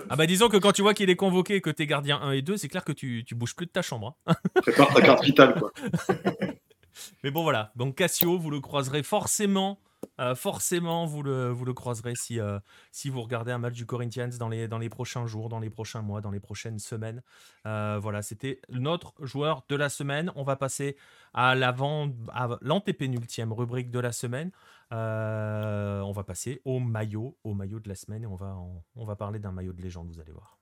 ah 0.09 0.17
bah 0.17 0.27
disons 0.27 0.49
que 0.49 0.57
quand 0.57 0.73
tu 0.73 0.83
vois 0.83 0.95
qu'il 0.95 1.11
est 1.11 1.17
convoqué, 1.17 1.61
que 1.61 1.71
tu 1.71 1.83
es 1.83 1.87
gardien 1.87 2.19
1 2.21 2.33
et 2.33 2.43
2, 2.43 2.57
c'est 2.57 2.69
clair 2.69 2.85
que 2.85 2.93
tu, 2.93 3.25
tu 3.27 3.35
bouges 3.35 3.55
plus 3.55 3.67
de 3.67 3.71
ta 3.71 3.83
chambre. 3.83 4.17
Hein. 4.27 4.35
Prépare 4.63 4.93
ta 4.95 5.03
carte 5.03 5.25
vitale, 5.25 5.55
quoi. 5.59 5.73
Mais 7.23 7.31
bon, 7.31 7.43
voilà. 7.43 7.73
Donc 7.77 7.97
Cassio, 7.97 8.39
vous 8.39 8.51
le 8.51 8.61
croiserez 8.61 9.03
forcément. 9.03 9.81
Euh, 10.21 10.35
forcément, 10.35 11.07
vous 11.07 11.23
le, 11.23 11.51
vous 11.51 11.65
le 11.65 11.73
croiserez 11.73 12.15
si, 12.15 12.41
euh, 12.41 12.59
si 12.93 13.09
vous 13.09 13.21
regardez 13.21 13.51
un 13.51 13.59
match 13.59 13.75
du 13.75 13.87
Corinthians 13.87 14.31
dans 14.39 14.49
les, 14.49 14.69
dans 14.69 14.79
les 14.79 14.89
prochains 14.89 15.27
jours, 15.27 15.49
dans 15.49 15.59
les 15.59 15.71
prochains 15.71 16.03
mois, 16.03 16.21
dans 16.21 16.31
les 16.31 16.41
prochaines 16.41 16.79
semaines. 16.79 17.23
Euh, 17.67 17.99
voilà, 18.01 18.23
c'était 18.23 18.61
notre 18.69 19.15
joueur 19.25 19.65
de 19.69 19.77
la 19.77 19.89
semaine. 19.89 20.31
On 20.37 20.45
va 20.45 20.57
passer 20.57 20.97
à 21.35 21.55
l'avant, 21.55 22.11
à 22.33 22.49
l'antépénultième 22.61 23.53
rubrique 23.53 23.91
de 23.91 23.99
la 23.99 24.13
semaine. 24.13 24.51
Euh, 24.93 26.01
on 26.01 26.13
va 26.13 26.25
passer 26.25 26.63
au 26.65 26.81
maillot, 26.81 27.37
au 27.45 27.55
maillot 27.55 27.81
de 27.81 27.89
la 27.89 27.95
semaine 27.95 28.23
et 28.23 28.27
on 28.27 28.37
va, 28.37 28.57
on 28.97 29.05
va 29.05 29.17
parler 29.17 29.39
d'un 29.39 29.53
maillot 29.53 29.73
de 29.73 29.83
légende, 29.83 30.09
vous 30.09 30.21
allez 30.21 30.33
voir. 30.33 30.59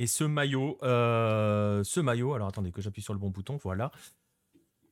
Et 0.00 0.06
ce 0.06 0.22
maillot, 0.22 0.78
euh, 0.84 1.82
ce 1.82 1.98
maillot, 1.98 2.34
alors 2.34 2.48
attendez 2.48 2.70
que 2.70 2.80
j'appuie 2.80 3.02
sur 3.02 3.14
le 3.14 3.18
bon 3.18 3.30
bouton, 3.30 3.56
voilà. 3.56 3.90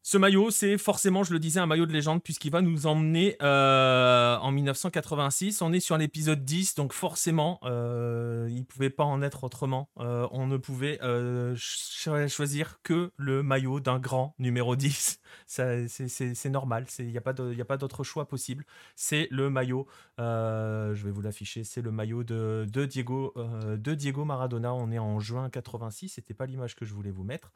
Ce 0.08 0.18
maillot, 0.18 0.52
c'est 0.52 0.78
forcément, 0.78 1.24
je 1.24 1.32
le 1.32 1.40
disais, 1.40 1.58
un 1.58 1.66
maillot 1.66 1.84
de 1.84 1.92
légende 1.92 2.22
puisqu'il 2.22 2.52
va 2.52 2.62
nous 2.62 2.86
emmener 2.86 3.36
euh, 3.42 4.36
en 4.36 4.52
1986. 4.52 5.62
On 5.62 5.72
est 5.72 5.80
sur 5.80 5.98
l'épisode 5.98 6.44
10, 6.44 6.76
donc 6.76 6.92
forcément, 6.92 7.58
euh, 7.64 8.46
il 8.48 8.60
ne 8.60 8.62
pouvait 8.62 8.88
pas 8.88 9.02
en 9.02 9.20
être 9.20 9.42
autrement. 9.42 9.88
Euh, 9.98 10.28
on 10.30 10.46
ne 10.46 10.58
pouvait 10.58 11.00
choisir 11.56 12.78
que 12.84 13.10
le 13.16 13.42
maillot 13.42 13.80
d'un 13.80 13.98
grand 13.98 14.36
numéro 14.38 14.76
10. 14.76 15.18
C'est 15.48 16.50
normal, 16.50 16.86
il 17.00 17.06
n'y 17.08 17.18
a 17.18 17.64
pas 17.64 17.76
d'autre 17.76 18.04
choix 18.04 18.28
possible. 18.28 18.64
C'est 18.94 19.26
le 19.32 19.50
maillot, 19.50 19.88
je 20.18 21.04
vais 21.04 21.10
vous 21.10 21.22
l'afficher, 21.22 21.64
c'est 21.64 21.82
le 21.82 21.90
maillot 21.90 22.22
de, 22.22 22.64
Diego 22.84 24.24
Maradona. 24.24 24.72
On 24.72 24.92
est 24.92 25.00
en 25.00 25.18
juin 25.18 25.50
86, 25.50 26.10
c'était 26.10 26.32
pas 26.32 26.46
l'image 26.46 26.76
que 26.76 26.84
je 26.84 26.94
voulais 26.94 27.10
vous 27.10 27.24
mettre. 27.24 27.50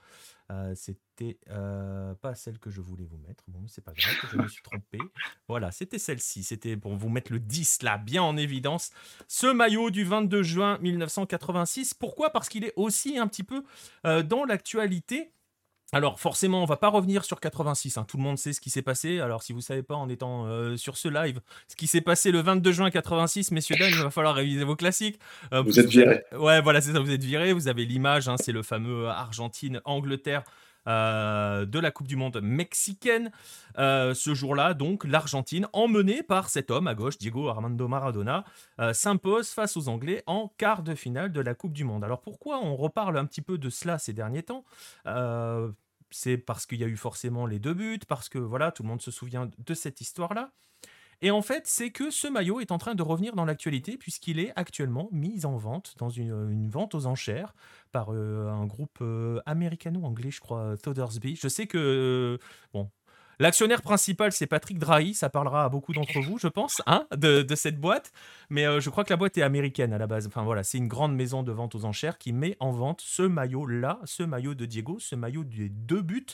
Euh, 0.50 0.74
c'était 0.74 1.38
euh, 1.50 2.14
pas 2.14 2.34
celle 2.34 2.58
que 2.58 2.70
je 2.70 2.80
voulais 2.80 3.04
vous 3.04 3.18
mettre. 3.18 3.44
Bon, 3.46 3.62
c'est 3.68 3.84
pas 3.84 3.92
grave, 3.92 4.14
je 4.32 4.36
me 4.36 4.48
suis 4.48 4.62
trompé. 4.62 4.98
Voilà, 5.46 5.70
c'était 5.70 5.98
celle-ci. 5.98 6.42
C'était 6.42 6.76
pour 6.76 6.96
vous 6.96 7.08
mettre 7.08 7.32
le 7.32 7.38
10 7.38 7.82
là, 7.82 7.98
bien 7.98 8.22
en 8.22 8.36
évidence. 8.36 8.90
Ce 9.28 9.46
maillot 9.46 9.90
du 9.90 10.02
22 10.02 10.42
juin 10.42 10.78
1986. 10.78 11.94
Pourquoi? 11.94 12.30
Parce 12.30 12.48
qu'il 12.48 12.64
est 12.64 12.72
aussi 12.76 13.18
un 13.18 13.28
petit 13.28 13.44
peu 13.44 13.62
euh, 14.06 14.22
dans 14.22 14.44
l'actualité. 14.44 15.32
Alors 15.92 16.20
forcément, 16.20 16.62
on 16.62 16.66
va 16.66 16.76
pas 16.76 16.88
revenir 16.88 17.24
sur 17.24 17.40
86. 17.40 17.98
Hein. 17.98 18.04
Tout 18.06 18.16
le 18.16 18.22
monde 18.22 18.38
sait 18.38 18.52
ce 18.52 18.60
qui 18.60 18.70
s'est 18.70 18.82
passé. 18.82 19.20
Alors 19.20 19.42
si 19.42 19.52
vous 19.52 19.60
savez 19.60 19.82
pas 19.82 19.96
en 19.96 20.08
étant 20.08 20.46
euh, 20.46 20.76
sur 20.76 20.96
ce 20.96 21.08
live, 21.08 21.40
ce 21.68 21.74
qui 21.74 21.86
s'est 21.86 22.00
passé 22.00 22.30
le 22.30 22.40
22 22.40 22.72
juin 22.72 22.90
86, 22.90 23.50
messieurs 23.50 23.76
dames, 23.76 23.90
il 23.90 24.02
va 24.02 24.10
falloir 24.10 24.34
réviser 24.34 24.64
vos 24.64 24.76
classiques. 24.76 25.18
Euh, 25.52 25.62
vous, 25.62 25.80
êtes 25.80 25.88
virés. 25.88 26.22
Ouais, 26.32 26.60
voilà, 26.60 26.80
c'est 26.80 26.92
ça. 26.92 27.00
Vous 27.00 27.10
êtes 27.10 27.24
virés. 27.24 27.52
Vous 27.52 27.68
avez 27.68 27.84
l'image. 27.84 28.28
Hein, 28.28 28.36
c'est 28.38 28.52
le 28.52 28.62
fameux 28.62 29.08
Argentine-Angleterre. 29.08 30.44
Euh, 30.86 31.66
de 31.66 31.78
la 31.78 31.90
Coupe 31.90 32.06
du 32.06 32.16
Monde 32.16 32.40
mexicaine. 32.42 33.30
ce 33.76 34.34
jour-là, 34.34 34.74
donc, 34.74 35.04
l'Argentine, 35.04 35.66
emmenée 35.72 36.22
par 36.22 36.48
cet 36.48 36.70
homme 36.70 36.86
à 36.86 36.94
gauche, 36.94 37.18
Diego 37.18 37.48
Armando 37.48 37.88
Maradona, 37.88 38.44
s'impose 38.92 39.50
face 39.50 39.76
aux 39.76 39.88
Anglais 39.88 40.22
en 40.26 40.52
quart 40.56 40.82
de 40.82 40.94
finale 40.94 41.32
de 41.32 41.40
la 41.40 41.54
Coupe 41.54 41.72
du 41.72 41.84
Monde. 41.84 42.04
Alors 42.04 42.20
pourquoi 42.20 42.58
on 42.58 42.76
reparle 42.76 43.16
un 43.18 43.26
petit 43.26 43.42
peu 43.42 43.58
de 43.58 43.70
cela 43.70 43.98
ces 43.98 44.12
derniers 44.12 44.42
temps? 44.42 44.64
C'est 46.10 46.38
parce 46.38 46.66
qu'il 46.66 46.80
y 46.80 46.84
a 46.84 46.88
eu 46.88 46.96
forcément 46.96 47.46
les 47.46 47.58
deux 47.58 47.74
buts, 47.74 48.00
parce 48.08 48.28
que 48.28 48.38
voilà, 48.38 48.72
tout 48.72 48.82
le 48.82 48.88
monde 48.88 49.02
se 49.02 49.10
souvient 49.10 49.48
de 49.58 49.74
cette 49.74 50.00
histoire-là. 50.00 50.52
Et 51.22 51.30
en 51.30 51.42
fait, 51.42 51.66
c'est 51.66 51.90
que 51.90 52.10
ce 52.10 52.26
maillot 52.26 52.60
est 52.60 52.72
en 52.72 52.78
train 52.78 52.94
de 52.94 53.02
revenir 53.02 53.34
dans 53.34 53.44
l'actualité 53.44 53.96
puisqu'il 53.96 54.38
est 54.38 54.52
actuellement 54.56 55.08
mis 55.12 55.44
en 55.44 55.56
vente 55.56 55.94
dans 55.98 56.08
une, 56.08 56.68
vente 56.70 56.94
aux 56.94 57.06
enchères 57.06 57.54
par 57.92 58.08
euh, 58.10 58.48
un 58.48 58.66
groupe 58.66 58.98
euh, 59.02 59.40
américano-anglais, 59.46 60.30
je 60.30 60.40
crois, 60.40 60.76
Thodersby. 60.82 61.36
Je 61.36 61.48
sais 61.48 61.66
que, 61.66 62.38
bon, 62.72 62.90
L'actionnaire 63.40 63.80
principal, 63.80 64.32
c'est 64.32 64.46
Patrick 64.46 64.78
Drahi. 64.78 65.14
Ça 65.14 65.30
parlera 65.30 65.64
à 65.64 65.70
beaucoup 65.70 65.94
d'entre 65.94 66.20
vous, 66.20 66.36
je 66.36 66.46
pense, 66.46 66.82
hein, 66.86 67.06
de, 67.16 67.42
cette 67.54 67.80
boîte. 67.80 68.12
Mais 68.50 68.66
euh, 68.66 68.80
je 68.80 68.90
crois 68.90 69.02
que 69.02 69.08
la 69.08 69.16
boîte 69.16 69.38
est 69.38 69.42
américaine 69.42 69.94
à 69.94 69.98
la 69.98 70.06
base. 70.06 70.26
Enfin 70.26 70.42
voilà, 70.42 70.62
c'est 70.62 70.76
une 70.76 70.88
grande 70.88 71.16
maison 71.16 71.42
de 71.42 71.50
vente 71.50 71.74
aux 71.74 71.86
enchères 71.86 72.18
qui 72.18 72.34
met 72.34 72.58
en 72.60 72.70
vente 72.70 73.00
ce 73.00 73.22
maillot-là, 73.22 73.98
ce 74.04 74.22
maillot 74.22 74.54
de 74.54 74.66
Diego, 74.66 74.98
ce 75.00 75.16
maillot 75.16 75.44
des 75.44 75.70
deux 75.70 76.02
buts 76.02 76.26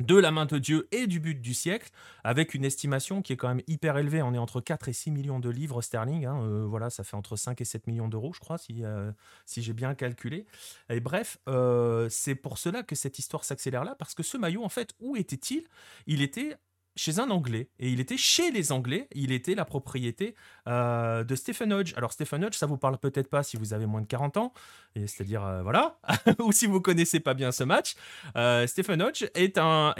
de 0.00 0.16
la 0.16 0.30
main 0.30 0.46
de 0.46 0.58
Dieu 0.58 0.88
et 0.92 1.06
du 1.06 1.20
but 1.20 1.40
du 1.40 1.54
siècle, 1.54 1.90
avec 2.24 2.54
une 2.54 2.64
estimation 2.64 3.20
qui 3.20 3.32
est 3.32 3.36
quand 3.36 3.48
même 3.48 3.62
hyper 3.66 3.96
élevée. 3.98 4.22
On 4.22 4.32
est 4.32 4.38
entre 4.38 4.60
4 4.60 4.88
et 4.88 4.92
6 4.92 5.10
millions 5.10 5.40
de 5.40 5.50
livres 5.50 5.82
sterling. 5.82 6.24
Hein. 6.24 6.40
Euh, 6.42 6.64
voilà, 6.66 6.90
ça 6.90 7.04
fait 7.04 7.16
entre 7.16 7.36
5 7.36 7.60
et 7.60 7.64
7 7.64 7.86
millions 7.86 8.08
d'euros, 8.08 8.32
je 8.32 8.40
crois, 8.40 8.58
si, 8.58 8.84
euh, 8.84 9.10
si 9.44 9.62
j'ai 9.62 9.72
bien 9.72 9.94
calculé. 9.94 10.46
Et 10.88 11.00
bref, 11.00 11.38
euh, 11.48 12.08
c'est 12.10 12.34
pour 12.34 12.58
cela 12.58 12.82
que 12.82 12.94
cette 12.94 13.18
histoire 13.18 13.44
s'accélère 13.44 13.84
là, 13.84 13.94
parce 13.96 14.14
que 14.14 14.22
ce 14.22 14.36
maillot, 14.36 14.64
en 14.64 14.68
fait, 14.68 14.94
où 15.00 15.16
était-il? 15.16 15.66
Il 16.06 16.22
était 16.22 16.56
chez 16.98 17.20
un 17.20 17.30
Anglais. 17.30 17.68
Et 17.78 17.88
il 17.88 18.00
était 18.00 18.16
chez 18.16 18.50
les 18.50 18.72
Anglais. 18.72 19.08
Il 19.14 19.32
était 19.32 19.54
la 19.54 19.64
propriété 19.64 20.34
euh, 20.66 21.24
de 21.24 21.34
Stephen 21.34 21.72
Hodge. 21.72 21.94
Alors, 21.96 22.12
Stephen 22.12 22.44
Hodge, 22.44 22.54
ça 22.54 22.66
vous 22.66 22.76
parle 22.76 22.98
peut-être 22.98 23.30
pas 23.30 23.42
si 23.42 23.56
vous 23.56 23.72
avez 23.72 23.86
moins 23.86 24.02
de 24.02 24.06
40 24.06 24.36
ans. 24.36 24.52
C'est-à-dire, 24.94 25.44
euh, 25.44 25.62
voilà. 25.62 25.98
Ou 26.40 26.52
si 26.52 26.66
vous 26.66 26.80
connaissez 26.80 27.20
pas 27.20 27.34
bien 27.34 27.52
ce 27.52 27.64
match. 27.64 27.94
Euh, 28.36 28.66
Stephen 28.66 29.00
Hodge 29.00 29.24
est 29.34 29.58
un. 29.58 29.94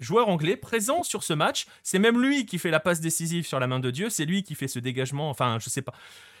joueur 0.00 0.28
anglais 0.28 0.56
présent 0.56 1.02
sur 1.02 1.22
ce 1.22 1.32
match. 1.32 1.66
C'est 1.82 1.98
même 1.98 2.20
lui 2.20 2.46
qui 2.46 2.58
fait 2.58 2.70
la 2.70 2.80
passe 2.80 3.00
décisive 3.00 3.46
sur 3.46 3.60
la 3.60 3.66
main 3.66 3.80
de 3.80 3.90
Dieu. 3.90 4.10
C'est 4.10 4.24
lui 4.24 4.42
qui 4.42 4.54
fait 4.54 4.68
ce 4.68 4.80
dégagement. 4.80 5.30
Enfin, 5.30 5.58
je 5.60 5.70
sais 5.70 5.82
pas. 5.82 5.94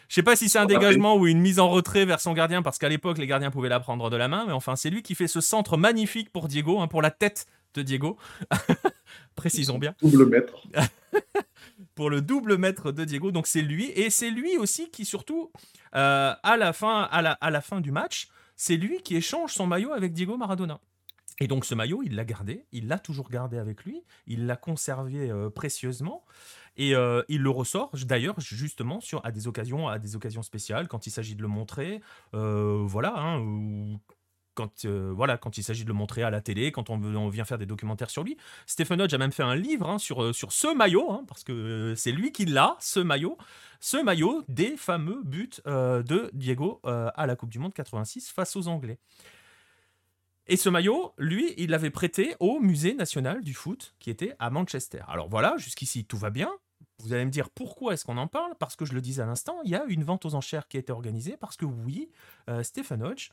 Je 0.08 0.16
sais 0.16 0.24
pas 0.24 0.34
si 0.34 0.48
c'est 0.48 0.58
un 0.58 0.66
dégagement 0.66 1.14
ou 1.14 1.28
une 1.28 1.40
mise 1.40 1.60
en 1.60 1.68
retrait 1.68 2.04
vers 2.04 2.18
son 2.18 2.32
gardien, 2.32 2.62
parce 2.62 2.78
qu'à 2.78 2.88
l'époque, 2.88 3.16
les 3.16 3.28
gardiens 3.28 3.52
pouvaient 3.52 3.68
la 3.68 3.78
prendre 3.78 4.10
de 4.10 4.16
la 4.16 4.26
main. 4.26 4.44
Mais 4.44 4.52
enfin, 4.52 4.74
c'est 4.74 4.90
lui 4.90 5.02
qui 5.02 5.14
fait 5.14 5.28
ce 5.28 5.40
centre 5.40 5.76
magnifique 5.76 6.32
pour 6.32 6.48
Diego, 6.48 6.80
hein, 6.80 6.88
pour 6.88 7.00
la 7.00 7.12
tête 7.12 7.46
de 7.74 7.82
Diego. 7.82 8.16
Précisons 9.34 9.78
bien. 9.78 9.94
Double 10.02 10.26
mètre. 10.26 10.62
pour 11.94 12.10
le 12.10 12.20
double 12.20 12.56
mètre 12.56 12.92
de 12.92 13.04
Diego. 13.04 13.30
Donc 13.30 13.46
c'est 13.46 13.62
lui. 13.62 13.90
Et 13.90 14.10
c'est 14.10 14.30
lui 14.30 14.56
aussi 14.56 14.90
qui, 14.90 15.04
surtout, 15.04 15.50
euh, 15.94 16.32
à, 16.42 16.56
la 16.56 16.72
fin, 16.72 17.02
à, 17.02 17.22
la, 17.22 17.32
à 17.32 17.50
la 17.50 17.60
fin 17.60 17.80
du 17.80 17.92
match, 17.92 18.28
c'est 18.56 18.76
lui 18.76 19.02
qui 19.02 19.16
échange 19.16 19.52
son 19.52 19.66
maillot 19.66 19.92
avec 19.92 20.12
Diego 20.12 20.36
Maradona. 20.36 20.80
Et 21.42 21.46
donc 21.46 21.64
ce 21.64 21.74
maillot, 21.74 22.02
il 22.02 22.16
l'a 22.16 22.24
gardé, 22.24 22.66
il 22.72 22.86
l'a 22.86 22.98
toujours 22.98 23.30
gardé 23.30 23.56
avec 23.56 23.84
lui, 23.84 24.02
il 24.26 24.46
l'a 24.46 24.56
conservé 24.56 25.30
euh, 25.30 25.48
précieusement. 25.48 26.24
Et 26.76 26.94
euh, 26.94 27.22
il 27.28 27.42
le 27.42 27.50
ressort 27.50 27.90
d'ailleurs 28.04 28.38
justement 28.40 29.00
sur, 29.00 29.24
à 29.24 29.32
des 29.32 29.46
occasions, 29.46 29.88
à 29.88 29.98
des 29.98 30.16
occasions 30.16 30.42
spéciales, 30.42 30.86
quand 30.86 31.06
il 31.06 31.10
s'agit 31.10 31.34
de 31.34 31.42
le 31.42 31.48
montrer, 31.48 32.00
voilà, 32.32 33.14
hein, 33.16 33.98
quand, 34.60 34.84
euh, 34.84 35.10
voilà, 35.14 35.38
quand 35.38 35.56
il 35.56 35.62
s'agit 35.62 35.84
de 35.84 35.88
le 35.88 35.94
montrer 35.94 36.22
à 36.22 36.28
la 36.28 36.42
télé, 36.42 36.70
quand 36.70 36.90
on, 36.90 37.28
vient 37.30 37.44
faire 37.44 37.56
des 37.56 37.64
documentaires 37.64 38.10
sur 38.10 38.22
lui. 38.22 38.36
Stephen 38.66 39.00
Hodge 39.00 39.14
a 39.14 39.18
même 39.18 39.32
fait 39.32 39.42
un 39.42 39.54
livre 39.54 39.88
hein, 39.88 39.98
sur, 39.98 40.22
euh, 40.22 40.32
sur 40.34 40.52
ce 40.52 40.74
maillot, 40.74 41.10
hein, 41.10 41.24
parce 41.26 41.44
que 41.44 41.52
euh, 41.52 41.94
c'est 41.94 42.12
lui 42.12 42.30
qui 42.30 42.44
l'a, 42.44 42.76
ce 42.78 43.00
maillot, 43.00 43.38
ce 43.80 43.96
maillot 43.96 44.44
des 44.48 44.76
fameux 44.76 45.22
buts 45.24 45.48
de 45.64 46.30
Diego 46.34 46.80
à 46.84 47.26
la 47.26 47.34
Coupe 47.34 47.48
du 47.48 47.58
Monde 47.58 47.72
86 47.72 48.28
face 48.28 48.54
aux 48.56 48.68
Anglais. 48.68 48.98
Et 50.46 50.56
ce 50.58 50.68
maillot, 50.68 51.14
lui, 51.16 51.54
il 51.56 51.70
l'avait 51.70 51.90
prêté 51.90 52.34
au 52.40 52.60
Musée 52.60 52.92
national 52.92 53.42
du 53.42 53.54
foot 53.54 53.94
qui 53.98 54.10
était 54.10 54.34
à 54.38 54.50
Manchester. 54.50 55.00
Alors 55.08 55.30
voilà, 55.30 55.54
jusqu'ici 55.56 56.04
tout 56.04 56.18
va 56.18 56.28
bien. 56.28 56.50
Vous 56.98 57.14
allez 57.14 57.24
me 57.24 57.30
dire 57.30 57.48
pourquoi 57.48 57.94
est-ce 57.94 58.04
qu'on 58.04 58.18
en 58.18 58.26
parle? 58.26 58.54
Parce 58.58 58.76
que 58.76 58.84
je 58.84 58.92
le 58.92 59.00
disais 59.00 59.22
à 59.22 59.26
l'instant, 59.26 59.56
il 59.64 59.70
y 59.70 59.74
a 59.74 59.84
une 59.88 60.04
vente 60.04 60.26
aux 60.26 60.34
enchères 60.34 60.68
qui 60.68 60.76
a 60.76 60.80
été 60.80 60.92
organisée 60.92 61.38
parce 61.38 61.56
que 61.56 61.64
oui, 61.64 62.10
Stephen 62.62 63.02
Hodge 63.02 63.30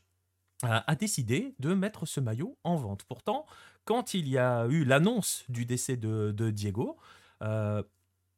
a 0.63 0.95
décidé 0.95 1.53
de 1.59 1.73
mettre 1.73 2.05
ce 2.05 2.19
maillot 2.19 2.57
en 2.63 2.75
vente. 2.75 3.03
Pourtant, 3.03 3.45
quand 3.88 4.13
il 4.13 4.27
y 4.27 4.38
a 4.38 4.67
eu 4.67 4.84
l'annonce 4.84 5.45
du 5.47 5.65
décès 5.65 5.95
de, 5.95 6.49
Diego, 6.51 6.97
euh, 7.41 7.81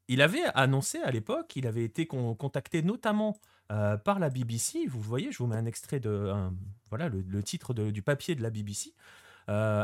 il 0.08 0.22
avait 0.22 0.44
annoncé 0.54 1.00
à 1.00 1.12
l'époque, 1.12 1.56
il 1.56 1.66
avait 1.66 1.84
été 1.84 2.06
contacté 2.06 2.84
notamment 2.84 3.36
euh, 3.72 3.98
par 3.98 4.20
la 4.20 4.30
BBC. 4.30 4.86
Vous 4.86 5.02
voyez, 5.02 5.32
je 5.32 5.40
vous 5.40 5.48
mets 5.48 5.56
un 5.56 5.66
extrait 5.66 6.00
de 6.00 6.32
voilà 6.90 7.10
le, 7.10 7.44
titre 7.44 7.74
du 7.74 8.02
papier 8.04 8.36
de 8.36 8.44
la 8.44 8.52
BBC. 8.52 8.94
Euh, 9.50 9.84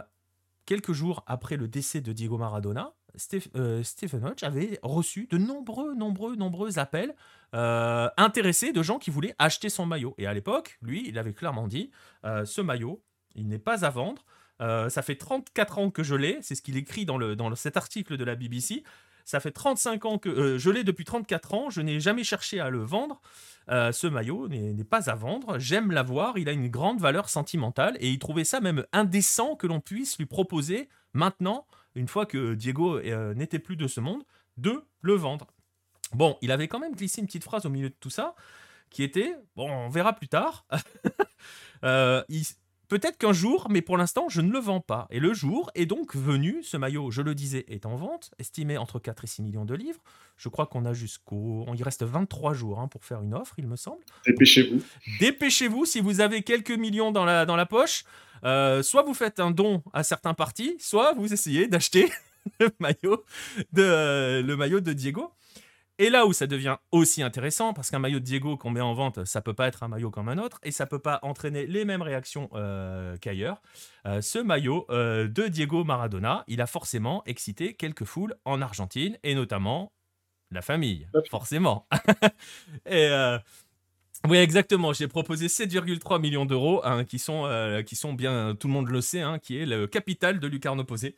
quelques 0.68 0.94
jours 0.94 1.24
après 1.26 1.58
le 1.58 1.68
décès 1.68 2.00
de 2.00 2.14
Diego 2.14 2.38
Maradona, 2.38 2.94
euh, 3.56 3.84
Stephen 3.84 4.26
Hodge 4.26 4.44
avait 4.44 4.80
reçu 4.82 5.28
de 5.30 5.38
nombreux, 5.38 5.96
nombreux, 5.96 6.36
nombreux 6.36 6.80
appels 6.80 7.14
euh, 7.54 8.10
intéressés 8.18 8.72
de 8.72 8.84
gens 8.84 9.00
qui 9.00 9.12
voulaient 9.12 9.36
acheter 9.40 9.70
son 9.70 9.86
maillot. 9.86 10.16
Et 10.18 10.28
à 10.28 10.34
l'époque, 10.34 10.78
lui, 10.82 11.08
il 11.08 11.18
avait 11.18 11.34
clairement 11.34 11.68
dit 11.68 11.92
euh, 12.26 12.46
ce 12.46 12.62
maillot, 12.62 13.02
il 13.36 13.48
n'est 13.48 13.60
pas 13.60 13.86
à 13.86 13.90
vendre. 13.90 14.26
ça 14.60 15.02
fait 15.02 15.16
34 15.16 15.80
ans 15.80 15.92
que 15.92 16.04
je 16.04 16.16
l'ai, 16.16 16.40
c'est 16.42 16.56
ce 16.56 16.62
qu'il 16.62 16.78
écrit 16.78 17.06
dans, 17.06 17.18
le, 17.18 17.36
dans 17.36 17.54
cet 17.56 17.78
article 17.78 18.18
de 18.18 18.24
la 18.24 18.36
BBC. 18.36 18.84
Ça 19.26 19.40
fait 19.40 19.52
35 19.52 20.06
ans 20.06 20.18
que 20.20 20.58
je 20.58 20.70
l'ai 20.70 20.84
depuis 20.84 21.04
34 21.04 21.54
ans, 21.56 21.70
je 21.72 21.82
n'ai 21.82 22.00
jamais 22.00 22.24
cherché 22.24 22.60
à 22.60 22.70
le 22.70 22.84
vendre. 22.84 23.22
ce 23.68 24.08
maillot 24.08 24.48
n'est 24.48 24.84
pas 24.84 25.10
à 25.10 25.16
vendre, 25.16 25.58
j'aime 25.60 25.92
l'avoir, 25.92 26.38
il 26.38 26.48
a 26.48 26.52
une 26.52 26.70
grande 26.70 27.02
valeur 27.02 27.28
sentimentale 27.28 27.98
et 28.00 28.10
il 28.10 28.20
trouvait 28.20 28.46
ça 28.46 28.62
même 28.62 28.86
indécent 28.94 29.56
que 29.56 29.68
l'on 29.68 29.82
puisse 29.82 30.18
lui 30.18 30.28
proposer 30.28 30.88
maintenant 31.14 31.66
une 31.96 32.08
fois 32.08 32.26
que 32.26 32.54
Diego 32.54 32.98
euh, 32.98 33.34
n'était 33.34 33.60
plus 33.60 33.76
de 33.76 33.88
ce 33.88 34.00
monde, 34.00 34.24
de 34.58 34.84
le 35.02 35.14
vendre. 35.14 35.48
Bon, 36.14 36.38
il 36.42 36.52
avait 36.52 36.68
quand 36.68 36.80
même 36.80 36.96
glissé 36.96 37.22
une 37.22 37.28
petite 37.28 37.44
phrase 37.44 37.66
au 37.66 37.70
milieu 37.70 37.90
de 37.90 37.96
tout 38.00 38.10
ça, 38.10 38.36
qui 38.90 39.04
était, 39.04 39.36
bon, 39.56 39.70
on 39.70 39.90
verra 39.90 40.14
plus 40.14 40.28
tard. 40.28 40.66
Euh, 41.84 42.24
peut-être 42.88 43.18
qu'un 43.18 43.34
jour, 43.34 43.68
mais 43.70 43.84
pour 43.84 43.98
l'instant, 43.98 44.28
je 44.28 44.42
ne 44.42 44.52
le 44.52 44.58
vends 44.58 44.80
pas. 44.80 45.08
Et 45.12 45.20
le 45.20 45.36
jour 45.36 45.70
est 45.76 45.86
donc 45.86 46.16
venu, 46.16 46.64
ce 46.64 46.78
maillot, 46.78 47.12
je 47.12 47.22
le 47.22 47.36
disais, 47.36 47.64
est 47.68 47.86
en 47.86 47.96
vente, 47.96 48.32
estimé 48.40 48.78
entre 48.78 48.98
4 48.98 49.24
et 49.24 49.28
6 49.28 49.44
millions 49.44 49.66
de 49.66 49.76
livres. 49.76 50.00
Je 50.36 50.50
crois 50.50 50.66
qu'on 50.66 50.84
a 50.86 50.94
jusqu'au... 50.94 51.68
Il 51.76 51.84
reste 51.84 52.02
23 52.02 52.54
jours 52.56 52.80
hein, 52.80 52.88
pour 52.88 53.06
faire 53.06 53.22
une 53.22 53.36
offre, 53.36 53.54
il 53.60 53.68
me 53.68 53.76
semble. 53.76 54.04
Dépêchez-vous. 54.26 54.82
Dépêchez-vous 55.20 55.86
si 55.86 56.00
vous 56.00 56.22
avez 56.22 56.42
quelques 56.42 56.72
millions 56.72 57.12
dans 57.12 57.26
la, 57.26 57.46
dans 57.46 57.58
la 57.58 57.68
poche. 57.68 58.04
Euh, 58.46 58.84
soit 58.84 59.04
vous 59.04 59.14
faites 59.14 59.40
un 59.40 59.52
don 59.52 59.82
à 59.94 60.04
certains 60.04 60.34
partis, 60.34 60.76
soit 60.80 61.14
vous 61.14 61.34
essayez 61.34 61.68
d'acheter 61.68 62.12
le 62.60 62.70
maillot 62.80 63.24
de 63.74 63.82
euh, 63.82 64.42
le 64.42 64.56
maillot 64.56 64.80
de 64.80 64.94
Diego. 64.94 65.32
Et 65.98 66.10
là 66.10 66.26
où 66.26 66.34
ça 66.34 66.46
devient 66.46 66.76
aussi 66.92 67.24
intéressant, 67.24 67.74
parce 67.74 67.90
qu'un 67.90 68.00
maillot 68.00 68.20
de 68.20 68.26
Diego 68.26 68.58
qu'on 68.58 68.70
met 68.70 68.82
en 68.82 68.94
vente, 68.94 69.24
ça 69.24 69.42
peut 69.42 69.54
pas 69.54 69.68
être 69.68 69.82
un 69.82 69.88
maillot 69.88 70.12
comme 70.12 70.28
un 70.28 70.38
autre, 70.38 70.60
et 70.62 70.72
ça 70.72 70.86
peut 70.86 71.00
pas 71.00 71.20
entraîner 71.24 71.66
les 71.68 71.86
mêmes 71.86 72.02
réactions 72.02 72.50
euh, 72.54 73.16
qu'ailleurs. 73.18 73.62
ce 74.04 74.40
maillot 74.40 74.86
de 74.90 75.48
Diego 75.48 75.86
Maradona, 75.86 76.44
il 76.48 76.60
a 76.60 76.68
forcément 76.68 77.24
excité 77.26 77.76
quelques 77.76 78.04
foules 78.04 78.36
en 78.44 78.62
Argentine, 78.62 79.18
et 79.24 79.36
notamment 79.36 79.94
la 80.52 80.62
famille, 80.62 81.08
forcément. 81.30 81.88
et 82.86 83.38
oui, 84.30 84.38
exactement. 84.38 84.94
J'ai 84.94 85.08
proposé 85.08 85.48
7,3 85.48 86.20
millions 86.20 86.46
d'euros, 86.46 86.82
hein, 86.84 87.04
qui, 87.04 87.20
sont, 87.20 87.46
euh, 87.46 87.82
qui 87.82 87.96
sont 87.96 88.14
bien, 88.14 88.56
tout 88.60 88.68
le 88.68 88.74
monde 88.74 88.90
le 88.90 89.02
sait, 89.02 89.22
hein, 89.22 89.40
qui 89.40 89.58
est 89.58 89.66
le 89.66 89.88
capital 89.88 90.40
de 90.40 90.48
Lucarno 90.48 90.84
Posé. 90.84 91.16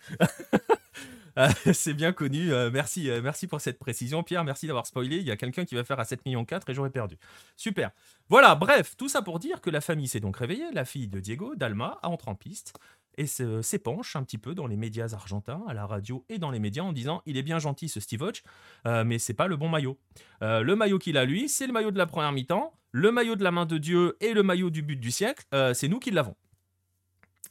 Euh, 1.37 1.47
c'est 1.73 1.93
bien 1.93 2.13
connu. 2.13 2.51
Euh, 2.51 2.71
merci, 2.71 3.09
merci 3.21 3.45
pour 3.45 3.61
cette 3.61 3.77
précision, 3.77 4.23
Pierre. 4.23 4.43
Merci 4.43 4.65
d'avoir 4.65 4.87
spoilé. 4.87 5.17
Il 5.17 5.27
y 5.27 5.31
a 5.31 5.37
quelqu'un 5.37 5.65
qui 5.65 5.75
va 5.75 5.83
faire 5.83 5.99
à 5.99 6.05
7 6.05 6.25
millions 6.25 6.45
4 6.45 6.69
et 6.69 6.73
j'aurais 6.73 6.89
perdu. 6.89 7.17
Super. 7.55 7.91
Voilà, 8.29 8.55
bref, 8.55 8.95
tout 8.97 9.07
ça 9.07 9.21
pour 9.21 9.37
dire 9.37 9.61
que 9.61 9.69
la 9.69 9.81
famille 9.81 10.07
s'est 10.07 10.19
donc 10.19 10.37
réveillée. 10.37 10.65
La 10.73 10.83
fille 10.83 11.07
de 11.07 11.19
Diego, 11.19 11.55
Dalma, 11.55 11.99
entre 12.01 12.27
en 12.27 12.35
piste 12.35 12.73
et 13.17 13.25
s'épanche 13.25 14.15
un 14.15 14.23
petit 14.23 14.37
peu 14.37 14.53
dans 14.53 14.67
les 14.67 14.77
médias 14.77 15.13
argentins, 15.13 15.63
à 15.67 15.73
la 15.73 15.85
radio 15.85 16.23
et 16.29 16.37
dans 16.37 16.51
les 16.51 16.59
médias 16.59 16.83
en 16.83 16.93
disant 16.93 17.21
il 17.25 17.35
est 17.37 17.43
bien 17.43 17.59
gentil 17.59 17.89
ce 17.89 17.99
Steve 17.99 18.21
Hodge, 18.21 18.43
euh, 18.85 19.03
mais 19.03 19.17
c'est 19.17 19.33
pas 19.33 19.47
le 19.47 19.57
bon 19.57 19.69
maillot. 19.69 19.97
Euh, 20.43 20.61
le 20.61 20.75
maillot 20.75 20.99
qu'il 20.99 21.17
a 21.17 21.25
lui, 21.25 21.49
c'est 21.49 21.67
le 21.67 21.73
maillot 21.73 21.91
de 21.91 21.97
la 21.97 22.05
première 22.05 22.31
mi-temps, 22.31 22.73
le 22.91 23.11
maillot 23.11 23.35
de 23.35 23.43
la 23.43 23.51
main 23.51 23.65
de 23.65 23.77
Dieu 23.77 24.17
et 24.19 24.33
le 24.33 24.43
maillot 24.43 24.69
du 24.69 24.81
but 24.81 24.95
du 24.95 25.11
siècle, 25.11 25.45
euh, 25.53 25.73
c'est 25.73 25.87
nous 25.87 25.99
qui 25.99 26.11
l'avons. 26.11 26.35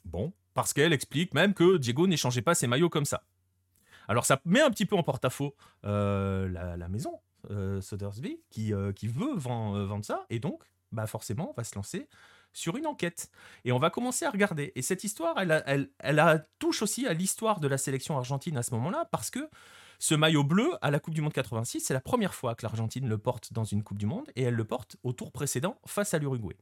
Bon, 0.04 0.32
parce 0.54 0.72
qu'elle 0.72 0.92
explique 0.92 1.34
même 1.34 1.54
que 1.54 1.76
Diego 1.76 2.06
n'échangeait 2.06 2.42
pas 2.42 2.54
ses 2.54 2.66
maillots 2.66 2.88
comme 2.88 3.04
ça. 3.04 3.22
Alors 4.08 4.24
ça 4.24 4.40
met 4.44 4.60
un 4.60 4.70
petit 4.70 4.86
peu 4.86 4.96
en 4.96 5.02
porte-à-faux 5.02 5.54
la, 5.82 6.88
maison, 6.88 7.18
Sothersby, 7.80 8.40
qui, 8.50 8.72
qui 8.94 9.08
veut 9.08 9.34
vendre, 9.34 10.04
ça, 10.04 10.26
et 10.30 10.38
donc, 10.38 10.62
bah 10.92 11.06
forcément, 11.08 11.52
va 11.56 11.64
se 11.64 11.74
lancer 11.74 12.08
sur 12.56 12.76
une 12.76 12.86
enquête. 12.86 13.30
Et 13.64 13.72
on 13.72 13.78
va 13.78 13.90
commencer 13.90 14.24
à 14.24 14.30
regarder. 14.30 14.72
Et 14.74 14.82
cette 14.82 15.04
histoire, 15.04 15.36
elle 15.38 16.46
touche 16.58 16.82
aussi 16.82 17.06
à 17.06 17.12
l'histoire 17.12 17.60
de 17.60 17.68
la 17.68 17.78
sélection 17.78 18.16
argentine 18.16 18.56
à 18.56 18.62
ce 18.62 18.72
moment-là, 18.74 19.06
parce 19.10 19.30
que 19.30 19.48
ce 19.98 20.14
maillot 20.14 20.44
bleu 20.44 20.72
à 20.82 20.90
la 20.90 21.00
Coupe 21.00 21.14
du 21.14 21.20
Monde 21.20 21.32
86, 21.32 21.80
c'est 21.80 21.94
la 21.94 22.00
première 22.00 22.34
fois 22.34 22.54
que 22.54 22.64
l'Argentine 22.64 23.08
le 23.08 23.18
porte 23.18 23.52
dans 23.52 23.64
une 23.64 23.82
Coupe 23.82 23.98
du 23.98 24.06
Monde, 24.06 24.30
et 24.36 24.42
elle 24.42 24.54
le 24.54 24.64
porte 24.64 24.96
au 25.02 25.12
tour 25.12 25.32
précédent 25.32 25.78
face 25.86 26.14
à 26.14 26.18
l'Uruguay. 26.18 26.56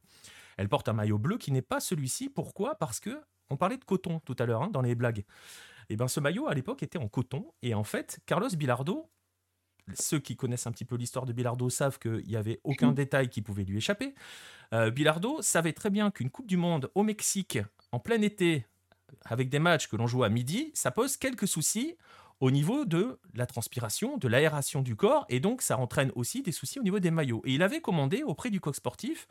Elle 0.57 0.69
porte 0.69 0.87
un 0.87 0.93
maillot 0.93 1.17
bleu 1.17 1.37
qui 1.37 1.51
n'est 1.51 1.61
pas 1.61 1.79
celui-ci. 1.79 2.29
Pourquoi? 2.29 2.75
Parce 2.75 2.99
que 2.99 3.21
on 3.49 3.57
parlait 3.57 3.77
de 3.77 3.83
coton 3.83 4.19
tout 4.19 4.35
à 4.39 4.45
l'heure 4.45 4.63
hein, 4.63 4.69
dans 4.71 4.81
les 4.81 4.95
blagues. 4.95 5.19
Et 5.19 5.93
eh 5.93 5.95
bien 5.97 6.07
ce 6.07 6.19
maillot 6.19 6.47
à 6.47 6.53
l'époque 6.53 6.81
était 6.81 6.97
en 6.97 7.07
coton, 7.07 7.51
et 7.61 7.75
en 7.75 7.83
fait, 7.83 8.19
Carlos 8.25 8.49
Bilardo 8.55 9.09
ceux 9.93 10.19
qui 10.19 10.35
connaissent 10.35 10.65
un 10.67 10.71
petit 10.71 10.85
peu 10.85 10.95
l'histoire 10.95 11.25
de 11.25 11.33
Bilardo 11.33 11.69
savent 11.69 11.99
qu'il 11.99 12.25
n'y 12.27 12.35
avait 12.35 12.59
aucun 12.63 12.91
détail 12.91 13.29
qui 13.29 13.41
pouvait 13.41 13.63
lui 13.63 13.77
échapper. 13.77 14.15
Euh, 14.73 14.89
Bilardo 14.89 15.41
savait 15.41 15.73
très 15.73 15.89
bien 15.89 16.11
qu'une 16.11 16.29
Coupe 16.29 16.47
du 16.47 16.57
Monde 16.57 16.89
au 16.95 17.03
Mexique, 17.03 17.59
en 17.91 17.99
plein 17.99 18.21
été, 18.21 18.65
avec 19.25 19.49
des 19.49 19.59
matchs 19.59 19.87
que 19.87 19.95
l'on 19.95 20.07
joue 20.07 20.23
à 20.23 20.29
midi, 20.29 20.71
ça 20.73 20.91
pose 20.91 21.17
quelques 21.17 21.47
soucis 21.47 21.95
au 22.39 22.51
niveau 22.51 22.85
de 22.85 23.19
la 23.33 23.45
transpiration, 23.45 24.17
de 24.17 24.27
l'aération 24.27 24.81
du 24.81 24.95
corps, 24.95 25.25
et 25.29 25.39
donc 25.39 25.61
ça 25.61 25.77
entraîne 25.77 26.11
aussi 26.15 26.41
des 26.41 26.51
soucis 26.51 26.79
au 26.79 26.83
niveau 26.83 26.99
des 26.99 27.11
maillots. 27.11 27.41
Et 27.45 27.53
il 27.53 27.63
avait 27.63 27.81
commandé 27.81 28.23
auprès 28.23 28.49
du 28.49 28.59
coq 28.59 28.75
sportif 28.75 29.27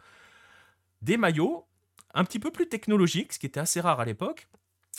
des 1.03 1.17
maillots 1.17 1.67
un 2.15 2.25
petit 2.25 2.39
peu 2.39 2.51
plus 2.51 2.69
technologiques, 2.69 3.33
ce 3.33 3.39
qui 3.39 3.47
était 3.47 3.61
assez 3.61 3.81
rare 3.81 4.01
à 4.01 4.05
l'époque, 4.05 4.49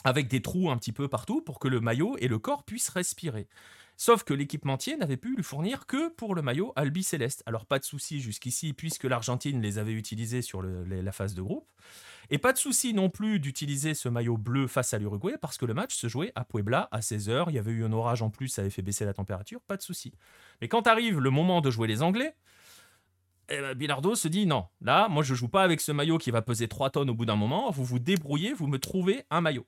avec 0.03 0.27
des 0.27 0.41
trous 0.41 0.69
un 0.69 0.77
petit 0.77 0.91
peu 0.91 1.07
partout 1.07 1.41
pour 1.41 1.59
que 1.59 1.67
le 1.67 1.79
maillot 1.79 2.17
et 2.19 2.27
le 2.27 2.37
corps 2.37 2.63
puissent 2.63 2.89
respirer. 2.89 3.47
Sauf 3.97 4.23
que 4.23 4.33
l'équipementier 4.33 4.97
n'avait 4.97 5.17
pu 5.17 5.35
lui 5.35 5.43
fournir 5.43 5.85
que 5.85 6.09
pour 6.09 6.35
le 6.35 6.41
maillot 6.41 6.73
Albi 6.75 7.03
Céleste. 7.03 7.43
Alors 7.45 7.65
pas 7.65 7.79
de 7.79 7.85
souci 7.85 8.19
jusqu'ici, 8.19 8.73
puisque 8.73 9.05
l'Argentine 9.05 9.61
les 9.61 9.77
avait 9.77 9.93
utilisés 9.93 10.41
sur 10.41 10.61
la 10.61 11.11
phase 11.11 11.33
de 11.33 11.41
groupe. 11.41 11.67
Et 12.29 12.37
pas 12.37 12.53
de 12.53 12.57
souci 12.57 12.93
non 12.93 13.09
plus 13.09 13.39
d'utiliser 13.39 13.93
ce 13.93 14.09
maillot 14.09 14.37
bleu 14.37 14.67
face 14.67 14.93
à 14.93 14.97
l'Uruguay, 14.97 15.35
parce 15.39 15.57
que 15.57 15.65
le 15.65 15.73
match 15.73 15.95
se 15.95 16.07
jouait 16.07 16.31
à 16.35 16.43
Puebla 16.43 16.89
à 16.91 16.99
16h. 16.99 17.45
Il 17.49 17.55
y 17.55 17.59
avait 17.59 17.71
eu 17.71 17.85
un 17.85 17.93
orage 17.93 18.21
en 18.21 18.29
plus, 18.29 18.47
ça 18.47 18.61
avait 18.61 18.71
fait 18.71 18.81
baisser 18.81 19.05
la 19.05 19.13
température, 19.13 19.61
pas 19.61 19.77
de 19.77 19.81
souci. 19.81 20.13
Mais 20.59 20.67
quand 20.67 20.87
arrive 20.87 21.19
le 21.19 21.29
moment 21.29 21.61
de 21.61 21.69
jouer 21.69 21.87
les 21.87 22.01
Anglais, 22.01 22.35
eh 23.47 23.61
ben, 23.61 23.75
Bilardo 23.75 24.15
se 24.15 24.27
dit 24.27 24.47
non, 24.47 24.65
là, 24.81 25.07
moi 25.07 25.21
je 25.21 25.35
joue 25.35 25.49
pas 25.49 25.61
avec 25.61 25.79
ce 25.79 25.91
maillot 25.91 26.17
qui 26.17 26.31
va 26.31 26.41
peser 26.41 26.67
3 26.67 26.89
tonnes 26.89 27.11
au 27.11 27.13
bout 27.13 27.25
d'un 27.25 27.35
moment, 27.35 27.69
vous 27.69 27.83
vous 27.83 27.99
débrouillez, 27.99 28.53
vous 28.53 28.65
me 28.67 28.79
trouvez 28.79 29.23
un 29.29 29.41
maillot. 29.41 29.67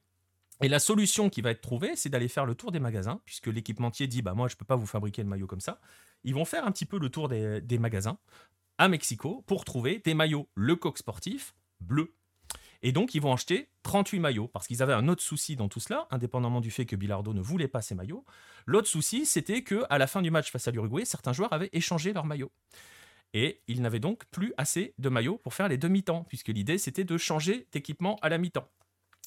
Et 0.62 0.70
la 0.70 0.80
solution 0.80 1.30
qui 1.30 1.42
va 1.42 1.52
être 1.52 1.62
trouvée, 1.62 1.96
c'est 1.96 2.10
d'aller 2.10 2.28
faire 2.28 2.46
le 2.46 2.56
tour 2.56 2.72
des 2.72 2.80
magasins, 2.80 3.22
puisque 3.26 3.48
l'équipementier 3.48 4.08
dit 4.08 4.22
bah 4.22 4.34
moi 4.34 4.48
je 4.48 4.56
peux 4.56 4.66
pas 4.66 4.76
vous 4.76 4.88
fabriquer 4.88 5.22
le 5.22 5.30
maillot 5.30 5.48
comme 5.48 5.60
ça. 5.60 5.80
Ils 6.24 6.34
vont 6.34 6.46
faire 6.46 6.66
un 6.66 6.72
petit 6.72 6.86
peu 6.86 6.98
le 6.98 7.10
tour 7.10 7.30
des, 7.30 7.78
magasins 7.80 8.18
à 8.80 8.88
Mexico 8.88 9.44
pour 9.48 9.66
trouver 9.66 10.00
des 10.00 10.14
maillots 10.14 10.50
Le 10.56 10.76
Coq 10.76 10.98
sportif 10.98 11.54
bleu. 11.80 12.14
Et 12.82 12.92
donc 12.92 13.14
ils 13.16 13.22
vont 13.22 13.34
acheter 13.34 13.70
38 13.84 14.20
maillots, 14.20 14.48
parce 14.48 14.68
qu'ils 14.68 14.82
avaient 14.82 14.94
un 14.94 15.08
autre 15.08 15.22
souci 15.22 15.56
dans 15.56 15.68
tout 15.68 15.80
cela, 15.80 16.08
indépendamment 16.12 16.62
du 16.62 16.72
fait 16.72 16.86
que 16.86 16.96
Bilardo 16.96 17.34
ne 17.34 17.42
voulait 17.42 17.68
pas 17.68 17.82
ces 17.82 17.96
maillots. 17.96 18.26
L'autre 18.66 18.88
souci, 18.88 19.26
c'était 19.26 19.64
que 19.64 19.84
à 19.90 19.98
la 19.98 20.08
fin 20.08 20.22
du 20.22 20.32
match 20.32 20.52
face 20.52 20.68
à 20.68 20.72
l'Uruguay, 20.72 21.06
certains 21.06 21.34
joueurs 21.34 21.54
avaient 21.54 21.70
échangé 21.72 22.14
leurs 22.14 22.26
maillots. 22.26 22.52
Et 23.34 23.62
ils 23.68 23.82
n'avaient 23.82 24.00
donc 24.00 24.26
plus 24.26 24.54
assez 24.58 24.94
de 24.98 25.10
maillots 25.10 25.38
pour 25.38 25.54
faire 25.54 25.68
les 25.68 25.78
demi-temps, 25.78 26.24
puisque 26.28 26.48
l'idée 26.50 26.78
c'était 26.78 27.04
de 27.04 27.18
changer 27.18 27.68
d'équipement 27.72 28.18
à 28.22 28.30
la 28.30 28.38
mi-temps. 28.38 28.70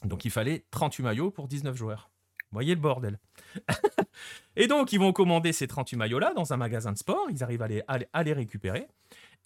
Donc 0.04 0.24
il 0.24 0.30
fallait 0.30 0.64
38 0.70 1.02
maillots 1.02 1.30
pour 1.30 1.48
19 1.48 1.76
joueurs. 1.76 2.10
Voyez 2.52 2.74
le 2.74 2.80
bordel. 2.80 3.18
et 4.56 4.66
donc 4.66 4.92
ils 4.92 4.98
vont 4.98 5.12
commander 5.12 5.52
ces 5.52 5.68
38 5.68 5.96
maillots-là 5.96 6.32
dans 6.34 6.52
un 6.52 6.56
magasin 6.56 6.92
de 6.92 6.98
sport, 6.98 7.26
ils 7.30 7.44
arrivent 7.44 7.62
à 7.62 7.68
les, 7.68 7.82
à 8.12 8.22
les 8.22 8.32
récupérer. 8.32 8.88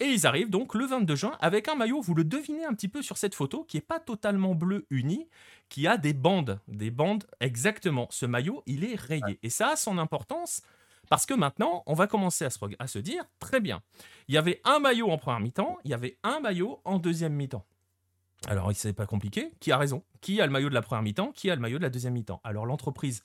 Et 0.01 0.07
ils 0.07 0.27
arrivent 0.27 0.51
donc 0.51 0.75
le 0.75 0.87
22 0.87 1.15
juin 1.15 1.37
avec 1.41 1.69
un 1.69 1.77
maillot, 1.77 2.01
vous 2.01 2.15
le 2.15 2.25
devinez 2.25 2.65
un 2.65 2.75
petit 2.75 2.89
peu 2.89 3.01
sur 3.01 3.17
cette 3.17 3.35
photo, 3.35 3.65
qui 3.65 3.77
n'est 3.77 3.83
pas 3.83 4.01
totalement 4.01 4.55
bleu 4.55 4.87
uni, 4.91 5.29
qui 5.69 5.87
a 5.87 5.97
des 5.99 6.13
bandes. 6.13 6.61
Des 6.67 6.91
bandes, 6.91 7.25
exactement. 7.41 8.09
Ce 8.11 8.27
maillot, 8.27 8.65
il 8.67 8.85
est 8.85 8.99
rayé. 8.99 9.39
Et 9.43 9.51
ça 9.51 9.71
a 9.71 9.77
son 9.77 9.99
importance 9.99 10.63
parce 11.09 11.27
que 11.27 11.35
maintenant, 11.35 11.83
on 11.87 11.95
va 11.95 12.07
commencer 12.07 12.45
à 12.45 12.51
se, 12.51 12.59
à 12.79 12.87
se 12.87 12.99
dire, 12.99 13.25
très 13.39 13.61
bien, 13.61 13.83
il 14.27 14.35
y 14.35 14.39
avait 14.39 14.61
un 14.65 14.79
maillot 14.79 15.11
en 15.11 15.19
première 15.19 15.41
mi-temps, 15.41 15.79
il 15.85 15.91
y 15.91 15.95
avait 15.95 16.19
un 16.23 16.41
maillot 16.41 16.81
en 16.85 16.99
deuxième 16.99 17.35
mi-temps. 17.35 17.65
Alors, 18.47 18.71
c'est 18.75 18.93
pas 18.93 19.07
compliqué. 19.07 19.53
Qui 19.61 19.73
a 19.73 19.79
raison? 19.79 20.03
Qui 20.21 20.41
a 20.41 20.47
le 20.47 20.53
maillot 20.53 20.69
de 20.69 20.75
la 20.75 20.83
première 20.83 21.03
mi-temps? 21.03 21.33
Qui 21.33 21.51
a 21.51 21.55
le 21.55 21.61
maillot 21.61 21.79
de 21.79 21.83
la 21.83 21.91
deuxième 21.91 22.13
mi-temps? 22.13 22.41
Alors, 22.45 22.67
l'entreprise 22.67 23.23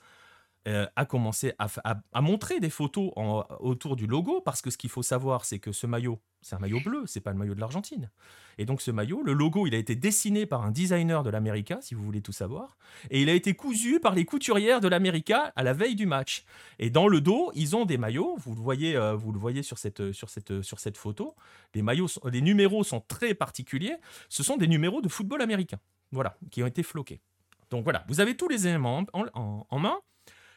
euh, 0.68 0.86
a 0.94 1.06
commencé 1.06 1.54
à, 1.58 2.20
montrer 2.20 2.60
des 2.60 2.68
photos 2.68 3.12
autour 3.60 3.96
du 3.96 4.06
logo 4.06 4.42
parce 4.42 4.60
que 4.60 4.70
ce 4.70 4.76
qu'il 4.76 4.90
faut 4.90 5.02
savoir, 5.02 5.46
c'est 5.46 5.58
que 5.58 5.72
ce 5.72 5.86
maillot, 5.86 6.20
c'est 6.42 6.54
un 6.54 6.58
maillot 6.58 6.80
bleu, 6.84 7.04
c'est 7.06 7.22
pas 7.22 7.32
le 7.32 7.38
maillot 7.38 7.54
de 7.54 7.60
l'Argentine. 7.60 8.10
Et 8.58 8.66
donc 8.66 8.82
ce 8.82 8.90
maillot, 8.90 9.22
le 9.22 9.32
logo, 9.32 9.66
il 9.66 9.74
a 9.74 9.78
été 9.78 9.96
dessiné 9.96 10.44
par 10.44 10.62
un 10.62 10.70
designer 10.70 11.22
de 11.22 11.30
l'América, 11.30 11.78
si 11.80 11.94
vous 11.94 12.04
voulez 12.04 12.20
tout 12.20 12.32
savoir, 12.32 12.76
et 13.10 13.22
il 13.22 13.30
a 13.30 13.32
été 13.32 13.54
cousu 13.54 14.00
par 14.00 14.14
les 14.14 14.26
couturières 14.26 14.82
de 14.82 14.88
l'América 14.88 15.50
à 15.56 15.62
la 15.62 15.72
veille 15.72 15.96
du 15.96 16.04
match. 16.04 16.44
Et 16.78 16.90
dans 16.90 17.08
le 17.08 17.22
dos, 17.22 17.50
ils 17.54 17.74
ont 17.74 17.86
des 17.86 17.96
maillots, 17.96 18.36
vous 18.36 18.54
le 18.54 18.60
voyez, 18.60 18.96
euh, 18.96 19.14
vous 19.14 19.32
le 19.32 19.38
voyez 19.38 19.62
sur 19.62 19.78
cette, 19.78 20.12
sur 20.12 20.28
cette, 20.28 20.60
sur 20.60 20.78
cette 20.78 20.98
photo. 20.98 21.34
Les 21.74 21.80
maillots, 21.80 22.08
les 22.30 22.42
numéros 22.42 22.84
sont 22.84 23.00
très 23.00 23.32
particuliers. 23.32 23.96
Ce 24.28 24.42
sont 24.42 24.58
des 24.58 24.68
numéros 24.68 25.00
de 25.00 25.08
football 25.08 25.40
américain, 25.40 25.78
voilà, 26.12 26.36
qui 26.50 26.62
ont 26.62 26.66
été 26.66 26.82
floqués. 26.82 27.22
Donc 27.70 27.84
voilà, 27.84 28.04
vous 28.08 28.20
avez 28.20 28.36
tous 28.36 28.48
les 28.48 28.66
éléments 28.66 29.06
en 29.14 29.78
main. 29.78 29.96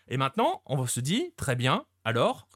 Et 0.07 0.17
maintenant, 0.17 0.61
on 0.65 0.85
se 0.85 0.99
dit, 0.99 1.33
très 1.37 1.55
bien, 1.55 1.85
alors, 2.03 2.47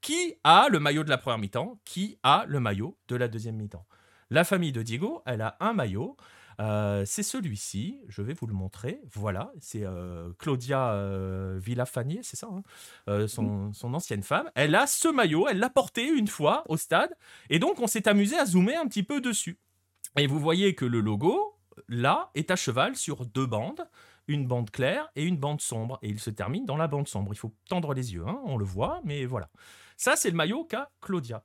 qui 0.00 0.34
a 0.44 0.68
le 0.68 0.80
maillot 0.80 1.04
de 1.04 1.10
la 1.10 1.18
première 1.18 1.38
mi-temps? 1.38 1.80
Qui 1.84 2.18
a 2.22 2.44
le 2.46 2.60
maillot 2.60 2.96
de 3.08 3.16
la 3.16 3.28
deuxième 3.28 3.56
mi-temps? 3.56 3.86
La 4.30 4.44
famille 4.44 4.72
de 4.72 4.82
Diego, 4.82 5.22
elle 5.26 5.40
a 5.40 5.56
un 5.60 5.72
maillot. 5.72 6.16
Euh, 6.60 7.04
c'est 7.06 7.22
celui-ci, 7.22 8.00
je 8.08 8.20
vais 8.20 8.34
vous 8.34 8.46
le 8.46 8.52
montrer. 8.52 9.00
Voilà, 9.12 9.52
c'est 9.60 9.84
euh, 9.84 10.32
Claudia 10.38 10.92
euh, 10.92 11.58
Villafanier, 11.60 12.20
c'est 12.22 12.36
ça, 12.36 12.48
hein 12.50 13.26
son, 13.28 13.72
son, 13.72 13.94
ancienne 13.94 14.24
femme. 14.24 14.50
Elle 14.54 14.74
a 14.74 14.86
ce 14.86 15.08
maillot, 15.08 15.46
elle 15.48 15.60
l'a 15.60 15.70
porté 15.70 16.06
une 16.08 16.26
fois 16.26 16.64
au 16.68 16.76
stade, 16.76 17.14
et 17.48 17.58
donc 17.58 17.78
on 17.80 17.86
s'est 17.86 18.08
amusé 18.08 18.36
à 18.36 18.44
zoomer 18.44 18.76
un 18.76 18.88
petit 18.88 19.04
peu 19.04 19.20
dessus. 19.20 19.58
Et 20.16 20.26
vous 20.26 20.40
voyez 20.40 20.74
que 20.74 20.84
le 20.84 21.00
logo, 21.00 21.54
là, 21.88 22.30
est 22.34 22.50
à 22.50 22.56
cheval 22.56 22.96
sur 22.96 23.24
deux 23.24 23.46
bandes 23.46 23.86
une 24.28 24.46
bande 24.46 24.70
claire 24.70 25.08
et 25.16 25.24
une 25.24 25.36
bande 25.36 25.60
sombre. 25.60 25.98
Et 26.02 26.08
il 26.08 26.20
se 26.20 26.30
termine 26.30 26.64
dans 26.66 26.76
la 26.76 26.86
bande 26.86 27.08
sombre. 27.08 27.32
Il 27.32 27.38
faut 27.38 27.52
tendre 27.68 27.94
les 27.94 28.14
yeux, 28.14 28.24
hein, 28.26 28.40
on 28.44 28.56
le 28.56 28.64
voit, 28.64 29.00
mais 29.04 29.24
voilà. 29.24 29.50
Ça, 29.96 30.14
c'est 30.14 30.30
le 30.30 30.36
maillot 30.36 30.64
qu'a 30.64 30.90
Claudia. 31.00 31.42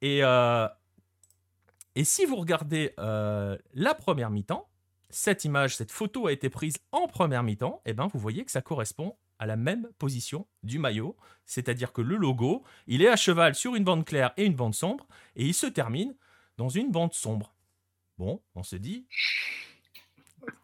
Et, 0.00 0.24
euh, 0.24 0.66
si 2.02 2.24
vous 2.24 2.36
regardez 2.36 2.94
euh, 2.98 3.58
la 3.74 3.94
première 3.94 4.30
mi-temps, 4.30 4.68
cette 5.10 5.44
image, 5.44 5.76
cette 5.76 5.90
photo 5.90 6.28
a 6.28 6.32
été 6.32 6.48
prise 6.48 6.78
en 6.92 7.08
première 7.08 7.42
mi-temps, 7.42 7.82
et 7.84 7.90
eh 7.90 7.92
ben 7.94 8.06
vous 8.06 8.18
voyez 8.18 8.44
que 8.44 8.52
ça 8.52 8.62
correspond 8.62 9.16
à 9.38 9.46
la 9.46 9.56
même 9.56 9.88
position 9.98 10.46
du 10.62 10.78
maillot, 10.78 11.16
c'est-à-dire 11.46 11.92
que 11.92 12.00
le 12.00 12.16
logo, 12.16 12.62
il 12.86 13.02
est 13.02 13.08
à 13.08 13.16
cheval 13.16 13.54
sur 13.54 13.74
une 13.74 13.84
bande 13.84 14.04
claire 14.04 14.32
et 14.36 14.44
une 14.44 14.54
bande 14.54 14.74
sombre, 14.74 15.08
et 15.34 15.44
il 15.44 15.54
se 15.54 15.66
termine 15.66 16.14
dans 16.58 16.68
une 16.68 16.90
bande 16.90 17.12
sombre. 17.12 17.54
Bon, 18.18 18.42
on 18.54 18.62
se 18.62 18.76
dit, 18.76 19.06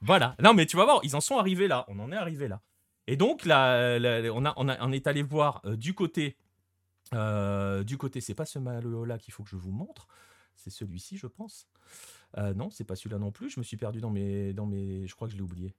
voilà. 0.00 0.36
Non, 0.42 0.54
mais 0.54 0.66
tu 0.66 0.76
vas 0.76 0.84
voir, 0.84 1.00
ils 1.02 1.16
en 1.16 1.20
sont 1.20 1.38
arrivés 1.38 1.68
là. 1.68 1.84
On 1.88 1.98
en 1.98 2.12
est 2.12 2.16
arrivé 2.16 2.48
là. 2.48 2.60
Et 3.06 3.16
donc, 3.16 3.44
là, 3.44 3.98
on, 4.34 4.44
a, 4.44 4.54
on, 4.56 4.92
est 4.92 5.06
allé 5.06 5.22
voir 5.22 5.62
euh, 5.64 5.76
du 5.76 5.94
côté. 5.94 6.36
Euh, 7.14 7.84
du 7.84 7.98
côté, 7.98 8.20
c'est 8.20 8.34
pas 8.34 8.46
ce 8.46 8.58
maillot-là 8.58 9.18
qu'il 9.18 9.32
faut 9.32 9.44
que 9.44 9.50
je 9.50 9.56
vous 9.56 9.70
montre. 9.70 10.08
C'est 10.56 10.70
celui-ci, 10.70 11.16
je 11.16 11.28
pense. 11.28 11.68
Euh, 12.36 12.52
non, 12.54 12.70
c'est 12.70 12.84
pas 12.84 12.96
celui-là 12.96 13.18
non 13.18 13.30
plus. 13.30 13.48
Je 13.50 13.60
me 13.60 13.64
suis 13.64 13.76
perdu 13.76 14.00
dans 14.00 14.10
mes, 14.10 14.52
dans 14.52 14.66
mes. 14.66 15.06
Je 15.06 15.14
crois 15.14 15.28
que 15.28 15.32
je 15.32 15.36
l'ai 15.36 15.44
oublié. 15.44 15.74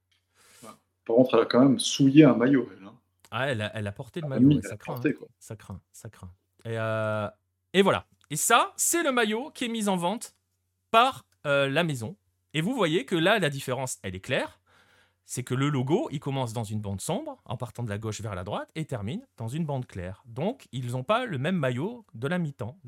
Par 0.62 1.16
contre, 1.16 1.34
elle 1.34 1.42
a 1.42 1.46
quand 1.46 1.60
même 1.60 1.78
souillé 1.78 2.24
un 2.24 2.34
maillot. 2.34 2.68
Elle, 2.76 2.86
hein. 2.86 2.94
Ah, 3.30 3.50
elle 3.50 3.60
a, 3.60 3.76
elle 3.76 3.86
a 3.86 3.92
porté 3.92 4.20
le 4.20 4.28
maillot. 4.28 4.62
ça, 4.62 4.76
craint, 4.78 5.00
hein. 5.04 5.12
ça 5.38 5.56
craint. 5.56 5.80
Ça 5.92 6.08
craint. 6.08 6.32
Et, 6.64 7.78
et 7.78 7.82
voilà. 7.82 8.06
Et 8.30 8.36
ça, 8.36 8.72
c'est 8.76 9.02
le 9.02 9.12
maillot 9.12 9.50
qui 9.50 9.66
est 9.66 9.68
mis 9.68 9.88
en 9.88 9.96
vente 9.96 10.34
par 10.90 11.26
la 11.44 11.84
maison. 11.84 12.16
Et 12.54 12.60
vous 12.60 12.74
voyez 12.74 13.04
que 13.04 13.14
là, 13.14 13.38
la 13.38 13.50
différence, 13.50 13.98
elle 14.02 14.14
est 14.14 14.20
claire. 14.20 14.60
C'est 15.24 15.42
que 15.42 15.54
le 15.54 15.68
logo, 15.68 16.08
il 16.10 16.20
commence 16.20 16.54
dans 16.54 16.64
une 16.64 16.80
bande 16.80 17.02
sombre, 17.02 17.42
en 17.44 17.58
partant 17.58 17.82
de 17.82 17.90
la 17.90 17.98
gauche 17.98 18.22
vers 18.22 18.34
la 18.34 18.44
droite, 18.44 18.70
et 18.74 18.86
termine 18.86 19.26
dans 19.36 19.48
une 19.48 19.66
bande 19.66 19.86
claire. 19.86 20.22
Donc, 20.26 20.66
ils 20.72 20.92
n'ont 20.92 21.04
pas 21.04 21.26
le 21.26 21.36
même 21.36 21.56
maillot 21.56 22.06
de 22.14 22.26
la 22.26 22.38
mi-temps. 22.38 22.78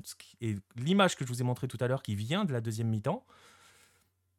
Et 0.40 0.56
l'image 0.76 1.16
que 1.16 1.26
je 1.26 1.28
vous 1.28 1.42
ai 1.42 1.44
montrée 1.44 1.68
tout 1.68 1.76
à 1.80 1.86
l'heure, 1.86 2.02
qui 2.02 2.14
vient 2.14 2.46
de 2.46 2.52
la 2.54 2.62
deuxième 2.62 2.88
mi-temps, 2.88 3.26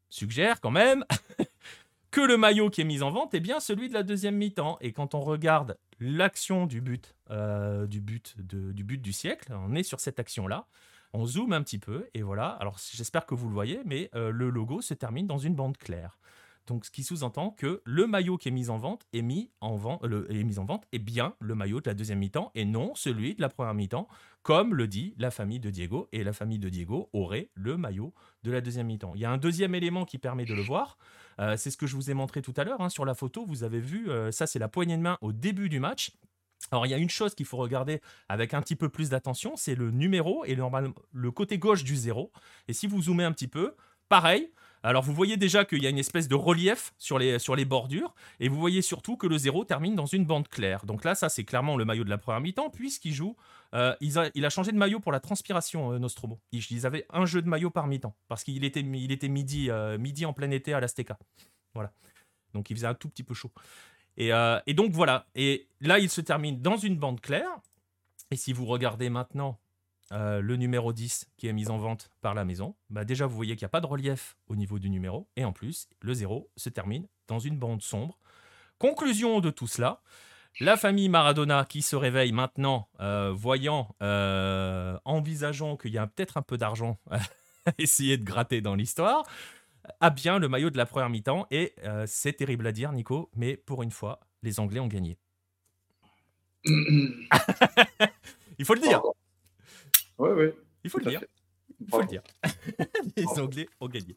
suggère 0.10 0.61
quand 0.61 0.72
même 0.72 1.06
que 2.11 2.22
le 2.22 2.38
maillot 2.38 2.72
qui 2.72 2.81
est 2.81 2.85
mis 2.85 3.03
en 3.03 3.11
vente 3.11 3.35
est 3.35 3.39
bien 3.39 3.60
celui 3.60 3.88
de 3.88 3.93
la 3.93 4.02
deuxième 4.02 4.35
mi-temps. 4.35 4.77
Et 4.81 4.93
quand 4.93 5.14
on 5.14 5.22
regarde 5.22 5.77
l'action 5.99 6.65
du 6.65 6.81
but, 6.81 7.15
euh, 7.30 7.85
du, 7.85 8.02
but 8.02 8.35
du 8.39 8.84
but 8.84 8.99
du 8.99 9.14
siècle, 9.14 9.53
on 9.53 9.76
est 9.76 9.84
sur 9.84 9.99
cette 9.99 10.19
action-là. 10.19 10.65
On 11.13 11.25
zoome 11.25 11.53
un 11.53 11.61
petit 11.61 11.79
peu 11.79 12.07
et 12.13 12.21
voilà. 12.21 12.49
Alors 12.49 12.77
j'espère 12.79 13.25
que 13.25 13.35
vous 13.35 13.47
le 13.47 13.53
voyez, 13.53 13.81
mais 13.85 14.09
euh, 14.15 14.31
le 14.31 14.49
logo 14.49 14.81
se 14.81 14.93
termine 14.93 15.27
dans 15.27 15.38
une 15.38 15.55
bande 15.55 15.77
claire. 15.77 16.17
Donc, 16.67 16.85
ce 16.85 16.91
qui 16.91 17.03
sous-entend 17.03 17.51
que 17.51 17.81
le 17.85 18.07
maillot 18.07 18.38
qui 18.38 18.49
est 18.49 18.51
mis 18.51 18.69
en 18.69 18.77
vente 18.77 19.05
est 19.13 19.21
mis 19.21 19.49
en 19.61 19.75
vente, 19.75 20.05
le, 20.05 20.31
est 20.31 20.43
mis 20.43 20.59
en 20.59 20.65
vente 20.65 20.85
est 20.91 20.99
bien 20.99 21.33
le 21.39 21.55
maillot 21.55 21.81
de 21.81 21.89
la 21.89 21.93
deuxième 21.93 22.19
mi-temps 22.19 22.51
et 22.55 22.65
non 22.65 22.93
celui 22.95 23.35
de 23.35 23.41
la 23.41 23.49
première 23.49 23.73
mi-temps, 23.73 24.07
comme 24.43 24.75
le 24.75 24.88
dit 24.88 25.15
la 25.17 25.31
famille 25.31 25.59
de 25.59 25.69
Diego. 25.69 26.07
Et 26.11 26.23
la 26.23 26.33
famille 26.33 26.59
de 26.59 26.69
Diego 26.69 27.09
aurait 27.13 27.49
le 27.55 27.77
maillot 27.77 28.13
de 28.43 28.51
la 28.51 28.61
deuxième 28.61 28.88
mi-temps. 28.88 29.13
Il 29.15 29.21
y 29.21 29.25
a 29.25 29.31
un 29.31 29.38
deuxième 29.38 29.75
élément 29.75 30.05
qui 30.05 30.17
permet 30.17 30.45
de 30.45 30.53
le 30.53 30.61
voir. 30.61 30.97
Euh, 31.39 31.57
c'est 31.57 31.71
ce 31.71 31.77
que 31.77 31.88
je 31.88 31.95
vous 31.95 32.11
ai 32.11 32.13
montré 32.13 32.41
tout 32.41 32.53
à 32.57 32.63
l'heure 32.63 32.81
hein, 32.81 32.89
sur 32.89 33.05
la 33.05 33.15
photo. 33.15 33.45
Vous 33.45 33.63
avez 33.63 33.79
vu, 33.79 34.09
euh, 34.09 34.31
ça 34.31 34.45
c'est 34.45 34.59
la 34.59 34.67
poignée 34.67 34.97
de 34.97 35.01
main 35.01 35.17
au 35.21 35.33
début 35.33 35.67
du 35.67 35.79
match. 35.79 36.11
Alors 36.72 36.85
il 36.85 36.89
y 36.89 36.93
a 36.93 36.98
une 36.98 37.10
chose 37.10 37.35
qu'il 37.35 37.45
faut 37.45 37.57
regarder 37.57 38.02
avec 38.30 38.53
un 38.53 38.61
petit 38.61 38.76
peu 38.76 38.89
plus 38.89 39.10
d'attention, 39.10 39.56
c'est 39.56 39.76
le 39.76 39.91
numéro 39.91 40.45
et 40.45 40.56
le, 40.56 41.31
côté 41.31 41.57
gauche 41.57 41.84
du 41.84 41.95
zéro. 41.95 42.31
Et 42.68 42.73
si 42.73 42.88
vous 42.88 43.02
zoomez 43.03 43.23
un 43.26 43.31
petit 43.31 43.48
peu, 43.48 43.76
pareil. 44.10 44.52
Alors 44.84 45.03
vous 45.03 45.14
voyez 45.14 45.38
déjà 45.38 45.64
qu'il 45.64 45.84
y 45.84 45.85
a 45.85 45.91
une 45.91 45.99
espèce 45.99 46.27
de 46.27 46.34
relief 46.34 46.93
sur 46.98 47.19
les, 47.19 47.65
bordures, 47.65 48.15
et 48.39 48.48
vous 48.48 48.60
voyez 48.60 48.81
surtout 48.81 49.15
que 49.15 49.27
le 49.27 49.38
zéro 49.38 49.64
termine 49.64 49.95
dans 49.95 50.07
une 50.07 50.26
bande 50.26 50.48
claire. 50.48 50.85
Donc 50.85 51.03
là, 51.03 51.14
ça 51.14 51.30
c'est 51.30 51.43
clairement 51.43 51.77
le 51.77 51.85
maillot 51.85 52.03
de 52.03 52.10
la 52.10 52.18
première 52.18 52.41
mi-temps, 52.41 52.72
puisqu'il 52.72 53.14
joue, 53.14 53.35
euh, 53.76 53.95
il, 54.02 54.18
a, 54.18 54.49
changé 54.49 54.72
de 54.72 54.77
maillot 54.77 54.99
pour 54.99 55.11
la 55.11 55.19
transpiration, 55.19 55.91
euh, 55.91 55.99
Nostromo. 55.99 56.39
Ils, 56.52 56.88
avaient 56.88 57.06
un 57.11 57.27
jeu 57.27 57.43
de 57.43 57.48
maillot 57.48 57.69
par 57.69 57.85
mi-temps, 57.85 58.15
parce 58.27 58.43
qu'il 58.43 58.64
était, 58.64 58.84
euh, 58.84 59.98
midi 59.99 60.26
en 60.26 60.34
plein 60.34 60.49
été 60.49 60.73
à 60.73 60.80
l'Azteca. 60.80 61.19
Voilà. 61.76 61.93
Donc 62.53 62.69
il 62.69 62.76
faisait 62.76 62.88
un 62.88 62.95
tout 62.95 63.07
petit 63.07 63.23
peu 63.23 63.34
chaud. 63.34 63.52
Et, 64.17 64.31
et, 64.67 64.73
donc 64.73 64.91
voilà. 64.91 65.25
Et 65.35 65.67
là, 65.79 65.99
il 65.99 66.09
se 66.09 66.21
termine 66.21 66.61
dans 66.61 66.77
une 66.77 66.97
bande 66.97 67.21
claire. 67.21 67.59
Et 68.31 68.35
si 68.35 68.53
vous 68.53 68.65
regardez 68.65 69.09
maintenant 69.09 69.59
euh, 70.13 70.41
le 70.41 70.57
numéro 70.57 70.91
10 70.91 71.29
qui 71.38 71.47
est 71.47 71.53
mis 71.53 71.69
en 71.69 71.77
vente 71.77 72.09
par 72.21 72.33
la 72.33 72.43
maison, 72.43 72.75
bah 72.89 73.05
déjà 73.05 73.27
vous 73.27 73.35
voyez 73.35 73.55
qu'il 73.55 73.63
n'y 73.63 73.69
a 73.69 73.69
pas 73.69 73.79
de 73.79 73.85
relief 73.85 74.35
au 74.47 74.57
niveau 74.57 74.77
du 74.77 74.89
numéro, 74.89 75.27
et 75.38 75.45
en 75.45 75.53
plus, 75.53 75.88
le 76.01 76.13
0 76.13 76.49
se 76.57 76.67
termine 76.67 77.07
dans 77.29 77.39
une 77.39 77.57
bande 77.57 77.81
sombre. 77.81 78.17
Conclusion 78.77 79.39
de 79.39 79.49
tout 79.49 79.67
cela, 79.67 80.01
la 80.59 80.75
famille 80.75 81.07
Maradona 81.07 81.63
qui 81.63 81.81
se 81.81 81.95
réveille 81.95 82.33
maintenant, 82.33 82.89
euh, 82.99 83.31
voyant, 83.33 83.95
euh, 84.01 84.97
envisageant 85.05 85.77
qu'il 85.77 85.91
y 85.91 85.97
a 85.97 86.07
peut-être 86.07 86.35
un 86.35 86.41
peu 86.41 86.57
d'argent 86.57 86.97
à 87.09 87.71
essayer 87.77 88.17
de 88.17 88.25
gratter 88.25 88.59
dans 88.59 88.75
l'histoire, 88.75 89.23
a 89.99 90.09
bien 90.09 90.39
le 90.39 90.47
maillot 90.47 90.69
de 90.69 90.77
la 90.77 90.85
première 90.85 91.09
mi-temps, 91.09 91.47
et 91.51 91.75
c'est 92.05 92.33
terrible 92.33 92.67
à 92.67 92.71
dire 92.71 92.91
Nico, 92.91 93.29
mais 93.35 93.57
pour 93.57 93.83
une 93.83 93.91
fois, 93.91 94.19
les 94.43 94.59
Anglais 94.59 94.79
ont 94.79 94.87
gagné. 94.87 95.17
Il 96.65 98.65
faut 98.65 98.75
le 98.75 98.81
dire. 98.81 99.01
Oui, 100.19 100.29
oui. 100.35 100.45
Il 100.83 100.89
faut 100.89 100.99
le 100.99 101.05
dire. 101.05 101.21
Il 101.79 101.89
faut 101.89 102.01
le 102.01 102.05
dire. 102.05 102.21
les 103.17 103.39
Anglais 103.39 103.67
ont 103.79 103.87
gagné. 103.87 104.15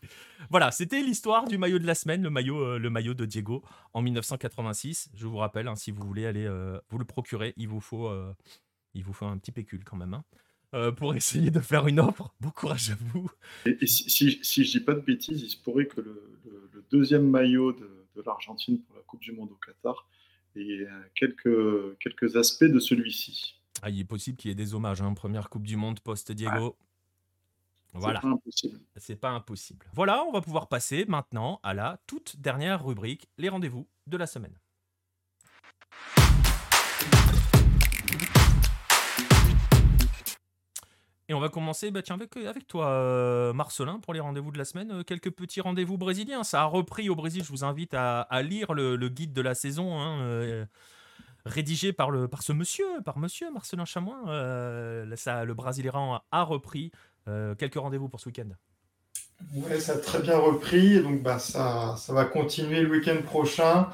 Voilà, 0.50 0.70
c'était 0.70 1.00
l'histoire 1.00 1.48
du 1.48 1.56
maillot 1.56 1.78
de 1.78 1.86
la 1.86 1.94
semaine, 1.94 2.22
le 2.22 2.30
maillot, 2.30 2.58
euh, 2.58 2.78
le 2.78 2.90
maillot 2.90 3.14
de 3.14 3.24
Diego 3.24 3.62
en 3.94 4.02
1986. 4.02 5.10
Je 5.14 5.26
vous 5.26 5.38
rappelle, 5.38 5.68
hein, 5.68 5.76
si 5.76 5.90
vous 5.90 6.04
voulez 6.04 6.26
aller 6.26 6.44
euh, 6.44 6.78
vous 6.90 6.98
le 6.98 7.06
procurer, 7.06 7.54
il 7.56 7.68
vous 7.68 7.80
faut, 7.80 8.08
euh, 8.08 8.34
il 8.92 9.02
vous 9.02 9.14
faut 9.14 9.24
un 9.24 9.38
petit 9.38 9.52
pécule 9.52 9.84
quand 9.84 9.96
même. 9.96 10.12
Hein, 10.12 10.24
pour 10.96 11.14
essayer 11.14 11.50
de 11.50 11.60
faire 11.60 11.86
une 11.86 12.00
offre. 12.00 12.34
Bon 12.40 12.50
courage 12.50 12.90
à 12.90 12.94
vous. 13.12 13.30
Et, 13.66 13.86
si, 13.86 14.10
si, 14.10 14.38
si, 14.42 14.64
je 14.64 14.78
dis 14.78 14.84
pas 14.84 14.94
de 14.94 15.00
bêtises, 15.00 15.42
il 15.42 15.50
se 15.50 15.56
pourrait 15.56 15.86
que 15.86 16.00
le, 16.00 16.30
deuxième 16.90 17.28
maillot 17.28 17.72
de, 17.72 18.06
de 18.14 18.22
l'Argentine 18.24 18.80
pour 18.82 18.94
la 18.94 19.02
Coupe 19.02 19.20
du 19.20 19.32
Monde 19.32 19.50
au 19.50 19.56
Qatar 19.56 20.06
ait 20.56 20.86
quelques, 21.14 21.98
quelques 21.98 22.36
aspects 22.36 22.64
de 22.64 22.78
celui-ci. 22.78 23.60
Ah, 23.82 23.90
il 23.90 24.00
est 24.00 24.04
possible 24.04 24.36
qu'il 24.36 24.50
y 24.50 24.52
ait 24.52 24.56
des 24.56 24.74
hommages. 24.74 25.02
Hein. 25.02 25.12
Première 25.14 25.48
Coupe 25.48 25.66
du 25.66 25.76
Monde 25.76 26.00
post-Diego. 26.00 26.76
Voilà. 27.92 28.20
C'est 28.20 28.26
pas 28.26 28.34
impossible. 28.34 28.80
C'est 28.96 29.16
pas 29.16 29.30
impossible. 29.30 29.86
Voilà, 29.92 30.24
on 30.24 30.32
va 30.32 30.40
pouvoir 30.40 30.68
passer 30.68 31.04
maintenant 31.06 31.60
à 31.62 31.74
la 31.74 32.00
toute 32.06 32.40
dernière 32.40 32.84
rubrique, 32.84 33.28
les 33.38 33.48
rendez-vous 33.48 33.86
de 34.06 34.16
la 34.16 34.26
semaine. 34.26 34.58
Et 41.28 41.34
on 41.34 41.40
va 41.40 41.48
commencer 41.48 41.90
bah, 41.90 42.02
tiens, 42.02 42.18
avec, 42.46 42.66
toi, 42.66 42.88
euh, 42.88 43.52
Marcelin, 43.54 43.98
pour 43.98 44.12
les 44.12 44.20
rendez-vous 44.20 44.50
de 44.50 44.58
la 44.58 44.66
semaine. 44.66 44.90
Euh, 44.92 45.02
quelques 45.02 45.30
petits 45.30 45.62
rendez-vous 45.62 45.96
brésiliens. 45.96 46.44
Ça 46.44 46.62
a 46.62 46.64
repris 46.64 47.08
au 47.08 47.14
Brésil. 47.14 47.42
Je 47.42 47.48
vous 47.48 47.64
invite 47.64 47.94
à, 47.94 48.26
lire 48.42 48.74
le, 48.74 48.96
guide 49.08 49.32
de 49.32 49.40
la 49.40 49.54
saison. 49.54 49.98
Hein, 49.98 50.20
euh, 50.20 50.66
rédigé 51.46 51.94
par, 51.94 52.10
le, 52.10 52.28
par 52.28 52.42
ce 52.42 52.52
monsieur, 52.52 52.86
par 53.04 53.18
monsieur 53.18 53.50
Marcelin 53.50 53.86
Chamoin. 53.86 54.24
Ça, 55.16 55.44
le 55.44 55.54
Brésilien 55.54 56.20
a 56.30 56.42
repris. 56.42 56.92
Quelques 57.26 57.76
rendez-vous 57.76 58.10
pour 58.10 58.20
ce 58.20 58.28
week-end 58.28 58.50
Oui, 59.54 59.80
ça 59.80 59.94
a 59.94 59.98
très 59.98 60.20
bien 60.20 60.36
repris. 60.36 61.00
Donc, 61.00 61.22
bah, 61.22 61.38
ça, 61.38 61.96
ça 61.96 62.12
va 62.12 62.26
continuer 62.26 62.82
le 62.82 62.90
week-end 62.90 63.22
prochain. 63.24 63.88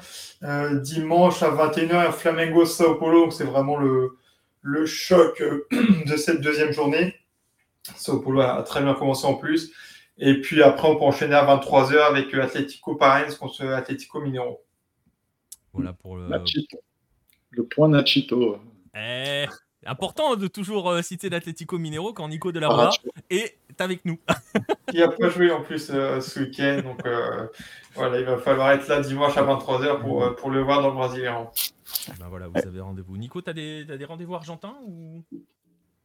Dimanche 0.81 1.43
à 1.43 1.51
21h, 1.51 2.11
Flamengo 2.11 2.65
Sao 2.65 2.95
Paulo. 2.95 3.31
C'est 3.31 3.45
vraiment 3.45 3.77
le, 3.77 4.17
le 4.61 4.85
choc 4.85 5.41
de 5.71 6.17
cette 6.17 6.41
deuxième 6.41 6.73
journée. 6.73 7.15
Sao 7.95 8.21
Paulo 8.21 8.41
a 8.41 8.61
très 8.63 8.81
bien 8.81 8.93
commencé 8.93 9.25
en 9.25 9.35
plus. 9.35 9.71
Et 10.17 10.39
puis 10.39 10.61
après, 10.61 10.87
on 10.87 10.95
peut 10.95 11.03
enchaîner 11.03 11.35
à 11.35 11.45
23h 11.45 11.97
avec 11.97 12.33
Atlético 12.33 12.95
Parens 12.95 13.35
contre 13.35 13.65
Atlético 13.65 14.21
Mineiro. 14.21 14.63
Voilà 15.73 15.93
pour 15.93 16.17
le. 16.17 16.29
Le 17.53 17.65
point 17.65 17.89
Nachito. 17.89 18.59
Eh, 18.95 19.45
important 19.85 20.35
de 20.35 20.47
toujours 20.47 20.89
euh, 20.89 21.01
citer 21.01 21.29
l'Atlético 21.29 21.77
Minero 21.77 22.13
quand 22.13 22.27
Nico 22.29 22.51
de 22.51 22.59
la 22.59 22.69
ah, 22.71 22.89
est 23.29 23.57
avec 23.79 24.05
nous. 24.05 24.19
il 24.93 24.99
n'a 25.01 25.09
pas 25.09 25.29
joué 25.29 25.51
en 25.51 25.61
plus 25.61 25.89
euh, 25.89 26.21
ce 26.21 26.39
week-end, 26.39 26.81
donc 26.83 27.05
euh, 27.05 27.47
voilà, 27.95 28.19
il 28.19 28.25
va 28.25 28.37
falloir 28.37 28.71
être 28.71 28.87
là 28.87 29.01
dimanche 29.01 29.35
à 29.35 29.43
23h 29.43 29.99
pour, 29.99 30.35
pour 30.35 30.49
le 30.49 30.61
voir 30.61 30.81
dans 30.81 30.89
le 30.89 30.95
Brésilien. 30.95 31.49
Ben 32.19 32.27
voilà, 32.29 32.47
vous 32.47 32.57
avez 32.57 32.79
rendez-vous. 32.79 33.17
Nico, 33.17 33.41
tu 33.41 33.49
as 33.49 33.53
des, 33.53 33.83
des 33.83 34.05
rendez-vous 34.05 34.35
argentins 34.35 34.75
ou? 34.85 35.23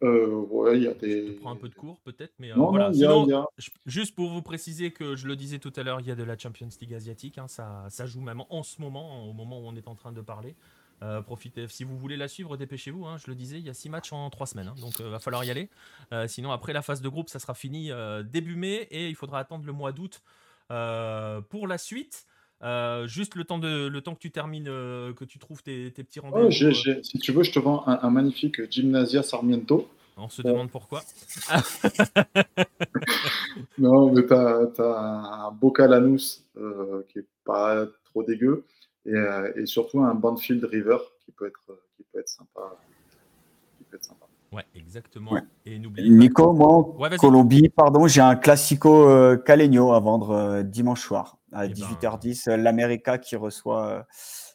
Ouais, 0.02 0.77
il 0.77 0.82
y 0.85 0.89
a 0.89 0.94
des. 0.94 1.28
Je 1.28 1.32
prends 1.32 1.52
un 1.52 1.56
peu 1.56 1.68
de 1.68 1.74
cours 1.74 2.01
peut-être, 2.01 2.35
mais 2.39 2.55
non, 2.55 2.70
voilà. 2.70 2.90
Non, 2.90 3.47
juste 3.86 4.14
pour 4.14 4.31
vous 4.31 4.43
préciser 4.43 4.90
que 4.90 5.16
je 5.16 5.27
le 5.27 5.36
disais 5.36 5.59
tout 5.59 5.73
à 5.77 5.82
l'heure, 5.82 6.01
il 6.01 6.06
y 6.06 6.10
a 6.10 6.14
de 6.16 6.24
la 6.24 6.36
Champions 6.36 6.68
League 6.81 6.94
asiatique. 6.94 7.39
Hein, 7.39 7.48
ça, 7.48 7.86
ça 7.89 8.06
joue 8.06 8.20
même 8.20 8.43
en 8.51 8.62
ce 8.62 8.81
moment, 8.81 9.28
au 9.28 9.32
moment 9.32 9.60
où 9.60 9.64
on 9.66 9.77
est 9.77 9.89
en 9.89 9.94
train 9.94 10.12
de 10.12 10.20
parler. 10.20 10.55
Euh, 11.02 11.20
profitez. 11.20 11.68
Si 11.68 11.85
vous 11.85 11.98
voulez 11.98 12.16
la 12.16 12.28
suivre, 12.28 12.56
dépêchez-vous. 12.56 13.06
Hein. 13.06 13.18
je 13.18 13.27
le 13.28 13.35
disais, 13.35 13.59
il 13.59 13.66
y 13.66 13.70
a 13.70 13.74
6 13.74 13.90
matchs 13.90 14.12
en 14.12 14.31
3 14.31 14.47
semaines. 14.47 14.68
Hein. 14.68 14.74
donc, 14.81 14.98
il 14.98 15.05
euh, 15.05 15.10
va 15.10 15.18
falloir 15.18 15.44
y 15.44 15.51
aller. 15.51 15.68
Euh, 16.12 16.27
sinon, 16.27 16.52
après 16.52 16.73
la 16.73 16.82
phase 16.82 17.02
de 17.02 17.09
groupe, 17.09 17.28
ça 17.28 17.39
sera 17.39 17.55
fini 17.55 17.90
début 18.24 18.56
mai. 18.56 18.89
Et 18.90 19.09
il 19.09 19.14
faudra 19.14 19.39
attendre 19.39 19.66
le 19.66 19.73
mois 19.73 19.93
d'août 19.93 20.23
pour 20.68 21.66
la 21.66 21.78
suite. 21.78 22.27
Juste 23.07 23.35
le 23.35 23.45
temps, 23.45 23.59
de, 23.59 23.87
le 23.87 24.01
temps 24.01 24.15
que 24.15 24.20
tu 24.20 24.31
termines, 24.31 24.65
que 24.65 25.24
tu 25.24 25.39
trouves 25.39 25.62
tes, 25.62 25.91
petits 25.91 26.20
rendez-vous. 26.20 26.51
si 26.51 27.19
tu 27.19 27.33
veux, 27.33 27.43
je 27.43 27.53
te 27.53 27.59
vends 27.59 27.87
un, 27.87 28.11
magnifique 28.11 28.70
Gymnasia 28.70 29.23
Sarmiento. 29.23 29.89
On 30.16 30.31
se 30.31 30.41
demande 30.41 30.70
pourquoi. 30.70 31.03
non, 33.78 34.11
mais 34.12 34.27
tu 34.27 34.33
as, 34.33 35.49
un 35.49 35.51
Boca 35.53 35.87
Lanús 35.87 36.45
qui 37.09 37.19
est 37.19 37.27
pas 37.45 37.87
trop 38.05 38.23
dégueu. 38.23 38.65
Euh, 39.09 39.53
et, 39.57 39.66
surtout 39.66 40.01
un 40.01 40.15
Banfield 40.15 40.65
River 40.65 40.99
qui 41.24 41.33
peut 41.33 41.47
être, 41.47 41.78
qui 41.97 42.05
peut 42.12 42.19
être 42.19 42.28
sympa. 42.28 42.77
Qui 43.78 43.85
peut 43.85 43.97
être 43.97 44.05
sympa. 44.05 44.27
Ouais, 44.53 44.65
exactement. 44.74 45.33
Et 45.65 45.78
Nico, 45.78 46.53
moi, 46.53 47.11
Colombie, 47.19 47.69
pardon, 47.69 48.07
j'ai 48.07 48.20
un 48.20 48.37
classico 48.37 49.09
euh, 49.09 49.37
Caleño 49.37 49.93
à 49.93 50.01
vendre 50.01 50.31
euh, 50.31 50.62
dimanche 50.62 51.03
soir 51.03 51.39
à 51.57 51.69
18h10. 51.69 52.43
Eh 52.47 52.51
ben, 52.51 52.62
L'América 52.62 53.19
qui 53.19 53.37
reçoit, 53.37 54.07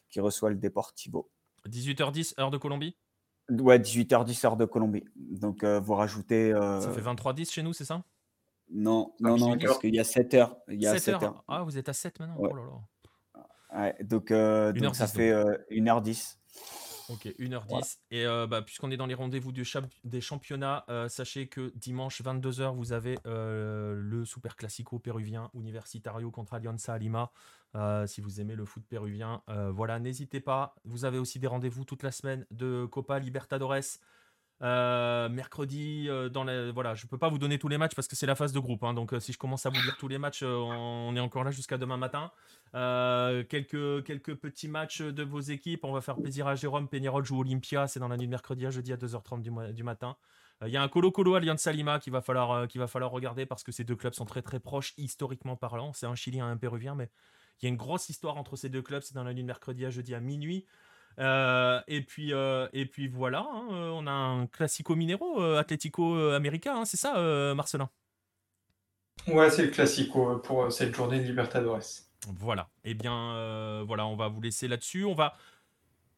qui 0.10 0.20
reçoit 0.20 0.50
le 0.50 0.56
Deportivo. 0.56 1.30
18h10, 1.68 2.40
heure 2.40 2.52
de 2.52 2.58
Colombie? 2.58 2.96
Ouais, 3.50 3.80
18h10, 3.80 4.46
heure 4.46 4.58
de 4.58 4.66
Colombie. 4.66 5.04
Donc, 5.16 5.64
vous 5.64 5.94
rajoutez. 5.94 6.52
Ça 6.54 6.92
fait 6.92 7.02
23h10 7.02 7.52
chez 7.52 7.64
nous, 7.64 7.74
c'est 7.74 7.86
ça? 7.86 8.04
Non, 8.74 9.14
non, 9.20 9.38
non, 9.38 9.58
parce 9.58 9.80
qu'il 9.80 9.94
y 9.94 10.00
a 10.00 10.04
7 10.04 10.34
heures. 10.36 10.58
Il 10.70 10.82
y 10.82 10.88
a 10.88 10.98
7, 10.98 11.22
heures. 11.22 11.44
Ah, 11.48 11.64
vous 11.64 11.78
êtes 11.78 11.90
à 11.90 11.94
7 11.94 12.20
maintenant 12.20 12.36
oh 12.40 12.48
là 12.48 12.64
là 12.64 13.94
donc, 14.04 14.32
euh, 14.32 14.74
donc 14.74 14.96
ça 14.96 15.08
fait 15.08 15.32
1h10. 15.70 16.38
Euh, 17.12 17.14
ok, 17.14 17.36
1h10. 17.40 17.98
Et 18.12 18.26
euh, 18.26 18.48
bah, 18.48 18.62
puisqu'on 18.62 18.92
est 18.92 18.98
dans 18.98 19.06
les 19.06 19.14
rendez-vous 19.14 19.52
des 19.52 20.22
championnats, 20.22 20.86
sachez 21.10 21.48
que 21.48 21.72
dimanche 21.76 22.22
22h, 22.22 22.76
vous 22.76 22.94
avez 22.94 23.18
le 23.26 24.24
Super 24.26 24.56
Classico 24.56 25.00
péruvien 25.00 25.50
Universitario 25.54 26.32
contre 26.32 26.54
Alianza 26.54 26.98
Lima. 26.98 27.32
si 28.08 28.22
vous 28.22 28.42
aimez 28.42 28.56
le 28.56 28.66
foot 28.66 28.84
péruvien, 28.88 29.42
voilà, 29.48 30.00
n'hésitez 30.00 30.40
pas. 30.40 30.76
Vous 30.86 31.06
avez 31.06 31.18
aussi 31.18 31.40
des 31.40 31.48
rendez-vous 31.48 31.86
toute 31.86 32.04
la 32.04 32.12
semaine 32.12 32.46
de 32.52 32.86
Copa 32.86 33.20
Libertadores. 33.20 34.00
Euh, 34.64 35.28
mercredi, 35.28 36.06
euh, 36.08 36.30
dans 36.30 36.46
voilà, 36.72 36.94
je 36.94 37.08
peux 37.08 37.18
pas 37.18 37.30
vous 37.30 37.40
donner 37.40 37.58
tous 37.58 37.68
les 37.68 37.80
matchs 37.80 37.96
parce 37.96 38.08
que 38.08 38.16
c'est 38.16 38.28
la 38.28 38.36
phase 38.36 38.54
de 38.54 38.60
groupe. 38.60 38.84
Hein. 38.84 38.94
donc, 38.94 39.14
euh, 39.14 39.20
si 39.20 39.34
je 39.34 39.38
commence 39.38 39.66
à 39.66 39.70
vous 39.70 39.82
dire 39.82 39.98
tous 39.98 40.08
les 40.08 40.20
matchs, 40.20 40.44
on 40.44 41.16
est 41.16 41.20
encore 41.20 41.44
là 41.44 41.52
jusqu'à 41.52 41.78
demain 41.78 41.98
matin. 41.98 42.32
quelques, 42.74 44.36
petits 44.36 44.68
matchs 44.68 45.02
de 45.02 45.24
vos 45.24 45.40
équipes. 45.40 45.84
On 45.84 45.94
va 45.94 46.02
faire 46.02 46.18
plaisir 46.18 46.48
à 46.48 46.56
Jérôme. 46.56 46.88
Peñarol 46.88 47.26
joue 47.26 47.40
Olympia. 47.40 47.88
C'est 47.88 48.00
dans 48.00 48.08
la 48.08 48.18
nuit 48.18 48.28
de 48.28 48.32
mercredi 48.32 48.66
à 48.66 48.70
jeudi 48.70 48.94
à 48.94 48.98
2h30 48.98 49.42
du, 49.42 49.74
du 49.74 49.84
matin. 49.84 50.16
Il 50.64 50.72
y 50.72 50.78
a 50.78 50.84
un 50.84 50.88
Colo 50.90 51.12
Colo 51.12 51.34
Alliance 51.34 51.62
Salima 51.62 52.00
qu'il 52.00 52.14
va, 52.14 52.22
falloir, 52.22 52.68
va 52.68 52.88
falloir 52.88 53.10
regarder 53.10 53.48
parce 53.48 53.64
que 53.64 53.72
ces 53.72 53.84
deux 53.84 53.96
clubs 53.96 54.14
sont 54.14 54.26
très 54.26 54.44
très 54.44 54.60
proches 54.60 54.94
historiquement 54.96 55.56
parlant. 55.56 55.92
C'est 55.94 56.06
un 56.06 56.14
Chilien 56.14 56.48
et 56.48 56.52
un 56.52 56.58
Péruvien, 56.58 56.94
mais 56.94 57.10
il 57.60 57.66
y 57.66 57.68
a 57.68 57.70
une 57.70 57.78
grosse 57.78 58.10
histoire 58.10 58.38
entre 58.38 58.56
ces 58.56 58.70
deux 58.70 58.84
clubs. 58.84 59.02
C'est 59.02 59.16
dans 59.16 59.24
la 59.24 59.34
nuit 59.34 59.42
de 59.42 59.48
mercredi 59.48 59.86
à 59.86 59.90
jeudi 59.90 60.14
à 60.14 60.20
minuit. 60.20 60.68
Euh, 61.20 61.82
et, 61.88 62.02
puis, 62.02 62.34
euh, 62.34 62.68
et 62.74 62.86
puis 62.86 63.08
voilà, 63.08 63.40
hein, 63.40 63.68
euh, 63.72 63.90
on 63.90 64.08
a 64.08 64.12
un 64.12 64.48
Classico 64.48 64.96
Minero, 64.96 65.42
Atlético 65.42 66.16
América, 66.32 66.76
hein, 66.76 66.86
c'est 66.86 66.98
ça, 66.98 67.14
Marcelin? 67.54 67.90
Ouais, 69.28 69.50
c'est 69.50 69.66
le 69.66 69.72
Classico 69.72 70.38
pour 70.38 70.72
cette 70.72 70.96
journée 70.96 71.20
de 71.20 71.26
Libertadores. 71.26 71.80
Voilà, 72.40 72.70
et 72.84 72.92
eh 72.92 72.94
bien 72.94 73.84
voilà, 73.86 74.06
on 74.06 74.16
va 74.16 74.28
vous 74.28 74.42
laisser 74.42 74.68
là-dessus. 74.68 75.06
On 75.06 75.16
va 75.16 75.36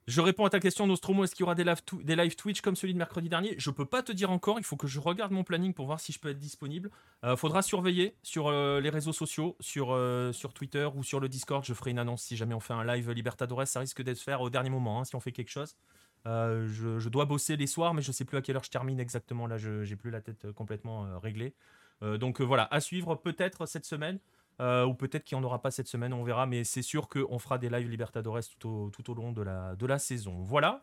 je 0.07 0.19
réponds 0.19 0.43
à 0.45 0.49
ta 0.49 0.59
question, 0.59 0.85
Nostromo. 0.85 1.23
Est-ce 1.23 1.33
qu'il 1.33 1.43
y 1.43 1.45
aura 1.45 1.56
des 1.56 1.64
live, 1.64 2.35
Twitch 2.35 2.61
comme 2.61 2.75
celui 2.75 2.93
de 2.93 2.98
mercredi 2.98 3.30
dernier? 3.30 3.56
Je 3.57 3.69
peux 3.69 3.85
pas 3.85 4.03
te 4.03 4.11
dire 4.11 4.32
encore. 4.32 4.59
Il 4.59 4.65
faut 4.65 4.75
que 4.75 4.88
je 4.88 4.99
regarde 4.99 5.32
mon 5.32 5.45
planning 5.45 5.73
pour 5.73 5.85
voir 5.85 5.99
si 5.99 6.11
je 6.11 6.19
peux 6.19 6.30
être 6.30 6.40
disponible. 6.40 6.90
Euh, 7.23 7.38
faudra 7.38 7.61
surveiller 7.61 8.15
sur 8.22 8.48
euh, 8.48 8.82
les 8.82 8.90
réseaux 8.90 9.14
sociaux, 9.14 9.56
sur, 9.61 9.93
euh, 9.93 10.33
sur 10.33 10.53
Twitter 10.53 10.90
ou 10.93 11.03
sur 11.03 11.22
le 11.22 11.30
Discord. 11.30 11.64
Je 11.64 11.73
ferai 11.73 11.91
une 11.91 11.99
annonce 11.99 12.23
si 12.23 12.35
jamais 12.35 12.53
on 12.53 12.59
fait 12.59 12.73
un 12.73 12.83
live 12.83 13.11
Libertadores. 13.11 13.65
Ça 13.65 13.80
risque 13.80 14.01
d'être 14.01 14.19
fait 14.19 14.35
au 14.35 14.49
dernier 14.49 14.69
moment 14.69 14.99
hein, 14.99 15.06
si 15.06 15.15
on 15.15 15.22
fait 15.22 15.32
quelque 15.32 15.51
chose. 15.51 15.77
Je, 16.25 17.09
dois 17.09 17.25
bosser 17.25 17.56
les 17.56 17.67
soirs, 17.67 17.93
mais 17.93 18.01
je 18.01 18.11
sais 18.11 18.25
plus 18.25 18.38
à 18.38 18.41
quelle 18.41 18.57
heure 18.57 18.64
je 18.64 18.72
termine 18.72 18.99
exactement. 18.99 19.48
Là, 19.48 19.57
j'ai 19.57 19.95
plus 19.95 20.11
la 20.11 20.19
tête 20.19 20.51
complètement 20.51 21.19
réglée. 21.19 21.53
donc 22.01 22.41
voilà, 22.41 22.67
à 22.72 22.82
suivre 22.82 23.15
peut-être 23.15 23.65
cette 23.65 23.85
semaine. 23.85 24.19
Ou 24.59 24.93
peut-être 24.93 25.23
qu'il 25.23 25.38
n'y 25.38 25.43
en 25.43 25.45
aura 25.45 25.61
pas 25.61 25.72
cette 25.72 25.88
semaine, 25.88 26.14
on 26.14 26.23
verra, 26.23 26.45
mais 26.45 26.64
c'est 26.64 26.82
sûr 26.82 27.09
qu'on 27.09 27.40
fera 27.40 27.57
des 27.57 27.69
lives 27.69 27.90
Libertadores 27.90 28.40
tout 28.59 28.69
au, 28.69 28.90
tout 28.90 29.11
au 29.11 29.14
long 29.14 29.32
de 29.32 29.41
la, 29.41 29.75
de 29.75 29.85
la 29.85 29.99
saison. 29.99 30.41
Voilà, 30.43 30.82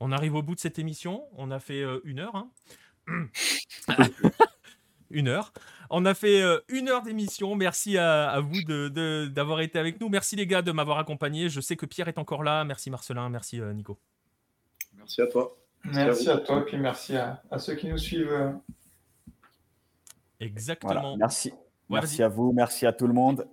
on 0.00 0.12
arrive 0.12 0.34
au 0.34 0.42
bout 0.42 0.54
de 0.54 0.60
cette 0.60 0.78
émission, 0.78 1.24
on 1.36 1.50
a 1.50 1.60
fait 1.60 1.84
une 2.04 2.20
heure. 2.20 2.34
Hein. 2.36 2.50
une 5.10 5.28
heure. 5.28 5.52
On 5.90 6.04
a 6.04 6.14
fait 6.14 6.42
euh, 6.42 6.58
une 6.68 6.88
heure 6.88 7.02
d'émission. 7.02 7.54
Merci 7.54 7.96
à, 7.98 8.40
vous 8.40 8.62
d'avoir 8.62 9.60
été 9.60 9.78
avec 9.78 10.00
nous. 10.00 10.08
Merci 10.08 10.36
les 10.36 10.46
gars 10.46 10.62
de 10.62 10.72
m'avoir 10.72 10.98
accompagné. 10.98 11.48
Je 11.48 11.60
sais 11.60 11.76
que 11.76 11.86
Pierre 11.86 12.08
est 12.08 12.18
encore 12.18 12.42
là. 12.42 12.64
Merci 12.64 12.90
Marcelin. 12.90 13.28
Merci 13.28 13.60
euh, 13.60 13.72
Nico. 13.72 13.98
Merci 14.96 15.22
à 15.22 15.26
toi. 15.26 15.56
Merci, 15.84 16.30
à, 16.30 16.38
toi. 16.38 16.60
Et 16.60 16.62
puis 16.62 16.78
merci 16.78 17.14
à, 17.16 17.42
ceux 17.58 17.74
qui 17.74 17.88
nous 17.88 17.98
suivent. 17.98 18.54
Exactement. 20.40 21.16
merci. 21.16 21.52
Merci 21.90 22.22
à 22.22 22.28
vous. 22.28 22.52
Merci 22.52 22.86
à 22.86 22.92
tout 22.92 23.06
le 23.06 23.12
monde. 23.12 23.46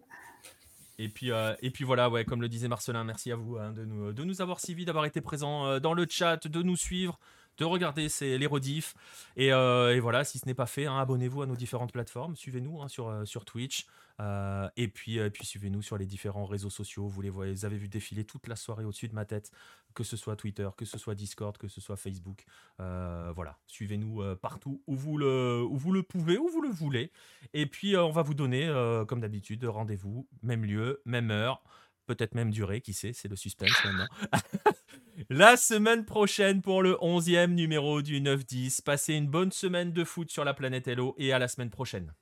Et 0.98 1.10
puis, 1.10 1.32
euh, 1.32 1.56
et 1.62 1.72
puis 1.72 1.84
voilà, 1.84 2.10
ouais, 2.10 2.26
comme 2.26 2.42
le 2.42 2.50
disait 2.50 2.68
Marcelin, 2.68 3.04
merci 3.04 3.32
à 3.32 3.36
vous 3.36 3.58
hein, 3.58 3.72
de, 3.72 3.86
nous, 3.86 4.14
de 4.14 4.24
nous 4.24 4.42
avoir 4.42 4.60
suivis, 4.60 4.86
d'avoir 4.86 5.06
été 5.06 5.20
présents 5.20 5.80
dans 5.80 5.94
le 5.94 6.06
chat, 6.08 6.48
de 6.48 6.62
nous 6.62 6.78
suivre 6.78 7.20
de 7.62 7.66
regarder 7.66 8.10
c'est 8.10 8.38
les 8.38 8.48
rediffs. 8.48 8.96
Et, 9.38 9.54
euh, 9.54 9.96
et, 9.96 10.00
voilà, 10.00 10.24
si 10.24 10.40
ce 10.40 10.48
n'est 10.48 10.56
pas 10.56 10.66
fait, 10.66 10.88
hein, 10.88 10.98
abonnez-vous 10.98 11.44
à 11.44 11.46
nos 11.46 11.56
différentes 11.56 11.92
plateformes, 11.92 12.36
suivez-nous 12.36 12.82
hein, 12.82 12.88
sur, 12.88 13.08
euh, 13.08 13.24
sur 13.26 13.46
Twitch. 13.46 13.86
Euh, 14.20 14.68
et 14.78 14.88
puis, 14.88 15.20
puis 15.30 15.46
suivez-nous 15.46 15.82
sur 15.82 15.98
les 15.98 16.06
différents 16.06 16.46
réseaux 16.46 16.70
sociaux. 16.70 17.08
Vous 17.08 17.22
les 17.22 17.30
voyez, 17.30 17.54
vous 17.54 17.66
avez 17.66 17.78
vu 17.78 17.88
défiler 17.88 18.24
toute 18.24 18.48
la 18.48 18.56
soirée 18.56 18.84
au-dessus 18.84 19.08
de 19.08 19.16
ma 19.16 19.26
tête, 19.26 19.52
que 19.94 20.04
ce 20.04 20.18
soit 20.18 20.36
Twitter, 20.36 20.68
que 20.76 20.86
ce 20.86 20.98
soit 20.98 21.16
Discord, 21.16 21.58
que 21.58 21.68
ce 21.68 21.82
soit 21.82 21.98
Facebook. 21.98 22.46
voilà, 22.78 23.58
suivez-nous 23.68 24.36
partout 24.38 24.82
où 24.88 24.96
vous, 24.96 25.18
le, 25.18 25.64
où 25.64 25.76
vous 25.76 25.92
le 25.92 26.04
pouvez, 26.04 26.38
où 26.38 26.50
vous 26.50 26.62
le 26.62 26.70
voulez. 26.70 27.12
Et 27.54 27.66
puis, 27.66 27.96
on 27.98 28.12
va 28.12 28.22
vous 28.22 28.36
donner, 28.36 28.68
comme 29.08 29.22
d'habitude, 29.22 29.66
rendez-vous, 29.66 30.28
même 30.44 30.66
lieu, 30.66 31.02
même 31.06 31.32
heure, 31.32 31.64
peut-être 32.06 32.36
même 32.36 32.52
durée, 32.52 32.82
qui 32.82 32.94
sait, 32.94 33.14
c'est 33.14 33.28
le 33.28 33.36
suspense 33.36 33.74
maintenant. 33.86 34.08
la 35.30 35.58
semaine 35.58 36.06
prochaine 36.06 36.62
pour 36.62 36.82
le 36.82 36.94
11e 36.94 37.54
numéro 37.54 38.02
du 38.02 38.22
9-10. 38.22 38.82
Passez 38.84 39.14
une 39.14 39.28
bonne 39.28 39.52
semaine 39.52 39.92
de 39.92 40.04
foot 40.04 40.32
sur 40.32 40.44
la 40.44 40.54
planète 40.54 40.88
Hello 40.88 41.16
et 41.18 41.34
à 41.34 41.40
la 41.40 41.48
semaine 41.48 41.70
prochaine. 41.70 42.14